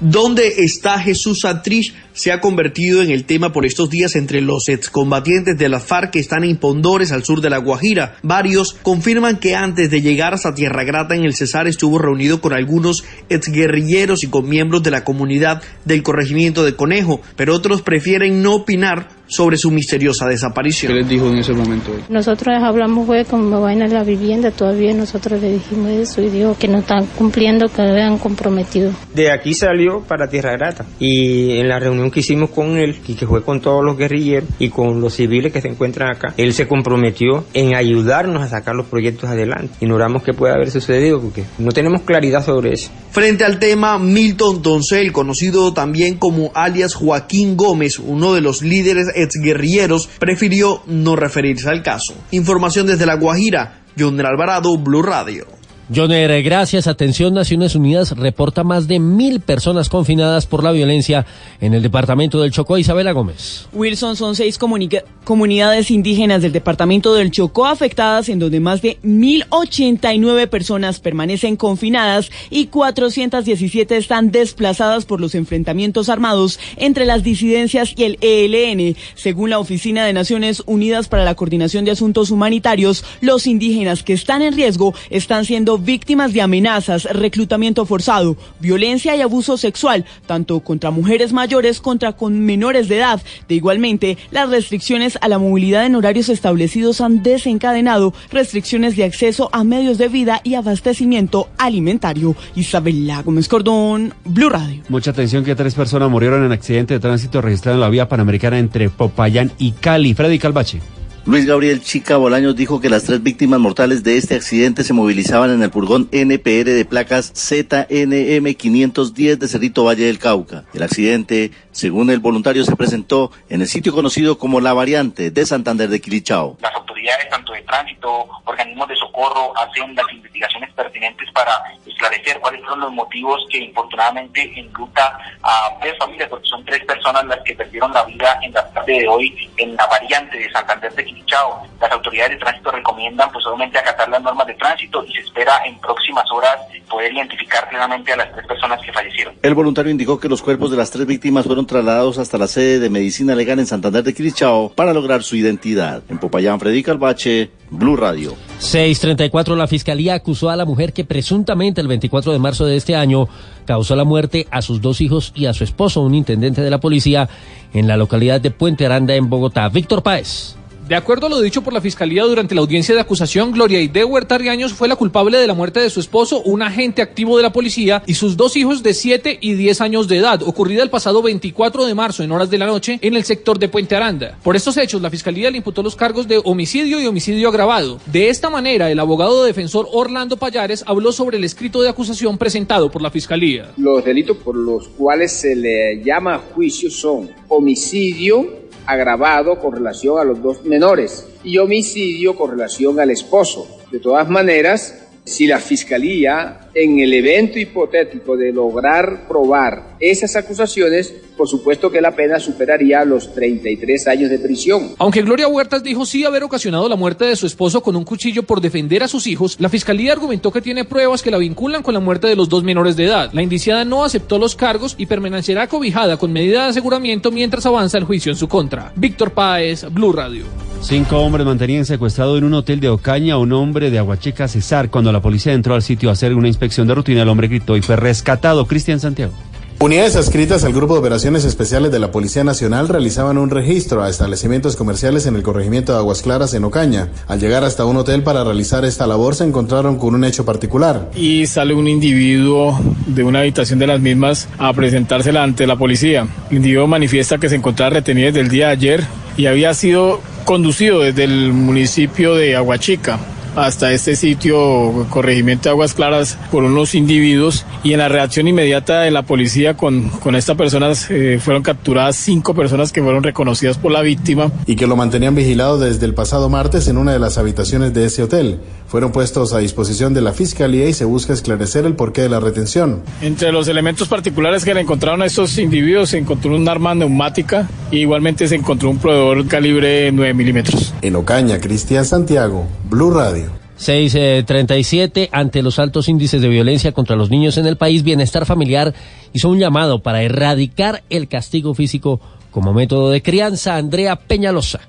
¿Dónde 0.00 0.62
está 0.62 1.00
Jesús 1.00 1.40
Santrich? 1.40 1.92
Se 2.12 2.30
ha 2.30 2.40
convertido 2.40 3.02
en 3.02 3.10
el 3.10 3.24
tema 3.24 3.52
por 3.52 3.66
estos 3.66 3.90
días 3.90 4.14
entre 4.14 4.40
los 4.40 4.68
excombatientes 4.68 5.58
de 5.58 5.68
la 5.68 5.80
FARC 5.80 6.12
que 6.12 6.20
están 6.20 6.44
en 6.44 6.56
Pondores, 6.56 7.10
al 7.10 7.24
sur 7.24 7.40
de 7.40 7.50
La 7.50 7.58
Guajira. 7.58 8.16
Varios 8.22 8.74
confirman 8.74 9.38
que 9.38 9.56
antes 9.56 9.90
de 9.90 10.00
llegar 10.00 10.34
hasta 10.34 10.54
Tierra 10.54 10.84
Grata 10.84 11.16
en 11.16 11.24
el 11.24 11.34
Cesar 11.34 11.66
estuvo 11.66 11.98
reunido 11.98 12.40
con 12.40 12.52
algunos 12.52 13.04
exguerrilleros 13.28 14.22
y 14.22 14.28
con 14.28 14.48
miembros 14.48 14.84
de 14.84 14.92
la 14.92 15.02
comunidad 15.02 15.62
del 15.84 16.04
corregimiento 16.04 16.64
de 16.64 16.76
Conejo, 16.76 17.20
pero 17.34 17.54
otros 17.54 17.82
prefieren 17.82 18.40
no 18.40 18.54
opinar 18.54 19.17
sobre 19.28 19.56
su 19.56 19.70
misteriosa 19.70 20.26
desaparición. 20.26 20.92
¿Qué 20.92 20.98
les 20.98 21.08
dijo 21.08 21.28
en 21.28 21.38
ese 21.38 21.52
momento? 21.52 21.92
Nosotros 22.08 22.56
hablamos 22.62 23.06
fue 23.06 23.24
como 23.24 23.60
vaina 23.60 23.86
de 23.86 23.94
la 23.94 24.04
vivienda, 24.04 24.50
todavía 24.50 24.92
nosotros 24.94 25.40
le 25.40 25.52
dijimos 25.52 25.90
eso 25.90 26.22
y 26.22 26.30
dijo 26.30 26.56
que 26.58 26.68
no 26.68 26.78
están 26.78 27.06
cumpliendo, 27.16 27.68
que 27.68 27.82
lo 27.82 27.90
habían 27.90 28.18
comprometido. 28.18 28.92
De 29.14 29.30
aquí 29.30 29.54
salió 29.54 30.00
para 30.00 30.28
Tierra 30.28 30.52
Grata 30.52 30.86
y 30.98 31.58
en 31.58 31.68
la 31.68 31.78
reunión 31.78 32.10
que 32.10 32.20
hicimos 32.20 32.50
con 32.50 32.76
él 32.76 32.98
y 33.06 33.14
que 33.14 33.26
fue 33.26 33.42
con 33.42 33.60
todos 33.60 33.84
los 33.84 33.96
guerrilleros 33.96 34.48
y 34.58 34.70
con 34.70 35.00
los 35.00 35.14
civiles 35.14 35.52
que 35.52 35.60
se 35.60 35.68
encuentran 35.68 36.10
acá, 36.10 36.34
él 36.36 36.52
se 36.52 36.66
comprometió 36.66 37.44
en 37.54 37.74
ayudarnos 37.74 38.42
a 38.42 38.48
sacar 38.48 38.74
los 38.74 38.86
proyectos 38.86 39.28
adelante. 39.28 39.74
Ignoramos 39.80 40.22
que 40.22 40.32
puede 40.32 40.54
haber 40.54 40.70
sucedido 40.70 41.20
porque 41.20 41.44
no 41.58 41.70
tenemos 41.72 42.02
claridad 42.02 42.44
sobre 42.44 42.72
eso. 42.72 42.90
Frente 43.10 43.44
al 43.44 43.58
tema, 43.58 43.98
Milton 43.98 44.62
Doncel, 44.62 45.12
conocido 45.12 45.72
también 45.72 46.16
como 46.16 46.50
alias 46.54 46.94
Joaquín 46.94 47.56
Gómez, 47.56 47.98
uno 47.98 48.34
de 48.34 48.40
los 48.40 48.62
líderes 48.62 49.06
exguerrilleros, 49.22 50.08
prefirió 50.18 50.82
no 50.86 51.16
referirse 51.16 51.68
al 51.68 51.82
caso. 51.82 52.14
Información 52.30 52.86
desde 52.86 53.06
La 53.06 53.14
Guajira, 53.14 53.82
John 53.98 54.18
Alvarado, 54.20 54.76
Blue 54.78 55.02
Radio. 55.02 55.57
Joner, 55.94 56.42
gracias. 56.42 56.86
Atención, 56.86 57.32
Naciones 57.32 57.74
Unidas 57.74 58.12
reporta 58.12 58.62
más 58.62 58.88
de 58.88 58.98
mil 58.98 59.40
personas 59.40 59.88
confinadas 59.88 60.44
por 60.44 60.62
la 60.62 60.70
violencia 60.70 61.24
en 61.62 61.72
el 61.72 61.82
departamento 61.82 62.42
del 62.42 62.50
Chocó. 62.50 62.76
Isabela 62.76 63.12
Gómez. 63.12 63.66
Wilson 63.72 64.14
son 64.14 64.36
seis 64.36 64.58
comunidades 64.58 65.90
indígenas 65.90 66.42
del 66.42 66.52
departamento 66.52 67.14
del 67.14 67.30
Chocó 67.30 67.66
afectadas 67.66 68.28
en 68.28 68.38
donde 68.38 68.60
más 68.60 68.82
de 68.82 68.98
1.089 69.02 70.48
personas 70.48 71.00
permanecen 71.00 71.56
confinadas 71.56 72.30
y 72.50 72.66
417 72.66 73.96
están 73.96 74.30
desplazadas 74.30 75.06
por 75.06 75.22
los 75.22 75.34
enfrentamientos 75.34 76.10
armados 76.10 76.60
entre 76.76 77.06
las 77.06 77.22
disidencias 77.22 77.94
y 77.96 78.04
el 78.04 78.18
ELN. 78.20 78.94
Según 79.14 79.48
la 79.48 79.58
Oficina 79.58 80.04
de 80.04 80.12
Naciones 80.12 80.62
Unidas 80.66 81.08
para 81.08 81.24
la 81.24 81.34
Coordinación 81.34 81.86
de 81.86 81.92
Asuntos 81.92 82.30
Humanitarios, 82.30 83.04
los 83.22 83.46
indígenas 83.46 84.02
que 84.02 84.12
están 84.12 84.42
en 84.42 84.54
riesgo 84.54 84.94
están 85.08 85.46
siendo 85.46 85.77
víctimas 85.84 86.32
de 86.32 86.42
amenazas, 86.42 87.04
reclutamiento 87.04 87.86
forzado, 87.86 88.36
violencia 88.60 89.14
y 89.16 89.20
abuso 89.20 89.56
sexual, 89.56 90.04
tanto 90.26 90.60
contra 90.60 90.90
mujeres 90.90 91.32
mayores 91.32 91.80
contra 91.80 92.12
con 92.12 92.40
menores 92.40 92.88
de 92.88 92.98
edad. 92.98 93.22
De 93.48 93.54
igualmente, 93.54 94.18
las 94.30 94.50
restricciones 94.50 95.18
a 95.20 95.28
la 95.28 95.38
movilidad 95.38 95.86
en 95.86 95.94
horarios 95.94 96.28
establecidos 96.28 97.00
han 97.00 97.22
desencadenado 97.22 98.14
restricciones 98.30 98.96
de 98.96 99.04
acceso 99.04 99.50
a 99.52 99.64
medios 99.64 99.98
de 99.98 100.08
vida 100.08 100.40
y 100.44 100.54
abastecimiento 100.54 101.48
alimentario. 101.58 102.36
Isabela 102.54 103.22
Gómez 103.22 103.48
Cordón, 103.48 104.14
Blue 104.24 104.48
Radio. 104.48 104.82
Mucha 104.88 105.10
atención 105.10 105.44
que 105.44 105.54
tres 105.54 105.74
personas 105.74 106.10
murieron 106.10 106.44
en 106.44 106.52
accidente 106.52 106.94
de 106.94 107.00
tránsito 107.00 107.40
registrado 107.40 107.76
en 107.76 107.80
la 107.80 107.88
vía 107.88 108.08
panamericana 108.08 108.58
entre 108.58 108.90
Popayán 108.90 109.52
y 109.58 109.72
Cali. 109.72 110.14
Freddy 110.14 110.38
Calvache. 110.38 110.80
Luis 111.28 111.44
Gabriel 111.44 111.82
Chica 111.82 112.16
Bolaños 112.16 112.56
dijo 112.56 112.80
que 112.80 112.88
las 112.88 113.04
tres 113.04 113.22
víctimas 113.22 113.60
mortales 113.60 114.02
de 114.02 114.16
este 114.16 114.34
accidente 114.34 114.82
se 114.82 114.94
movilizaban 114.94 115.50
en 115.50 115.62
el 115.62 115.70
furgón 115.70 116.08
NPR 116.10 116.70
de 116.70 116.86
placas 116.86 117.34
ZNM 117.34 118.54
510 118.54 119.38
de 119.38 119.46
Cerrito 119.46 119.84
Valle 119.84 120.06
del 120.06 120.18
Cauca. 120.18 120.64
El 120.72 120.82
accidente, 120.82 121.50
según 121.70 122.08
el 122.08 122.20
voluntario, 122.20 122.64
se 122.64 122.74
presentó 122.76 123.30
en 123.50 123.60
el 123.60 123.68
sitio 123.68 123.92
conocido 123.92 124.38
como 124.38 124.62
La 124.62 124.72
Variante 124.72 125.30
de 125.30 125.44
Santander 125.44 125.90
de 125.90 126.00
Quilichao. 126.00 126.56
las 126.62 126.74
autoridades 126.74 127.28
tanto 127.28 127.52
de 127.52 127.60
tránsito, 127.60 128.26
organismos 128.46 128.88
de 128.88 128.96
socorro 128.96 129.52
hacen 129.58 129.94
las 129.94 130.10
investigaciones 130.10 130.72
pertinentes 130.72 131.28
para 131.34 131.52
esclarecer 131.98 132.40
cuáles 132.40 132.60
fueron 132.60 132.80
los 132.80 132.92
motivos 132.92 133.44
que 133.50 133.58
infortunadamente 133.58 134.52
enluta 134.56 135.18
a 135.42 135.78
tres 135.80 135.98
familias, 135.98 136.28
porque 136.28 136.48
son 136.48 136.64
tres 136.64 136.84
personas 136.84 137.24
las 137.26 137.40
que 137.44 137.54
perdieron 137.54 137.92
la 137.92 138.04
vida 138.04 138.38
en 138.42 138.52
la 138.52 138.70
tarde 138.70 139.00
de 139.00 139.08
hoy 139.08 139.50
en 139.56 139.74
la 139.74 139.86
variante 139.86 140.38
de 140.38 140.50
Santander 140.50 140.94
de 140.94 141.04
Quilichao. 141.04 141.66
Las 141.80 141.90
autoridades 141.90 142.32
de 142.32 142.36
tránsito 142.38 142.70
recomiendan 142.70 143.30
pues 143.32 143.44
obviamente 143.46 143.78
acatar 143.78 144.08
las 144.08 144.22
normas 144.22 144.46
de 144.46 144.54
tránsito 144.54 145.04
y 145.04 145.12
se 145.12 145.20
espera 145.20 145.60
en 145.64 145.78
próximas 145.80 146.24
horas 146.30 146.56
poder 146.88 147.12
identificar 147.12 147.68
plenamente 147.68 148.12
a 148.12 148.16
las 148.16 148.32
tres 148.32 148.46
personas 148.46 148.80
que 148.80 148.92
fallecieron. 148.92 149.34
El 149.42 149.54
voluntario 149.54 149.90
indicó 149.90 150.18
que 150.18 150.28
los 150.28 150.42
cuerpos 150.42 150.70
de 150.70 150.76
las 150.76 150.90
tres 150.90 151.06
víctimas 151.06 151.46
fueron 151.46 151.66
trasladados 151.66 152.18
hasta 152.18 152.38
la 152.38 152.46
sede 152.46 152.78
de 152.78 152.90
medicina 152.90 153.34
legal 153.34 153.58
en 153.58 153.66
Santander 153.66 154.02
de 154.02 154.14
Quilichao 154.14 154.70
para 154.70 154.92
lograr 154.92 155.22
su 155.22 155.36
identidad. 155.36 156.02
En 156.08 156.18
Popayán, 156.18 156.58
Freddy 156.58 156.82
Calvache, 156.82 157.50
Blue 157.70 157.96
Radio. 157.96 158.34
634 158.58 159.56
la 159.56 159.66
fiscalía 159.66 160.14
acusó 160.14 160.50
a 160.50 160.56
la 160.56 160.64
mujer 160.64 160.92
que 160.92 161.04
presuntamente 161.04 161.80
el 161.80 161.88
24 161.88 162.32
de 162.32 162.38
marzo 162.38 162.66
de 162.66 162.76
este 162.76 162.96
año 162.96 163.28
causó 163.66 163.96
la 163.96 164.04
muerte 164.04 164.46
a 164.50 164.62
sus 164.62 164.80
dos 164.80 165.00
hijos 165.00 165.32
y 165.34 165.46
a 165.46 165.54
su 165.54 165.64
esposo, 165.64 166.02
un 166.02 166.14
intendente 166.14 166.62
de 166.62 166.70
la 166.70 166.80
policía, 166.80 167.28
en 167.72 167.86
la 167.86 167.96
localidad 167.96 168.40
de 168.40 168.50
Puente 168.50 168.86
Aranda 168.86 169.14
en 169.14 169.28
Bogotá. 169.28 169.68
Víctor 169.68 170.02
Páez. 170.02 170.57
De 170.88 170.94
acuerdo 170.94 171.26
a 171.26 171.28
lo 171.28 171.42
dicho 171.42 171.60
por 171.60 171.74
la 171.74 171.82
Fiscalía 171.82 172.24
durante 172.24 172.54
la 172.54 172.62
audiencia 172.62 172.94
de 172.94 173.02
acusación, 173.02 173.52
Gloria 173.52 173.78
Aide 173.78 174.06
Huerta 174.06 174.38
Riaños 174.38 174.72
fue 174.72 174.88
la 174.88 174.96
culpable 174.96 175.36
de 175.36 175.46
la 175.46 175.52
muerte 175.52 175.80
de 175.80 175.90
su 175.90 176.00
esposo, 176.00 176.40
un 176.40 176.62
agente 176.62 177.02
activo 177.02 177.36
de 177.36 177.42
la 177.42 177.52
policía, 177.52 178.02
y 178.06 178.14
sus 178.14 178.38
dos 178.38 178.56
hijos 178.56 178.82
de 178.82 178.94
7 178.94 179.36
y 179.38 179.52
10 179.52 179.82
años 179.82 180.08
de 180.08 180.16
edad, 180.16 180.42
ocurrida 180.42 180.82
el 180.82 180.88
pasado 180.88 181.20
24 181.20 181.84
de 181.84 181.94
marzo 181.94 182.22
en 182.22 182.32
horas 182.32 182.48
de 182.48 182.56
la 182.56 182.64
noche 182.64 182.98
en 183.02 183.16
el 183.16 183.24
sector 183.24 183.58
de 183.58 183.68
Puente 183.68 183.96
Aranda. 183.96 184.38
Por 184.42 184.56
estos 184.56 184.78
hechos, 184.78 185.02
la 185.02 185.10
Fiscalía 185.10 185.50
le 185.50 185.58
imputó 185.58 185.82
los 185.82 185.94
cargos 185.94 186.26
de 186.26 186.40
homicidio 186.42 187.02
y 187.02 187.06
homicidio 187.06 187.50
agravado. 187.50 188.00
De 188.06 188.30
esta 188.30 188.48
manera, 188.48 188.90
el 188.90 188.98
abogado 188.98 189.44
defensor 189.44 189.88
Orlando 189.92 190.38
Payares 190.38 190.84
habló 190.86 191.12
sobre 191.12 191.36
el 191.36 191.44
escrito 191.44 191.82
de 191.82 191.90
acusación 191.90 192.38
presentado 192.38 192.90
por 192.90 193.02
la 193.02 193.10
Fiscalía. 193.10 193.72
Los 193.76 194.06
delitos 194.06 194.38
por 194.38 194.56
los 194.56 194.88
cuales 194.88 195.32
se 195.32 195.54
le 195.54 196.02
llama 196.02 196.38
juicio 196.38 196.90
son 196.90 197.28
homicidio, 197.48 198.67
agravado 198.88 199.58
con 199.58 199.74
relación 199.74 200.18
a 200.18 200.24
los 200.24 200.42
dos 200.42 200.64
menores 200.64 201.28
y 201.44 201.58
homicidio 201.58 202.34
con 202.34 202.52
relación 202.52 202.98
al 202.98 203.10
esposo. 203.10 203.68
De 203.92 204.00
todas 204.00 204.30
maneras, 204.30 205.07
si 205.28 205.46
la 205.46 205.58
Fiscalía, 205.58 206.70
en 206.74 206.98
el 207.00 207.12
evento 207.12 207.58
hipotético 207.58 208.36
de 208.36 208.52
lograr 208.52 209.26
probar 209.28 209.96
esas 210.00 210.36
acusaciones, 210.36 211.12
por 211.36 211.48
supuesto 211.48 211.90
que 211.90 212.00
la 212.00 212.14
pena 212.14 212.38
superaría 212.40 213.04
los 213.04 213.32
33 213.34 214.08
años 214.08 214.30
de 214.30 214.38
prisión. 214.38 214.94
Aunque 214.98 215.22
Gloria 215.22 215.48
Huertas 215.48 215.82
dijo 215.82 216.06
sí 216.06 216.24
haber 216.24 216.44
ocasionado 216.44 216.88
la 216.88 216.96
muerte 216.96 217.26
de 217.26 217.36
su 217.36 217.46
esposo 217.46 217.82
con 217.82 217.96
un 217.96 218.04
cuchillo 218.04 218.42
por 218.42 218.60
defender 218.60 219.02
a 219.02 219.08
sus 219.08 219.26
hijos, 219.26 219.56
la 219.60 219.68
Fiscalía 219.68 220.12
argumentó 220.12 220.50
que 220.50 220.62
tiene 220.62 220.84
pruebas 220.84 221.22
que 221.22 221.30
la 221.30 221.38
vinculan 221.38 221.82
con 221.82 221.94
la 221.94 222.00
muerte 222.00 222.26
de 222.26 222.36
los 222.36 222.48
dos 222.48 222.64
menores 222.64 222.96
de 222.96 223.04
edad. 223.04 223.30
La 223.32 223.42
indiciada 223.42 223.84
no 223.84 224.04
aceptó 224.04 224.38
los 224.38 224.56
cargos 224.56 224.94
y 224.98 225.06
permanecerá 225.06 225.66
cobijada 225.66 226.16
con 226.16 226.32
medida 226.32 226.64
de 226.64 226.70
aseguramiento 226.70 227.30
mientras 227.30 227.66
avanza 227.66 227.98
el 227.98 228.04
juicio 228.04 228.32
en 228.32 228.38
su 228.38 228.48
contra. 228.48 228.92
Víctor 228.96 229.32
Páez, 229.32 229.84
Blue 229.92 230.12
Radio. 230.12 230.44
Cinco 230.80 231.18
hombres 231.18 231.44
mantenían 231.44 231.84
secuestrado 231.84 232.38
en 232.38 232.44
un 232.44 232.54
hotel 232.54 232.78
de 232.78 232.88
Ocaña 232.88 233.34
a 233.34 233.38
un 233.38 233.52
hombre 233.52 233.90
de 233.90 233.98
Aguachica, 233.98 234.46
Cesar. 234.46 234.90
Cuando 234.90 235.10
la 235.10 235.17
policía 235.20 235.52
entró 235.52 235.74
al 235.74 235.82
sitio 235.82 236.10
a 236.10 236.12
hacer 236.12 236.34
una 236.34 236.48
inspección 236.48 236.86
de 236.86 236.94
rutina, 236.94 237.22
el 237.22 237.28
hombre 237.28 237.48
gritó 237.48 237.76
y 237.76 237.82
fue 237.82 237.96
rescatado. 237.96 238.66
Cristian 238.66 239.00
Santiago. 239.00 239.32
Unidades 239.80 240.16
adscritas 240.16 240.64
al 240.64 240.72
Grupo 240.72 240.94
de 240.94 240.98
Operaciones 240.98 241.44
Especiales 241.44 241.92
de 241.92 242.00
la 242.00 242.10
Policía 242.10 242.42
Nacional 242.42 242.88
realizaban 242.88 243.38
un 243.38 243.48
registro 243.48 244.02
a 244.02 244.10
establecimientos 244.10 244.74
comerciales 244.74 245.26
en 245.26 245.36
el 245.36 245.44
corregimiento 245.44 245.92
de 245.92 245.98
Aguas 245.98 246.20
Claras, 246.20 246.52
en 246.54 246.64
Ocaña. 246.64 247.10
Al 247.28 247.38
llegar 247.38 247.62
hasta 247.62 247.84
un 247.84 247.96
hotel 247.96 248.24
para 248.24 248.42
realizar 248.42 248.84
esta 248.84 249.06
labor, 249.06 249.36
se 249.36 249.44
encontraron 249.44 249.96
con 249.96 250.16
un 250.16 250.24
hecho 250.24 250.44
particular. 250.44 251.12
Y 251.14 251.46
sale 251.46 251.74
un 251.74 251.86
individuo 251.86 252.76
de 253.06 253.22
una 253.22 253.38
habitación 253.38 253.78
de 253.78 253.86
las 253.86 254.00
mismas 254.00 254.48
a 254.58 254.72
presentársela 254.72 255.44
ante 255.44 255.64
la 255.64 255.76
policía. 255.76 256.26
El 256.50 256.56
individuo 256.56 256.88
manifiesta 256.88 257.38
que 257.38 257.48
se 257.48 257.54
encontraba 257.54 257.90
retenido 257.90 258.26
desde 258.26 258.40
el 258.40 258.48
día 258.48 258.66
de 258.66 258.72
ayer 258.72 259.04
y 259.36 259.46
había 259.46 259.74
sido 259.74 260.20
conducido 260.44 261.02
desde 261.02 261.22
el 261.22 261.52
municipio 261.52 262.34
de 262.34 262.56
Aguachica 262.56 263.20
hasta 263.56 263.92
este 263.92 264.16
sitio, 264.16 265.06
corregimiento 265.10 265.64
de 265.64 265.70
Aguas 265.70 265.94
Claras, 265.94 266.38
por 266.50 266.64
unos 266.64 266.94
individuos 266.94 267.64
y 267.82 267.92
en 267.92 267.98
la 267.98 268.08
reacción 268.08 268.48
inmediata 268.48 269.00
de 269.00 269.10
la 269.10 269.22
policía 269.22 269.76
con, 269.76 270.08
con 270.08 270.34
esta 270.34 270.54
persona 270.54 270.92
eh, 271.10 271.38
fueron 271.42 271.62
capturadas 271.62 272.16
cinco 272.16 272.54
personas 272.54 272.92
que 272.92 273.02
fueron 273.02 273.22
reconocidas 273.22 273.78
por 273.78 273.92
la 273.92 274.02
víctima. 274.02 274.50
Y 274.66 274.76
que 274.76 274.86
lo 274.86 274.96
mantenían 274.96 275.34
vigilado 275.34 275.78
desde 275.78 276.06
el 276.06 276.14
pasado 276.14 276.48
martes 276.48 276.88
en 276.88 276.96
una 276.96 277.12
de 277.12 277.18
las 277.18 277.38
habitaciones 277.38 277.94
de 277.94 278.06
ese 278.06 278.22
hotel. 278.22 278.60
Fueron 278.88 279.12
puestos 279.12 279.52
a 279.52 279.58
disposición 279.58 280.14
de 280.14 280.22
la 280.22 280.32
Fiscalía 280.32 280.88
y 280.88 280.94
se 280.94 281.04
busca 281.04 281.34
esclarecer 281.34 281.84
el 281.84 281.94
porqué 281.94 282.22
de 282.22 282.30
la 282.30 282.40
retención. 282.40 283.02
Entre 283.20 283.52
los 283.52 283.68
elementos 283.68 284.08
particulares 284.08 284.64
que 284.64 284.72
le 284.72 284.80
encontraron 284.80 285.20
a 285.20 285.26
estos 285.26 285.58
individuos 285.58 286.08
se 286.08 286.18
encontró 286.18 286.56
un 286.56 286.66
arma 286.66 286.94
neumática 286.94 287.68
y 287.90 287.98
igualmente 287.98 288.48
se 288.48 288.54
encontró 288.54 288.88
un 288.88 288.98
proveedor 288.98 289.46
calibre 289.46 290.10
9 290.10 290.32
milímetros. 290.32 290.94
En 291.02 291.16
Ocaña, 291.16 291.60
Cristian 291.60 292.06
Santiago, 292.06 292.66
Blue 292.88 293.10
Radio. 293.10 293.50
637 293.76 295.28
ante 295.32 295.62
los 295.62 295.78
altos 295.78 296.08
índices 296.08 296.40
de 296.40 296.48
violencia 296.48 296.92
contra 296.92 297.14
los 297.14 297.30
niños 297.30 297.58
en 297.58 297.66
el 297.66 297.76
país, 297.76 298.02
Bienestar 298.02 298.46
Familiar 298.46 298.94
hizo 299.34 299.50
un 299.50 299.58
llamado 299.58 300.02
para 300.02 300.22
erradicar 300.22 301.04
el 301.10 301.28
castigo 301.28 301.74
físico 301.74 302.20
como 302.50 302.72
método 302.72 303.10
de 303.10 303.22
crianza. 303.22 303.76
Andrea 303.76 304.16
Peñalosa. 304.16 304.80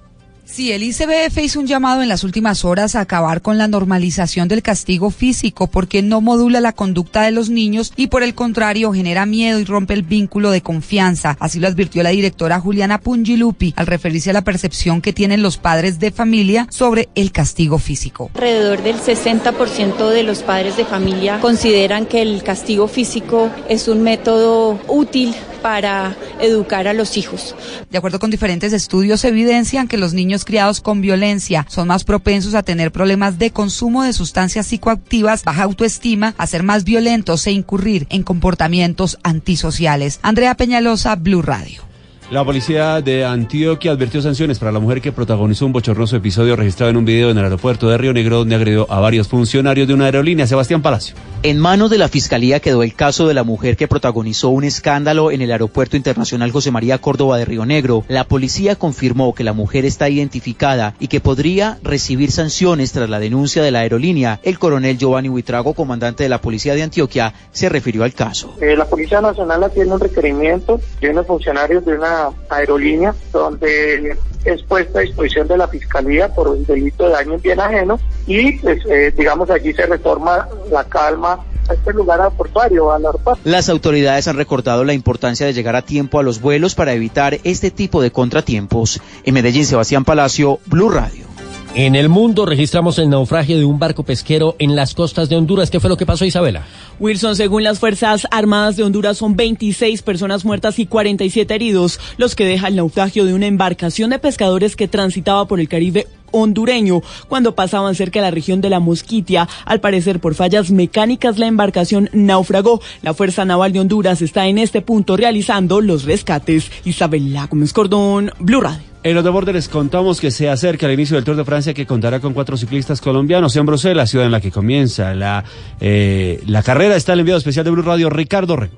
Sí, 0.52 0.72
el 0.72 0.82
ICBF 0.82 1.38
hizo 1.44 1.60
un 1.60 1.68
llamado 1.68 2.02
en 2.02 2.10
las 2.10 2.24
últimas 2.24 2.66
horas 2.66 2.96
a 2.96 3.02
acabar 3.02 3.44
con 3.44 3.60
la 3.60 3.68
normalización 3.68 4.48
del 4.48 4.64
castigo 4.64 5.12
físico 5.12 5.68
porque 5.68 6.02
no 6.02 6.22
modula 6.22 6.60
la 6.60 6.74
conducta 6.74 7.22
de 7.22 7.32
los 7.32 7.50
niños 7.50 7.94
y 7.96 8.08
por 8.08 8.24
el 8.24 8.34
contrario 8.34 8.92
genera 8.92 9.28
miedo 9.28 9.60
y 9.60 9.64
rompe 9.64 9.94
el 9.94 10.02
vínculo 10.02 10.50
de 10.50 10.62
confianza. 10.62 11.38
Así 11.40 11.60
lo 11.60 11.68
advirtió 11.68 12.02
la 12.02 12.10
directora 12.10 12.60
Juliana 12.60 13.00
Pungilupi 13.00 13.76
al 13.78 13.86
referirse 13.86 14.32
a 14.32 14.34
la 14.34 14.44
percepción 14.44 15.02
que 15.02 15.14
tienen 15.14 15.44
los 15.44 15.58
padres 15.58 16.00
de 16.00 16.10
familia 16.10 16.68
sobre 16.72 17.10
el 17.14 17.32
castigo 17.32 17.78
físico. 17.78 18.32
Alrededor 18.34 18.82
del 18.82 18.98
60% 18.98 20.10
de 20.10 20.24
los 20.24 20.42
padres 20.42 20.76
de 20.76 20.86
familia 20.86 21.40
consideran 21.42 22.08
que 22.08 22.24
el 22.24 22.42
castigo 22.42 22.88
físico 22.88 23.52
es 23.70 23.88
un 23.88 24.02
método 24.02 24.80
útil 24.88 25.36
para 25.62 26.16
educar 26.40 26.88
a 26.88 26.94
los 26.94 27.18
hijos. 27.18 27.56
De 27.90 27.98
acuerdo 27.98 28.20
con 28.20 28.32
diferentes 28.32 28.74
estudios, 28.74 29.24
evidencian 29.24 29.88
que 29.88 29.98
los 29.98 30.14
niños 30.14 30.46
criados 30.46 30.82
con 30.82 31.02
violencia 31.02 31.66
son 31.70 31.88
más 31.88 32.04
propensos 32.04 32.56
a 32.56 32.64
tener 32.64 32.92
problemas 32.92 33.40
de 33.40 33.52
consumo 33.52 34.04
de 34.04 34.14
sustancias 34.14 34.68
psicoactivas, 34.68 35.44
baja 35.44 35.64
autoestima, 35.64 36.36
a 36.38 36.48
ser 36.48 36.64
más 36.64 36.84
violentos 36.84 37.46
e 37.48 37.52
incurrir 37.52 38.08
en 38.10 38.24
comportamientos 38.24 39.18
antisociales. 39.24 40.20
Andrea 40.22 40.56
Peñalosa, 40.56 41.16
Blue 41.16 41.42
Radio. 41.42 41.89
La 42.32 42.46
policía 42.46 43.02
de 43.02 43.26
Antioquia 43.26 43.92
advirtió 43.92 44.22
sanciones 44.22 44.60
para 44.60 44.72
la 44.72 44.78
mujer 44.78 45.02
que 45.02 45.12
protagonizó 45.12 45.66
un 45.66 45.74
bochornoso 45.74 46.16
episodio 46.16 46.56
registrado 46.56 46.92
en 46.92 46.98
un 46.98 47.04
video 47.04 47.32
en 47.32 47.40
el 47.40 47.44
aeropuerto 47.44 47.90
de 47.90 47.98
Río 47.98 48.14
Negro 48.14 48.38
donde 48.38 48.54
agredió 48.54 48.86
a 48.88 49.00
varios 49.00 49.28
funcionarios 49.28 49.88
de 49.88 49.96
una 49.96 50.06
aerolínea. 50.06 50.46
Sebastián 50.46 50.84
Palacio. 50.84 51.16
En 51.42 51.58
manos 51.58 51.90
de 51.90 51.98
la 51.98 52.08
Fiscalía 52.08 52.60
quedó 52.60 52.84
el 52.84 52.94
caso 52.94 53.28
de 53.28 53.34
la 53.34 53.44
mujer 53.44 53.78
que 53.78 53.88
protagonizó 53.88 54.50
un 54.50 54.64
escándalo 54.64 55.32
en 55.32 55.42
el 55.42 55.52
Aeropuerto 55.52 55.98
Internacional 55.98 56.52
José 56.52 56.70
María 56.70 57.00
Córdoba 57.00 57.38
de 57.38 57.46
Río 57.46 57.66
Negro. 57.66 58.04
La 58.10 58.26
policía 58.26 58.76
confirmó 58.76 59.34
que 59.34 59.44
la 59.44 59.54
mujer 59.54 59.86
está 59.86 60.08
identificada 60.08 60.94
y 61.00 61.08
que 61.08 61.22
podría 61.22 61.80
recibir 61.82 62.32
sanciones 62.32 62.92
tras 62.92 63.10
la 63.10 63.20
denuncia 63.20 63.64
de 63.64 63.72
la 63.72 63.80
aerolínea. 63.80 64.40
El 64.44 64.60
coronel 64.60 65.00
Giovanni 65.00 65.30
Huitrago, 65.30 65.74
comandante 65.74 66.24
de 66.24 66.30
la 66.30 66.42
Policía 66.42 66.76
de 66.76 66.84
Antioquia, 66.84 67.34
se 67.52 67.70
refirió 67.70 68.04
al 68.04 68.14
caso. 68.14 68.54
Eh, 68.62 68.76
la 68.76 68.86
Policía 68.86 69.20
Nacional 69.20 69.72
tiene 69.74 69.94
un 69.94 70.00
requerimiento 70.00 70.80
de 71.02 71.10
unos 71.10 71.26
funcionarios 71.26 71.86
de 71.86 71.94
una 71.98 72.19
aerolínea 72.50 73.14
donde 73.32 74.18
es 74.46 74.64
puesta 74.64 75.00
a 75.00 75.02
disposición 75.02 75.48
de 75.48 75.58
la 75.58 75.68
Fiscalía 75.68 76.34
por 76.34 76.48
un 76.48 76.66
delito 76.66 77.06
de 77.06 77.12
daño 77.12 77.34
en 77.34 77.42
bien 77.42 77.60
ajeno 77.60 78.00
y 78.26 78.58
pues 78.60 78.86
eh, 78.90 79.14
digamos 79.16 79.50
allí 79.50 79.74
se 79.74 79.86
reforma 79.86 80.48
la 80.72 80.84
calma 80.86 81.40
a 81.68 81.74
este 81.74 81.94
lugar 81.94 82.20
aeroportuario, 82.20 82.92
al 82.92 83.06
aeropuerto. 83.06 83.42
Las 83.44 83.70
autoridades 83.70 84.28
han 84.28 84.38
recordado 84.38 84.84
la 84.84 84.94
importancia 84.94 85.46
de 85.46 85.54
llegar 85.54 85.76
a 85.76 85.84
tiempo 85.84 86.20
a 86.20 86.24
los 86.24 86.42
vuelos 86.42 86.74
para 86.74 86.94
evitar 86.94 87.40
este 87.44 87.70
tipo 87.70 88.02
de 88.02 88.12
contratiempos. 88.12 89.02
En 89.24 89.36
Medellín, 89.36 89.66
Sebastián 89.66 90.04
Palacio, 90.04 90.60
Blue 90.66 90.90
Radio. 90.90 91.29
En 91.76 91.94
el 91.94 92.10
mundo 92.10 92.48
registramos 92.48 92.98
el 92.98 93.10
naufragio 93.10 93.56
de 93.60 93.64
un 93.64 93.78
barco 93.78 94.02
pesquero 94.02 94.56
en 94.58 94.76
las 94.76 94.96
costas 94.96 95.30
de 95.30 95.36
Honduras. 95.36 95.70
¿Qué 95.70 95.80
fue 95.80 95.90
lo 95.90 95.98
que 95.98 96.06
pasó, 96.08 96.26
Isabela? 96.26 96.66
Wilson, 97.00 97.36
según 97.36 97.64
las 97.64 97.78
Fuerzas 97.78 98.26
Armadas 98.32 98.76
de 98.76 98.84
Honduras, 98.84 99.18
son 99.18 99.36
26 99.36 100.02
personas 100.02 100.46
muertas 100.46 100.80
y 100.80 100.88
47 100.88 101.54
heridos, 101.54 102.00
los 102.18 102.34
que 102.36 102.46
deja 102.46 102.68
el 102.68 102.76
naufragio 102.76 103.24
de 103.24 103.36
una 103.36 103.46
embarcación 103.46 104.10
de 104.10 104.18
pescadores 104.18 104.76
que 104.76 104.88
transitaba 104.88 105.48
por 105.48 105.60
el 105.60 105.70
Caribe 105.70 106.08
hondureño 106.32 107.02
cuando 107.28 107.54
pasaban 107.54 107.94
cerca 107.94 108.20
de 108.20 108.26
la 108.26 108.32
región 108.32 108.62
de 108.62 108.72
la 108.72 108.80
Mosquitia. 108.80 109.48
Al 109.66 109.80
parecer, 109.80 110.20
por 110.20 110.34
fallas 110.34 110.72
mecánicas, 110.72 111.38
la 111.38 111.46
embarcación 111.46 112.10
naufragó. 112.14 112.82
La 113.04 113.14
Fuerza 113.14 113.46
Naval 113.46 113.74
de 113.74 113.80
Honduras 113.80 114.24
está 114.24 114.48
en 114.48 114.58
este 114.58 114.82
punto 114.82 115.16
realizando 115.16 115.82
los 115.82 116.06
rescates. 116.06 116.72
Isabela 116.84 117.46
Gómez 117.46 117.74
Cordón, 117.74 118.32
Blue 118.40 118.62
Radio. 118.62 118.89
En 119.02 119.16
los 119.16 119.24
deportes 119.24 119.54
les 119.54 119.70
contamos 119.70 120.20
que 120.20 120.30
se 120.30 120.50
acerca 120.50 120.86
el 120.86 120.92
inicio 120.92 121.16
del 121.16 121.24
Tour 121.24 121.38
de 121.38 121.46
Francia 121.46 121.74
que 121.74 121.86
contará 121.86 122.20
con 122.20 122.34
cuatro 122.34 122.58
ciclistas 122.58 123.00
colombianos 123.00 123.56
en 123.56 123.66
Bruselas, 123.66 124.10
ciudad 124.10 124.26
en 124.26 124.34
la 124.34 124.42
que 124.42 124.52
comienza 124.52 125.14
la, 125.14 125.46
eh, 125.80 126.44
la 126.46 126.62
carrera. 126.64 126.98
Está 126.98 127.14
el 127.14 127.22
enviado 127.22 127.38
especial 127.38 127.64
de 127.64 127.72
Blue 127.72 127.82
Radio, 127.82 128.10
Ricardo 128.10 128.58
Rego. 128.58 128.76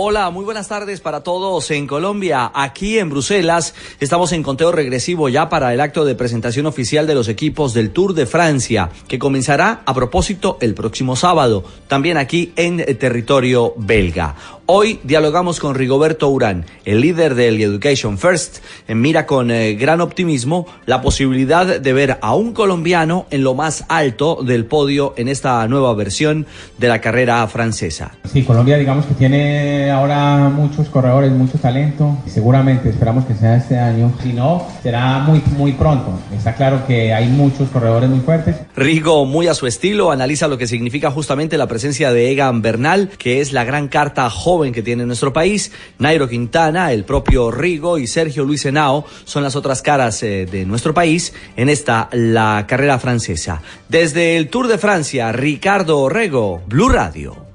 Hola, 0.00 0.30
muy 0.30 0.44
buenas 0.44 0.68
tardes 0.68 1.00
para 1.00 1.24
todos 1.24 1.72
en 1.72 1.88
Colombia. 1.88 2.52
Aquí 2.54 3.00
en 3.00 3.10
Bruselas 3.10 3.74
estamos 3.98 4.30
en 4.30 4.44
conteo 4.44 4.70
regresivo 4.70 5.28
ya 5.28 5.48
para 5.48 5.74
el 5.74 5.80
acto 5.80 6.04
de 6.04 6.14
presentación 6.14 6.66
oficial 6.66 7.08
de 7.08 7.16
los 7.16 7.26
equipos 7.26 7.74
del 7.74 7.90
Tour 7.90 8.14
de 8.14 8.26
Francia, 8.26 8.90
que 9.08 9.18
comenzará 9.18 9.82
a 9.84 9.94
propósito 9.94 10.56
el 10.60 10.74
próximo 10.74 11.16
sábado, 11.16 11.64
también 11.88 12.16
aquí 12.16 12.52
en 12.54 12.76
territorio 12.96 13.74
belga. 13.76 14.36
Hoy 14.70 15.00
dialogamos 15.02 15.60
con 15.60 15.74
Rigoberto 15.74 16.28
Urán, 16.28 16.66
el 16.84 17.00
líder 17.00 17.34
del 17.34 17.58
Education 17.58 18.18
First, 18.18 18.58
en 18.86 19.00
mira 19.00 19.24
con 19.24 19.50
eh, 19.50 19.72
gran 19.76 20.02
optimismo 20.02 20.66
la 20.84 21.00
posibilidad 21.00 21.80
de 21.80 21.92
ver 21.94 22.18
a 22.20 22.34
un 22.34 22.52
colombiano 22.52 23.24
en 23.30 23.44
lo 23.44 23.54
más 23.54 23.86
alto 23.88 24.40
del 24.42 24.66
podio 24.66 25.14
en 25.16 25.28
esta 25.28 25.66
nueva 25.68 25.94
versión 25.94 26.44
de 26.76 26.86
la 26.86 27.00
carrera 27.00 27.48
francesa. 27.48 28.12
Sí, 28.30 28.42
Colombia 28.42 28.76
digamos 28.76 29.06
que 29.06 29.14
tiene 29.14 29.90
ahora 29.90 30.50
muchos 30.50 30.90
corredores, 30.90 31.32
mucho 31.32 31.56
talento. 31.56 32.18
Seguramente 32.26 32.90
esperamos 32.90 33.24
que 33.24 33.32
sea 33.32 33.56
este 33.56 33.78
año. 33.78 34.12
Si 34.22 34.34
no, 34.34 34.66
será 34.82 35.20
muy, 35.20 35.42
muy 35.56 35.72
pronto. 35.72 36.12
Está 36.36 36.54
claro 36.54 36.86
que 36.86 37.14
hay 37.14 37.28
muchos 37.28 37.70
corredores 37.70 38.10
muy 38.10 38.20
fuertes. 38.20 38.56
Rigo, 38.76 39.24
muy 39.24 39.46
a 39.46 39.54
su 39.54 39.66
estilo, 39.66 40.10
analiza 40.10 40.46
lo 40.46 40.58
que 40.58 40.66
significa 40.66 41.10
justamente 41.10 41.56
la 41.56 41.68
presencia 41.68 42.12
de 42.12 42.30
Egan 42.30 42.60
Bernal, 42.60 43.08
que 43.16 43.40
es 43.40 43.54
la 43.54 43.64
gran 43.64 43.88
carta 43.88 44.28
joven 44.28 44.57
que 44.72 44.82
tiene 44.82 45.06
nuestro 45.06 45.32
país. 45.32 45.72
Nairo 45.98 46.28
Quintana, 46.28 46.92
el 46.92 47.04
propio 47.04 47.50
Rigo 47.50 47.98
y 47.98 48.06
Sergio 48.06 48.44
Luis 48.44 48.64
Henao 48.66 49.04
son 49.24 49.42
las 49.42 49.56
otras 49.56 49.82
caras 49.82 50.22
eh, 50.22 50.46
de 50.50 50.64
nuestro 50.64 50.92
país 50.92 51.32
en 51.56 51.68
esta, 51.68 52.08
la 52.12 52.64
carrera 52.66 52.98
francesa. 52.98 53.62
Desde 53.88 54.36
el 54.36 54.48
Tour 54.48 54.66
de 54.66 54.78
Francia, 54.78 55.32
Ricardo 55.32 56.00
Orrego, 56.00 56.60
Blue 56.66 56.88
Radio. 56.88 57.48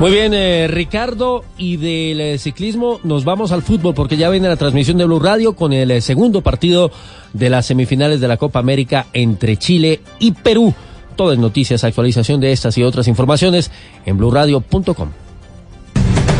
Muy 0.00 0.10
bien, 0.10 0.34
eh, 0.34 0.66
Ricardo, 0.68 1.44
y 1.56 1.76
del 1.76 2.20
eh, 2.20 2.38
ciclismo 2.38 2.98
nos 3.04 3.24
vamos 3.24 3.52
al 3.52 3.62
fútbol 3.62 3.94
porque 3.94 4.16
ya 4.16 4.30
viene 4.30 4.48
la 4.48 4.56
transmisión 4.56 4.98
de 4.98 5.04
Blue 5.04 5.20
Radio 5.20 5.54
con 5.54 5.72
el 5.72 6.02
segundo 6.02 6.40
partido 6.40 6.90
de 7.32 7.50
las 7.50 7.66
semifinales 7.66 8.20
de 8.20 8.26
la 8.26 8.36
Copa 8.36 8.58
América 8.58 9.06
entre 9.12 9.56
Chile 9.58 10.00
y 10.18 10.32
Perú. 10.32 10.74
Todas 11.16 11.38
noticias, 11.38 11.84
actualización 11.84 12.40
de 12.40 12.52
estas 12.52 12.76
y 12.78 12.82
otras 12.82 13.08
informaciones 13.08 13.70
en 14.06 14.16
blurradio.com. 14.16 15.10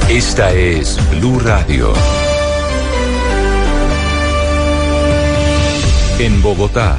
Esta 0.08 0.52
es 0.52 0.98
Blue 1.10 1.38
Radio. 1.38 1.92
En 6.18 6.42
Bogotá, 6.42 6.98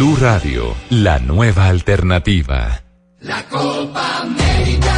Blue 0.00 0.16
Radio, 0.18 0.74
la 0.88 1.18
nueva 1.18 1.66
alternativa. 1.66 2.82
La 3.18 3.44
Copa 3.50 4.22
América 4.22 4.89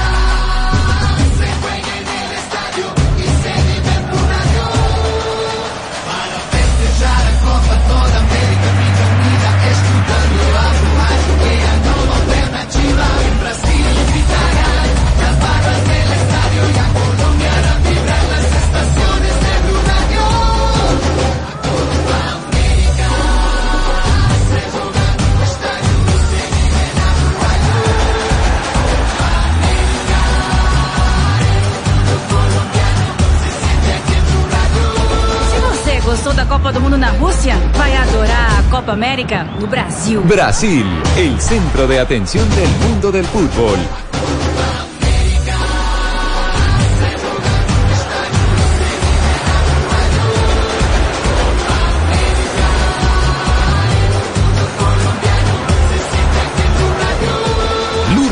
gostou 36.33 36.35
da 36.35 36.45
Copa 36.47 36.73
do 36.73 36.81
Mundo 36.81 36.97
na 36.97 37.11
Rússia, 37.11 37.55
vai 37.75 37.95
adorar 37.95 38.59
a 38.59 38.63
Copa 38.71 38.93
América 38.93 39.45
no 39.59 39.67
Brasil. 39.67 40.23
Brasil, 40.23 40.87
el 41.17 41.41
centro 41.41 41.87
de 41.87 41.99
atención 41.99 42.49
del 42.51 42.69
mundo 42.69 43.13
del 43.13 43.25
fútbol. 43.27 43.79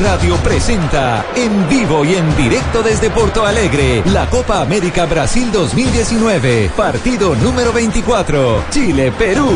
Radio 0.02 0.36
presenta 0.36 1.26
en 1.36 1.68
vivo 1.68 2.06
y 2.06 2.14
en 2.14 2.34
directo 2.34 2.82
desde 2.82 3.10
Porto 3.10 3.44
Alegre 3.44 4.02
la 4.06 4.30
Copa 4.30 4.62
América 4.62 5.04
Brasil 5.04 5.52
2019, 5.52 6.70
partido 6.74 7.34
número 7.36 7.70
24, 7.70 8.64
Chile-Perú. 8.70 9.50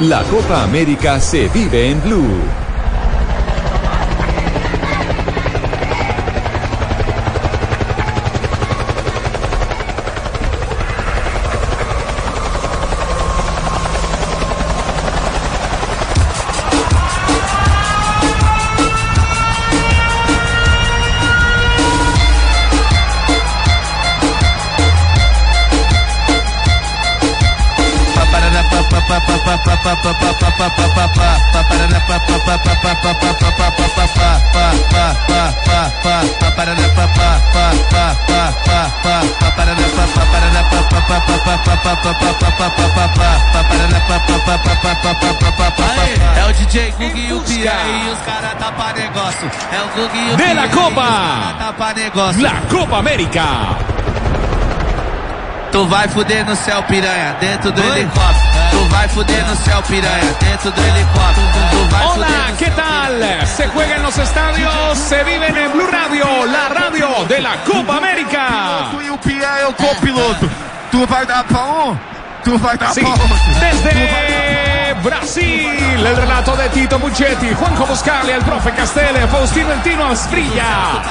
La 0.00 0.22
Copa 0.24 0.62
América 0.62 1.18
se 1.20 1.48
vive 1.48 1.90
en 1.90 2.02
Blue. 2.02 2.67
É 46.36 46.44
o 46.44 46.52
DJ 46.52 46.90
Gug 46.92 47.20
e 47.20 47.32
o 47.32 47.40
Pia 47.40 47.72
e 47.72 48.10
os 48.10 48.18
caras 48.20 48.54
tá 48.58 48.72
pra 48.72 48.92
negócio. 48.92 49.50
É 49.72 49.82
o 49.82 49.88
Gug 49.88 50.18
e 50.18 50.32
o 50.32 50.36
De 50.36 50.42
Pia 50.42 50.54
la 50.54 50.66
e 50.66 50.68
Copa. 50.70 50.94
cara 50.94 51.54
tá 51.58 51.72
pra 51.72 51.94
negócio. 51.94 52.42
La 52.42 52.54
Copa 52.70 52.98
América. 52.98 53.42
Tu 55.72 55.86
vai 55.86 56.08
fuder 56.08 56.46
no 56.46 56.56
céu, 56.56 56.82
piranha, 56.84 57.36
dentro 57.40 57.70
do 57.72 57.80
helicóptero. 57.82 58.57
Tu 58.88 58.94
vai 58.94 59.08
fuder 59.10 59.46
no 59.46 59.54
céu, 59.56 59.82
piranha, 59.82 60.34
dentro 60.40 60.70
do 60.70 60.80
helicóptero. 60.80 61.46
Tu 61.70 61.94
vai 61.94 62.08
fuder 62.08 62.26
Hola, 62.26 62.56
¿qué 62.56 62.70
tal? 62.70 63.46
Se 63.46 63.68
juega 63.68 63.96
en 63.96 64.02
los 64.02 64.16
estadios, 64.16 64.98
se 64.98 65.22
vive 65.24 65.48
en 65.48 65.72
Blue 65.72 65.86
Radio, 65.90 66.46
la 66.46 66.68
radio 66.70 67.24
de 67.28 67.40
la 67.40 67.56
Copa 67.64 67.98
América. 67.98 68.88
Tu 68.90 69.02
e 69.02 69.10
o 69.10 69.18
Pia 69.18 69.46
é 69.60 69.66
o 69.66 69.74
copiloto. 69.74 70.50
Tu 70.90 71.06
vai 71.06 71.26
dar 71.26 71.44
pra 71.44 71.60
um? 71.64 71.98
Tu 72.42 72.56
vai 72.58 72.78
dar 72.78 72.94
Sí, 72.94 73.00
pra 73.02 73.10
um? 73.10 73.60
desde 73.60 74.78
Brasil, 75.02 75.70
el 76.06 76.16
relato 76.16 76.56
de 76.56 76.68
Tito 76.70 76.98
Muchetti, 76.98 77.54
Juanjo 77.54 77.86
Buscali, 77.86 78.32
el 78.32 78.42
profe 78.42 78.72
Castelle, 78.72 79.28
Faustino 79.28 79.72
Entino 79.72 80.06
Asprilla, 80.10 81.02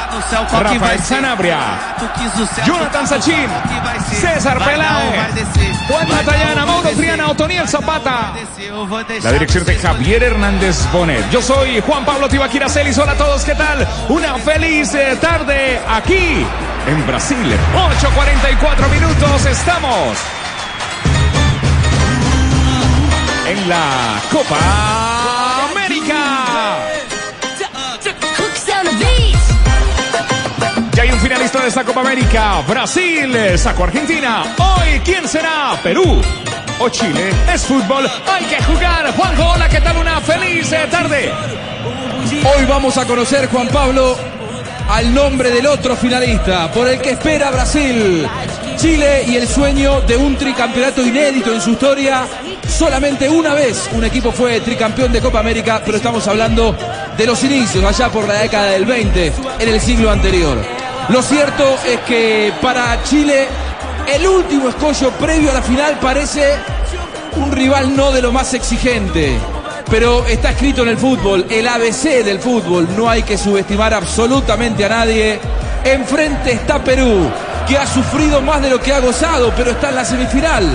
Rafael 0.52 1.00
Sanabria, 1.00 1.60
Jonathan 2.66 3.08
Sachin, 3.08 3.48
César 4.20 4.58
Peláez, 4.60 5.34
Juan 5.88 6.08
Matallana, 6.10 6.66
Mauro 6.66 6.90
Triana, 6.90 7.30
Otoniel 7.30 7.68
Zapata. 7.68 8.34
La 9.24 9.32
dirección 9.32 9.64
de 9.64 9.76
Javier 9.76 10.24
Hernández 10.24 10.86
Bonet. 10.92 11.30
Yo 11.32 11.42
soy 11.42 11.80
Juan 11.82 12.04
Pablo 12.04 12.28
Tibaquira 12.28 12.68
Celis. 12.68 12.98
Hola 12.98 13.14
a 13.14 13.18
todos, 13.18 13.44
¿qué 13.46 13.56
tal? 13.56 13.88
Una 14.10 14.36
feliz 14.36 14.94
eh, 14.94 15.18
tarde 15.22 15.80
aquí 15.88 16.46
en 16.88 17.08
Brasil. 17.08 17.38
8.44 17.74 18.90
minutos 18.90 19.46
estamos 19.46 20.18
en 23.48 23.70
la 23.70 24.22
Copa 24.32 25.70
América. 25.72 26.47
Ya 30.98 31.04
hay 31.04 31.12
un 31.12 31.20
finalista 31.20 31.62
de 31.62 31.68
esta 31.68 31.84
Copa 31.84 32.02
América. 32.02 32.64
Brasil 32.68 33.32
sacó 33.56 33.84
Argentina. 33.84 34.56
Hoy, 34.58 35.00
¿quién 35.06 35.28
será? 35.28 35.80
Perú 35.84 36.20
o 36.80 36.90
Chile. 36.90 37.30
Es 37.54 37.66
fútbol. 37.66 38.10
Hay 38.26 38.46
que 38.46 38.60
jugar. 38.64 39.14
Juanjo, 39.16 39.48
hola, 39.48 39.70
¿qué 39.70 39.80
tal? 39.80 39.96
Una 39.98 40.20
feliz 40.22 40.72
eh, 40.72 40.88
tarde. 40.90 41.32
Hoy 42.44 42.66
vamos 42.66 42.98
a 42.98 43.06
conocer, 43.06 43.48
Juan 43.48 43.68
Pablo, 43.68 44.18
al 44.90 45.14
nombre 45.14 45.52
del 45.52 45.68
otro 45.68 45.96
finalista, 45.96 46.72
por 46.72 46.88
el 46.88 47.00
que 47.00 47.12
espera 47.12 47.52
Brasil. 47.52 48.28
Chile 48.78 49.24
y 49.28 49.36
el 49.36 49.48
sueño 49.48 50.02
de 50.02 50.18
un 50.18 50.36
tricampeonato 50.36 51.06
inédito 51.06 51.54
en 51.54 51.62
su 51.62 51.74
historia. 51.74 52.26
Solamente 52.68 53.30
una 53.30 53.54
vez 53.54 53.88
un 53.92 54.04
equipo 54.04 54.32
fue 54.32 54.62
tricampeón 54.62 55.12
de 55.12 55.22
Copa 55.22 55.42
América, 55.42 55.80
pero 55.86 55.98
estamos 55.98 56.28
hablando 56.28 56.76
de 57.16 57.26
los 57.28 57.44
inicios, 57.44 57.84
allá 57.84 58.10
por 58.10 58.28
la 58.28 58.42
década 58.42 58.72
del 58.72 58.86
20, 58.86 59.32
en 59.60 59.70
el 59.70 59.80
siglo 59.80 60.10
anterior. 60.10 60.77
Lo 61.10 61.22
cierto 61.22 61.78
es 61.86 62.02
que 62.02 62.52
para 62.62 63.02
Chile 63.04 63.48
el 64.14 64.28
último 64.28 64.68
escollo 64.70 65.12
previo 65.12 65.52
a 65.52 65.54
la 65.54 65.62
final 65.62 65.98
parece 66.02 66.56
un 67.38 67.50
rival 67.52 67.96
no 67.96 68.12
de 68.12 68.22
lo 68.22 68.34
más 68.34 68.54
exigente. 68.54 69.38
Pero 69.90 70.26
está 70.26 70.52
escrito 70.52 70.82
en 70.82 70.90
el 70.90 70.98
fútbol, 70.98 71.46
el 71.50 71.66
ABC 71.66 72.26
del 72.26 72.40
fútbol, 72.40 72.90
no 72.98 73.10
hay 73.10 73.24
que 73.24 73.38
subestimar 73.38 73.94
absolutamente 73.94 74.84
a 74.84 74.90
nadie. 74.90 75.40
Enfrente 75.86 76.52
está 76.52 76.84
Perú, 76.84 77.32
que 77.66 77.78
ha 77.78 77.88
sufrido 77.88 78.42
más 78.42 78.62
de 78.62 78.70
lo 78.70 78.82
que 78.82 78.92
ha 78.94 79.00
gozado, 79.00 79.54
pero 79.56 79.72
está 79.72 79.90
en 79.90 79.96
la 79.96 80.04
semifinal. 80.04 80.66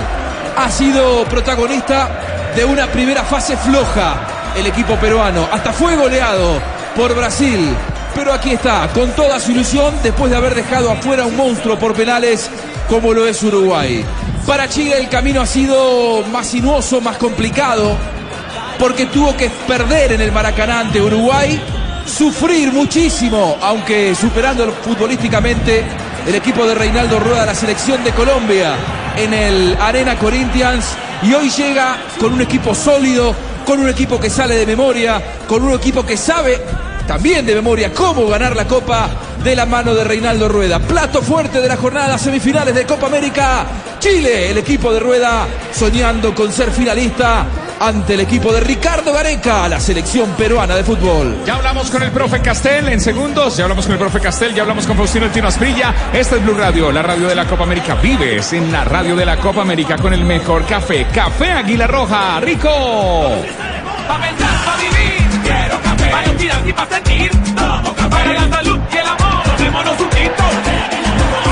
Ha 0.57 0.71
sido 0.71 1.25
protagonista 1.25 2.09
de 2.55 2.65
una 2.65 2.87
primera 2.87 3.23
fase 3.23 3.55
floja 3.55 4.15
el 4.57 4.65
equipo 4.65 4.95
peruano. 4.95 5.47
Hasta 5.51 5.71
fue 5.71 5.95
goleado 5.95 6.59
por 6.95 7.13
Brasil. 7.15 7.75
Pero 8.15 8.31
aquí 8.31 8.51
está, 8.51 8.89
con 8.93 9.11
toda 9.11 9.39
su 9.39 9.51
ilusión, 9.51 9.93
después 10.03 10.29
de 10.29 10.37
haber 10.37 10.53
dejado 10.53 10.91
afuera 10.91 11.25
un 11.25 11.35
monstruo 11.35 11.77
por 11.79 11.93
penales 11.93 12.49
como 12.87 13.13
lo 13.13 13.27
es 13.27 13.41
Uruguay. 13.41 14.05
Para 14.45 14.69
Chile 14.69 14.97
el 14.99 15.09
camino 15.09 15.41
ha 15.41 15.47
sido 15.47 16.23
más 16.31 16.47
sinuoso, 16.47 17.01
más 17.01 17.17
complicado, 17.17 17.97
porque 18.77 19.07
tuvo 19.07 19.35
que 19.35 19.49
perder 19.67 20.11
en 20.11 20.21
el 20.21 20.31
Maracaná 20.31 20.81
ante 20.81 21.01
Uruguay, 21.01 21.59
sufrir 22.05 22.71
muchísimo, 22.71 23.57
aunque 23.61 24.13
superando 24.13 24.71
futbolísticamente 24.83 25.83
el 26.27 26.35
equipo 26.35 26.65
de 26.65 26.75
Reinaldo 26.75 27.19
Rueda, 27.19 27.45
la 27.45 27.55
selección 27.55 28.03
de 28.03 28.11
Colombia 28.11 28.75
en 29.15 29.33
el 29.33 29.77
Arena 29.81 30.17
Corinthians, 30.19 30.85
y 31.23 31.33
hoy 31.33 31.49
llega 31.49 31.97
con 32.19 32.33
un 32.33 32.41
equipo 32.41 32.75
sólido, 32.75 33.33
con 33.65 33.79
un 33.79 33.89
equipo 33.89 34.19
que 34.19 34.29
sale 34.29 34.55
de 34.55 34.65
memoria, 34.65 35.21
con 35.47 35.63
un 35.63 35.73
equipo 35.73 36.05
que 36.05 36.17
sabe 36.17 36.61
también 37.07 37.45
de 37.45 37.55
memoria 37.55 37.93
cómo 37.93 38.27
ganar 38.27 38.55
la 38.55 38.65
Copa 38.65 39.09
de 39.43 39.55
la 39.55 39.65
mano 39.65 39.93
de 39.93 40.03
Reinaldo 40.03 40.47
Rueda. 40.47 40.79
Plato 40.79 41.21
fuerte 41.21 41.61
de 41.61 41.67
la 41.67 41.77
jornada 41.77 42.17
semifinales 42.17 42.73
de 42.75 42.85
Copa 42.85 43.07
América. 43.07 43.65
Chile, 43.99 44.51
el 44.51 44.57
equipo 44.57 44.93
de 44.93 44.99
Rueda, 44.99 45.47
soñando 45.73 46.33
con 46.33 46.51
ser 46.51 46.71
finalista 46.71 47.45
ante 47.79 48.13
el 48.13 48.21
equipo 48.21 48.53
de 48.53 48.61
Ricardo 48.61 49.11
Gareca, 49.11 49.67
la 49.67 49.79
selección 49.79 50.29
peruana 50.31 50.75
de 50.75 50.83
fútbol. 50.83 51.37
Ya 51.45 51.55
hablamos 51.55 51.89
con 51.89 52.01
el 52.03 52.11
profe 52.11 52.41
Castel 52.41 52.87
en 52.87 53.01
segundos, 53.01 53.57
ya 53.57 53.63
hablamos 53.63 53.85
con 53.85 53.93
el 53.93 53.99
profe 53.99 54.19
Castel, 54.19 54.53
ya 54.53 54.61
hablamos 54.61 54.87
con 54.87 54.95
Faustino 54.95 55.25
El 55.25 55.31
Tino 55.31 55.47
Asprilla. 55.47 55.93
Esta 56.13 56.37
es 56.37 56.43
Blue 56.43 56.53
Radio, 56.53 56.91
la 56.91 57.01
radio 57.01 57.27
de 57.27 57.35
la 57.35 57.45
Copa 57.45 57.63
América. 57.63 57.95
Vives 57.95 58.53
en 58.53 58.71
la 58.71 58.83
radio 58.85 59.15
de 59.15 59.25
la 59.25 59.37
Copa 59.37 59.61
América 59.61 59.97
con 59.97 60.13
el 60.13 60.23
mejor 60.23 60.65
café. 60.65 61.07
Café 61.13 61.51
Águila 61.51 61.87
Roja, 61.87 62.39
rico. 62.39 62.69
Pensar, 66.13 66.21
pa' 66.21 66.21
vivir, 66.21 66.21
quiero 66.21 66.21
café. 66.21 66.21
Pa' 66.21 66.21
respirar 66.21 66.67
y 66.67 66.73
pa' 66.73 66.85
sentir. 66.85 67.31
Para 68.09 68.33
la 68.33 68.49
salud 68.49 68.79
y 68.91 68.97
el 68.97 69.07
amor, 69.07 69.43
tomémonos 69.57 69.99
un 69.99 70.09
tinto. 70.09 70.43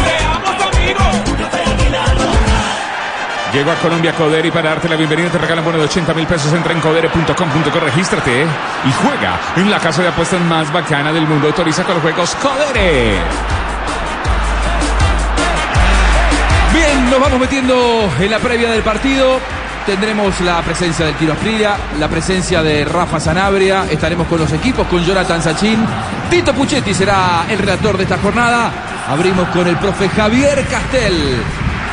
Seamos 0.06 0.76
amigos. 0.76 1.32
A 3.52 3.76
Colombia 3.82 4.14
Codere 4.14 4.48
y 4.48 4.52
para 4.52 4.70
darte 4.70 4.88
la 4.88 4.96
bienvenida 4.96 5.30
te 5.30 5.38
regalan 5.38 5.64
bono 5.64 5.78
de 5.78 5.84
80 5.84 6.14
mil 6.14 6.26
pesos. 6.26 6.54
Entra 6.54 6.74
en 6.74 6.80
codere.com.co, 6.80 7.80
regístrate 7.80 8.44
y 8.44 8.92
juega 9.04 9.40
en 9.58 9.70
la 9.70 9.78
casa 9.80 10.02
de 10.02 10.08
apuestas 10.08 10.40
más 10.42 10.72
bacana 10.72 11.12
del 11.12 11.28
mundo. 11.28 11.48
Autoriza 11.48 11.84
con 11.84 11.96
los 11.96 12.02
juegos 12.02 12.36
Codere. 12.36 13.18
Bien, 16.74 17.10
nos 17.10 17.20
vamos 17.20 17.40
metiendo 17.40 18.10
en 18.20 18.32
la 18.32 18.40
previa 18.40 18.72
del 18.72 18.82
partido. 18.82 19.40
Tendremos 19.86 20.40
la 20.42 20.62
presencia 20.62 21.08
del 21.08 21.16
Tiro 21.16 21.34
Asprilla, 21.34 21.76
la 22.00 22.08
presencia 22.08 22.62
de 22.62 22.86
Rafa 22.86 23.20
Sanabria. 23.20 23.86
Estaremos 23.90 24.28
con 24.28 24.40
los 24.40 24.52
equipos, 24.54 24.86
con 24.88 25.04
Jonathan 25.04 25.42
Sachin. 25.42 25.80
Tito 26.30 26.54
Puchetti 26.54 26.94
será 26.94 27.46
el 27.50 27.58
relator 27.58 27.98
de 27.98 28.04
esta 28.04 28.20
jornada. 28.20 28.72
Abrimos 29.10 29.50
con 29.50 29.68
el 29.68 29.76
profe 29.78 30.08
Javier 30.10 30.66
Castel 30.68 31.38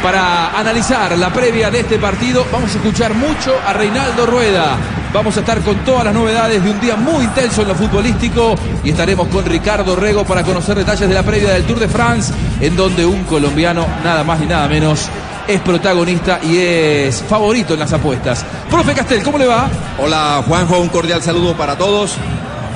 para 0.02 0.58
analizar 0.58 1.16
la 1.16 1.32
previa 1.32 1.70
de 1.70 1.80
este 1.80 1.98
partido. 1.98 2.44
Vamos 2.52 2.74
a 2.74 2.76
escuchar 2.76 3.14
mucho 3.14 3.54
a 3.66 3.72
Reinaldo 3.72 4.26
Rueda. 4.26 4.76
Vamos 5.12 5.38
a 5.38 5.40
estar 5.40 5.60
con 5.62 5.76
todas 5.78 6.04
las 6.04 6.14
novedades 6.14 6.62
de 6.62 6.70
un 6.70 6.78
día 6.80 6.94
muy 6.94 7.24
intenso 7.24 7.62
en 7.62 7.68
lo 7.68 7.74
futbolístico 7.74 8.54
y 8.84 8.90
estaremos 8.90 9.28
con 9.28 9.46
Ricardo 9.46 9.96
Rego 9.96 10.24
para 10.24 10.42
conocer 10.42 10.76
detalles 10.76 11.08
de 11.08 11.14
la 11.14 11.22
previa 11.22 11.54
del 11.54 11.64
Tour 11.64 11.78
de 11.80 11.88
France, 11.88 12.34
en 12.60 12.76
donde 12.76 13.06
un 13.06 13.24
colombiano, 13.24 13.86
nada 14.04 14.22
más 14.24 14.38
ni 14.40 14.46
nada 14.46 14.68
menos, 14.68 15.08
es 15.48 15.60
protagonista 15.62 16.38
y 16.42 16.58
es 16.58 17.24
favorito 17.26 17.72
en 17.72 17.80
las 17.80 17.92
apuestas. 17.92 18.44
Profe 18.70 18.92
Castel, 18.92 19.22
¿cómo 19.22 19.38
le 19.38 19.46
va? 19.46 19.68
Hola 19.98 20.44
Juanjo, 20.46 20.78
un 20.78 20.88
cordial 20.88 21.22
saludo 21.22 21.56
para 21.56 21.76
todos. 21.76 22.16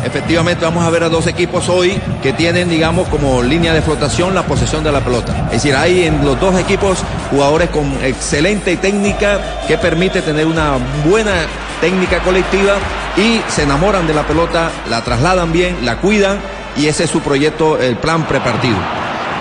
Efectivamente 0.04 0.64
vamos 0.64 0.82
a 0.82 0.90
ver 0.90 1.04
a 1.04 1.08
dos 1.08 1.28
equipos 1.28 1.68
hoy 1.68 2.00
que 2.22 2.32
tienen, 2.32 2.68
digamos, 2.68 3.06
como 3.08 3.42
línea 3.42 3.72
de 3.72 3.82
flotación 3.82 4.34
la 4.34 4.42
posesión 4.42 4.82
de 4.82 4.90
la 4.90 5.00
pelota. 5.00 5.44
Es 5.46 5.62
decir, 5.62 5.76
hay 5.76 6.04
en 6.04 6.24
los 6.24 6.40
dos 6.40 6.58
equipos 6.58 6.98
jugadores 7.30 7.68
con 7.68 7.92
excelente 8.02 8.76
técnica 8.78 9.62
que 9.68 9.78
permite 9.78 10.22
tener 10.22 10.46
una 10.46 10.72
buena 11.06 11.46
técnica 11.80 12.20
colectiva 12.20 12.76
y 13.16 13.40
se 13.48 13.64
enamoran 13.64 14.06
de 14.06 14.14
la 14.14 14.26
pelota, 14.26 14.70
la 14.88 15.04
trasladan 15.04 15.52
bien, 15.52 15.84
la 15.84 15.98
cuidan 15.98 16.40
y 16.76 16.86
ese 16.86 17.04
es 17.04 17.10
su 17.10 17.20
proyecto, 17.20 17.78
el 17.78 17.96
plan 17.96 18.24
prepartido. 18.24 18.76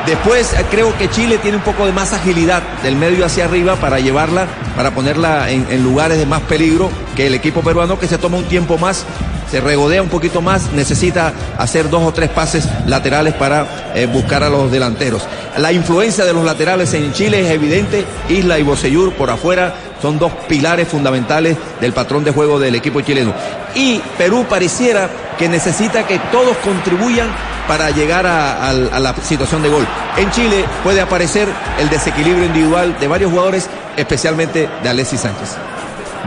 Después 0.05 0.53
eh, 0.53 0.65
creo 0.69 0.97
que 0.97 1.09
Chile 1.09 1.38
tiene 1.38 1.57
un 1.57 1.63
poco 1.63 1.85
de 1.85 1.91
más 1.91 2.13
agilidad 2.13 2.63
del 2.83 2.95
medio 2.95 3.25
hacia 3.25 3.45
arriba 3.45 3.75
para 3.75 3.99
llevarla, 3.99 4.47
para 4.75 4.91
ponerla 4.91 5.49
en, 5.49 5.83
lugares 5.83 6.17
de 6.17 6.25
más 6.25 6.41
peligro 6.41 6.89
que 7.15 7.27
el 7.27 7.35
equipo 7.35 7.61
peruano 7.61 7.99
que 7.99 8.07
se 8.07 8.17
toma 8.17 8.38
un 8.38 8.45
tiempo 8.45 8.77
más 8.77 9.05
se 9.49 9.59
regodea 9.59 10.01
un 10.01 10.07
poquito 10.07 10.41
más, 10.41 10.71
necesita 10.71 11.33
hacer 11.57 11.89
dos 11.89 12.03
o 12.03 12.13
tres 12.13 12.30
pases 12.30 12.69
laterales 12.88 13.33
para 13.33 13.91
eh, 13.93 14.05
buscar 14.05 14.43
a 14.43 14.49
los 14.49 14.71
delanteros. 14.71 15.23
La 15.57 15.73
influencia 15.73 16.23
de 16.23 16.31
los 16.31 16.45
laterales 16.45 16.93
en 16.93 17.11
Chile 17.11 17.41
es 17.41 17.51
evidente, 17.51 18.05
Isla 18.30 18.59
y 18.59 18.63
Bocellur 18.63 19.11
por 19.11 19.30
afuera 19.30 19.75
son 20.01 20.17
dos 20.17 20.31
pilares 20.47 20.88
fundamentales 20.88 21.57
del 21.80 21.93
patrón 21.93 22.23
de 22.23 22.31
juego 22.31 22.59
del 22.59 22.75
equipo 22.75 23.01
chileno. 23.01 23.33
Y 23.75 24.00
Perú 24.17 24.45
pareciera 24.50 25.09
que 25.38 25.48
necesita 25.50 26.06
que 26.06 26.19
todos 26.32 26.58
contribuyan 26.58 27.27
para 27.67 27.90
llegar 27.91 28.25
a, 28.27 28.67
a- 28.67 28.69
a 28.69 29.00
la 29.00 29.16
situación 29.24 29.61
de 29.64 29.69
gol. 29.69 29.88
En 30.17 30.30
Chile 30.32 30.66
puede 30.83 31.00
aparecer 31.01 31.48
el 31.80 31.90
desequilibrio 31.90 32.45
individual 32.45 32.98
de 33.00 33.08
varios 33.08 33.32
jugadores, 33.32 33.69
especialmente 33.98 34.69
de 34.83 34.90
Alexis 34.90 35.22
Sánchez. 35.22 35.56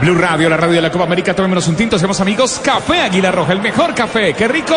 Blue 0.00 0.14
Radio, 0.16 0.48
la 0.48 0.56
radio 0.56 0.74
de 0.76 0.82
la 0.82 0.90
Copa 0.90 1.04
América. 1.04 1.34
Tomémonos 1.34 1.68
un 1.68 1.76
tinto, 1.76 1.98
seamos 1.98 2.20
amigos. 2.20 2.60
Café 2.64 3.00
Águila 3.02 3.30
Roja, 3.30 3.52
el 3.52 3.60
mejor 3.60 3.94
café. 3.94 4.32
¡Qué 4.34 4.48
rico! 4.48 4.74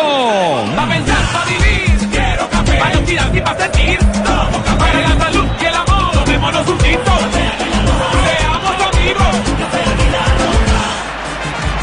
Pa' 0.76 0.86
pensar, 0.88 1.16
pa' 1.32 1.44
vivir, 1.44 2.08
quiero 2.10 2.48
café. 2.50 2.78
Pa' 2.78 2.90
respirar 2.90 3.34
y 3.36 3.40
pa' 3.40 3.56
sentir, 3.56 3.98
tomo 3.98 4.62
café. 4.64 4.78
Para 4.78 5.00
la 5.08 5.24
salud 5.24 5.46
y 5.60 5.64
el 5.64 5.74
amor, 5.74 6.12
tomémonos 6.24 6.68
un 6.68 6.78
tinto. 6.78 7.12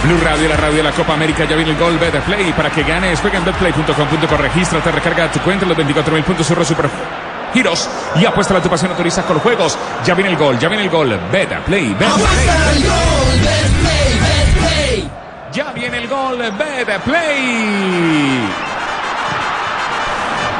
Blue 0.06 0.19
Radio, 0.24 0.48
la 0.48 0.56
radio 0.56 0.77
de 0.77 0.84
la 0.84 0.92
Copa 0.92 1.14
América. 1.14 1.45
Ya 1.45 1.56
viene 1.56 1.72
el 1.72 1.77
gol 1.77 1.98
Betplay. 1.98 2.53
Para 2.53 2.69
que 2.69 2.84
ganes, 2.84 3.19
juega 3.19 3.40
en 3.40 3.45
betplay.com.co. 3.45 4.38
Regístrate, 4.38 4.92
recarga 4.92 5.32
tu 5.32 5.40
cuenta 5.40 5.66
los 5.66 5.75
24 5.75 6.14
mil 6.14 6.24
puntos 6.24 6.45
surro 6.45 6.64
super 6.64 6.88
giros 7.53 7.90
y 8.16 8.25
apuesta 8.25 8.56
a 8.56 8.61
tu 8.61 8.69
pasión 8.69 8.92
autoriza 8.92 9.24
con 9.24 9.35
los 9.35 9.43
juegos. 9.43 9.77
Ya 10.06 10.14
viene 10.14 10.30
el 10.32 10.38
gol, 10.38 10.59
ya 10.59 10.69
viene 10.69 10.84
el 10.84 10.90
gol. 10.92 11.19
Betplay, 11.32 11.95
Betplay. 11.95 12.69
Ya 15.51 15.72
viene 15.72 15.98
el 15.98 16.08
gol 16.08 16.38
Betplay. 16.38 17.35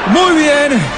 Muy 0.08 0.42
bien. 0.42 0.95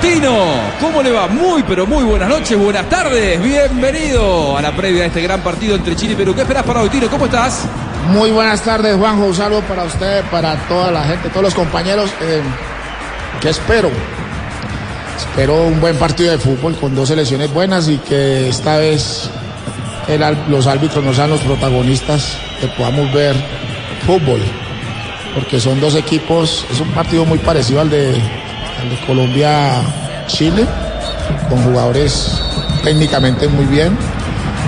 Tino, 0.00 0.46
¿cómo 0.80 1.02
le 1.02 1.12
va? 1.12 1.28
Muy, 1.28 1.62
pero 1.62 1.86
muy 1.86 2.02
buenas 2.04 2.28
noches, 2.28 2.56
buenas 2.56 2.88
tardes. 2.88 3.42
Bienvenido 3.42 4.56
a 4.56 4.62
la 4.62 4.74
previa 4.74 5.02
de 5.02 5.08
este 5.08 5.20
gran 5.20 5.42
partido 5.42 5.76
entre 5.76 5.94
Chile 5.94 6.14
y 6.14 6.16
Perú. 6.16 6.34
¿Qué 6.34 6.40
esperas 6.40 6.64
para 6.64 6.80
hoy, 6.80 6.88
Tino? 6.88 7.08
¿Cómo 7.10 7.26
estás? 7.26 7.66
Muy 8.08 8.30
buenas 8.30 8.62
tardes, 8.62 8.96
Juanjo. 8.96 9.26
Un 9.26 9.34
saludo 9.34 9.60
para 9.62 9.84
usted, 9.84 10.24
para 10.30 10.56
toda 10.68 10.90
la 10.90 11.04
gente, 11.04 11.28
todos 11.28 11.42
los 11.42 11.54
compañeros. 11.54 12.10
Eh, 12.22 12.40
¿Qué 13.42 13.50
espero? 13.50 13.90
Espero 15.18 15.64
un 15.64 15.80
buen 15.80 15.96
partido 15.96 16.32
de 16.32 16.38
fútbol 16.38 16.76
con 16.76 16.94
dos 16.94 17.08
selecciones 17.08 17.52
buenas 17.52 17.88
y 17.88 17.98
que 17.98 18.48
esta 18.48 18.78
vez 18.78 19.28
los 20.48 20.66
árbitros 20.66 21.04
no 21.04 21.12
sean 21.12 21.28
los 21.28 21.40
protagonistas, 21.40 22.38
que 22.58 22.68
podamos 22.68 23.12
ver 23.12 23.36
fútbol. 24.06 24.40
Porque 25.34 25.60
son 25.60 25.78
dos 25.78 25.94
equipos, 25.94 26.64
es 26.70 26.80
un 26.80 26.90
partido 26.92 27.26
muy 27.26 27.38
parecido 27.38 27.82
al 27.82 27.90
de, 27.90 28.39
al 28.80 28.90
de 28.90 28.96
Colombia-Chile, 29.06 30.66
con 31.48 31.62
jugadores 31.64 32.40
técnicamente 32.82 33.48
muy 33.48 33.66
bien. 33.66 33.96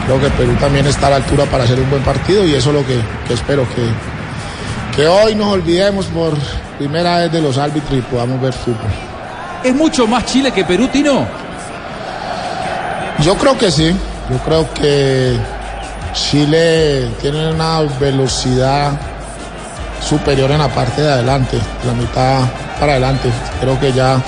Creo 0.07 0.21
que 0.21 0.29
Perú 0.31 0.55
también 0.61 0.87
está 0.87 1.07
a 1.07 1.11
la 1.11 1.17
altura 1.17 1.45
para 1.47 1.65
hacer 1.65 1.79
un 1.79 1.89
buen 1.89 2.03
partido 2.03 2.45
y 2.45 2.55
eso 2.55 2.71
es 2.71 2.77
lo 2.77 2.87
que, 2.87 2.99
que 3.27 3.35
espero, 3.35 3.67
que, 3.75 4.97
que 4.97 5.07
hoy 5.07 5.35
nos 5.35 5.49
olvidemos 5.53 6.07
por 6.07 6.35
primera 6.79 7.19
vez 7.19 7.33
de 7.33 7.41
los 7.41 7.57
árbitros 7.57 7.99
y 7.99 8.03
podamos 8.03 8.41
ver 8.41 8.53
fútbol. 8.53 8.91
¿Es 9.63 9.75
mucho 9.75 10.07
más 10.07 10.25
Chile 10.27 10.51
que 10.51 10.65
Perú, 10.65 10.89
Tino? 10.89 11.25
Yo 13.21 13.37
creo 13.37 13.57
que 13.57 13.71
sí, 13.71 13.95
yo 14.29 14.39
creo 14.39 14.75
que 14.75 15.37
Chile 16.13 17.09
tiene 17.21 17.53
una 17.53 17.81
velocidad 18.01 18.93
superior 20.01 20.51
en 20.51 20.59
la 20.59 20.69
parte 20.69 21.03
de 21.03 21.13
adelante, 21.13 21.59
la 21.87 21.93
mitad 21.93 22.41
para 22.83 22.95
adelante. 22.95 23.31
Creo 23.61 23.79
que 23.79 23.93
ya 23.93 24.21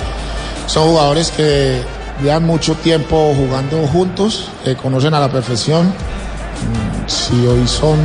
son 0.65 0.87
jugadores 0.87 1.29
que 1.29 1.81
llevan 2.23 2.45
mucho 2.45 2.73
tiempo 2.75 3.33
jugando 3.35 3.85
juntos, 3.85 4.49
conocen 4.81 5.13
a 5.13 5.19
la 5.19 5.27
perfección. 5.29 5.87
Mm, 5.87 7.05
Si 7.05 7.35
hoy 7.45 7.67
son 7.67 7.99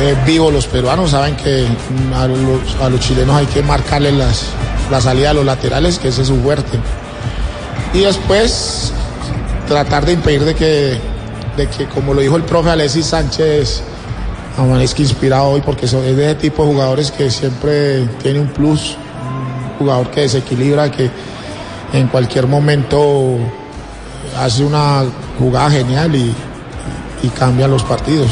eh, 0.00 0.16
vivos 0.24 0.50
los 0.50 0.66
peruanos, 0.66 1.10
saben 1.10 1.36
que 1.36 1.66
mm, 1.66 2.14
a 2.14 2.88
los, 2.88 3.00
chilenos 3.00 3.36
hay 3.36 3.44
que 3.44 3.62
marcarles 3.62 4.14
las, 4.14 4.44
la 4.90 4.98
salida 4.98 5.32
a 5.32 5.34
los 5.34 5.44
laterales, 5.44 5.98
que 5.98 6.08
ese 6.08 6.22
es 6.22 6.28
su 6.28 6.36
fuerte. 6.40 6.78
Y 7.92 8.04
después 8.04 8.94
tratar 9.68 10.06
de 10.06 10.14
impedir 10.14 10.46
de 10.46 10.54
que, 10.54 10.98
de 11.58 11.66
que 11.68 11.84
como 11.84 12.14
lo 12.14 12.22
dijo 12.22 12.36
el 12.36 12.44
profe 12.44 12.70
Alexis 12.70 13.04
Sánchez, 13.04 13.82
amanezca 14.56 15.02
inspirado 15.02 15.50
hoy, 15.50 15.60
porque 15.60 15.84
es 15.84 15.92
de 15.92 16.12
ese 16.12 16.34
tipo 16.36 16.64
de 16.64 16.72
jugadores 16.72 17.10
que 17.10 17.30
siempre 17.30 18.06
tiene 18.22 18.40
un 18.40 18.48
plus, 18.48 18.96
jugador 19.78 20.10
que 20.10 20.22
desequilibra, 20.22 20.90
que 20.90 21.10
en 21.92 22.08
cualquier 22.08 22.46
momento 22.46 23.36
hace 24.38 24.64
una 24.64 25.04
jugada 25.38 25.70
genial 25.70 26.14
y, 26.14 26.32
y 27.22 27.28
cambia 27.28 27.66
los 27.68 27.82
partidos. 27.82 28.28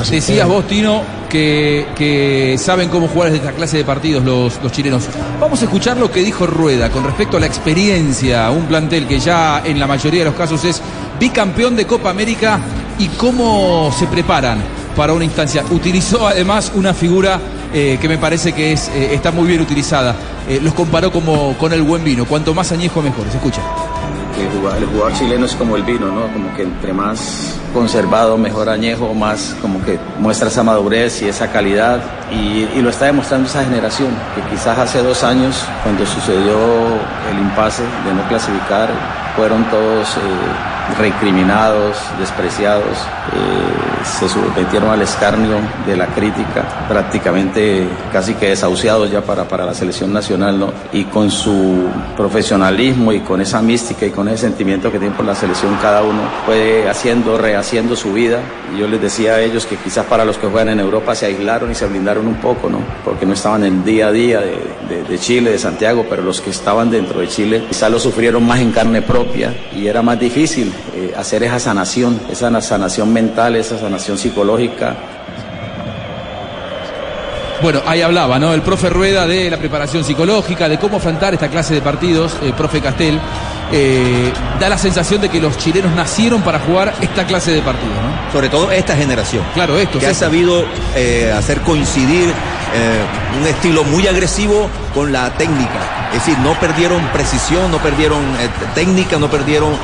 Así 0.00 0.10
que- 0.10 0.16
Decías 0.16 0.46
vos, 0.48 0.66
Tino, 0.66 1.02
que, 1.28 1.86
que 1.96 2.56
saben 2.58 2.88
cómo 2.88 3.08
jugar 3.08 3.30
desde 3.30 3.44
esta 3.44 3.56
clase 3.56 3.78
de 3.78 3.84
partidos 3.84 4.24
los, 4.24 4.62
los 4.62 4.70
chilenos. 4.72 5.04
Vamos 5.40 5.60
a 5.62 5.64
escuchar 5.64 5.96
lo 5.96 6.10
que 6.10 6.22
dijo 6.22 6.46
Rueda 6.46 6.90
con 6.90 7.02
respecto 7.04 7.36
a 7.36 7.40
la 7.40 7.46
experiencia, 7.46 8.50
un 8.50 8.66
plantel 8.66 9.06
que 9.06 9.18
ya 9.18 9.62
en 9.64 9.80
la 9.80 9.86
mayoría 9.86 10.20
de 10.20 10.26
los 10.26 10.34
casos 10.34 10.64
es 10.64 10.80
bicampeón 11.18 11.74
de 11.76 11.86
Copa 11.86 12.10
América 12.10 12.60
y 12.98 13.08
cómo 13.08 13.90
se 13.98 14.06
preparan 14.06 14.62
para 14.94 15.12
una 15.12 15.24
instancia. 15.24 15.64
Utilizó 15.70 16.26
además 16.28 16.72
una 16.74 16.94
figura 16.94 17.40
eh, 17.72 17.98
que 18.00 18.08
me 18.08 18.18
parece 18.18 18.52
que 18.52 18.72
es, 18.72 18.88
eh, 18.88 19.14
está 19.14 19.30
muy 19.32 19.46
bien 19.46 19.60
utilizada. 19.60 20.14
Eh, 20.48 20.60
los 20.62 20.74
comparó 20.74 21.10
como 21.10 21.56
con 21.58 21.72
el 21.72 21.82
buen 21.82 22.04
vino. 22.04 22.24
Cuanto 22.24 22.54
más 22.54 22.72
añejo, 22.72 23.02
mejor. 23.02 23.24
Se 23.30 23.36
escucha. 23.36 23.60
El 24.38 24.86
jugador, 24.86 25.14
chileno 25.14 25.46
es 25.46 25.54
como 25.54 25.76
el 25.76 25.82
vino, 25.82 26.08
¿no? 26.08 26.30
Como 26.30 26.54
que 26.54 26.62
entre 26.62 26.92
más 26.92 27.58
conservado, 27.72 28.36
mejor 28.36 28.68
añejo, 28.68 29.14
más 29.14 29.56
como 29.62 29.82
que 29.82 29.98
muestra 30.18 30.48
esa 30.48 30.62
madurez 30.62 31.22
y 31.22 31.28
esa 31.28 31.50
calidad. 31.50 32.00
Y, 32.30 32.68
y 32.78 32.82
lo 32.82 32.90
está 32.90 33.06
demostrando 33.06 33.48
esa 33.48 33.64
generación, 33.64 34.10
que 34.34 34.42
quizás 34.54 34.78
hace 34.78 35.02
dos 35.02 35.24
años, 35.24 35.64
cuando 35.82 36.04
sucedió 36.04 36.58
el 37.30 37.38
impasse 37.38 37.82
de 37.82 38.14
no 38.14 38.28
clasificar, 38.28 38.90
fueron 39.36 39.64
todos 39.70 40.08
recriminados, 40.98 41.96
despreciados, 42.18 42.84
eh, 43.32 44.04
se 44.04 44.28
sometieron 44.28 44.90
al 44.90 45.02
escarnio 45.02 45.56
de 45.86 45.96
la 45.96 46.06
crítica, 46.06 46.64
prácticamente 46.88 47.86
casi 48.12 48.34
que 48.34 48.50
desahuciados 48.50 49.10
ya 49.10 49.20
para, 49.22 49.44
para 49.48 49.64
la 49.66 49.74
selección 49.74 50.12
nacional, 50.12 50.58
¿no? 50.58 50.72
Y 50.92 51.04
con 51.04 51.30
su 51.30 51.86
profesionalismo 52.16 53.12
y 53.12 53.20
con 53.20 53.40
esa 53.40 53.60
mística 53.62 54.06
y 54.06 54.10
con 54.10 54.28
ese 54.28 54.38
sentimiento 54.46 54.90
que 54.92 54.98
tienen 54.98 55.16
por 55.16 55.26
la 55.26 55.34
selección 55.34 55.76
cada 55.82 56.02
uno, 56.02 56.20
fue 56.44 56.88
haciendo, 56.88 57.36
rehaciendo 57.38 57.96
su 57.96 58.12
vida. 58.12 58.38
Yo 58.78 58.86
les 58.88 59.00
decía 59.00 59.32
a 59.34 59.40
ellos 59.40 59.66
que 59.66 59.76
quizás 59.76 60.06
para 60.06 60.24
los 60.24 60.38
que 60.38 60.46
juegan 60.46 60.68
en 60.70 60.80
Europa 60.80 61.14
se 61.14 61.26
aislaron 61.26 61.70
y 61.70 61.74
se 61.74 61.86
blindaron 61.86 62.26
un 62.26 62.36
poco, 62.36 62.68
¿no? 62.68 62.78
Porque 63.04 63.26
no 63.26 63.32
estaban 63.34 63.64
en 63.64 63.76
el 63.76 63.84
día 63.84 64.08
a 64.08 64.12
día 64.12 64.40
de, 64.40 64.56
de- 64.88 65.02
de 65.06 65.18
Chile, 65.18 65.50
de 65.52 65.58
Santiago, 65.58 66.04
pero 66.08 66.22
los 66.22 66.40
que 66.40 66.50
estaban 66.50 66.90
dentro 66.90 67.20
de 67.20 67.28
Chile 67.28 67.64
quizás 67.68 67.90
lo 67.90 67.98
sufrieron 67.98 68.44
más 68.46 68.58
en 68.60 68.72
carne 68.72 69.02
propia 69.02 69.54
y 69.74 69.86
era 69.86 70.02
más 70.02 70.18
difícil 70.18 70.72
eh, 70.94 71.12
hacer 71.16 71.42
esa 71.42 71.58
sanación, 71.58 72.20
esa 72.30 72.50
na- 72.50 72.60
sanación 72.60 73.12
mental, 73.12 73.56
esa 73.56 73.78
sanación 73.78 74.18
psicológica. 74.18 74.94
Bueno, 77.62 77.80
ahí 77.86 78.02
hablaba, 78.02 78.38
¿no? 78.38 78.52
El 78.52 78.60
profe 78.62 78.90
Rueda 78.90 79.26
de 79.26 79.50
la 79.50 79.56
preparación 79.56 80.04
psicológica, 80.04 80.68
de 80.68 80.78
cómo 80.78 80.98
afrontar 80.98 81.32
esta 81.34 81.48
clase 81.48 81.74
de 81.74 81.80
partidos, 81.80 82.36
eh, 82.42 82.52
profe 82.56 82.80
Castel. 82.80 83.18
Eh, 83.72 84.32
da 84.60 84.68
la 84.68 84.78
sensación 84.78 85.20
de 85.20 85.28
que 85.28 85.40
los 85.40 85.58
chilenos 85.58 85.92
nacieron 85.92 86.42
para 86.42 86.60
jugar 86.60 86.94
esta 87.00 87.26
clase 87.26 87.52
de 87.52 87.62
partidos, 87.62 87.96
¿no? 87.96 88.32
Sobre 88.32 88.48
todo 88.48 88.70
esta 88.70 88.96
generación. 88.96 89.42
Claro, 89.54 89.76
esto. 89.78 89.98
que 89.98 90.06
ha 90.06 90.14
sabido 90.14 90.64
eh, 90.94 91.32
hacer 91.36 91.60
coincidir 91.62 92.28
eh, 92.28 93.40
un 93.40 93.46
estilo 93.46 93.84
muy 93.84 94.06
agresivo 94.06 94.70
con 94.94 95.12
la 95.12 95.30
técnica. 95.34 96.08
Es 96.12 96.24
decir, 96.24 96.38
no 96.38 96.58
perdieron 96.60 97.02
precisión, 97.08 97.70
no 97.70 97.78
perdieron 97.78 98.22
técnica, 98.74 99.18
no 99.18 99.28
perdieron 99.28 99.74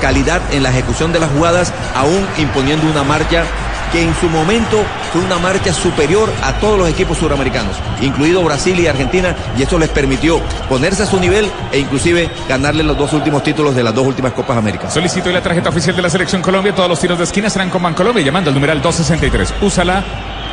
calidad 0.00 0.40
en 0.50 0.62
la 0.62 0.70
ejecución 0.70 1.12
de 1.12 1.20
las 1.20 1.30
jugadas, 1.30 1.72
aún 1.94 2.26
imponiendo 2.38 2.90
una 2.90 3.04
marcha 3.04 3.44
que 3.92 4.02
en 4.02 4.14
su 4.16 4.28
momento 4.28 4.82
fue 5.12 5.22
una 5.22 5.38
marcha 5.38 5.72
superior 5.72 6.30
a 6.42 6.54
todos 6.54 6.78
los 6.78 6.88
equipos 6.88 7.18
suramericanos, 7.18 7.76
incluido 8.00 8.42
Brasil 8.42 8.78
y 8.78 8.86
Argentina, 8.86 9.34
y 9.56 9.62
esto 9.62 9.78
les 9.78 9.88
permitió 9.88 10.40
ponerse 10.68 11.02
a 11.02 11.06
su 11.06 11.18
nivel 11.18 11.50
e 11.72 11.78
inclusive 11.78 12.30
ganarle 12.48 12.82
los 12.82 12.96
dos 12.96 13.12
últimos 13.12 13.42
títulos 13.42 13.74
de 13.74 13.82
las 13.82 13.94
dos 13.94 14.06
últimas 14.06 14.32
Copas 14.32 14.56
Américas. 14.56 14.92
Solicito 14.92 15.30
la 15.30 15.42
tarjeta 15.42 15.70
oficial 15.70 15.96
de 15.96 16.02
la 16.02 16.10
Selección 16.10 16.42
Colombia. 16.42 16.74
Todos 16.74 16.88
los 16.88 17.00
tiros 17.00 17.18
de 17.18 17.24
esquina 17.24 17.50
serán 17.50 17.70
con 17.70 17.82
Bancolombia 17.82 18.24
llamando 18.24 18.50
al 18.50 18.54
numeral 18.54 18.80
263. 18.82 19.54
Úsala 19.62 20.04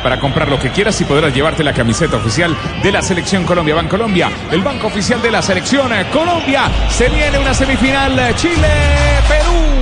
para 0.02 0.20
comprar 0.20 0.48
lo 0.48 0.58
que 0.58 0.70
quieras 0.70 1.00
y 1.00 1.04
podrás 1.04 1.34
llevarte 1.34 1.64
la 1.64 1.72
camiseta 1.72 2.16
oficial 2.16 2.56
de 2.82 2.92
la 2.92 3.02
Selección 3.02 3.44
Colombia. 3.44 3.74
Bancolombia, 3.74 4.30
el 4.50 4.62
banco 4.62 4.86
oficial 4.86 5.20
de 5.20 5.30
la 5.30 5.42
Selección 5.42 5.90
Colombia. 6.12 6.70
Se 6.90 7.08
viene 7.08 7.38
una 7.38 7.52
semifinal 7.52 8.18
eh, 8.18 8.32
Chile-Perú. 8.36 9.75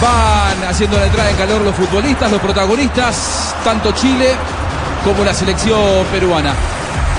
Van 0.00 0.68
haciendo 0.68 0.98
la 0.98 1.06
entrada 1.06 1.30
en 1.30 1.36
calor 1.36 1.60
los 1.60 1.74
futbolistas, 1.74 2.30
los 2.30 2.40
protagonistas, 2.40 3.54
tanto 3.62 3.92
Chile 3.92 4.34
como 5.04 5.24
la 5.24 5.34
selección 5.34 6.06
peruana. 6.10 6.54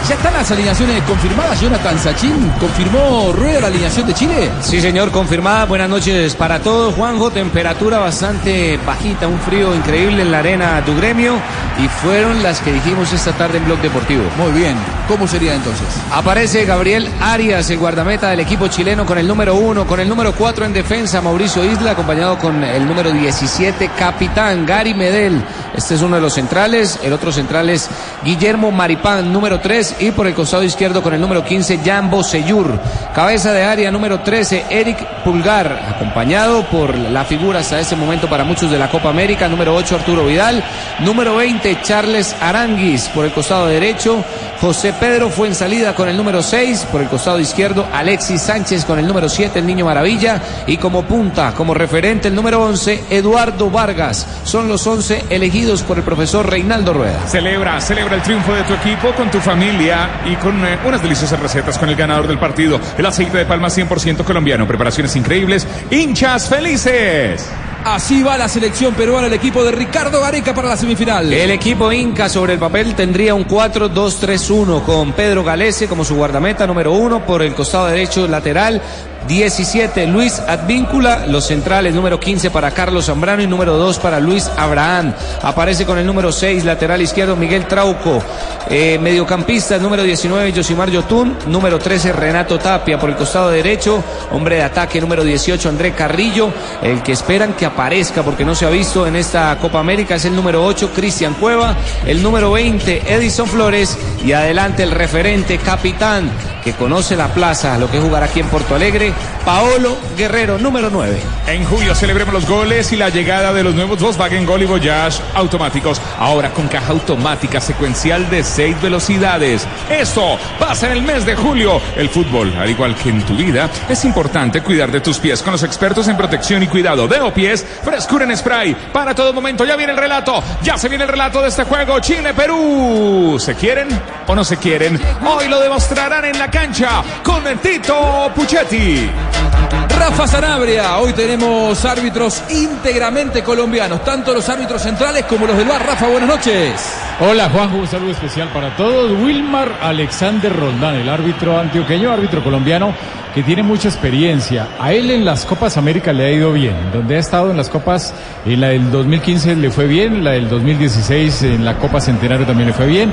¿Ya 0.09 0.15
están 0.15 0.33
las 0.33 0.49
alineaciones 0.49 1.03
confirmadas? 1.03 1.61
Jonathan 1.61 1.99
Sachin, 1.99 2.51
¿confirmó 2.59 3.31
Rueda 3.33 3.61
la 3.61 3.67
alineación 3.67 4.07
de 4.07 4.15
Chile? 4.15 4.49
Sí, 4.61 4.81
señor, 4.81 5.11
confirmada. 5.11 5.65
Buenas 5.65 5.89
noches 5.89 6.35
para 6.35 6.59
todos. 6.59 6.95
Juanjo, 6.95 7.29
temperatura 7.29 7.99
bastante 7.99 8.79
bajita, 8.85 9.27
un 9.27 9.39
frío 9.39 9.75
increíble 9.75 10.23
en 10.23 10.31
la 10.31 10.39
arena 10.39 10.83
tu 10.83 10.95
gremio. 10.95 11.35
Y 11.77 11.87
fueron 11.87 12.41
las 12.41 12.61
que 12.61 12.73
dijimos 12.73 13.13
esta 13.13 13.31
tarde 13.33 13.59
en 13.59 13.65
Blog 13.65 13.79
Deportivo. 13.79 14.23
Muy 14.37 14.51
bien. 14.59 14.75
¿Cómo 15.07 15.27
sería 15.27 15.55
entonces? 15.55 15.87
Aparece 16.11 16.65
Gabriel 16.65 17.09
Arias, 17.19 17.69
el 17.69 17.79
guardameta 17.79 18.29
del 18.29 18.39
equipo 18.39 18.67
chileno, 18.67 19.05
con 19.05 19.17
el 19.17 19.27
número 19.27 19.55
uno, 19.55 19.85
con 19.85 19.99
el 19.99 20.07
número 20.07 20.33
cuatro 20.33 20.65
en 20.65 20.73
defensa, 20.73 21.21
Mauricio 21.21 21.65
Isla, 21.65 21.91
acompañado 21.91 22.37
con 22.37 22.63
el 22.63 22.87
número 22.87 23.11
17, 23.11 23.89
capitán 23.97 24.65
Gary 24.65 24.93
Medel. 24.93 25.43
Este 25.75 25.95
es 25.95 26.01
uno 26.01 26.15
de 26.15 26.21
los 26.21 26.33
centrales. 26.33 26.99
El 27.01 27.13
otro 27.13 27.31
central 27.31 27.69
es 27.69 27.89
Guillermo 28.23 28.71
Maripán, 28.71 29.31
número 29.31 29.59
3. 29.59 29.97
Y 29.99 30.11
por 30.11 30.27
el 30.27 30.33
costado 30.33 30.63
izquierdo 30.63 31.01
con 31.01 31.13
el 31.13 31.21
número 31.21 31.43
15, 31.43 31.79
Jambo 31.83 32.23
Seyur. 32.23 32.77
Cabeza 33.15 33.53
de 33.53 33.63
área 33.63 33.91
número 33.91 34.19
13, 34.19 34.65
Eric 34.69 35.23
Pulgar, 35.23 35.93
acompañado 35.95 36.63
por 36.65 36.97
la 36.97 37.23
figura 37.23 37.59
hasta 37.59 37.79
este 37.79 37.95
momento 37.95 38.29
para 38.29 38.43
muchos 38.43 38.69
de 38.69 38.79
la 38.79 38.89
Copa 38.89 39.09
América, 39.09 39.47
número 39.47 39.73
8, 39.75 39.95
Arturo 39.95 40.25
Vidal. 40.25 40.63
Número 40.99 41.35
20, 41.35 41.81
Charles 41.81 42.35
Aranguis. 42.41 43.07
Por 43.09 43.25
el 43.25 43.31
costado 43.31 43.67
derecho, 43.67 44.23
José 44.59 44.90
11, 44.91 44.99
Pedro 44.99 45.29
fue 45.29 45.47
en 45.47 45.55
salida 45.55 45.95
con 45.95 46.09
el 46.09 46.17
número 46.17 46.41
6, 46.41 46.87
por 46.91 47.01
el 47.01 47.07
costado 47.07 47.39
izquierdo, 47.39 47.87
Alexis 47.91 48.41
Sánchez 48.41 48.85
con 48.85 48.99
el 48.99 49.07
número 49.07 49.29
7, 49.29 49.59
el 49.59 49.65
Niño 49.65 49.85
Maravilla, 49.85 50.41
y 50.67 50.77
como 50.77 51.03
punta, 51.03 51.53
como 51.53 51.73
referente, 51.73 52.27
el 52.27 52.35
número 52.35 52.61
11, 52.63 53.05
Eduardo 53.09 53.69
Vargas. 53.69 54.27
Son 54.43 54.67
los 54.67 54.85
11 54.85 55.25
elegidos 55.29 55.83
por 55.83 55.97
el 55.97 56.03
profesor 56.03 56.49
Reinaldo 56.49 56.93
Rueda. 56.93 57.27
Celebra, 57.27 57.79
celebra 57.79 58.15
el 58.15 58.21
triunfo 58.21 58.53
de 58.53 58.63
tu 58.63 58.73
equipo 58.73 59.13
con 59.13 59.29
tu 59.29 59.39
familia 59.39 60.21
y 60.25 60.35
con 60.35 60.65
eh, 60.65 60.79
unas 60.85 61.01
deliciosas 61.01 61.39
recetas 61.39 61.77
con 61.77 61.89
el 61.89 61.95
ganador 61.95 62.27
del 62.27 62.39
partido. 62.39 62.79
El 62.97 63.05
aceite 63.05 63.37
de 63.37 63.45
palma 63.45 63.67
100% 63.67 64.23
colombiano, 64.23 64.67
preparaciones 64.67 65.15
increíbles, 65.15 65.67
hinchas 65.89 66.49
felices. 66.49 67.49
Así 67.83 68.21
va 68.21 68.37
la 68.37 68.47
selección 68.47 68.93
peruana, 68.93 69.25
el 69.25 69.33
equipo 69.33 69.63
de 69.63 69.71
Ricardo 69.71 70.21
Gareca 70.21 70.53
para 70.53 70.69
la 70.69 70.77
semifinal. 70.77 71.33
El 71.33 71.49
equipo 71.49 71.91
Inca 71.91 72.29
sobre 72.29 72.53
el 72.53 72.59
papel 72.59 72.93
tendría 72.93 73.33
un 73.33 73.47
4-2-3-1 73.47 74.83
con 74.83 75.13
Pedro 75.13 75.43
Galese 75.43 75.87
como 75.87 76.05
su 76.05 76.15
guardameta 76.15 76.67
número 76.67 76.91
uno 76.91 77.25
por 77.25 77.41
el 77.41 77.55
costado 77.55 77.87
derecho 77.87 78.27
lateral. 78.27 78.79
17 79.27 80.07
Luis 80.07 80.39
Advíncula, 80.39 81.25
los 81.27 81.45
centrales 81.45 81.93
número 81.93 82.19
15 82.19 82.51
para 82.51 82.71
Carlos 82.71 83.05
Zambrano 83.05 83.41
y 83.41 83.47
número 83.47 83.77
2 83.77 83.99
para 83.99 84.19
Luis 84.19 84.49
Abraham. 84.57 85.13
Aparece 85.41 85.85
con 85.85 85.97
el 85.97 86.05
número 86.05 86.31
6 86.31 86.65
lateral 86.65 87.01
izquierdo 87.01 87.35
Miguel 87.35 87.65
Trauco. 87.67 88.21
Eh, 88.69 88.99
mediocampista 89.01 89.77
número 89.77 90.03
19 90.03 90.51
Yosimar 90.53 90.89
Yotun, 90.89 91.35
número 91.47 91.79
13 91.79 92.13
Renato 92.13 92.59
Tapia. 92.59 92.99
Por 92.99 93.09
el 93.09 93.15
costado 93.15 93.49
derecho, 93.49 94.03
hombre 94.31 94.57
de 94.57 94.63
ataque 94.63 95.01
número 95.01 95.23
18 95.23 95.69
André 95.69 95.93
Carrillo, 95.93 96.51
el 96.81 97.01
que 97.03 97.11
esperan 97.11 97.53
que 97.53 97.65
aparezca 97.65 98.23
porque 98.23 98.45
no 98.45 98.55
se 98.55 98.65
ha 98.65 98.69
visto 98.69 99.07
en 99.07 99.15
esta 99.15 99.57
Copa 99.59 99.79
América 99.79 100.15
es 100.15 100.25
el 100.25 100.35
número 100.35 100.65
8 100.65 100.91
Cristian 100.95 101.33
Cueva, 101.35 101.75
el 102.05 102.23
número 102.23 102.51
20 102.51 103.13
Edison 103.13 103.47
Flores. 103.47 103.97
Y 104.23 104.33
adelante 104.33 104.83
el 104.83 104.91
referente 104.91 105.57
capitán 105.57 106.31
que 106.63 106.73
conoce 106.73 107.15
la 107.15 107.27
plaza, 107.33 107.77
lo 107.77 107.89
que 107.89 107.97
es 107.97 108.03
jugar 108.03 108.23
aquí 108.23 108.39
en 108.39 108.47
Porto 108.47 108.75
Alegre, 108.75 109.10
Paolo 109.45 109.97
Guerrero, 110.17 110.57
número 110.57 110.89
9. 110.91 111.19
En 111.47 111.65
julio 111.65 111.95
celebremos 111.95 112.33
los 112.33 112.47
goles 112.47 112.91
y 112.91 112.95
la 112.95 113.09
llegada 113.09 113.53
de 113.53 113.63
los 113.63 113.73
nuevos 113.73 113.99
Volkswagen 113.99 114.45
Gol 114.45 114.61
y 114.61 114.65
Voyage 114.65 115.21
automáticos. 115.33 116.01
Ahora 116.19 116.51
con 116.51 116.67
caja 116.67 116.91
automática 116.91 117.59
secuencial 117.59 118.29
de 118.29 118.43
6 118.43 118.81
velocidades. 118.81 119.67
Esto 119.89 120.37
pasa 120.59 120.87
en 120.87 120.93
el 120.93 121.01
mes 121.01 121.25
de 121.25 121.35
julio. 121.35 121.81
El 121.95 122.09
fútbol, 122.09 122.53
al 122.59 122.69
igual 122.69 122.95
que 122.95 123.09
en 123.09 123.23
tu 123.23 123.35
vida, 123.35 123.69
es 123.89 124.05
importante 124.05 124.61
cuidar 124.61 124.91
de 124.91 125.01
tus 125.01 125.17
pies 125.17 125.41
con 125.41 125.53
los 125.53 125.63
expertos 125.63 126.07
en 126.07 126.17
protección 126.17 126.61
y 126.63 126.67
cuidado 126.67 127.07
de 127.07 127.19
pies. 127.31 127.65
Frescura 127.83 128.25
en 128.25 128.35
spray 128.35 128.75
para 128.91 129.13
todo 129.15 129.33
momento. 129.33 129.65
Ya 129.65 129.75
viene 129.75 129.93
el 129.93 129.97
relato. 129.97 130.43
Ya 130.63 130.77
se 130.77 130.89
viene 130.89 131.03
el 131.03 131.09
relato 131.09 131.41
de 131.41 131.49
este 131.49 131.63
juego. 131.63 131.99
Chile-Perú. 131.99 133.37
¿Se 133.39 133.55
quieren 133.55 133.87
o 134.27 134.35
no 134.35 134.43
se 134.43 134.57
quieren? 134.57 134.99
Hoy 135.25 135.47
lo 135.47 135.59
demostrarán 135.59 136.25
en 136.25 136.37
la 136.39 136.49
cancha 136.49 137.03
con 137.23 137.43
Tito 137.61 138.31
Puchetti. 138.35 139.00
You. 139.01 139.80
Rafa 140.01 140.25
Sanabria, 140.25 140.97
hoy 140.97 141.13
tenemos 141.13 141.85
árbitros 141.85 142.41
íntegramente 142.49 143.43
colombianos, 143.43 144.03
tanto 144.03 144.33
los 144.33 144.49
árbitros 144.49 144.81
centrales 144.81 145.25
como 145.25 145.45
los 145.45 145.55
del 145.55 145.67
bar. 145.67 145.85
Rafa, 145.85 146.07
buenas 146.07 146.27
noches. 146.27 146.73
Hola 147.19 147.47
Juanjo, 147.51 147.77
un 147.77 147.87
saludo 147.87 148.09
especial 148.09 148.49
para 148.49 148.75
todos. 148.75 149.11
Wilmar 149.21 149.77
Alexander 149.79 150.51
Roldán, 150.51 150.95
el 150.95 151.07
árbitro 151.07 151.59
antioqueño, 151.59 152.11
árbitro 152.11 152.43
colombiano 152.43 152.95
que 153.33 153.43
tiene 153.43 153.63
mucha 153.63 153.87
experiencia. 153.87 154.67
A 154.79 154.91
él 154.93 155.09
en 155.09 155.23
las 155.23 155.45
Copas 155.45 155.77
América 155.77 156.11
le 156.11 156.25
ha 156.25 156.31
ido 156.31 156.51
bien. 156.51 156.75
Donde 156.91 157.15
ha 157.15 157.19
estado 157.19 157.51
en 157.51 157.57
las 157.57 157.69
Copas, 157.69 158.13
en 158.45 158.59
la 158.59 158.69
del 158.69 158.91
2015 158.91 159.55
le 159.55 159.71
fue 159.71 159.87
bien, 159.87 160.23
la 160.23 160.31
del 160.31 160.49
2016 160.49 161.43
en 161.43 161.65
la 161.65 161.77
Copa 161.77 162.01
Centenario 162.01 162.45
también 162.45 162.67
le 162.67 162.73
fue 162.73 162.87
bien. 162.87 163.11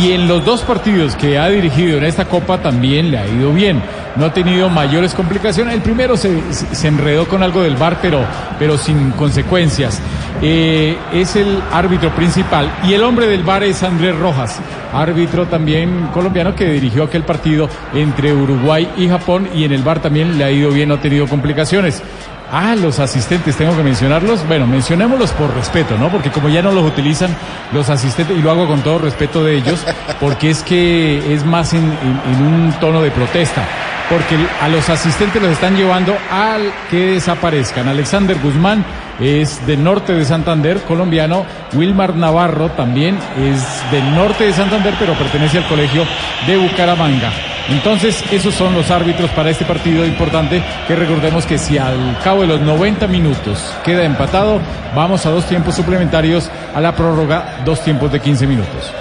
Y 0.00 0.12
en 0.12 0.28
los 0.28 0.44
dos 0.44 0.62
partidos 0.62 1.16
que 1.16 1.38
ha 1.38 1.48
dirigido 1.48 1.98
en 1.98 2.04
esta 2.04 2.24
Copa 2.24 2.58
también 2.58 3.10
le 3.10 3.18
ha 3.18 3.26
ido 3.26 3.52
bien. 3.52 3.82
No 4.16 4.26
ha 4.26 4.32
tenido 4.32 4.68
mayores 4.68 5.14
complicaciones. 5.14 5.74
El 5.74 5.82
primero 5.82 6.16
se, 6.16 6.27
se 6.52 6.88
enredó 6.88 7.26
con 7.28 7.42
algo 7.42 7.62
del 7.62 7.76
VAR, 7.76 7.98
pero, 8.00 8.78
sin 8.78 9.10
consecuencias. 9.12 10.00
Eh, 10.40 10.96
es 11.12 11.34
el 11.36 11.60
árbitro 11.72 12.10
principal 12.14 12.70
y 12.84 12.92
el 12.92 13.02
hombre 13.02 13.26
del 13.26 13.42
VAR 13.42 13.64
es 13.64 13.82
Andrés 13.82 14.16
Rojas, 14.16 14.60
árbitro 14.92 15.46
también 15.46 16.10
colombiano 16.14 16.54
que 16.54 16.64
dirigió 16.66 17.02
aquel 17.02 17.24
partido 17.24 17.68
entre 17.92 18.32
Uruguay 18.32 18.88
y 18.96 19.08
Japón 19.08 19.48
y 19.52 19.64
en 19.64 19.72
el 19.72 19.82
VAR 19.82 20.00
también 20.00 20.38
le 20.38 20.44
ha 20.44 20.50
ido 20.52 20.70
bien, 20.70 20.90
no 20.90 20.94
ha 20.94 21.00
tenido 21.00 21.26
complicaciones. 21.26 22.02
Ah, 22.50 22.74
los 22.76 22.98
asistentes, 22.98 23.56
tengo 23.56 23.76
que 23.76 23.82
mencionarlos. 23.82 24.46
Bueno, 24.46 24.66
mencionémoslos 24.66 25.32
por 25.32 25.54
respeto, 25.54 25.98
¿no? 25.98 26.08
Porque 26.08 26.30
como 26.30 26.48
ya 26.48 26.62
no 26.62 26.72
los 26.72 26.86
utilizan 26.86 27.30
los 27.72 27.90
asistentes, 27.90 28.38
y 28.38 28.40
lo 28.40 28.50
hago 28.50 28.66
con 28.66 28.80
todo 28.80 28.98
respeto 28.98 29.44
de 29.44 29.56
ellos, 29.56 29.84
porque 30.18 30.48
es 30.48 30.62
que 30.62 31.34
es 31.34 31.44
más 31.44 31.74
en 31.74 31.82
un 31.84 32.74
tono 32.80 33.02
de 33.02 33.10
protesta. 33.10 33.64
Porque 34.08 34.36
a 34.62 34.68
los 34.68 34.88
asistentes 34.88 35.40
los 35.40 35.52
están 35.52 35.76
llevando 35.76 36.16
al 36.30 36.72
que 36.90 37.12
desaparezcan. 37.12 37.88
Alexander 37.88 38.38
Guzmán 38.38 38.84
es 39.20 39.66
del 39.66 39.82
norte 39.84 40.14
de 40.14 40.24
Santander, 40.24 40.80
colombiano. 40.82 41.44
Wilmar 41.74 42.14
Navarro 42.16 42.70
también 42.70 43.18
es 43.38 43.62
del 43.90 44.14
norte 44.14 44.44
de 44.44 44.52
Santander, 44.52 44.94
pero 44.98 45.14
pertenece 45.14 45.58
al 45.58 45.68
colegio 45.68 46.04
de 46.46 46.56
Bucaramanga. 46.56 47.32
Entonces, 47.68 48.24
esos 48.32 48.54
son 48.54 48.74
los 48.74 48.90
árbitros 48.90 49.30
para 49.30 49.50
este 49.50 49.66
partido 49.66 50.06
importante 50.06 50.62
que 50.86 50.96
recordemos 50.96 51.44
que 51.44 51.58
si 51.58 51.76
al 51.76 52.18
cabo 52.24 52.40
de 52.40 52.46
los 52.46 52.60
90 52.62 53.06
minutos 53.08 53.74
queda 53.84 54.04
empatado, 54.04 54.58
vamos 54.94 55.26
a 55.26 55.30
dos 55.30 55.44
tiempos 55.44 55.74
suplementarios, 55.74 56.50
a 56.74 56.80
la 56.80 56.96
prórroga, 56.96 57.58
dos 57.66 57.82
tiempos 57.82 58.10
de 58.10 58.20
15 58.20 58.46
minutos. 58.46 58.92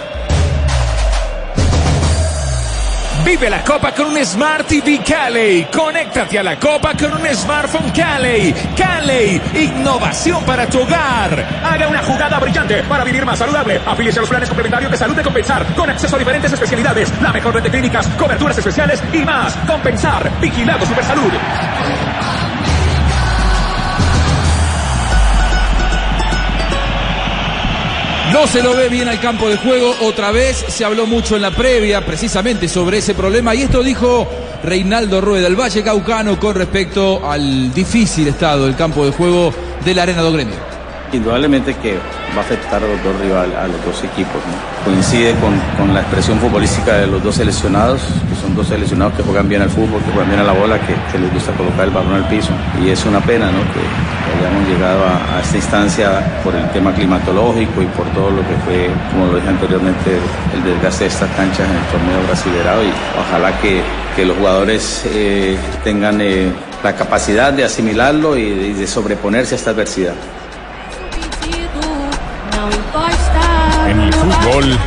Vive 3.28 3.50
la 3.50 3.62
Copa 3.62 3.94
con 3.94 4.06
un 4.06 4.26
Smart 4.26 4.66
TV 4.66 5.02
Cali. 5.04 5.68
Conéctate 5.70 6.40
a 6.40 6.44
la 6.44 6.58
Copa 6.58 6.94
con 6.94 7.12
un 7.12 7.28
smartphone 7.36 7.92
Cali. 7.92 8.56
Cali, 8.74 9.42
innovación 9.54 10.46
para 10.46 10.66
tu 10.66 10.80
hogar. 10.80 11.46
Haga 11.62 11.90
una 11.90 12.02
jugada 12.04 12.40
brillante 12.40 12.84
para 12.84 13.04
vivir 13.04 13.26
más 13.26 13.38
saludable. 13.38 13.82
Afíliese 13.86 14.20
a 14.20 14.22
los 14.22 14.30
planes 14.30 14.48
complementarios 14.48 14.90
de 14.90 14.98
salud 14.98 15.14
de 15.14 15.24
Compensar 15.24 15.76
con 15.76 15.90
acceso 15.90 16.16
a 16.16 16.20
diferentes 16.20 16.54
especialidades, 16.54 17.12
la 17.22 17.34
mejor 17.34 17.56
red 17.56 17.64
de 17.64 17.70
clínicas, 17.70 18.08
coberturas 18.18 18.58
especiales 18.58 19.04
y 19.12 19.18
más. 19.26 19.58
Compensar, 19.68 20.32
vigilado 20.40 20.86
Supersalud. 20.86 21.34
No 28.40 28.46
se 28.46 28.62
lo 28.62 28.76
ve 28.76 28.88
bien 28.88 29.08
al 29.08 29.20
campo 29.20 29.50
de 29.50 29.58
juego. 29.58 29.96
Otra 30.02 30.32
vez 30.32 30.64
se 30.68 30.86
habló 30.86 31.08
mucho 31.08 31.36
en 31.36 31.42
la 31.42 31.50
previa 31.50 32.06
precisamente 32.06 32.68
sobre 32.68 33.00
ese 33.00 33.16
problema. 33.16 33.56
Y 33.56 33.64
esto 33.64 33.82
dijo 33.82 34.30
Reinaldo 34.64 35.22
Rueda, 35.22 35.48
el 35.48 35.60
Valle 35.60 35.82
Caucano, 35.82 36.40
con 36.40 36.54
respecto 36.54 37.28
al 37.28 37.74
difícil 37.74 38.28
estado 38.28 38.68
del 38.68 38.76
campo 38.76 39.04
de 39.04 39.12
juego 39.12 39.52
de 39.84 39.96
la 39.96 40.04
Arena 40.04 40.22
do 40.22 40.32
Gremio. 40.32 40.77
Indudablemente 41.14 41.74
que 41.76 41.96
va 42.36 42.42
a 42.42 42.46
afectar 42.46 42.84
a 42.84 42.88
los 42.88 43.02
dos 43.02 43.16
rivales, 43.22 43.56
a 43.56 43.68
los 43.68 43.84
dos 43.86 44.04
equipos. 44.04 44.42
Coincide 44.84 45.34
con, 45.40 45.94
la 45.94 46.02
expresión 46.02 46.38
futbolística 46.40 46.98
de 46.98 47.08
los 47.08 47.24
dos 47.24 47.36
seleccionados, 47.36 48.02
que 48.02 48.36
son 48.42 48.54
dos 48.54 48.68
seleccionados 48.68 49.14
que 49.14 49.24
juegan 49.24 49.48
bien 49.48 49.62
al 49.62 49.70
fútbol, 49.70 50.02
que 50.04 50.12
juegan 50.12 50.30
bien 50.30 50.42
a 50.42 50.44
la 50.44 50.52
bola, 50.52 50.78
que, 50.86 51.18
les 51.18 51.34
gusta 51.34 51.54
colocar 51.54 51.86
el 51.86 51.92
balón 51.92 52.14
al 52.14 52.28
piso. 52.28 52.52
Y 52.84 52.90
es 52.90 53.06
una 53.06 53.22
pena 53.22 53.46
¿no? 53.46 53.60
que, 53.72 53.80
hayamos 54.38 54.68
llegado 54.68 55.00
a, 55.06 55.42
esta 55.42 55.56
instancia 55.56 56.42
por 56.44 56.54
el 56.54 56.70
tema 56.72 56.94
climatológico 56.94 57.82
y 57.82 57.86
por 57.86 58.06
todo 58.08 58.30
lo 58.30 58.42
que 58.42 58.56
fue, 58.66 58.90
como 59.12 59.28
lo 59.28 59.36
dije 59.38 59.50
anteriormente, 59.50 60.12
el, 60.54 60.64
desgaste 60.64 61.06
de 61.06 61.10
estas 61.10 61.30
canchas 61.38 61.68
en 61.70 61.76
el 61.76 61.86
torneo 61.86 62.28
brasileño. 62.28 62.84
Y 62.84 63.20
ojalá 63.20 63.58
que, 63.62 63.82
los 64.26 64.36
jugadores 64.36 65.04
eh, 65.14 65.56
tengan 65.84 66.20
eh, 66.22 66.52
la 66.84 66.96
capacidad 66.96 67.54
de 67.54 67.64
asimilarlo 67.64 68.36
y 68.36 68.74
de 68.74 68.88
sobreponerse 68.88 69.54
a 69.54 69.58
esta 69.60 69.70
adversidad. 69.70 70.16
Fútbol, 74.18 74.78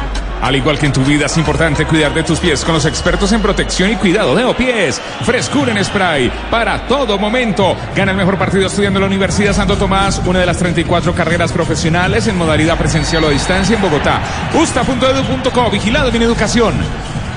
al 0.42 0.56
igual 0.56 0.78
que 0.78 0.86
en 0.86 0.92
tu 0.92 1.04
vida, 1.04 1.26
es 1.26 1.36
importante 1.36 1.86
cuidar 1.86 2.12
de 2.14 2.22
tus 2.22 2.38
pies 2.38 2.64
con 2.64 2.74
los 2.74 2.84
expertos 2.86 3.32
en 3.32 3.42
protección 3.42 3.90
y 3.90 3.96
cuidado 3.96 4.34
de 4.34 4.54
pies. 4.54 5.00
Frescura 5.24 5.72
en 5.72 5.84
spray 5.84 6.30
para 6.50 6.86
todo 6.86 7.18
momento. 7.18 7.76
Gana 7.94 8.12
el 8.12 8.16
mejor 8.16 8.38
partido 8.38 8.66
estudiando 8.66 8.98
en 8.98 9.02
la 9.02 9.06
Universidad 9.06 9.54
Santo 9.54 9.76
Tomás, 9.76 10.20
una 10.24 10.40
de 10.40 10.46
las 10.46 10.58
34 10.58 11.14
carreras 11.14 11.52
profesionales 11.52 12.26
en 12.26 12.38
modalidad 12.38 12.78
presencial 12.78 13.24
o 13.24 13.28
a 13.28 13.30
distancia 13.30 13.76
en 13.76 13.82
Bogotá. 13.82 14.20
usta.edu.co, 14.54 15.70
vigilado 15.70 16.08
en 16.08 16.22
educación. 16.22 16.74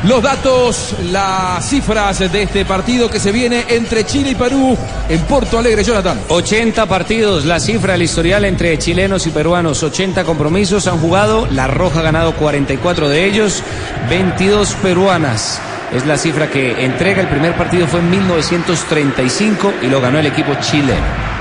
Los 0.04 0.22
datos, 0.22 0.96
las 1.12 1.66
cifras 1.66 2.20
de 2.20 2.44
este 2.44 2.66
partido 2.66 3.10
que 3.10 3.22
se 3.22 3.32
viene 3.32 3.64
entre 3.70 4.06
Chile 4.06 4.32
y 4.32 4.36
Perú 4.36 4.78
en 5.08 5.22
Porto 5.22 5.58
Alegre, 5.58 5.84
Jonathan. 5.84 6.20
80 6.28 6.86
partidos, 6.88 7.46
la 7.46 7.60
cifra, 7.62 7.96
el 7.96 8.02
historial 8.02 8.44
entre 8.44 8.78
chilenos 8.78 9.26
y 9.28 9.30
peruanos, 9.30 9.82
80 9.82 10.26
compromisos 10.26 10.88
han 10.88 11.00
jugado, 11.00 11.48
La 11.52 11.68
Roja 11.68 12.02
ha 12.02 12.04
ganado 12.04 12.36
44 12.36 13.08
de 13.08 13.26
ellos, 13.26 13.64
22 14.10 14.74
peruanas. 14.76 15.62
Es 15.94 16.06
la 16.06 16.18
cifra 16.18 16.50
que 16.50 16.84
entrega 16.84 17.22
el 17.22 17.30
primer 17.30 17.56
partido 17.56 17.88
fue 17.88 18.02
en 18.02 18.10
1935 18.10 19.74
y 19.84 19.88
lo 19.88 20.02
ganó 20.02 20.20
el 20.20 20.26
equipo 20.26 20.54
chileno. 20.60 21.34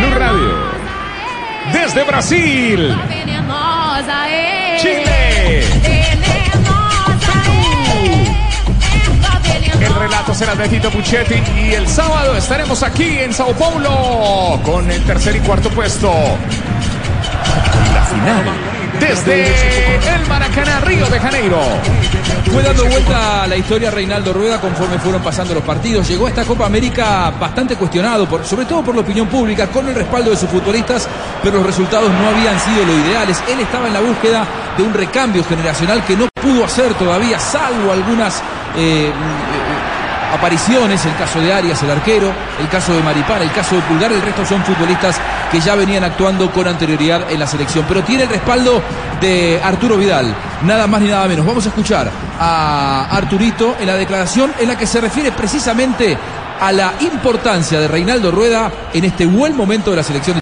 Blue 0.00 0.18
Radio. 0.18 0.70
Desde 1.72 2.02
Brasil. 2.04 2.94
De 10.56 10.68
Tito 10.68 10.90
Puchetti 10.90 11.34
y 11.58 11.74
el 11.74 11.86
sábado 11.86 12.36
estaremos 12.36 12.82
aquí 12.82 13.18
en 13.18 13.32
Sao 13.32 13.52
Paulo 13.54 14.60
con 14.64 14.90
el 14.90 15.02
tercer 15.04 15.36
y 15.36 15.40
cuarto 15.40 15.70
puesto. 15.70 16.10
La 17.94 18.04
final 18.04 18.44
desde 19.00 20.14
el 20.14 20.26
Maracaná, 20.28 20.80
Río 20.80 21.06
de 21.06 21.18
Janeiro. 21.18 21.60
Fue 22.52 22.62
dando 22.62 22.84
vuelta 22.86 23.46
la 23.46 23.56
historia 23.56 23.90
Reinaldo 23.90 24.32
Rueda 24.32 24.60
conforme 24.60 24.98
fueron 24.98 25.22
pasando 25.22 25.54
los 25.54 25.62
partidos. 25.62 26.08
Llegó 26.08 26.26
a 26.26 26.30
esta 26.30 26.44
Copa 26.44 26.66
América 26.66 27.32
bastante 27.38 27.76
cuestionado, 27.76 28.26
sobre 28.44 28.66
todo 28.66 28.82
por 28.82 28.94
la 28.94 29.00
opinión 29.00 29.28
pública, 29.28 29.68
con 29.68 29.88
el 29.88 29.94
respaldo 29.94 30.30
de 30.30 30.36
sus 30.36 30.50
futbolistas, 30.50 31.08
pero 31.42 31.56
los 31.56 31.66
resultados 31.66 32.10
no 32.10 32.28
habían 32.28 32.58
sido 32.60 32.84
lo 32.84 32.92
ideales. 32.92 33.42
Él 33.48 33.60
estaba 33.60 33.86
en 33.86 33.94
la 33.94 34.00
búsqueda 34.00 34.46
de 34.76 34.82
un 34.82 34.92
recambio 34.92 35.44
generacional 35.44 36.04
que 36.04 36.16
no 36.16 36.28
pudo 36.34 36.64
hacer 36.64 36.92
todavía, 36.94 37.38
salvo 37.38 37.92
algunas 37.92 38.42
eh, 38.76 39.10
apariciones, 40.32 41.04
el 41.04 41.16
caso 41.16 41.40
de 41.40 41.52
Arias, 41.52 41.82
el 41.82 41.90
arquero, 41.90 42.32
el 42.58 42.68
caso 42.68 42.92
de 42.94 43.02
Maripán, 43.02 43.42
el 43.42 43.52
caso 43.52 43.76
de 43.76 43.82
Pulgar, 43.82 44.12
el 44.12 44.22
resto 44.22 44.44
son 44.46 44.64
futbolistas 44.64 45.20
que 45.50 45.60
ya 45.60 45.74
venían 45.74 46.04
actuando 46.04 46.50
con 46.50 46.68
anterioridad 46.68 47.30
en 47.30 47.38
la 47.38 47.46
selección. 47.46 47.84
Pero 47.88 48.02
tiene 48.04 48.24
el 48.24 48.28
respaldo 48.28 48.82
de 49.20 49.60
Arturo 49.62 49.96
Vidal, 49.96 50.34
nada 50.62 50.86
más 50.86 51.00
ni 51.00 51.08
nada 51.08 51.26
menos. 51.26 51.44
Vamos 51.44 51.66
a 51.66 51.68
escuchar 51.68 52.10
a 52.38 53.08
Arturito 53.10 53.76
en 53.80 53.86
la 53.86 53.96
declaración 53.96 54.52
en 54.58 54.68
la 54.68 54.78
que 54.78 54.86
se 54.86 55.00
refiere 55.00 55.32
precisamente 55.32 56.16
a 56.60 56.72
la 56.72 56.92
importancia 57.00 57.80
de 57.80 57.88
Reinaldo 57.88 58.30
Rueda 58.30 58.70
en 58.92 59.04
este 59.04 59.24
buen 59.24 59.56
momento 59.56 59.90
de 59.90 59.96
la 59.96 60.02
selección. 60.02 60.36